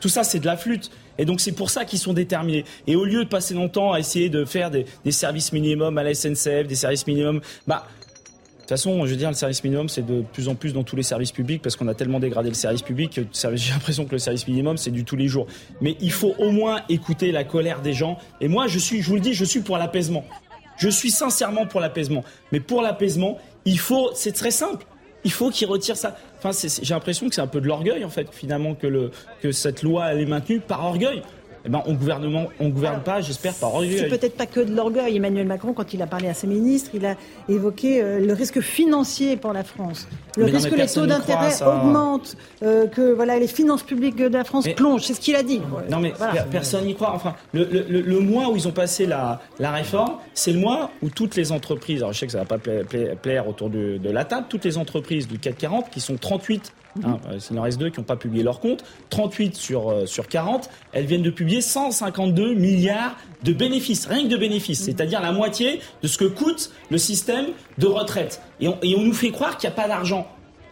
Tout 0.01 0.09
ça, 0.09 0.25
c'est 0.25 0.41
de 0.41 0.47
la 0.47 0.57
flûte. 0.57 0.91
Et 1.17 1.25
donc, 1.25 1.41
c'est 1.41 1.53
pour 1.53 1.71
ça 1.71 1.85
qu'ils 1.85 2.01
sont 2.01 2.13
déterminés. 2.13 2.65
Et 2.89 2.97
au 2.97 3.05
lieu 3.05 3.23
de 3.23 3.29
passer 3.29 3.55
longtemps 3.55 3.93
à 3.93 4.01
essayer 4.01 4.31
de 4.31 4.45
faire 4.45 4.73
des, 4.73 4.85
des 5.05 5.13
services 5.13 5.53
minimums 5.53 5.97
à 5.97 6.03
la 6.03 6.13
SNCF, 6.13 6.67
des 6.67 6.75
services 6.75 7.07
minimums, 7.07 7.41
bah, 7.69 7.87
toute 8.71 8.79
façon, 8.79 9.05
je 9.05 9.11
veux 9.11 9.17
dire, 9.17 9.29
le 9.29 9.35
service 9.35 9.65
minimum, 9.65 9.89
c'est 9.89 10.07
de 10.07 10.23
plus 10.23 10.49
en 10.49 10.55
plus 10.55 10.73
dans 10.73 10.85
tous 10.85 10.95
les 10.95 11.03
services 11.03 11.33
publics 11.33 11.61
parce 11.61 11.75
qu'on 11.75 11.89
a 11.89 11.95
tellement 11.95 12.21
dégradé 12.21 12.49
le 12.49 12.55
service 12.55 12.83
public 12.83 13.11
que 13.13 13.21
j'ai 13.57 13.73
l'impression 13.73 14.05
que 14.05 14.13
le 14.13 14.19
service 14.19 14.47
minimum, 14.47 14.77
c'est 14.77 14.93
du 14.93 15.05
tous 15.05 15.17
les 15.17 15.27
jours. 15.27 15.47
Mais 15.81 15.97
il 16.01 16.13
faut 16.13 16.35
au 16.39 16.53
moins 16.53 16.83
écouter 16.89 17.33
la 17.33 17.43
colère 17.43 17.81
des 17.81 17.95
gens. 17.95 18.19
Et 18.41 18.47
moi, 18.47 18.69
je 18.69 18.79
suis, 18.79 19.03
je 19.03 19.09
vous 19.09 19.17
le 19.17 19.21
dis, 19.21 19.35
je 19.35 19.45
suis 19.45 19.61
pour 19.61 19.77
l'apaisement. 19.77 20.25
Je 20.77 20.89
suis 20.89 21.11
sincèrement 21.11 21.67
pour 21.67 21.81
l'apaisement. 21.81 22.23
Mais 22.53 22.61
pour 22.61 22.81
l'apaisement, 22.81 23.39
il 23.65 23.79
faut, 23.79 24.11
c'est 24.15 24.33
très 24.33 24.53
simple. 24.53 24.87
Il 25.25 25.33
faut 25.33 25.51
qu'ils 25.51 25.69
retirent 25.69 25.97
ça. 25.97 26.17
Enfin, 26.39 26.51
j'ai 26.83 26.95
l'impression 26.95 27.29
que 27.29 27.35
c'est 27.35 27.41
un 27.41 27.49
peu 27.49 27.61
de 27.61 27.67
l'orgueil, 27.67 28.05
en 28.05 28.09
fait, 28.09 28.29
finalement, 28.33 28.75
que, 28.75 29.11
cette 29.51 29.83
loi, 29.83 30.15
est 30.15 30.25
maintenue 30.27 30.61
par 30.61 30.85
orgueil. 30.85 31.23
Eh 31.65 31.69
ben, 31.69 31.83
on 31.87 31.93
gouvernement, 31.95 32.47
on 32.59 32.69
gouverne 32.69 33.03
pas, 33.03 33.21
j'espère, 33.21 33.55
par 33.55 33.75
orgueil. 33.75 33.99
C'est 33.99 34.09
peut-être 34.09 34.37
pas 34.37 34.47
que 34.47 34.61
de 34.61 34.75
l'orgueil. 34.75 35.17
Emmanuel 35.17 35.47
Macron, 35.47 35.73
quand 35.73 35.93
il 35.93 36.01
a 36.03 36.07
parlé 36.07 36.29
à 36.29 36.35
ses 36.35 36.47
ministres, 36.47 36.91
il 36.95 37.05
a 37.05 37.17
évoqué 37.49 38.03
euh, 38.03 38.19
le 38.19 38.33
risque 38.33 38.61
financier 38.61 39.37
pour 39.37 39.53
la 39.53 39.65
France, 39.65 40.09
le 40.37 40.45
risque 40.47 40.71
que 40.71 40.75
les 40.77 40.87
taux 40.87 41.07
d'intérêt 41.07 41.63
augmentent, 41.63 42.37
euh, 42.63 42.87
que 42.87 43.13
voilà 43.13 43.39
les 43.39 43.47
finances 43.47 43.83
publiques 43.83 44.17
de 44.17 44.29
la 44.29 44.45
France 44.45 44.69
plongent. 44.69 45.05
C'est 45.05 45.15
ce 45.15 45.21
qu'il 45.21 45.37
a 45.37 45.43
dit. 45.43 45.61
Non 45.91 46.01
mais 46.01 46.13
personne 46.51 46.85
n'y 46.87 46.95
croit. 46.95 47.13
Enfin, 47.15 47.35
le, 47.53 47.65
le, 47.65 48.21
mois 48.21 48.49
où 48.49 48.57
ils 48.57 48.67
ont 48.69 48.73
passé 48.73 49.07
la, 49.07 49.41
la 49.59 49.71
réforme, 49.71 50.15
c'est 50.35 50.53
le 50.53 50.61
mois 50.61 50.91
où 51.03 51.11
toutes 51.11 51.37
les 51.37 51.53
entreprises, 51.53 51.99
alors 51.99 52.13
je 52.13 52.19
sais 52.21 52.27
que 52.27 52.33
ça 52.33 52.39
va 52.39 52.45
pas 52.45 52.59
plaire, 52.59 53.49
autour 53.49 53.71
de, 53.71 53.99
de 53.99 54.11
la 54.11 54.25
table, 54.25 54.47
toutes 54.49 54.65
les 54.65 54.79
entreprises 54.79 55.29
du 55.29 55.39
CAC 55.39 55.59
40 55.59 55.91
qui 55.91 56.01
sont 56.01 56.17
38 56.17 56.73
Hein, 57.05 57.19
il 57.51 57.59
en 57.59 57.63
reste 57.63 57.79
deux 57.79 57.91
qui 57.91 58.01
n'ont 58.01 58.05
pas 58.05 58.17
publié 58.17 58.43
leur 58.43 58.61
compte. 58.61 58.85
38 59.11 59.57
sur, 59.57 59.91
euh, 59.91 60.07
sur 60.07 60.29
40, 60.29 60.69
elles 60.93 61.07
viennent 61.07 61.23
de 61.23 61.31
publier 61.31 61.61
152 61.61 62.55
milliards 62.55 63.17
de 63.45 63.53
bénéfices, 63.53 64.07
rien 64.07 64.25
que 64.25 64.29
de 64.29 64.37
bénéfices, 64.37 64.85
c'est-à-dire 64.85 65.21
la 65.21 65.33
moitié 65.33 65.81
de 66.03 66.09
ce 66.09 66.19
que 66.19 66.25
coûte 66.25 66.73
le 66.91 66.99
système 66.99 67.47
de 67.79 67.87
retraite. 67.87 68.43
Et 68.61 68.69
on, 68.69 68.79
et 68.83 68.97
on 68.97 69.03
nous 69.03 69.15
fait 69.15 69.31
croire 69.31 69.57
qu'il 69.57 69.69
n'y 69.69 69.75
a 69.75 69.77
pas 69.77 69.89
d'argent. 69.89 70.27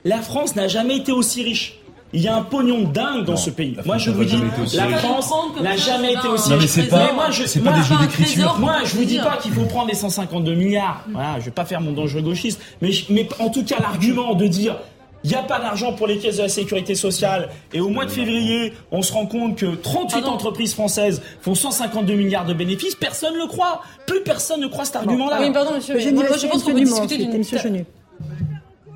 La 0.05 0.19
France 0.19 0.57
n'a 0.57 0.69
jamais 0.69 0.97
été 0.97 1.12
aussi 1.12 1.43
riche. 1.43 1.78
Il 2.15 2.23
y 2.23 2.28
a 2.28 2.35
un 2.35 2.43
pognon 2.43 2.85
dingue 2.85 3.24
dans 3.27 3.36
ce 3.36 3.51
pays. 3.51 3.77
Moi, 3.85 3.99
je 3.99 4.11
vous 4.11 4.24
dis, 4.24 4.39
la 4.74 4.89
France 4.97 5.31
n'a 5.61 5.77
jamais 5.77 6.15
été 6.15 6.27
aussi 6.27 6.55
riche. 6.55 6.70
c'est 6.70 6.89
pas, 6.89 7.12
moi, 7.12 7.31
je, 7.31 7.43
pas 7.59 7.73
des 7.73 7.82
jeux 7.82 7.97
d'écriture. 8.01 8.57
Moi, 8.59 8.77
je 8.85 8.97
vous 8.97 9.05
dis 9.05 9.19
pas 9.19 9.36
qu'il 9.36 9.53
faut 9.53 9.65
prendre 9.65 9.89
les 9.89 9.95
152 9.95 10.55
milliards. 10.55 11.05
Voilà, 11.11 11.39
je 11.39 11.45
vais 11.45 11.51
pas 11.51 11.66
faire 11.66 11.82
mon 11.82 11.93
dangereux 11.93 12.23
gauchiste, 12.23 12.61
mais, 12.81 12.90
mais 13.11 13.28
en 13.40 13.51
tout 13.51 13.62
cas, 13.62 13.77
l'argument 13.81 14.35
de 14.35 14.47
dire 14.47 14.77
il 15.24 15.31
n'y 15.31 15.36
a 15.36 15.43
pas 15.43 15.59
d'argent 15.59 15.93
pour 15.93 16.07
les 16.07 16.19
caisses 16.19 16.36
de 16.36 16.43
la 16.43 16.49
sécurité 16.49 16.95
sociale. 16.95 17.49
Et 17.73 17.81
au 17.81 17.89
mois 17.89 18.05
de 18.05 18.11
février, 18.11 18.73
on 18.90 19.03
se 19.03 19.12
rend 19.12 19.27
compte 19.27 19.57
que 19.57 19.74
38 19.74 20.24
entreprises 20.27 20.74
françaises 20.74 21.23
font 21.40 21.55
152 21.55 22.15
milliards 22.15 22.47
de 22.47 22.55
bénéfices. 22.55 22.95
Personne 22.95 23.35
ne 23.35 23.39
le 23.39 23.47
croit. 23.47 23.82
Plus 24.07 24.23
personne 24.23 24.61
ne 24.61 24.66
croit 24.66 24.85
cet 24.85 24.97
argument-là. 24.97 25.39
Oui, 25.40 25.53
pardon, 25.53 25.74
monsieur. 25.74 25.99
je 25.99 26.47
pense 26.47 26.62
qu'on 26.62 26.73
peut 26.73 26.81
discuter 26.81 27.19
d'une... 27.19 27.85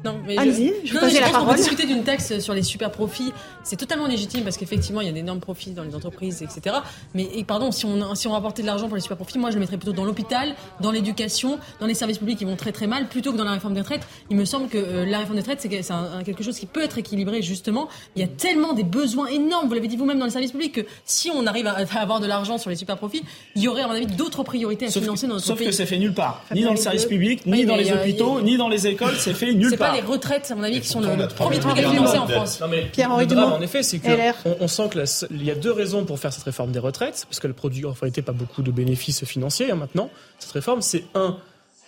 Non, 0.05 0.19
mais 0.27 0.37
Allez-y, 0.37 0.73
je, 0.85 0.95
je, 0.95 1.09
je, 1.09 1.21
la 1.21 1.29
pense 1.29 1.37
qu'on 1.37 1.51
peut 1.51 1.57
discuter 1.57 1.87
d'une 1.87 2.03
taxe 2.03 2.39
sur 2.41 2.55
les 2.55 2.63
super 2.63 2.91
profits. 2.91 3.33
C'est 3.63 3.77
totalement 3.77 4.07
légitime 4.07 4.43
parce 4.43 4.57
qu'effectivement, 4.57 5.01
il 5.01 5.07
y 5.07 5.11
a 5.11 5.13
d'énormes 5.13 5.41
profits 5.41 5.71
dans 5.71 5.85
les 5.85 5.95
entreprises, 5.95 6.43
etc. 6.43 6.77
Mais 7.15 7.29
pardon, 7.47 7.71
si 7.71 7.87
on, 7.87 8.15
si 8.15 8.27
on 8.27 8.33
rapportait 8.33 8.63
de 8.63 8.67
l'argent 8.67 8.89
pour 8.89 8.97
les 8.97 9.03
super 9.03 9.17
profits, 9.17 9.39
moi, 9.39 9.51
je 9.51 9.55
le 9.55 9.61
mettrais 9.61 9.77
plutôt 9.77 9.93
dans 9.93 10.05
l'hôpital, 10.05 10.55
dans 10.81 10.91
l'éducation, 10.91 11.59
dans 11.81 11.87
les 11.87 11.95
services 11.95 12.19
publics 12.19 12.39
qui 12.39 12.45
vont 12.45 12.57
très 12.57 12.73
très 12.73 12.87
mal, 12.87 13.09
plutôt 13.09 13.33
que 13.33 13.37
dans 13.37 13.45
la 13.45 13.53
réforme 13.53 13.75
des 13.75 13.81
retraites. 13.81 14.07
Il 14.31 14.37
me 14.37 14.45
semble 14.45 14.69
que 14.69 14.79
euh, 14.79 15.05
la 15.07 15.19
réforme 15.19 15.37
des 15.37 15.43
retraites, 15.43 15.61
c'est 15.61 15.69
quelque 15.69 16.43
chose 16.43 16.59
qui 16.59 16.67
peut 16.67 16.83
être 16.83 16.99
équilibré, 16.99 17.43
justement. 17.43 17.89
Il 18.17 18.23
y 18.23 18.25
a 18.25 18.29
tellement 18.29 18.73
des 18.73 18.85
besoins 18.85 19.27
énormes, 19.27 19.69
vous 19.69 19.75
l'avez 19.75 19.89
dit 19.89 19.97
vous-même 19.97 20.19
dans 20.19 20.25
les 20.25 20.33
services 20.33 20.53
publics, 20.53 20.75
que 20.75 20.87
si 21.05 21.31
on 21.31 21.47
arrive 21.47 21.67
à, 21.69 21.77
avoir 22.01 22.19
de 22.19 22.27
l'argent 22.27 22.59
sur 22.59 22.71
les 22.71 22.77
super 22.77 22.97
profits, 22.97 23.23
il 23.55 23.63
y 23.63 23.69
aurait, 23.69 23.83
à 23.83 23.87
mon 23.87 23.95
avis, 23.95 24.07
d'autres 24.07 24.43
priorités 24.43 24.87
à 24.87 24.91
financer 24.91 25.29
dans 25.29 25.35
notre 25.35 25.47
pays. 25.47 25.57
Sauf 25.57 25.67
que 25.67 25.73
c'est 25.73 25.87
fait 25.87 25.99
nulle 25.99 26.15
part. 26.15 26.43
Ni 26.53 26.63
dans 26.63 26.73
le 26.73 26.77
service 26.77 27.07
public, 27.07 27.47
ni 27.47 27.65
dans 27.65 27.77
les 27.77 27.93
hôpitaux, 27.93 28.41
ni 28.41 28.57
dans 28.57 28.69
les 28.69 28.89
écoles, 28.89 29.15
c'est 29.19 29.35
fait 29.35 29.53
nulle 29.53 29.77
part 29.77 29.92
les 29.95 30.01
retraites, 30.01 30.51
à 30.51 30.55
mon 30.55 30.63
avis, 30.63 30.81
qui 30.81 30.89
sont 30.89 31.01
le 31.01 31.29
premier 31.29 31.59
truc 31.59 31.79
à 31.79 31.91
financer 31.91 32.19
en 32.19 32.27
France. 32.27 32.63
Pierre-Henri 32.93 33.27
En 33.37 33.61
effet, 33.61 33.83
c'est 33.83 33.99
qu'on 33.99 34.57
on 34.61 34.69
sent 34.69 34.91
qu'il 34.91 35.43
y 35.45 35.51
a 35.51 35.55
deux 35.55 35.73
raisons 35.73 36.05
pour 36.05 36.19
faire 36.19 36.33
cette 36.33 36.45
réforme 36.45 36.73
des 36.73 36.79
retraites, 36.79 37.27
parce 37.29 37.41
qu'elle 37.41 37.55
produit 37.55 37.85
en 37.85 37.93
réalité 37.93 38.23
pas 38.23 38.33
beaucoup 38.33 38.63
de 38.63 38.71
bénéfices 38.71 39.25
financiers 39.25 39.71
hein, 39.71 39.77
maintenant. 39.77 40.11
Cette 40.39 40.53
réforme, 40.53 40.83
c'est 40.83 41.05
un, 41.15 41.37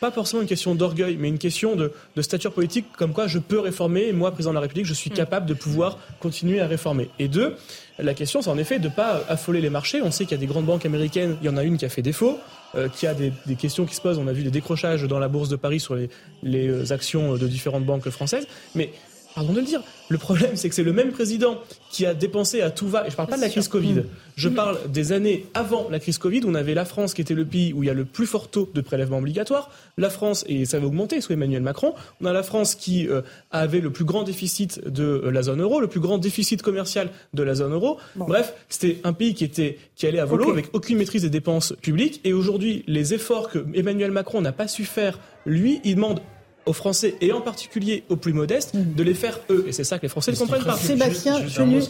pas 0.04 0.10
forcément 0.10 0.42
une 0.42 0.48
question 0.48 0.74
d'orgueil, 0.74 1.16
mais 1.18 1.28
une 1.28 1.38
question 1.38 1.76
de, 1.76 1.90
de, 2.14 2.20
stature 2.20 2.52
politique, 2.52 2.84
comme 2.98 3.14
quoi 3.14 3.26
je 3.26 3.38
peux 3.38 3.58
réformer, 3.58 4.12
moi, 4.12 4.32
président 4.32 4.50
de 4.50 4.56
la 4.56 4.60
République, 4.60 4.84
je 4.84 4.92
suis 4.92 5.10
mm. 5.10 5.14
capable 5.14 5.46
de 5.46 5.54
pouvoir 5.54 5.98
continuer 6.20 6.60
à 6.60 6.66
réformer. 6.66 7.08
Et 7.18 7.26
deux, 7.26 7.56
la 7.98 8.12
question, 8.12 8.42
c'est 8.42 8.50
en 8.50 8.58
effet 8.58 8.78
de 8.78 8.88
ne 8.88 8.92
pas 8.92 9.22
affoler 9.30 9.62
les 9.62 9.70
marchés. 9.70 10.02
On 10.02 10.10
sait 10.10 10.24
qu'il 10.24 10.32
y 10.32 10.40
a 10.40 10.40
des 10.40 10.46
grandes 10.46 10.66
banques 10.66 10.84
américaines, 10.84 11.38
il 11.40 11.46
y 11.46 11.48
en 11.48 11.56
a 11.56 11.62
une 11.62 11.78
qui 11.78 11.86
a 11.86 11.88
fait 11.88 12.02
défaut, 12.02 12.38
euh, 12.74 12.90
qui 12.90 13.06
a 13.06 13.14
des, 13.14 13.32
des, 13.46 13.54
questions 13.54 13.86
qui 13.86 13.94
se 13.94 14.02
posent. 14.02 14.18
On 14.18 14.28
a 14.28 14.32
vu 14.34 14.42
des 14.42 14.50
décrochages 14.50 15.04
dans 15.04 15.18
la 15.18 15.28
bourse 15.28 15.48
de 15.48 15.56
Paris 15.56 15.80
sur 15.80 15.94
les, 15.94 16.10
les 16.42 16.68
euh, 16.68 16.92
actions 16.92 17.36
de 17.36 17.46
différentes 17.48 17.86
banques 17.86 18.10
françaises. 18.10 18.46
Mais 18.74 18.90
pardon 19.34 19.52
de 19.52 19.60
le 19.60 19.66
dire, 19.66 19.82
le 20.08 20.18
problème, 20.18 20.56
c'est 20.56 20.68
que 20.68 20.74
c'est 20.74 20.82
le 20.82 20.92
même 20.92 21.10
président 21.10 21.58
qui 21.90 22.06
a 22.06 22.14
dépensé 22.14 22.60
à 22.60 22.70
tout 22.70 22.88
va, 22.88 23.06
et 23.06 23.10
je 23.10 23.16
parle 23.16 23.28
pas 23.28 23.36
de 23.36 23.40
la 23.40 23.48
crise 23.48 23.68
Covid, 23.68 23.94
mm. 23.94 24.04
je 24.36 24.48
parle 24.48 24.78
des 24.90 25.12
années 25.12 25.46
avant 25.54 25.88
la 25.90 25.98
crise 25.98 26.18
Covid, 26.18 26.42
on 26.46 26.54
avait 26.54 26.74
la 26.74 26.84
France 26.84 27.14
qui 27.14 27.20
était 27.20 27.34
le 27.34 27.44
pays 27.44 27.72
où 27.72 27.82
il 27.82 27.86
y 27.86 27.90
a 27.90 27.94
le 27.94 28.04
plus 28.04 28.26
fort 28.26 28.48
taux 28.48 28.70
de 28.72 28.80
prélèvement 28.80 29.18
obligatoire, 29.18 29.70
la 29.98 30.10
France, 30.10 30.44
et 30.48 30.64
ça 30.64 30.78
va 30.78 30.86
augmenter 30.86 31.20
sous 31.20 31.32
Emmanuel 31.32 31.62
Macron, 31.62 31.94
on 32.20 32.26
a 32.26 32.32
la 32.32 32.42
France 32.42 32.74
qui 32.74 33.08
euh, 33.08 33.22
avait 33.50 33.80
le 33.80 33.90
plus 33.90 34.04
grand 34.04 34.22
déficit 34.22 34.86
de 34.86 35.04
euh, 35.04 35.30
la 35.30 35.42
zone 35.42 35.60
euro, 35.62 35.80
le 35.80 35.88
plus 35.88 36.00
grand 36.00 36.18
déficit 36.18 36.62
commercial 36.62 37.10
de 37.32 37.42
la 37.42 37.54
zone 37.54 37.72
euro. 37.72 37.98
Bref, 38.16 38.54
c'était 38.68 38.98
un 39.04 39.12
pays 39.12 39.34
qui 39.34 39.44
était 39.44 39.78
qui 39.96 40.06
allait 40.06 40.18
à 40.18 40.24
volo 40.24 40.50
avec 40.50 40.66
aucune 40.72 40.98
maîtrise 40.98 41.22
des 41.22 41.30
dépenses 41.30 41.74
publiques, 41.82 42.20
et 42.24 42.32
aujourd'hui, 42.32 42.84
les 42.86 43.14
efforts 43.14 43.48
que 43.48 43.64
Emmanuel 43.74 44.10
Macron 44.10 44.40
n'a 44.40 44.52
pas 44.52 44.68
su 44.68 44.84
faire, 44.84 45.18
lui, 45.46 45.80
il 45.84 45.96
demande 45.96 46.20
aux 46.66 46.72
Français 46.72 47.16
et 47.20 47.32
en 47.32 47.40
particulier 47.40 48.04
aux 48.08 48.16
plus 48.16 48.32
modestes 48.32 48.74
de 48.74 49.02
les 49.02 49.14
faire 49.14 49.40
eux. 49.50 49.64
Et 49.68 49.72
c'est 49.72 49.84
ça 49.84 49.98
que 49.98 50.02
les 50.02 50.08
Français 50.08 50.32
ne 50.32 50.36
comprennent 50.36 50.64
pas. 50.64 50.76
Sébastien 50.76 51.36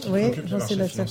oui, 0.09 0.31
Jean-Sébastien 0.47 1.05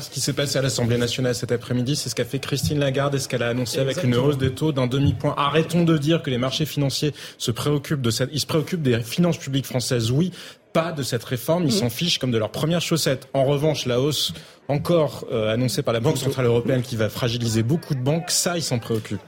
Ce 0.00 0.10
qui 0.10 0.20
s'est 0.20 0.32
passé 0.32 0.58
à 0.58 0.62
l'Assemblée 0.62 0.98
nationale 0.98 1.34
cet 1.34 1.52
après-midi, 1.52 1.96
c'est 1.96 2.08
ce 2.08 2.14
qu'a 2.14 2.24
fait 2.24 2.38
Christine 2.38 2.78
Lagarde 2.78 3.14
et 3.14 3.18
ce 3.18 3.28
qu'elle 3.28 3.42
a 3.42 3.48
annoncé 3.48 3.78
avec 3.78 4.02
une 4.04 4.14
hausse 4.14 4.38
des 4.38 4.52
taux 4.52 4.72
d'un 4.72 4.86
demi-point. 4.86 5.34
Arrêtons 5.36 5.84
de 5.84 5.96
dire 5.98 6.22
que 6.22 6.30
les 6.30 6.38
marchés 6.38 6.66
financiers 6.66 7.14
se 7.38 7.50
préoccupent 7.50 8.02
de 8.02 8.10
cette, 8.10 8.30
ils 8.32 8.40
se 8.40 8.46
préoccupent 8.46 8.82
des 8.82 9.00
finances 9.00 9.38
publiques 9.38 9.66
françaises, 9.66 10.10
oui, 10.10 10.32
pas 10.72 10.92
de 10.92 11.02
cette 11.02 11.24
réforme, 11.24 11.64
ils 11.64 11.72
s'en 11.72 11.90
fichent 11.90 12.18
comme 12.18 12.30
de 12.30 12.38
leur 12.38 12.50
première 12.50 12.80
chaussette. 12.80 13.28
En 13.34 13.44
revanche, 13.44 13.86
la 13.86 14.00
hausse 14.00 14.32
encore 14.70 15.26
euh, 15.32 15.52
annoncée 15.52 15.82
par 15.82 15.92
la 15.92 16.00
Banque 16.00 16.16
Centrale 16.16 16.46
Européenne 16.46 16.82
qui 16.82 16.96
va 16.96 17.08
fragiliser 17.08 17.62
beaucoup 17.62 17.94
de 17.94 18.00
banques, 18.00 18.30
ça, 18.30 18.56
ils 18.56 18.62
s'en 18.62 18.78
préoccupent. 18.78 19.20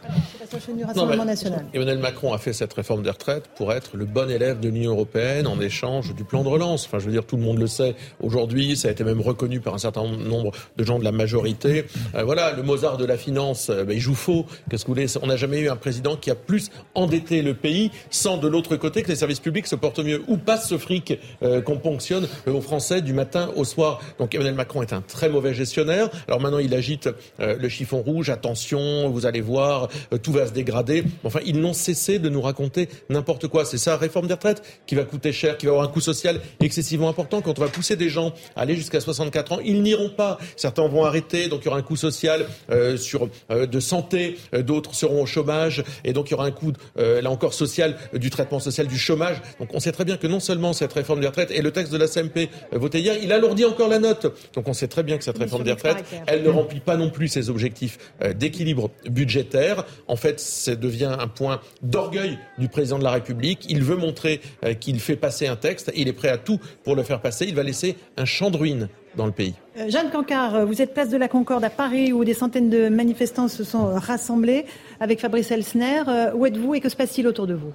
Emmanuel 1.74 1.98
Macron 1.98 2.32
a 2.32 2.38
fait 2.38 2.52
cette 2.52 2.72
réforme 2.72 3.02
des 3.02 3.10
retraites 3.10 3.48
pour 3.56 3.72
être 3.72 3.96
le 3.96 4.04
bon 4.04 4.30
élève 4.30 4.60
de 4.60 4.68
l'Union 4.68 4.92
européenne 4.92 5.46
en 5.46 5.60
échange 5.60 6.14
du 6.14 6.24
plan 6.24 6.42
de 6.42 6.48
relance. 6.48 6.86
Enfin, 6.86 6.98
je 6.98 7.06
veux 7.06 7.12
dire, 7.12 7.24
tout 7.24 7.36
le 7.36 7.42
monde 7.42 7.58
le 7.58 7.66
sait 7.66 7.96
aujourd'hui, 8.20 8.76
ça 8.76 8.88
a 8.88 8.90
été 8.90 9.02
même 9.02 9.20
reconnu 9.20 9.60
par 9.60 9.74
un 9.74 9.78
certain 9.78 10.06
nombre 10.06 10.52
de 10.76 10.84
gens 10.84 10.98
de 10.98 11.04
la 11.04 11.12
majorité. 11.12 11.86
Euh, 12.14 12.22
voilà, 12.22 12.52
le 12.52 12.62
Mozart 12.62 12.96
de 12.96 13.04
la 13.04 13.16
finance, 13.16 13.70
euh, 13.70 13.84
ben, 13.84 13.96
il 13.96 14.00
joue 14.00 14.14
faux. 14.14 14.46
Qu'est-ce 14.70 14.84
que 14.84 14.88
vous 14.88 14.94
voulez? 14.94 15.06
On 15.22 15.26
n'a 15.26 15.36
jamais 15.36 15.58
eu 15.58 15.68
un 15.68 15.76
président 15.76 16.16
qui 16.16 16.30
a 16.30 16.34
plus 16.36 16.70
endetté 16.94 17.42
le 17.42 17.54
pays 17.54 17.90
sans 18.10 18.36
de 18.36 18.46
l'autre 18.46 18.76
côté 18.76 19.02
que 19.02 19.08
les 19.08 19.16
services 19.16 19.40
publics 19.40 19.66
se 19.66 19.74
portent 19.74 20.04
mieux. 20.04 20.22
Où 20.28 20.36
passe 20.36 20.68
ce 20.68 20.78
fric 20.78 21.18
qu'on 21.64 21.78
ponctionne 21.78 22.28
aux 22.46 22.60
Français 22.60 23.00
du 23.00 23.12
matin 23.12 23.50
au 23.56 23.64
soir 23.64 24.00
Donc 24.18 24.34
Emmanuel 24.34 24.54
Macron 24.54 24.82
est 24.82 24.92
un 24.92 25.00
très 25.00 25.28
mauvais 25.32 25.54
gestionnaire. 25.54 26.08
Alors 26.28 26.40
maintenant, 26.40 26.58
il 26.58 26.74
agite 26.74 27.08
euh, 27.40 27.56
le 27.58 27.68
chiffon 27.68 28.02
rouge. 28.02 28.30
Attention, 28.30 29.08
vous 29.10 29.26
allez 29.26 29.40
voir, 29.40 29.88
euh, 30.12 30.18
tout 30.18 30.32
va 30.32 30.46
se 30.46 30.52
dégrader. 30.52 31.04
Enfin, 31.24 31.40
ils 31.44 31.58
n'ont 31.60 31.72
cessé 31.72 32.18
de 32.18 32.28
nous 32.28 32.40
raconter 32.40 32.88
n'importe 33.10 33.48
quoi. 33.48 33.64
C'est 33.64 33.78
ça, 33.78 33.96
réforme 33.96 34.26
des 34.26 34.34
retraites, 34.34 34.62
qui 34.86 34.94
va 34.94 35.04
coûter 35.04 35.32
cher, 35.32 35.56
qui 35.56 35.66
va 35.66 35.72
avoir 35.72 35.88
un 35.88 35.90
coût 35.92 36.00
social 36.00 36.40
excessivement 36.60 37.08
important. 37.08 37.40
Quand 37.40 37.58
on 37.58 37.62
va 37.62 37.68
pousser 37.68 37.96
des 37.96 38.08
gens 38.08 38.32
à 38.54 38.62
aller 38.62 38.76
jusqu'à 38.76 39.00
64 39.00 39.52
ans, 39.52 39.58
ils 39.64 39.82
n'iront 39.82 40.10
pas. 40.10 40.38
Certains 40.56 40.86
vont 40.86 41.04
arrêter, 41.04 41.48
donc 41.48 41.62
il 41.62 41.64
y 41.66 41.68
aura 41.68 41.78
un 41.78 41.82
coût 41.82 41.96
social 41.96 42.46
euh, 42.70 42.96
sur 42.96 43.28
de 43.50 43.80
santé. 43.80 44.36
D'autres 44.52 44.94
seront 44.94 45.22
au 45.22 45.26
chômage, 45.26 45.82
et 46.04 46.12
donc 46.12 46.28
il 46.28 46.32
y 46.32 46.34
aura 46.34 46.46
un 46.46 46.50
coût, 46.50 46.72
là 46.96 47.30
encore, 47.30 47.54
social 47.54 47.96
du 48.12 48.30
traitement 48.30 48.60
social 48.60 48.86
du 48.86 48.98
chômage. 48.98 49.36
Donc 49.58 49.70
on 49.72 49.80
sait 49.80 49.92
très 49.92 50.04
bien 50.04 50.16
que 50.16 50.26
non 50.26 50.40
seulement 50.40 50.72
cette 50.72 50.92
réforme 50.92 51.20
des 51.20 51.26
retraites 51.26 51.50
et 51.50 51.62
le 51.62 51.70
texte 51.70 51.92
de 51.92 51.98
la 51.98 52.06
CMP 52.06 52.48
voté 52.72 53.00
hier, 53.00 53.16
il 53.22 53.32
alourdit 53.32 53.64
encore 53.64 53.88
la 53.88 53.98
note. 53.98 54.32
Donc 54.54 54.68
on 54.68 54.72
sait 54.72 54.88
très 54.88 55.02
bien 55.02 55.18
que 55.18 55.21
cette 55.22 55.38
réforme 55.38 55.64
des 55.64 55.72
retraites, 55.72 56.04
elle 56.26 56.42
ne 56.42 56.48
remplit 56.48 56.80
pas 56.80 56.96
non 56.96 57.10
plus 57.10 57.28
ses 57.28 57.50
objectifs 57.50 57.98
euh, 58.22 58.32
d'équilibre 58.32 58.90
budgétaire. 59.08 59.84
En 60.08 60.16
fait, 60.16 60.40
ça 60.40 60.76
devient 60.76 61.14
un 61.18 61.28
point 61.28 61.60
d'orgueil 61.82 62.38
du 62.58 62.68
président 62.68 62.98
de 62.98 63.04
la 63.04 63.10
République. 63.10 63.66
Il 63.68 63.82
veut 63.82 63.96
montrer 63.96 64.40
euh, 64.64 64.74
qu'il 64.74 65.00
fait 65.00 65.16
passer 65.16 65.46
un 65.46 65.56
texte 65.56 65.90
et 65.94 66.00
il 66.00 66.08
est 66.08 66.12
prêt 66.12 66.28
à 66.28 66.38
tout 66.38 66.58
pour 66.84 66.96
le 66.96 67.02
faire 67.02 67.20
passer. 67.20 67.46
Il 67.46 67.54
va 67.54 67.62
laisser 67.62 67.96
un 68.16 68.24
champ 68.24 68.50
de 68.50 68.56
ruines 68.56 68.88
dans 69.16 69.26
le 69.26 69.32
pays. 69.32 69.54
Euh, 69.78 69.88
Jeanne 69.88 70.10
Cancard, 70.10 70.66
vous 70.66 70.80
êtes 70.80 70.94
place 70.94 71.10
de 71.10 71.16
la 71.16 71.28
Concorde 71.28 71.64
à 71.64 71.70
Paris 71.70 72.12
où 72.12 72.24
des 72.24 72.34
centaines 72.34 72.70
de 72.70 72.88
manifestants 72.88 73.48
se 73.48 73.64
sont 73.64 73.86
rassemblés 73.94 74.64
avec 75.00 75.20
Fabrice 75.20 75.50
Elsner. 75.50 76.02
Où 76.34 76.46
êtes-vous 76.46 76.74
et 76.74 76.80
que 76.80 76.88
se 76.88 76.96
passe-t-il 76.96 77.26
autour 77.26 77.46
de 77.46 77.54
vous? 77.54 77.72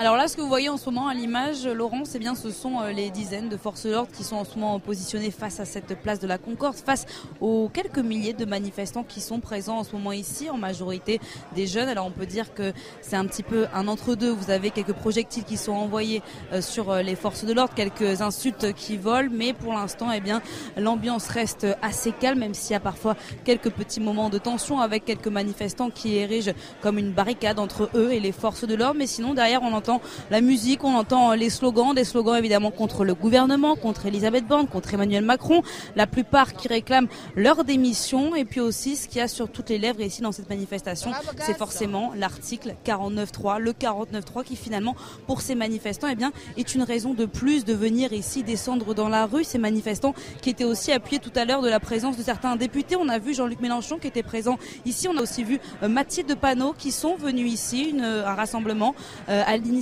Alors 0.00 0.16
là, 0.16 0.28
ce 0.28 0.34
que 0.34 0.40
vous 0.40 0.48
voyez 0.48 0.70
en 0.70 0.78
ce 0.78 0.86
moment 0.86 1.08
à 1.08 1.12
l'image, 1.12 1.66
Laurent, 1.66 2.06
c'est 2.06 2.18
bien 2.18 2.34
ce 2.34 2.50
sont 2.50 2.80
euh, 2.80 2.90
les 2.90 3.10
dizaines 3.10 3.50
de 3.50 3.58
forces 3.58 3.84
de 3.84 3.90
l'ordre 3.90 4.10
qui 4.10 4.24
sont 4.24 4.36
en 4.36 4.46
ce 4.46 4.58
moment 4.58 4.80
positionnées 4.80 5.30
face 5.30 5.60
à 5.60 5.66
cette 5.66 5.94
place 6.00 6.18
de 6.20 6.26
la 6.26 6.38
Concorde, 6.38 6.74
face 6.74 7.04
aux 7.42 7.68
quelques 7.68 7.98
milliers 7.98 8.32
de 8.32 8.46
manifestants 8.46 9.02
qui 9.02 9.20
sont 9.20 9.40
présents 9.40 9.76
en 9.76 9.84
ce 9.84 9.92
moment 9.92 10.12
ici, 10.12 10.48
en 10.48 10.56
majorité 10.56 11.20
des 11.54 11.66
jeunes. 11.66 11.86
Alors 11.90 12.06
on 12.06 12.12
peut 12.12 12.24
dire 12.24 12.54
que 12.54 12.72
c'est 13.02 13.16
un 13.16 13.26
petit 13.26 13.42
peu 13.42 13.66
un 13.74 13.88
entre-deux. 13.88 14.30
Vous 14.30 14.50
avez 14.50 14.70
quelques 14.70 14.94
projectiles 14.94 15.44
qui 15.44 15.58
sont 15.58 15.72
envoyés 15.72 16.22
euh, 16.54 16.62
sur 16.62 16.90
euh, 16.90 17.02
les 17.02 17.14
forces 17.14 17.44
de 17.44 17.52
l'ordre, 17.52 17.74
quelques 17.74 18.22
insultes 18.22 18.72
qui 18.72 18.96
volent, 18.96 19.28
mais 19.30 19.52
pour 19.52 19.74
l'instant, 19.74 20.10
eh 20.12 20.20
bien, 20.20 20.40
l'ambiance 20.78 21.28
reste 21.28 21.66
assez 21.82 22.12
calme, 22.12 22.38
même 22.38 22.54
s'il 22.54 22.72
y 22.72 22.76
a 22.76 22.80
parfois 22.80 23.16
quelques 23.44 23.70
petits 23.70 24.00
moments 24.00 24.30
de 24.30 24.38
tension 24.38 24.80
avec 24.80 25.04
quelques 25.04 25.28
manifestants 25.28 25.90
qui 25.90 26.16
érigent 26.16 26.54
comme 26.80 26.96
une 26.96 27.12
barricade 27.12 27.58
entre 27.58 27.90
eux 27.94 28.14
et 28.14 28.20
les 28.20 28.32
forces 28.32 28.64
de 28.64 28.74
l'ordre. 28.74 28.96
Mais 28.96 29.06
sinon, 29.06 29.34
derrière, 29.34 29.62
on 29.62 29.74
entend 29.74 29.89
entend 29.90 30.02
la 30.30 30.40
musique, 30.40 30.84
on 30.84 30.94
entend 30.94 31.32
les 31.34 31.50
slogans, 31.50 31.94
des 31.94 32.04
slogans 32.04 32.36
évidemment 32.36 32.70
contre 32.70 33.04
le 33.04 33.14
gouvernement, 33.14 33.74
contre 33.76 34.06
Elisabeth 34.06 34.46
Borne, 34.46 34.66
contre 34.66 34.94
Emmanuel 34.94 35.24
Macron, 35.24 35.62
la 35.96 36.06
plupart 36.06 36.54
qui 36.54 36.68
réclament 36.68 37.08
leur 37.36 37.64
démission. 37.64 38.34
Et 38.34 38.44
puis 38.44 38.60
aussi, 38.60 38.96
ce 38.96 39.08
qu'il 39.08 39.18
y 39.18 39.20
a 39.20 39.28
sur 39.28 39.50
toutes 39.50 39.70
les 39.70 39.78
lèvres 39.78 40.00
ici 40.00 40.22
dans 40.22 40.32
cette 40.32 40.48
manifestation, 40.48 41.12
c'est 41.38 41.56
forcément 41.56 42.12
l'article 42.16 42.74
49.3, 42.86 43.58
le 43.58 43.72
49.3 43.72 44.44
qui 44.44 44.56
finalement, 44.56 44.94
pour 45.26 45.40
ces 45.40 45.54
manifestants, 45.54 46.08
eh 46.10 46.14
bien, 46.14 46.32
est 46.56 46.74
une 46.74 46.82
raison 46.82 47.14
de 47.14 47.24
plus 47.24 47.64
de 47.64 47.74
venir 47.74 48.12
ici 48.12 48.42
descendre 48.42 48.94
dans 48.94 49.08
la 49.08 49.26
rue. 49.26 49.44
Ces 49.44 49.58
manifestants 49.58 50.14
qui 50.42 50.50
étaient 50.50 50.64
aussi 50.64 50.92
appuyés 50.92 51.20
tout 51.20 51.32
à 51.34 51.44
l'heure 51.44 51.62
de 51.62 51.68
la 51.68 51.80
présence 51.80 52.16
de 52.16 52.22
certains 52.22 52.56
députés. 52.56 52.96
On 52.96 53.08
a 53.08 53.18
vu 53.18 53.34
Jean-Luc 53.34 53.60
Mélenchon 53.60 53.98
qui 53.98 54.06
était 54.06 54.22
présent 54.22 54.58
ici. 54.84 55.08
On 55.08 55.16
a 55.16 55.22
aussi 55.22 55.42
vu 55.42 55.58
euh, 55.82 55.88
Mathilde 55.88 56.28
de 56.28 56.34
Panot 56.34 56.74
qui 56.76 56.92
sont 56.92 57.16
venus 57.16 57.52
ici, 57.52 57.90
une, 57.90 58.02
un 58.02 58.34
rassemblement 58.34 58.94
euh, 59.28 59.42
à 59.46 59.56
l'initiative 59.56 59.79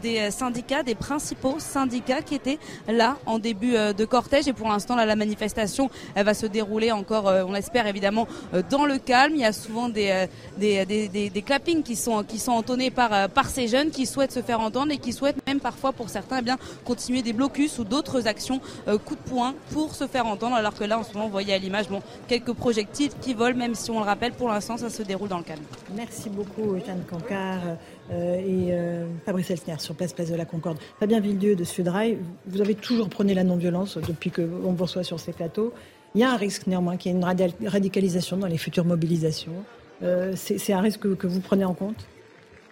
des 0.00 0.30
syndicats, 0.30 0.82
des 0.82 0.94
principaux 0.94 1.56
syndicats 1.58 2.22
qui 2.22 2.34
étaient 2.34 2.58
là 2.88 3.16
en 3.26 3.38
début 3.38 3.74
euh, 3.76 3.92
de 3.92 4.04
cortège. 4.04 4.48
Et 4.48 4.52
pour 4.52 4.68
l'instant, 4.68 4.96
là, 4.96 5.06
la 5.06 5.16
manifestation, 5.16 5.90
va 6.16 6.34
se 6.34 6.46
dérouler 6.46 6.92
encore, 6.92 7.24
on 7.46 7.52
l'espère 7.52 7.86
évidemment, 7.86 8.26
dans 8.68 8.84
le 8.84 8.98
calme. 8.98 9.34
Il 9.34 9.40
y 9.40 9.44
a 9.44 9.52
souvent 9.52 9.88
des, 9.88 10.26
des, 10.58 10.84
des, 10.86 11.30
des, 11.30 11.42
clappings 11.42 11.82
qui 11.82 11.96
sont, 11.96 12.24
qui 12.24 12.38
sont 12.38 12.52
entonnés 12.52 12.90
par, 12.90 13.28
par 13.30 13.48
ces 13.48 13.68
jeunes 13.68 13.90
qui 13.90 14.06
souhaitent 14.06 14.32
se 14.32 14.42
faire 14.42 14.60
entendre 14.60 14.92
et 14.92 14.98
qui 14.98 15.12
souhaitent 15.12 15.44
même 15.46 15.60
parfois 15.60 15.92
pour 15.92 16.08
certains 16.08 16.38
eh 16.40 16.42
bien, 16.42 16.58
continuer 16.84 17.22
des 17.22 17.32
blocus 17.32 17.78
ou 17.78 17.84
d'autres 17.84 18.26
actions 18.26 18.60
coup 19.04 19.14
de 19.14 19.30
poing 19.30 19.54
pour 19.72 19.94
se 19.94 20.06
faire 20.06 20.26
entendre 20.26 20.56
alors 20.56 20.74
que 20.74 20.84
là 20.84 20.98
en 20.98 21.04
ce 21.04 21.12
moment 21.12 21.26
vous 21.26 21.32
voyez 21.32 21.54
à 21.54 21.58
l'image 21.58 21.88
bon, 21.88 22.02
quelques 22.28 22.52
projectiles 22.52 23.10
qui 23.20 23.34
volent 23.34 23.56
même 23.56 23.74
si 23.74 23.90
on 23.90 23.98
le 23.98 24.04
rappelle 24.04 24.32
pour 24.32 24.48
l'instant 24.48 24.76
ça 24.76 24.90
se 24.90 25.02
déroule 25.02 25.28
dans 25.28 25.38
le 25.38 25.44
calme. 25.44 25.62
Merci 25.94 26.28
beaucoup 26.28 26.76
Jeanne 26.84 27.04
Cancard 27.08 27.60
euh, 27.66 27.74
et 28.12 28.72
euh, 28.72 29.06
Fabrice 29.24 29.50
Elsner 29.50 29.76
sur 29.78 29.94
Place 29.94 30.12
Place 30.12 30.30
de 30.30 30.36
la 30.36 30.44
Concorde. 30.44 30.78
Fabien 30.98 31.20
Villedieu 31.20 31.54
de 31.54 31.64
Sudrail, 31.64 32.18
vous 32.46 32.60
avez 32.60 32.74
toujours 32.74 33.08
prôné 33.08 33.34
la 33.34 33.44
non-violence 33.44 33.98
depuis 33.98 34.30
qu'on 34.30 34.72
vous 34.72 34.84
reçoit 34.84 35.04
sur 35.04 35.20
ces 35.20 35.32
plateaux. 35.32 35.72
Il 36.14 36.20
y 36.20 36.24
a 36.24 36.32
un 36.32 36.36
risque 36.36 36.66
néanmoins 36.66 36.96
qu'il 36.96 37.12
y 37.12 37.14
ait 37.14 37.18
une 37.18 37.68
radicalisation 37.68 38.36
dans 38.36 38.48
les 38.48 38.58
futures 38.58 38.84
mobilisations. 38.84 39.64
Euh, 40.02 40.32
C'est 40.34 40.72
un 40.72 40.80
risque 40.80 41.14
que, 41.16 41.26
vous 41.26 41.40
prenez 41.40 41.64
en 41.64 41.74
compte? 41.74 42.06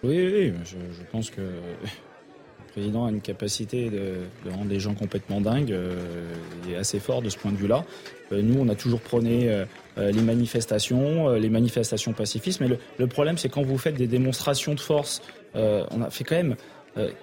Oui, 0.03 0.53
je, 0.65 0.77
pense 1.11 1.29
que 1.29 1.41
président 2.79 3.05
a 3.05 3.09
une 3.09 3.19
capacité 3.19 3.89
de, 3.89 4.13
de, 4.45 4.55
rendre 4.55 4.69
les 4.69 4.79
gens 4.79 4.93
complètement 4.93 5.41
dingues. 5.41 5.73
Euh, 5.73 5.99
il 6.65 6.71
est 6.71 6.77
assez 6.77 6.99
fort 6.99 7.21
de 7.21 7.27
ce 7.27 7.37
point 7.37 7.51
de 7.51 7.57
vue-là. 7.57 7.83
Euh, 8.31 8.41
nous, 8.41 8.57
on 8.57 8.69
a 8.69 8.75
toujours 8.75 9.01
prôné 9.01 9.49
euh, 9.49 9.65
les 9.97 10.21
manifestations, 10.21 11.33
les 11.33 11.49
manifestations 11.49 12.13
pacifistes. 12.13 12.61
Mais 12.61 12.69
le, 12.69 12.77
le 12.97 13.07
problème, 13.07 13.37
c'est 13.37 13.49
quand 13.49 13.63
vous 13.63 13.77
faites 13.77 13.95
des 13.95 14.07
démonstrations 14.07 14.75
de 14.75 14.79
force, 14.79 15.21
on 15.55 16.01
a 16.01 16.09
fait 16.09 16.23
quand 16.23 16.37
même 16.37 16.55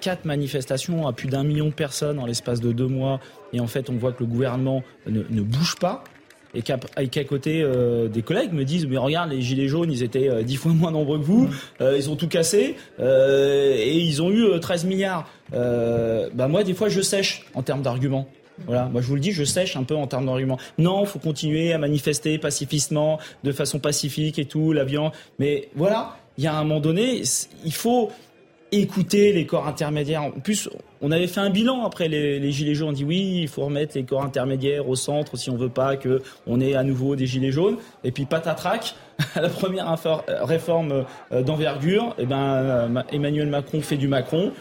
quatre 0.02 0.26
manifestations 0.26 1.06
à 1.06 1.14
plus 1.14 1.28
d'un 1.28 1.42
million 1.42 1.68
de 1.68 1.72
personnes 1.72 2.18
en 2.18 2.26
l'espace 2.26 2.60
de 2.60 2.72
deux 2.72 2.86
mois. 2.86 3.18
Et 3.54 3.60
en 3.60 3.66
fait, 3.66 3.88
on 3.88 3.94
voit 3.94 4.12
que 4.12 4.20
le 4.20 4.26
gouvernement 4.26 4.82
ne, 5.06 5.22
ne 5.30 5.40
bouge 5.40 5.76
pas 5.76 6.04
et 6.56 6.62
qu'à 6.62 6.78
qu 6.78 7.24
côté 7.24 7.62
euh, 7.62 8.08
des 8.08 8.22
collègues 8.22 8.52
me 8.52 8.64
disent 8.64 8.86
mais 8.86 8.96
regarde 8.96 9.30
les 9.30 9.42
gilets 9.42 9.68
jaunes 9.68 9.92
ils 9.92 10.02
étaient 10.02 10.28
euh, 10.28 10.42
dix 10.42 10.56
fois 10.56 10.72
moins 10.72 10.90
nombreux 10.90 11.18
que 11.18 11.24
vous 11.24 11.48
euh, 11.80 11.96
ils 11.96 12.08
ont 12.10 12.16
tout 12.16 12.28
cassé 12.28 12.76
et 12.98 13.98
ils 13.98 14.22
ont 14.22 14.30
eu 14.30 14.58
13 14.58 14.84
milliards 14.86 15.28
bah 15.52 16.48
moi 16.48 16.64
des 16.64 16.74
fois 16.74 16.88
je 16.88 17.00
sèche 17.00 17.46
en 17.54 17.62
termes 17.62 17.82
d'arguments 17.82 18.26
voilà, 18.64 18.86
moi 18.86 19.02
je 19.02 19.06
vous 19.06 19.14
le 19.14 19.20
dis, 19.20 19.32
je 19.32 19.44
sèche 19.44 19.76
un 19.76 19.84
peu 19.84 19.94
en 19.94 20.06
termes 20.06 20.26
d'arguments. 20.26 20.58
Non, 20.78 21.04
faut 21.04 21.18
continuer 21.18 21.72
à 21.72 21.78
manifester 21.78 22.38
pacifistement, 22.38 23.18
de 23.44 23.52
façon 23.52 23.78
pacifique 23.78 24.38
et 24.38 24.46
tout, 24.46 24.72
l'avion. 24.72 25.12
Mais 25.38 25.68
voilà, 25.74 26.16
il 26.38 26.44
y 26.44 26.46
a 26.46 26.54
un 26.54 26.64
moment 26.64 26.80
donné, 26.80 27.22
il 27.64 27.74
faut, 27.74 28.10
écouter 28.72 29.32
les 29.32 29.46
corps 29.46 29.68
intermédiaires. 29.68 30.24
En 30.24 30.30
plus, 30.32 30.68
on 31.00 31.12
avait 31.12 31.28
fait 31.28 31.40
un 31.40 31.50
bilan 31.50 31.84
après 31.84 32.08
les, 32.08 32.50
gilets 32.50 32.74
jaunes. 32.74 32.88
On 32.88 32.92
dit 32.92 33.04
oui, 33.04 33.40
il 33.42 33.48
faut 33.48 33.64
remettre 33.64 33.96
les 33.96 34.04
corps 34.04 34.24
intermédiaires 34.24 34.88
au 34.88 34.96
centre 34.96 35.36
si 35.36 35.50
on 35.50 35.56
veut 35.56 35.68
pas 35.68 35.96
que 35.96 36.20
on 36.48 36.60
ait 36.60 36.74
à 36.74 36.82
nouveau 36.82 37.14
des 37.14 37.26
gilets 37.26 37.52
jaunes. 37.52 37.76
Et 38.02 38.10
puis 38.10 38.24
patatrac, 38.24 38.96
la 39.36 39.48
première 39.48 39.94
réforme 40.42 41.04
d'envergure, 41.30 42.14
eh 42.18 42.26
ben 42.26 43.04
Emmanuel 43.12 43.48
Macron 43.48 43.80
fait 43.80 43.96
du 43.96 44.08
Macron, 44.08 44.52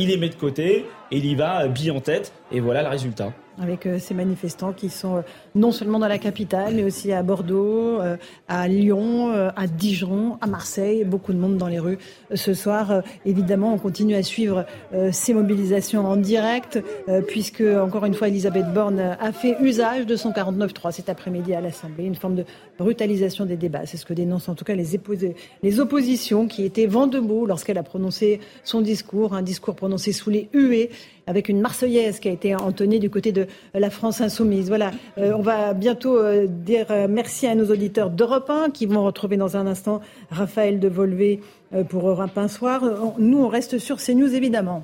il 0.00 0.08
les 0.08 0.16
met 0.16 0.30
de 0.30 0.34
côté 0.34 0.86
il 1.10 1.26
y 1.26 1.34
va 1.34 1.68
bille 1.68 1.90
en 1.90 2.00
tête. 2.00 2.32
Et 2.50 2.60
voilà 2.60 2.82
le 2.82 2.88
résultat 2.88 3.32
avec 3.60 3.86
euh, 3.86 3.98
ces 3.98 4.14
manifestants 4.14 4.72
qui 4.72 4.88
sont 4.88 5.16
euh, 5.16 5.22
non 5.54 5.70
seulement 5.70 5.98
dans 5.98 6.08
la 6.08 6.18
capitale, 6.18 6.74
mais 6.74 6.82
aussi 6.82 7.12
à 7.12 7.22
Bordeaux, 7.22 8.00
euh, 8.00 8.16
à 8.48 8.66
Lyon, 8.68 9.32
à 9.56 9.66
Dijon, 9.66 10.38
à 10.40 10.46
Marseille. 10.46 11.04
Beaucoup 11.04 11.32
de 11.32 11.38
monde 11.38 11.56
dans 11.56 11.68
les 11.68 11.78
rues 11.78 11.98
ce 12.34 12.54
soir. 12.54 13.02
Évidemment, 13.24 13.72
on 13.74 13.78
continue 13.78 14.14
à 14.14 14.22
suivre 14.22 14.64
ces 15.12 15.34
mobilisations 15.34 16.06
en 16.06 16.16
direct, 16.16 16.82
puisque, 17.26 17.60
encore 17.62 18.04
une 18.04 18.14
fois, 18.14 18.28
Elisabeth 18.28 18.72
Borne 18.72 19.00
a 19.00 19.32
fait 19.32 19.56
usage 19.60 20.06
de 20.06 20.16
son 20.16 20.30
49-3 20.30 20.92
cet 20.92 21.08
après-midi 21.08 21.54
à 21.54 21.60
l'Assemblée, 21.60 22.04
une 22.04 22.14
forme 22.14 22.36
de 22.36 22.44
brutalisation 22.78 23.44
des 23.44 23.56
débats. 23.56 23.86
C'est 23.86 23.96
ce 23.96 24.06
que 24.06 24.14
dénoncent 24.14 24.48
en 24.48 24.54
tout 24.54 24.64
cas 24.64 24.74
les, 24.74 24.98
les 25.62 25.80
oppositions 25.80 26.46
qui 26.46 26.64
étaient 26.64 26.86
vent 26.86 27.06
debout 27.06 27.46
lorsqu'elle 27.46 27.78
a 27.78 27.82
prononcé 27.82 28.40
son 28.64 28.80
discours, 28.80 29.34
un 29.34 29.42
discours 29.42 29.74
prononcé 29.74 30.12
sous 30.12 30.30
les 30.30 30.48
huées 30.52 30.90
avec 31.30 31.48
une 31.48 31.60
Marseillaise 31.60 32.18
qui 32.18 32.28
a 32.28 32.32
été 32.32 32.56
entonnée 32.56 32.98
du 32.98 33.08
côté 33.08 33.30
de 33.30 33.46
la 33.72 33.88
France 33.88 34.20
insoumise. 34.20 34.66
Voilà, 34.66 34.90
euh, 35.16 35.32
on 35.36 35.42
va 35.42 35.74
bientôt 35.74 36.18
euh, 36.18 36.46
dire 36.48 36.86
euh, 36.90 37.06
merci 37.08 37.46
à 37.46 37.54
nos 37.54 37.70
auditeurs 37.70 38.10
d'Europe 38.10 38.50
1 38.50 38.70
qui 38.70 38.86
vont 38.86 39.04
retrouver 39.04 39.36
dans 39.36 39.56
un 39.56 39.66
instant 39.68 40.00
Raphaël 40.30 40.80
de 40.80 40.88
Volvé 40.88 41.40
pour 41.88 42.08
Europe 42.08 42.36
1 42.36 42.48
soir. 42.48 42.82
Nous, 43.18 43.38
on 43.38 43.46
reste 43.46 43.78
sur 43.78 43.98
CNews 43.98 44.34
évidemment. 44.34 44.82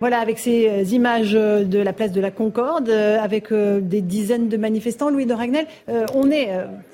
Voilà, 0.00 0.20
avec 0.20 0.38
ces 0.38 0.94
images 0.94 1.32
de 1.32 1.78
la 1.78 1.92
place 1.92 2.12
de 2.12 2.20
la 2.20 2.30
Concorde, 2.30 2.88
avec 2.88 3.52
des 3.52 4.00
dizaines 4.00 4.48
de 4.48 4.56
manifestants, 4.56 5.10
Louis 5.10 5.26
de 5.26 5.34
Ragnel, 5.34 5.66
on 6.14 6.30
est 6.30 6.48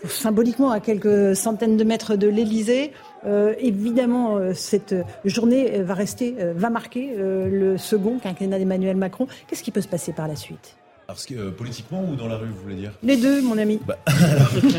symboliquement 0.08 0.70
à 0.72 0.80
quelques 0.80 1.36
centaines 1.36 1.76
de 1.76 1.84
mètres 1.84 2.16
de 2.16 2.26
l'Élysée. 2.26 2.90
Euh, 3.26 3.54
évidemment, 3.58 4.36
euh, 4.36 4.52
cette 4.54 4.94
journée 5.24 5.82
va 5.82 5.94
rester, 5.94 6.36
euh, 6.40 6.52
va 6.56 6.70
marquer 6.70 7.14
le 7.16 7.76
second 7.76 8.18
quinquennat 8.18 8.58
d'Emmanuel 8.58 8.96
Macron. 8.96 9.26
Qu'est-ce 9.48 9.62
qui 9.62 9.72
peut 9.72 9.80
se 9.80 9.88
passer 9.88 10.12
par 10.12 10.28
la 10.28 10.36
suite? 10.36 10.76
Parce 11.06 11.24
que 11.24 11.34
euh, 11.34 11.50
politiquement 11.52 12.04
ou 12.04 12.16
dans 12.16 12.26
la 12.26 12.36
rue, 12.36 12.48
vous 12.48 12.60
voulez 12.60 12.74
dire? 12.74 12.90
Les 13.04 13.16
deux, 13.16 13.40
mon 13.40 13.56
ami. 13.58 13.78
Bah, 13.86 13.96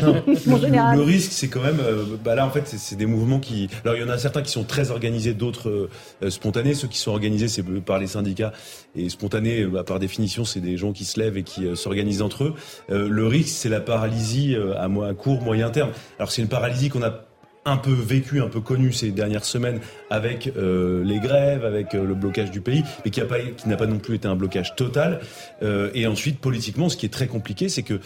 alors, 0.02 0.16
le 0.26 1.02
risque, 1.02 1.32
c'est 1.32 1.48
quand 1.48 1.62
même, 1.62 1.80
euh, 1.80 2.04
bah 2.22 2.34
là 2.34 2.44
en 2.44 2.50
fait, 2.50 2.68
c'est 2.68 2.96
des 2.96 3.06
mouvements 3.06 3.40
qui. 3.40 3.70
Alors 3.82 3.96
il 3.96 4.02
y 4.02 4.04
en 4.04 4.10
a 4.10 4.18
certains 4.18 4.42
qui 4.42 4.50
sont 4.50 4.64
très 4.64 4.90
organisés, 4.90 5.32
d'autres 5.32 5.88
euh, 6.22 6.30
spontanés. 6.30 6.74
Ceux 6.74 6.88
qui 6.88 6.98
sont 6.98 7.12
organisés, 7.12 7.48
c'est 7.48 7.62
par 7.80 7.98
les 7.98 8.08
syndicats 8.08 8.52
et 8.94 9.08
spontanés, 9.08 9.64
bah, 9.64 9.84
par 9.84 9.98
définition, 9.98 10.44
c'est 10.44 10.60
des 10.60 10.76
gens 10.76 10.92
qui 10.92 11.06
se 11.06 11.18
lèvent 11.18 11.38
et 11.38 11.44
qui 11.44 11.74
s'organisent 11.74 12.22
entre 12.22 12.44
eux. 12.44 12.54
le 12.90 13.26
risque, 13.26 13.56
c'est 13.56 13.70
la 13.70 13.80
paralysie 13.80 14.54
à, 14.76 14.84
à 14.84 15.14
court, 15.14 15.40
moyen 15.40 15.70
terme. 15.70 15.92
Alors 16.18 16.30
c'est 16.30 16.42
une 16.42 16.48
paralysie 16.48 16.90
qu'on 16.90 17.02
a 17.02 17.27
un 17.68 17.76
peu 17.76 17.92
vécu, 17.92 18.40
un 18.40 18.48
peu 18.48 18.60
connu 18.60 18.92
ces 18.92 19.10
dernières 19.10 19.44
semaines 19.44 19.80
avec 20.10 20.52
euh, 20.56 21.04
les 21.04 21.18
grèves, 21.18 21.64
avec 21.64 21.94
euh, 21.94 22.04
le 22.04 22.14
blocage 22.14 22.50
du 22.50 22.60
pays, 22.60 22.82
mais 23.04 23.10
qui 23.10 23.20
n'a 23.20 23.76
pas, 23.76 23.86
non 23.86 23.98
plus 23.98 24.16
été 24.16 24.28
un 24.28 24.36
blocage 24.36 24.74
total. 24.76 25.20
Euh, 25.62 25.90
et 25.94 26.06
ensuite, 26.06 26.38
politiquement, 26.38 26.88
ce 26.88 26.96
qui 26.96 27.06
est 27.06 27.10
très 27.10 27.26
compliqué, 27.26 27.68
c'est 27.68 27.82
que 27.82 28.00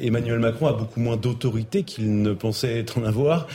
Emmanuel 0.00 0.38
Macron 0.38 0.66
a 0.66 0.72
beaucoup 0.72 1.00
moins 1.00 1.16
d'autorité 1.16 1.82
qu'il 1.82 2.22
ne 2.22 2.32
pensait 2.32 2.84
en 2.96 3.04
avoir. 3.04 3.46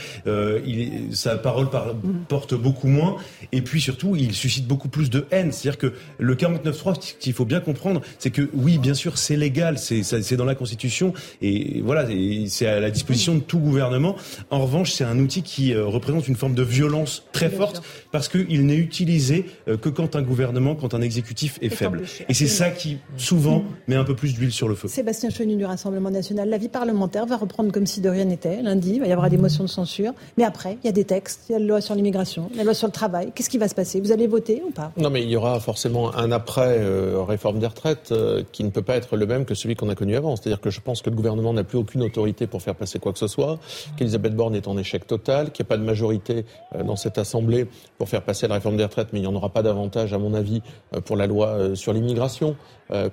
Sa 1.12 1.36
parole 1.36 1.70
par, 1.70 1.94
porte 2.28 2.54
beaucoup 2.54 2.88
moins. 2.88 3.16
Et 3.52 3.62
puis 3.62 3.80
surtout, 3.80 4.16
il 4.16 4.34
suscite 4.34 4.66
beaucoup 4.66 4.88
plus 4.88 5.10
de 5.10 5.26
haine. 5.30 5.52
C'est-à-dire 5.52 5.78
que 5.78 5.92
le 6.18 6.34
49.3, 6.34 7.00
ce 7.00 7.14
qu'il 7.14 7.32
faut 7.32 7.44
bien 7.44 7.60
comprendre, 7.60 8.00
c'est 8.18 8.30
que 8.30 8.48
oui, 8.54 8.78
bien 8.78 8.94
sûr, 8.94 9.18
c'est 9.18 9.36
légal, 9.36 9.78
c'est 9.78 10.36
dans 10.36 10.44
la 10.44 10.54
Constitution, 10.54 11.12
et 11.42 11.80
voilà, 11.82 12.06
c'est 12.48 12.66
à 12.66 12.80
la 12.80 12.90
disposition 12.90 13.34
de 13.34 13.40
tout 13.40 13.58
gouvernement. 13.58 14.16
En 14.50 14.60
revanche, 14.60 14.92
c'est 14.92 15.04
un 15.04 15.18
outil 15.18 15.42
qui 15.42 15.49
euh, 15.58 15.86
représente 15.86 16.28
une 16.28 16.36
forme 16.36 16.54
de 16.54 16.62
violence 16.62 17.24
très 17.32 17.50
forte 17.50 17.82
parce 18.12 18.28
qu'il 18.28 18.66
n'est 18.66 18.76
utilisé 18.76 19.46
euh, 19.68 19.76
que 19.76 19.88
quand 19.88 20.16
un 20.16 20.22
gouvernement, 20.22 20.74
quand 20.74 20.94
un 20.94 21.00
exécutif 21.00 21.58
est, 21.60 21.66
est 21.66 21.68
faible. 21.70 21.98
Empêché. 21.98 22.24
Et 22.28 22.34
c'est 22.34 22.46
ça 22.46 22.70
qui, 22.70 22.98
souvent, 23.16 23.64
met 23.88 23.96
un 23.96 24.04
peu 24.04 24.14
plus 24.14 24.34
d'huile 24.34 24.52
sur 24.52 24.68
le 24.68 24.74
feu. 24.74 24.88
Sébastien 24.88 25.30
Chenu 25.30 25.56
du 25.56 25.64
Rassemblement 25.64 26.10
national, 26.10 26.48
la 26.48 26.58
vie 26.58 26.68
parlementaire 26.68 27.26
va 27.26 27.36
reprendre 27.36 27.72
comme 27.72 27.86
si 27.86 28.00
de 28.00 28.08
rien 28.08 28.24
n'était. 28.24 28.62
Lundi, 28.62 28.92
il 28.94 29.00
va 29.00 29.06
y 29.06 29.12
avoir 29.12 29.28
des 29.30 29.36
motions 29.36 29.64
de 29.64 29.68
censure. 29.68 30.12
Mais 30.36 30.44
après, 30.44 30.78
il 30.82 30.86
y 30.86 30.88
a 30.88 30.92
des 30.92 31.04
textes, 31.04 31.46
il 31.48 31.52
y 31.52 31.54
a 31.54 31.58
la 31.58 31.66
loi 31.66 31.80
sur 31.80 31.94
l'immigration, 31.94 32.50
la 32.54 32.64
loi 32.64 32.74
sur 32.74 32.86
le 32.86 32.92
travail. 32.92 33.32
Qu'est-ce 33.34 33.50
qui 33.50 33.58
va 33.58 33.68
se 33.68 33.74
passer? 33.74 34.00
Vous 34.00 34.12
allez 34.12 34.26
voter 34.26 34.62
ou 34.66 34.70
pas? 34.70 34.92
Non, 34.96 35.10
mais 35.10 35.22
il 35.22 35.28
y 35.28 35.36
aura 35.36 35.58
forcément 35.60 36.14
un 36.14 36.32
après 36.32 36.78
euh, 36.78 37.22
réforme 37.22 37.58
des 37.58 37.66
retraites 37.66 38.12
euh, 38.12 38.42
qui 38.52 38.64
ne 38.64 38.70
peut 38.70 38.82
pas 38.82 38.96
être 38.96 39.16
le 39.16 39.26
même 39.26 39.44
que 39.44 39.54
celui 39.54 39.74
qu'on 39.76 39.88
a 39.88 39.94
connu 39.94 40.16
avant. 40.16 40.36
C'est-à-dire 40.36 40.60
que 40.60 40.70
je 40.70 40.80
pense 40.80 41.02
que 41.02 41.10
le 41.10 41.16
gouvernement 41.16 41.52
n'a 41.52 41.64
plus 41.64 41.78
aucune 41.78 42.02
autorité 42.02 42.46
pour 42.46 42.62
faire 42.62 42.74
passer 42.74 42.98
quoi 42.98 43.12
que 43.12 43.18
ce 43.18 43.26
soit, 43.26 43.58
qu'Elisabeth 43.96 44.34
Borne 44.34 44.54
est 44.54 44.68
en 44.68 44.76
échec 44.78 45.06
total 45.06 45.39
qu'il 45.46 45.64
n'y 45.64 45.68
a 45.68 45.70
pas 45.70 45.76
de 45.76 45.82
majorité 45.82 46.44
euh, 46.74 46.82
dans 46.82 46.96
cette 46.96 47.18
Assemblée 47.18 47.66
pour 47.98 48.08
faire 48.08 48.22
passer 48.22 48.46
la 48.48 48.54
réforme 48.54 48.76
des 48.76 48.84
retraites, 48.84 49.08
mais 49.12 49.20
il 49.20 49.22
n'y 49.22 49.28
en 49.28 49.34
aura 49.34 49.48
pas 49.48 49.62
davantage, 49.62 50.12
à 50.12 50.18
mon 50.18 50.34
avis, 50.34 50.62
euh, 50.94 51.00
pour 51.00 51.16
la 51.16 51.26
loi 51.26 51.74
sur 51.74 51.92
l'immigration. 51.92 52.56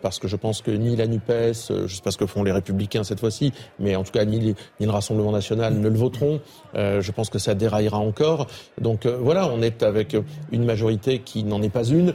Parce 0.01 0.19
que 0.19 0.27
je 0.27 0.35
pense 0.35 0.61
que 0.61 0.71
ni 0.71 0.95
la 0.95 1.07
NUPES, 1.07 1.67
je 1.69 1.83
ne 1.83 1.87
sais 1.87 2.01
pas 2.01 2.11
ce 2.11 2.17
que 2.17 2.25
font 2.25 2.43
les 2.43 2.51
Républicains 2.51 3.03
cette 3.03 3.19
fois-ci, 3.19 3.53
mais 3.79 3.95
en 3.95 4.03
tout 4.03 4.11
cas 4.11 4.25
ni, 4.25 4.39
ni 4.39 4.85
le 4.85 4.91
Rassemblement 4.91 5.31
national 5.31 5.75
ne 5.75 5.87
le 5.87 5.97
voteront. 5.97 6.41
je 6.75 7.11
pense 7.11 7.29
que 7.29 7.39
ça 7.39 7.53
déraillera 7.53 7.97
encore. 7.97 8.47
Donc 8.81 9.05
voilà, 9.05 9.47
on 9.47 9.61
est 9.61 9.83
avec 9.83 10.15
une 10.51 10.65
majorité 10.65 11.19
qui 11.19 11.43
n'en 11.43 11.61
est 11.61 11.69
pas 11.69 11.83
une, 11.83 12.13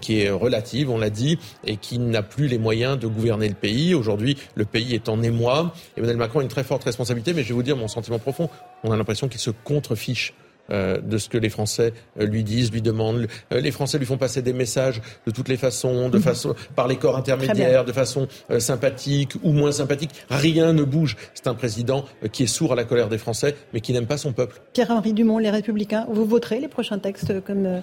qui 0.00 0.20
est 0.20 0.30
relative, 0.30 0.90
on 0.90 0.98
l'a 0.98 1.10
dit, 1.10 1.38
et 1.64 1.76
qui 1.76 1.98
n'a 1.98 2.22
plus 2.22 2.48
les 2.48 2.58
moyens 2.58 2.98
de 2.98 3.06
gouverner 3.06 3.48
le 3.48 3.54
pays. 3.54 3.94
Aujourd'hui, 3.94 4.36
le 4.54 4.64
pays 4.64 4.94
est 4.94 5.08
en 5.08 5.22
émoi. 5.22 5.72
Emmanuel 5.96 6.16
Macron 6.16 6.40
a 6.40 6.42
une 6.42 6.48
très 6.48 6.64
forte 6.64 6.84
responsabilité, 6.84 7.32
mais 7.34 7.42
je 7.42 7.48
vais 7.48 7.54
vous 7.54 7.62
dire 7.62 7.76
mon 7.76 7.88
sentiment 7.88 8.18
profond. 8.18 8.48
On 8.84 8.92
a 8.92 8.96
l'impression 8.96 9.28
qu'il 9.28 9.40
se 9.40 9.50
contrefiche 9.50 10.34
euh, 10.70 11.00
de 11.00 11.18
ce 11.18 11.28
que 11.28 11.38
les 11.38 11.48
Français 11.48 11.92
euh, 12.18 12.26
lui 12.26 12.42
disent, 12.42 12.72
lui 12.72 12.82
demandent. 12.82 13.28
Euh, 13.52 13.60
les 13.60 13.70
Français 13.70 13.98
lui 13.98 14.06
font 14.06 14.18
passer 14.18 14.42
des 14.42 14.52
messages 14.52 15.00
de 15.26 15.30
toutes 15.30 15.48
les 15.48 15.56
façons, 15.56 16.08
de 16.08 16.16
mhm. 16.16 16.22
façon 16.22 16.54
par 16.74 16.88
les 16.88 16.96
corps 16.96 17.16
intermédiaires, 17.16 17.84
de 17.84 17.92
façon 17.92 18.26
sympathique 18.58 19.34
ou 19.42 19.52
moins 19.52 19.72
sympathique. 19.72 20.10
Rien 20.30 20.72
ne 20.72 20.82
bouge. 20.82 21.16
C'est 21.34 21.46
un 21.46 21.54
président 21.54 22.04
qui 22.32 22.44
est 22.44 22.48
sourd 22.48 22.72
à 22.72 22.76
la 22.76 22.84
colère 22.84 23.08
des 23.08 23.18
Français, 23.18 23.54
mais 23.72 23.80
qui 23.80 23.92
n'aime 23.92 24.06
pas 24.06 24.18
son 24.18 24.32
peuple. 24.32 24.60
Pierre-Henri 24.72 25.12
Dumont, 25.12 25.38
les 25.38 25.50
Républicains, 25.50 26.06
vous 26.10 26.24
voterez 26.24 26.60
les 26.60 26.68
prochains 26.68 26.98
textes 26.98 27.40
comme 27.44 27.82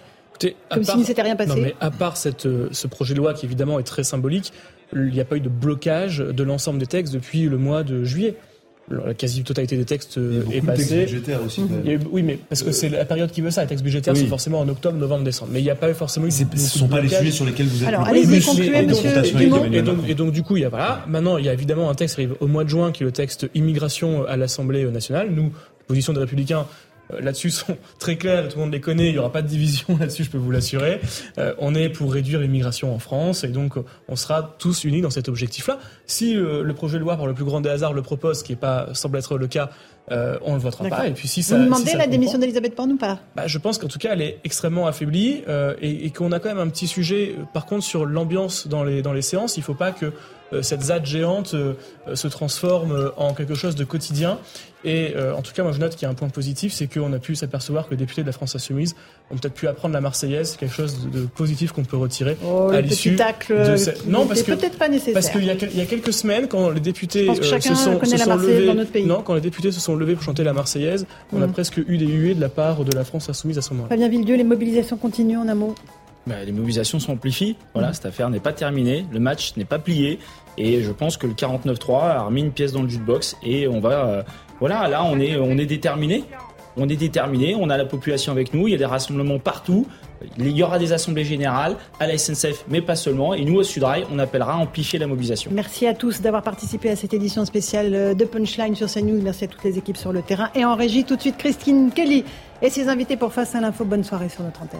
comme 0.69 0.83
s'il 0.83 0.99
ne 0.99 1.03
s'était 1.05 1.21
rien 1.21 1.35
passé. 1.35 1.49
Non, 1.49 1.55
mais 1.55 1.75
à 1.79 1.91
part 1.91 2.17
cette, 2.17 2.47
ce 2.71 2.87
projet 2.87 3.13
de 3.13 3.19
loi 3.19 3.33
qui 3.33 3.45
évidemment 3.45 3.79
est 3.79 3.83
très 3.83 4.03
symbolique, 4.03 4.51
il 4.91 5.11
n'y 5.11 5.21
a 5.21 5.25
pas 5.25 5.37
eu 5.37 5.41
de 5.41 5.47
blocage 5.47 6.17
de 6.17 6.43
l'ensemble 6.43 6.79
des 6.79 6.87
textes 6.87 7.13
depuis 7.13 7.43
le 7.43 7.57
mois 7.57 7.83
de 7.83 8.03
juillet 8.03 8.35
la 8.89 9.13
quasi-totalité 9.13 9.77
des 9.77 9.85
textes 9.85 10.19
est 10.51 10.61
passée. 10.61 11.01
budgétaires 11.01 11.43
aussi. 11.43 11.61
oui, 12.11 12.23
mais 12.23 12.37
parce 12.49 12.63
que 12.63 12.71
c'est 12.71 12.89
la 12.89 13.05
période 13.05 13.31
qui 13.31 13.41
veut 13.41 13.51
ça. 13.51 13.61
Les 13.61 13.67
textes 13.67 13.83
budgétaires, 13.83 14.15
c'est 14.15 14.25
forcément 14.25 14.59
en 14.59 14.67
octobre, 14.67 14.97
novembre, 14.97 15.23
décembre. 15.23 15.51
Mais 15.53 15.59
il 15.59 15.63
n'y 15.63 15.69
a 15.69 15.75
pas 15.75 15.89
eu 15.89 15.93
forcément. 15.93 16.29
Ce 16.29 16.43
ne 16.43 16.57
sont 16.57 16.87
pas 16.87 17.01
les 17.01 17.09
sujets 17.09 17.31
sur 17.31 17.45
lesquels 17.45 17.67
vous 17.67 17.83
êtes. 17.83 17.89
Alors, 17.89 18.07
allez-y, 18.07 18.41
concluez, 18.41 18.85
monsieur 18.85 19.09
et 19.73 19.81
donc, 19.81 19.97
et 20.07 20.15
donc, 20.15 20.31
du 20.31 20.43
coup, 20.43 20.57
il 20.57 20.63
y 20.63 20.65
a 20.65 20.69
voilà. 20.69 21.05
Maintenant, 21.07 21.37
il 21.37 21.45
y 21.45 21.49
a 21.49 21.53
évidemment 21.53 21.89
un 21.89 21.95
texte 21.95 22.15
qui 22.15 22.21
arrive 22.21 22.35
au 22.39 22.47
mois 22.47 22.63
de 22.63 22.69
juin, 22.69 22.91
qui 22.91 23.03
est 23.03 23.05
le 23.05 23.11
texte 23.11 23.47
immigration 23.53 24.25
à 24.25 24.37
l'Assemblée 24.37 24.85
nationale. 24.85 25.29
Nous, 25.31 25.51
position 25.87 26.13
des 26.13 26.19
Républicains, 26.19 26.59
euh, 26.61 26.92
là-dessus 27.19 27.49
sont 27.51 27.77
très 27.99 28.15
clairs, 28.17 28.47
tout 28.47 28.57
le 28.57 28.63
monde 28.63 28.73
les 28.73 28.81
connaît, 28.81 29.07
il 29.07 29.13
n'y 29.13 29.17
aura 29.17 29.31
pas 29.31 29.41
de 29.41 29.47
division 29.47 29.97
là-dessus, 29.99 30.23
je 30.23 30.29
peux 30.29 30.37
vous 30.37 30.51
l'assurer. 30.51 31.01
Euh, 31.37 31.53
on 31.59 31.75
est 31.75 31.89
pour 31.89 32.13
réduire 32.13 32.39
l'immigration 32.39 32.93
en 32.93 32.99
France 32.99 33.43
et 33.43 33.49
donc 33.49 33.77
euh, 33.77 33.83
on 34.07 34.15
sera 34.15 34.55
tous 34.59 34.83
unis 34.83 35.01
dans 35.01 35.09
cet 35.09 35.29
objectif-là. 35.29 35.79
Si 36.05 36.33
le 36.33 36.73
projet 36.73 36.97
de 36.97 37.03
loi, 37.03 37.15
par 37.15 37.27
le 37.27 37.33
plus 37.33 37.45
grand 37.45 37.61
des 37.61 37.69
hasards, 37.69 37.93
le 37.93 38.01
propose, 38.01 38.39
ce 38.39 38.43
qui 38.43 38.53
est 38.53 38.57
pas, 38.57 38.89
semble 38.93 39.17
être 39.17 39.37
le 39.37 39.47
cas, 39.47 39.69
on 40.09 40.49
ne 40.49 40.55
le 40.55 40.59
votera 40.59 40.87
pas. 40.89 41.07
Et 41.07 41.13
puis 41.13 41.27
si 41.27 41.43
ça, 41.43 41.57
vous 41.57 41.63
demandez 41.63 41.93
la 41.93 42.07
démission 42.07 42.37
d'Elisabeth 42.37 42.75
Borne 42.75 42.91
ou 42.91 42.97
pas? 42.97 43.19
Bah, 43.35 43.47
Je 43.47 43.57
pense 43.57 43.77
qu'en 43.77 43.87
tout 43.87 43.99
cas, 43.99 44.09
elle 44.13 44.21
est 44.21 44.39
extrêmement 44.43 44.85
affaiblie 44.85 45.41
et, 45.81 46.05
et 46.05 46.09
qu'on 46.11 46.31
a 46.31 46.39
quand 46.39 46.49
même 46.49 46.59
un 46.59 46.69
petit 46.69 46.87
sujet, 46.87 47.35
par 47.53 47.65
contre, 47.65 47.83
sur 47.83 48.05
l'ambiance 48.05 48.67
dans 48.67 48.83
les, 48.83 49.01
dans 49.01 49.13
les 49.13 49.21
séances. 49.21 49.57
Il 49.57 49.61
ne 49.61 49.65
faut 49.65 49.73
pas 49.73 49.91
que 49.91 50.11
cette 50.61 50.83
ZAD 50.83 51.05
géante 51.05 51.55
se 52.13 52.27
transforme 52.27 53.11
en 53.17 53.33
quelque 53.33 53.55
chose 53.55 53.75
de 53.75 53.83
quotidien. 53.83 54.39
Et 54.85 55.13
euh, 55.15 55.33
en 55.33 55.41
tout 55.41 55.53
cas, 55.53 55.63
moi 55.63 55.71
je 55.71 55.79
note 55.79 55.93
qu'il 55.93 56.03
y 56.03 56.05
a 56.05 56.09
un 56.09 56.13
point 56.13 56.29
positif, 56.29 56.73
c'est 56.73 56.87
qu'on 56.87 57.13
a 57.13 57.19
pu 57.19 57.35
s'apercevoir 57.35 57.85
que 57.85 57.91
les 57.91 57.97
députés 57.97 58.21
de 58.21 58.27
la 58.27 58.33
France 58.33 58.55
Insoumise 58.55 58.95
ont 59.31 59.37
peut-être 59.37 59.53
pu 59.53 59.67
apprendre 59.67 59.93
la 59.93 60.01
Marseillaise, 60.01 60.57
quelque 60.57 60.73
chose 60.73 61.07
de, 61.09 61.21
positif 61.21 61.71
qu'on 61.71 61.85
peut 61.85 61.97
retirer 61.97 62.37
oh, 62.45 62.69
à 62.69 62.81
l'issue 62.81 63.11
de 63.15 63.75
cette... 63.77 64.07
Non, 64.07 64.25
parce 64.25 64.43
que 64.43 64.51
peut-être 64.51 64.77
pas 64.77 64.89
nécessaire. 64.89 65.13
Parce 65.13 65.29
qu'il 65.29 65.43
y, 65.43 65.77
y, 65.77 65.81
a 65.81 65.85
quelques 65.85 66.13
semaines, 66.13 66.47
quand 66.47 66.69
les 66.69 66.81
députés 66.81 67.29
euh, 67.29 67.33
se 67.35 67.75
sont, 67.75 68.03
se 68.03 68.17
sont 68.17 68.35
levés, 68.35 68.65
dans 68.65 68.75
notre 68.75 68.91
pays. 68.91 69.05
non, 69.05 69.21
quand 69.21 69.35
les 69.35 69.41
députés 69.41 69.71
se 69.71 69.79
sont 69.79 69.95
levés 69.95 70.15
pour 70.15 70.23
chanter 70.23 70.43
la 70.43 70.53
Marseillaise, 70.53 71.05
on 71.31 71.41
a 71.41 71.47
mm. 71.47 71.53
presque 71.53 71.77
eu 71.77 71.97
des 71.97 72.07
huées 72.07 72.35
de 72.35 72.41
la 72.41 72.49
part 72.49 72.83
de 72.83 72.91
la 72.91 73.05
France 73.05 73.29
Insoumise 73.29 73.57
à 73.57 73.61
ce 73.61 73.73
moment-là. 73.73 73.89
Fabien 73.89 74.09
Villedieu, 74.09 74.35
les 74.35 74.43
mobilisations 74.43 74.97
continuent 74.97 75.37
en 75.37 75.47
un 75.47 75.55
mot. 75.55 75.75
Bah, 76.27 76.35
les 76.45 76.51
mobilisations 76.51 76.99
s'amplifient. 76.99 77.55
Voilà, 77.73 77.89
mm. 77.89 77.93
cette 77.93 78.05
affaire 78.05 78.29
n'est 78.29 78.39
pas 78.39 78.53
terminée, 78.53 79.05
le 79.11 79.19
match 79.19 79.55
n'est 79.55 79.65
pas 79.65 79.79
plié. 79.79 80.19
Et 80.57 80.81
je 80.81 80.91
pense 80.91 81.17
que 81.17 81.27
le 81.27 81.33
49-3 81.33 82.01
a 82.01 82.21
remis 82.23 82.41
une 82.41 82.51
pièce 82.51 82.71
dans 82.71 82.83
le 82.83 82.89
jukebox 82.89 83.37
et 83.43 83.67
on 83.67 83.79
va 83.79 84.05
euh, 84.05 84.23
voilà, 84.59 84.87
là, 84.87 85.03
on 85.03 85.19
est, 85.19 85.35
on 85.37 85.57
est 85.57 85.65
déterminé. 85.65 86.23
On 86.75 86.89
est 86.89 86.95
déterminé, 86.95 87.55
on 87.55 87.69
a 87.69 87.77
la 87.77 87.85
population 87.85 88.31
avec 88.31 88.51
nous, 88.51 88.67
il 88.67 88.71
y 88.71 88.73
a 88.73 88.79
des 88.79 88.85
rassemblements 88.85 89.37
partout, 89.37 89.85
il 90.39 90.49
y 90.49 90.63
aura 90.63 90.79
des 90.79 90.91
assemblées 90.91 91.23
générales 91.23 91.77
à 91.99 92.07
la 92.07 92.17
SNCF, 92.17 92.65
mais 92.67 92.81
pas 92.81 92.95
seulement. 92.95 93.35
Et 93.35 93.45
nous, 93.45 93.57
au 93.59 93.63
Sudrail, 93.63 94.07
on 94.11 94.17
appellera 94.17 94.53
à 94.53 94.57
amplifier 94.57 94.97
la 94.97 95.05
mobilisation. 95.05 95.51
Merci 95.53 95.85
à 95.85 95.93
tous 95.93 96.21
d'avoir 96.21 96.41
participé 96.41 96.89
à 96.89 96.95
cette 96.95 97.13
édition 97.13 97.45
spéciale 97.45 98.15
de 98.15 98.25
Punchline 98.25 98.73
sur 98.73 98.87
CNews. 98.87 99.21
Merci 99.21 99.43
à 99.43 99.47
toutes 99.47 99.63
les 99.63 99.77
équipes 99.77 99.97
sur 99.97 100.11
le 100.13 100.23
terrain. 100.23 100.49
Et 100.55 100.65
en 100.65 100.75
régie, 100.75 101.03
tout 101.03 101.15
de 101.15 101.21
suite, 101.21 101.37
Christine 101.37 101.91
Kelly 101.91 102.25
et 102.63 102.71
ses 102.71 102.87
invités 102.87 103.17
pour 103.17 103.33
Face 103.33 103.53
à 103.53 103.61
l'info. 103.61 103.85
Bonne 103.85 104.03
soirée 104.03 104.29
sur 104.29 104.43
notre 104.43 104.63
antenne. 104.63 104.79